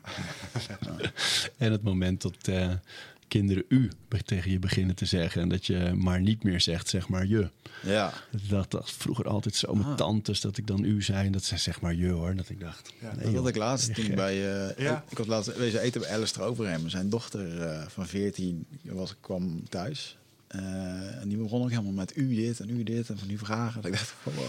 En 1.58 1.72
het 1.72 1.84
moment 1.84 2.22
dat 2.22 2.36
eh, 2.42 2.74
kinderen 3.28 3.64
u 3.68 3.90
tegen 4.26 4.52
je 4.52 4.60
beginnen 4.60 4.96
te 4.96 5.06
zeggen. 5.06 5.42
En 5.42 5.50
dat 5.50 5.66
je 5.66 5.94
maar 5.96 6.22
niet 6.22 6.44
meer 6.44 6.62
zegt, 6.62 6.88
zeg 6.90 7.08
maar 7.10 7.26
je. 7.28 7.50
Ja, 7.84 8.14
Dat 8.50 8.72
was 8.74 8.92
vroeger 8.92 9.28
altijd 9.28 9.56
zo 9.56 9.74
met 9.76 9.86
Ah. 9.86 9.94
tantes 9.96 10.42
dat 10.42 10.58
ik 10.58 10.68
dan 10.68 10.84
u 10.84 11.02
zei. 11.02 11.26
En 11.26 11.32
dat 11.32 11.44
ze 11.44 11.58
zeg 11.58 11.82
maar 11.82 11.96
je 11.96 12.10
hoor. 12.10 12.36
Dat 12.36 12.50
ik 12.50 12.60
dacht, 12.60 12.94
Ja, 13.02 13.16
nee, 13.16 13.26
dat 13.26 13.34
had 13.34 13.48
ik 13.48 13.56
laatst 13.56 13.94
toen 13.94 14.16
bij... 14.16 14.68
eh, 14.68 14.78
Ja. 14.86 15.04
Ik 15.10 15.18
was 15.18 15.28
laatst 15.28 15.58
wezen 15.58 15.82
eten 15.82 16.02
bij 16.02 16.10
Alistair 16.10 16.46
Overham. 16.48 16.90
Zijn 16.90 17.10
dochter 17.10 17.62
eh, 17.62 17.88
van 17.88 18.08
14 18.08 18.66
was, 18.82 19.16
kwam 19.22 19.64
thuis. 19.70 20.18
Eh, 20.48 21.22
en 21.22 21.28
die 21.28 21.38
begon 21.38 21.62
ook 21.62 21.70
helemaal 21.70 21.92
met 21.92 22.18
u 22.18 22.36
dit 22.36 22.60
en 22.60 22.70
u 22.70 22.84
dit 22.84 23.10
en 23.10 23.18
van 23.20 23.28
die 23.28 23.38
vragen. 23.38 23.82
Dat 23.82 23.92
ik 23.92 23.98
dacht, 23.98 24.14
van, 24.22 24.34
wow, 24.34 24.46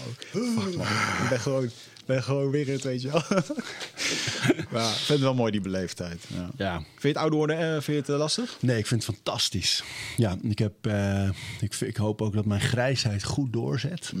fuck 0.63 0.75
man, 0.75 0.85
ik 1.23 1.29
ben 1.29 1.39
gewoon, 1.39 1.69
ben 2.09 2.23
gewoon 2.23 2.51
weer 2.51 2.67
het, 2.67 2.83
weet 2.83 3.01
je 3.01 3.11
wel. 3.11 3.21
maar 4.71 4.89
ik 4.89 4.95
vind 4.95 5.07
het 5.07 5.19
wel 5.19 5.33
mooi, 5.33 5.51
die 5.51 5.61
beleefdheid. 5.61 6.25
Ja. 6.27 6.49
Ja, 6.57 6.75
Vind 6.77 7.01
je 7.01 7.07
het 7.07 7.17
ouder 7.17 7.37
worden, 7.37 7.57
eh, 7.57 7.71
vind 7.71 7.85
je 7.85 7.93
het 7.93 8.09
eh, 8.09 8.17
lastig? 8.17 8.57
Nee, 8.61 8.77
ik 8.77 8.87
vind 8.87 9.05
het 9.05 9.15
fantastisch. 9.15 9.83
Ja, 10.17 10.37
ik, 10.41 10.59
heb, 10.59 10.73
eh, 10.81 11.29
ik, 11.59 11.75
ik 11.75 11.97
hoop 11.97 12.21
ook 12.21 12.33
dat 12.33 12.45
mijn 12.45 12.61
grijsheid 12.61 13.23
goed 13.23 13.53
doorzet. 13.53 14.13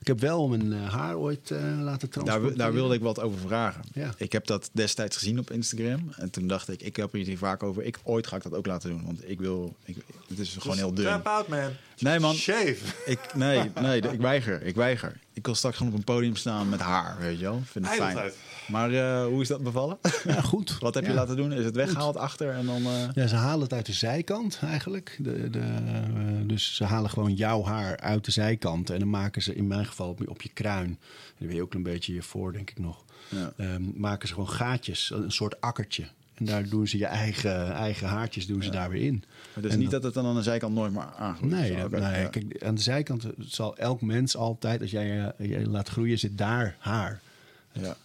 Ik 0.00 0.06
heb 0.06 0.20
wel 0.20 0.48
mijn 0.48 0.72
eh, 0.72 0.92
haar 0.92 1.16
ooit 1.16 1.50
eh, 1.50 1.58
laten 1.58 1.82
Daar, 1.82 1.98
transporteren. 2.10 2.58
daar 2.58 2.72
wilde 2.72 2.94
ik 2.94 3.00
wat 3.00 3.20
over 3.20 3.38
vragen. 3.38 3.82
Ja. 3.92 4.14
Ik 4.16 4.32
heb 4.32 4.46
dat 4.46 4.70
destijds 4.72 5.16
gezien 5.16 5.38
op 5.38 5.50
Instagram. 5.50 6.12
En 6.16 6.30
toen 6.30 6.46
dacht 6.46 6.68
ik, 6.68 6.82
ik 6.82 6.96
heb 6.96 7.12
er 7.12 7.18
hier 7.18 7.38
vaak 7.38 7.62
over. 7.62 7.82
Ik, 7.82 7.98
ooit 8.02 8.26
ga 8.26 8.36
ik 8.36 8.42
dat 8.42 8.54
ook 8.54 8.66
laten 8.66 8.90
doen. 8.90 9.04
Want 9.04 9.28
ik 9.30 9.40
wil, 9.40 9.76
ik, 9.84 9.96
het 10.28 10.38
is 10.38 10.56
gewoon 10.58 10.76
heel 10.76 10.94
dun. 10.94 11.04
Tap 11.04 11.26
out, 11.26 11.48
man. 11.48 11.70
Nee, 11.98 12.18
man. 12.20 12.34
Shave. 12.34 12.76
Ik, 13.06 13.34
nee, 13.34 13.70
nee, 13.80 14.00
ik 14.00 14.20
weiger. 14.20 14.62
Ik 14.62 14.74
weiger. 14.74 15.20
Ik 15.32 15.44
wil 15.46 15.54
straks 15.54 15.76
gewoon 15.76 15.92
op 15.92 15.98
een 15.98 16.04
podium 16.04 16.36
staan 16.36 16.68
met 16.68 16.80
haar, 16.80 17.16
weet 17.18 17.38
je 17.38 17.44
wel. 17.44 17.62
Vind 17.64 17.86
het 17.88 17.94
fijn. 17.94 18.30
Maar 18.68 18.92
eh, 18.92 19.24
hoe 19.26 19.40
is 19.42 19.48
dat 19.48 19.62
bevallen? 19.62 19.98
Ja, 20.24 20.40
goed. 20.40 20.78
Wat 20.78 20.94
heb 20.94 21.04
je 21.04 21.10
Ja. 21.10 21.14
laten 21.16 21.36
doen? 21.36 21.52
Is 21.52 21.64
het 21.64 21.74
weggehaald 21.74 22.16
achter 22.16 22.50
en 22.54 22.66
dan... 22.66 22.86
eh, 22.86 23.08
Ja, 23.14 23.26
ze 23.26 23.34
halen 23.36 23.60
het 23.62 23.72
uit 23.72 23.86
de 23.86 23.92
zijkant 23.92 24.58
eigenlijk. 24.62 25.16
De, 25.18 25.50
de, 25.50 25.58
eh, 25.60 26.32
dus 26.42 26.74
ze 26.74 26.84
halen 26.84 27.10
gewoon 27.10 27.34
jouw 27.34 27.64
haar 27.64 27.96
uit 28.00 28.24
de 28.24 28.30
zijkant. 28.30 28.90
En 28.90 28.98
dan 28.98 29.10
maken 29.10 29.42
ze 29.42 29.54
in 29.54 29.66
mijn 29.66 29.86
geval 29.86 30.08
op, 30.08 30.28
op 30.28 30.42
je 30.42 30.48
kruin. 30.52 30.86
En 30.88 30.98
dan 31.38 31.46
ben 31.46 31.56
je 31.56 31.62
ook 31.62 31.74
een 31.74 31.82
beetje 31.82 32.12
hiervoor, 32.12 32.52
denk 32.52 32.70
ik 32.70 32.78
nog. 32.78 33.04
Ja. 33.28 33.52
Ehm, 33.56 33.82
maken 33.94 34.28
ze 34.28 34.34
gewoon 34.34 34.50
gaatjes, 34.50 35.10
een 35.14 35.32
soort 35.32 35.60
akkertje. 35.60 36.04
En 36.36 36.44
daar 36.44 36.68
doen 36.68 36.88
ze 36.88 36.98
je 36.98 37.06
eigen, 37.06 37.72
eigen 37.72 38.08
haartjes 38.08 38.46
doen 38.46 38.62
ze 38.62 38.70
daar 38.70 38.90
weer 38.90 39.02
in. 39.02 39.24
Het 39.52 39.64
is 39.64 39.72
En 39.72 39.78
niet 39.78 39.90
dat 39.90 40.02
het 40.02 40.14
dan 40.14 40.26
aan 40.26 40.34
de 40.34 40.42
zijkant 40.42 40.74
nooit 40.74 40.92
meer 40.92 41.06
aangroeit. 41.18 41.52
Nee, 41.52 41.76
nee 41.88 42.28
kijk, 42.28 42.62
aan 42.64 42.74
de 42.74 42.80
zijkant 42.80 43.26
zal 43.38 43.76
elk 43.76 44.00
mens 44.00 44.36
altijd, 44.36 44.80
als 44.80 44.90
jij 44.90 45.06
je, 45.06 45.48
je 45.48 45.68
laat 45.68 45.88
groeien, 45.88 46.18
zit 46.18 46.38
daar 46.38 46.76
haar. 46.78 47.20
Ja. 47.72 47.96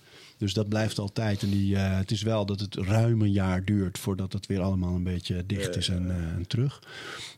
Dus 0.42 0.54
dat 0.54 0.70
blijft 0.70 1.00
altijd. 1.00 1.42
En 1.42 1.50
die, 1.50 1.76
eh, 1.76 1.98
het 1.98 2.12
is 2.12 2.22
wel 2.22 2.46
dat 2.46 2.60
het 2.60 2.76
ruim 2.76 3.22
een 3.22 3.32
jaar 3.32 3.66
duurt 3.66 4.00
voordat 4.00 4.34
het 4.34 4.46
weer 4.46 4.62
allemaal 4.62 4.96
een 4.96 5.04
beetje 5.04 5.46
dicht 5.46 5.76
is 5.76 5.90
en, 5.90 6.10
eh, 6.10 6.16
en 6.18 6.48
terug. 6.48 6.84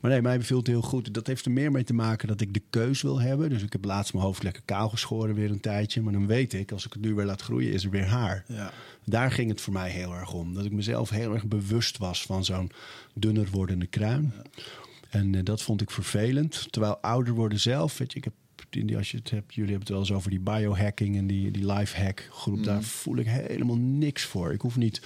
Maar 0.01 0.11
nee, 0.11 0.21
mij 0.21 0.37
beviel 0.37 0.57
het 0.57 0.67
heel 0.67 0.81
goed. 0.81 1.13
Dat 1.13 1.27
heeft 1.27 1.45
er 1.45 1.51
meer 1.51 1.71
mee 1.71 1.83
te 1.83 1.93
maken 1.93 2.27
dat 2.27 2.41
ik 2.41 2.53
de 2.53 2.61
keus 2.69 3.01
wil 3.01 3.21
hebben. 3.21 3.49
Dus 3.49 3.63
ik 3.63 3.71
heb 3.71 3.85
laatst 3.85 4.13
mijn 4.13 4.25
hoofd 4.25 4.43
lekker 4.43 4.61
kaal 4.65 4.89
geschoren 4.89 5.35
weer 5.35 5.51
een 5.51 5.59
tijdje. 5.59 6.01
Maar 6.01 6.13
dan 6.13 6.27
weet 6.27 6.53
ik, 6.53 6.71
als 6.71 6.85
ik 6.85 6.93
het 6.93 7.01
nu 7.01 7.13
weer 7.13 7.25
laat 7.25 7.41
groeien, 7.41 7.71
is 7.71 7.83
er 7.83 7.89
weer 7.89 8.07
haar. 8.07 8.43
Ja. 8.47 8.71
Daar 9.05 9.31
ging 9.31 9.49
het 9.49 9.61
voor 9.61 9.73
mij 9.73 9.89
heel 9.89 10.13
erg 10.13 10.33
om. 10.33 10.53
Dat 10.53 10.65
ik 10.65 10.71
mezelf 10.71 11.09
heel 11.09 11.33
erg 11.33 11.45
bewust 11.45 11.97
was 11.97 12.21
van 12.21 12.45
zo'n 12.45 12.71
dunner 13.13 13.47
wordende 13.51 13.87
kruin. 13.87 14.33
En 15.09 15.35
eh, 15.35 15.43
dat 15.43 15.61
vond 15.61 15.81
ik 15.81 15.91
vervelend. 15.91 16.67
Terwijl 16.69 16.97
ouder 16.97 17.33
worden 17.33 17.59
zelf, 17.59 17.97
weet 17.97 18.11
je, 18.11 18.17
ik 18.17 18.23
heb, 18.23 18.33
die- 18.73 18.97
als 18.97 19.11
je 19.11 19.17
het 19.17 19.29
hebt, 19.29 19.53
jullie 19.53 19.69
hebben 19.71 19.79
het 19.79 19.89
wel 19.89 19.99
eens 19.99 20.11
over 20.11 20.29
die 20.29 20.39
biohacking 20.39 21.17
en 21.17 21.27
die, 21.27 21.51
die 21.51 21.65
lifehack 21.73 22.27
groep. 22.31 22.63
Daar 22.63 22.83
voel 22.83 23.17
ik 23.17 23.27
helemaal 23.27 23.77
niks 23.77 24.23
voor. 24.23 24.53
Ik 24.53 24.61
hoef 24.61 24.77
niet 24.77 25.01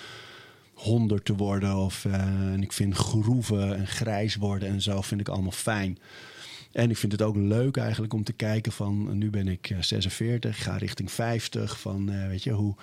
honderd 0.73 1.26
te 1.26 1.35
worden 1.35 1.76
of 1.76 2.06
eh, 2.06 2.14
en 2.53 2.61
ik 2.61 2.72
vind 2.73 2.95
groeven 2.95 3.77
en 3.77 3.88
grijs 3.88 4.35
worden 4.35 4.69
en 4.69 4.81
zo 4.81 5.02
vind 5.02 5.22
ik 5.22 5.27
allemaal 5.30 5.52
fijn. 5.52 5.98
En 6.72 6.89
ik 6.89 6.98
vind 6.98 7.11
het 7.11 7.22
ook 7.22 7.35
leuk 7.35 7.77
eigenlijk 7.77 8.14
om 8.14 8.23
te 8.23 8.34
kijken 8.34 8.72
van 8.72 9.18
nu 9.18 9.30
ben 9.30 9.48
ik 9.48 9.69
eh, 9.69 9.77
46, 9.81 10.64
ga 10.64 10.77
richting 10.77 11.11
50 11.11 11.80
van 11.80 12.10
eh, 12.11 12.27
weet 12.27 12.44
je 12.44 12.52
hoe 12.52 12.76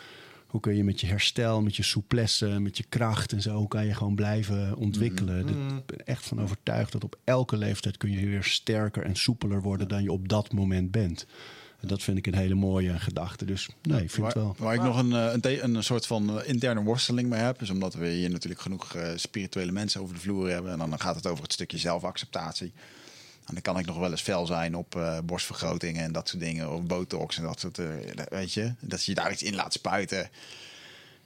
hoe 0.54 0.62
kun 0.62 0.76
je 0.76 0.84
met 0.84 1.00
je 1.00 1.06
herstel, 1.06 1.62
met 1.62 1.76
je 1.76 1.82
souplesse, 1.82 2.46
met 2.60 2.76
je 2.76 2.84
kracht 2.88 3.32
en 3.32 3.42
zo, 3.42 3.56
hoe 3.56 3.68
kan 3.68 3.86
je 3.86 3.94
gewoon 3.94 4.14
blijven 4.14 4.76
ontwikkelen. 4.76 5.46
Dat- 5.46 5.78
Ik 5.78 5.86
ben 5.86 6.06
echt 6.06 6.26
van 6.26 6.40
overtuigd 6.42 6.92
dat 6.92 7.04
op 7.04 7.18
elke 7.24 7.56
leeftijd 7.56 7.96
kun 7.96 8.10
je 8.10 8.26
weer 8.26 8.42
sterker 8.44 9.02
en 9.02 9.16
soepeler 9.16 9.62
worden 9.62 9.88
dan 9.88 10.02
je 10.02 10.12
op 10.12 10.28
dat 10.28 10.52
moment 10.52 10.90
bent. 10.90 11.26
En 11.80 11.88
dat 11.88 12.02
vind 12.02 12.18
ik 12.18 12.26
een 12.26 12.34
hele 12.34 12.54
mooie 12.54 12.98
gedachte. 12.98 13.44
Dus 13.44 13.68
nee, 13.82 14.02
ik 14.02 14.10
vind 14.10 14.26
het 14.26 14.34
wel. 14.34 14.54
waar 14.58 14.74
ik 14.74 14.82
nog 14.82 14.98
een, 14.98 15.12
eh, 15.12 15.58
een, 15.62 15.74
een 15.74 15.82
soort 15.84 16.06
van 16.06 16.40
eh, 16.40 16.48
interne 16.48 16.82
worsteling 16.82 17.28
mee 17.28 17.40
heb, 17.40 17.62
is 17.62 17.70
omdat 17.70 17.94
we 17.94 18.08
hier 18.08 18.30
natuurlijk 18.30 18.60
genoeg 18.60 18.94
eh, 18.94 19.10
spirituele 19.16 19.72
mensen 19.72 20.00
over 20.00 20.14
de 20.14 20.20
vloer 20.20 20.50
hebben. 20.50 20.72
En 20.72 20.78
dan 20.78 21.00
gaat 21.00 21.14
het 21.16 21.26
over 21.26 21.42
het 21.42 21.52
stukje 21.52 21.78
zelfacceptatie. 21.78 22.72
En 23.46 23.54
dan 23.54 23.62
kan 23.62 23.78
ik 23.78 23.86
nog 23.86 23.98
wel 23.98 24.10
eens 24.10 24.20
fel 24.20 24.46
zijn 24.46 24.76
op 24.76 24.96
eh, 24.96 25.18
borstvergrotingen 25.24 26.04
en 26.04 26.12
dat 26.12 26.28
soort 26.28 26.42
dingen. 26.42 26.72
Of 26.72 26.82
botox 26.82 27.36
en 27.36 27.42
dat 27.42 27.60
soort, 27.60 27.78
eh, 27.78 27.86
weet 28.28 28.52
je. 28.52 28.74
Dat 28.80 29.04
je 29.04 29.14
daar 29.14 29.32
iets 29.32 29.42
in 29.42 29.54
laat 29.54 29.72
spuiten. 29.72 30.30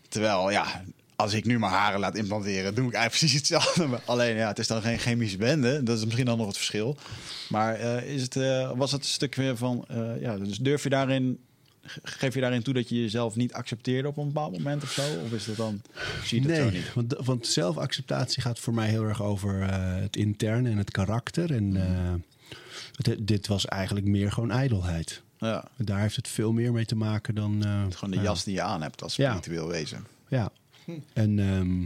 Terwijl, 0.08 0.50
ja, 0.50 0.82
als 1.16 1.32
ik 1.32 1.44
nu 1.44 1.58
mijn 1.58 1.72
haren 1.72 2.00
laat 2.00 2.16
implanteren, 2.16 2.74
doe 2.74 2.88
ik 2.88 2.94
eigenlijk 2.94 3.10
precies 3.18 3.32
hetzelfde. 3.32 4.00
Alleen, 4.04 4.36
ja, 4.36 4.48
het 4.48 4.58
is 4.58 4.66
dan 4.66 4.82
geen 4.82 4.98
chemische 4.98 5.36
bende. 5.36 5.82
Dat 5.82 5.96
is 5.96 6.04
misschien 6.04 6.24
dan 6.24 6.38
nog 6.38 6.46
het 6.46 6.56
verschil. 6.56 6.96
Maar 7.48 7.74
eh, 7.74 8.14
is 8.14 8.22
het, 8.22 8.34
was 8.76 8.92
het 8.92 9.00
een 9.00 9.08
stuk 9.08 9.34
weer 9.34 9.56
van, 9.56 9.84
ja, 10.20 10.36
dus 10.36 10.58
durf 10.58 10.82
je 10.82 10.88
daarin, 10.88 11.38
geef 12.02 12.34
je 12.34 12.40
daarin 12.40 12.62
toe 12.62 12.74
dat 12.74 12.88
je 12.88 13.00
jezelf 13.00 13.36
niet 13.36 13.52
accepteerde 13.52 14.08
op 14.08 14.16
een 14.16 14.26
bepaald 14.26 14.52
moment 14.52 14.82
of 14.82 14.90
zo? 14.92 15.02
Of 15.24 15.32
is 15.32 15.44
dat 15.44 15.56
dan, 15.56 15.82
zie 16.24 16.40
je 16.42 16.46
dat 16.48 16.56
zo 16.56 16.62
Nee, 16.62 16.72
niet? 16.72 16.94
want, 16.94 17.14
want 17.24 17.46
zelfacceptatie 17.46 18.42
gaat 18.42 18.58
voor 18.58 18.74
mij 18.74 18.88
heel 18.88 19.04
erg 19.04 19.22
over 19.22 19.62
eh, 19.62 19.94
het 20.00 20.16
interne 20.16 20.70
en 20.70 20.76
het 20.78 20.90
karakter. 20.90 21.52
En 21.54 21.76
eh, 21.76 22.14
het- 23.02 23.26
dit 23.26 23.46
was 23.46 23.66
eigenlijk 23.66 24.06
meer 24.06 24.32
gewoon 24.32 24.50
ijdelheid. 24.50 25.22
Ja, 25.38 25.64
Daar 25.76 26.00
heeft 26.00 26.16
het 26.16 26.28
veel 26.28 26.52
meer 26.52 26.72
mee 26.72 26.84
te 26.84 26.96
maken 26.96 27.34
dan. 27.34 27.64
eh, 27.64 27.82
gewoon 27.90 28.10
de 28.10 28.16
ja. 28.16 28.22
jas 28.22 28.44
die 28.44 28.54
je 28.54 28.62
aan 28.62 28.82
hebt 28.82 29.02
als 29.02 29.16
Ja. 29.16 29.36
spiritueel 29.36 29.68
wezen. 29.68 30.06
Ja. 30.28 30.50
En 31.12 31.38
ehm, 31.38 31.82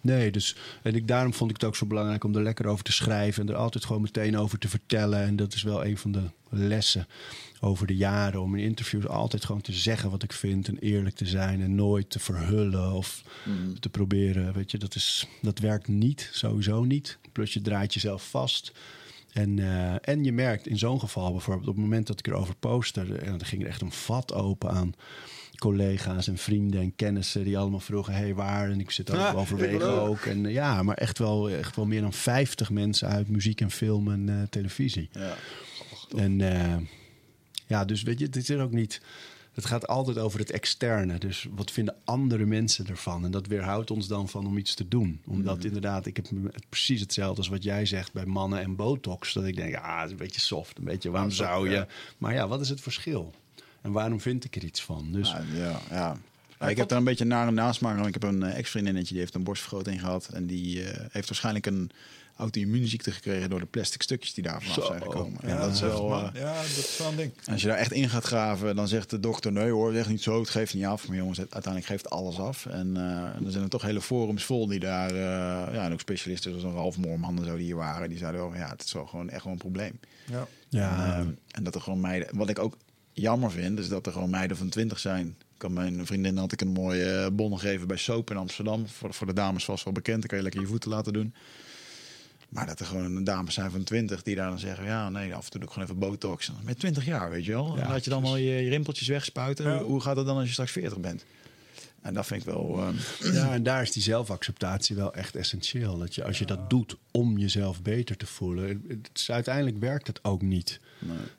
nee, 0.00 0.30
dus 0.30 0.56
en 0.82 0.94
ik, 0.94 1.08
daarom 1.08 1.34
vond 1.34 1.50
ik 1.50 1.56
het 1.56 1.64
ook 1.64 1.76
zo 1.76 1.86
belangrijk 1.86 2.24
om 2.24 2.36
er 2.36 2.42
lekker 2.42 2.66
over 2.66 2.84
te 2.84 2.92
schrijven 2.92 3.42
en 3.42 3.48
er 3.48 3.58
altijd 3.60 3.84
gewoon 3.84 4.02
meteen 4.02 4.38
over 4.38 4.58
te 4.58 4.68
vertellen. 4.68 5.20
En 5.20 5.36
dat 5.36 5.54
is 5.54 5.62
wel 5.62 5.84
een 5.84 5.98
van 5.98 6.12
de 6.12 6.22
lessen 6.48 7.06
over 7.60 7.86
de 7.86 7.96
jaren 7.96 8.42
om 8.42 8.54
in 8.54 8.64
interviews 8.64 9.06
altijd 9.06 9.44
gewoon 9.44 9.60
te 9.60 9.72
zeggen 9.72 10.10
wat 10.10 10.22
ik 10.22 10.32
vind 10.32 10.68
en 10.68 10.78
eerlijk 10.78 11.14
te 11.14 11.26
zijn 11.26 11.62
en 11.62 11.74
nooit 11.74 12.10
te 12.10 12.18
verhullen 12.18 12.92
of 12.92 13.22
te 13.80 13.88
proberen. 13.88 14.52
Weet 14.52 14.70
je, 14.70 14.78
dat, 14.78 14.94
is, 14.94 15.26
dat 15.42 15.58
werkt 15.58 15.88
niet, 15.88 16.30
sowieso 16.32 16.84
niet. 16.84 17.18
Plus 17.32 17.52
je 17.52 17.60
draait 17.60 17.94
jezelf 17.94 18.30
vast. 18.30 18.72
En, 19.32 19.58
eh, 19.58 19.94
en 20.00 20.24
je 20.24 20.32
merkt 20.32 20.66
in 20.66 20.78
zo'n 20.78 21.00
geval 21.00 21.32
bijvoorbeeld, 21.32 21.68
op 21.68 21.74
het 21.74 21.84
moment 21.84 22.06
dat 22.06 22.18
ik 22.18 22.26
erover 22.26 22.54
postte, 22.54 23.00
en 23.00 23.30
dan 23.30 23.44
ging 23.44 23.62
er 23.62 23.68
echt 23.68 23.80
een 23.80 23.92
vat 23.92 24.34
open 24.34 24.70
aan 24.70 24.94
collega's 25.60 26.28
en 26.28 26.38
vrienden 26.38 26.80
en 26.80 26.94
kennissen 26.96 27.44
die 27.44 27.58
allemaal 27.58 27.80
vroegen: 27.80 28.14
hey, 28.14 28.34
waar? 28.34 28.70
En 28.70 28.80
ik 28.80 28.90
zit 28.90 29.10
ook 29.10 29.34
overwegen 29.36 30.00
ook. 30.00 30.20
En 30.20 30.46
eh, 30.46 30.52
ja, 30.52 30.82
maar 30.82 30.96
echt 30.96 31.18
wel, 31.18 31.50
echt 31.50 31.76
wel 31.76 31.86
meer 31.86 32.00
dan 32.00 32.12
50 32.12 32.70
mensen 32.70 33.08
uit 33.08 33.28
muziek 33.28 33.60
en 33.60 33.70
film 33.70 34.12
en 34.12 34.28
eh, 34.28 34.42
televisie. 34.50 35.08
Ja. 35.12 35.36
En 36.16 36.40
eh, 36.40 36.76
ja, 37.70 37.84
dus 37.84 38.02
weet 38.02 38.18
je, 38.18 38.24
het 38.24 38.36
is 38.36 38.48
er 38.48 38.62
ook 38.62 38.72
niet. 38.72 39.00
Het 39.52 39.64
gaat 39.64 39.86
altijd 39.86 40.18
over 40.18 40.38
het 40.38 40.50
externe. 40.50 41.18
Dus 41.18 41.46
wat 41.50 41.70
vinden 41.70 41.94
andere 42.04 42.44
mensen 42.44 42.86
ervan? 42.86 43.24
En 43.24 43.30
dat 43.30 43.46
weerhoudt 43.46 43.90
ons 43.90 44.06
dan 44.06 44.28
van 44.28 44.46
om 44.46 44.58
iets 44.58 44.74
te 44.74 44.88
doen. 44.88 45.20
Omdat 45.26 45.64
inderdaad, 45.64 46.06
ik 46.06 46.16
heb 46.16 46.26
precies 46.68 47.00
hetzelfde 47.00 47.36
als 47.36 47.48
wat 47.48 47.62
jij 47.62 47.86
zegt 47.86 48.12
bij 48.12 48.26
mannen 48.26 48.60
en 48.60 48.76
botox. 48.76 49.32
Dat 49.32 49.44
ik 49.44 49.56
denk, 49.56 49.70
ja, 49.70 49.96
het 49.96 50.04
is 50.04 50.10
een 50.10 50.16
beetje 50.16 50.40
soft. 50.40 50.78
Een 50.78 50.84
beetje, 50.84 51.10
waarom 51.10 51.30
zou 51.30 51.68
je? 51.68 51.74
ja. 51.74 51.86
Maar 52.18 52.34
ja, 52.34 52.48
wat 52.48 52.60
is 52.60 52.68
het 52.68 52.80
verschil? 52.80 53.34
En 53.82 53.92
waarom 53.92 54.20
vind 54.20 54.44
ik 54.44 54.56
er 54.56 54.64
iets 54.64 54.82
van? 54.82 55.12
Dus 55.12 55.30
Ja, 55.30 55.44
ja, 55.54 55.80
ja. 55.90 56.16
Ja, 56.60 56.68
ik 56.68 56.76
heb 56.76 56.88
daar 56.88 56.98
een 56.98 57.04
beetje 57.04 57.24
naar 57.24 57.46
en 57.46 57.54
nasmaak. 57.54 57.94
want 57.94 58.06
Ik 58.06 58.14
heb 58.14 58.22
een 58.22 58.42
eh, 58.42 58.58
ex-vriendinnetje 58.58 59.10
die 59.10 59.22
heeft 59.22 59.34
een 59.34 59.42
borstvergroting 59.42 60.00
gehad. 60.00 60.28
En 60.32 60.46
die 60.46 60.82
eh, 60.82 61.06
heeft 61.10 61.28
waarschijnlijk 61.28 61.66
een 61.66 61.90
auto-immuunziekte 62.40 63.12
gekregen 63.12 63.50
door 63.50 63.60
de 63.60 63.66
plastic 63.66 64.02
stukjes 64.02 64.34
die 64.34 64.44
daarvan 64.44 64.68
af 64.68 64.74
Zo. 64.74 64.84
zijn 64.84 65.02
gekomen. 65.02 65.40
Ja, 65.46 65.60
dat 65.60 65.72
is 65.72 65.80
wel, 65.80 66.08
man. 66.08 66.30
ja, 66.34 66.54
dat 66.60 66.66
is 66.66 66.96
wel 66.98 67.08
een 67.08 67.16
ding. 67.16 67.32
als 67.50 67.60
je 67.62 67.66
daar 67.68 67.76
echt 67.76 67.92
in 67.92 68.08
gaat 68.08 68.24
graven, 68.24 68.76
dan 68.76 68.88
zegt 68.88 69.10
de 69.10 69.20
dokter: 69.20 69.52
nee 69.52 69.70
hoor, 69.70 69.92
zeg 69.92 70.08
niet 70.08 70.22
zo, 70.22 70.40
het 70.40 70.48
geeft 70.48 70.74
niet 70.74 70.84
af. 70.84 71.08
Maar 71.08 71.16
jongens, 71.16 71.38
het, 71.38 71.52
uiteindelijk 71.52 71.92
geeft 71.92 72.10
alles 72.10 72.38
af. 72.38 72.66
En 72.66 72.96
eh, 72.96 73.46
er 73.46 73.50
zijn 73.50 73.64
er 73.64 73.70
toch 73.70 73.82
hele 73.82 74.00
forums 74.00 74.44
vol 74.44 74.66
die 74.66 74.80
daar, 74.80 75.10
eh, 75.10 75.74
ja, 75.74 75.84
en 75.84 75.92
ook 75.92 76.00
specialisten 76.00 76.60
zoals 76.60 76.74
Ralf 76.74 76.98
Moorman 76.98 77.38
en 77.38 77.44
zo 77.44 77.56
die 77.56 77.64
hier 77.64 77.76
waren, 77.76 78.08
die 78.08 78.18
zeiden 78.18 78.40
wel: 78.40 78.54
ja, 78.54 78.68
het 78.68 78.84
is 78.84 78.92
wel 78.92 79.06
gewoon 79.06 79.30
echt 79.30 79.44
wel 79.44 79.52
een 79.52 79.58
probleem. 79.58 80.00
Ja. 80.26 80.46
ja, 80.68 81.04
En, 81.04 81.12
eh, 81.12 81.56
en 81.56 81.64
dat 81.64 81.74
er 81.74 81.80
gewoon 81.80 82.00
meiden, 82.00 82.36
wat 82.36 82.48
ik 82.48 82.58
ook 82.58 82.76
jammer 83.12 83.50
vind, 83.50 83.78
is 83.78 83.88
dat 83.88 84.06
er 84.06 84.12
gewoon 84.12 84.30
meiden 84.30 84.56
van 84.56 84.68
20 84.68 84.98
zijn. 84.98 85.26
Ik 85.26 85.66
kan 85.66 85.72
mijn 85.72 86.06
vriendin 86.06 86.36
had 86.36 86.52
ik 86.52 86.60
een 86.60 86.72
mooie 86.72 87.30
bon 87.32 87.58
geven 87.58 87.86
bij 87.86 87.96
Soap 87.96 88.30
in 88.30 88.36
Amsterdam. 88.36 88.88
Voor, 88.88 89.14
voor 89.14 89.26
de 89.26 89.32
dames 89.32 89.64
vast 89.64 89.84
wel 89.84 89.92
bekend. 89.92 90.18
Dan 90.18 90.28
kan 90.28 90.38
je 90.38 90.44
lekker 90.44 90.60
je 90.60 90.66
voeten 90.66 90.90
laten 90.90 91.12
doen. 91.12 91.34
Maar 92.50 92.66
dat 92.66 92.80
er 92.80 92.86
gewoon 92.86 93.24
dames 93.24 93.54
zijn 93.54 93.70
van 93.70 93.82
20 93.84 94.22
die 94.22 94.34
daar 94.34 94.48
dan 94.48 94.58
zeggen: 94.58 94.84
ja, 94.84 95.08
nee, 95.08 95.34
af 95.34 95.44
en 95.44 95.50
toe 95.50 95.60
doe 95.60 95.68
ik 95.68 95.74
gewoon 95.74 95.88
even 95.88 96.00
botox. 96.00 96.52
Met 96.62 96.78
20 96.78 97.04
jaar, 97.04 97.30
weet 97.30 97.44
je 97.44 97.52
wel. 97.52 97.76
Ja, 97.76 97.88
laat 97.88 98.04
je 98.04 98.10
dan 98.10 98.24
al 98.24 98.36
je, 98.36 98.50
je 98.50 98.68
rimpeltjes 98.68 99.08
wegspuiten. 99.08 99.64
Ja. 99.64 99.82
Hoe 99.82 100.00
gaat 100.00 100.16
het 100.16 100.26
dan 100.26 100.36
als 100.36 100.46
je 100.46 100.52
straks 100.52 100.70
40 100.72 101.00
bent? 101.00 101.24
En 102.02 102.14
dat 102.14 102.26
vind 102.26 102.40
ik 102.40 102.46
wel. 102.46 102.78
ehm, 102.78 103.32
Ja, 103.36 103.52
en 103.52 103.62
daar 103.62 103.82
is 103.82 103.92
die 103.92 104.02
zelfacceptatie 104.02 104.96
wel 104.96 105.14
echt 105.14 105.36
essentieel. 105.36 105.98
Dat 105.98 106.14
je, 106.14 106.24
als 106.24 106.38
je 106.38 106.44
dat 106.46 106.70
doet 106.70 106.96
om 107.10 107.38
jezelf 107.38 107.82
beter 107.82 108.16
te 108.16 108.26
voelen, 108.26 108.84
het 108.88 109.10
is, 109.14 109.30
uiteindelijk 109.30 109.78
werkt 109.78 110.06
het 110.06 110.24
ook 110.24 110.42
niet. 110.42 110.80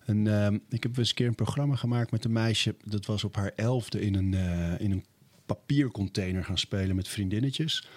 En 0.05 0.27
ehm, 0.27 0.57
ik 0.69 0.83
heb 0.83 0.97
eens 0.97 1.09
een 1.09 1.15
keer 1.15 1.27
een 1.27 1.35
programma 1.35 1.75
gemaakt 1.75 2.11
met 2.11 2.25
een 2.25 2.31
meisje. 2.31 2.75
Dat 2.83 3.05
was 3.05 3.23
op 3.23 3.35
haar 3.35 3.51
elfde 3.55 4.01
in 4.01 4.15
een, 4.15 4.33
eh, 4.33 4.79
in 4.79 4.91
een 4.91 5.05
papiercontainer 5.45 6.43
gaan 6.45 6.57
spelen 6.57 6.95
met 6.95 7.07
vriendinnetjes. 7.07 7.87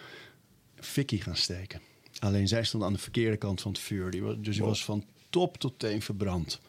Fikkie 0.81 1.21
gaan 1.23 1.37
steken. 1.37 1.81
Alleen 2.19 2.49
zij 2.49 2.65
stond 2.65 2.83
aan 2.83 2.93
de 2.93 2.99
verkeerde 2.99 3.37
kant 3.37 3.61
van 3.61 3.73
het 3.73 3.81
vuur. 3.81 4.11
Die 4.11 4.23
was, 4.23 4.35
dus 4.39 4.57
die 4.57 4.65
was 4.65 4.85
van 4.85 5.05
top 5.31 5.57
tot 5.57 5.79
teen 5.79 6.03
verbrand. 6.03 6.61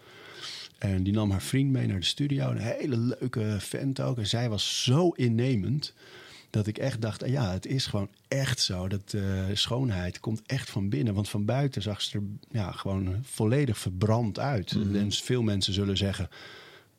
En 0.78 1.04
die 1.04 1.14
nam 1.14 1.32
haar 1.32 1.42
vriend 1.42 1.72
mee 1.72 1.88
naar 1.88 2.00
de 2.00 2.06
studio. 2.06 2.50
Een 2.50 2.58
hele 2.58 2.98
leuke 2.98 3.56
vent 3.60 4.02
ook. 4.02 4.18
En 4.18 4.28
zij 4.28 4.50
was 4.50 4.84
zo 4.84 5.10
innemend 5.10 5.94
dat 6.50 6.68
ik 6.68 6.78
echt 6.78 7.02
dacht: 7.02 7.24
ja, 7.26 7.52
het 7.52 7.66
is 7.66 7.86
gewoon 7.86 8.10
echt 8.28 8.60
zo. 8.60 8.88
Dat 8.88 9.14
eh, 9.14 9.22
schoonheid 9.54 10.20
komt 10.20 10.42
echt 10.46 10.70
van 10.70 10.90
binnen. 10.90 11.14
Want 11.14 11.30
van 11.30 11.46
buiten 11.46 11.82
zag 11.82 12.02
ze 12.02 12.18
er 12.18 12.24
ja, 12.52 12.72
gewoon 12.72 13.16
volledig 13.24 13.78
verbrand 13.78 14.40
uit. 14.40 14.72
En 14.72 15.12
veel 15.12 15.42
mensen 15.42 15.74
zullen 15.74 15.98
zeggen. 15.98 16.30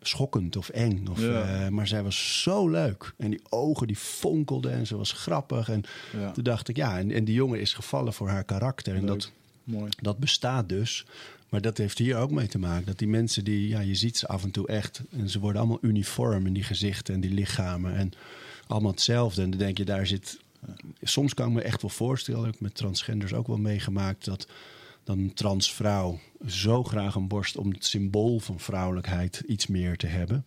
Schokkend 0.06 0.56
of 0.56 0.68
eng. 0.68 1.06
Of, 1.10 1.20
Ja. 1.20 1.42
eh, 1.64 1.68
maar 1.68 1.86
zij 1.86 2.02
was 2.02 2.42
zo 2.42 2.68
leuk. 2.68 3.12
En 3.16 3.30
die 3.30 3.40
ogen 3.48 3.86
die 3.86 3.96
fonkelden 3.96 4.72
en 4.72 4.86
ze 4.86 4.96
was 4.96 5.12
grappig. 5.12 5.68
En 5.68 5.82
Ja. 6.18 6.30
toen 6.30 6.44
dacht 6.44 6.68
ik, 6.68 6.76
ja, 6.76 6.98
en, 6.98 7.10
en 7.10 7.24
die 7.24 7.34
jongen 7.34 7.60
is 7.60 7.72
gevallen 7.74 8.12
voor 8.12 8.28
haar 8.28 8.44
karakter. 8.44 8.94
En 8.94 9.00
Leuk. 9.04 9.08
dat, 9.08 9.32
mooi. 9.64 9.90
dat 10.00 10.18
bestaat 10.18 10.68
dus. 10.68 11.06
Maar 11.48 11.60
dat 11.60 11.78
heeft 11.78 11.98
hier 11.98 12.16
ook 12.16 12.30
mee 12.30 12.46
te 12.46 12.58
maken. 12.58 12.86
Dat 12.86 12.98
die 12.98 13.08
mensen 13.08 13.44
die, 13.44 13.68
ja, 13.68 13.80
je 13.80 13.94
ziet 13.94 14.16
ze 14.18 14.26
af 14.26 14.42
en 14.42 14.50
toe 14.50 14.66
echt. 14.68 15.00
En 15.10 15.30
ze 15.30 15.38
worden 15.40 15.60
allemaal 15.60 15.78
uniform 15.80 16.46
in 16.46 16.52
die 16.52 16.62
gezichten 16.62 17.14
en 17.14 17.20
die 17.20 17.32
lichamen. 17.34 17.94
En 17.96 18.12
allemaal 18.66 18.90
hetzelfde. 18.90 19.42
En 19.42 19.50
dan 19.50 19.58
denk 19.58 19.78
je, 19.78 19.84
daar 19.84 20.06
zit. 20.06 20.38
Soms 21.02 21.34
kan 21.34 21.48
ik 21.48 21.54
me 21.54 21.62
echt 21.62 21.82
wel 21.82 21.90
voorstellen, 21.90 22.44
heb 22.44 22.54
ik 22.54 22.60
met 22.60 22.74
transgenders 22.74 23.32
ook 23.34 23.46
wel 23.46 23.56
meegemaakt. 23.58 24.24
Dat 24.24 24.46
dan 25.06 25.18
een 25.18 25.34
transvrouw 25.34 26.18
zo 26.46 26.84
graag 26.84 27.14
een 27.14 27.28
borst 27.28 27.56
om 27.56 27.70
het 27.70 27.84
symbool 27.84 28.38
van 28.38 28.60
vrouwelijkheid 28.60 29.42
iets 29.46 29.66
meer 29.66 29.96
te 29.96 30.06
hebben. 30.06 30.44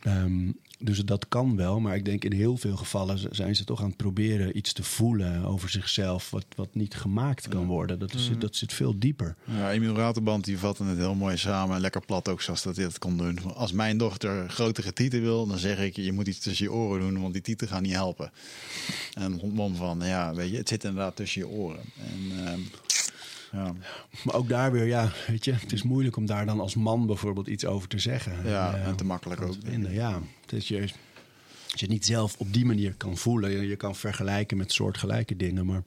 Ehm, 0.00 0.50
dus 0.78 0.98
dat 0.98 1.28
kan 1.28 1.56
wel, 1.56 1.80
maar 1.80 1.96
ik 1.96 2.04
denk 2.04 2.24
in 2.24 2.32
heel 2.32 2.56
veel 2.56 2.76
gevallen 2.76 3.18
zijn 3.30 3.56
ze 3.56 3.64
toch 3.64 3.80
aan 3.80 3.88
het 3.88 3.96
proberen 3.96 4.56
iets 4.56 4.72
te 4.72 4.82
voelen 4.82 5.44
over 5.44 5.70
zichzelf, 5.70 6.30
wat, 6.30 6.46
wat 6.56 6.74
niet 6.74 6.94
gemaakt 6.94 7.48
kan 7.48 7.66
worden. 7.66 7.98
Dat, 7.98 8.14
is, 8.14 8.30
dat 8.38 8.56
zit 8.56 8.72
veel 8.72 8.98
dieper. 8.98 9.36
Ja, 9.44 9.72
Emiel 9.72 9.94
Raterband 9.94 10.44
die 10.44 10.58
vatte 10.58 10.84
het 10.84 10.98
heel 10.98 11.14
mooi 11.14 11.36
samen. 11.36 11.80
Lekker 11.80 12.04
plat 12.04 12.28
ook, 12.28 12.42
zoals 12.42 12.62
dat 12.62 12.76
hij 12.76 12.84
dat 12.84 12.98
kon 12.98 13.16
doen. 13.16 13.54
Als 13.54 13.72
mijn 13.72 13.98
dochter 13.98 14.50
grotere 14.50 14.92
tieten 14.92 15.20
wil, 15.20 15.46
dan 15.46 15.58
zeg 15.58 15.78
ik... 15.78 15.96
je 15.96 16.12
moet 16.12 16.28
iets 16.28 16.38
tussen 16.38 16.64
je 16.64 16.72
oren 16.72 17.00
doen, 17.00 17.20
want 17.20 17.32
die 17.32 17.42
tieten 17.42 17.68
gaan 17.68 17.82
niet 17.82 17.92
helpen. 17.92 18.32
En 19.12 19.40
mom 19.52 19.76
van, 19.76 20.00
ja, 20.02 20.34
weet 20.34 20.50
je, 20.50 20.56
het 20.56 20.68
zit 20.68 20.84
inderdaad 20.84 21.16
tussen 21.16 21.40
je 21.40 21.48
oren. 21.48 21.84
En, 21.96 22.46
ehm, 22.46 22.60
ja. 23.52 23.74
Maar 24.24 24.34
ook 24.34 24.48
daar 24.48 24.72
weer, 24.72 24.86
ja, 24.86 25.10
weet 25.26 25.44
je, 25.44 25.52
het 25.52 25.72
is 25.72 25.82
moeilijk 25.82 26.16
om 26.16 26.26
daar 26.26 26.46
dan 26.46 26.60
als 26.60 26.74
man 26.74 27.06
bijvoorbeeld 27.06 27.46
iets 27.46 27.64
over 27.64 27.88
te 27.88 27.98
zeggen. 27.98 28.48
Ja, 28.48 28.74
en 28.74 28.96
te 28.96 29.04
makkelijk 29.04 29.40
ook. 29.40 29.54
te. 29.54 29.92
Ja, 29.92 30.20
het 30.40 30.52
is 30.52 30.68
juist. 30.68 30.94
Als 31.70 31.80
je 31.80 31.86
het 31.86 31.94
niet 31.94 32.06
zelf 32.06 32.36
op 32.38 32.52
die 32.52 32.64
manier 32.64 32.94
kan 32.94 33.16
voelen, 33.16 33.50
je, 33.50 33.66
je 33.66 33.76
kan 33.76 33.94
vergelijken 33.96 34.56
met 34.56 34.72
soortgelijke 34.72 35.36
dingen, 35.36 35.66
maar 35.66 35.82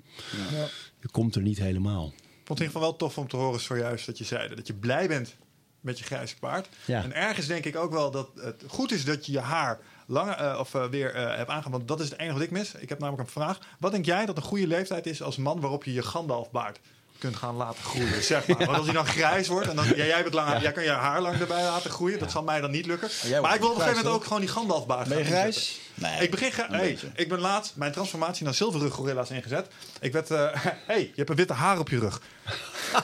Ja. 0.51 0.67
je 1.01 1.07
komt 1.11 1.35
er 1.35 1.41
niet 1.41 1.57
helemaal. 1.57 2.05
Ik 2.07 2.49
vond 2.49 2.59
het 2.59 2.59
in 2.59 2.65
ieder 2.65 2.65
geval 2.65 2.81
wel 2.81 2.95
tof 2.95 3.17
om 3.17 3.27
te 3.27 3.37
horen 3.37 3.59
zojuist 3.59 4.05
dat 4.05 4.17
je 4.17 4.23
zei 4.23 4.55
dat 4.55 4.67
je 4.67 4.73
blij 4.73 5.07
bent 5.07 5.35
met 5.79 5.97
je 5.97 6.03
grijze 6.03 6.37
paard. 6.39 6.69
Ja. 6.85 7.03
En 7.03 7.13
ergens 7.13 7.47
denk 7.47 7.65
ik 7.65 7.75
ook 7.75 7.91
wel 7.91 8.11
dat 8.11 8.29
het 8.35 8.63
goed 8.67 8.91
is 8.91 9.05
dat 9.05 9.25
je 9.25 9.31
je 9.31 9.39
haar 9.39 9.79
langer 10.07 10.33
eh, 10.35 10.59
of 10.59 10.73
eh, 10.75 10.85
weer 10.85 11.13
eh, 11.13 11.35
hebt 11.37 11.49
aangegaan. 11.49 11.71
Want 11.71 11.87
dat 11.87 11.99
is 11.99 12.09
het 12.09 12.19
enige 12.19 12.33
wat 12.33 12.43
ik 12.43 12.51
mis. 12.51 12.73
Ik 12.73 12.89
heb 12.89 12.99
namelijk 12.99 13.23
een 13.23 13.33
vraag. 13.33 13.59
Wat 13.79 13.91
denk 13.91 14.05
jij 14.05 14.25
dat 14.25 14.37
een 14.37 14.43
goede 14.43 14.67
leeftijd 14.67 15.05
is 15.05 15.21
als 15.21 15.37
man 15.37 15.59
waarop 15.59 15.83
je 15.83 15.93
je 15.93 16.03
Gandalfbaard 16.03 16.79
kunt 17.23 17.35
gaan 17.35 17.55
laten 17.55 17.83
groeien? 17.83 18.23
Zeg 18.23 18.47
maar. 18.47 18.57
Want 18.57 18.77
als 18.77 18.85
hij 18.85 18.93
dan 18.93 19.05
grijs 19.05 19.47
wordt 19.47 19.67
en 19.69 19.75
dan 19.75 19.85
ja, 19.85 20.05
jij, 20.05 20.21
bent 20.21 20.33
lang, 20.33 20.61
jij 20.61 20.71
kan 20.71 20.83
je 20.83 20.89
haar 20.89 21.21
lang 21.21 21.39
erbij 21.39 21.63
laten 21.63 21.89
groeien. 21.89 22.19
Dat 22.19 22.31
zal 22.31 22.43
mij 22.43 22.61
dan 22.61 22.71
niet 22.71 22.85
lukken. 22.85 23.09
Maar 23.41 23.53
ik 23.53 23.59
wil 23.59 23.69
op 23.69 23.75
een 23.75 23.81
gegeven 23.81 24.03
moment 24.03 24.15
ook 24.15 24.23
gewoon 24.23 24.39
die 24.39 24.49
Gandalfbaard 24.49 25.07
Ben 25.07 25.17
je 25.17 25.23
grijs? 25.23 25.79
Nee, 25.95 26.21
ik 26.21 26.31
begin 26.31 26.51
hey, 26.55 26.79
beetje. 26.79 27.11
ik 27.15 27.29
ben 27.29 27.39
laatst 27.39 27.75
mijn 27.75 27.91
transformatie 27.91 28.43
naar 28.45 28.53
zilveren 28.53 28.91
gorilla's 28.91 29.29
ingezet. 29.29 29.67
Ik 29.99 30.11
werd, 30.11 30.31
eh 30.31 30.47
hey, 30.87 30.99
je 31.01 31.11
hebt 31.15 31.29
een 31.29 31.35
witte 31.35 31.53
haar 31.53 31.79
op 31.79 31.89
je 31.89 31.99
rug. 31.99 32.21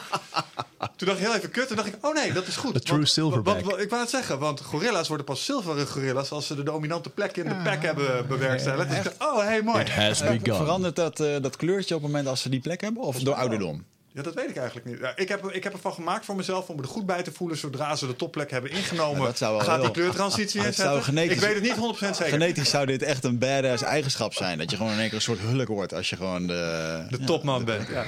Toen 0.96 1.08
dacht 1.08 1.20
ik 1.20 1.26
heel 1.26 1.36
even 1.36 1.52
kut. 1.52 1.68
Toen 1.68 1.76
dacht 1.76 1.88
ik, 1.88 1.96
oh 2.02 2.14
nee, 2.14 2.34
dat 2.34 2.48
is 2.48 2.56
goed. 2.56 2.76
A 2.76 2.80
true 2.80 3.06
silverback. 3.06 3.62
want- 3.66 3.80
ik 3.82 3.90
wou 3.90 4.02
het 4.02 4.10
zeggen, 4.10 4.40
want 4.40 4.62
gorilla's 4.62 5.08
worden 5.08 5.26
pas 5.26 5.46
zilveren 5.46 5.88
gorilla's 5.88 6.32
als 6.32 6.48
ze 6.48 6.56
de 6.56 6.64
dominante 6.64 7.10
plek 7.10 7.38
in 7.38 7.48
de 7.48 7.56
pack 7.64 7.82
hebben 7.82 8.28
bewerkstelligd. 8.28 9.04
Dus 9.04 9.14
oh 9.20 9.38
hey, 9.38 9.62
mooi. 9.62 9.82
It 9.82 9.90
has 9.90 10.22
Eh, 10.22 10.30
begun. 10.30 10.56
verandert 10.56 10.96
dat, 10.96 11.20
eh, 11.20 11.36
dat 11.42 11.56
kleurtje 11.56 11.96
op 11.96 12.02
het 12.02 12.12
moment 12.12 12.30
als 12.30 12.42
ze 12.42 12.50
die 12.50 12.60
plek 12.60 12.82
hebben? 12.82 13.04
Of 13.04 13.20
door 13.20 13.36
ouderdom? 13.36 13.86
Ja, 14.20 14.26
dat 14.26 14.34
weet 14.34 14.50
ik 14.50 14.56
eigenlijk 14.58 14.86
niet. 14.88 15.00
Ja, 15.00 15.14
ik, 15.16 15.28
heb, 15.30 15.46
ik 15.52 15.64
heb 15.64 15.74
ervan 15.74 15.94
gemaakt 15.94 16.26
voor 16.26 16.36
mezelf 16.36 16.68
om 16.70 16.80
er 16.80 16.86
goed 16.88 17.06
bij 17.06 17.24
te 17.24 17.32
voelen. 17.32 17.58
Zodra 17.58 17.96
ze 17.96 18.08
de 18.08 18.16
topplek 18.16 18.52
hebben 18.52 18.72
ingenomen, 18.72 19.20
Ja, 19.20 19.26
dat 19.26 19.38
zou 19.38 19.56
wel 19.56 19.66
gaat 19.66 19.76
die 19.76 19.84
heel- 19.84 19.92
kleurtransitie 19.94 20.62
Dat 20.64 20.76
zou 20.76 20.88
inzetten. 20.88 21.04
genetisch- 21.04 21.36
Ik 21.36 21.42
weet 21.42 21.54
het 21.54 21.64
niet 21.64 21.76
100% 21.76 22.16
zeker. 22.16 22.26
Genetisch 22.34 22.70
zou 22.70 22.86
dit 22.86 23.02
echt 23.02 23.24
een 23.24 23.38
badass 23.38 23.84
eigenschap 23.84 24.34
zijn. 24.34 24.58
Dat 24.58 24.72
je 24.72 24.78
gewoon 24.78 24.92
in 24.92 24.98
één 25.00 25.08
keer 25.08 25.16
een 25.16 25.22
soort 25.22 25.40
hulk 25.40 25.68
wordt 25.68 25.94
als 25.94 26.10
je 26.10 26.16
gewoon 26.16 26.48
de... 26.48 27.06
de 27.10 27.18
ja, 27.20 27.26
topman 27.26 27.66
bent. 27.66 27.88
Ja. 27.88 28.06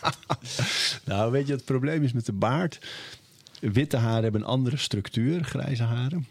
Nou, 1.04 1.30
weet 1.32 1.46
je, 1.46 1.52
het 1.52 1.64
probleem 1.64 2.02
is 2.04 2.12
met 2.12 2.26
de 2.26 2.32
baard. 2.32 2.78
Witte 3.60 3.96
haren 3.96 4.22
hebben 4.22 4.40
een 4.40 4.46
andere 4.46 4.76
structuur, 4.76 5.44
grijze 5.44 5.82
haren. 5.82 6.26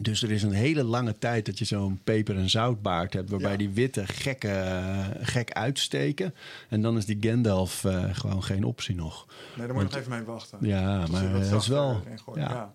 Dus 0.00 0.22
er 0.22 0.30
is 0.30 0.42
een 0.42 0.52
hele 0.52 0.82
lange 0.84 1.18
tijd 1.18 1.46
dat 1.46 1.58
je 1.58 1.64
zo'n 1.64 2.00
peper- 2.04 2.36
en 2.36 2.50
zoutbaard 2.50 3.12
hebt... 3.12 3.30
waarbij 3.30 3.50
Ja. 3.50 3.56
die 3.56 3.70
witte 3.70 4.06
gekke, 4.06 4.48
eh, 4.48 5.04
gek 5.20 5.52
uitsteken. 5.52 6.34
En 6.68 6.82
dan 6.82 6.96
is 6.96 7.04
die 7.06 7.16
Gandalf 7.20 7.84
eh, 7.84 8.04
gewoon 8.12 8.42
geen 8.44 8.64
optie 8.64 8.94
nog. 8.94 9.26
Nee, 9.56 9.66
daar 9.66 9.74
moet 9.76 9.84
je 9.84 9.88
nog 9.90 9.98
even 9.98 10.10
mee 10.10 10.22
wachten. 10.22 10.58
Ja, 10.60 11.06
maar 11.10 11.32
dat 11.50 11.62
is 11.62 11.66
wel... 11.68 12.02
Ja. 12.34 12.40
ja. 12.40 12.74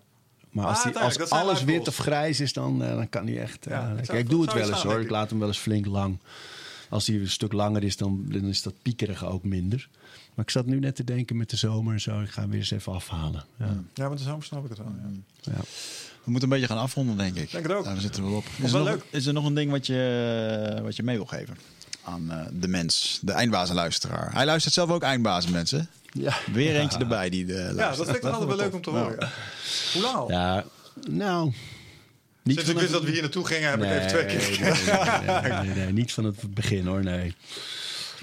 Maar 0.50 0.66
als, 0.66 0.78
Ah, 0.78 0.84
die, 0.84 0.98
als 0.98 1.30
alles 1.30 1.64
wit 1.64 1.88
of 1.88 1.96
grijs 1.96 2.40
is, 2.40 2.52
dan, 2.52 2.82
eh, 2.82 2.94
dan 2.94 3.08
kan 3.08 3.26
hij 3.26 3.40
echt... 3.40 3.64
Ja, 3.68 3.80
ik 3.82 3.86
lekker. 3.88 4.04
zou- 4.06 4.18
ik 4.18 4.28
doe 4.28 4.42
het 4.42 4.52
wel 4.52 4.68
eens 4.68 4.82
hoor. 4.82 4.98
Ik 4.98 5.04
ik. 5.04 5.10
laat 5.10 5.30
hem 5.30 5.38
wel 5.38 5.48
eens 5.48 5.58
flink 5.58 5.86
lang. 5.86 6.18
Als 6.88 7.06
hij 7.06 7.16
een 7.16 7.30
stuk 7.30 7.52
langer 7.52 7.82
is, 7.84 7.96
dan, 7.96 8.24
dan 8.28 8.44
is 8.44 8.62
dat 8.62 8.74
piekerige 8.82 9.26
ook 9.26 9.44
minder. 9.44 9.88
Maar 10.34 10.44
ik 10.44 10.50
zat 10.50 10.66
nu 10.66 10.78
net 10.78 10.96
te 10.96 11.04
denken 11.04 11.36
met 11.36 11.50
de 11.50 11.56
zomer 11.56 11.92
en 11.92 12.00
zo. 12.00 12.20
Ik 12.20 12.28
ga 12.30 12.40
hem 12.40 12.50
weer 12.50 12.58
eens 12.58 12.70
even 12.70 12.92
afhalen. 12.92 13.44
Ja. 13.56 13.76
Ja, 13.94 14.08
met 14.08 14.18
de 14.18 14.24
zomer 14.24 14.44
snap 14.44 14.62
ik 14.64 14.68
het 14.68 14.78
wel. 14.78 14.94
Ja. 15.40 15.52
We 16.24 16.30
moeten 16.30 16.48
een 16.52 16.58
beetje 16.58 16.74
gaan 16.74 16.82
afronden, 16.82 17.16
denk 17.16 17.36
ik. 17.36 17.50
Denk 17.50 17.66
het 17.66 17.76
ook. 17.76 17.84
Daar 17.84 18.00
zitten 18.00 18.22
we 18.22 18.28
wel 18.28 18.38
op. 18.38 18.44
wel 18.56 18.66
Is 18.66 18.72
er, 18.72 18.78
nog, 18.78 18.88
leuk. 18.88 19.04
is 19.10 19.26
er 19.26 19.32
nog 19.32 19.44
een 19.44 19.54
ding 19.54 19.70
wat 19.70 19.86
je, 19.86 20.80
wat 20.82 20.96
je 20.96 21.02
mee 21.02 21.16
wil 21.16 21.26
geven 21.26 21.56
aan 22.04 22.30
eh, 22.32 22.46
de 22.52 22.68
mens, 22.68 23.18
de 23.22 23.32
eindbazenluisteraar? 23.32 24.32
Hij 24.32 24.44
luistert 24.44 24.74
zelf 24.74 24.90
ook 24.90 25.02
eindbazen, 25.02 25.52
mensen. 25.52 25.88
Ja. 26.12 26.36
Weer 26.52 26.76
eentje 26.76 26.98
erbij 26.98 27.30
die 27.30 27.44
de 27.44 27.72
Ja, 27.76 27.94
dat 27.94 28.04
vind 28.04 28.16
ik 28.16 28.24
altijd 28.24 28.48
wel 28.48 28.56
leuk 28.56 28.74
om 28.74 28.82
te 28.82 28.90
horen. 28.90 29.16
ja. 29.20 29.28
Hoe 29.92 30.02
lang 30.02 30.14
al? 30.14 30.30
Ja, 30.30 30.64
nou. 31.10 31.52
Niet 32.42 32.56
Sinds 32.56 32.70
ik 32.70 32.78
wist 32.78 32.92
dat 32.92 33.02
we 33.02 33.10
hier 33.10 33.20
naartoe 33.20 33.46
gingen, 33.46 33.70
heb 33.70 33.78
nee, 33.78 33.94
ik 33.94 33.96
even 33.96 34.08
twee 34.08 34.26
keer 34.26 34.60
nee, 34.60 35.40
nee, 35.40 35.50
nee, 35.52 35.66
nee, 35.66 35.84
nee, 35.84 35.92
niet 35.92 36.12
van 36.12 36.24
het 36.24 36.54
begin 36.54 36.86
hoor, 36.86 37.02
nee. 37.02 37.34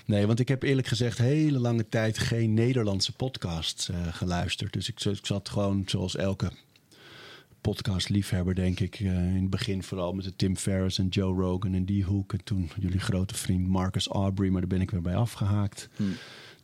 Nee, 0.06 0.28
want 0.28 0.40
ik 0.40 0.48
heb 0.48 0.64
eerlijk 0.64 0.88
gezegd 0.88 1.18
hele 1.18 1.60
lange 1.60 1.90
tijd 1.90 2.18
geen 2.18 2.54
Nederlandse 2.54 3.12
podcasts 3.12 3.90
eh, 3.90 3.96
geluisterd. 4.12 4.74
Dus 4.74 4.90
ik, 4.90 5.04
ik 5.04 5.26
zat 5.26 5.50
gewoon 5.50 5.84
zoals 5.86 6.16
elke 6.16 6.52
podcastliefhebber, 7.62 8.56
denk 8.56 8.80
ik, 8.80 8.96
eh, 9.00 9.06
in 9.06 9.42
het 9.42 9.50
begin 9.50 9.84
vooral 9.84 10.14
met 10.14 10.26
de 10.26 10.36
Tim 10.36 10.58
Ferriss 10.58 10.98
en 10.98 11.08
Joe 11.08 11.42
Rogan 11.42 11.74
en 11.74 11.86
die 11.86 12.04
hoek. 12.04 12.34
En 12.34 12.44
toen 12.44 12.72
jullie 12.80 13.00
grote 13.00 13.36
vriend 13.36 13.68
Marcus 13.68 14.08
Aubrey, 14.08 14.50
maar 14.50 14.60
daar 14.62 14.70
ben 14.70 14.82
ik 14.82 14.92
weer 14.92 15.02
bij 15.02 15.16
afgehaakt. 15.16 15.90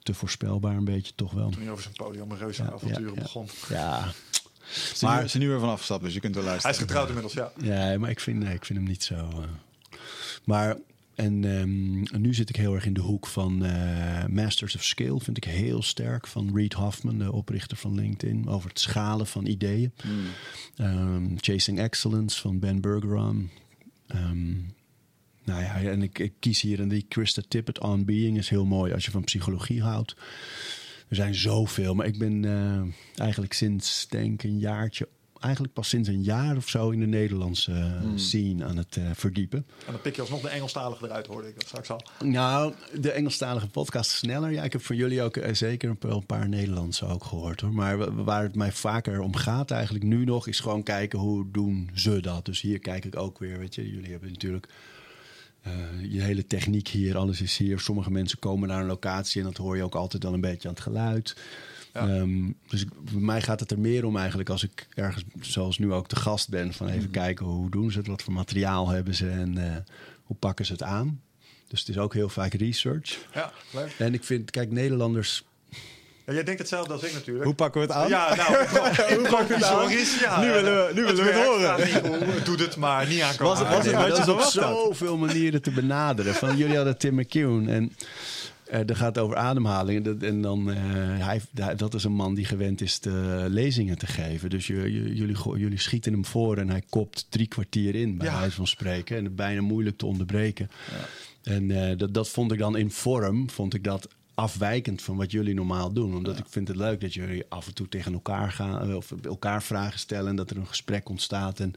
Te 0.04 0.14
voorspelbaar 0.14 0.76
een 0.76 0.86
beetje, 0.86 1.12
toch 1.16 1.34
wel. 1.34 1.50
Toen 1.50 1.62
hij 1.62 1.72
over 1.72 1.84
zijn 1.84 1.96
podium 1.96 2.32
een 2.32 2.38
reuze 2.38 2.64
Ja, 2.64 2.72
avonturen 2.72 3.04
ja, 3.10 3.16
ja. 3.16 3.22
begon. 3.22 3.48
Ja, 3.70 4.12
Ze 4.72 4.96
zijn, 4.96 5.16
nu, 5.16 5.22
ze 5.22 5.28
zijn 5.28 5.44
nu 5.44 5.50
weer 5.50 5.60
vanaf 5.60 5.78
gestapt, 5.80 6.04
dus 6.04 6.14
je 6.14 6.20
kunt 6.20 6.36
wel 6.36 6.44
Hij 6.46 6.56
is 6.56 6.64
luisteren. 6.64 6.90
getrouwd 6.90 7.08
inmiddels, 7.16 7.34
ja. 7.34 7.52
Ja, 7.92 8.00
maar 8.00 8.10
ik 8.10 8.20
vind, 8.20 8.40
nee, 8.40 8.54
ik 8.54 8.66
vind 8.66 8.80
hem 8.80 8.88
niet 8.88 9.04
zo. 9.04 9.16
eh. 9.16 9.38
Maar 10.44 10.78
en 11.16 11.46
ehm, 11.46 12.22
nu 12.22 12.34
zit 12.34 12.50
ik 12.50 12.56
heel 12.56 12.74
erg 12.74 12.86
in 12.86 12.94
de 12.94 13.02
hoek 13.02 13.28
van 13.28 13.66
eh, 13.66 14.26
Masters 14.26 14.76
of 14.76 14.84
Scale. 14.84 15.20
Vind 15.20 15.38
ik 15.38 15.44
heel 15.44 15.82
sterk 15.82 16.28
van 16.28 16.56
Reed 16.56 16.74
Hoffman, 16.74 17.18
de 17.18 17.32
oprichter 17.32 17.78
van 17.78 17.96
LinkedIn, 17.96 18.48
over 18.48 18.70
het 18.70 18.80
schalen 18.80 19.28
van 19.28 19.46
ideeën. 19.46 19.92
Ehm, 20.76 21.36
Chasing 21.36 21.80
Excellence 21.80 22.42
van 22.42 22.60
Ben 22.60 22.82
Bergeron. 22.82 23.50
Ehm, 24.08 24.54
nou 25.44 25.62
ja, 25.62 25.82
en 25.82 26.02
ik, 26.02 26.20
ik 26.20 26.34
kies 26.40 26.62
hier 26.62 26.80
en 26.80 26.88
die 26.88 27.06
Krista 27.08 27.42
Tippett 27.48 27.80
On 27.80 28.06
Being 28.06 28.38
is 28.38 28.50
heel 28.50 28.66
mooi 28.66 28.94
als 28.94 29.06
je 29.06 29.12
van 29.12 29.24
psychologie 29.24 29.82
houdt. 29.82 30.16
Er 31.08 31.16
zijn 31.16 31.36
zoveel, 31.36 31.96
maar 31.96 32.06
ik 32.06 32.18
ben 32.18 32.46
eh, 32.46 32.82
eigenlijk 33.20 33.54
sinds 33.54 34.08
denk 34.08 34.44
een 34.44 34.60
jaartje 34.60 35.08
eigenlijk 35.46 35.74
pas 35.74 35.90
sinds 35.90 36.10
een 36.10 36.24
jaar 36.24 36.56
of 36.58 36.68
zo 36.70 36.90
in 36.90 37.00
de 37.00 37.06
Nederlandse 37.06 37.72
eh, 37.72 38.00
Hmm. 38.02 38.18
scene 38.18 38.66
aan 38.66 38.78
het 38.78 38.98
eh, 38.98 39.04
verdiepen. 39.14 39.66
En 39.86 39.92
dan 39.92 40.02
pik 40.02 40.16
je 40.16 40.22
alsnog 40.22 40.42
de 40.42 40.48
Engelstalige 40.50 41.06
eruit, 41.06 41.28
hoorde 41.28 41.48
ik 41.48 41.54
dat 41.60 41.68
straks 41.68 41.90
al. 41.90 42.02
Nou, 42.24 42.74
de 43.00 43.12
Engelstalige 43.12 43.68
podcast 43.68 44.12
sneller. 44.12 44.52
Ja, 44.52 44.64
ik 44.64 44.72
heb 44.72 44.82
van 44.86 44.96
jullie 44.96 45.22
ook 45.22 45.38
eh, 45.38 45.54
zeker 45.54 45.90
een, 46.02 46.26
paar 46.26 46.50
Nederlandse 46.50 47.06
ook 47.06 47.24
gehoord 47.24 47.62
hoor. 47.62 47.74
Maar 47.74 47.98
wa- 47.98 48.12
waar 48.14 48.44
het 48.44 48.56
mij 48.56 48.72
vaker 48.72 49.20
om 49.20 49.36
gaat 49.36 49.72
eigenlijk 49.72 50.04
nu 50.06 50.26
nog, 50.26 50.48
is 50.48 50.60
gewoon 50.60 50.84
kijken 50.84 51.20
hoe 51.20 51.52
doen 51.52 51.90
ze 51.94 52.20
dat. 52.22 52.46
Dus 52.46 52.62
hier 52.62 52.80
kijk 52.80 53.06
ik 53.06 53.18
ook 53.20 53.40
weer, 53.40 53.60
weet 53.60 53.76
je, 53.76 53.90
jullie 53.92 54.12
hebben 54.12 54.30
natuurlijk 54.32 54.68
eh, 55.62 55.74
je 56.10 56.22
hele 56.22 56.48
techniek 56.48 56.88
hier, 56.88 57.18
alles 57.18 57.42
is 57.42 57.58
hier. 57.58 57.80
Sommige 57.80 58.12
mensen 58.12 58.40
komen 58.40 58.68
naar 58.68 58.82
een 58.82 58.88
locatie 58.88 59.42
en 59.42 59.48
dat 59.48 59.58
hoor 59.58 59.76
je 59.78 59.84
ook 59.84 59.96
altijd 59.96 60.22
dan 60.22 60.34
een 60.34 60.42
beetje 60.42 60.68
aan 60.68 60.74
het 60.74 60.84
geluid. 60.84 61.36
Ja. 61.96 62.08
Ehm, 62.08 62.52
dus 62.68 62.82
ik, 62.82 62.90
voor 63.06 63.22
mij 63.22 63.42
gaat 63.42 63.60
het 63.60 63.72
er 63.72 63.80
meer 63.80 64.06
om 64.06 64.18
eigenlijk 64.18 64.50
als 64.50 64.64
ik 64.64 64.88
ergens, 64.94 65.24
zoals 65.42 65.78
nu 65.78 65.94
ook 65.94 66.10
de 66.10 66.16
gast 66.16 66.50
ben, 66.50 66.74
van 66.74 66.88
even 66.88 67.10
kijken 67.12 67.46
hoe 67.46 67.70
doen 67.70 67.92
ze 67.92 67.98
het, 67.98 68.08
wat 68.08 68.22
voor 68.24 68.34
materiaal 68.34 68.90
hebben 68.90 69.16
ze 69.16 69.30
en 69.30 69.58
eh, 69.58 69.76
hoe 70.24 70.36
pakken 70.38 70.66
ze 70.66 70.72
het 70.72 70.84
aan. 70.84 71.22
Dus 71.68 71.80
het 71.80 71.90
is 71.90 71.98
ook 71.98 72.14
heel 72.14 72.30
vaak 72.30 72.54
research. 72.54 73.18
Ja, 73.34 73.52
leuk. 73.72 73.96
En 73.98 74.14
ik 74.14 74.24
vind, 74.24 74.52
kijk, 74.52 74.72
Nederlanders. 74.72 75.44
Ja, 76.26 76.34
jij 76.34 76.44
denkt 76.44 76.60
hetzelfde 76.60 76.94
als 76.94 77.04
ik 77.04 77.14
natuurlijk. 77.14 77.46
Hoe 77.46 77.54
pakken 77.56 77.82
we 77.82 77.88
het 77.88 77.96
aan? 77.96 78.08
Ja, 78.10 78.36
nou, 78.36 78.50
hoe 79.20 79.28
pakken 79.30 79.60
we 79.60 79.66
het 79.66 80.20
Ja, 80.20 80.40
Nu 80.42 80.52
willen 80.52 80.88
we- 80.88 80.94
nu 80.94 81.04
willen 81.04 81.24
we 81.26 81.32
het 81.32 81.46
horen. 81.46 81.88
Ja, 81.88 82.00
Nico, 82.00 82.44
doet 82.44 82.60
het 82.60 82.76
maar 82.76 83.08
niet 83.08 83.22
aankomen. 83.22 83.58
Was 83.58 83.76
was 83.76 83.86
het 83.86 83.94
dat 83.94 84.20
is 84.20 84.28
op 84.28 84.42
zoveel 84.42 85.18
manieren 85.18 85.62
te 85.62 85.72
benaderen. 85.72 86.34
Van, 86.34 86.58
jullie 86.58 86.76
hadden 86.76 86.98
Tim 86.98 87.16
McEwen 87.16 87.68
en 87.68 87.92
eh 88.70 88.80
dat 88.86 88.98
gaat 88.98 89.18
over 89.18 89.36
ademhaling. 89.36 89.98
En 89.98 90.04
dat, 90.04 90.30
en 90.30 90.42
dan, 90.42 90.72
eh, 90.72 90.78
hij, 91.26 91.42
dat 91.76 91.94
is 91.94 92.04
een 92.04 92.14
man 92.14 92.34
die 92.36 92.46
gewend 92.46 92.82
is 92.82 92.98
te, 92.98 93.46
lezingen 93.50 93.98
te 93.98 94.08
geven. 94.08 94.50
Dus 94.50 94.68
je, 94.68 94.76
je- 94.76 95.16
jullie, 95.16 95.38
jullie 95.58 95.80
schieten 95.80 96.12
hem 96.14 96.26
voor 96.26 96.58
en 96.58 96.70
hij 96.70 96.84
kopt 96.90 97.26
drie 97.30 97.48
kwartier 97.48 97.96
in, 97.96 98.18
bij 98.18 98.28
Ja. 98.28 98.40
wijze 98.40 98.56
van 98.56 98.68
spreken. 98.68 99.18
En 99.18 99.24
het 99.24 99.36
bijna 99.36 99.62
moeilijk 99.62 99.98
te 99.98 100.06
onderbreken. 100.06 100.70
En 101.44 101.72
eh, 101.90 101.98
dat, 101.98 102.14
dat 102.14 102.30
vond 102.30 102.52
ik 102.52 102.60
dan 102.60 102.78
in 102.78 102.92
vorm, 102.92 103.50
vond 103.50 103.74
ik 103.74 103.84
dat 103.84 104.08
afwijkend 104.36 105.02
van 105.02 105.18
wat 105.18 105.32
jullie 105.32 105.54
normaal 105.54 105.94
doen. 105.94 106.16
Omdat 106.16 106.38
ik 106.38 106.46
vind 106.48 106.68
het 106.68 106.78
leuk 106.78 107.02
dat 107.02 107.14
jullie 107.14 107.46
af 107.50 107.68
en 107.68 107.74
toe 107.74 107.90
tegen 107.90 108.14
elkaar 108.14 108.52
gaan 108.52 108.90
eh, 108.90 108.96
of 108.96 109.14
elkaar 109.24 109.64
vragen 109.64 110.00
stellen 110.00 110.30
en 110.30 110.36
dat 110.36 110.50
er 110.50 110.58
een 110.58 110.68
gesprek 110.68 111.10
ontstaat 111.10 111.60
en 111.60 111.74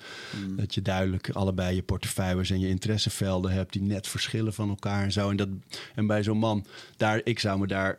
dat 0.56 0.74
je 0.74 0.82
duidelijk 0.82 1.30
allebei 1.30 1.74
je 1.74 1.82
portefeuilles 1.82 2.50
en 2.50 2.60
je 2.60 2.68
interessevelden 2.68 3.52
hebt 3.52 3.72
die 3.72 3.82
net 3.82 4.06
verschillen 4.06 4.54
van 4.54 4.68
elkaar 4.68 5.02
en 5.02 5.12
zo. 5.12 5.30
En, 5.30 5.36
dat, 5.36 5.48
en 5.94 6.06
bij 6.06 6.22
zo'n 6.22 6.38
man, 6.38 6.64
daar, 6.96 7.20
ik 7.24 7.38
zou 7.38 7.58
me 7.58 7.66
daar 7.66 7.98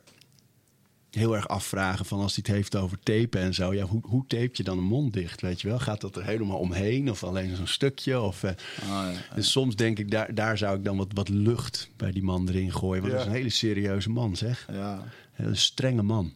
heel 1.12 1.36
erg 1.36 1.48
afvragen 1.48 2.06
van 2.06 2.20
als 2.20 2.36
hij 2.36 2.44
het 2.48 2.56
heeft 2.56 2.76
over 2.76 3.00
tapen 3.00 3.42
en 3.42 3.54
zo. 3.54 3.74
Ja, 3.74 3.84
hoe, 3.84 4.02
hoe 4.06 4.24
tape 4.28 4.50
je 4.54 4.64
dan 4.64 4.78
een 4.78 4.84
mond 4.84 5.14
dicht, 5.14 5.42
weet 5.42 5.62
je 5.62 5.68
wel? 5.68 5.80
Gaat 5.80 6.02
dat 6.02 6.16
er 6.16 6.26
helemaal 6.26 6.58
omheen 6.58 7.10
of 7.10 7.24
alleen 7.24 7.56
zo'n 7.56 7.68
stukje? 7.68 8.20
Of, 8.22 8.44
Ah, 8.44 8.54
ja. 8.90 9.12
dus 9.36 9.52
soms 9.52 9.76
denk 9.76 10.00
ik, 10.00 10.12
daar, 10.12 10.34
daar 10.36 10.58
zou 10.58 10.78
ik 10.78 10.84
dan 10.84 10.98
wat, 10.98 11.08
wat 11.14 11.30
lucht 11.30 11.90
bij 11.98 12.12
die 12.12 12.24
man 12.24 12.48
erin 12.50 12.72
gooien. 12.74 13.02
Want 13.02 13.14
Ja. 13.14 13.18
dat 13.18 13.28
is 13.28 13.32
een 13.32 13.38
hele 13.38 13.50
serieuze 13.50 14.10
man, 14.10 14.36
zeg. 14.36 14.68
Ja. 14.72 15.04
Een 15.36 15.58
strenge 15.58 16.02
man. 16.04 16.34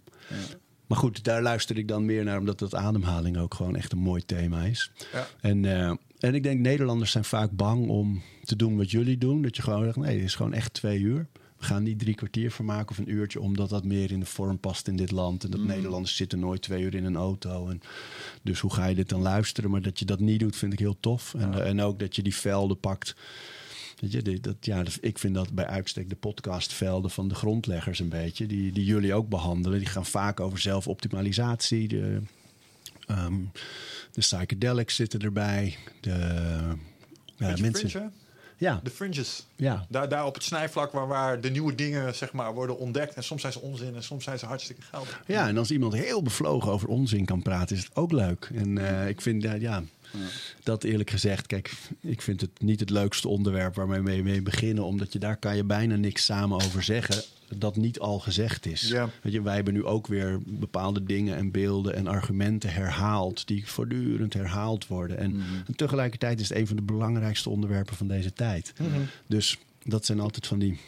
Maar 0.88 0.98
goed, 0.98 1.24
daar 1.24 1.42
luister 1.42 1.78
ik 1.78 1.88
dan 1.88 2.06
meer 2.06 2.24
naar, 2.24 2.40
omdat 2.40 2.60
dat 2.60 2.76
ademhaling 2.76 3.38
ook 3.38 3.54
gewoon 3.54 3.76
echt 3.76 3.92
een 3.92 3.98
mooi 3.98 4.26
thema 4.26 4.64
is. 4.64 4.92
Ja. 5.14 5.28
En, 5.42 5.66
eh, 5.66 5.94
en 6.20 6.36
ik 6.36 6.44
denk, 6.44 6.60
Nederlanders 6.60 7.12
zijn 7.12 7.24
vaak 7.24 7.52
bang 7.52 7.88
om 7.90 8.22
te 8.44 8.56
doen 8.56 8.78
wat 8.78 8.92
jullie 8.92 9.18
doen. 9.18 9.42
Dat 9.42 9.56
je 9.56 9.62
gewoon 9.62 9.84
zegt, 9.84 9.96
nee, 9.98 10.16
het 10.16 10.24
is 10.26 10.36
gewoon 10.36 10.54
echt 10.54 10.74
twee 10.74 11.00
uur. 11.00 11.28
Gaan 11.64 11.84
niet 11.84 12.00
drie 12.00 12.16
kwartier 12.16 12.52
van 12.52 12.66
maken 12.66 12.90
of 12.90 12.98
een 12.98 13.12
uurtje, 13.12 13.40
omdat 13.42 13.70
dat 13.70 13.84
meer 13.86 14.12
in 14.12 14.20
de 14.20 14.26
vorm 14.26 14.60
past 14.60 14.88
in 14.88 14.96
dit 14.96 15.12
land. 15.12 15.44
En 15.44 15.52
dat 15.52 15.60
Nederlanders 15.68 16.16
zitten 16.16 16.40
nooit 16.40 16.62
twee 16.62 16.84
uur 16.84 16.96
in 16.96 17.06
een 17.06 17.16
auto. 17.16 17.68
En 17.70 17.82
dus 18.42 18.60
hoe 18.60 18.74
ga 18.74 18.86
je 18.86 18.96
dit 18.96 19.10
dan 19.10 19.22
luisteren? 19.22 19.70
Maar 19.70 19.82
dat 19.82 20.00
je 20.00 20.06
dat 20.06 20.20
niet 20.20 20.40
doet, 20.40 20.56
vind 20.56 20.74
ik 20.74 20.80
heel 20.80 20.98
tof. 21.00 21.34
En, 21.34 21.66
en 21.66 21.82
ook 21.82 22.00
dat 22.00 22.16
je 22.16 22.22
die 22.24 22.36
velden 22.36 22.80
pakt. 22.80 23.16
Weet 24.00 24.12
je, 24.12 24.22
die- 24.22 24.40
dat, 24.40 24.56
ja, 24.60 24.84
ik 25.02 25.18
vind 25.20 25.34
dat 25.36 25.54
bij 25.54 25.66
uitstek 25.68 26.10
de 26.10 26.16
podcastvelden 26.16 27.12
van 27.12 27.28
de 27.28 27.36
grondleggers 27.36 28.00
een 28.00 28.10
beetje. 28.10 28.46
Die, 28.46 28.72
die 28.72 28.86
jullie 28.86 29.14
ook 29.14 29.30
behandelen. 29.30 29.80
Die 29.80 29.88
gaan 29.88 30.06
vaak 30.06 30.40
over 30.40 30.60
zelfoptimalisatie. 30.60 31.88
De, 31.88 32.22
ehm, 33.08 33.38
de 34.12 34.20
psychedelics 34.20 34.96
zitten 34.96 35.20
erbij. 35.20 35.78
De, 36.02 36.12
mensen, 37.62 37.90
fringe? 37.90 38.12
Ja, 38.64 38.80
De 38.84 38.90
fringes. 38.90 39.46
ja, 39.56 39.86
Daar, 39.90 40.10
daar 40.10 40.26
op 40.26 40.34
het 40.34 40.44
snijvlak 40.44 40.92
waar, 40.92 41.08
waar 41.08 41.42
de 41.42 41.50
nieuwe 41.50 41.76
dingen 41.76 42.16
zeg 42.16 42.32
maar, 42.34 42.54
worden 42.54 42.78
ontdekt. 42.78 43.14
En 43.16 43.24
soms 43.24 43.42
zijn 43.42 43.54
ze 43.54 43.60
onzin 43.62 43.96
en 43.96 44.04
soms 44.04 44.24
zijn 44.24 44.40
ze 44.40 44.46
hartstikke 44.46 44.82
geldig. 44.82 45.22
ja, 45.28 45.48
en 45.48 45.58
als 45.58 45.72
iemand 45.72 45.94
heel 45.94 46.22
bevlogen 46.24 46.72
over 46.72 46.88
onzin 46.88 47.26
kan 47.26 47.42
praten, 47.42 47.76
is 47.76 47.84
het 47.84 47.96
ook 47.96 48.12
leuk. 48.12 48.50
En 48.56 48.78
eh, 48.78 49.08
ik 49.08 49.22
vind, 49.22 49.46
eh, 49.46 49.62
ja, 49.62 49.84
dat 50.64 50.84
eerlijk 50.84 51.10
gezegd, 51.10 51.48
kijk, 51.48 51.74
ik 52.02 52.22
vind 52.22 52.42
het 52.42 52.62
niet 52.62 52.80
het 52.80 52.90
leukste 52.90 53.28
onderwerp 53.28 53.76
waarmee 53.76 54.02
we 54.02 54.22
mee 54.22 54.42
beginnen, 54.42 54.84
omdat 54.84 55.14
je 55.14 55.20
daar 55.20 55.38
kan 55.38 55.56
je 55.56 55.64
bijna 55.64 55.96
niks 55.96 56.26
samen 56.26 56.62
over 56.62 56.84
zeggen 56.84 57.24
dat 57.58 57.76
niet 57.76 58.00
al 58.00 58.20
gezegd 58.20 58.66
is. 58.66 58.82
Ja. 58.82 59.10
Weet 59.22 59.34
je, 59.34 59.42
wij 59.42 59.56
hebben 59.56 59.74
nu 59.74 59.86
ook 59.86 60.08
weer 60.08 60.40
bepaalde 60.46 61.04
dingen 61.04 61.36
en 61.36 61.52
beelden 61.52 61.96
en 61.96 62.08
argumenten 62.08 62.74
herhaald 62.74 63.48
die 63.48 63.68
voortdurend 63.68 64.34
herhaald 64.34 64.88
worden. 64.88 65.18
En, 65.18 65.42
en 65.68 65.76
tegelijkertijd 65.76 66.40
is 66.40 66.50
het 66.50 66.58
een 66.58 66.68
van 66.68 66.76
de 66.76 66.82
belangrijkste 66.82 67.50
onderwerpen 67.50 67.96
van 67.96 68.08
deze 68.08 68.34
tijd. 68.34 68.74
Dus 69.28 69.58
dat 69.84 70.06
zijn 70.06 70.20
altijd 70.20 70.48
van 70.48 70.60
die 70.60 70.80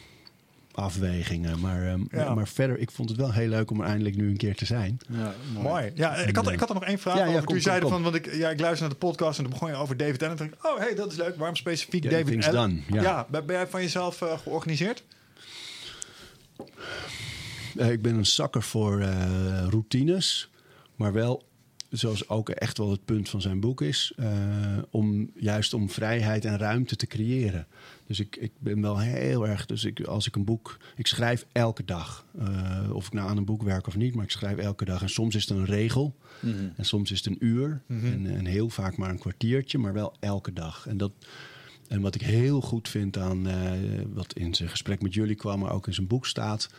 afwegingen. 0.76 1.60
Maar, 1.60 1.86
ehm, 1.86 2.00
Ja. 2.10 2.34
maar 2.34 2.48
verder, 2.48 2.78
ik 2.78 2.90
vond 2.90 3.08
het 3.08 3.18
wel 3.18 3.32
heel 3.32 3.48
leuk 3.48 3.70
om 3.70 3.80
er 3.80 3.86
eindelijk 3.86 4.16
nu 4.16 4.28
een 4.28 4.36
keer 4.36 4.54
te 4.56 4.64
zijn. 4.64 4.98
Ja, 5.08 5.34
Mooi. 5.62 5.90
Ja, 5.94 6.14
ik 6.16 6.36
had, 6.36 6.50
ik 6.50 6.60
had 6.60 6.68
er 6.68 6.74
nog 6.74 6.84
één 6.84 6.98
vraag 6.98 7.16
Ja, 7.18 7.24
ja, 7.24 7.30
over. 7.32 7.44
kom, 7.44 7.60
zeiden 7.60 7.82
kom. 7.88 7.92
van, 7.92 8.02
want 8.02 8.14
ik, 8.14 8.24
ja, 8.34 8.50
ik 8.50 8.60
luisterde 8.60 8.80
naar 8.80 8.88
de 8.88 9.06
podcast 9.06 9.38
en 9.38 9.44
toen 9.44 9.52
begon 9.52 9.68
je 9.68 9.74
over 9.76 9.96
David 9.96 10.22
Allen. 10.22 10.36
Dacht 10.36 10.50
oh 10.64 10.78
hey, 10.78 10.94
dat 10.94 11.10
is 11.12 11.18
leuk. 11.18 11.36
Waarom 11.36 11.56
specifiek 11.56 12.04
Ja, 12.04 12.10
David 12.10 12.46
Allen? 12.46 12.82
done, 12.88 13.02
ja. 13.02 13.26
ben, 13.30 13.46
ben 13.46 13.56
jij 13.56 13.66
van 13.66 13.80
jezelf 13.82 14.22
eh, 14.22 14.38
georganiseerd? 14.38 15.02
Eh, 17.76 17.90
ik 17.92 18.02
ben 18.02 18.14
een 18.14 18.26
zakker 18.26 18.62
voor 18.62 19.00
eh, 19.00 19.66
routines, 19.70 20.50
maar 20.96 21.12
wel, 21.12 21.42
zoals 21.90 22.28
ook 22.28 22.48
echt 22.48 22.78
wel 22.78 22.90
het 22.90 23.04
punt 23.04 23.28
van 23.28 23.40
zijn 23.40 23.60
boek 23.60 23.80
is, 23.82 24.12
eh, 24.16 24.28
om 24.90 25.30
juist 25.34 25.74
om 25.74 25.90
vrijheid 25.90 26.44
en 26.44 26.58
ruimte 26.58 26.96
te 26.96 27.06
creëren. 27.06 27.66
Dus 28.06 28.20
ik, 28.20 28.36
ik 28.36 28.52
ben 28.58 28.80
wel 28.80 28.98
heel 28.98 29.48
erg, 29.48 29.66
dus 29.66 29.84
ik, 29.84 30.00
als 30.00 30.26
ik 30.26 30.36
een 30.36 30.44
boek, 30.44 30.76
ik 30.96 31.06
schrijf 31.06 31.46
elke 31.52 31.84
dag. 31.84 32.26
Eh, 32.38 32.90
of 32.92 33.06
ik 33.06 33.12
nou 33.12 33.28
aan 33.28 33.36
een 33.36 33.44
boek 33.44 33.62
werk 33.62 33.86
of 33.86 33.96
niet, 33.96 34.14
maar 34.14 34.24
ik 34.24 34.30
schrijf 34.30 34.56
elke 34.56 34.84
dag. 34.84 35.02
En 35.02 35.10
soms 35.10 35.34
is 35.34 35.48
het 35.48 35.58
een 35.58 35.64
regel 35.64 36.16
en 36.76 36.84
soms 36.84 37.10
is 37.10 37.18
het 37.18 37.26
een 37.26 37.46
uur 37.46 37.82
en, 37.86 38.26
en 38.26 38.44
heel 38.44 38.68
vaak 38.68 38.96
maar 38.96 39.10
een 39.10 39.18
kwartiertje, 39.18 39.78
maar 39.78 39.92
wel 39.92 40.14
elke 40.20 40.52
dag. 40.52 40.86
En 40.86 40.96
dat, 40.96 41.12
en 41.88 42.00
wat 42.00 42.14
ik 42.14 42.20
heel 42.20 42.60
goed 42.60 42.88
vind 42.88 43.18
aan 43.18 43.46
eh, 43.46 43.70
wat 44.12 44.32
in 44.32 44.54
zijn 44.54 44.68
gesprek 44.68 45.02
met 45.02 45.14
jullie 45.14 45.34
kwam, 45.34 45.58
maar 45.58 45.72
ook 45.72 45.86
in 45.86 45.94
zijn 45.94 46.06
boek 46.06 46.26
staat, 46.26 46.70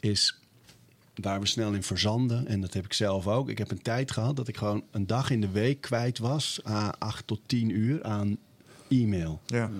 is 0.00 0.38
waar 1.14 1.40
we 1.40 1.46
snel 1.46 1.72
in 1.72 1.82
verzanden. 1.82 2.46
En 2.46 2.60
dat 2.60 2.72
heb 2.72 2.84
ik 2.84 2.92
zelf 2.92 3.26
ook. 3.26 3.48
Ik 3.48 3.58
heb 3.58 3.70
een 3.70 3.82
tijd 3.82 4.10
gehad 4.10 4.36
dat 4.36 4.48
ik 4.48 4.56
gewoon 4.56 4.84
een 4.90 5.06
dag 5.06 5.30
in 5.30 5.40
de 5.40 5.50
week 5.50 5.80
kwijt 5.80 6.18
was, 6.18 6.60
aan 6.62 6.98
8 6.98 7.26
tot 7.26 7.40
10 7.46 7.70
uur 7.70 8.02
aan 8.02 8.36
e-mail. 8.88 9.40
Ja. 9.46 9.70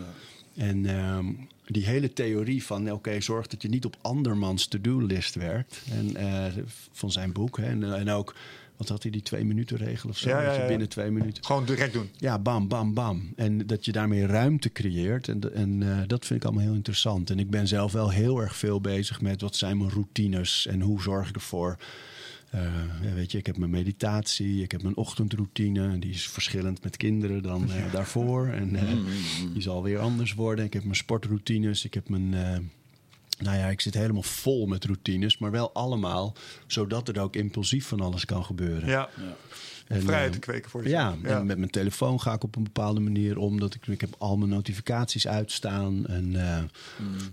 En 0.56 0.86
ehm, 0.86 1.26
die 1.66 1.86
hele 1.86 2.12
theorie 2.12 2.64
van, 2.64 2.92
oké, 2.92 3.20
zorg 3.20 3.46
dat 3.46 3.62
je 3.62 3.68
niet 3.68 3.84
op 3.84 3.96
andermans 4.00 4.66
to-do-list 4.66 5.34
werkt. 5.34 5.82
En, 5.90 6.16
eh, 6.16 6.62
van 6.92 7.12
zijn 7.12 7.32
boek. 7.32 7.56
Hè. 7.56 7.64
En, 7.64 7.94
en 7.94 8.10
ook, 8.10 8.34
wat 8.76 8.88
had 8.88 9.02
hij, 9.02 9.12
die 9.12 9.22
twee 9.22 9.44
minuten 9.44 9.76
regel 9.76 10.08
of 10.08 10.18
zo? 10.18 10.28
Ja, 10.28 10.40
ja, 10.40 10.44
Dat 10.44 10.52
je 10.52 10.58
ja, 10.58 10.64
ja. 10.64 10.70
binnen 10.70 10.88
twee 10.88 11.10
minuten... 11.10 11.44
Gewoon 11.44 11.64
direct 11.64 11.92
doen. 11.92 12.10
Ja, 12.16 12.38
bam, 12.38 12.68
bam, 12.68 12.94
bam. 12.94 13.32
En 13.36 13.66
dat 13.66 13.84
je 13.84 13.92
daarmee 13.92 14.26
ruimte 14.26 14.72
creëert. 14.72 15.28
En, 15.28 15.54
en 15.54 15.82
eh, 15.82 15.98
dat 16.06 16.26
vind 16.26 16.40
ik 16.40 16.46
allemaal 16.46 16.64
heel 16.64 16.74
interessant. 16.74 17.30
En 17.30 17.38
ik 17.38 17.50
ben 17.50 17.68
zelf 17.68 17.92
wel 17.92 18.10
heel 18.10 18.40
erg 18.40 18.56
veel 18.56 18.80
bezig 18.80 19.20
met 19.20 19.40
wat 19.40 19.56
zijn 19.56 19.78
mijn 19.78 19.90
routines 19.90 20.66
en 20.66 20.80
hoe 20.80 21.02
zorg 21.02 21.28
ik 21.28 21.34
ervoor. 21.34 21.76
Eh, 22.50 22.62
ja, 23.02 23.12
weet 23.14 23.32
je, 23.32 23.38
ik 23.38 23.46
heb 23.46 23.56
mijn 23.56 23.70
meditatie, 23.70 24.62
ik 24.62 24.72
heb 24.72 24.82
mijn 24.82 24.96
ochtendroutine. 24.96 25.98
Die 25.98 26.10
is 26.10 26.28
verschillend 26.28 26.82
met 26.82 26.96
kinderen 26.96 27.42
dan 27.42 27.72
eh, 27.72 27.92
daarvoor. 27.92 28.46
En 28.46 28.76
eh, 28.76 28.96
die 29.52 29.62
zal 29.62 29.82
weer 29.82 29.98
anders 29.98 30.34
worden. 30.34 30.64
Ik 30.64 30.72
heb 30.72 30.82
mijn 30.82 30.96
sportroutines, 30.96 31.84
ik 31.84 31.94
heb 31.94 32.08
mijn... 32.08 32.34
eh, 32.34 32.58
nou 33.38 33.56
ja, 33.58 33.66
ik 33.68 33.80
zit 33.80 33.94
helemaal 33.94 34.22
vol 34.22 34.66
met 34.66 34.84
routines, 34.84 35.38
maar 35.38 35.50
wel 35.50 35.72
allemaal 35.72 36.34
zodat 36.66 37.08
er 37.08 37.20
ook 37.20 37.36
impulsief 37.36 37.86
van 37.86 38.00
alles 38.00 38.24
kan 38.24 38.44
gebeuren. 38.44 38.88
Ja. 38.88 39.08
En, 39.86 40.02
Vrijheid 40.02 40.32
te 40.32 40.38
kweken 40.38 40.70
voor 40.70 40.88
ja, 40.88 41.14
jezelf. 41.22 41.40
en 41.40 41.46
met 41.46 41.58
mijn 41.58 41.70
telefoon 41.70 42.20
ga 42.20 42.32
ik 42.32 42.44
op 42.44 42.56
een 42.56 42.62
bepaalde 42.62 43.00
manier 43.00 43.38
om. 43.38 43.60
Dat 43.60 43.74
ik, 43.74 43.86
ik 43.86 44.00
heb 44.00 44.14
al 44.18 44.36
mijn 44.36 44.50
notificaties 44.50 45.28
uitstaan. 45.28 46.06
En 46.06 46.36
eh, 46.48 46.62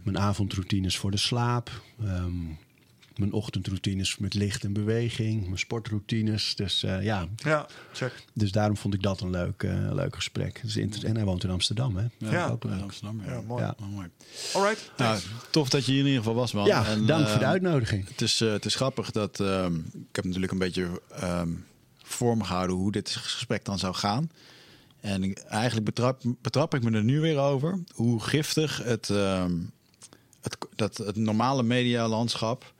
mijn 0.03 0.17
avondroutines 0.19 0.97
voor 0.97 1.11
de 1.11 1.17
slaap. 1.17 1.81
Ehm, 2.03 2.33
mijn 3.17 3.33
ochtendroutines 3.33 4.17
met 4.17 4.33
licht 4.33 4.63
en 4.63 4.73
beweging. 4.73 5.43
Mijn 5.45 5.57
sportroutines. 5.59 6.55
Dus 6.55 6.83
eh, 6.83 7.03
ja, 7.03 7.27
Ja, 7.35 7.67
check. 7.93 8.13
dus 8.33 8.51
daarom 8.51 8.77
vond 8.77 8.93
ik 8.93 9.01
dat 9.01 9.21
een 9.21 9.29
leuk, 9.29 9.63
eh, 9.63 9.89
leuk 9.91 10.15
gesprek. 10.15 10.59
Dus 10.63 10.75
inter- 10.77 11.05
en 11.05 11.15
hij 11.15 11.25
woont 11.25 11.43
in 11.43 11.49
Amsterdam, 11.49 11.95
hè? 11.97 12.05
Ja. 12.17 12.47
ook 12.49 12.63
in 12.63 12.69
leuk. 12.69 12.81
Amsterdam. 12.81 13.21
Ja, 13.25 13.31
Ja, 13.31 13.41
mooi. 13.41 13.63
Ja. 13.63 13.75
Oh, 13.81 13.87
mooi. 13.87 14.07
Alright. 14.53 14.91
Nou, 14.97 15.19
tof 15.51 15.69
dat 15.69 15.85
je 15.85 15.91
hier 15.91 15.99
in 16.01 16.05
ieder 16.07 16.21
geval 16.23 16.35
was, 16.35 16.51
man. 16.51 16.65
Ja, 16.65 16.85
En, 16.85 17.05
dank 17.05 17.27
voor 17.27 17.37
de 17.37 17.43
ehm, 17.43 17.51
uitnodiging. 17.53 18.07
Het 18.07 18.21
is, 18.21 18.41
eh, 18.41 18.51
het 18.51 18.65
is 18.65 18.75
grappig 18.75 19.11
dat... 19.11 19.39
ehm, 19.39 19.75
ik 19.93 20.15
heb 20.15 20.25
natuurlijk 20.25 20.51
een 20.51 20.57
beetje 20.59 21.01
ehm, 21.11 21.49
vormgehouden 22.03 22.75
hoe 22.75 22.91
dit 22.91 23.09
gesprek 23.15 23.65
dan 23.65 23.79
zou 23.79 23.93
gaan. 23.95 24.31
En 25.01 25.23
ik- 25.23 25.37
eigenlijk 25.39 25.85
betrap, 25.85 26.21
betrap 26.41 26.73
ik 26.75 26.83
me 26.83 26.91
er 26.91 27.03
nu 27.03 27.19
weer 27.19 27.37
over 27.37 27.79
hoe 27.93 28.19
giftig 28.21 28.83
het, 28.83 29.09
ehm, 29.09 29.53
het, 30.41 30.57
dat, 30.75 30.97
het 30.97 31.15
normale 31.15 31.63
medialandschap 31.63 32.73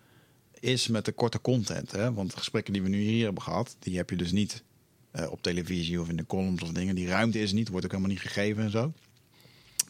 is 0.59 0.87
met 0.87 1.05
de 1.05 1.11
korte 1.11 1.41
content. 1.41 1.91
Hè? 1.91 2.13
Want 2.13 2.31
de 2.31 2.37
gesprekken 2.37 2.73
die 2.73 2.81
we 2.81 2.89
nu 2.89 2.99
hier 3.01 3.23
hebben 3.25 3.43
gehad, 3.43 3.75
die 3.79 3.97
heb 3.97 4.09
je 4.09 4.15
dus 4.15 4.31
niet 4.31 4.63
eh, 5.11 5.31
op 5.31 5.41
televisie 5.41 6.01
of 6.01 6.09
in 6.09 6.15
de 6.15 6.25
columns 6.25 6.61
of 6.63 6.69
dingen. 6.69 6.95
Die 6.95 7.07
ruimte 7.07 7.39
is 7.39 7.51
niet, 7.51 7.69
wordt 7.69 7.85
ook 7.85 7.91
helemaal 7.91 8.11
niet 8.13 8.21
gegeven 8.21 8.63
en 8.63 8.71
zo. 8.71 8.93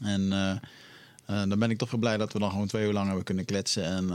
En 0.02 0.32
eh, 0.34 0.50
eh, 1.42 1.50
dan 1.50 1.60
ben 1.60 1.70
ik 1.72 1.78
toch 1.78 1.92
wel 1.92 2.00
blij 2.00 2.18
dat 2.18 2.34
we 2.34 2.40
dan 2.40 2.52
gewoon 2.52 2.68
twee 2.68 2.86
uur 2.88 2.94
lang 2.94 3.06
hebben 3.06 3.24
kunnen 3.26 3.46
kletsen 3.46 3.84
en 3.84 4.08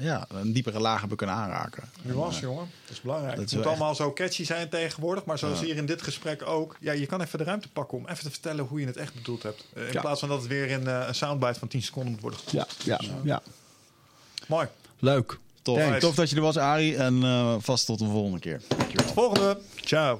ja, 0.00 0.26
een 0.28 0.52
diepere 0.52 0.80
laag 0.80 0.98
hebben 1.00 1.16
kunnen 1.16 1.36
aanraken. 1.36 1.84
Nuance, 2.02 2.40
jongen. 2.40 2.68
Dat 2.82 2.90
is 2.90 3.00
belangrijk. 3.00 3.36
Dat 3.36 3.44
het 3.44 3.54
moet 3.54 3.66
allemaal 3.66 3.94
zo 3.94 4.12
catchy 4.12 4.44
zijn 4.44 4.68
tegenwoordig. 4.68 5.24
Maar 5.24 5.38
zoals 5.38 5.58
Ja. 5.60 5.64
hier 5.64 5.76
in 5.76 5.86
dit 5.86 6.02
gesprek 6.02 6.46
ook. 6.46 6.76
Ja, 6.80 6.92
je 6.92 7.06
kan 7.06 7.20
even 7.20 7.38
de 7.38 7.44
ruimte 7.44 7.68
pakken 7.68 7.98
om 7.98 8.06
even 8.08 8.24
te 8.24 8.30
vertellen 8.30 8.64
hoe 8.64 8.80
je 8.80 8.86
het 8.86 8.96
echt 8.96 9.14
bedoeld 9.14 9.42
hebt. 9.42 9.64
In 9.74 9.92
Ja. 9.92 10.00
plaats 10.00 10.20
van 10.20 10.28
dat 10.28 10.38
het 10.38 10.48
weer 10.48 10.68
in 10.68 10.86
een 10.86 11.14
soundbite 11.14 11.58
van 11.58 11.68
10 11.68 11.82
seconden 11.82 12.12
moet 12.12 12.20
worden 12.20 12.40
Ja, 12.50 12.64
gestopt. 12.64 12.84
ja, 13.04 13.14
ja. 13.24 13.42
Mooi. 14.48 14.66
Leuk. 14.98 15.38
Tof, 15.62 15.98
tof 15.98 16.14
dat 16.14 16.30
je 16.30 16.36
er 16.36 16.42
was, 16.42 16.56
Arie. 16.58 16.96
En 16.96 17.22
eh, 17.22 17.54
vast 17.58 17.86
tot 17.86 17.98
de 17.98 18.04
volgende 18.04 18.38
keer. 18.38 18.60
Volgende. 19.14 19.58
Ciao. 19.84 20.18